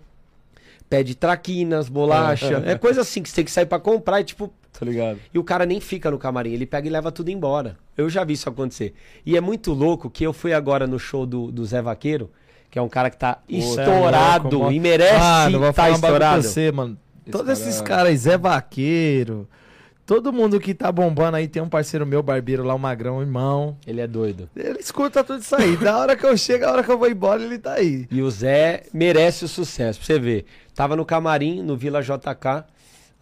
Pede 0.88 1.14
traquinas, 1.14 1.88
bolacha. 1.88 2.62
É 2.64 2.76
coisa 2.76 3.02
assim 3.02 3.22
que 3.22 3.28
você 3.28 3.36
tem 3.36 3.44
que 3.44 3.50
sair 3.50 3.66
pra 3.66 3.78
comprar 3.78 4.20
e 4.20 4.24
tipo. 4.24 4.52
Tá 4.72 4.86
ligado? 4.86 5.18
E 5.34 5.38
o 5.38 5.44
cara 5.44 5.66
nem 5.66 5.80
fica 5.80 6.10
no 6.10 6.18
camarim, 6.18 6.52
ele 6.52 6.64
pega 6.64 6.86
e 6.86 6.90
leva 6.90 7.10
tudo 7.10 7.30
embora. 7.30 7.76
Eu 7.96 8.08
já 8.08 8.22
vi 8.24 8.34
isso 8.34 8.48
acontecer. 8.48 8.94
E 9.26 9.36
é 9.36 9.40
muito 9.40 9.72
louco 9.72 10.08
que 10.08 10.24
eu 10.24 10.32
fui 10.32 10.52
agora 10.52 10.86
no 10.86 10.98
show 10.98 11.26
do, 11.26 11.50
do 11.50 11.64
Zé 11.66 11.82
Vaqueiro, 11.82 12.30
que 12.70 12.78
é 12.78 12.82
um 12.82 12.88
cara 12.88 13.10
que 13.10 13.16
tá 13.18 13.38
Cê 13.48 13.56
é 13.56 13.58
estourado 13.58 14.56
louco, 14.58 14.72
e 14.72 14.78
merece 14.78 15.50
vou 15.58 15.72
falar 15.72 15.96
um 15.96 16.00
bagulho 16.00 16.00
pra 16.00 16.38
estourado. 16.38 16.42
você, 16.42 16.70
mano. 16.72 16.96
Esse 17.26 17.32
Todos 17.32 17.46
cara- 17.58 17.68
esses 17.68 17.82
caras 17.82 18.06
aí, 18.08 18.16
Zé 18.16 18.38
Vaqueiro, 18.38 19.48
todo 20.08 20.32
mundo 20.32 20.58
que 20.58 20.72
tá 20.72 20.90
bombando 20.90 21.36
aí, 21.36 21.46
tem 21.46 21.60
um 21.60 21.68
parceiro 21.68 22.06
meu, 22.06 22.22
barbeiro 22.22 22.64
lá, 22.64 22.74
o 22.74 22.78
Magrão, 22.78 23.20
irmão. 23.20 23.76
Ele 23.86 24.00
é 24.00 24.06
doido. 24.06 24.48
Ele 24.56 24.78
escuta 24.78 25.22
tudo 25.22 25.42
isso 25.42 25.54
aí. 25.54 25.76
da 25.76 25.98
hora 25.98 26.16
que 26.16 26.24
eu 26.24 26.34
chego, 26.34 26.64
a 26.64 26.72
hora 26.72 26.82
que 26.82 26.90
eu 26.90 26.96
vou 26.96 27.10
embora, 27.10 27.42
ele 27.42 27.58
tá 27.58 27.74
aí. 27.74 28.08
E 28.10 28.22
o 28.22 28.30
Zé 28.30 28.84
merece 28.90 29.44
o 29.44 29.48
sucesso, 29.48 29.98
pra 29.98 30.06
você 30.06 30.18
ver. 30.18 30.46
Tava 30.74 30.96
no 30.96 31.04
camarim, 31.04 31.62
no 31.62 31.76
Vila 31.76 32.00
JK. 32.00 32.64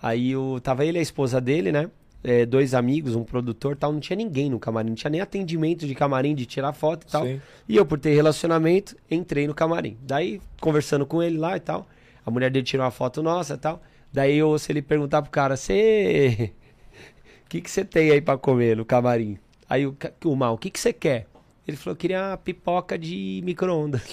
Aí 0.01 0.37
o, 0.37 0.61
tava 0.61 0.85
ele 0.85 0.99
e 0.99 1.01
a 1.01 1.03
esposa 1.03 1.41
dele, 1.41 1.73
né? 1.73 1.91
É, 2.23 2.47
dois 2.47 2.73
amigos, 2.73 3.17
um 3.17 3.25
produtor 3.25 3.73
e 3.73 3.77
tal. 3.77 3.93
Não 3.93 3.99
tinha 3.99 4.17
ninguém 4.17 4.49
no 4.49 4.61
camarim. 4.61 4.91
Não 4.91 4.97
tinha 4.97 5.11
nem 5.11 5.21
atendimento 5.21 5.89
de 5.89 5.95
camarim, 5.95 6.37
de 6.37 6.47
tirar 6.47 6.73
foto 6.73 7.05
e 7.09 7.11
tal. 7.11 7.25
Sim. 7.25 7.41
E 7.69 7.75
eu, 7.75 7.85
por 7.85 7.99
ter 7.99 8.15
relacionamento, 8.15 8.97
entrei 9.11 9.49
no 9.49 9.55
camarim. 9.55 9.99
Daí, 10.03 10.41
conversando 10.61 11.05
com 11.05 11.21
ele 11.21 11.37
lá 11.37 11.57
e 11.57 11.61
tal. 11.61 11.89
A 12.25 12.31
mulher 12.31 12.49
dele 12.49 12.65
tirou 12.65 12.85
uma 12.85 12.93
foto 12.93 13.25
nossa 13.25 13.55
e 13.55 13.59
tal. 13.59 13.83
Daí 14.13 14.37
eu 14.37 14.51
ouço 14.51 14.71
ele 14.71 14.81
perguntar 14.81 15.21
pro 15.21 15.33
cara, 15.33 15.57
você. 15.57 16.53
O 17.57 17.59
que 17.59 17.63
que 17.63 17.71
você 17.71 17.87
tem 17.87 18.11
aí 18.11 18.21
pra 18.21 18.37
comer 18.37 18.77
no 18.77 18.85
camarim? 18.85 19.39
Aí 19.67 19.87
o, 19.87 19.97
o 20.27 20.37
mal, 20.37 20.55
o 20.55 20.59
que 20.59 20.69
que 20.69 20.79
você 20.79 20.93
quer? 20.93 21.27
Ele 21.67 21.75
falou, 21.75 21.97
queria 21.97 22.23
uma 22.23 22.37
pipoca 22.37 22.99
de 22.99 23.41
micro-ondas. 23.43 24.03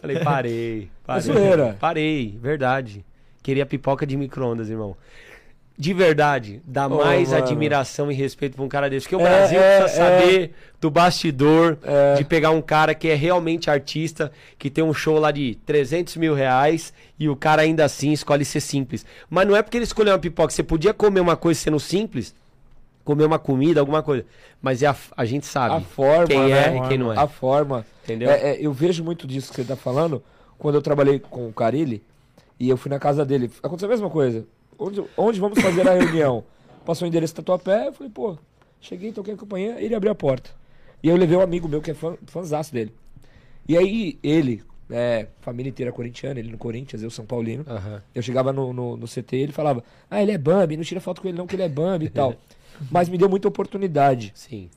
Falei, 0.00 0.20
parei. 0.22 0.90
Parei. 1.02 1.22
zoeira. 1.22 1.76
Parei, 1.80 2.38
verdade. 2.40 3.04
Queria 3.42 3.64
pipoca 3.64 4.06
de 4.06 4.18
micro-ondas, 4.18 4.68
irmão. 4.68 4.94
De 5.76 5.92
verdade, 5.92 6.60
dá 6.64 6.86
Ô, 6.86 6.98
mais 6.98 7.30
mano. 7.30 7.42
admiração 7.42 8.10
e 8.10 8.14
respeito 8.14 8.54
pra 8.54 8.64
um 8.64 8.68
cara 8.68 8.88
desse. 8.88 9.06
Porque 9.08 9.16
o 9.16 9.26
É, 9.26 9.28
Brasil 9.28 9.58
é, 9.60 9.80
precisa 9.80 10.02
é. 10.04 10.20
saber 10.20 10.54
do 10.80 10.88
bastidor, 10.90 11.76
É. 11.82 12.14
de 12.14 12.24
pegar 12.24 12.50
um 12.50 12.62
cara 12.62 12.94
que 12.94 13.08
é 13.08 13.14
realmente 13.16 13.68
artista, 13.68 14.30
que 14.56 14.70
tem 14.70 14.84
um 14.84 14.94
show 14.94 15.18
lá 15.18 15.32
de 15.32 15.56
300 15.66 16.16
mil 16.16 16.32
reais 16.32 16.92
e 17.18 17.28
o 17.28 17.34
cara 17.34 17.62
ainda 17.62 17.84
assim 17.84 18.12
escolhe 18.12 18.44
ser 18.44 18.60
simples. 18.60 19.04
Mas 19.28 19.48
não 19.48 19.56
é 19.56 19.62
porque 19.62 19.76
ele 19.76 19.84
escolheu 19.84 20.12
uma 20.12 20.18
pipoca. 20.18 20.52
Você 20.52 20.62
podia 20.62 20.94
comer 20.94 21.18
uma 21.20 21.36
coisa 21.36 21.58
sendo 21.58 21.80
simples, 21.80 22.34
comer 23.04 23.24
uma 23.24 23.38
comida, 23.40 23.80
alguma 23.80 24.02
coisa. 24.02 24.24
Mas 24.62 24.80
é 24.80 24.86
a, 24.86 24.94
a 25.16 25.24
gente 25.24 25.44
sabe 25.44 25.74
A 25.74 25.80
forma, 25.80 26.26
quem 26.28 26.48
né? 26.50 26.68
é 26.72 26.76
e 26.76 26.88
quem 26.88 26.98
não 26.98 27.12
é. 27.12 27.18
A 27.18 27.26
forma. 27.26 27.84
Entendeu? 28.04 28.30
É, 28.30 28.50
é, 28.52 28.58
eu 28.60 28.72
vejo 28.72 29.02
muito 29.02 29.26
disso 29.26 29.50
que 29.50 29.56
você 29.56 29.64
tá 29.64 29.74
falando. 29.76 30.22
Quando 30.56 30.76
eu 30.76 30.82
trabalhei 30.82 31.18
com 31.18 31.48
o 31.48 31.52
Carilli 31.52 32.00
e 32.60 32.68
eu 32.68 32.76
fui 32.76 32.90
na 32.90 33.00
casa 33.00 33.24
dele, 33.24 33.50
aconteceu 33.60 33.88
a 33.88 33.90
mesma 33.90 34.08
coisa. 34.08 34.44
Onde, 34.78 35.04
onde 35.16 35.40
vamos 35.40 35.60
fazer 35.60 35.86
a 35.88 35.94
reunião? 35.98 36.44
Passou 36.84 37.06
o 37.06 37.08
endereço 37.08 37.34
do 37.34 37.42
Tatuapé, 37.42 37.88
eu 37.88 37.92
falei, 37.92 38.10
pô, 38.12 38.36
cheguei, 38.80 39.12
toquei 39.12 39.34
a 39.34 39.36
campanha, 39.36 39.76
ele 39.78 39.94
abriu 39.94 40.12
a 40.12 40.14
porta. 40.14 40.50
E 41.02 41.08
eu 41.08 41.16
levei 41.16 41.36
um 41.36 41.40
amigo 41.40 41.68
meu 41.68 41.80
que 41.80 41.90
é 41.90 41.94
fã, 41.94 42.16
fãzaço 42.26 42.72
dele. 42.72 42.92
E 43.68 43.76
aí, 43.76 44.18
ele, 44.22 44.62
é, 44.90 45.26
família 45.40 45.70
inteira 45.70 45.90
corintiana, 45.92 46.38
ele 46.38 46.50
no 46.50 46.58
Corinthians, 46.58 47.02
eu 47.02 47.10
São 47.10 47.24
Paulino. 47.24 47.64
Aham. 47.66 48.02
Eu 48.14 48.22
chegava 48.22 48.52
no, 48.52 48.72
no, 48.72 48.96
no 48.96 49.06
CT 49.06 49.36
e 49.36 49.42
ele 49.42 49.52
falava, 49.52 49.82
ah, 50.10 50.22
ele 50.22 50.32
é 50.32 50.38
Bambi, 50.38 50.76
não 50.76 50.84
tira 50.84 51.00
foto 51.00 51.22
com 51.22 51.28
ele 51.28 51.36
não, 51.38 51.46
que 51.46 51.56
ele 51.56 51.62
é 51.62 51.68
Bambi 51.68 52.06
e 52.06 52.10
tal. 52.10 52.34
Mas 52.90 53.08
me 53.08 53.16
deu 53.16 53.28
muita 53.28 53.48
oportunidade. 53.48 54.32
Sim, 54.34 54.68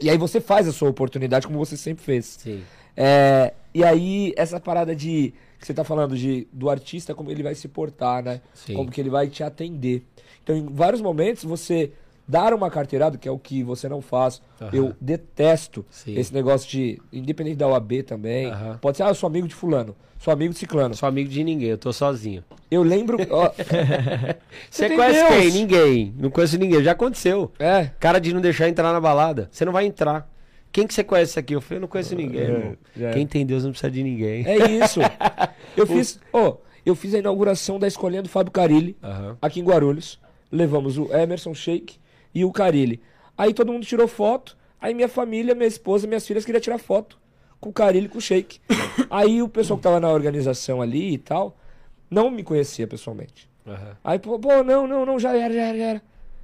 E 0.00 0.08
aí 0.08 0.16
você 0.16 0.40
faz 0.40 0.66
a 0.68 0.72
sua 0.72 0.88
oportunidade 0.88 1.46
como 1.46 1.58
você 1.58 1.76
sempre 1.76 2.04
fez. 2.04 2.38
sim. 2.40 2.62
É, 2.96 3.54
e 3.72 3.82
aí, 3.82 4.34
essa 4.36 4.60
parada 4.60 4.94
de. 4.94 5.32
Que 5.62 5.66
você 5.68 5.74
tá 5.74 5.84
falando 5.84 6.16
de, 6.16 6.48
do 6.52 6.68
artista, 6.68 7.14
como 7.14 7.30
ele 7.30 7.40
vai 7.40 7.54
se 7.54 7.68
portar, 7.68 8.20
né? 8.20 8.40
Sim. 8.52 8.74
Como 8.74 8.90
que 8.90 9.00
ele 9.00 9.08
vai 9.08 9.28
te 9.28 9.44
atender. 9.44 10.04
Então, 10.42 10.56
em 10.56 10.66
vários 10.66 11.00
momentos, 11.00 11.44
você 11.44 11.92
dar 12.26 12.52
uma 12.52 12.68
carteirada, 12.68 13.16
que 13.16 13.28
é 13.28 13.30
o 13.30 13.38
que 13.38 13.62
você 13.62 13.88
não 13.88 14.00
faz. 14.02 14.42
Aham. 14.60 14.70
Eu 14.72 14.92
detesto 15.00 15.84
Sim. 15.88 16.18
esse 16.18 16.34
negócio 16.34 16.68
de. 16.68 17.00
Independente 17.12 17.58
da 17.58 17.68
OAB 17.68 18.02
também. 18.04 18.46
Aham. 18.46 18.78
Pode 18.80 18.96
ser, 18.96 19.04
ah, 19.04 19.10
eu 19.10 19.14
sou 19.14 19.28
amigo 19.28 19.46
de 19.46 19.54
Fulano, 19.54 19.94
sou 20.18 20.32
amigo 20.32 20.52
de 20.52 20.58
Ciclano. 20.58 20.96
Sou 20.96 21.08
amigo 21.08 21.30
de 21.30 21.44
ninguém, 21.44 21.68
eu 21.68 21.78
tô 21.78 21.92
sozinho. 21.92 22.42
Eu 22.68 22.82
lembro. 22.82 23.18
ó, 23.30 23.52
Você 24.68 24.88
conhece 24.90 25.20
Deus. 25.20 25.28
quem? 25.30 25.50
Ninguém. 25.52 26.14
Não 26.18 26.28
conheço 26.30 26.58
ninguém. 26.58 26.82
Já 26.82 26.90
aconteceu. 26.90 27.52
é. 27.58 27.90
Cara 28.00 28.18
de 28.18 28.32
não 28.34 28.40
deixar 28.40 28.68
entrar 28.68 28.92
na 28.92 29.00
balada. 29.00 29.48
Você 29.52 29.64
não 29.64 29.72
vai 29.72 29.86
entrar. 29.86 30.28
Quem 30.72 30.86
que 30.86 30.94
você 30.94 31.04
conhece 31.04 31.38
aqui? 31.38 31.54
Eu 31.54 31.60
falei, 31.60 31.76
eu 31.76 31.80
não 31.82 31.88
conheço 31.88 32.14
ninguém, 32.14 32.76
É, 32.98 33.04
é. 33.04 33.12
Quem 33.12 33.26
tem 33.26 33.44
Deus 33.44 33.62
não 33.62 33.70
precisa 33.72 33.90
de 33.90 34.02
ninguém. 34.02 34.44
É 34.46 34.70
isso. 34.84 35.00
Eu 35.76 35.86
fiz. 35.86 36.18
Ó, 36.32 36.56
eu 36.84 36.94
fiz 36.94 37.14
a 37.14 37.18
inauguração 37.18 37.78
da 37.78 37.86
escolinha 37.86 38.22
do 38.22 38.28
Fábio 38.28 38.50
Carilli. 38.50 38.96
Aham. 39.02 39.36
aqui 39.42 39.60
em 39.60 39.64
Guarulhos. 39.64 40.18
Levamos 40.50 40.96
o 40.98 41.12
Emerson 41.14 41.54
Sheik 41.54 41.96
e 42.34 42.44
o 42.44 42.50
Carilli. 42.50 43.00
Aí 43.36 43.52
todo 43.52 43.72
mundo 43.72 43.84
tirou 43.84 44.08
foto. 44.08 44.56
Aí 44.80 44.94
minha 44.94 45.08
família, 45.08 45.54
minha 45.54 45.68
esposa, 45.68 46.06
minhas 46.06 46.26
filhas 46.26 46.44
queriam 46.44 46.60
tirar 46.60 46.78
foto 46.78 47.18
com 47.60 47.70
o 47.70 47.72
Carilli 47.72 48.06
e 48.06 48.08
com 48.08 48.18
o 48.18 48.20
Sheik. 48.20 48.58
Aí 49.08 49.40
o 49.40 49.48
pessoal 49.48 49.76
que 49.76 49.84
tava 49.84 50.00
na 50.00 50.10
organização 50.10 50.82
ali 50.82 51.14
e 51.14 51.18
tal, 51.18 51.56
não 52.10 52.30
me 52.30 52.42
conhecia 52.42 52.86
pessoalmente. 52.86 53.48
Aham. 53.64 53.96
Aí, 54.02 54.18
pô, 54.18 54.38
pô, 54.40 54.64
não, 54.64 54.88
não, 54.88 55.06
não, 55.06 55.18
já 55.20 55.36
era, 55.36 55.54
já 55.54 55.60
era, 55.60 55.78
já 55.78 55.84
era. 55.84 56.02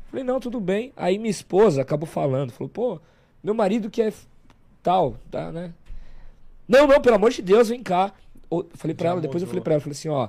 Falei, 0.09 0.25
não, 0.25 0.39
tudo 0.39 0.61
bem. 0.61 0.93
Aí 0.97 1.19
minha 1.19 1.31
esposa 1.31 1.83
acabou 1.83 2.07
falando, 2.07 2.53
falou, 2.53 2.69
pô, 2.69 3.01
meu 3.49 3.55
marido 3.55 3.89
que 3.89 4.03
é 4.03 4.13
tal, 4.83 5.17
tá, 5.31 5.51
né? 5.51 5.73
Não, 6.69 6.87
não, 6.87 7.01
pelo 7.01 7.17
amor 7.17 7.31
de 7.31 7.41
Deus, 7.41 7.71
vem 7.71 7.83
cá. 7.83 8.13
Ô, 8.51 8.65
Falei 8.75 8.95
Já 8.99 9.09
ela, 9.09 9.21
depois 9.23 9.43
eu 9.43 9.49
falei 9.49 9.63
pra 9.63 9.75
ela, 9.75 9.81
falei 9.81 9.93
assim, 9.93 10.11
ó, 10.11 10.29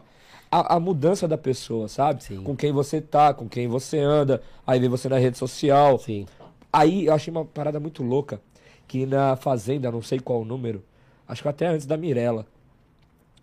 a, 0.49 0.75
a 0.75 0.79
mudança 0.79 1.27
da 1.27 1.37
pessoa, 1.37 1.89
sabe? 1.89 2.23
Sim. 2.23 2.41
Com 2.43 2.55
quem 2.55 2.71
você 2.71 3.01
tá, 3.01 3.33
com 3.33 3.49
quem 3.49 3.67
você 3.67 3.99
anda, 3.99 4.41
aí 4.65 4.79
vê 4.79 4.87
você 4.87 5.09
na 5.09 5.17
rede 5.17 5.37
social. 5.37 5.99
Sim. 5.99 6.25
Aí 6.71 7.07
eu 7.07 7.13
achei 7.13 7.29
uma 7.29 7.43
parada 7.43 7.77
muito 7.77 8.03
louca, 8.03 8.39
que 8.87 9.05
na 9.05 9.35
Fazenda, 9.35 9.91
não 9.91 10.01
sei 10.01 10.19
qual 10.19 10.41
o 10.41 10.45
número, 10.45 10.81
acho 11.27 11.41
que 11.41 11.47
até 11.49 11.67
antes 11.67 11.85
da 11.85 11.97
Mirella, 11.97 12.47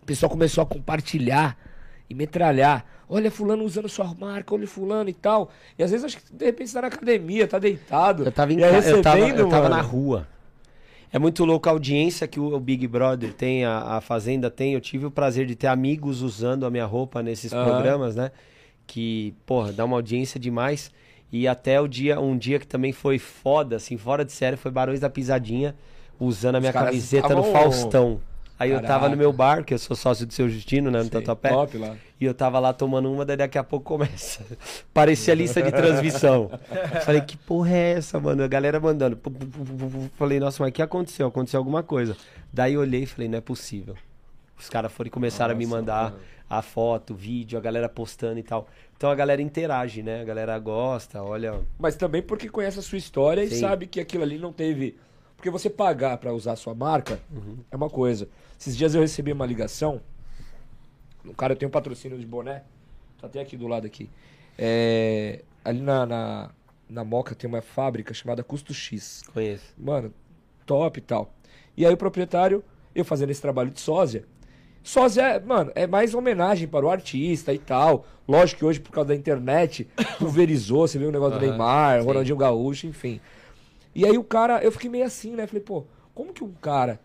o 0.01 0.05
pessoal 0.07 0.29
começou 0.29 0.63
a 0.63 0.65
compartilhar 0.65 1.55
e 2.09 2.15
metralhar. 2.15 2.83
Olha 3.09 3.31
fulano 3.31 3.63
usando 3.63 3.87
sua 3.87 4.13
marca, 4.13 4.53
olha 4.53 4.67
fulano 4.67 5.09
e 5.09 5.13
tal. 5.13 5.49
E 5.77 5.83
às 5.83 5.91
vezes 5.91 6.05
acho 6.05 6.17
que 6.17 6.33
de 6.33 6.45
repente 6.45 6.69
você 6.69 6.73
tá 6.75 6.81
na 6.81 6.87
academia, 6.87 7.47
tá 7.47 7.57
deitado. 7.57 8.25
Eu 8.25 8.31
tava, 8.31 8.51
em 8.51 8.59
e 8.59 8.63
aí 8.63 8.81
ca- 8.81 8.89
eu 8.89 9.01
tava, 9.01 9.25
eu 9.29 9.49
tava 9.49 9.69
na 9.69 9.81
rua. 9.81 10.27
É 11.11 11.17
muito 11.17 11.45
louco 11.45 11.69
a 11.69 11.71
audiência 11.71 12.27
que 12.27 12.39
o, 12.39 12.59
Big 12.59 12.85
Brother 12.85 13.31
tem, 13.33 13.63
a, 13.63 13.95
a 13.95 14.01
Fazenda 14.01 14.51
tem. 14.51 14.73
Eu 14.73 14.81
tive 14.81 15.05
o 15.05 15.11
prazer 15.11 15.45
de 15.45 15.55
ter 15.55 15.67
amigos 15.67 16.21
usando 16.21 16.65
a 16.65 16.69
minha 16.69 16.85
roupa 16.85 17.23
nesses 17.23 17.53
Aham. 17.53 17.63
programas, 17.63 18.15
né? 18.15 18.31
Que, 18.85 19.33
porra, 19.45 19.71
dá 19.71 19.85
uma 19.85 19.95
audiência 19.95 20.37
demais. 20.39 20.91
E 21.31 21.47
até 21.47 21.79
o 21.79 21.87
dia, 21.87 22.19
um 22.19 22.37
dia 22.37 22.59
que 22.59 22.67
também 22.67 22.91
foi 22.91 23.17
foda, 23.19 23.77
assim, 23.77 23.97
fora 23.97 24.23
de 24.25 24.31
série, 24.33 24.57
foi 24.57 24.71
Barões 24.71 24.99
da 24.99 25.09
Pisadinha, 25.09 25.75
usando 26.19 26.55
a 26.55 26.59
minha 26.59 26.73
camiseta 26.73 27.33
no 27.35 27.43
Faustão. 27.43 28.19
Aí 28.59 28.71
eu 28.71 28.77
tava 28.81 28.87
Caraca. 28.87 29.09
no 29.09 29.17
meu 29.17 29.31
bar, 29.31 29.63
que 29.63 29.73
eu 29.73 29.77
sou 29.77 29.95
sócio 29.95 30.25
do 30.25 30.33
seu 30.33 30.49
Justino, 30.49 30.89
né? 30.89 30.97
No 30.99 31.03
Sei, 31.05 31.11
Tatuapé. 31.11 31.49
Top 31.49 31.77
lá. 31.77 31.95
E 32.19 32.25
eu 32.25 32.33
tava 32.33 32.57
lá 32.59 32.73
tomando 32.73 33.11
uma, 33.11 33.23
daí 33.23 33.37
daqui 33.37 33.57
a 33.57 33.63
pouco 33.63 33.85
começa. 33.85 34.43
Parecia 34.91 35.35
lista 35.35 35.61
de 35.61 35.71
transmissão. 35.71 36.49
Falei, 37.05 37.21
que 37.21 37.37
porra 37.37 37.69
é 37.71 37.91
essa, 37.93 38.19
mano? 38.19 38.43
A 38.43 38.47
galera 38.47 38.79
mandando. 38.79 39.19
Falei, 40.15 40.39
nossa, 40.39 40.63
mas 40.63 40.69
o 40.69 40.73
que 40.73 40.81
aconteceu? 40.81 41.27
Aconteceu 41.27 41.59
alguma 41.59 41.83
coisa. 41.83 42.17
Daí 42.51 42.73
eu 42.73 42.81
olhei 42.81 43.03
e 43.03 43.05
falei, 43.05 43.27
não 43.27 43.37
é 43.37 43.41
possível. 43.41 43.95
Os 44.59 44.69
caras 44.69 44.91
foram 44.91 45.07
e 45.07 45.11
começaram 45.11 45.53
a 45.53 45.55
me 45.57 45.65
Nossa, 45.65 45.77
mandar 45.77 46.03
mano. 46.11 46.23
a 46.49 46.61
foto, 46.63 47.13
vídeo, 47.13 47.59
a 47.59 47.61
galera 47.61 47.87
postando 47.87 48.39
e 48.39 48.43
tal. 48.43 48.67
Então 48.95 49.11
a 49.11 49.15
galera 49.15 49.39
interage, 49.39 50.01
né? 50.01 50.21
A 50.21 50.25
galera 50.25 50.57
gosta, 50.57 51.21
olha. 51.21 51.53
Mas 51.77 51.95
também 51.95 52.23
porque 52.23 52.49
conhece 52.49 52.79
a 52.79 52.81
sua 52.81 52.97
história 52.97 53.43
e 53.43 53.49
Sim. 53.51 53.59
sabe 53.59 53.85
que 53.85 53.99
aquilo 53.99 54.23
ali 54.23 54.39
não 54.39 54.51
teve. 54.51 54.97
Porque 55.35 55.51
você 55.51 55.69
pagar 55.69 56.17
pra 56.17 56.33
usar 56.33 56.53
a 56.53 56.55
sua 56.55 56.73
marca 56.73 57.19
Uhum. 57.31 57.57
é 57.69 57.75
uma 57.75 57.91
coisa. 57.91 58.27
Esses 58.59 58.75
dias 58.75 58.95
eu 58.95 59.01
recebi 59.01 59.31
uma 59.31 59.45
ligação. 59.45 60.01
Um 61.25 61.33
cara, 61.33 61.53
eu 61.53 61.57
tenho 61.57 61.69
um 61.69 61.71
patrocínio 61.71 62.17
de 62.17 62.25
boné. 62.25 62.63
Tá 63.19 63.27
até 63.27 63.41
aqui 63.41 63.57
do 63.57 63.67
lado 63.67 63.85
aqui. 63.85 64.09
É, 64.57 65.43
ali 65.63 65.81
na, 65.81 66.05
na, 66.05 66.49
na 66.89 67.03
Moca 67.03 67.35
tem 67.35 67.47
uma 67.49 67.61
fábrica 67.61 68.13
chamada 68.13 68.43
Custo 68.43 68.73
X. 68.73 69.23
Conheço. 69.33 69.73
Mano, 69.77 70.13
top 70.65 70.99
e 70.99 71.01
tal. 71.01 71.33
E 71.75 71.85
aí 71.85 71.93
o 71.93 71.97
proprietário, 71.97 72.63
eu 72.95 73.05
fazendo 73.05 73.29
esse 73.29 73.41
trabalho 73.41 73.69
de 73.69 73.79
sósia. 73.79 74.25
Sósia, 74.83 75.43
mano, 75.45 75.71
é 75.75 75.85
mais 75.85 76.13
homenagem 76.15 76.67
para 76.67 76.85
o 76.85 76.89
artista 76.89 77.53
e 77.53 77.59
tal. 77.59 78.05
Lógico 78.27 78.59
que 78.59 78.65
hoje, 78.65 78.79
por 78.79 78.91
causa 78.91 79.09
da 79.09 79.15
internet, 79.15 79.87
pulverizou, 80.17 80.87
você 80.87 80.97
viu 80.97 81.09
o 81.09 81.11
negócio 81.11 81.37
do 81.37 81.43
Aham, 81.43 81.49
Neymar, 81.49 81.99
sim. 81.99 82.07
Ronaldinho 82.07 82.37
Gaúcho, 82.37 82.87
enfim. 82.87 83.19
E 83.93 84.05
aí 84.05 84.17
o 84.17 84.23
cara, 84.23 84.63
eu 84.63 84.71
fiquei 84.71 84.89
meio 84.89 85.05
assim, 85.05 85.35
né? 85.35 85.45
Falei, 85.45 85.61
pô, 85.61 85.85
como 86.13 86.33
que 86.33 86.43
um 86.43 86.51
cara, 86.53 86.99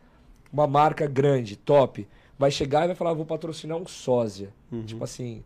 uma 0.53 0.67
marca 0.67 1.07
grande, 1.07 1.57
top, 1.57 2.07
vai 2.39 2.51
chegar 2.51 2.85
e 2.85 2.89
vai 2.89 2.97
falar, 2.97 3.15
vou 3.15 3.25
patrocinar 3.25 3.77
um 3.79 3.87
sósia? 3.87 4.51
Uhum. 4.71 4.83
Tipo 4.85 5.05
assim, 5.05 5.43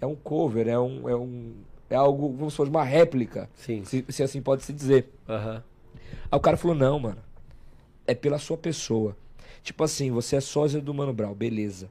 é 0.00 0.06
um 0.06 0.14
cover, 0.16 0.68
é 0.68 0.78
um. 0.78 1.08
É, 1.08 1.14
um, 1.16 1.52
é 1.90 1.94
algo, 1.94 2.34
vamos 2.36 2.54
supor, 2.54 2.68
uma 2.68 2.84
réplica. 2.84 3.48
Sim. 3.54 3.84
Se, 3.84 4.04
se 4.08 4.22
assim 4.22 4.40
pode 4.40 4.64
se 4.64 4.72
dizer. 4.72 5.10
Aham. 5.28 5.62
Aí 6.30 6.36
o 6.38 6.40
cara 6.40 6.56
falou, 6.56 6.76
não, 6.76 6.98
mano. 6.98 7.18
É 8.06 8.14
pela 8.14 8.38
sua 8.38 8.56
pessoa. 8.56 9.16
Tipo 9.62 9.84
assim, 9.84 10.10
você 10.10 10.36
é 10.36 10.40
sósia 10.40 10.80
do 10.80 10.92
Mano 10.94 11.12
Brown, 11.12 11.34
beleza. 11.34 11.88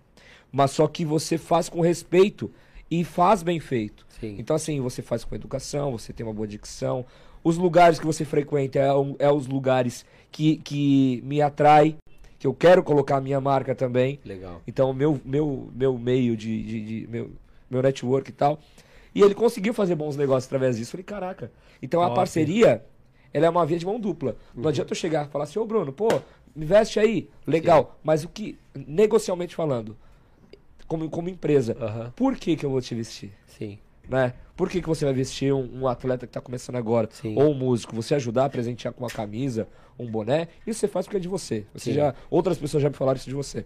Mas 0.52 0.72
só 0.72 0.88
que 0.88 1.06
você 1.06 1.38
faz 1.38 1.70
com 1.70 1.80
respeito 1.80 2.52
e 2.90 3.04
faz 3.06 3.42
bem 3.44 3.60
feito. 3.60 4.06
Sim. 4.20 4.36
Então, 4.38 4.56
assim, 4.56 4.82
você 4.82 5.02
faz 5.02 5.24
com 5.24 5.34
educação, 5.36 5.92
você 5.92 6.12
tem 6.12 6.26
uma 6.26 6.34
boa 6.34 6.48
dicção. 6.48 7.06
Os 7.44 7.58
lugares 7.58 7.98
que 8.00 8.06
você 8.06 8.26
frequenta 8.26 8.78
é, 8.80 8.94
um- 8.94 9.16
é 9.18 9.32
os 9.32 9.48
lugares 9.48 10.06
que, 10.32 10.58
que 10.58 11.22
me 11.26 11.42
atrai, 11.42 11.96
que 12.42 12.48
eu 12.48 12.56
quero 12.56 12.82
colocar 12.82 13.18
a 13.18 13.22
minha 13.22 13.40
marca 13.40 13.76
também. 13.76 14.20
Legal. 14.26 14.64
Então, 14.66 14.92
meu, 14.96 15.22
meu, 15.24 15.70
meu 15.76 15.96
meio 15.96 16.36
de, 16.36 16.64
de, 16.64 16.82
de- 17.02 17.08
meu, 17.08 17.30
meu 17.70 17.84
network 17.84 18.32
e 18.32 18.34
tal. 18.34 18.60
E 19.14 19.22
ele 19.22 19.36
conseguiu 19.36 19.76
fazer 19.76 19.94
bons 19.94 20.18
negócios 20.18 20.48
através 20.48 20.76
disso. 20.76 20.90
Falei, 20.90 21.04
caraca. 21.04 21.52
Então 21.84 22.02
a 22.02 22.06
Top. 22.08 22.16
parceria, 22.16 22.84
ela 23.32 23.46
é 23.46 23.50
uma 23.50 23.64
via 23.64 23.78
de 23.78 23.86
mão 23.86 24.00
dupla. 24.00 24.36
Não 24.56 24.70
adianta 24.70 24.92
eu 24.92 24.96
chegar 24.96 25.28
e 25.28 25.30
falar 25.30 25.44
assim, 25.44 25.60
ô 25.60 25.66
Bruno, 25.66 25.94
pô, 25.94 26.08
investe 26.56 27.00
aí, 27.00 27.30
legal. 27.46 28.00
Mas 28.04 28.24
o 28.24 28.28
que, 28.30 28.58
negocialmente 28.74 29.54
falando, 29.54 29.96
como, 30.88 31.08
como 31.12 31.30
empresa, 31.30 31.78
Aham. 31.80 32.12
por 32.16 32.36
que, 32.38 32.56
que 32.56 32.66
eu 32.66 32.72
vou 32.72 32.82
te 32.82 32.96
vestir? 32.96 33.32
Sim. 33.46 33.78
Né? 34.10 34.34
Por 34.56 34.70
que, 34.70 34.82
que 34.82 34.88
você 34.88 35.06
vai 35.06 35.14
vestir 35.14 35.54
um, 35.54 35.82
um 35.82 35.88
atleta 35.88 36.28
que 36.28 36.34
tá 36.34 36.42
começando 36.42 36.76
agora? 36.76 37.10
Sim. 37.12 37.36
Ou 37.36 37.52
um 37.52 37.54
músico? 37.54 37.96
Você 37.96 38.16
ajudar 38.16 38.46
a 38.46 38.50
presentear 38.50 38.94
com 38.94 39.04
uma 39.04 39.10
camisa, 39.10 39.68
um 39.98 40.10
boné, 40.10 40.48
isso 40.68 40.80
você 40.80 40.88
faz 40.88 41.06
porque 41.06 41.18
é 41.18 41.20
de 41.20 41.28
você. 41.28 41.66
Você 41.74 41.92
Sim. 41.92 41.98
já, 41.98 42.16
outras 42.30 42.58
pessoas 42.58 42.84
já 42.84 42.90
me 42.90 42.96
falaram 42.96 43.18
isso 43.18 43.30
de 43.30 43.36
você. 43.36 43.66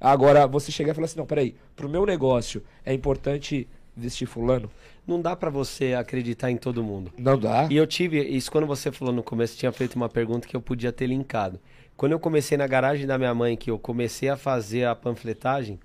Agora, 0.00 0.46
você 0.46 0.70
chegar 0.70 0.92
e 0.92 0.94
falar 0.94 1.06
assim, 1.06 1.18
não, 1.18 1.26
peraí, 1.26 1.54
pro 1.74 1.88
meu 1.88 2.06
negócio 2.06 2.62
é 2.84 2.92
importante 2.92 3.68
vestir 3.96 4.26
fulano? 4.26 4.70
Não 5.06 5.20
dá 5.20 5.34
pra 5.34 5.50
você 5.50 5.94
acreditar 5.94 6.50
em 6.50 6.56
todo 6.56 6.84
mundo. 6.84 7.12
Não 7.18 7.38
dá. 7.38 7.66
E 7.70 7.76
eu 7.76 7.86
tive, 7.86 8.20
isso 8.22 8.50
quando 8.50 8.66
você 8.66 8.92
falou 8.92 9.12
no 9.12 9.22
começo, 9.22 9.56
tinha 9.56 9.72
feito 9.72 9.96
uma 9.96 10.08
pergunta 10.08 10.46
que 10.46 10.54
eu 10.54 10.60
podia 10.60 10.92
ter 10.92 11.06
linkado. 11.06 11.58
Quando 11.96 12.12
eu 12.12 12.20
comecei 12.20 12.56
na 12.56 12.66
garagem 12.66 13.06
da 13.06 13.18
minha 13.18 13.34
mãe, 13.34 13.56
que 13.56 13.70
eu 13.70 13.78
comecei 13.78 14.28
a 14.28 14.36
fazer 14.36 14.84
a 14.84 14.94
panfletagem, 14.94 15.80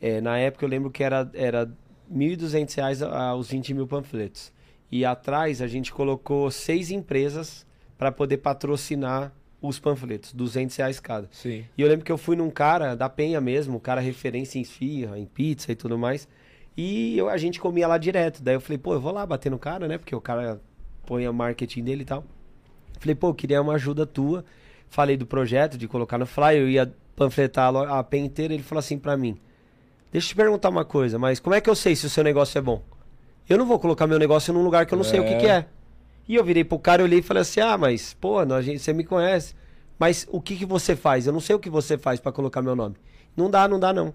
eh, 0.00 0.20
na 0.20 0.38
época 0.38 0.64
eu 0.64 0.68
lembro 0.68 0.90
que 0.90 1.02
era, 1.02 1.30
era 1.34 1.70
1.200 2.12 2.74
reais 2.74 3.02
a- 3.02 3.34
os 3.34 3.48
20 3.50 3.74
mil 3.74 3.86
panfletos. 3.86 4.52
E 4.90 5.04
atrás 5.04 5.60
a 5.60 5.66
gente 5.66 5.92
colocou 5.92 6.50
seis 6.50 6.90
empresas 6.90 7.66
para 7.98 8.12
poder 8.12 8.38
patrocinar 8.38 9.32
os 9.60 9.78
panfletos, 9.78 10.32
200 10.32 10.76
reais 10.76 11.00
cada. 11.00 11.28
Sim. 11.32 11.64
E 11.76 11.82
eu 11.82 11.88
lembro 11.88 12.04
que 12.04 12.12
eu 12.12 12.18
fui 12.18 12.36
num 12.36 12.50
cara 12.50 12.94
da 12.94 13.08
Penha 13.08 13.40
mesmo, 13.40 13.76
um 13.76 13.80
cara 13.80 14.00
referência 14.00 14.58
em 14.58 14.62
esfirra, 14.62 15.18
em 15.18 15.24
pizza 15.26 15.72
e 15.72 15.74
tudo 15.74 15.98
mais. 15.98 16.28
E 16.76 17.16
eu- 17.18 17.28
a 17.28 17.36
gente 17.36 17.58
comia 17.58 17.88
lá 17.88 17.98
direto. 17.98 18.42
Daí 18.42 18.54
eu 18.54 18.60
falei, 18.60 18.78
pô, 18.78 18.92
eu 18.92 19.00
vou 19.00 19.12
lá 19.12 19.24
bater 19.26 19.50
no 19.50 19.58
cara, 19.58 19.88
né? 19.88 19.98
Porque 19.98 20.14
o 20.14 20.20
cara 20.20 20.60
põe 21.06 21.24
a 21.24 21.32
marketing 21.32 21.82
dele 21.82 22.02
e 22.02 22.04
tal. 22.04 22.22
Falei, 23.00 23.14
pô, 23.14 23.28
eu 23.28 23.34
queria 23.34 23.60
uma 23.62 23.74
ajuda 23.74 24.06
tua. 24.06 24.44
Falei 24.88 25.16
do 25.16 25.26
projeto, 25.26 25.76
de 25.76 25.88
colocar 25.88 26.18
no 26.18 26.26
flyer, 26.26 26.60
eu 26.62 26.68
ia 26.68 26.94
panfletar 27.16 27.74
a 27.74 28.04
Penha 28.04 28.26
inteira. 28.26 28.52
Ele 28.54 28.62
falou 28.62 28.78
assim 28.80 28.98
pra 28.98 29.16
mim: 29.16 29.36
Deixa 30.16 30.28
eu 30.28 30.30
te 30.30 30.34
perguntar 30.36 30.70
uma 30.70 30.82
coisa, 30.82 31.18
mas 31.18 31.38
como 31.38 31.54
é 31.54 31.60
que 31.60 31.68
eu 31.68 31.74
sei 31.74 31.94
se 31.94 32.06
o 32.06 32.08
seu 32.08 32.24
negócio 32.24 32.56
é 32.56 32.62
bom? 32.62 32.80
Eu 33.46 33.58
não 33.58 33.66
vou 33.66 33.78
colocar 33.78 34.06
meu 34.06 34.18
negócio 34.18 34.50
num 34.54 34.62
lugar 34.62 34.86
que 34.86 34.94
eu 34.94 34.96
não 34.96 35.04
sei 35.04 35.20
o 35.20 35.24
que, 35.26 35.34
É. 35.34 35.36
que 35.38 35.46
é. 35.46 35.66
E 36.26 36.34
eu 36.36 36.42
virei 36.42 36.64
pro 36.64 36.78
cara, 36.78 37.02
eu 37.02 37.04
olhei 37.04 37.18
e 37.18 37.22
falei 37.22 37.42
assim: 37.42 37.60
Ah, 37.60 37.76
mas, 37.76 38.14
pô, 38.14 38.42
nós- 38.46 38.60
a 38.60 38.62
gente, 38.62 38.78
você 38.78 38.94
me 38.94 39.04
conhece. 39.04 39.54
Mas 39.98 40.26
o 40.30 40.40
que, 40.40 40.56
que 40.56 40.64
você 40.64 40.96
faz? 40.96 41.26
Eu 41.26 41.34
não 41.34 41.40
sei 41.40 41.54
o 41.54 41.58
que 41.58 41.68
você 41.68 41.98
faz 41.98 42.18
pra 42.18 42.32
colocar 42.32 42.62
meu 42.62 42.74
nome. 42.74 42.96
Não 43.36 43.50
dá, 43.50 43.68
não 43.68 43.78
dá, 43.78 43.92
não. 43.92 44.14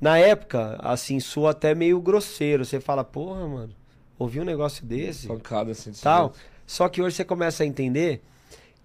Na 0.00 0.16
época, 0.16 0.78
assim, 0.82 1.20
soa 1.20 1.50
até 1.50 1.74
meio 1.74 2.00
grosseiro. 2.00 2.64
Você 2.64 2.80
fala, 2.80 3.04
porra, 3.04 3.46
mano, 3.46 3.74
ouvi 4.18 4.40
um 4.40 4.44
negócio 4.44 4.86
desse 4.86 5.26
Pancada 5.28 5.72
assim. 5.72 5.92
tal. 6.02 6.32
Só 6.66 6.88
que 6.88 7.02
hoje 7.02 7.16
você 7.16 7.24
começa 7.26 7.62
a 7.62 7.66
entender 7.66 8.22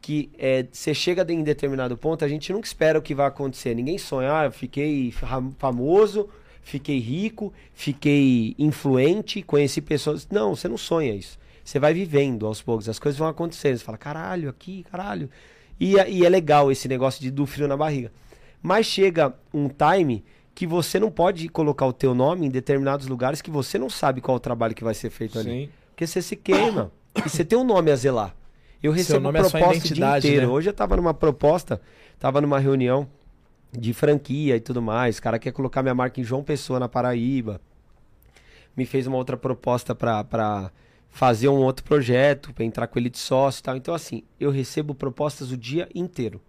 que 0.05 0.29
é, 0.37 0.63
você 0.71 0.93
chega 0.93 1.25
em 1.33 1.41
determinado 1.41 1.97
ponto, 1.97 2.23
a 2.23 2.27
gente 2.27 2.53
nunca 2.53 2.67
espera 2.67 2.99
o 2.99 3.01
que 3.01 3.15
vai 3.15 3.25
acontecer. 3.25 3.73
Ninguém 3.73 3.97
sonha, 3.97 4.31
ah, 4.41 4.45
eu 4.45 4.51
fiquei 4.51 5.09
fa- 5.11 5.41
famoso, 5.57 6.29
fiquei 6.61 6.99
rico, 6.99 7.51
fiquei 7.73 8.53
influente, 8.59 9.41
conheci 9.41 9.81
pessoas. 9.81 10.27
Não, 10.29 10.55
você 10.55 10.67
não 10.67 10.77
sonha 10.77 11.11
isso. 11.11 11.39
Você 11.63 11.79
vai 11.79 11.91
vivendo 11.91 12.45
aos 12.45 12.61
poucos, 12.61 12.87
as 12.87 12.99
coisas 12.99 13.17
vão 13.17 13.27
acontecendo. 13.27 13.79
Você 13.79 13.83
fala, 13.83 13.97
caralho, 13.97 14.47
aqui, 14.47 14.83
caralho. 14.91 15.27
E, 15.79 15.97
é- 15.99 16.07
e 16.07 16.23
é 16.23 16.29
legal 16.29 16.71
esse 16.71 16.87
negócio 16.87 17.19
de, 17.19 17.31
do 17.31 17.47
frio 17.47 17.67
na 17.67 17.75
barriga. 17.75 18.11
Mas 18.61 18.85
chega 18.85 19.33
um 19.51 19.67
time 19.69 20.23
que 20.53 20.67
você 20.67 20.99
não 20.99 21.09
pode 21.09 21.49
colocar 21.49 21.87
o 21.87 21.93
teu 21.93 22.13
nome 22.13 22.45
em 22.45 22.49
determinados 22.49 23.07
lugares 23.07 23.41
que 23.41 23.49
você 23.49 23.79
não 23.79 23.89
sabe 23.89 24.21
qual 24.21 24.37
o 24.37 24.39
trabalho 24.39 24.75
que 24.75 24.83
vai 24.83 24.93
ser 24.93 25.09
feito 25.09 25.39
ali. 25.39 25.49
Sim. 25.49 25.69
Porque 25.89 26.05
você 26.05 26.21
se 26.21 26.35
queima. 26.35 26.91
e 27.15 27.27
você 27.27 27.43
tem 27.43 27.57
um 27.57 27.63
nome 27.63 27.89
a 27.91 27.95
zelar. 27.95 28.35
Eu 28.85 28.91
recebo 28.91 29.19
nome 29.19 29.39
é 29.39 29.43
sua 29.43 29.59
proposta 29.59 29.87
o 29.87 29.93
dia 29.93 30.17
inteiro. 30.17 30.47
né? 30.47 30.53
Hoje 30.53 30.69
eu 30.69 30.73
tava 30.73 30.95
numa 30.95 31.13
proposta, 31.13 31.81
tava 32.19 32.39
numa 32.39 32.59
reunião 32.59 33.07
de 33.71 33.93
franquia 33.93 34.55
e 34.55 34.59
tudo 34.59 34.81
mais. 34.81 35.17
O 35.17 35.21
cara 35.21 35.39
quer 35.39 35.51
colocar 35.51 35.81
minha 35.81 35.95
marca 35.95 36.21
em 36.21 36.23
João 36.23 36.43
Pessoa, 36.43 36.79
na 36.79 36.87
Paraíba. 36.87 37.59
Me 38.75 38.85
fez 38.85 39.07
uma 39.07 39.17
outra 39.17 39.35
proposta 39.37 39.95
pra 39.95 40.71
fazer 41.09 41.47
um 41.47 41.63
outro 41.63 41.83
projeto, 41.83 42.53
pra 42.53 42.63
entrar 42.65 42.87
com 42.87 42.99
ele 42.99 43.09
de 43.09 43.17
sócio 43.17 43.59
e 43.59 43.63
tal. 43.63 43.75
Então, 43.77 43.93
assim, 43.93 44.23
eu 44.39 44.51
recebo 44.51 44.93
propostas 44.93 45.51
o 45.51 45.57
dia 45.57 45.87
inteiro. 45.95 46.41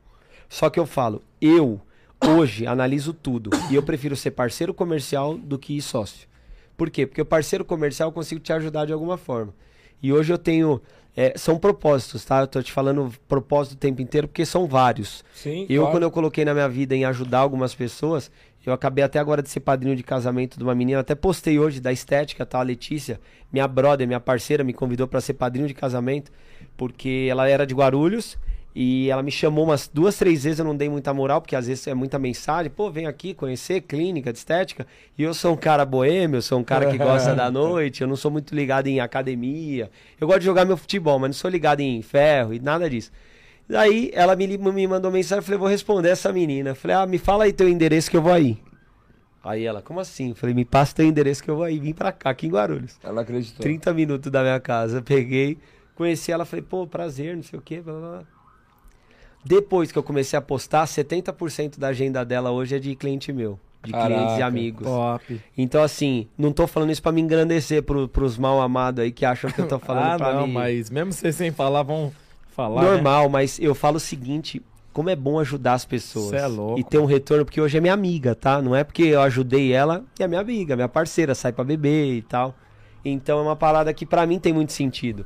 Só 0.49 0.69
que 0.69 0.79
eu 0.79 0.87
falo, 0.87 1.23
eu 1.41 1.81
hoje 2.25 2.67
analiso 2.67 3.13
tudo. 3.13 3.51
E 3.71 3.75
eu 3.75 3.83
prefiro 3.83 4.17
ser 4.17 4.33
parceiro 4.33 4.75
comercial 4.75 5.39
do 5.39 5.59
que 5.59 5.81
sócio. 5.81 6.29
Por 6.77 6.91
quê? 6.91 7.07
Porque 7.07 7.23
o 7.23 7.27
parceiro 7.27 7.65
comercial 7.65 8.09
eu 8.09 8.13
consigo 8.13 8.41
te 8.41 8.53
ajudar 8.53 8.85
de 8.87 8.93
alguma 8.93 9.17
forma. 9.17 9.55
E 10.03 10.13
hoje 10.13 10.33
eu 10.33 10.39
tenho. 10.39 10.83
É, 11.17 11.33
são 11.37 11.59
propósitos, 11.59 12.25
tá? 12.25 12.41
Eu 12.41 12.47
tô 12.47 12.63
te 12.63 12.71
falando 12.71 13.11
propósito 13.27 13.73
o 13.73 13.77
tempo 13.77 14.03
inteiro 14.03 14.29
porque 14.29 14.45
são 14.45 14.67
vários. 14.67 15.25
Sim, 15.35 15.65
Eu, 15.69 15.83
claro. 15.83 15.95
quando 15.95 16.03
eu 16.03 16.11
coloquei 16.11 16.45
na 16.45 16.53
minha 16.53 16.69
vida 16.69 16.95
em 16.95 17.07
ajudar 17.07 17.39
algumas 17.39 17.75
pessoas, 17.75 18.31
eu 18.67 18.73
acabei 18.73 19.03
até 19.03 19.19
agora 19.19 19.43
de 19.43 19.49
ser 19.49 19.61
padrinho 19.61 19.97
de 19.97 20.03
casamento 20.03 20.59
de 20.59 20.63
uma 20.63 20.75
menina. 20.75 21.01
Até 21.01 21.15
postei 21.15 21.59
hoje 21.59 21.81
da 21.81 21.91
estética, 21.93 22.45
tá? 22.45 22.59
A 22.59 22.63
Letícia, 22.63 23.19
minha 23.51 23.67
brother, 23.67 24.07
minha 24.07 24.21
parceira, 24.21 24.63
me 24.63 24.73
convidou 24.75 25.07
para 25.07 25.21
ser 25.21 25.35
padrinho 25.35 25.69
de 25.69 25.75
casamento, 25.75 26.31
porque 26.77 27.29
ela 27.31 27.49
era 27.49 27.67
de 27.67 27.75
Guarulhos. 27.75 28.37
E 28.79 29.09
ela 29.09 29.23
me 29.23 29.31
chamou 29.31 29.65
umas 29.65 29.89
duas, 29.89 30.19
três 30.19 30.45
vezes, 30.45 30.59
eu 30.59 30.65
não 30.67 30.77
dei 30.77 30.87
muita 30.87 31.15
moral, 31.15 31.41
porque 31.41 31.57
às 31.57 31.67
vezes 31.67 31.87
é 31.87 31.95
muita 31.95 32.19
mensagem. 32.19 32.71
Pô, 32.71 32.91
vem 32.91 33.07
aqui 33.07 33.33
conhecer 33.33 33.81
clínica 33.81 34.31
de 34.31 34.39
estética. 34.39 34.87
E 35.17 35.23
eu 35.23 35.33
sou 35.33 35.55
um 35.55 35.57
cara 35.57 35.83
boêmio, 35.87 36.37
eu 36.37 36.43
sou 36.43 36.59
um 36.59 36.63
cara 36.63 36.91
que 36.91 36.99
gosta 36.99 37.35
da 37.35 37.49
noite, 37.51 38.03
eu 38.03 38.07
não 38.07 38.17
sou 38.17 38.31
muito 38.31 38.55
ligado 38.55 38.87
em 38.87 39.01
academia. 39.01 39.91
Eu 40.21 40.27
gosto 40.27 40.41
de 40.41 40.45
jogar 40.45 40.67
meu 40.67 40.77
futebol, 40.77 41.19
mas 41.19 41.29
não 41.29 41.33
sou 41.33 41.51
ligado 41.51 41.81
em 41.81 42.03
ferro 42.03 42.53
e 42.53 42.61
nada 42.61 42.91
disso. 42.91 43.11
Daí 43.67 44.11
ela 44.13 44.37
me, 44.37 44.47
me 44.47 44.87
mandou 44.87 45.11
mensagem, 45.11 45.39
eu 45.39 45.43
falei, 45.43 45.59
vou 45.59 45.69
responder 45.69 46.11
essa 46.11 46.31
menina. 46.31 46.73
Eu 46.73 46.77
falei, 46.77 46.99
ah, 46.99 47.07
me 47.07 47.17
fala 47.17 47.45
aí 47.45 47.55
teu 47.55 47.71
endereço 47.71 48.11
que 48.11 48.17
eu 48.19 48.23
vou 48.23 48.33
aí. 48.35 48.59
Aí 49.43 49.65
ela, 49.65 49.81
como 49.81 50.01
assim? 50.01 50.29
Eu 50.29 50.35
falei, 50.35 50.55
me 50.55 50.67
passa 50.67 50.97
teu 50.97 51.07
endereço 51.07 51.43
que 51.43 51.51
eu 51.51 51.57
vou 51.57 51.65
aí. 51.65 51.79
Vim 51.79 51.95
pra 51.95 52.13
cá, 52.13 52.29
aqui 52.29 52.47
em 52.47 52.51
Guarulhos. 52.51 52.99
Ela 53.03 53.23
acreditou. 53.23 53.63
30 53.63 53.95
minutos 53.95 54.31
da 54.31 54.43
minha 54.43 54.61
casa. 54.61 55.01
Peguei, 55.01 55.57
conheci 55.95 56.31
ela, 56.31 56.45
falei, 56.45 56.63
pô, 56.63 56.87
prazer, 56.87 57.35
não 57.35 57.43
sei 57.43 57.59
o 57.59 57.63
quê. 57.63 57.81
Blá, 57.81 57.95
blá, 57.95 58.11
blá. 58.19 58.36
Depois 59.47 59.93
que 59.93 59.99
eu 59.99 60.03
comecei 60.03 60.37
a 60.37 60.43
postar, 60.43 60.85
70% 60.87 61.79
da 61.79 61.89
agenda 61.89 62.25
dela 62.25 62.51
hoje 62.51 62.75
é 62.75 62.79
de 62.81 62.97
cliente 62.97 63.33
meu. 63.33 63.61
De 63.85 63.93
clientes 63.93 64.13
e 64.13 64.17
Caraca, 64.17 64.47
amigos. 64.47 64.85
Top. 64.85 65.41
Então, 65.57 65.85
assim, 65.85 66.27
não 66.37 66.53
tô 66.53 66.67
falando 66.67 66.91
isso 66.91 67.01
pra 67.01 67.13
me 67.13 67.21
engrandecer 67.21 67.81
pro, 67.85 68.09
pros 68.09 68.37
mal 68.37 68.61
amados 68.61 69.05
aí 69.05 69.13
que 69.13 69.25
acham 69.25 69.49
que 69.49 69.61
eu 69.61 69.69
tô 69.69 69.79
falando 69.81 70.15
ah, 70.15 70.17
pra 70.17 70.35
não, 70.35 70.49
mim. 70.49 70.53
mas 70.53 70.91
mesmo 70.91 71.13
vocês 71.13 71.37
sem 71.37 71.53
falar, 71.53 71.85
vão 71.85 72.13
falar. 72.51 72.83
né? 72.83 72.91
Normal, 72.91 73.29
mas 73.29 73.61
eu 73.61 73.73
falo 73.73 73.99
o 73.99 74.01
seguinte: 74.01 74.61
como 74.93 75.11
é 75.11 75.15
bom 75.15 75.39
ajudar 75.39 75.75
as 75.75 75.85
pessoas. 75.85 76.31
Cê 76.31 76.39
é 76.39 76.47
louco. 76.49 76.81
E 76.81 76.83
ter 76.83 76.99
um 76.99 77.05
retorno, 77.05 77.45
porque 77.45 77.61
hoje 77.61 77.79
é 77.79 77.81
minha 77.81 77.95
amiga, 77.95 78.35
tá? 78.35 78.61
Não 78.61 78.75
é 78.75 78.83
porque 78.83 79.05
eu 79.05 79.21
ajudei 79.21 79.73
ela, 79.73 80.03
é 80.19 80.27
minha 80.27 80.41
amiga, 80.41 80.75
minha 80.75 80.89
parceira, 80.89 81.37
sai 81.37 81.53
pra 81.53 81.63
beber 81.63 82.15
e 82.15 82.23
tal. 82.23 82.53
Então 83.05 83.39
é 83.39 83.43
uma 83.43 83.55
parada 83.55 83.95
que 83.95 84.05
pra 84.05 84.27
mim 84.27 84.41
tem 84.41 84.53
muito 84.53 84.73
sentido. 84.73 85.25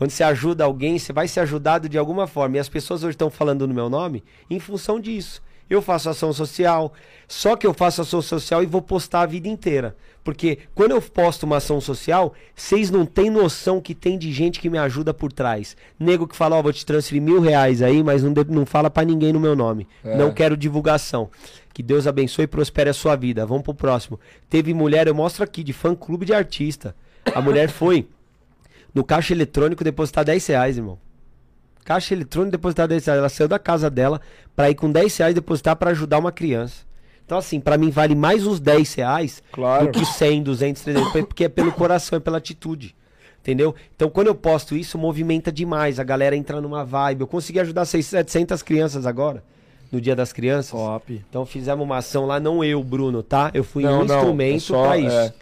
Quando 0.00 0.12
você 0.12 0.24
ajuda 0.24 0.64
alguém, 0.64 0.98
você 0.98 1.12
vai 1.12 1.28
ser 1.28 1.40
ajudado 1.40 1.86
de 1.86 1.98
alguma 1.98 2.26
forma. 2.26 2.56
E 2.56 2.58
as 2.58 2.70
pessoas 2.70 3.04
hoje 3.04 3.10
estão 3.10 3.28
falando 3.28 3.68
no 3.68 3.74
meu 3.74 3.90
nome 3.90 4.24
em 4.48 4.58
função 4.58 4.98
disso. 4.98 5.42
Eu 5.68 5.82
faço 5.82 6.08
ação 6.08 6.32
social, 6.32 6.94
só 7.28 7.54
que 7.54 7.66
eu 7.66 7.74
faço 7.74 8.00
ação 8.00 8.22
social 8.22 8.62
e 8.62 8.66
vou 8.66 8.80
postar 8.80 9.20
a 9.20 9.26
vida 9.26 9.46
inteira. 9.46 9.94
Porque 10.24 10.60
quando 10.74 10.92
eu 10.92 11.02
posto 11.02 11.42
uma 11.42 11.58
ação 11.58 11.82
social, 11.82 12.32
vocês 12.56 12.90
não 12.90 13.04
têm 13.04 13.28
noção 13.28 13.78
que 13.78 13.94
tem 13.94 14.16
de 14.16 14.32
gente 14.32 14.58
que 14.58 14.70
me 14.70 14.78
ajuda 14.78 15.12
por 15.12 15.30
trás. 15.30 15.76
Nego 15.98 16.26
que 16.26 16.34
fala, 16.34 16.56
ó, 16.56 16.62
vou 16.62 16.72
te 16.72 16.86
transferir 16.86 17.20
mil 17.20 17.38
reais 17.38 17.82
aí, 17.82 18.02
mas 18.02 18.22
não, 18.22 18.32
não 18.48 18.64
fala 18.64 18.88
pra 18.88 19.04
ninguém 19.04 19.34
no 19.34 19.38
meu 19.38 19.54
nome. 19.54 19.86
É. 20.02 20.16
Não 20.16 20.32
quero 20.32 20.56
divulgação. 20.56 21.28
Que 21.74 21.82
Deus 21.82 22.06
abençoe 22.06 22.44
e 22.44 22.48
prospere 22.48 22.88
a 22.88 22.94
sua 22.94 23.16
vida. 23.16 23.44
Vamos 23.44 23.64
pro 23.64 23.74
próximo. 23.74 24.18
Teve 24.48 24.72
mulher, 24.72 25.08
eu 25.08 25.14
mostro 25.14 25.44
aqui, 25.44 25.62
de 25.62 25.74
fã 25.74 25.94
clube 25.94 26.24
de 26.24 26.32
artista. 26.32 26.96
A 27.34 27.42
mulher 27.42 27.68
foi 27.68 28.08
no 28.94 29.04
caixa 29.04 29.32
eletrônico 29.34 29.84
depositar 29.84 30.24
10 30.24 30.46
reais, 30.46 30.76
irmão. 30.76 30.98
Caixa 31.84 32.14
eletrônico 32.14 32.52
depositar 32.52 32.86
10 32.88 33.06
reais. 33.06 33.18
Ela 33.18 33.28
saiu 33.28 33.48
da 33.48 33.58
casa 33.58 33.90
dela 33.90 34.20
pra 34.54 34.70
ir 34.70 34.74
com 34.74 34.90
10 34.90 35.16
reais 35.16 35.34
depositar 35.34 35.76
pra 35.76 35.90
ajudar 35.90 36.18
uma 36.18 36.30
criança. 36.32 36.84
Então, 37.24 37.38
assim, 37.38 37.60
pra 37.60 37.78
mim 37.78 37.90
vale 37.90 38.14
mais 38.14 38.46
os 38.46 38.58
10 38.60 38.94
reais 38.94 39.42
Claro. 39.52 39.86
do 39.86 39.92
que 39.92 40.04
100, 40.04 40.42
200, 40.42 40.82
300, 40.82 41.12
porque 41.26 41.44
é 41.44 41.48
pelo 41.48 41.70
coração, 41.72 42.16
é 42.16 42.20
pela 42.20 42.38
atitude. 42.38 42.94
Entendeu? 43.40 43.74
Então, 43.96 44.10
quando 44.10 44.26
eu 44.26 44.34
posto 44.34 44.76
isso, 44.76 44.98
movimenta 44.98 45.50
demais. 45.50 45.98
A 45.98 46.04
galera 46.04 46.36
entra 46.36 46.60
numa 46.60 46.84
vibe. 46.84 47.22
Eu 47.22 47.26
consegui 47.26 47.58
ajudar 47.60 47.84
600, 47.86 48.10
700 48.10 48.62
crianças 48.62 49.06
agora, 49.06 49.42
no 49.90 49.98
Dia 50.00 50.14
das 50.14 50.30
Crianças. 50.32 50.72
Top. 50.72 51.24
Então, 51.30 51.46
fizemos 51.46 51.82
uma 51.82 51.96
ação 51.98 52.26
lá, 52.26 52.38
não 52.38 52.62
eu, 52.62 52.82
Bruno, 52.84 53.22
tá? 53.22 53.50
Eu 53.54 53.64
fui 53.64 53.82
Não, 53.84 54.02
um 54.02 54.04
não, 54.04 54.16
instrumento 54.16 54.74
é 54.76 54.82
pra 54.82 54.98
isso. 54.98 55.16
é. 55.16 55.32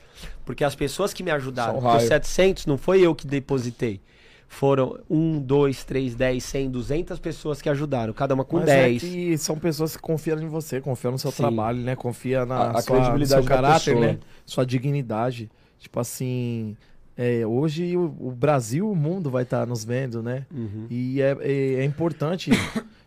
Porque 0.48 0.64
as 0.64 0.74
pessoas 0.74 1.12
que 1.12 1.22
me 1.22 1.30
ajudaram, 1.30 1.74
um 1.74 1.76
os 1.76 1.84
raio. 1.84 2.08
700 2.08 2.64
não 2.64 2.78
foi 2.78 3.02
eu 3.02 3.14
que 3.14 3.26
depositei. 3.26 4.00
Foram 4.48 4.98
1, 5.10 5.40
2, 5.42 5.84
3, 5.84 6.14
10, 6.14 6.42
100, 6.42 6.70
200 6.70 7.18
pessoas 7.18 7.60
que 7.60 7.68
ajudaram, 7.68 8.14
cada 8.14 8.32
uma 8.34 8.46
com 8.46 8.56
Mas 8.56 8.64
10. 8.64 8.96
é 8.96 8.98
que 9.06 9.36
são 9.36 9.58
pessoas 9.58 9.94
que 9.94 10.00
confiam 10.00 10.40
em 10.40 10.48
você, 10.48 10.80
confiam 10.80 11.12
no 11.12 11.18
seu 11.18 11.30
Sim. 11.30 11.36
trabalho, 11.42 11.80
né? 11.82 11.94
Confia 11.94 12.46
na 12.46 12.56
A- 12.56 12.70
a 12.78 12.80
sua, 12.80 12.96
credibilidade 12.96 13.42
seu 13.42 13.44
caráter, 13.56 13.94
pessoa. 13.94 14.12
né? 14.14 14.18
Sua 14.46 14.64
dignidade. 14.64 15.50
Tipo 15.78 16.00
assim, 16.00 16.74
é, 17.14 17.46
hoje 17.46 17.94
o, 17.94 18.04
o 18.18 18.30
Brasil, 18.30 18.90
o 18.90 18.96
mundo 18.96 19.30
vai 19.30 19.42
estar 19.42 19.66
nos 19.66 19.84
vendo, 19.84 20.22
né? 20.22 20.46
Uhum. 20.50 20.86
E 20.88 21.20
é, 21.20 21.36
é, 21.42 21.74
é 21.80 21.84
importante 21.84 22.50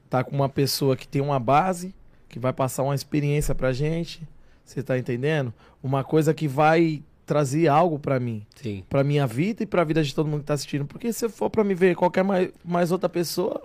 estar 0.05 0.23
com 0.23 0.35
uma 0.35 0.47
pessoa 0.47 0.95
que 0.95 1.07
tem 1.07 1.23
uma 1.23 1.39
base, 1.39 1.91
que 2.29 2.37
vai 2.37 2.53
passar 2.53 2.83
uma 2.83 2.93
experiência 2.93 3.55
pra 3.55 3.73
gente. 3.73 4.21
Você 4.63 4.83
tá 4.83 4.95
entendendo? 4.95 5.51
Uma 5.81 6.03
coisa 6.03 6.35
que 6.35 6.47
vai 6.47 7.01
trazer 7.31 7.69
algo 7.69 7.97
pra 7.97 8.19
mim 8.19 8.45
Sim. 8.61 8.83
pra 8.89 9.05
minha 9.05 9.25
vida 9.25 9.63
e 9.63 9.65
pra 9.65 9.85
vida 9.85 10.03
de 10.03 10.13
todo 10.13 10.27
mundo 10.27 10.41
que 10.41 10.47
tá 10.47 10.53
assistindo. 10.53 10.83
Porque 10.83 11.13
se 11.13 11.29
for 11.29 11.49
pra 11.49 11.63
me 11.63 11.73
ver 11.73 11.95
qualquer 11.95 12.25
mais, 12.25 12.49
mais 12.61 12.91
outra 12.91 13.07
pessoa, 13.07 13.61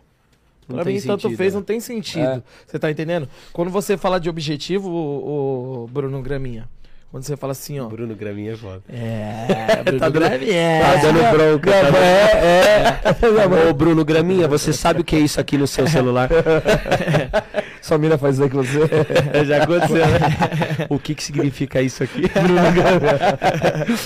pra 0.68 0.84
mim 0.84 1.00
tanto 1.00 1.22
sentido, 1.22 1.36
fez, 1.36 1.52
né? 1.52 1.58
não 1.58 1.64
tem 1.64 1.80
sentido. 1.80 2.24
É. 2.24 2.42
Você 2.64 2.78
tá 2.78 2.88
entendendo? 2.92 3.28
Quando 3.52 3.68
você 3.68 3.96
fala 3.96 4.20
de 4.20 4.30
objetivo, 4.30 4.88
o, 4.88 5.82
o 5.82 5.86
Bruno 5.88 6.22
Graminha, 6.22 6.68
quando 7.16 7.24
você 7.24 7.34
fala 7.34 7.52
assim, 7.52 7.80
ó. 7.80 7.86
Bruno 7.88 8.14
Graminha 8.14 8.52
é 8.52 8.56
foda. 8.56 8.82
É, 8.90 9.80
Bruno 9.82 9.98
Tá 10.00 10.08
dando- 10.10 10.28
Graminha. 10.28 10.80
Tá 10.82 10.96
dando 10.96 11.18
bronca. 11.34 11.70
tá 11.70 11.82
dando- 11.82 11.96
É, 11.96 13.64
é. 13.64 13.70
Ô, 13.70 13.72
Bruno 13.72 14.04
Graminha, 14.04 14.46
você 14.46 14.70
sabe 14.70 15.00
o 15.00 15.04
que 15.04 15.16
é 15.16 15.20
isso 15.20 15.40
aqui 15.40 15.56
no 15.56 15.66
seu 15.66 15.86
celular? 15.88 16.28
Sua 17.80 17.96
mina 17.98 18.18
faz 18.18 18.34
isso 18.34 18.42
aí 18.44 18.50
com 18.50 18.62
você. 18.62 18.80
Já 19.46 19.62
aconteceu, 19.62 19.96
né? 20.06 20.86
O 20.90 20.98
que 20.98 21.14
que 21.14 21.22
significa 21.22 21.80
isso 21.80 22.02
aqui? 22.02 22.22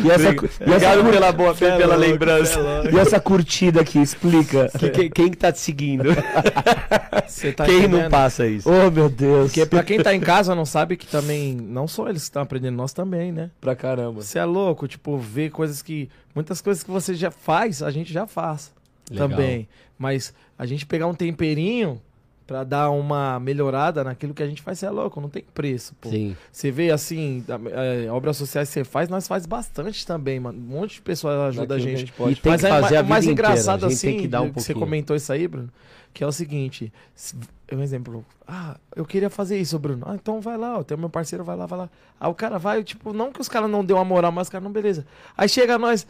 E 0.05 0.11
essa, 0.11 0.29
e 0.31 0.73
essa, 0.75 0.99
Obrigado 1.01 1.11
pela 1.11 1.33
boa 1.33 1.55
fé, 1.55 1.77
pela 1.79 1.97
lembrança. 1.97 2.61
e 2.93 2.99
essa 2.99 3.19
curtida 3.19 3.81
aqui, 3.81 3.99
explica. 4.01 4.71
Que- 4.79 4.91
que- 4.91 5.11
quem 5.11 5.31
que 5.31 5.37
tá 5.37 5.51
te 5.51 5.59
seguindo? 5.61 6.11
Você 7.27 7.53
tá 7.53 7.65
quem 7.65 7.75
não 7.83 7.85
entendendo? 7.89 8.11
passa 8.11 8.47
isso? 8.47 8.69
Oh, 8.71 8.91
meu 8.91 9.09
Deus. 9.09 9.47
Porque 9.47 9.65
pra 9.65 9.83
quem 9.83 9.99
tá 10.01 10.15
em 10.15 10.21
casa 10.21 10.55
não 10.55 10.67
sabe 10.67 10.97
que 10.99 11.07
também, 11.07 11.55
não 11.57 11.89
só 11.89 12.07
eles 12.09 12.23
que 12.23 12.29
estão 12.29 12.43
aprendendo, 12.43 12.77
nós 12.77 12.93
também, 13.01 13.33
né? 13.33 13.51
Pra 13.61 13.75
caramba. 13.75 14.21
Você 14.23 14.39
é 14.39 14.45
louco, 14.45 14.87
tipo, 14.87 15.17
ver 15.19 15.51
coisas 15.51 15.81
que. 15.83 16.09
Muitas 16.35 16.61
coisas 16.61 16.83
que 16.83 16.91
você 16.91 17.15
já 17.15 17.31
faz, 17.31 17.83
a 17.83 17.91
gente 17.91 18.13
já 18.13 18.27
faz 18.27 18.73
Legal. 19.11 19.29
também. 19.29 19.69
Mas 19.99 20.33
a 20.59 20.67
gente 20.67 20.87
pegar 20.87 21.07
um 21.07 21.15
temperinho 21.15 22.01
pra 22.47 22.65
dar 22.65 22.91
uma 22.91 23.39
melhorada 23.39 24.03
naquilo 24.03 24.35
que 24.35 24.43
a 24.43 24.47
gente 24.47 24.61
faz, 24.61 24.79
você 24.81 24.87
é 24.87 24.91
louco, 24.91 25.21
não 25.21 25.29
tem 25.29 25.45
preço, 25.55 25.95
pô. 26.01 26.11
Sim. 26.11 26.37
Você 26.51 26.71
vê 26.73 26.91
assim, 26.91 27.45
é, 28.05 28.11
obras 28.11 28.37
sociais 28.37 28.69
que 28.69 28.75
você 28.75 28.83
faz, 28.85 29.09
nós 29.09 29.29
faz 29.29 29.47
bastante 29.47 30.05
também, 30.05 30.41
mano. 30.41 30.59
Um 30.59 30.63
monte 30.81 30.95
de 30.95 31.01
pessoas 31.03 31.39
ajuda 31.49 31.75
a 31.75 31.79
Daquilo 31.79 31.91
que 31.95 31.97
gente. 32.01 32.13
pode 32.13 32.33
E 32.33 32.37
tem 32.37 32.51
Mas 32.53 32.61
que 32.61 32.67
é 32.67 32.71
fazer 32.71 32.95
ma- 32.97 33.01
a 33.01 33.03
mais 33.05 33.25
vida 33.25 33.33
inteira, 33.35 33.51
engraçado 33.53 33.87
a 33.87 33.89
gente 33.89 33.97
assim, 33.99 34.27
um 34.49 34.53
que 34.53 34.61
você 34.63 34.75
comentou 34.75 35.15
isso 35.15 35.33
aí, 35.33 35.47
Bruno, 35.47 35.69
que 36.13 36.25
é 36.25 36.27
o 36.27 36.33
seguinte, 36.33 36.93
se- 37.15 37.37
um 37.77 37.83
exemplo, 37.83 38.25
ah, 38.47 38.77
eu 38.97 39.05
queria 39.05 39.31
fazer 39.31 39.59
isso, 39.59 39.79
Bruno. 39.79 40.05
Ah, 40.09 40.15
então 40.15 40.41
vai 40.41 40.57
lá, 40.57 40.79
ó, 40.79 40.83
tem 40.83 40.97
o 40.97 41.01
meu 41.01 41.11
parceiro, 41.11 41.45
vai 41.45 41.57
lá, 41.57 41.67
vai 41.67 41.79
lá. 41.81 41.91
Aí 42.19 42.29
o 42.31 42.35
cara 42.35 42.59
vai, 42.59 42.83
tipo, 42.83 43.13
não 43.13 43.33
que 43.33 43.41
os 43.41 43.49
caras 43.49 43.71
não 43.71 43.85
deu 43.85 43.97
uma 43.97 44.05
moral, 44.05 44.33
mas 44.33 44.47
os 44.47 44.51
caras 44.51 44.65
não, 44.65 44.73
beleza. 44.73 45.07
Aí 45.37 45.49
chega 45.49 45.79
nós, 45.79 46.07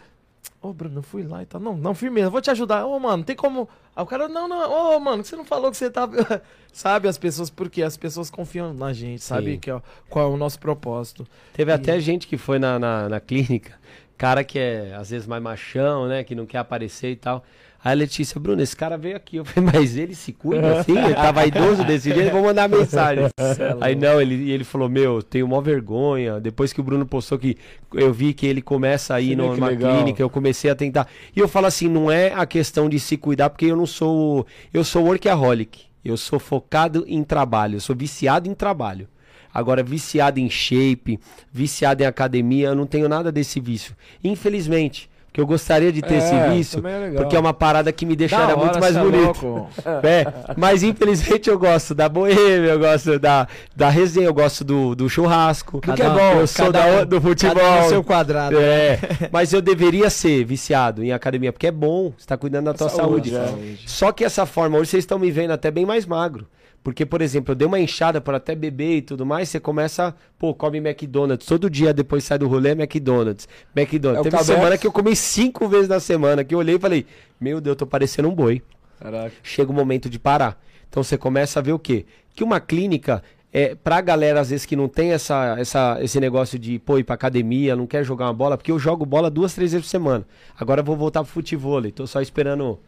ô 0.63 0.73
Bruno, 0.73 0.99
eu 0.99 1.03
fui 1.03 1.23
lá 1.23 1.43
e 1.43 1.47
tal. 1.47 1.61
Não, 1.61 1.77
não, 1.77 1.95
firmeza, 1.95 2.31
vou 2.31 2.41
te 2.41 2.51
ajudar. 2.51 2.87
Ô, 2.87 2.99
mano, 2.99 3.23
tem 3.25 3.37
como. 3.37 3.69
Aí 3.95 4.03
o 4.03 4.07
cara, 4.07 4.29
não, 4.29 4.49
não, 4.49 4.97
ô, 4.97 4.99
mano, 5.01 5.23
você 5.25 5.37
não 5.37 5.45
falou 5.45 5.71
que 5.71 5.77
você 5.77 5.91
tava. 5.91 6.43
sabe, 6.73 7.09
as 7.09 7.19
pessoas, 7.19 7.51
porque 7.51 7.83
as 7.83 7.97
pessoas 7.97 8.31
confiam 8.31 8.73
na 8.73 8.93
gente, 8.93 9.23
sabe 9.23 9.53
Sim. 9.55 9.59
que, 9.59 9.71
ó, 9.71 9.81
qual 10.09 10.31
é 10.31 10.35
o 10.35 10.37
nosso 10.37 10.59
propósito. 10.59 11.27
Teve 11.53 11.71
E- 11.73 11.75
até 11.75 11.99
gente 12.01 12.27
que 12.27 12.37
foi 12.39 12.59
na, 12.59 12.79
na, 12.79 13.09
na 13.09 13.21
clínica, 13.21 13.73
cara 14.17 14.45
que 14.45 14.59
é 14.59 14.95
às 14.95 15.11
vezes 15.11 15.27
mais 15.27 15.43
machão, 15.43 16.07
né? 16.07 16.23
Que 16.25 16.35
não 16.35 16.47
quer 16.47 16.59
aparecer 16.59 17.11
e 17.11 17.17
tal. 17.17 17.45
Aí 17.83 17.93
a 17.93 17.95
Letícia, 17.95 18.39
Bruno, 18.39 18.63
esse 18.63 18.77
cara 18.77 18.99
veio 18.99 19.17
aqui. 19.17 19.37
Eu 19.37 19.45
falei, 19.45 19.71
mas 19.73 19.97
ele 19.97 20.15
se 20.15 20.33
cuida 20.33 20.81
assim? 20.81 20.99
Ele 20.99 21.15
tá 21.15 21.33
vaidoso 21.33 21.83
desse 21.83 22.13
jeito? 22.13 22.31
Vou 22.31 22.43
mandar 22.43 22.69
mensagem. 22.69 23.25
Aí 23.81 23.95
não, 23.95 24.21
ele, 24.21 24.35
e 24.35 24.51
ele 24.51 24.65
falou, 24.65 24.89
meu, 24.89 25.23
tenho 25.23 25.49
mó 25.49 25.61
vergonha. 25.63 26.39
Depois 26.39 26.75
que 26.75 26.81
o 26.81 26.85
Bruno 26.85 27.07
postou 27.07 27.39
que 27.39 27.57
eu 27.95 28.13
vi 28.13 28.35
que 28.35 28.47
ele 28.47 28.61
começa 28.61 29.15
a 29.15 29.21
ir 29.21 29.35
Você 29.35 29.61
numa 29.61 29.75
clínica, 29.75 30.23
eu 30.23 30.29
comecei 30.29 30.71
a 30.71 30.75
tentar. 30.75 31.09
E 31.35 31.41
eu 31.41 31.49
falo 31.49 31.67
assim, 31.67 31.89
não 31.89 32.11
é 32.11 32.33
a 32.35 32.45
questão 32.45 32.87
de 32.87 33.01
se 33.01 33.17
cuidar, 33.17 33.49
porque 33.49 33.67
eu 33.67 33.77
não 33.77 33.87
sou. 33.87 34.47
Eu 34.75 34.85
sou 34.85 35.05
workaholic. 35.05 35.91
Eu 36.05 36.17
sou 36.17 36.39
focado 36.39 37.05
em 37.07 37.23
trabalho, 37.23 37.77
eu 37.77 37.81
sou 37.81 37.95
viciado 37.95 38.49
em 38.49 38.55
trabalho. 38.55 39.07
Agora, 39.53 39.83
viciado 39.83 40.39
em 40.39 40.49
shape, 40.49 41.19
viciado 41.53 42.03
em 42.03 42.07
academia, 42.07 42.69
eu 42.69 42.75
não 42.75 42.87
tenho 42.87 43.09
nada 43.09 43.33
desse 43.33 43.61
vício. 43.61 43.95
Infelizmente. 44.23 45.10
Porque 45.31 45.41
eu 45.41 45.47
gostaria 45.47 45.93
de 45.93 46.03
ter 46.03 46.15
É, 46.15 46.19
esse 46.19 46.35
vício, 46.51 46.83
é 46.87 47.13
porque 47.13 47.37
é 47.37 47.39
uma 47.39 47.55
parada 47.55 47.93
que 47.93 48.05
me 48.05 48.17
deixaria 48.17 48.47
hora, 48.49 48.57
muito 48.57 48.81
mais 48.81 48.97
é 48.97 49.01
bonito. 49.01 49.67
É, 50.03 50.27
mas 50.57 50.83
infelizmente 50.83 51.49
eu 51.49 51.57
gosto 51.57 51.95
da 51.95 52.09
boêmia, 52.09 52.71
eu 52.71 52.79
gosto 52.81 53.17
da, 53.17 53.47
da 53.77 53.89
resenha, 53.89 54.27
eu 54.27 54.35
gosto 54.35 54.65
do, 54.65 54.95
do 54.97 55.09
churrasco. 55.09 55.81
Cada 55.81 55.95
que 55.97 56.03
é 56.03 56.09
bom, 56.11 56.41
eu 56.41 56.47
sou 56.49 56.73
da, 56.73 56.85
um- 56.87 57.07
do 57.07 57.21
futebol. 57.21 57.55
Cada 57.55 57.85
um 57.85 57.89
seu 57.89 58.03
quadrado. 58.03 58.59
É, 58.59 58.99
mas 59.31 59.53
eu 59.53 59.63
deveria 59.63 60.11
ser 60.11 60.45
viciado 60.45 61.05
em 61.05 61.13
academia, 61.13 61.53
porque 61.53 61.69
é 61.69 61.73
bom, 61.73 62.13
você 62.19 62.27
tá 62.27 62.37
cuidando 62.37 62.65
da 62.65 62.75
tua 62.75 62.89
saúde. 62.89 63.31
Saúde, 63.31 63.79
é. 63.85 63.87
Só 63.87 64.11
que 64.11 64.25
essa 64.25 64.45
forma, 64.47 64.79
hoje 64.79 64.91
vocês 64.91 65.05
estão 65.05 65.19
me 65.19 65.31
vendo 65.31 65.53
até 65.53 65.71
bem 65.71 65.87
mais 65.87 66.07
magro. 66.07 66.45
Porque, 66.83 67.05
por 67.05 67.21
exemplo, 67.21 67.53
eu 67.53 67.57
dei 67.57 67.67
uma 67.67 67.79
inchada 67.79 68.21
por 68.21 68.35
até 68.35 68.55
beber 68.55 68.97
e 68.97 69.03
tudo 69.03 69.27
mais, 69.27 69.49
você 69.51 69.61
começa, 69.61 70.15
pô, 70.39 70.55
come 70.55 70.79
McDonald's. 70.79 71.47
Todo 71.47 71.69
dia 71.69 71.93
depois 71.93 72.25
sai 72.25 72.39
do 72.39 72.49
rolê, 72.49 72.71
McDonald's. 72.71 73.47
McDonald's. 73.77 74.21
É 74.21 74.31
Teve 74.31 74.37
Cabex. 74.37 74.47
semana 74.47 74.79
que 74.79 74.87
eu 74.87 74.93
comi 74.93 75.15
cinco 75.15 75.69
vezes 75.69 75.89
na 75.89 76.01
semana, 76.01 76.43
que 76.43 76.55
eu 76.55 76.59
olhei 76.59 76.77
e 76.77 76.79
falei, 76.79 77.07
meu 77.39 77.61
Deus, 77.61 77.73
eu 77.75 77.77
tô 77.77 77.87
parecendo 77.87 78.29
um 78.29 78.35
boi 78.35 78.63
Caraca. 78.99 79.33
chega 79.43 79.71
o 79.71 79.75
momento 79.75 80.09
de 80.09 80.19
parar. 80.19 80.59
Então 80.89 81.03
você 81.03 81.19
começa 81.19 81.61
a 81.61 81.63
ver 81.63 81.73
o 81.73 81.79
quê? 81.79 82.07
Que 82.35 82.43
uma 82.43 82.59
clínica, 82.61 83.23
é, 83.53 83.75
pra 83.75 84.01
galera 84.01 84.41
às 84.41 84.51
vezes 84.51 84.65
que 84.65 84.77
não 84.77 84.89
tem 84.89 85.11
essa, 85.13 85.57
essa, 85.59 85.99
esse 86.01 86.21
negócio 86.21 86.57
de 86.59 86.79
pô, 86.79 86.99
ir 86.99 87.05
pra 87.05 87.17
academia, 87.17 87.75
não 87.75 87.87
quer 87.87 88.05
jogar 88.05 88.27
uma 88.27 88.33
bola, 88.33 88.57
porque 88.57 88.71
eu 88.71 88.79
jogo 88.79 89.05
bola 89.05 89.29
duas, 89.29 89.53
três 89.55 89.73
vezes 89.73 89.85
por 89.87 89.91
semana. 89.91 90.25
Agora 90.59 90.81
eu 90.81 90.85
vou 90.85 90.97
voltar 90.97 91.23
pro 91.25 91.33
futebol. 91.33 91.83
Tô 91.91 92.07
só 92.07 92.21
esperando 92.21 92.79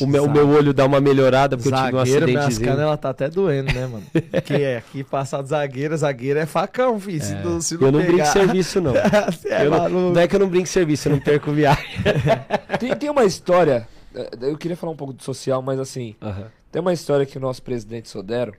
o 0.00 0.06
meu, 0.06 0.24
o 0.24 0.30
meu 0.30 0.48
olho 0.48 0.72
dar 0.72 0.86
uma 0.86 1.00
melhorada, 1.00 1.56
porque 1.56 1.68
eu 1.68 1.76
tive 1.76 1.94
um 1.94 1.98
Zagueiro, 1.98 2.26
minhas 2.26 2.58
canelas 2.58 2.98
tá 2.98 3.10
até 3.10 3.28
doendo, 3.28 3.72
né, 3.74 3.86
mano? 3.86 4.04
Porque 4.30 4.54
é, 4.54 4.76
aqui 4.86 5.04
passado 5.04 5.46
zagueiro, 5.48 5.96
zagueiro 5.96 6.38
é 6.38 6.46
facão, 6.46 6.98
filho. 6.98 7.22
Se 7.22 7.34
não, 7.34 7.60
se 7.60 7.74
Eu 7.74 7.92
não 7.92 8.00
brinco 8.00 8.12
pegar- 8.12 8.26
serviço, 8.32 8.80
não. 8.80 8.94
É 9.44 9.66
Eu 9.66 9.70
não, 9.70 9.88
não 10.12 10.20
é 10.20 10.26
que 10.26 10.34
eu 10.34 10.40
não 10.40 10.48
brinco 10.48 10.66
serviço, 10.68 11.08
eu 11.08 11.12
não 11.12 11.20
perco 11.20 11.52
viagem. 11.52 11.84
Tem, 12.80 12.94
tem 12.96 13.10
uma 13.10 13.24
história. 13.24 13.86
eh, 14.14 14.30
Eu 14.42 14.56
queria 14.56 14.76
falar 14.76 14.92
um 14.92 14.96
pouco 14.96 15.12
do 15.12 15.22
social, 15.22 15.60
mas 15.62 15.78
assim. 15.78 16.14
Tem 16.70 16.80
uma 16.80 16.92
história 16.92 17.24
que 17.26 17.36
o 17.38 17.40
nosso 17.40 17.62
presidente 17.62 18.08
Sodero. 18.08 18.54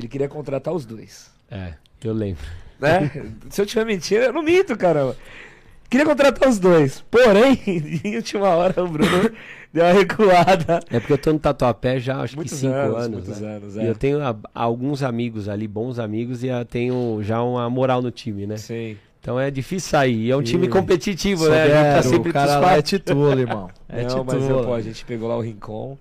Ele 0.00 0.08
queria 0.08 0.28
contratar 0.28 0.72
os 0.74 0.84
dois. 0.84 1.30
É, 1.50 1.74
eu 2.02 2.12
lembro. 2.14 2.42
Né? 2.80 3.10
Se 3.50 3.60
eu 3.60 3.66
tiver 3.66 3.84
mentindo, 3.84 4.22
eu 4.22 4.32
não 4.32 4.42
minto, 4.42 4.76
caramba. 4.76 5.14
Queria 5.90 6.06
contratar 6.06 6.48
os 6.48 6.58
dois. 6.58 7.04
Porém, 7.10 7.60
em 8.04 8.16
última 8.16 8.48
hora 8.48 8.82
o 8.82 8.88
Bruno 8.88 9.30
deu 9.74 9.84
uma 9.84 9.92
recuada. 9.92 10.80
É 10.88 11.00
porque 11.00 11.12
eu 11.12 11.18
tô 11.18 11.32
no 11.32 11.38
Tatuapé 11.38 11.98
já 11.98 12.20
acho 12.22 12.36
Muitos 12.36 12.54
que 12.54 12.60
cinco 12.60 12.74
anos, 12.74 12.96
anos. 12.96 13.10
muitos 13.26 13.40
né? 13.40 13.56
anos, 13.56 13.76
E 13.76 13.80
é. 13.80 13.90
eu 13.90 13.94
tenho 13.94 14.22
a- 14.22 14.36
alguns 14.54 15.02
amigos 15.02 15.48
ali, 15.48 15.66
bons 15.68 15.98
amigos, 15.98 16.42
e 16.44 16.46
eu 16.46 16.64
tenho 16.64 17.18
já 17.22 17.42
uma 17.42 17.68
moral 17.68 18.00
no 18.00 18.10
time, 18.10 18.46
né? 18.46 18.56
Sim. 18.56 18.96
Então 19.20 19.38
é 19.38 19.50
difícil 19.50 19.90
sair. 19.90 20.16
E 20.26 20.30
é 20.30 20.36
um 20.36 20.42
time 20.42 20.66
competitivo, 20.68 21.46
né? 21.48 21.62
A 21.64 21.66
gente 21.66 21.96
tá 21.96 22.02
sempre 22.08 22.30
o 22.30 22.32
cara 22.32 22.76
é 22.78 22.80
titulo, 22.82 23.38
irmão. 23.38 23.68
É 23.92 24.04
não, 24.04 24.22
mas 24.24 24.48
eu, 24.48 24.64
pô, 24.64 24.72
a 24.72 24.80
gente 24.80 25.04
pegou 25.04 25.28
lá 25.28 25.36
o 25.36 25.40
Rincon. 25.40 25.98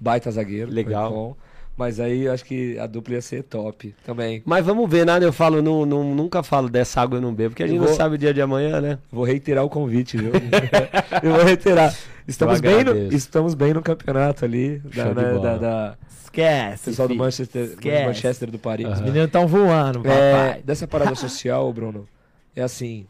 Baita 0.00 0.30
zagueiro. 0.30 0.70
Legal. 0.72 1.36
Mas 1.76 1.98
aí 1.98 2.22
eu 2.22 2.32
acho 2.32 2.44
que 2.44 2.78
a 2.78 2.86
dupla 2.86 3.14
ia 3.14 3.20
ser 3.22 3.42
top 3.42 3.92
também. 4.06 4.40
Mas 4.46 4.64
vamos 4.64 4.88
ver, 4.88 5.04
nada 5.04 5.24
eu 5.24 5.32
falo, 5.32 5.60
não, 5.60 5.84
não- 5.84 6.14
nunca 6.14 6.40
falo 6.42 6.68
dessa 6.68 7.00
água 7.00 7.18
eu 7.18 7.22
não 7.22 7.34
bebo, 7.34 7.50
porque 7.50 7.64
a 7.64 7.66
gente 7.66 7.78
vou- 7.80 7.88
não 7.88 7.94
sabe 7.96 8.14
o 8.14 8.18
dia 8.18 8.32
de 8.32 8.40
amanhã, 8.40 8.80
né? 8.80 8.98
Vou 9.10 9.24
reiterar 9.24 9.64
o 9.64 9.68
convite, 9.68 10.16
viu? 10.16 10.30
eu 11.22 11.32
vou 11.32 11.42
reiterar. 11.44 11.92
Estamos 12.28 12.56
Eu 12.56 12.62
bem, 12.62 12.84
no, 12.84 13.12
estamos 13.12 13.54
bem 13.54 13.74
no 13.74 13.82
campeonato 13.82 14.44
ali. 14.44 14.78
Da, 14.94 15.08
de 15.08 15.14
da, 15.40 15.56
da- 15.56 15.98
Esquece. 16.22 16.84
pessoal 16.84 17.08
do 17.08 17.12
filho. 17.14 17.24
Manchester, 17.24 17.66
do 17.66 17.72
Esquece. 17.74 18.06
Manchester 18.06 18.50
do 18.52 18.58
Paris. 18.58 18.88
Os 18.88 19.00
meninos 19.00 19.26
estão 19.26 19.46
voando, 19.46 20.00
É, 20.06 20.32
papai. 20.32 20.62
dessa 20.64 20.86
parada 20.86 21.14
social, 21.16 21.72
Bruno, 21.72 22.06
é 22.54 22.62
assim. 22.62 23.04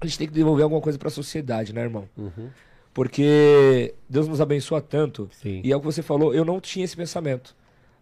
A 0.00 0.06
gente 0.06 0.18
tem 0.18 0.26
que 0.28 0.34
devolver 0.34 0.64
alguma 0.64 0.80
coisa 0.82 0.98
pra 0.98 1.08
sociedade, 1.08 1.72
né, 1.74 1.80
irmão? 1.82 2.04
Uhum. 2.16 2.48
Porque 2.94 3.92
Deus 4.08 4.28
nos 4.28 4.40
abençoa 4.40 4.80
tanto. 4.80 5.28
Sim. 5.32 5.60
E 5.64 5.72
é 5.72 5.76
o 5.76 5.80
que 5.80 5.86
você 5.86 6.00
falou, 6.02 6.32
eu 6.32 6.44
não 6.44 6.60
tinha 6.60 6.84
esse 6.84 6.96
pensamento. 6.96 7.54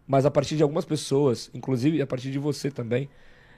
Mas 0.06 0.26
a 0.26 0.30
partir 0.30 0.56
de 0.56 0.62
algumas 0.62 0.84
pessoas, 0.84 1.50
inclusive 1.54 2.02
a 2.02 2.06
partir 2.06 2.30
de 2.30 2.38
você 2.38 2.70
também, 2.70 3.08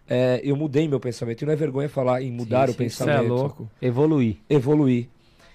é, 0.08 0.40
eu 0.44 0.54
mudei 0.54 0.86
meu 0.86 1.00
pensamento. 1.00 1.42
E 1.42 1.44
não 1.46 1.52
é 1.52 1.56
vergonha 1.56 1.88
falar 1.88 2.22
em 2.22 2.30
mudar 2.30 2.68
Sim, 2.68 2.74
o 2.74 2.76
sim, 2.76 2.88
Você 2.88 3.02
é 3.02 3.06
pensamento. 3.06 3.28
louco. 3.34 3.70
Evoluir. 3.82 4.36
Evoluir. 4.48 5.08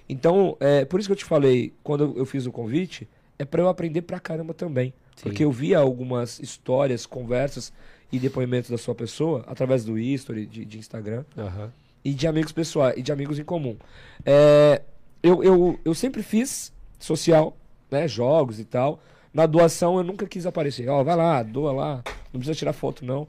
Então, 0.10 0.58
é, 0.60 0.84
por 0.84 1.00
isso 1.00 1.08
que 1.08 1.14
eu 1.14 1.18
te 1.18 1.24
falei, 1.26 1.72
quando 1.82 2.14
eu 2.18 2.26
fiz 2.26 2.46
o 2.46 2.52
convite, 2.52 3.08
é 3.38 3.46
pra 3.46 3.62
eu 3.62 3.70
aprender 3.70 4.02
pra 4.02 4.20
caramba 4.20 4.54
também. 4.54 4.94
Sim. 5.16 5.24
Porque 5.24 5.46
eu 5.46 5.52
via 5.52 5.78
algumas 5.80 6.40
histórias, 6.40 7.06
conversas 7.06 7.72
e 8.12 8.20
depoimentos 8.20 8.70
da 8.72 8.78
sua 8.78 8.96
pessoa, 8.96 9.46
através 9.48 9.86
do 9.86 9.98
history, 9.98 10.46
de, 10.46 10.66
de 10.66 10.78
Instagram 10.80 11.24
Aham. 11.38 11.72
e 12.04 12.12
de 12.14 12.26
amigos 12.28 12.52
pessoais 12.52 12.98
e 12.98 13.02
de 13.04 13.12
amigos 13.12 13.38
em 13.38 13.44
comum. 13.44 13.78
É, 14.26 14.82
eu, 15.22 15.44
eu, 15.44 15.80
eu 15.84 15.94
sempre 15.94 16.24
fiz 16.24 16.72
social, 17.00 17.56
né, 17.90 18.08
jogos 18.08 18.60
e 18.60 18.66
tal. 18.66 19.00
Na 19.34 19.46
doação 19.46 19.98
eu 19.98 20.04
nunca 20.04 20.26
quis 20.26 20.46
aparecer. 20.46 20.88
Ó, 20.90 21.04
vai 21.04 21.16
lá, 21.16 21.44
doa 21.44 21.72
lá, 21.72 22.04
não 22.34 22.40
precisa 22.40 22.56
tirar 22.56 22.74
foto 22.74 23.06
não. 23.06 23.28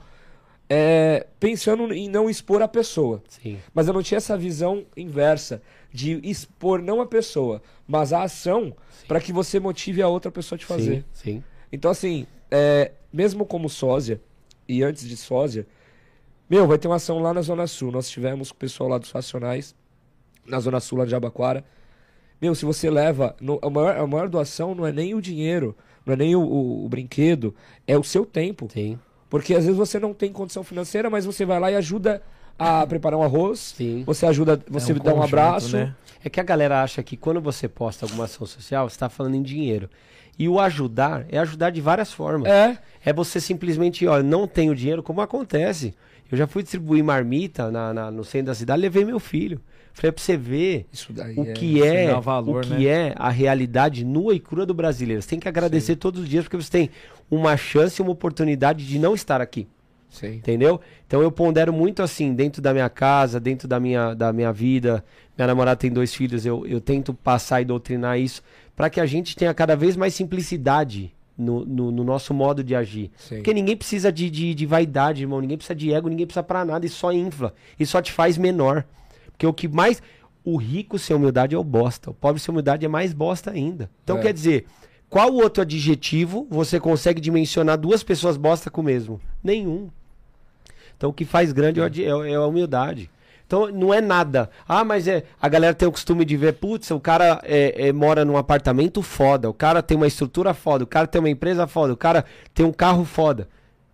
É, 0.72 1.26
pensando 1.40 1.92
em 1.92 2.08
não 2.08 2.30
expor 2.30 2.62
a 2.62 2.68
pessoa, 2.68 3.20
Sim. 3.28 3.58
mas 3.74 3.88
eu 3.88 3.92
não 3.92 4.04
tinha 4.04 4.18
essa 4.18 4.38
visão 4.38 4.84
inversa 4.96 5.60
de 5.92 6.20
expor 6.22 6.80
não 6.80 7.00
a 7.00 7.06
pessoa, 7.06 7.60
mas 7.88 8.12
a 8.12 8.22
ação 8.22 8.72
para 9.08 9.20
que 9.20 9.32
você 9.32 9.58
motive 9.58 10.00
a 10.00 10.06
outra 10.06 10.30
pessoa 10.30 10.56
a 10.56 10.58
te 10.60 10.64
fazer. 10.64 11.04
Sim, 11.12 11.32
sim. 11.32 11.44
Então, 11.72 11.90
assim, 11.90 12.24
é, 12.50 12.92
mesmo 13.12 13.44
como 13.44 13.68
sósia, 13.68 14.20
e 14.68 14.84
antes 14.84 15.08
de 15.08 15.16
sósia, 15.16 15.66
meu, 16.48 16.66
vai 16.66 16.78
ter 16.78 16.86
uma 16.86 16.96
ação 16.96 17.18
lá 17.18 17.34
na 17.34 17.42
Zona 17.42 17.66
Sul. 17.66 17.90
Nós 17.90 18.08
tivemos 18.08 18.52
com 18.52 18.56
o 18.56 18.58
pessoal 18.58 18.88
lá 18.88 18.98
dos 18.98 19.10
Racionais, 19.10 19.74
na 20.46 20.60
Zona 20.60 20.78
Sul, 20.78 20.98
lá 20.98 21.04
de 21.04 21.10
Jabaquara. 21.10 21.64
Meu, 22.40 22.54
se 22.54 22.64
você 22.64 22.88
leva. 22.90 23.34
no- 23.40 23.58
a, 23.62 23.68
maior, 23.70 23.96
a 23.96 24.06
maior 24.06 24.28
doação 24.28 24.74
não 24.74 24.86
é 24.86 24.92
nem 24.92 25.14
o 25.14 25.20
dinheiro, 25.20 25.76
não 26.06 26.14
é 26.14 26.16
nem 26.16 26.34
o, 26.34 26.40
o- 26.40 26.84
o 26.86 26.88
brinquedo, 26.88 27.54
é 27.86 27.96
o 27.98 28.02
seu 28.04 28.24
tempo. 28.24 28.68
Sim. 28.72 28.98
Porque 29.28 29.54
às 29.54 29.64
vezes 29.64 29.76
você 29.78 29.98
não 29.98 30.12
tem 30.14 30.32
condição 30.32 30.64
financeira, 30.64 31.08
mas 31.10 31.24
você 31.24 31.44
vai 31.44 31.60
lá 31.60 31.70
e 31.70 31.76
ajuda 31.76 32.22
a 32.58 32.86
preparar 32.86 33.18
um 33.18 33.22
arroz, 33.22 33.74
Sim. 33.76 34.02
você 34.04 34.26
ajuda, 34.26 34.60
você 34.68 34.92
É 34.92 34.94
um 34.94 34.98
dá 34.98 35.10
um 35.10 35.14
conjunto, 35.16 35.24
abraço. 35.34 35.76
né? 35.76 35.94
É 36.22 36.28
que 36.28 36.40
a 36.40 36.42
galera 36.42 36.82
acha 36.82 37.02
que 37.02 37.16
quando 37.16 37.40
você 37.40 37.68
posta 37.68 38.04
alguma 38.04 38.24
ação 38.24 38.46
social, 38.46 38.88
você 38.88 38.96
está 38.96 39.08
falando 39.08 39.34
em 39.36 39.42
dinheiro. 39.42 39.88
E 40.38 40.48
o 40.48 40.58
ajudar 40.58 41.24
é 41.30 41.38
ajudar 41.38 41.70
de 41.70 41.80
várias 41.80 42.12
formas. 42.12 42.50
É, 42.50 42.78
É 43.04 43.12
você 43.12 43.40
simplesmente, 43.40 44.06
ó, 44.06 44.22
não 44.22 44.46
tenho 44.46 44.74
dinheiro, 44.74 45.02
como 45.02 45.20
acontece. 45.22 45.94
Eu 46.30 46.36
já 46.36 46.46
fui 46.46 46.62
distribuir 46.62 47.02
marmita 47.02 47.70
na, 47.70 47.94
na- 47.94 48.10
no 48.10 48.24
centro 48.24 48.46
da 48.48 48.54
cidade, 48.54 48.80
levei 48.82 49.04
meu 49.04 49.18
filho. 49.18 49.60
Falei 49.92 50.12
pra 50.12 50.22
você 50.22 50.36
ver 50.36 50.86
o 51.36 51.42
é- 51.42 51.52
que 51.52 51.82
é, 51.82 52.06
dá 52.08 52.20
valor, 52.20 52.64
o 52.64 52.66
que 52.68 52.74
né? 52.74 52.84
é 52.84 53.14
a 53.16 53.28
realidade 53.28 54.04
nua 54.04 54.34
e 54.34 54.40
crua 54.40 54.64
do 54.64 54.72
brasileiro. 54.74 55.20
Você 55.20 55.28
tem 55.30 55.40
que 55.40 55.48
agradecer 55.48 55.96
todos 55.96 56.22
os 56.22 56.28
dias 56.28 56.44
porque 56.44 56.56
você 56.56 56.70
tem 56.70 56.90
uma 57.30 57.56
chance 57.56 58.00
e 58.00 58.02
uma 58.02 58.12
oportunidade 58.12 58.86
de 58.86 58.98
não 58.98 59.14
estar 59.14 59.40
aqui. 59.40 59.66
Sim. 60.08 60.34
Entendeu? 60.34 60.80
Então 61.06 61.22
eu 61.22 61.30
pondero 61.30 61.72
muito 61.72 62.02
assim, 62.02 62.34
dentro 62.34 62.60
da 62.60 62.72
minha 62.72 62.88
casa, 62.88 63.38
dentro 63.38 63.68
da 63.68 63.78
minha, 63.78 64.14
da 64.14 64.32
minha 64.32 64.52
vida. 64.52 65.04
Minha 65.36 65.46
namorada 65.46 65.76
tem 65.76 65.90
dois 65.90 66.14
filhos, 66.14 66.44
eu, 66.44 66.66
eu 66.66 66.80
tento 66.80 67.14
passar 67.14 67.60
e 67.60 67.64
doutrinar 67.64 68.18
isso 68.18 68.42
para 68.74 68.90
que 68.90 69.00
a 69.00 69.06
gente 69.06 69.36
tenha 69.36 69.52
cada 69.54 69.76
vez 69.76 69.96
mais 69.96 70.14
simplicidade 70.14 71.12
no, 71.36 71.64
no, 71.64 71.90
no 71.90 72.04
nosso 72.04 72.34
modo 72.34 72.62
de 72.62 72.74
agir. 72.74 73.10
Sim. 73.16 73.36
Porque 73.36 73.54
ninguém 73.54 73.76
precisa 73.76 74.10
de, 74.12 74.28
de, 74.28 74.54
de 74.54 74.66
vaidade, 74.66 75.22
irmão. 75.22 75.40
Ninguém 75.40 75.56
precisa 75.56 75.74
de 75.74 75.92
ego, 75.92 76.08
ninguém 76.08 76.26
precisa 76.26 76.42
pra 76.42 76.64
nada. 76.64 76.84
Isso 76.84 76.96
só 76.96 77.12
infla. 77.12 77.54
Isso 77.78 77.92
só 77.92 78.02
te 78.02 78.12
faz 78.12 78.36
menor. 78.36 78.84
Porque 79.40 79.46
o 79.46 79.54
que 79.54 79.68
mais. 79.68 80.02
O 80.44 80.56
rico 80.58 80.98
sem 80.98 81.16
humildade 81.16 81.54
é 81.54 81.58
o 81.58 81.64
bosta. 81.64 82.10
O 82.10 82.14
pobre 82.14 82.40
sem 82.40 82.52
humildade 82.52 82.84
é 82.84 82.88
mais 82.88 83.12
bosta 83.14 83.50
ainda. 83.50 83.90
Então 84.04 84.18
É. 84.18 84.20
quer 84.22 84.32
dizer, 84.34 84.66
qual 85.08 85.32
outro 85.34 85.62
adjetivo 85.62 86.46
você 86.50 86.78
consegue 86.78 87.20
dimensionar 87.20 87.78
duas 87.78 88.02
pessoas 88.02 88.36
bosta 88.36 88.70
com 88.70 88.80
o 88.82 88.84
mesmo? 88.84 89.18
Nenhum. 89.42 89.88
Então 90.96 91.08
o 91.08 91.12
que 91.12 91.24
faz 91.24 91.52
grande 91.52 91.80
é, 91.80 91.84
é- 91.84 92.32
é 92.32 92.34
a 92.34 92.46
humildade. 92.46 93.10
Então 93.46 93.70
não 93.70 93.92
é 93.94 94.00
nada. 94.02 94.50
Ah, 94.68 94.84
mas 94.84 95.08
é. 95.08 95.24
A 95.40 95.48
galera 95.48 95.74
tem 95.74 95.88
o 95.88 95.92
costume 95.92 96.24
de 96.24 96.36
ver, 96.36 96.52
putz, 96.54 96.90
o 96.90 97.00
cara 97.00 97.40
é, 97.42 97.88
é, 97.88 97.92
mora 97.92 98.24
num 98.24 98.36
apartamento 98.36 99.00
foda, 99.02 99.48
o 99.48 99.54
cara 99.54 99.82
tem 99.82 99.96
uma 99.96 100.06
estrutura 100.06 100.52
foda, 100.54 100.84
o 100.84 100.86
cara 100.86 101.06
tem 101.06 101.18
uma 101.20 101.30
empresa 101.30 101.66
foda, 101.66 101.92
o 101.94 101.96
cara 101.96 102.24
tem 102.54 102.64
um 102.64 102.72
carro 102.72 103.04
foda. 103.04 103.48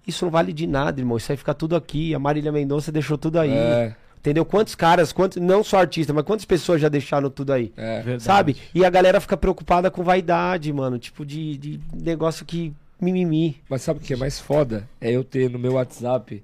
Isso 0.07 0.25
não 0.25 0.31
vale 0.33 0.53
de 0.53 0.67
nada, 0.67 1.01
irmão. 1.01 1.17
Isso 1.17 1.31
aí 1.33 1.37
fica 1.39 1.55
tudo 1.55 1.75
aqui. 1.75 2.15
A 2.15 2.19
Marília 2.19 2.53
Mendonça 2.53 2.93
deixou 2.93 3.17
tudo 3.19 3.41
aí. 3.41 3.51
É, 3.53 3.95
Entendeu? 4.19 4.45
Quantos 4.45 4.75
caras, 4.75 5.13
quantos, 5.13 5.41
não 5.41 5.63
só 5.63 5.79
artistas, 5.79 6.15
mas 6.15 6.25
quantas 6.25 6.45
pessoas 6.45 6.81
já 6.81 6.89
deixaram 6.89 7.31
tudo 7.31 7.53
aí? 7.53 7.73
é. 7.77 7.97
Verdade. 8.03 8.23
Sabe? 8.23 8.57
E 8.75 8.85
a 8.85 8.91
galera 8.91 9.21
fica 9.21 9.37
preocupada 9.37 9.91
com 9.91 10.03
vaidade, 10.03 10.73
mano. 10.73 10.99
Tipo 10.99 11.25
de, 11.25 11.57
de 11.57 11.81
negócio 11.95 12.45
que. 12.45 12.73
mimimi. 13.01 13.61
Mas 13.69 13.83
sabe 13.83 14.01
o 14.01 14.03
que 14.03 14.13
é 14.13 14.17
mais 14.17 14.41
foda? 14.41 14.89
É 15.01 15.11
eu 15.13 15.23
ter 15.23 15.49
no 15.51 15.59
meu 15.59 15.75
WhatsApp 15.75 16.43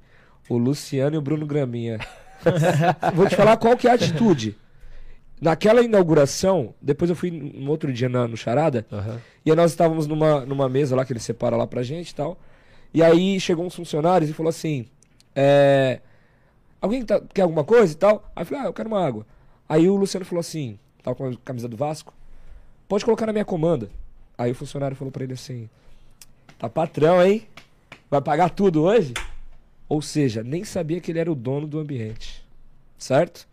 o 0.48 0.58
Luciano 0.58 1.16
e 1.16 1.18
o 1.18 1.22
Bruno 1.22 1.46
Graminha. 1.46 1.98
Vou 3.14 3.26
te 3.26 3.34
falar 3.34 3.56
qual 3.56 3.76
que 3.76 3.88
é 3.88 3.90
a 3.90 3.94
atitude. 3.94 4.56
Naquela 5.40 5.82
inauguração, 5.82 6.72
depois 6.80 7.08
eu 7.10 7.16
fui 7.16 7.52
um 7.56 7.68
outro 7.68 7.92
dia 7.92 8.08
na- 8.08 8.28
no 8.28 8.36
Charada, 8.36 8.86
e 9.44 9.50
aí 9.50 9.56
nós 9.56 9.72
estávamos 9.72 10.06
numa, 10.06 10.46
numa 10.46 10.68
mesa 10.68 10.94
lá 10.94 11.04
que 11.04 11.12
ele 11.12 11.18
separa 11.20 11.56
lá 11.56 11.66
pra 11.66 11.82
gente 11.82 12.10
e 12.10 12.14
tal. 12.14 12.38
E 12.94 13.02
aí 13.02 13.40
chegou 13.40 13.64
uns 13.66 13.74
funcionários 13.74 14.30
e 14.30 14.32
falou 14.34 14.50
assim: 14.50 14.86
é, 15.34 16.00
Alguém 16.82 17.02
tá- 17.04 17.22
quer 17.32 17.42
alguma 17.42 17.64
coisa 17.64 17.92
e 17.92 17.96
tal? 17.96 18.30
Aí 18.36 18.42
eu 18.42 18.46
falei: 18.46 18.64
Ah, 18.64 18.66
eu 18.66 18.72
quero 18.74 18.88
uma 18.88 19.02
água. 19.06 19.24
Aí 19.68 19.88
o 19.88 19.96
Luciano 19.96 20.26
falou 20.26 20.40
assim: 20.40 20.78
Tava 21.02 21.16
com 21.16 21.26
a 21.28 21.32
camisa 21.44 21.68
do 21.68 21.76
Vasco, 21.76 22.12
pode 22.88 23.04
colocar 23.04 23.24
na 23.26 23.32
minha 23.32 23.44
comanda. 23.44 23.88
Aí 24.36 24.50
o 24.50 24.54
funcionário 24.54 24.96
falou 24.96 25.10
pra 25.12 25.22
ele 25.24 25.32
assim: 25.34 25.70
Tá 26.58 26.68
patrão, 26.68 27.22
hein? 27.24 27.46
Vai 28.10 28.20
pagar 28.20 28.50
tudo 28.50 28.82
hoje? 28.82 29.14
Ou 29.88 30.02
seja, 30.02 30.42
nem 30.42 30.64
sabia 30.64 31.00
que 31.00 31.10
ele 31.12 31.18
era 31.20 31.30
o 31.30 31.34
dono 31.34 31.66
do 31.66 31.78
ambiente. 31.78 32.44
Certo? 32.98 33.46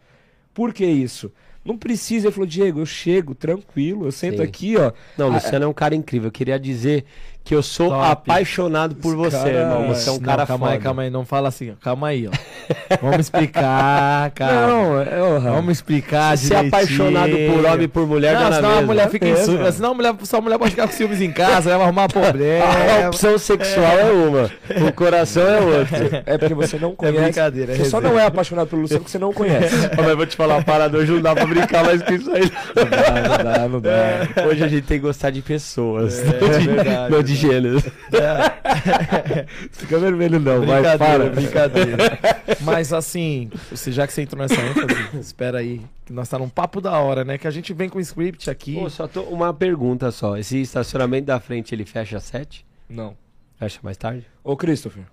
Por 0.53 0.73
que 0.73 0.85
isso? 0.85 1.31
Não 1.63 1.77
precisa, 1.77 2.27
ele 2.27 2.33
falou, 2.33 2.47
Diego, 2.47 2.79
eu 2.79 2.85
chego 2.85 3.35
tranquilo, 3.35 4.05
eu 4.05 4.11
sento 4.11 4.37
Sim. 4.37 4.43
aqui, 4.43 4.77
ó. 4.77 4.91
Não, 5.17 5.27
o 5.27 5.31
Ah, 5.31 5.33
Luciano 5.35 5.65
é 5.65 5.67
um 5.67 5.73
cara 5.73 5.93
incrível. 5.93 6.27
Eu 6.27 6.31
queria 6.31 6.57
dizer 6.59 7.05
que 7.49 7.55
eu 7.55 7.63
sou 7.63 7.89
Top. 7.89 8.05
apaixonado 8.11 8.93
por 8.93 9.07
Esse 9.13 9.15
você, 9.17 9.37
cara- 9.37 9.49
irmão. 9.49 9.87
Você 9.87 10.07
é 10.07 10.11
um 10.11 10.15
Não, 10.17 10.21
cara 10.21 10.45
calma 10.45 10.65
foda. 10.67 10.77
aí, 10.77 10.79
calma 10.83 11.01
aí, 11.01 11.09
não 11.09 11.25
fala 11.25 11.47
assim, 11.49 11.71
ó. 11.71 11.73
calma 11.83 12.07
aí, 12.09 12.27
ó. 12.27 12.97
Vamos 13.01 13.21
explicar, 13.21 14.29
cara. 14.37 14.67
Não, 14.67 15.01
é, 15.01 15.19
orra. 15.19 15.51
Vamos 15.53 15.71
explicar 15.71 16.37
Se 16.37 16.53
é 16.53 16.61
direitinho. 16.61 16.67
apaixonado 16.75 17.31
por 17.51 17.65
homem 17.65 17.83
e 17.85 17.87
por 17.87 18.05
mulher, 18.05 18.35
Não, 18.39 18.53
senão 18.53 18.77
a 18.77 18.81
mulher 18.83 19.09
fica 19.09 19.25
em 19.27 19.31
Beleza. 19.33 19.51
ciúmes. 19.51 19.73
Senão 19.75 19.91
a 19.91 19.93
mulher, 19.95 20.13
só 20.21 20.37
a 20.37 20.41
mulher 20.41 20.59
pode 20.59 20.69
ficar 20.71 20.85
com 20.87 20.93
ciúmes 20.93 21.21
em 21.21 21.31
casa, 21.31 21.75
vai 21.75 21.81
arrumar 21.87 22.03
A 22.05 22.07
problema. 22.09 23.07
opção 23.07 23.35
sexual 23.39 23.97
é 23.97 24.11
uma, 24.11 24.51
o 24.87 24.93
coração 24.93 25.41
é 25.47 25.59
outra. 25.59 26.23
É 26.27 26.37
porque 26.37 26.53
você 26.53 26.77
não 26.77 26.91
É 26.91 26.95
conhece. 26.95 27.19
brincadeira, 27.23 27.73
é 27.73 27.75
você 27.77 27.85
só 27.85 27.99
não 27.99 28.19
é 28.19 28.27
apaixonado 28.27 28.67
pelo 28.67 28.83
Luciano 28.83 28.99
porque 29.01 29.11
você 29.11 29.17
não 29.17 29.33
conhece. 29.33 29.75
Mas 29.97 30.15
vou 30.15 30.25
te 30.27 30.35
falar 30.37 30.57
uma 30.57 30.63
parada, 30.63 30.95
hoje 30.99 31.11
não 31.13 31.21
dá 31.21 31.33
pra 31.33 31.47
brincar 31.47 31.83
mais 31.83 31.99
com 32.03 32.13
isso 32.13 32.31
aí. 32.31 32.51
não 32.75 32.85
dá, 32.85 33.37
não 33.37 33.43
dá, 33.53 33.67
não 33.67 33.81
dá. 33.81 34.45
Hoje 34.47 34.63
a 34.63 34.67
gente 34.67 34.83
tem 34.85 34.99
que 34.99 35.05
gostar 35.05 35.31
de 35.31 35.41
pessoas, 35.41 36.19
É, 36.19 36.25
não, 36.39 36.59
de, 36.59 36.67
verdade, 36.67 37.11
não 37.11 37.23
de 37.23 37.38
gêneros. 37.39 37.83
Fica 39.71 39.99
vermelho 39.99 40.39
não, 40.39 40.65
vai, 40.65 40.81
Brincadeira, 40.81 40.97
para. 40.97 41.29
brincadeira. 41.29 42.19
Mas 42.61 42.93
assim, 42.93 43.49
você, 43.69 43.91
já 43.91 44.05
que 44.05 44.13
você 44.13 44.21
entrou 44.23 44.41
nessa 44.41 44.59
ênfase, 44.61 45.17
espera 45.19 45.59
aí, 45.59 45.81
que 46.05 46.13
nós 46.13 46.27
tá 46.29 46.37
num 46.37 46.49
papo 46.49 46.79
da 46.81 46.97
hora, 46.99 47.23
né? 47.23 47.37
Que 47.37 47.47
a 47.47 47.51
gente 47.51 47.73
vem 47.73 47.89
com 47.89 47.99
script 47.99 48.49
aqui. 48.49 48.75
Pô, 48.75 48.89
só 48.89 49.07
tô 49.07 49.23
uma 49.23 49.53
pergunta 49.53 50.11
só. 50.11 50.37
Esse 50.37 50.61
estacionamento 50.61 51.25
da 51.27 51.39
frente, 51.39 51.73
ele 51.73 51.85
fecha 51.85 52.17
às 52.17 52.23
sete? 52.23 52.65
Não. 52.87 53.15
Fecha 53.57 53.79
mais 53.83 53.97
tarde? 53.97 54.25
Ô, 54.43 54.55
Christopher, 54.55 55.03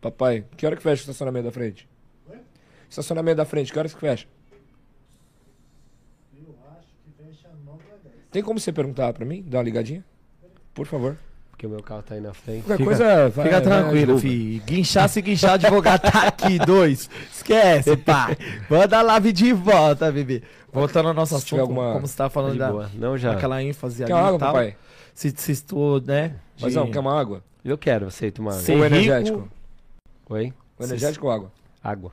papai, 0.00 0.44
que 0.56 0.66
hora 0.66 0.76
que 0.76 0.82
fecha 0.82 1.00
o 1.00 1.04
estacionamento 1.04 1.46
da 1.46 1.52
frente? 1.52 1.88
Estacionamento 2.88 3.36
da 3.38 3.44
frente, 3.44 3.72
que 3.72 3.78
horas 3.78 3.92
que 3.92 4.00
fecha? 4.00 4.26
Tem 8.30 8.42
como 8.42 8.60
você 8.60 8.72
perguntar 8.72 9.12
pra 9.12 9.24
mim? 9.24 9.42
Dá 9.46 9.58
uma 9.58 9.64
ligadinha? 9.64 10.04
Por 10.74 10.86
favor. 10.86 11.16
Porque 11.56 11.66
o 11.66 11.70
meu 11.70 11.82
carro 11.82 12.02
tá 12.02 12.14
aí 12.14 12.20
na 12.20 12.34
frente. 12.34 12.64
Qualquer 12.64 12.76
Fica- 12.76 12.84
coisa, 12.84 13.28
vai, 13.30 13.44
Fica 13.46 13.60
vai, 13.60 13.62
tranquilo, 13.62 14.12
ajuda. 14.16 14.20
fi. 14.20 14.62
Guinchar 14.66 15.08
se 15.08 15.22
guinchar, 15.22 15.52
advogado 15.54 16.02
tá 16.02 16.26
aqui, 16.26 16.58
dois. 16.58 17.08
Esquece, 17.32 17.96
pá. 18.04 18.28
Manda 18.68 19.00
lá 19.00 19.18
vir 19.18 19.32
de 19.32 19.54
volta, 19.54 20.12
bebê. 20.12 20.42
Voltando 20.70 21.08
ao 21.08 21.14
nosso 21.14 21.30
Se 21.38 21.46
assunto, 21.46 21.60
alguma- 21.62 21.94
como 21.94 22.06
você 22.06 22.14
tava 22.14 22.28
Tá 22.28 22.34
falando 22.34 22.52
de 22.52 22.58
da, 22.58 22.70
boa. 22.70 22.90
Não 22.94 23.16
já. 23.16 23.32
aquela 23.32 23.62
ênfase 23.62 24.04
Quer 24.04 24.04
ali 24.04 24.12
uma 24.12 24.20
e 24.20 24.24
água, 24.26 24.38
tal. 24.38 24.52
papai? 24.52 24.76
Se, 25.14 25.32
se 25.34 25.52
estou, 25.52 25.98
né? 26.02 26.34
de- 26.56 26.64
Mas 26.64 26.74
não, 26.74 26.90
quer 26.90 26.98
uma 26.98 27.18
água? 27.18 27.42
Eu 27.64 27.78
quero, 27.78 28.06
aceito 28.06 28.40
uma 28.40 28.50
água. 28.50 28.62
Ser 28.62 28.72
rico- 28.74 28.84
energético? 28.84 29.48
Oi? 30.28 30.52
O 30.78 30.84
energético 30.84 31.26
ou 31.26 31.32
água? 31.32 31.50
Água. 31.82 32.12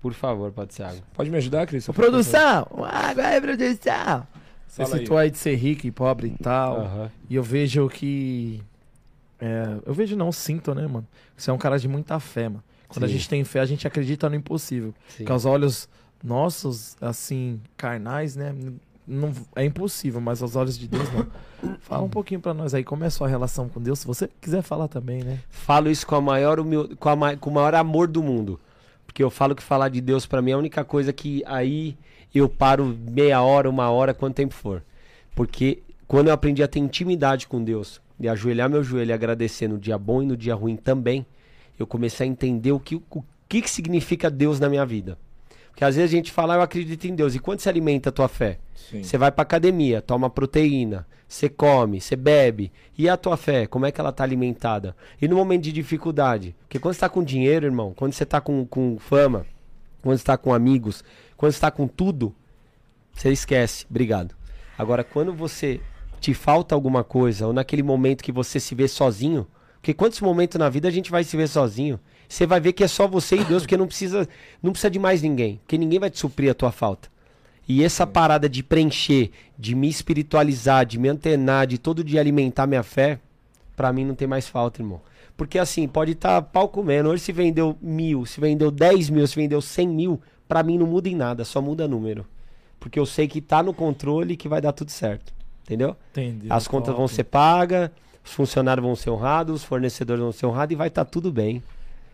Por 0.00 0.14
favor, 0.14 0.50
pode 0.52 0.72
ser 0.72 0.84
água. 0.84 1.00
Pode 1.12 1.28
me 1.30 1.36
ajudar, 1.36 1.66
Cris? 1.66 1.86
Produção! 1.88 2.66
Água 2.90 3.24
aí, 3.26 3.40
produção! 3.42 4.26
Você 4.74 4.82
Fala 4.82 4.96
aí. 4.96 5.00
citou 5.02 5.16
aí 5.16 5.30
de 5.30 5.38
ser 5.38 5.54
rico 5.54 5.86
e 5.86 5.90
pobre 5.92 6.34
e 6.36 6.42
tal. 6.42 6.80
Aham. 6.80 7.10
E 7.30 7.36
eu 7.36 7.42
vejo 7.44 7.88
que. 7.88 8.60
é, 9.40 9.76
eu 9.86 9.94
vejo 9.94 10.16
não, 10.16 10.32
sinto, 10.32 10.74
né, 10.74 10.84
mano? 10.86 11.06
Você 11.36 11.48
é 11.48 11.52
um 11.52 11.58
cara 11.58 11.78
de 11.78 11.86
muita 11.86 12.18
fé, 12.18 12.48
mano. 12.48 12.62
Quando 12.88 13.04
a 13.04 13.06
Sim. 13.06 13.14
gente 13.14 13.28
tem 13.28 13.44
fé, 13.44 13.60
a 13.60 13.66
gente 13.66 13.86
acredita 13.86 14.28
no 14.28 14.34
impossível. 14.34 14.92
Sim. 15.08 15.18
Porque 15.18 15.30
aos 15.32 15.44
olhos 15.44 15.88
nossos, 16.22 16.96
assim, 17.00 17.60
carnais, 17.76 18.34
né? 18.34 18.52
Não, 19.06 19.32
é 19.54 19.64
impossível, 19.64 20.20
mas 20.20 20.42
aos 20.42 20.56
olhos 20.56 20.76
de 20.76 20.88
Deus 20.88 21.04
não. 21.12 21.76
Fala 21.80 22.02
um 22.02 22.08
pouquinho 22.08 22.40
pra 22.40 22.52
nós 22.52 22.74
aí, 22.74 22.82
como 22.82 23.04
é 23.04 23.06
a 23.06 23.10
sua 23.10 23.28
relação 23.28 23.68
com 23.68 23.80
Deus? 23.80 24.00
Se 24.00 24.06
você 24.08 24.28
quiser 24.40 24.62
falar 24.62 24.88
também, 24.88 25.22
né? 25.22 25.38
Falo 25.50 25.88
isso 25.88 26.04
com, 26.04 26.16
a 26.16 26.20
maior 26.20 26.58
humil... 26.58 26.96
com, 26.98 27.08
a 27.08 27.14
ma- 27.14 27.36
com 27.36 27.48
o 27.50 27.52
maior 27.54 27.76
amor 27.76 28.08
do 28.08 28.22
mundo. 28.24 28.58
Porque 29.06 29.22
eu 29.22 29.30
falo 29.30 29.54
que 29.54 29.62
falar 29.62 29.88
de 29.88 30.00
Deus 30.00 30.26
pra 30.26 30.42
mim 30.42 30.50
é 30.50 30.54
a 30.54 30.58
única 30.58 30.82
coisa 30.84 31.12
que 31.12 31.44
aí 31.46 31.96
eu 32.38 32.48
paro 32.48 32.96
meia 33.08 33.42
hora, 33.42 33.68
uma 33.68 33.90
hora, 33.90 34.14
quanto 34.14 34.34
tempo 34.36 34.54
for. 34.54 34.82
Porque 35.34 35.82
quando 36.06 36.28
eu 36.28 36.34
aprendi 36.34 36.62
a 36.62 36.68
ter 36.68 36.78
intimidade 36.78 37.46
com 37.46 37.62
Deus 37.62 38.00
e 38.18 38.28
ajoelhar 38.28 38.68
meu 38.68 38.82
joelho 38.82 39.10
e 39.10 39.12
agradecer 39.12 39.68
no 39.68 39.78
dia 39.78 39.98
bom 39.98 40.22
e 40.22 40.26
no 40.26 40.36
dia 40.36 40.54
ruim 40.54 40.76
também, 40.76 41.26
eu 41.78 41.86
comecei 41.86 42.26
a 42.26 42.30
entender 42.30 42.72
o 42.72 42.80
que, 42.80 42.96
o 42.96 43.24
que, 43.48 43.62
que 43.62 43.70
significa 43.70 44.30
Deus 44.30 44.60
na 44.60 44.68
minha 44.68 44.86
vida. 44.86 45.18
Porque 45.70 45.84
às 45.84 45.96
vezes 45.96 46.12
a 46.12 46.16
gente 46.16 46.30
fala, 46.30 46.54
"Ah, 46.54 46.58
eu 46.58 46.62
acredito 46.62 47.04
em 47.04 47.16
Deus. 47.16 47.34
E 47.34 47.40
quando 47.40 47.58
você 47.58 47.68
alimenta 47.68 48.08
a 48.08 48.12
tua 48.12 48.28
fé? 48.28 48.58
Sim. 48.74 49.02
Você 49.02 49.18
vai 49.18 49.32
pra 49.32 49.42
academia, 49.42 50.00
toma 50.00 50.30
proteína, 50.30 51.04
você 51.26 51.48
come, 51.48 52.00
você 52.00 52.14
bebe. 52.14 52.70
E 52.96 53.08
a 53.08 53.16
tua 53.16 53.36
fé, 53.36 53.66
como 53.66 53.84
é 53.84 53.90
que 53.90 54.00
ela 54.00 54.12
tá 54.12 54.22
alimentada? 54.22 54.94
E 55.20 55.26
no 55.26 55.34
momento 55.34 55.62
de 55.64 55.72
dificuldade? 55.72 56.54
Porque 56.60 56.78
quando 56.78 56.94
você 56.94 57.00
tá 57.00 57.08
com 57.08 57.24
dinheiro, 57.24 57.66
irmão, 57.66 57.92
quando 57.96 58.12
você 58.12 58.24
tá 58.24 58.40
com, 58.40 58.64
com 58.64 58.98
fama, 59.00 59.44
quando 60.04 60.18
você 60.18 60.24
tá 60.24 60.36
com 60.36 60.52
amigos, 60.52 61.02
quando 61.36 61.52
você 61.52 61.60
tá 61.60 61.70
com 61.70 61.88
tudo, 61.88 62.34
você 63.12 63.30
esquece. 63.32 63.86
Obrigado. 63.88 64.34
Agora, 64.76 65.02
quando 65.02 65.32
você 65.32 65.80
te 66.20 66.34
falta 66.34 66.74
alguma 66.74 67.02
coisa, 67.02 67.46
ou 67.46 67.52
naquele 67.52 67.82
momento 67.82 68.22
que 68.22 68.32
você 68.32 68.60
se 68.60 68.74
vê 68.74 68.86
sozinho, 68.86 69.46
porque 69.74 69.94
quantos 69.94 70.20
momentos 70.20 70.58
na 70.58 70.68
vida 70.68 70.88
a 70.88 70.90
gente 70.90 71.10
vai 71.10 71.24
se 71.24 71.36
ver 71.36 71.48
sozinho? 71.48 71.98
Você 72.28 72.46
vai 72.46 72.60
ver 72.60 72.72
que 72.72 72.84
é 72.84 72.88
só 72.88 73.06
você 73.06 73.36
e 73.36 73.44
Deus, 73.44 73.62
porque 73.62 73.76
não 73.76 73.86
precisa, 73.86 74.28
não 74.62 74.72
precisa 74.72 74.90
de 74.90 74.98
mais 74.98 75.22
ninguém, 75.22 75.58
porque 75.58 75.78
ninguém 75.78 75.98
vai 75.98 76.10
te 76.10 76.18
suprir 76.18 76.50
a 76.50 76.54
tua 76.54 76.72
falta. 76.72 77.08
E 77.66 77.82
essa 77.82 78.06
parada 78.06 78.48
de 78.48 78.62
preencher, 78.62 79.30
de 79.58 79.74
me 79.74 79.88
espiritualizar, 79.88 80.84
de 80.84 80.98
me 80.98 81.08
antenar, 81.08 81.66
de 81.66 81.78
todo 81.78 82.04
dia 82.04 82.20
alimentar 82.20 82.66
minha 82.66 82.82
fé, 82.82 83.18
pra 83.74 83.92
mim 83.92 84.04
não 84.04 84.14
tem 84.14 84.28
mais 84.28 84.46
falta, 84.46 84.82
irmão. 84.82 85.00
Porque 85.36 85.58
assim, 85.58 85.88
pode 85.88 86.12
estar 86.12 86.40
pau 86.42 86.68
comendo. 86.68 87.08
Hoje 87.08 87.22
se 87.22 87.32
vendeu 87.32 87.76
mil, 87.82 88.24
se 88.24 88.40
vendeu 88.40 88.70
dez 88.70 89.10
mil, 89.10 89.26
se 89.26 89.34
vendeu 89.34 89.60
cem 89.60 89.88
mil, 89.88 90.20
pra 90.46 90.62
mim 90.62 90.78
não 90.78 90.86
muda 90.86 91.08
em 91.08 91.14
nada, 91.16 91.44
só 91.44 91.60
muda 91.60 91.88
número. 91.88 92.24
Porque 92.78 92.98
eu 92.98 93.06
sei 93.06 93.26
que 93.26 93.40
tá 93.40 93.62
no 93.62 93.74
controle 93.74 94.34
e 94.34 94.36
que 94.36 94.48
vai 94.48 94.60
dar 94.60 94.72
tudo 94.72 94.90
certo. 94.90 95.32
Entendeu? 95.64 95.96
Entendi. 96.12 96.46
As 96.50 96.68
contas 96.68 96.94
vão 96.94 97.08
ser 97.08 97.24
pagas, 97.24 97.90
os 98.24 98.32
funcionários 98.32 98.84
vão 98.84 98.94
ser 98.94 99.10
honrados, 99.10 99.56
os 99.56 99.64
fornecedores 99.64 100.22
vão 100.22 100.30
ser 100.32 100.46
honrados 100.46 100.72
e 100.72 100.76
vai 100.76 100.88
estar 100.88 101.04
tudo 101.04 101.32
bem. 101.32 101.62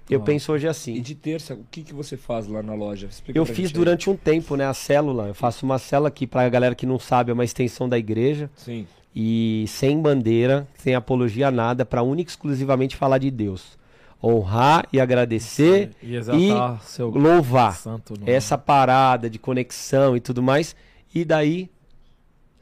Eu 0.09 0.18
Top. 0.20 0.32
penso 0.32 0.52
hoje 0.52 0.66
E 0.66 0.68
assim. 0.68 1.01
de 1.02 1.14
terça, 1.14 1.55
o 1.55 1.64
que, 1.70 1.82
que 1.82 1.92
você 1.94 2.16
faz 2.16 2.47
lá 2.48 2.62
na 2.62 2.74
loja? 2.74 3.06
Explica 3.06 3.38
Eu 3.38 3.44
fiz 3.47 3.56
gente 3.56 3.66
aí. 3.68 3.72
durante 3.74 4.09
um 4.10 4.16
tempo, 4.16 4.56
né, 4.56 4.66
a 4.66 4.74
célula. 4.74 5.28
Eu 5.28 5.34
faço 5.34 5.64
uma 5.64 5.78
célula 5.78 6.10
que, 6.10 6.26
pra 6.26 6.48
galera 6.48 6.74
que 6.74 6.86
não 6.86 6.98
sabe, 6.98 7.30
é 7.30 7.34
uma 7.34 7.44
extensão 7.44 7.88
da 7.88 7.97
igreja. 7.98 8.51
Sim. 8.56 8.86
E 9.15 9.65
sem 9.69 10.01
bandeira, 10.01 10.66
sem 10.78 10.95
apologia 10.95 11.49
a 11.49 11.51
nada, 11.51 11.85
pra 11.85 12.03
única 12.03 12.31
e 12.31 12.32
exclusivamente 12.32 12.97
falar 12.97 13.19
de 13.19 13.31
Deus. 13.31 13.78
Honrar 14.23 14.87
e 14.93 15.01
agradecer, 15.01 15.91
E 16.03 16.15
exaltar 16.15 16.82
seu 16.82 17.09
louvar. 17.09 17.74
santo 17.77 18.15
nome. 18.19 18.31
Essa 18.31 18.57
parada 18.59 19.28
de 19.31 19.39
conexão 19.39 20.16
e 20.16 20.20
tudo 20.20 20.43
mais. 20.43 20.77
E 21.15 21.24
daí, 21.24 21.69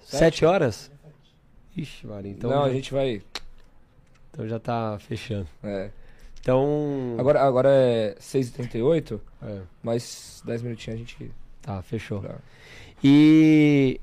Sete? 0.01 0.19
sete, 0.19 0.45
horas? 0.45 0.91
Ixi, 1.77 2.07
Maria, 2.07 2.31
então, 2.31 2.49
Não, 2.51 2.63
já, 2.63 2.65
a 2.67 2.73
gente 2.73 2.93
vai. 2.95 3.23
então 4.31 4.49
já 4.49 4.59
tá 4.59 4.99
fechando. 5.01 5.47
É. 5.63 5.91
Então. 6.41 7.17
Agora, 7.19 7.43
agora 7.43 7.69
é 7.71 8.15
6h38, 8.21 9.21
É, 9.43 9.59
mais 9.83 10.41
10 10.47 10.63
minutinhos 10.63 10.95
a 10.95 10.99
gente. 10.99 11.31
tá, 11.61 11.83
fechou. 11.83 12.21
Tá. 12.23 12.37
E 13.05 14.01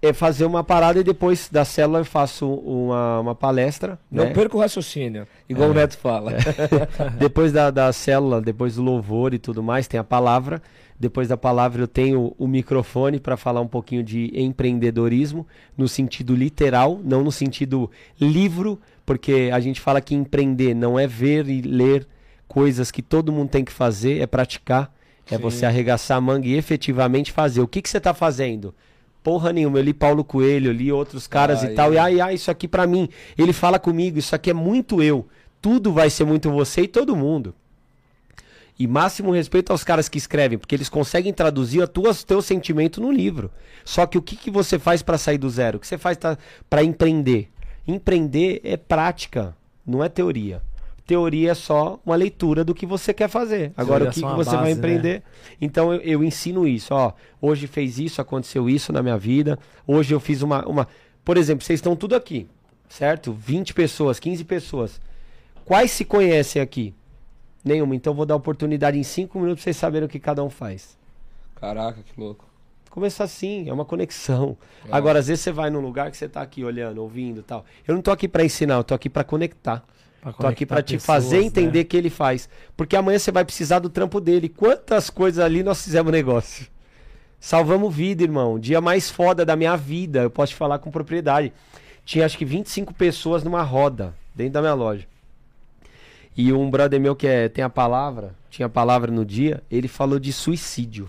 é 0.00 0.12
fazer 0.12 0.44
uma 0.44 0.62
parada 0.62 1.00
e 1.00 1.04
depois 1.04 1.48
da 1.50 1.64
célula 1.64 2.00
eu 2.00 2.04
faço 2.04 2.48
uma, 2.48 3.20
uma 3.20 3.34
palestra. 3.34 3.98
Não 4.10 4.24
né? 4.24 4.32
perca 4.32 4.56
o 4.56 4.60
raciocínio, 4.60 5.26
igual 5.48 5.68
É. 5.68 5.70
o 5.70 5.74
Neto 5.74 5.96
fala. 5.98 6.32
depois 7.18 7.52
da, 7.52 7.70
da 7.70 7.92
célula, 7.92 8.40
depois 8.40 8.76
do 8.76 8.82
louvor 8.82 9.34
e 9.34 9.38
tudo 9.38 9.62
mais, 9.62 9.86
tem 9.88 9.98
a 9.98 10.04
palavra. 10.04 10.62
Depois 10.98 11.28
da 11.28 11.36
palavra 11.36 11.82
eu 11.82 11.88
tenho 11.88 12.34
o 12.38 12.46
microfone 12.46 13.20
para 13.20 13.36
falar 13.36 13.60
um 13.60 13.66
pouquinho 13.66 14.02
de 14.02 14.30
empreendedorismo, 14.34 15.46
no 15.76 15.86
sentido 15.88 16.34
literal, 16.34 17.00
não 17.04 17.22
no 17.22 17.30
sentido 17.30 17.90
livro, 18.18 18.80
porque 19.04 19.50
a 19.52 19.60
gente 19.60 19.80
fala 19.80 20.00
que 20.00 20.14
empreender 20.14 20.74
não 20.74 20.98
é 20.98 21.06
ver 21.06 21.48
e 21.48 21.60
ler 21.60 22.06
coisas 22.48 22.90
que 22.90 23.02
todo 23.02 23.32
mundo 23.32 23.50
tem 23.50 23.64
que 23.64 23.72
fazer, 23.72 24.20
é 24.20 24.26
praticar, 24.26 24.90
é 25.30 25.36
Sim. 25.36 25.42
você 25.42 25.66
arregaçar 25.66 26.16
a 26.16 26.20
manga 26.20 26.46
e 26.46 26.54
efetivamente 26.54 27.30
fazer. 27.30 27.60
O 27.60 27.68
que, 27.68 27.82
que 27.82 27.90
você 27.90 27.98
está 27.98 28.14
fazendo? 28.14 28.74
Porra 29.26 29.52
nenhuma, 29.52 29.80
eu 29.80 29.82
li 29.82 29.92
Paulo 29.92 30.22
Coelho, 30.22 30.68
eu 30.68 30.72
li 30.72 30.92
outros 30.92 31.26
caras 31.26 31.64
Ai, 31.64 31.72
e 31.72 31.74
tal, 31.74 31.92
e 31.92 31.98
ai. 31.98 32.20
ai, 32.20 32.34
isso 32.34 32.48
aqui 32.48 32.68
pra 32.68 32.86
mim, 32.86 33.08
ele 33.36 33.52
fala 33.52 33.76
comigo, 33.76 34.20
isso 34.20 34.36
aqui 34.36 34.50
é 34.50 34.54
muito 34.54 35.02
eu. 35.02 35.26
Tudo 35.60 35.92
vai 35.92 36.08
ser 36.08 36.24
muito 36.24 36.48
você 36.48 36.82
e 36.82 36.86
todo 36.86 37.16
mundo. 37.16 37.52
E 38.78 38.86
máximo 38.86 39.32
respeito 39.32 39.72
aos 39.72 39.82
caras 39.82 40.08
que 40.08 40.16
escrevem, 40.16 40.56
porque 40.56 40.76
eles 40.76 40.88
conseguem 40.88 41.32
traduzir 41.32 41.82
a 41.82 41.88
tua, 41.88 42.14
teu 42.14 42.40
sentimento 42.40 43.00
no 43.00 43.10
livro. 43.10 43.50
Só 43.84 44.06
que 44.06 44.16
o 44.16 44.22
que, 44.22 44.36
que 44.36 44.48
você 44.48 44.78
faz 44.78 45.02
pra 45.02 45.18
sair 45.18 45.38
do 45.38 45.50
zero? 45.50 45.78
O 45.78 45.80
que 45.80 45.88
você 45.88 45.98
faz 45.98 46.16
tá, 46.16 46.38
para 46.70 46.84
empreender? 46.84 47.50
Empreender 47.84 48.60
é 48.62 48.76
prática, 48.76 49.56
não 49.84 50.04
é 50.04 50.08
teoria. 50.08 50.62
Teoria 51.06 51.52
é 51.52 51.54
só 51.54 52.00
uma 52.04 52.16
leitura 52.16 52.64
do 52.64 52.74
que 52.74 52.84
você 52.84 53.14
quer 53.14 53.28
fazer. 53.28 53.72
Agora, 53.76 54.06
Teoria 54.06 54.10
o 54.10 54.12
que, 54.12 54.18
é 54.18 54.22
que 54.22 54.26
uma 54.26 54.36
você 54.36 54.50
vai 54.50 54.58
base, 54.58 54.72
né? 54.72 54.78
empreender? 54.78 55.22
Então, 55.60 55.94
eu, 55.94 56.00
eu 56.00 56.24
ensino 56.24 56.66
isso. 56.66 56.92
Ó, 56.92 57.12
hoje 57.40 57.68
fez 57.68 57.98
isso, 57.98 58.20
aconteceu 58.20 58.68
isso 58.68 58.92
na 58.92 59.02
minha 59.02 59.16
vida. 59.16 59.56
Hoje 59.86 60.12
eu 60.12 60.18
fiz 60.18 60.42
uma. 60.42 60.66
uma... 60.66 60.88
Por 61.24 61.36
exemplo, 61.36 61.64
vocês 61.64 61.78
estão 61.78 61.94
tudo 61.94 62.16
aqui, 62.16 62.48
certo? 62.88 63.32
20 63.32 63.72
pessoas, 63.72 64.18
15 64.18 64.44
pessoas. 64.44 65.00
Quais 65.64 65.92
se 65.92 66.04
conhecem 66.04 66.60
aqui? 66.60 66.92
Nenhuma. 67.64 67.94
Então, 67.94 68.12
eu 68.12 68.16
vou 68.16 68.26
dar 68.26 68.34
oportunidade 68.34 68.98
em 68.98 69.02
5 69.04 69.38
minutos 69.38 69.62
pra 69.62 69.64
vocês 69.64 69.76
saberem 69.76 70.06
o 70.06 70.08
que 70.08 70.18
cada 70.18 70.42
um 70.42 70.50
faz. 70.50 70.98
Caraca, 71.54 72.02
que 72.02 72.20
louco. 72.20 72.44
Começar 72.90 73.24
assim, 73.24 73.68
é 73.68 73.72
uma 73.72 73.84
conexão. 73.84 74.56
É. 74.84 74.88
Agora, 74.90 75.18
às 75.18 75.28
vezes 75.28 75.44
você 75.44 75.52
vai 75.52 75.70
num 75.70 75.80
lugar 75.80 76.10
que 76.10 76.16
você 76.16 76.28
tá 76.28 76.40
aqui 76.40 76.64
olhando, 76.64 76.98
ouvindo 77.02 77.40
e 77.40 77.42
tal. 77.42 77.64
Eu 77.86 77.94
não 77.94 78.02
tô 78.02 78.10
aqui 78.10 78.26
pra 78.26 78.44
ensinar, 78.44 78.74
eu 78.74 78.84
tô 78.84 78.94
aqui 78.94 79.10
pra 79.10 79.22
conectar. 79.22 79.84
Pra 80.32 80.42
Tô 80.42 80.46
aqui 80.48 80.66
pra 80.66 80.82
te 80.82 80.94
pessoas, 80.94 81.24
fazer 81.24 81.38
né? 81.38 81.44
entender 81.44 81.80
o 81.80 81.84
que 81.84 81.96
ele 81.96 82.10
faz. 82.10 82.48
Porque 82.76 82.96
amanhã 82.96 83.18
você 83.18 83.30
vai 83.30 83.44
precisar 83.44 83.78
do 83.78 83.88
trampo 83.88 84.20
dele. 84.20 84.48
Quantas 84.48 85.08
coisas 85.08 85.44
ali 85.44 85.62
nós 85.62 85.84
fizemos 85.84 86.10
negócio? 86.10 86.66
Salvamos 87.38 87.94
vida, 87.94 88.24
irmão. 88.24 88.58
Dia 88.58 88.80
mais 88.80 89.08
foda 89.08 89.44
da 89.44 89.54
minha 89.54 89.76
vida, 89.76 90.22
eu 90.22 90.30
posso 90.30 90.52
te 90.52 90.56
falar 90.56 90.78
com 90.80 90.90
propriedade. 90.90 91.52
Tinha 92.04 92.26
acho 92.26 92.36
que 92.36 92.44
25 92.44 92.92
pessoas 92.94 93.44
numa 93.44 93.62
roda 93.62 94.14
dentro 94.34 94.54
da 94.54 94.60
minha 94.60 94.74
loja. 94.74 95.06
E 96.36 96.52
um 96.52 96.68
brother 96.68 97.00
meu 97.00 97.14
que 97.14 97.26
é, 97.26 97.48
tem 97.48 97.64
a 97.64 97.70
palavra, 97.70 98.34
tinha 98.50 98.66
a 98.66 98.68
palavra 98.68 99.10
no 99.10 99.24
dia, 99.24 99.62
ele 99.70 99.88
falou 99.88 100.18
de 100.18 100.32
suicídio. 100.32 101.08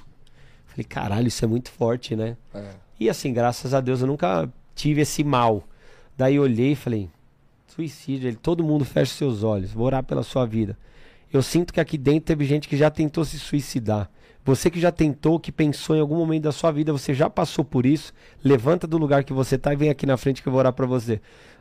Falei, 0.68 0.86
caralho, 0.86 1.28
isso 1.28 1.44
é 1.44 1.48
muito 1.48 1.72
forte, 1.72 2.16
né? 2.16 2.38
É. 2.54 2.70
E 3.00 3.10
assim, 3.10 3.34
graças 3.34 3.74
a 3.74 3.82
Deus, 3.82 4.02
eu 4.02 4.08
nunca 4.08 4.48
tive 4.76 5.02
esse 5.02 5.24
mal. 5.24 5.64
Daí 6.16 6.36
eu 6.36 6.44
olhei 6.44 6.72
e 6.74 6.76
falei, 6.76 7.10
suicídio, 7.78 8.28
ele, 8.28 8.36
todo 8.38 8.64
mundo 8.64 8.84
fecha 8.84 9.14
seus 9.14 9.44
olhos, 9.44 9.72
vou 9.72 9.86
orar 9.86 10.04
pela 10.04 10.24
sua 10.24 10.46
vida. 10.46 10.78
Eu 11.32 11.42
sinto 11.44 11.72
que 11.74 11.80
aqui 11.80 11.98
dentro 11.98 12.22
teve 12.28 12.44
gente 12.46 12.68
que 12.68 12.76
já 12.78 12.90
tentou 12.90 13.24
se 13.24 13.38
suicidar. 13.38 14.10
Você 14.44 14.70
que 14.72 14.80
já 14.80 14.92
tentou, 14.92 15.40
que 15.40 15.52
pensou 15.52 15.96
em 15.96 16.00
algum 16.00 16.16
momento 16.16 16.44
da 16.44 16.52
sua 16.54 16.72
vida, 16.72 16.92
você 16.94 17.14
já 17.14 17.30
passou 17.30 17.66
por 17.66 17.86
isso, 17.86 18.14
levanta 18.44 18.88
do 18.88 18.98
lugar 18.98 19.24
que 19.26 19.34
você 19.34 19.58
tá 19.58 19.74
e 19.74 19.76
vem 19.76 19.90
aqui 19.90 20.06
na 20.06 20.16
frente 20.18 20.42
que 20.42 20.48
eu 20.48 20.52
vou 20.52 20.60
orar 20.60 20.72
pra 20.74 20.86
você. 20.86 21.20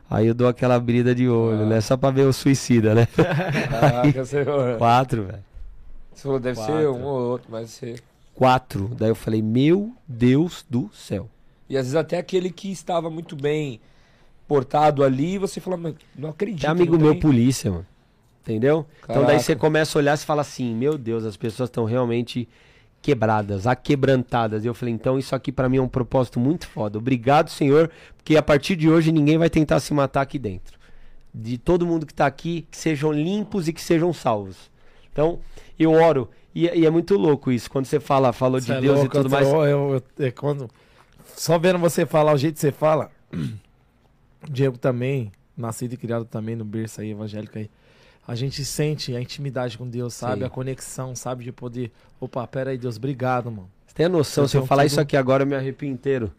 Aí 0.09 0.25
eu 0.25 0.33
dou 0.33 0.47
aquela 0.47 0.79
brida 0.79 1.13
de 1.13 1.27
olho, 1.27 1.63
Ah. 1.63 1.65
né? 1.65 1.81
Só 1.81 1.97
pra 1.97 2.09
ver 2.11 2.21
o 2.25 2.31
suicida, 2.31 2.95
né? 2.95 3.07
Caraca, 3.69 4.25
você 4.25 4.45
Quatro, 4.77 5.23
velho. 5.25 5.43
você 6.13 6.23
falou, 6.23 6.39
deve 6.39 6.55
ser 6.57 6.65
Quatro. 6.65 6.93
um 6.95 7.03
ou 7.03 7.21
outro, 7.31 7.47
mas 7.51 7.69
ser. 7.71 8.01
Quatro. 8.33 8.91
Daí 8.97 9.09
eu 9.09 9.15
falei, 9.15 9.41
meu 9.41 9.91
Deus 10.07 10.65
do 10.69 10.89
céu. 10.93 11.29
E 11.69 11.75
às 11.75 11.87
vezes 11.87 11.95
até 11.95 12.17
aquele 12.17 12.49
que 12.51 12.71
estava 12.71 13.09
muito 13.09 13.35
bem 13.35 13.81
portado 14.47 15.03
ali, 15.03 15.37
você 15.37 15.59
fala, 15.59 15.77
mas 15.77 15.95
não 16.15 16.29
acredito. 16.29 16.65
É 16.65 16.69
amigo 16.69 16.97
meu 16.97 17.11
tem- 17.11 17.19
polícia, 17.19 17.69
mano. 17.71 17.85
Entendeu? 18.41 18.85
Então 19.03 19.15
daí 19.17 19.25
Caraca. 19.25 19.39
você 19.43 19.55
começa 19.55 19.97
a 19.97 19.99
olhar 19.99 20.17
e 20.17 20.21
fala 20.21 20.41
assim, 20.41 20.73
meu 20.73 20.97
Deus, 20.97 21.25
as 21.25 21.35
pessoas 21.35 21.67
estão 21.67 21.83
realmente 21.83 22.47
quebradas, 23.01 23.67
aquebrantadas. 23.67 24.63
E 24.63 24.67
eu 24.67 24.73
falei, 24.73 24.93
então 24.93 25.19
isso 25.19 25.35
aqui 25.35 25.51
pra 25.51 25.67
mim 25.67 25.77
é 25.77 25.81
um 25.81 25.87
propósito 25.87 26.39
muito 26.39 26.65
foda. 26.67 26.97
Obrigado, 26.97 27.49
Senhor, 27.49 27.91
porque 28.15 28.37
a 28.37 28.41
partir 28.41 28.75
de 28.77 28.89
hoje 28.89 29.11
ninguém 29.11 29.37
vai 29.37 29.49
tentar 29.49 29.79
se 29.81 29.93
matar 29.93 30.21
aqui 30.21 30.39
dentro. 30.39 30.77
de 31.33 31.57
todo 31.57 31.85
mundo 31.85 32.05
que 32.05 32.13
está 32.13 32.25
aqui, 32.25 32.65
que 32.71 32.77
sejam 32.77 33.11
limpos 33.11 33.67
e 33.67 33.73
que 33.73 33.81
sejam 33.81 34.11
salvos. 34.13 34.71
Então, 35.11 35.39
eu 35.77 35.91
oro. 35.91 36.29
E, 36.55 36.65
e 36.67 36.85
é 36.85 36.89
muito 36.89 37.15
louco 37.15 37.51
isso, 37.51 37.69
quando 37.69 37.85
você 37.85 37.99
fala, 37.99 38.33
falou 38.33 38.59
Cê 38.59 38.67
de 38.67 38.71
é 38.71 38.81
Deus 38.81 38.95
louco, 38.99 39.05
e 39.05 39.09
tudo 39.21 39.27
eu, 39.27 39.29
mais. 39.31 39.47
Eu, 39.47 39.63
eu- 39.65 40.03
eu- 40.17 40.25
é 40.25 40.31
quando, 40.31 40.67
só 41.35 41.59
vendo 41.59 41.77
você 41.77 42.05
falar, 42.07 42.33
o 42.33 42.37
jeito 42.37 42.55
que 42.55 42.61
você 42.61 42.71
fala. 42.71 43.11
Diego 44.49 44.77
também, 44.77 45.31
nascido 45.55 45.93
e 45.93 45.97
criado 45.97 46.25
também 46.25 46.55
no 46.55 46.65
berço 46.65 47.01
aí, 47.01 47.11
evangélico 47.11 47.57
aí. 47.57 47.69
A 48.27 48.35
gente 48.35 48.63
sente 48.65 49.15
a 49.15 49.21
intimidade 49.21 49.77
com 49.77 49.87
Deus, 49.87 50.13
sabe? 50.13 50.39
Sim. 50.41 50.45
A 50.45 50.49
conexão, 50.49 51.15
sabe? 51.15 51.43
De 51.45 51.51
poder. 51.51 51.91
Opa, 52.19 52.45
pera 52.47 52.71
aí, 52.71 52.77
Deus, 52.77 52.97
obrigado, 52.97 53.49
mano. 53.49 53.69
Você 53.85 53.93
tem 53.95 54.05
a 54.05 54.09
noção, 54.09 54.43
Eu 54.43 54.47
se 54.49 54.57
eu 54.57 54.65
falar 54.65 54.83
tudo- 54.83 54.91
isso 54.91 54.99
aqui 55.01 55.15
agora, 55.15 55.43
eu 55.43 55.47
me 55.47 55.55
arrepio 55.55 55.87
inteiro. 55.89 56.31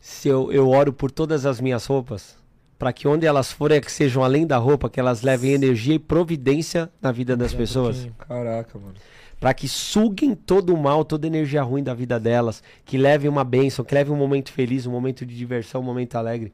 Se 0.00 0.28
eu, 0.28 0.50
eu 0.52 0.68
oro 0.68 0.92
por 0.92 1.10
todas 1.10 1.44
as 1.44 1.60
minhas 1.60 1.84
roupas, 1.84 2.36
para 2.78 2.92
que 2.92 3.06
onde 3.06 3.26
elas 3.26 3.52
forem, 3.52 3.76
é 3.76 3.80
que 3.80 3.90
sejam 3.92 4.22
além 4.24 4.46
da 4.46 4.56
roupa, 4.56 4.88
que 4.88 4.98
elas 4.98 5.20
levem 5.22 5.50
energia 5.52 5.94
e 5.94 5.98
providência 5.98 6.88
na 7.02 7.12
vida 7.12 7.36
das 7.36 7.52
Um 7.52 7.56
pessoas. 7.58 7.96
pouquinho. 7.96 8.14
Caraca, 8.26 8.78
mano. 8.78 8.94
Para 9.40 9.52
que 9.54 9.68
suguem 9.68 10.34
todo 10.34 10.74
o 10.74 10.76
mal, 10.80 11.04
toda 11.04 11.26
a 11.26 11.28
energia 11.28 11.62
ruim 11.62 11.82
da 11.82 11.92
vida 11.94 12.18
delas, 12.18 12.62
que 12.84 12.96
levem 12.96 13.28
uma 13.28 13.44
bênção, 13.44 13.84
que 13.84 13.94
levem 13.94 14.12
um 14.12 14.16
momento 14.16 14.50
feliz, 14.52 14.86
um 14.86 14.90
momento 14.92 15.26
de 15.26 15.36
diversão, 15.36 15.80
um 15.80 15.84
momento 15.84 16.16
alegre. 16.16 16.52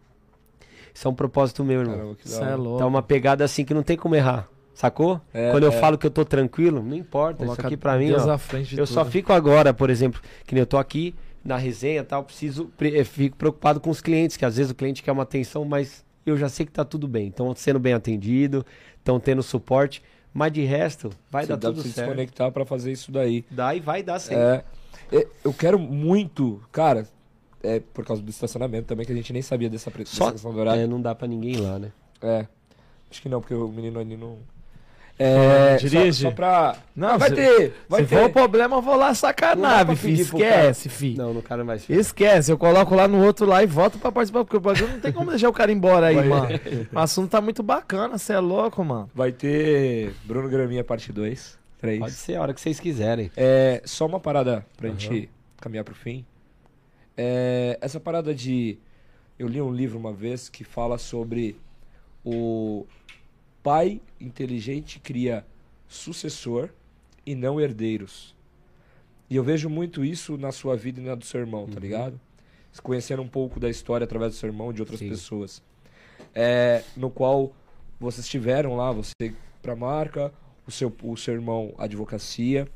Isso 0.95 1.09
é 1.09 1.11
um 1.11 1.15
propósito 1.15 1.65
meu, 1.65 1.81
irmão. 1.81 1.97
Caramba, 1.97 2.16
Isso 2.25 2.43
é 2.45 2.55
louco. 2.55 2.79
Tá 2.79 2.87
uma 2.87 3.03
pegada 3.03 3.45
assim 3.45 3.65
que 3.65 3.75
não 3.75 3.83
tem 3.83 3.97
como 3.97 4.15
errar. 4.15 4.49
Sacou? 4.73 5.21
É, 5.33 5.51
Quando 5.51 5.65
eu 5.65 5.73
é. 5.73 5.81
falo 5.81 5.99
que 5.99 6.07
eu 6.07 6.11
tô 6.11 6.25
tranquilo, 6.25 6.83
não 6.83 6.97
importa. 6.97 7.39
Coloca 7.39 7.61
isso 7.61 7.66
aqui 7.66 7.77
pra 7.77 7.97
mim, 7.99 8.09
Deus 8.09 8.27
ó, 8.27 8.33
à 8.33 8.39
frente 8.39 8.75
de 8.75 8.79
eu 8.81 8.87
só 8.87 9.03
tudo. 9.03 9.12
fico 9.12 9.33
agora, 9.33 9.73
por 9.75 9.91
exemplo, 9.91 10.21
que 10.47 10.55
nem 10.55 10.61
eu 10.62 10.66
tô 10.66 10.77
aqui 10.79 11.15
na 11.45 11.57
resenha 11.57 12.01
e 12.01 12.05
tal, 12.05 12.25
preciso, 12.25 12.66
pre- 12.77 12.99
eu 12.99 13.05
fico 13.05 13.37
preocupado 13.37 13.79
com 13.79 13.91
os 13.91 14.01
clientes, 14.01 14.37
que 14.37 14.45
às 14.45 14.57
vezes 14.57 14.73
o 14.73 14.75
cliente 14.75 15.03
quer 15.03 15.12
uma 15.12 15.23
atenção, 15.25 15.65
mas 15.65 16.05
eu 16.25 16.37
já 16.37 16.49
sei 16.49 16.65
que 16.66 16.73
tá 16.73 16.85
tudo 16.85 17.07
bem. 17.07 17.29
Estão 17.29 17.55
sendo 17.55 17.79
bem 17.79 17.93
atendido, 17.93 18.65
estão 18.99 19.21
tendo 19.21 19.43
suporte, 19.43 20.03
mas 20.33 20.51
de 20.53 20.62
resto, 20.65 21.11
vai 21.31 21.45
Você 21.45 21.51
dar 21.51 21.57
dá 21.57 21.69
tudo 21.69 21.75
pra 21.77 21.83
se 21.85 21.91
certo. 21.93 22.07
desconectar 22.09 22.51
pra 22.51 22.65
fazer 22.65 22.91
isso 22.91 23.12
daí. 23.12 23.45
Dá 23.51 23.75
e 23.75 23.81
vai 23.81 24.03
dar 24.03 24.19
sempre. 24.19 24.43
É, 24.43 24.65
é, 25.12 25.27
eu 25.45 25.53
quero 25.53 25.79
muito, 25.79 26.61
cara, 26.73 27.07
é 27.65 27.81
por 27.81 28.05
causa 28.05 28.23
do 28.23 28.31
estacionamento 28.31 28.86
também, 28.86 29.05
que 29.07 29.12
a 29.12 29.16
gente 29.16 29.32
nem 29.32 29.43
sabia 29.43 29.69
dessa, 29.70 29.91
pre- 29.91 30.05
dessa 30.05 30.15
Só 30.16 30.31
questão 30.31 30.53
do 30.53 30.61
horário. 30.61 30.82
É, 30.82 30.86
não 30.86 31.01
dá 31.01 31.15
pra 31.15 31.27
ninguém 31.27 31.53
ir 31.55 31.61
lá, 31.61 31.78
né? 31.78 31.91
É. 32.23 32.47
Acho 33.11 33.23
que 33.23 33.28
não, 33.28 33.41
porque 33.41 33.55
o 33.55 33.69
menino 33.69 33.99
ali 33.99 34.16
não. 34.16 34.36
É. 35.16 35.77
dirige? 35.77 36.23
Só, 36.24 36.28
só 36.31 36.35
pra. 36.35 36.77
Não, 36.97 37.16
vai 37.19 37.28
se- 37.28 37.36
ter! 37.36 37.73
Vai 37.89 38.03
Se 38.03 38.09
ter! 38.09 38.16
for 38.16 38.24
o 38.27 38.32
problema, 38.32 38.77
eu 38.77 38.82
vou 38.82 38.97
lá 38.97 39.15
sacar 39.15 39.53
a 39.53 39.55
Não 39.55 39.62
dá 39.62 39.69
nave, 39.69 39.85
pra 39.86 39.97
fi. 39.97 40.09
pedir 40.09 40.27
pro 40.27 40.39
Esquece, 40.39 40.89
fi. 40.89 41.15
Não, 41.16 41.32
no 41.32 41.41
cara 41.41 41.62
mais. 41.65 41.89
Esquece, 41.89 42.51
eu 42.51 42.59
coloco 42.59 42.95
lá 42.97 43.07
no 43.07 43.24
outro 43.24 43.47
lá 43.47 43.62
e 43.62 43.66
volto 43.66 43.97
pra 43.97 44.11
participar, 44.11 44.43
porque 44.45 44.57
o 44.57 44.61
bagulho 44.61 44.89
não 44.89 44.99
tem 44.99 45.12
como 45.12 45.31
deixar 45.31 45.49
o 45.49 45.53
cara 45.53 45.70
embora 45.70 46.09
aí, 46.09 46.16
Vai. 46.16 46.28
mano. 46.28 46.49
O 46.93 46.99
assunto 46.99 47.31
tá 47.31 47.41
muito 47.41 47.62
bacana, 47.62 48.19
você 48.19 48.32
é 48.32 48.41
louco, 48.41 48.85
mano. 48.85 49.09
Vai 49.15 49.31
ter 49.31 50.12
Bruno 50.24 50.49
Graminha 50.49 50.82
parte 50.82 51.12
2, 51.12 51.57
3. 51.81 52.01
Pode 52.01 52.12
ser 52.12 52.35
a 52.35 52.43
hora 52.43 52.53
que 52.53 52.61
vocês 52.61 52.81
quiserem. 52.81 53.31
É, 53.36 53.82
só 53.85 54.07
uma 54.07 54.19
parada 54.19 54.66
pra 54.77 54.89
Aham. 54.89 54.99
gente 54.99 55.31
caminhar 55.61 55.85
pro 55.85 55.95
fim. 55.95 56.24
É, 57.16 57.78
essa 57.81 58.01
parada 58.01 58.35
de. 58.35 58.78
Eu 59.39 59.49
li 59.49 59.61
um 59.61 59.73
livro 59.73 59.99
uma 59.99 60.12
vez 60.12 60.49
que 60.49 60.62
fala 60.65 60.97
sobre 60.99 61.57
o 62.24 62.86
pai 63.62 64.01
inteligente 64.20 65.01
cria 65.01 65.45
sucessor 65.89 66.70
e 67.27 67.35
não 67.35 67.61
herdeiros. 67.61 68.35
E 69.28 69.36
eu 69.36 69.43
vejo 69.43 69.69
muito 69.69 70.05
isso 70.05 70.36
na 70.36 70.53
sua 70.53 70.77
vida 70.77 71.01
e 71.01 71.05
na 71.05 71.15
do 71.15 71.24
seu 71.24 71.41
irmão, 71.41 71.66
tá 71.66 71.74
Uhum. 71.74 71.81
ligado? 71.81 72.20
Conhecendo 72.82 73.23
um 73.23 73.28
pouco 73.28 73.59
da 73.59 73.70
história 73.70 74.05
através 74.05 74.32
do 74.35 74.36
seu 74.39 74.49
irmão 74.49 74.70
e 74.70 74.74
de 74.74 74.82
outras 74.82 74.99
Sim. 74.99 75.09
pessoas. 75.09 75.62
É, 76.35 76.82
no 76.97 77.09
qual 77.11 77.53
vocês 77.99 78.27
tiveram 78.28 78.77
lá, 78.77 78.91
você 78.93 79.12
pra 79.62 79.74
marca, 79.74 80.32
o 80.66 80.70
seu, 80.70 80.93
o 81.03 81.16
seu 81.16 81.35
irmão 81.35 81.73
advocacia. 81.78 82.69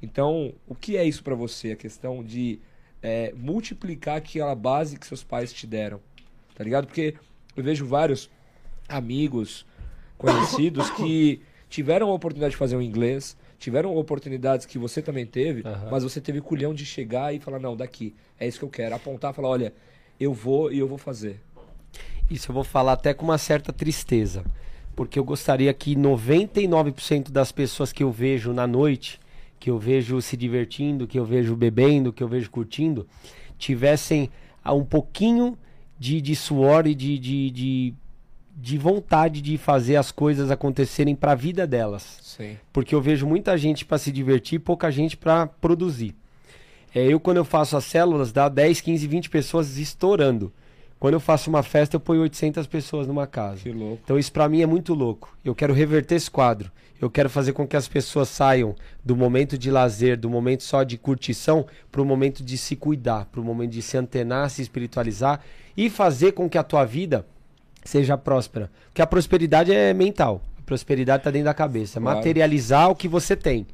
Então, 0.00 0.54
o 0.66 0.74
que 0.74 0.96
é 0.96 1.04
isso 1.04 1.22
pra 1.22 1.34
você? 1.34 1.72
A 1.72 1.76
questão 1.76 2.22
de 2.24 2.58
é, 3.02 3.32
multiplicar 3.36 4.16
aquela 4.16 4.54
base 4.54 4.98
que 4.98 5.06
seus 5.06 5.22
pais 5.22 5.52
te 5.52 5.66
deram, 5.66 6.00
tá 6.54 6.64
ligado? 6.64 6.86
Porque 6.86 7.14
eu 7.56 7.62
vejo 7.62 7.86
vários 7.86 8.30
amigos, 8.88 9.66
conhecidos 10.18 10.90
que 10.90 11.40
tiveram 11.68 12.10
a 12.10 12.14
oportunidade 12.14 12.52
de 12.52 12.56
fazer 12.56 12.76
o 12.76 12.82
inglês, 12.82 13.36
tiveram 13.58 13.94
oportunidades 13.96 14.66
que 14.66 14.78
você 14.78 15.00
também 15.02 15.26
teve, 15.26 15.62
Aham. 15.66 15.88
mas 15.90 16.02
você 16.02 16.20
teve 16.20 16.40
culhão 16.40 16.74
de 16.74 16.84
chegar 16.84 17.34
e 17.34 17.38
falar, 17.38 17.58
não, 17.58 17.76
daqui, 17.76 18.14
é 18.38 18.48
isso 18.48 18.58
que 18.58 18.64
eu 18.64 18.70
quero. 18.70 18.94
Apontar 18.94 19.34
falar, 19.34 19.48
olha, 19.48 19.74
eu 20.18 20.32
vou 20.32 20.72
e 20.72 20.78
eu 20.78 20.88
vou 20.88 20.98
fazer. 20.98 21.40
Isso 22.30 22.50
eu 22.50 22.54
vou 22.54 22.64
falar 22.64 22.92
até 22.92 23.12
com 23.12 23.24
uma 23.24 23.38
certa 23.38 23.72
tristeza. 23.72 24.44
Porque 24.96 25.18
eu 25.18 25.24
gostaria 25.24 25.72
que 25.72 25.94
99% 25.94 27.30
das 27.30 27.52
pessoas 27.52 27.92
que 27.92 28.02
eu 28.02 28.10
vejo 28.10 28.52
na 28.52 28.66
noite, 28.66 29.19
que 29.60 29.68
eu 29.68 29.78
vejo 29.78 30.20
se 30.22 30.38
divertindo, 30.38 31.06
que 31.06 31.18
eu 31.18 31.24
vejo 31.24 31.54
bebendo, 31.54 32.12
que 32.14 32.22
eu 32.22 32.28
vejo 32.28 32.50
curtindo, 32.50 33.06
tivessem 33.58 34.30
ah, 34.64 34.72
um 34.72 34.84
pouquinho 34.84 35.56
de, 35.98 36.18
de 36.22 36.34
suor 36.34 36.86
e 36.86 36.94
de, 36.94 37.18
de, 37.18 37.50
de, 37.50 37.94
de 38.56 38.78
vontade 38.78 39.42
de 39.42 39.58
fazer 39.58 39.96
as 39.96 40.10
coisas 40.10 40.50
acontecerem 40.50 41.14
para 41.14 41.32
a 41.32 41.34
vida 41.34 41.66
delas. 41.66 42.18
Sim. 42.22 42.56
Porque 42.72 42.94
eu 42.94 43.02
vejo 43.02 43.26
muita 43.26 43.56
gente 43.58 43.84
para 43.84 43.98
se 43.98 44.10
divertir 44.10 44.56
e 44.56 44.58
pouca 44.58 44.90
gente 44.90 45.14
para 45.14 45.46
produzir. 45.46 46.14
É, 46.94 47.04
eu, 47.06 47.20
quando 47.20 47.36
eu 47.36 47.44
faço 47.44 47.76
as 47.76 47.84
células, 47.84 48.32
dá 48.32 48.48
10, 48.48 48.80
15, 48.80 49.06
20 49.06 49.28
pessoas 49.28 49.76
estourando. 49.76 50.50
Quando 50.98 51.14
eu 51.14 51.20
faço 51.20 51.50
uma 51.50 51.62
festa, 51.62 51.96
eu 51.96 52.00
ponho 52.00 52.22
800 52.22 52.66
pessoas 52.66 53.06
numa 53.06 53.26
casa. 53.26 53.62
Que 53.62 53.72
louco. 53.72 54.00
Então 54.02 54.18
isso 54.18 54.32
pra 54.32 54.48
mim 54.48 54.62
é 54.62 54.66
muito 54.66 54.94
louco. 54.94 55.36
Eu 55.44 55.54
quero 55.54 55.74
reverter 55.74 56.14
esse 56.14 56.30
quadro. 56.30 56.72
Eu 57.00 57.08
quero 57.08 57.30
fazer 57.30 57.52
com 57.52 57.66
que 57.66 57.76
as 57.76 57.88
pessoas 57.88 58.28
saiam 58.28 58.74
do 59.02 59.16
momento 59.16 59.56
de 59.56 59.70
lazer, 59.70 60.18
do 60.18 60.28
momento 60.28 60.62
só 60.62 60.82
de 60.82 60.98
curtição, 60.98 61.66
para 61.90 62.02
o 62.02 62.04
momento 62.04 62.44
de 62.44 62.58
se 62.58 62.76
cuidar, 62.76 63.24
para 63.26 63.40
o 63.40 63.44
momento 63.44 63.70
de 63.70 63.80
se 63.80 63.96
antenar, 63.96 64.50
se 64.50 64.60
espiritualizar 64.60 65.40
e 65.76 65.88
fazer 65.88 66.32
com 66.32 66.48
que 66.48 66.58
a 66.58 66.62
tua 66.62 66.84
vida 66.84 67.26
seja 67.82 68.18
próspera. 68.18 68.70
Porque 68.88 69.00
a 69.00 69.06
prosperidade 69.06 69.72
é 69.72 69.94
mental. 69.94 70.42
A 70.58 70.62
prosperidade 70.62 71.20
está 71.20 71.30
dentro 71.30 71.46
da 71.46 71.54
cabeça. 71.54 71.98
É 71.98 72.02
Claro. 72.02 72.18
Materializar 72.18 72.90
o 72.90 72.94
que 72.94 73.08
você 73.08 73.34
tem. 73.34 73.66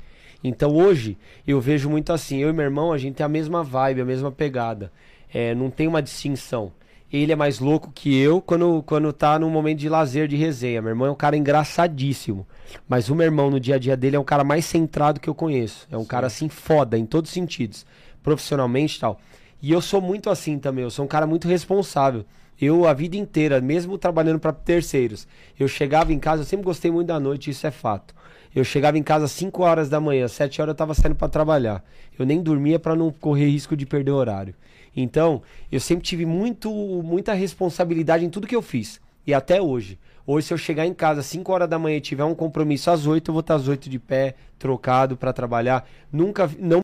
Então 0.45 0.77
hoje 0.77 1.19
eu 1.47 1.61
vejo 1.61 1.91
muito 1.91 2.13
assim. 2.13 2.39
Eu 2.39 2.51
e 2.51 2.53
meu 2.53 2.65
irmão, 2.65 2.93
a 2.93 2.99
gente 2.99 3.17
tem 3.17 3.27
a 3.27 3.29
mesma 3.29 3.65
vibe, 3.65 4.03
a 4.03 4.05
mesma 4.05 4.31
pegada. 4.31 4.93
É, 5.35 5.53
não 5.53 5.69
tem 5.69 5.89
uma 5.89 6.01
distinção. 6.01 6.73
Ele 7.13 7.33
é 7.33 7.37
mais 7.37 7.61
louco 7.61 7.93
que 7.95 8.17
eu 8.19 8.41
quando, 8.41 8.83
quando 8.83 9.13
tá 9.13 9.39
num 9.39 9.49
momento 9.49 9.79
de 9.79 9.89
lazer, 9.89 10.27
de 10.27 10.37
resenha. 10.37 10.83
Meu 10.83 10.91
irmão 10.91 11.07
é 11.07 11.11
um 11.11 11.17
cara 11.17 11.37
engraçadíssimo. 11.37 12.47
Mas 12.89 13.09
o 13.09 13.15
meu 13.15 13.25
irmão, 13.25 13.49
no 13.51 13.61
dia 13.61 13.77
a 13.77 13.79
dia 13.79 13.97
dele, 13.97 14.17
é 14.17 14.21
um 14.21 14.25
cara 14.25 14.43
mais 14.43 14.65
centrado 14.65 15.21
que 15.21 15.29
eu 15.29 15.35
conheço. 15.35 15.87
É 15.91 15.97
um 15.97 16.05
cara 16.05 16.27
assim 16.27 16.49
foda 16.49 16.99
em 16.99 17.07
todos 17.07 17.31
os 17.31 17.35
sentidos. 17.35 17.87
Profissionalmente 18.23 18.97
e 18.97 19.01
tal. 19.01 19.21
E 19.63 19.71
eu 19.71 19.81
sou 19.81 20.01
muito 20.01 20.29
assim 20.31 20.59
também. 20.59 20.83
Eu 20.83 20.91
sou 20.91 21.05
um 21.05 21.09
cara 21.09 21.27
muito 21.27 21.47
responsável. 21.47 22.25
Eu, 22.61 22.87
a 22.87 22.95
vida 22.95 23.17
inteira, 23.17 23.61
mesmo 23.61 23.99
trabalhando 23.99 24.41
para 24.41 24.53
terceiros, 24.53 25.29
eu 25.61 25.69
chegava 25.69 26.13
em 26.13 26.19
casa, 26.19 26.41
eu 26.43 26.47
sempre 26.47 26.65
gostei 26.65 26.91
muito 26.91 27.09
da 27.09 27.21
noite, 27.21 27.51
isso 27.51 27.67
é 27.67 27.71
fato. 27.71 28.15
Eu 28.55 28.65
chegava 28.65 28.97
em 28.97 29.03
casa 29.03 29.27
às 29.27 29.33
5 29.33 29.63
horas 29.63 29.91
da 29.91 30.01
manhã, 30.01 30.27
7 30.27 30.63
horas 30.63 30.73
eu 30.73 30.77
tava 30.77 30.95
saindo 30.95 31.15
para 31.15 31.29
trabalhar. 31.29 31.85
Eu 32.19 32.25
nem 32.25 32.43
dormia 32.43 32.79
para 32.79 32.97
não 32.97 33.13
correr 33.13 33.51
risco 33.51 33.77
de 33.77 33.85
perder 33.85 34.11
o 34.13 34.15
horário. 34.15 34.55
Então, 34.97 35.43
eu 35.71 35.79
sempre 35.79 36.05
tive 36.05 36.25
muito, 36.25 36.71
muita 37.05 37.35
responsabilidade 37.35 38.25
em 38.25 38.31
tudo 38.31 38.47
que 38.47 38.57
eu 38.57 38.63
fiz. 38.63 39.01
E 39.27 39.35
até 39.35 39.61
hoje. 39.61 39.99
Hoje, 40.27 40.49
se 40.49 40.55
eu 40.55 40.59
chegar 40.59 40.85
em 40.85 40.95
casa 40.95 41.21
às 41.21 41.27
5 41.27 41.53
horas 41.53 41.69
da 41.69 41.79
manhã 41.79 41.99
e 41.99 42.01
tiver 42.01 42.25
um 42.25 42.35
compromisso 42.35 42.91
às 42.91 43.07
8, 43.07 43.29
eu 43.29 43.33
vou 43.33 43.41
estar 43.41 43.55
às 43.55 43.69
8 43.69 43.89
de 43.89 43.99
pé, 43.99 44.35
trocado 44.59 45.17
para 45.17 45.33
trabalhar. 45.33 45.89
Nunca, 46.11 46.51
não 46.59 46.75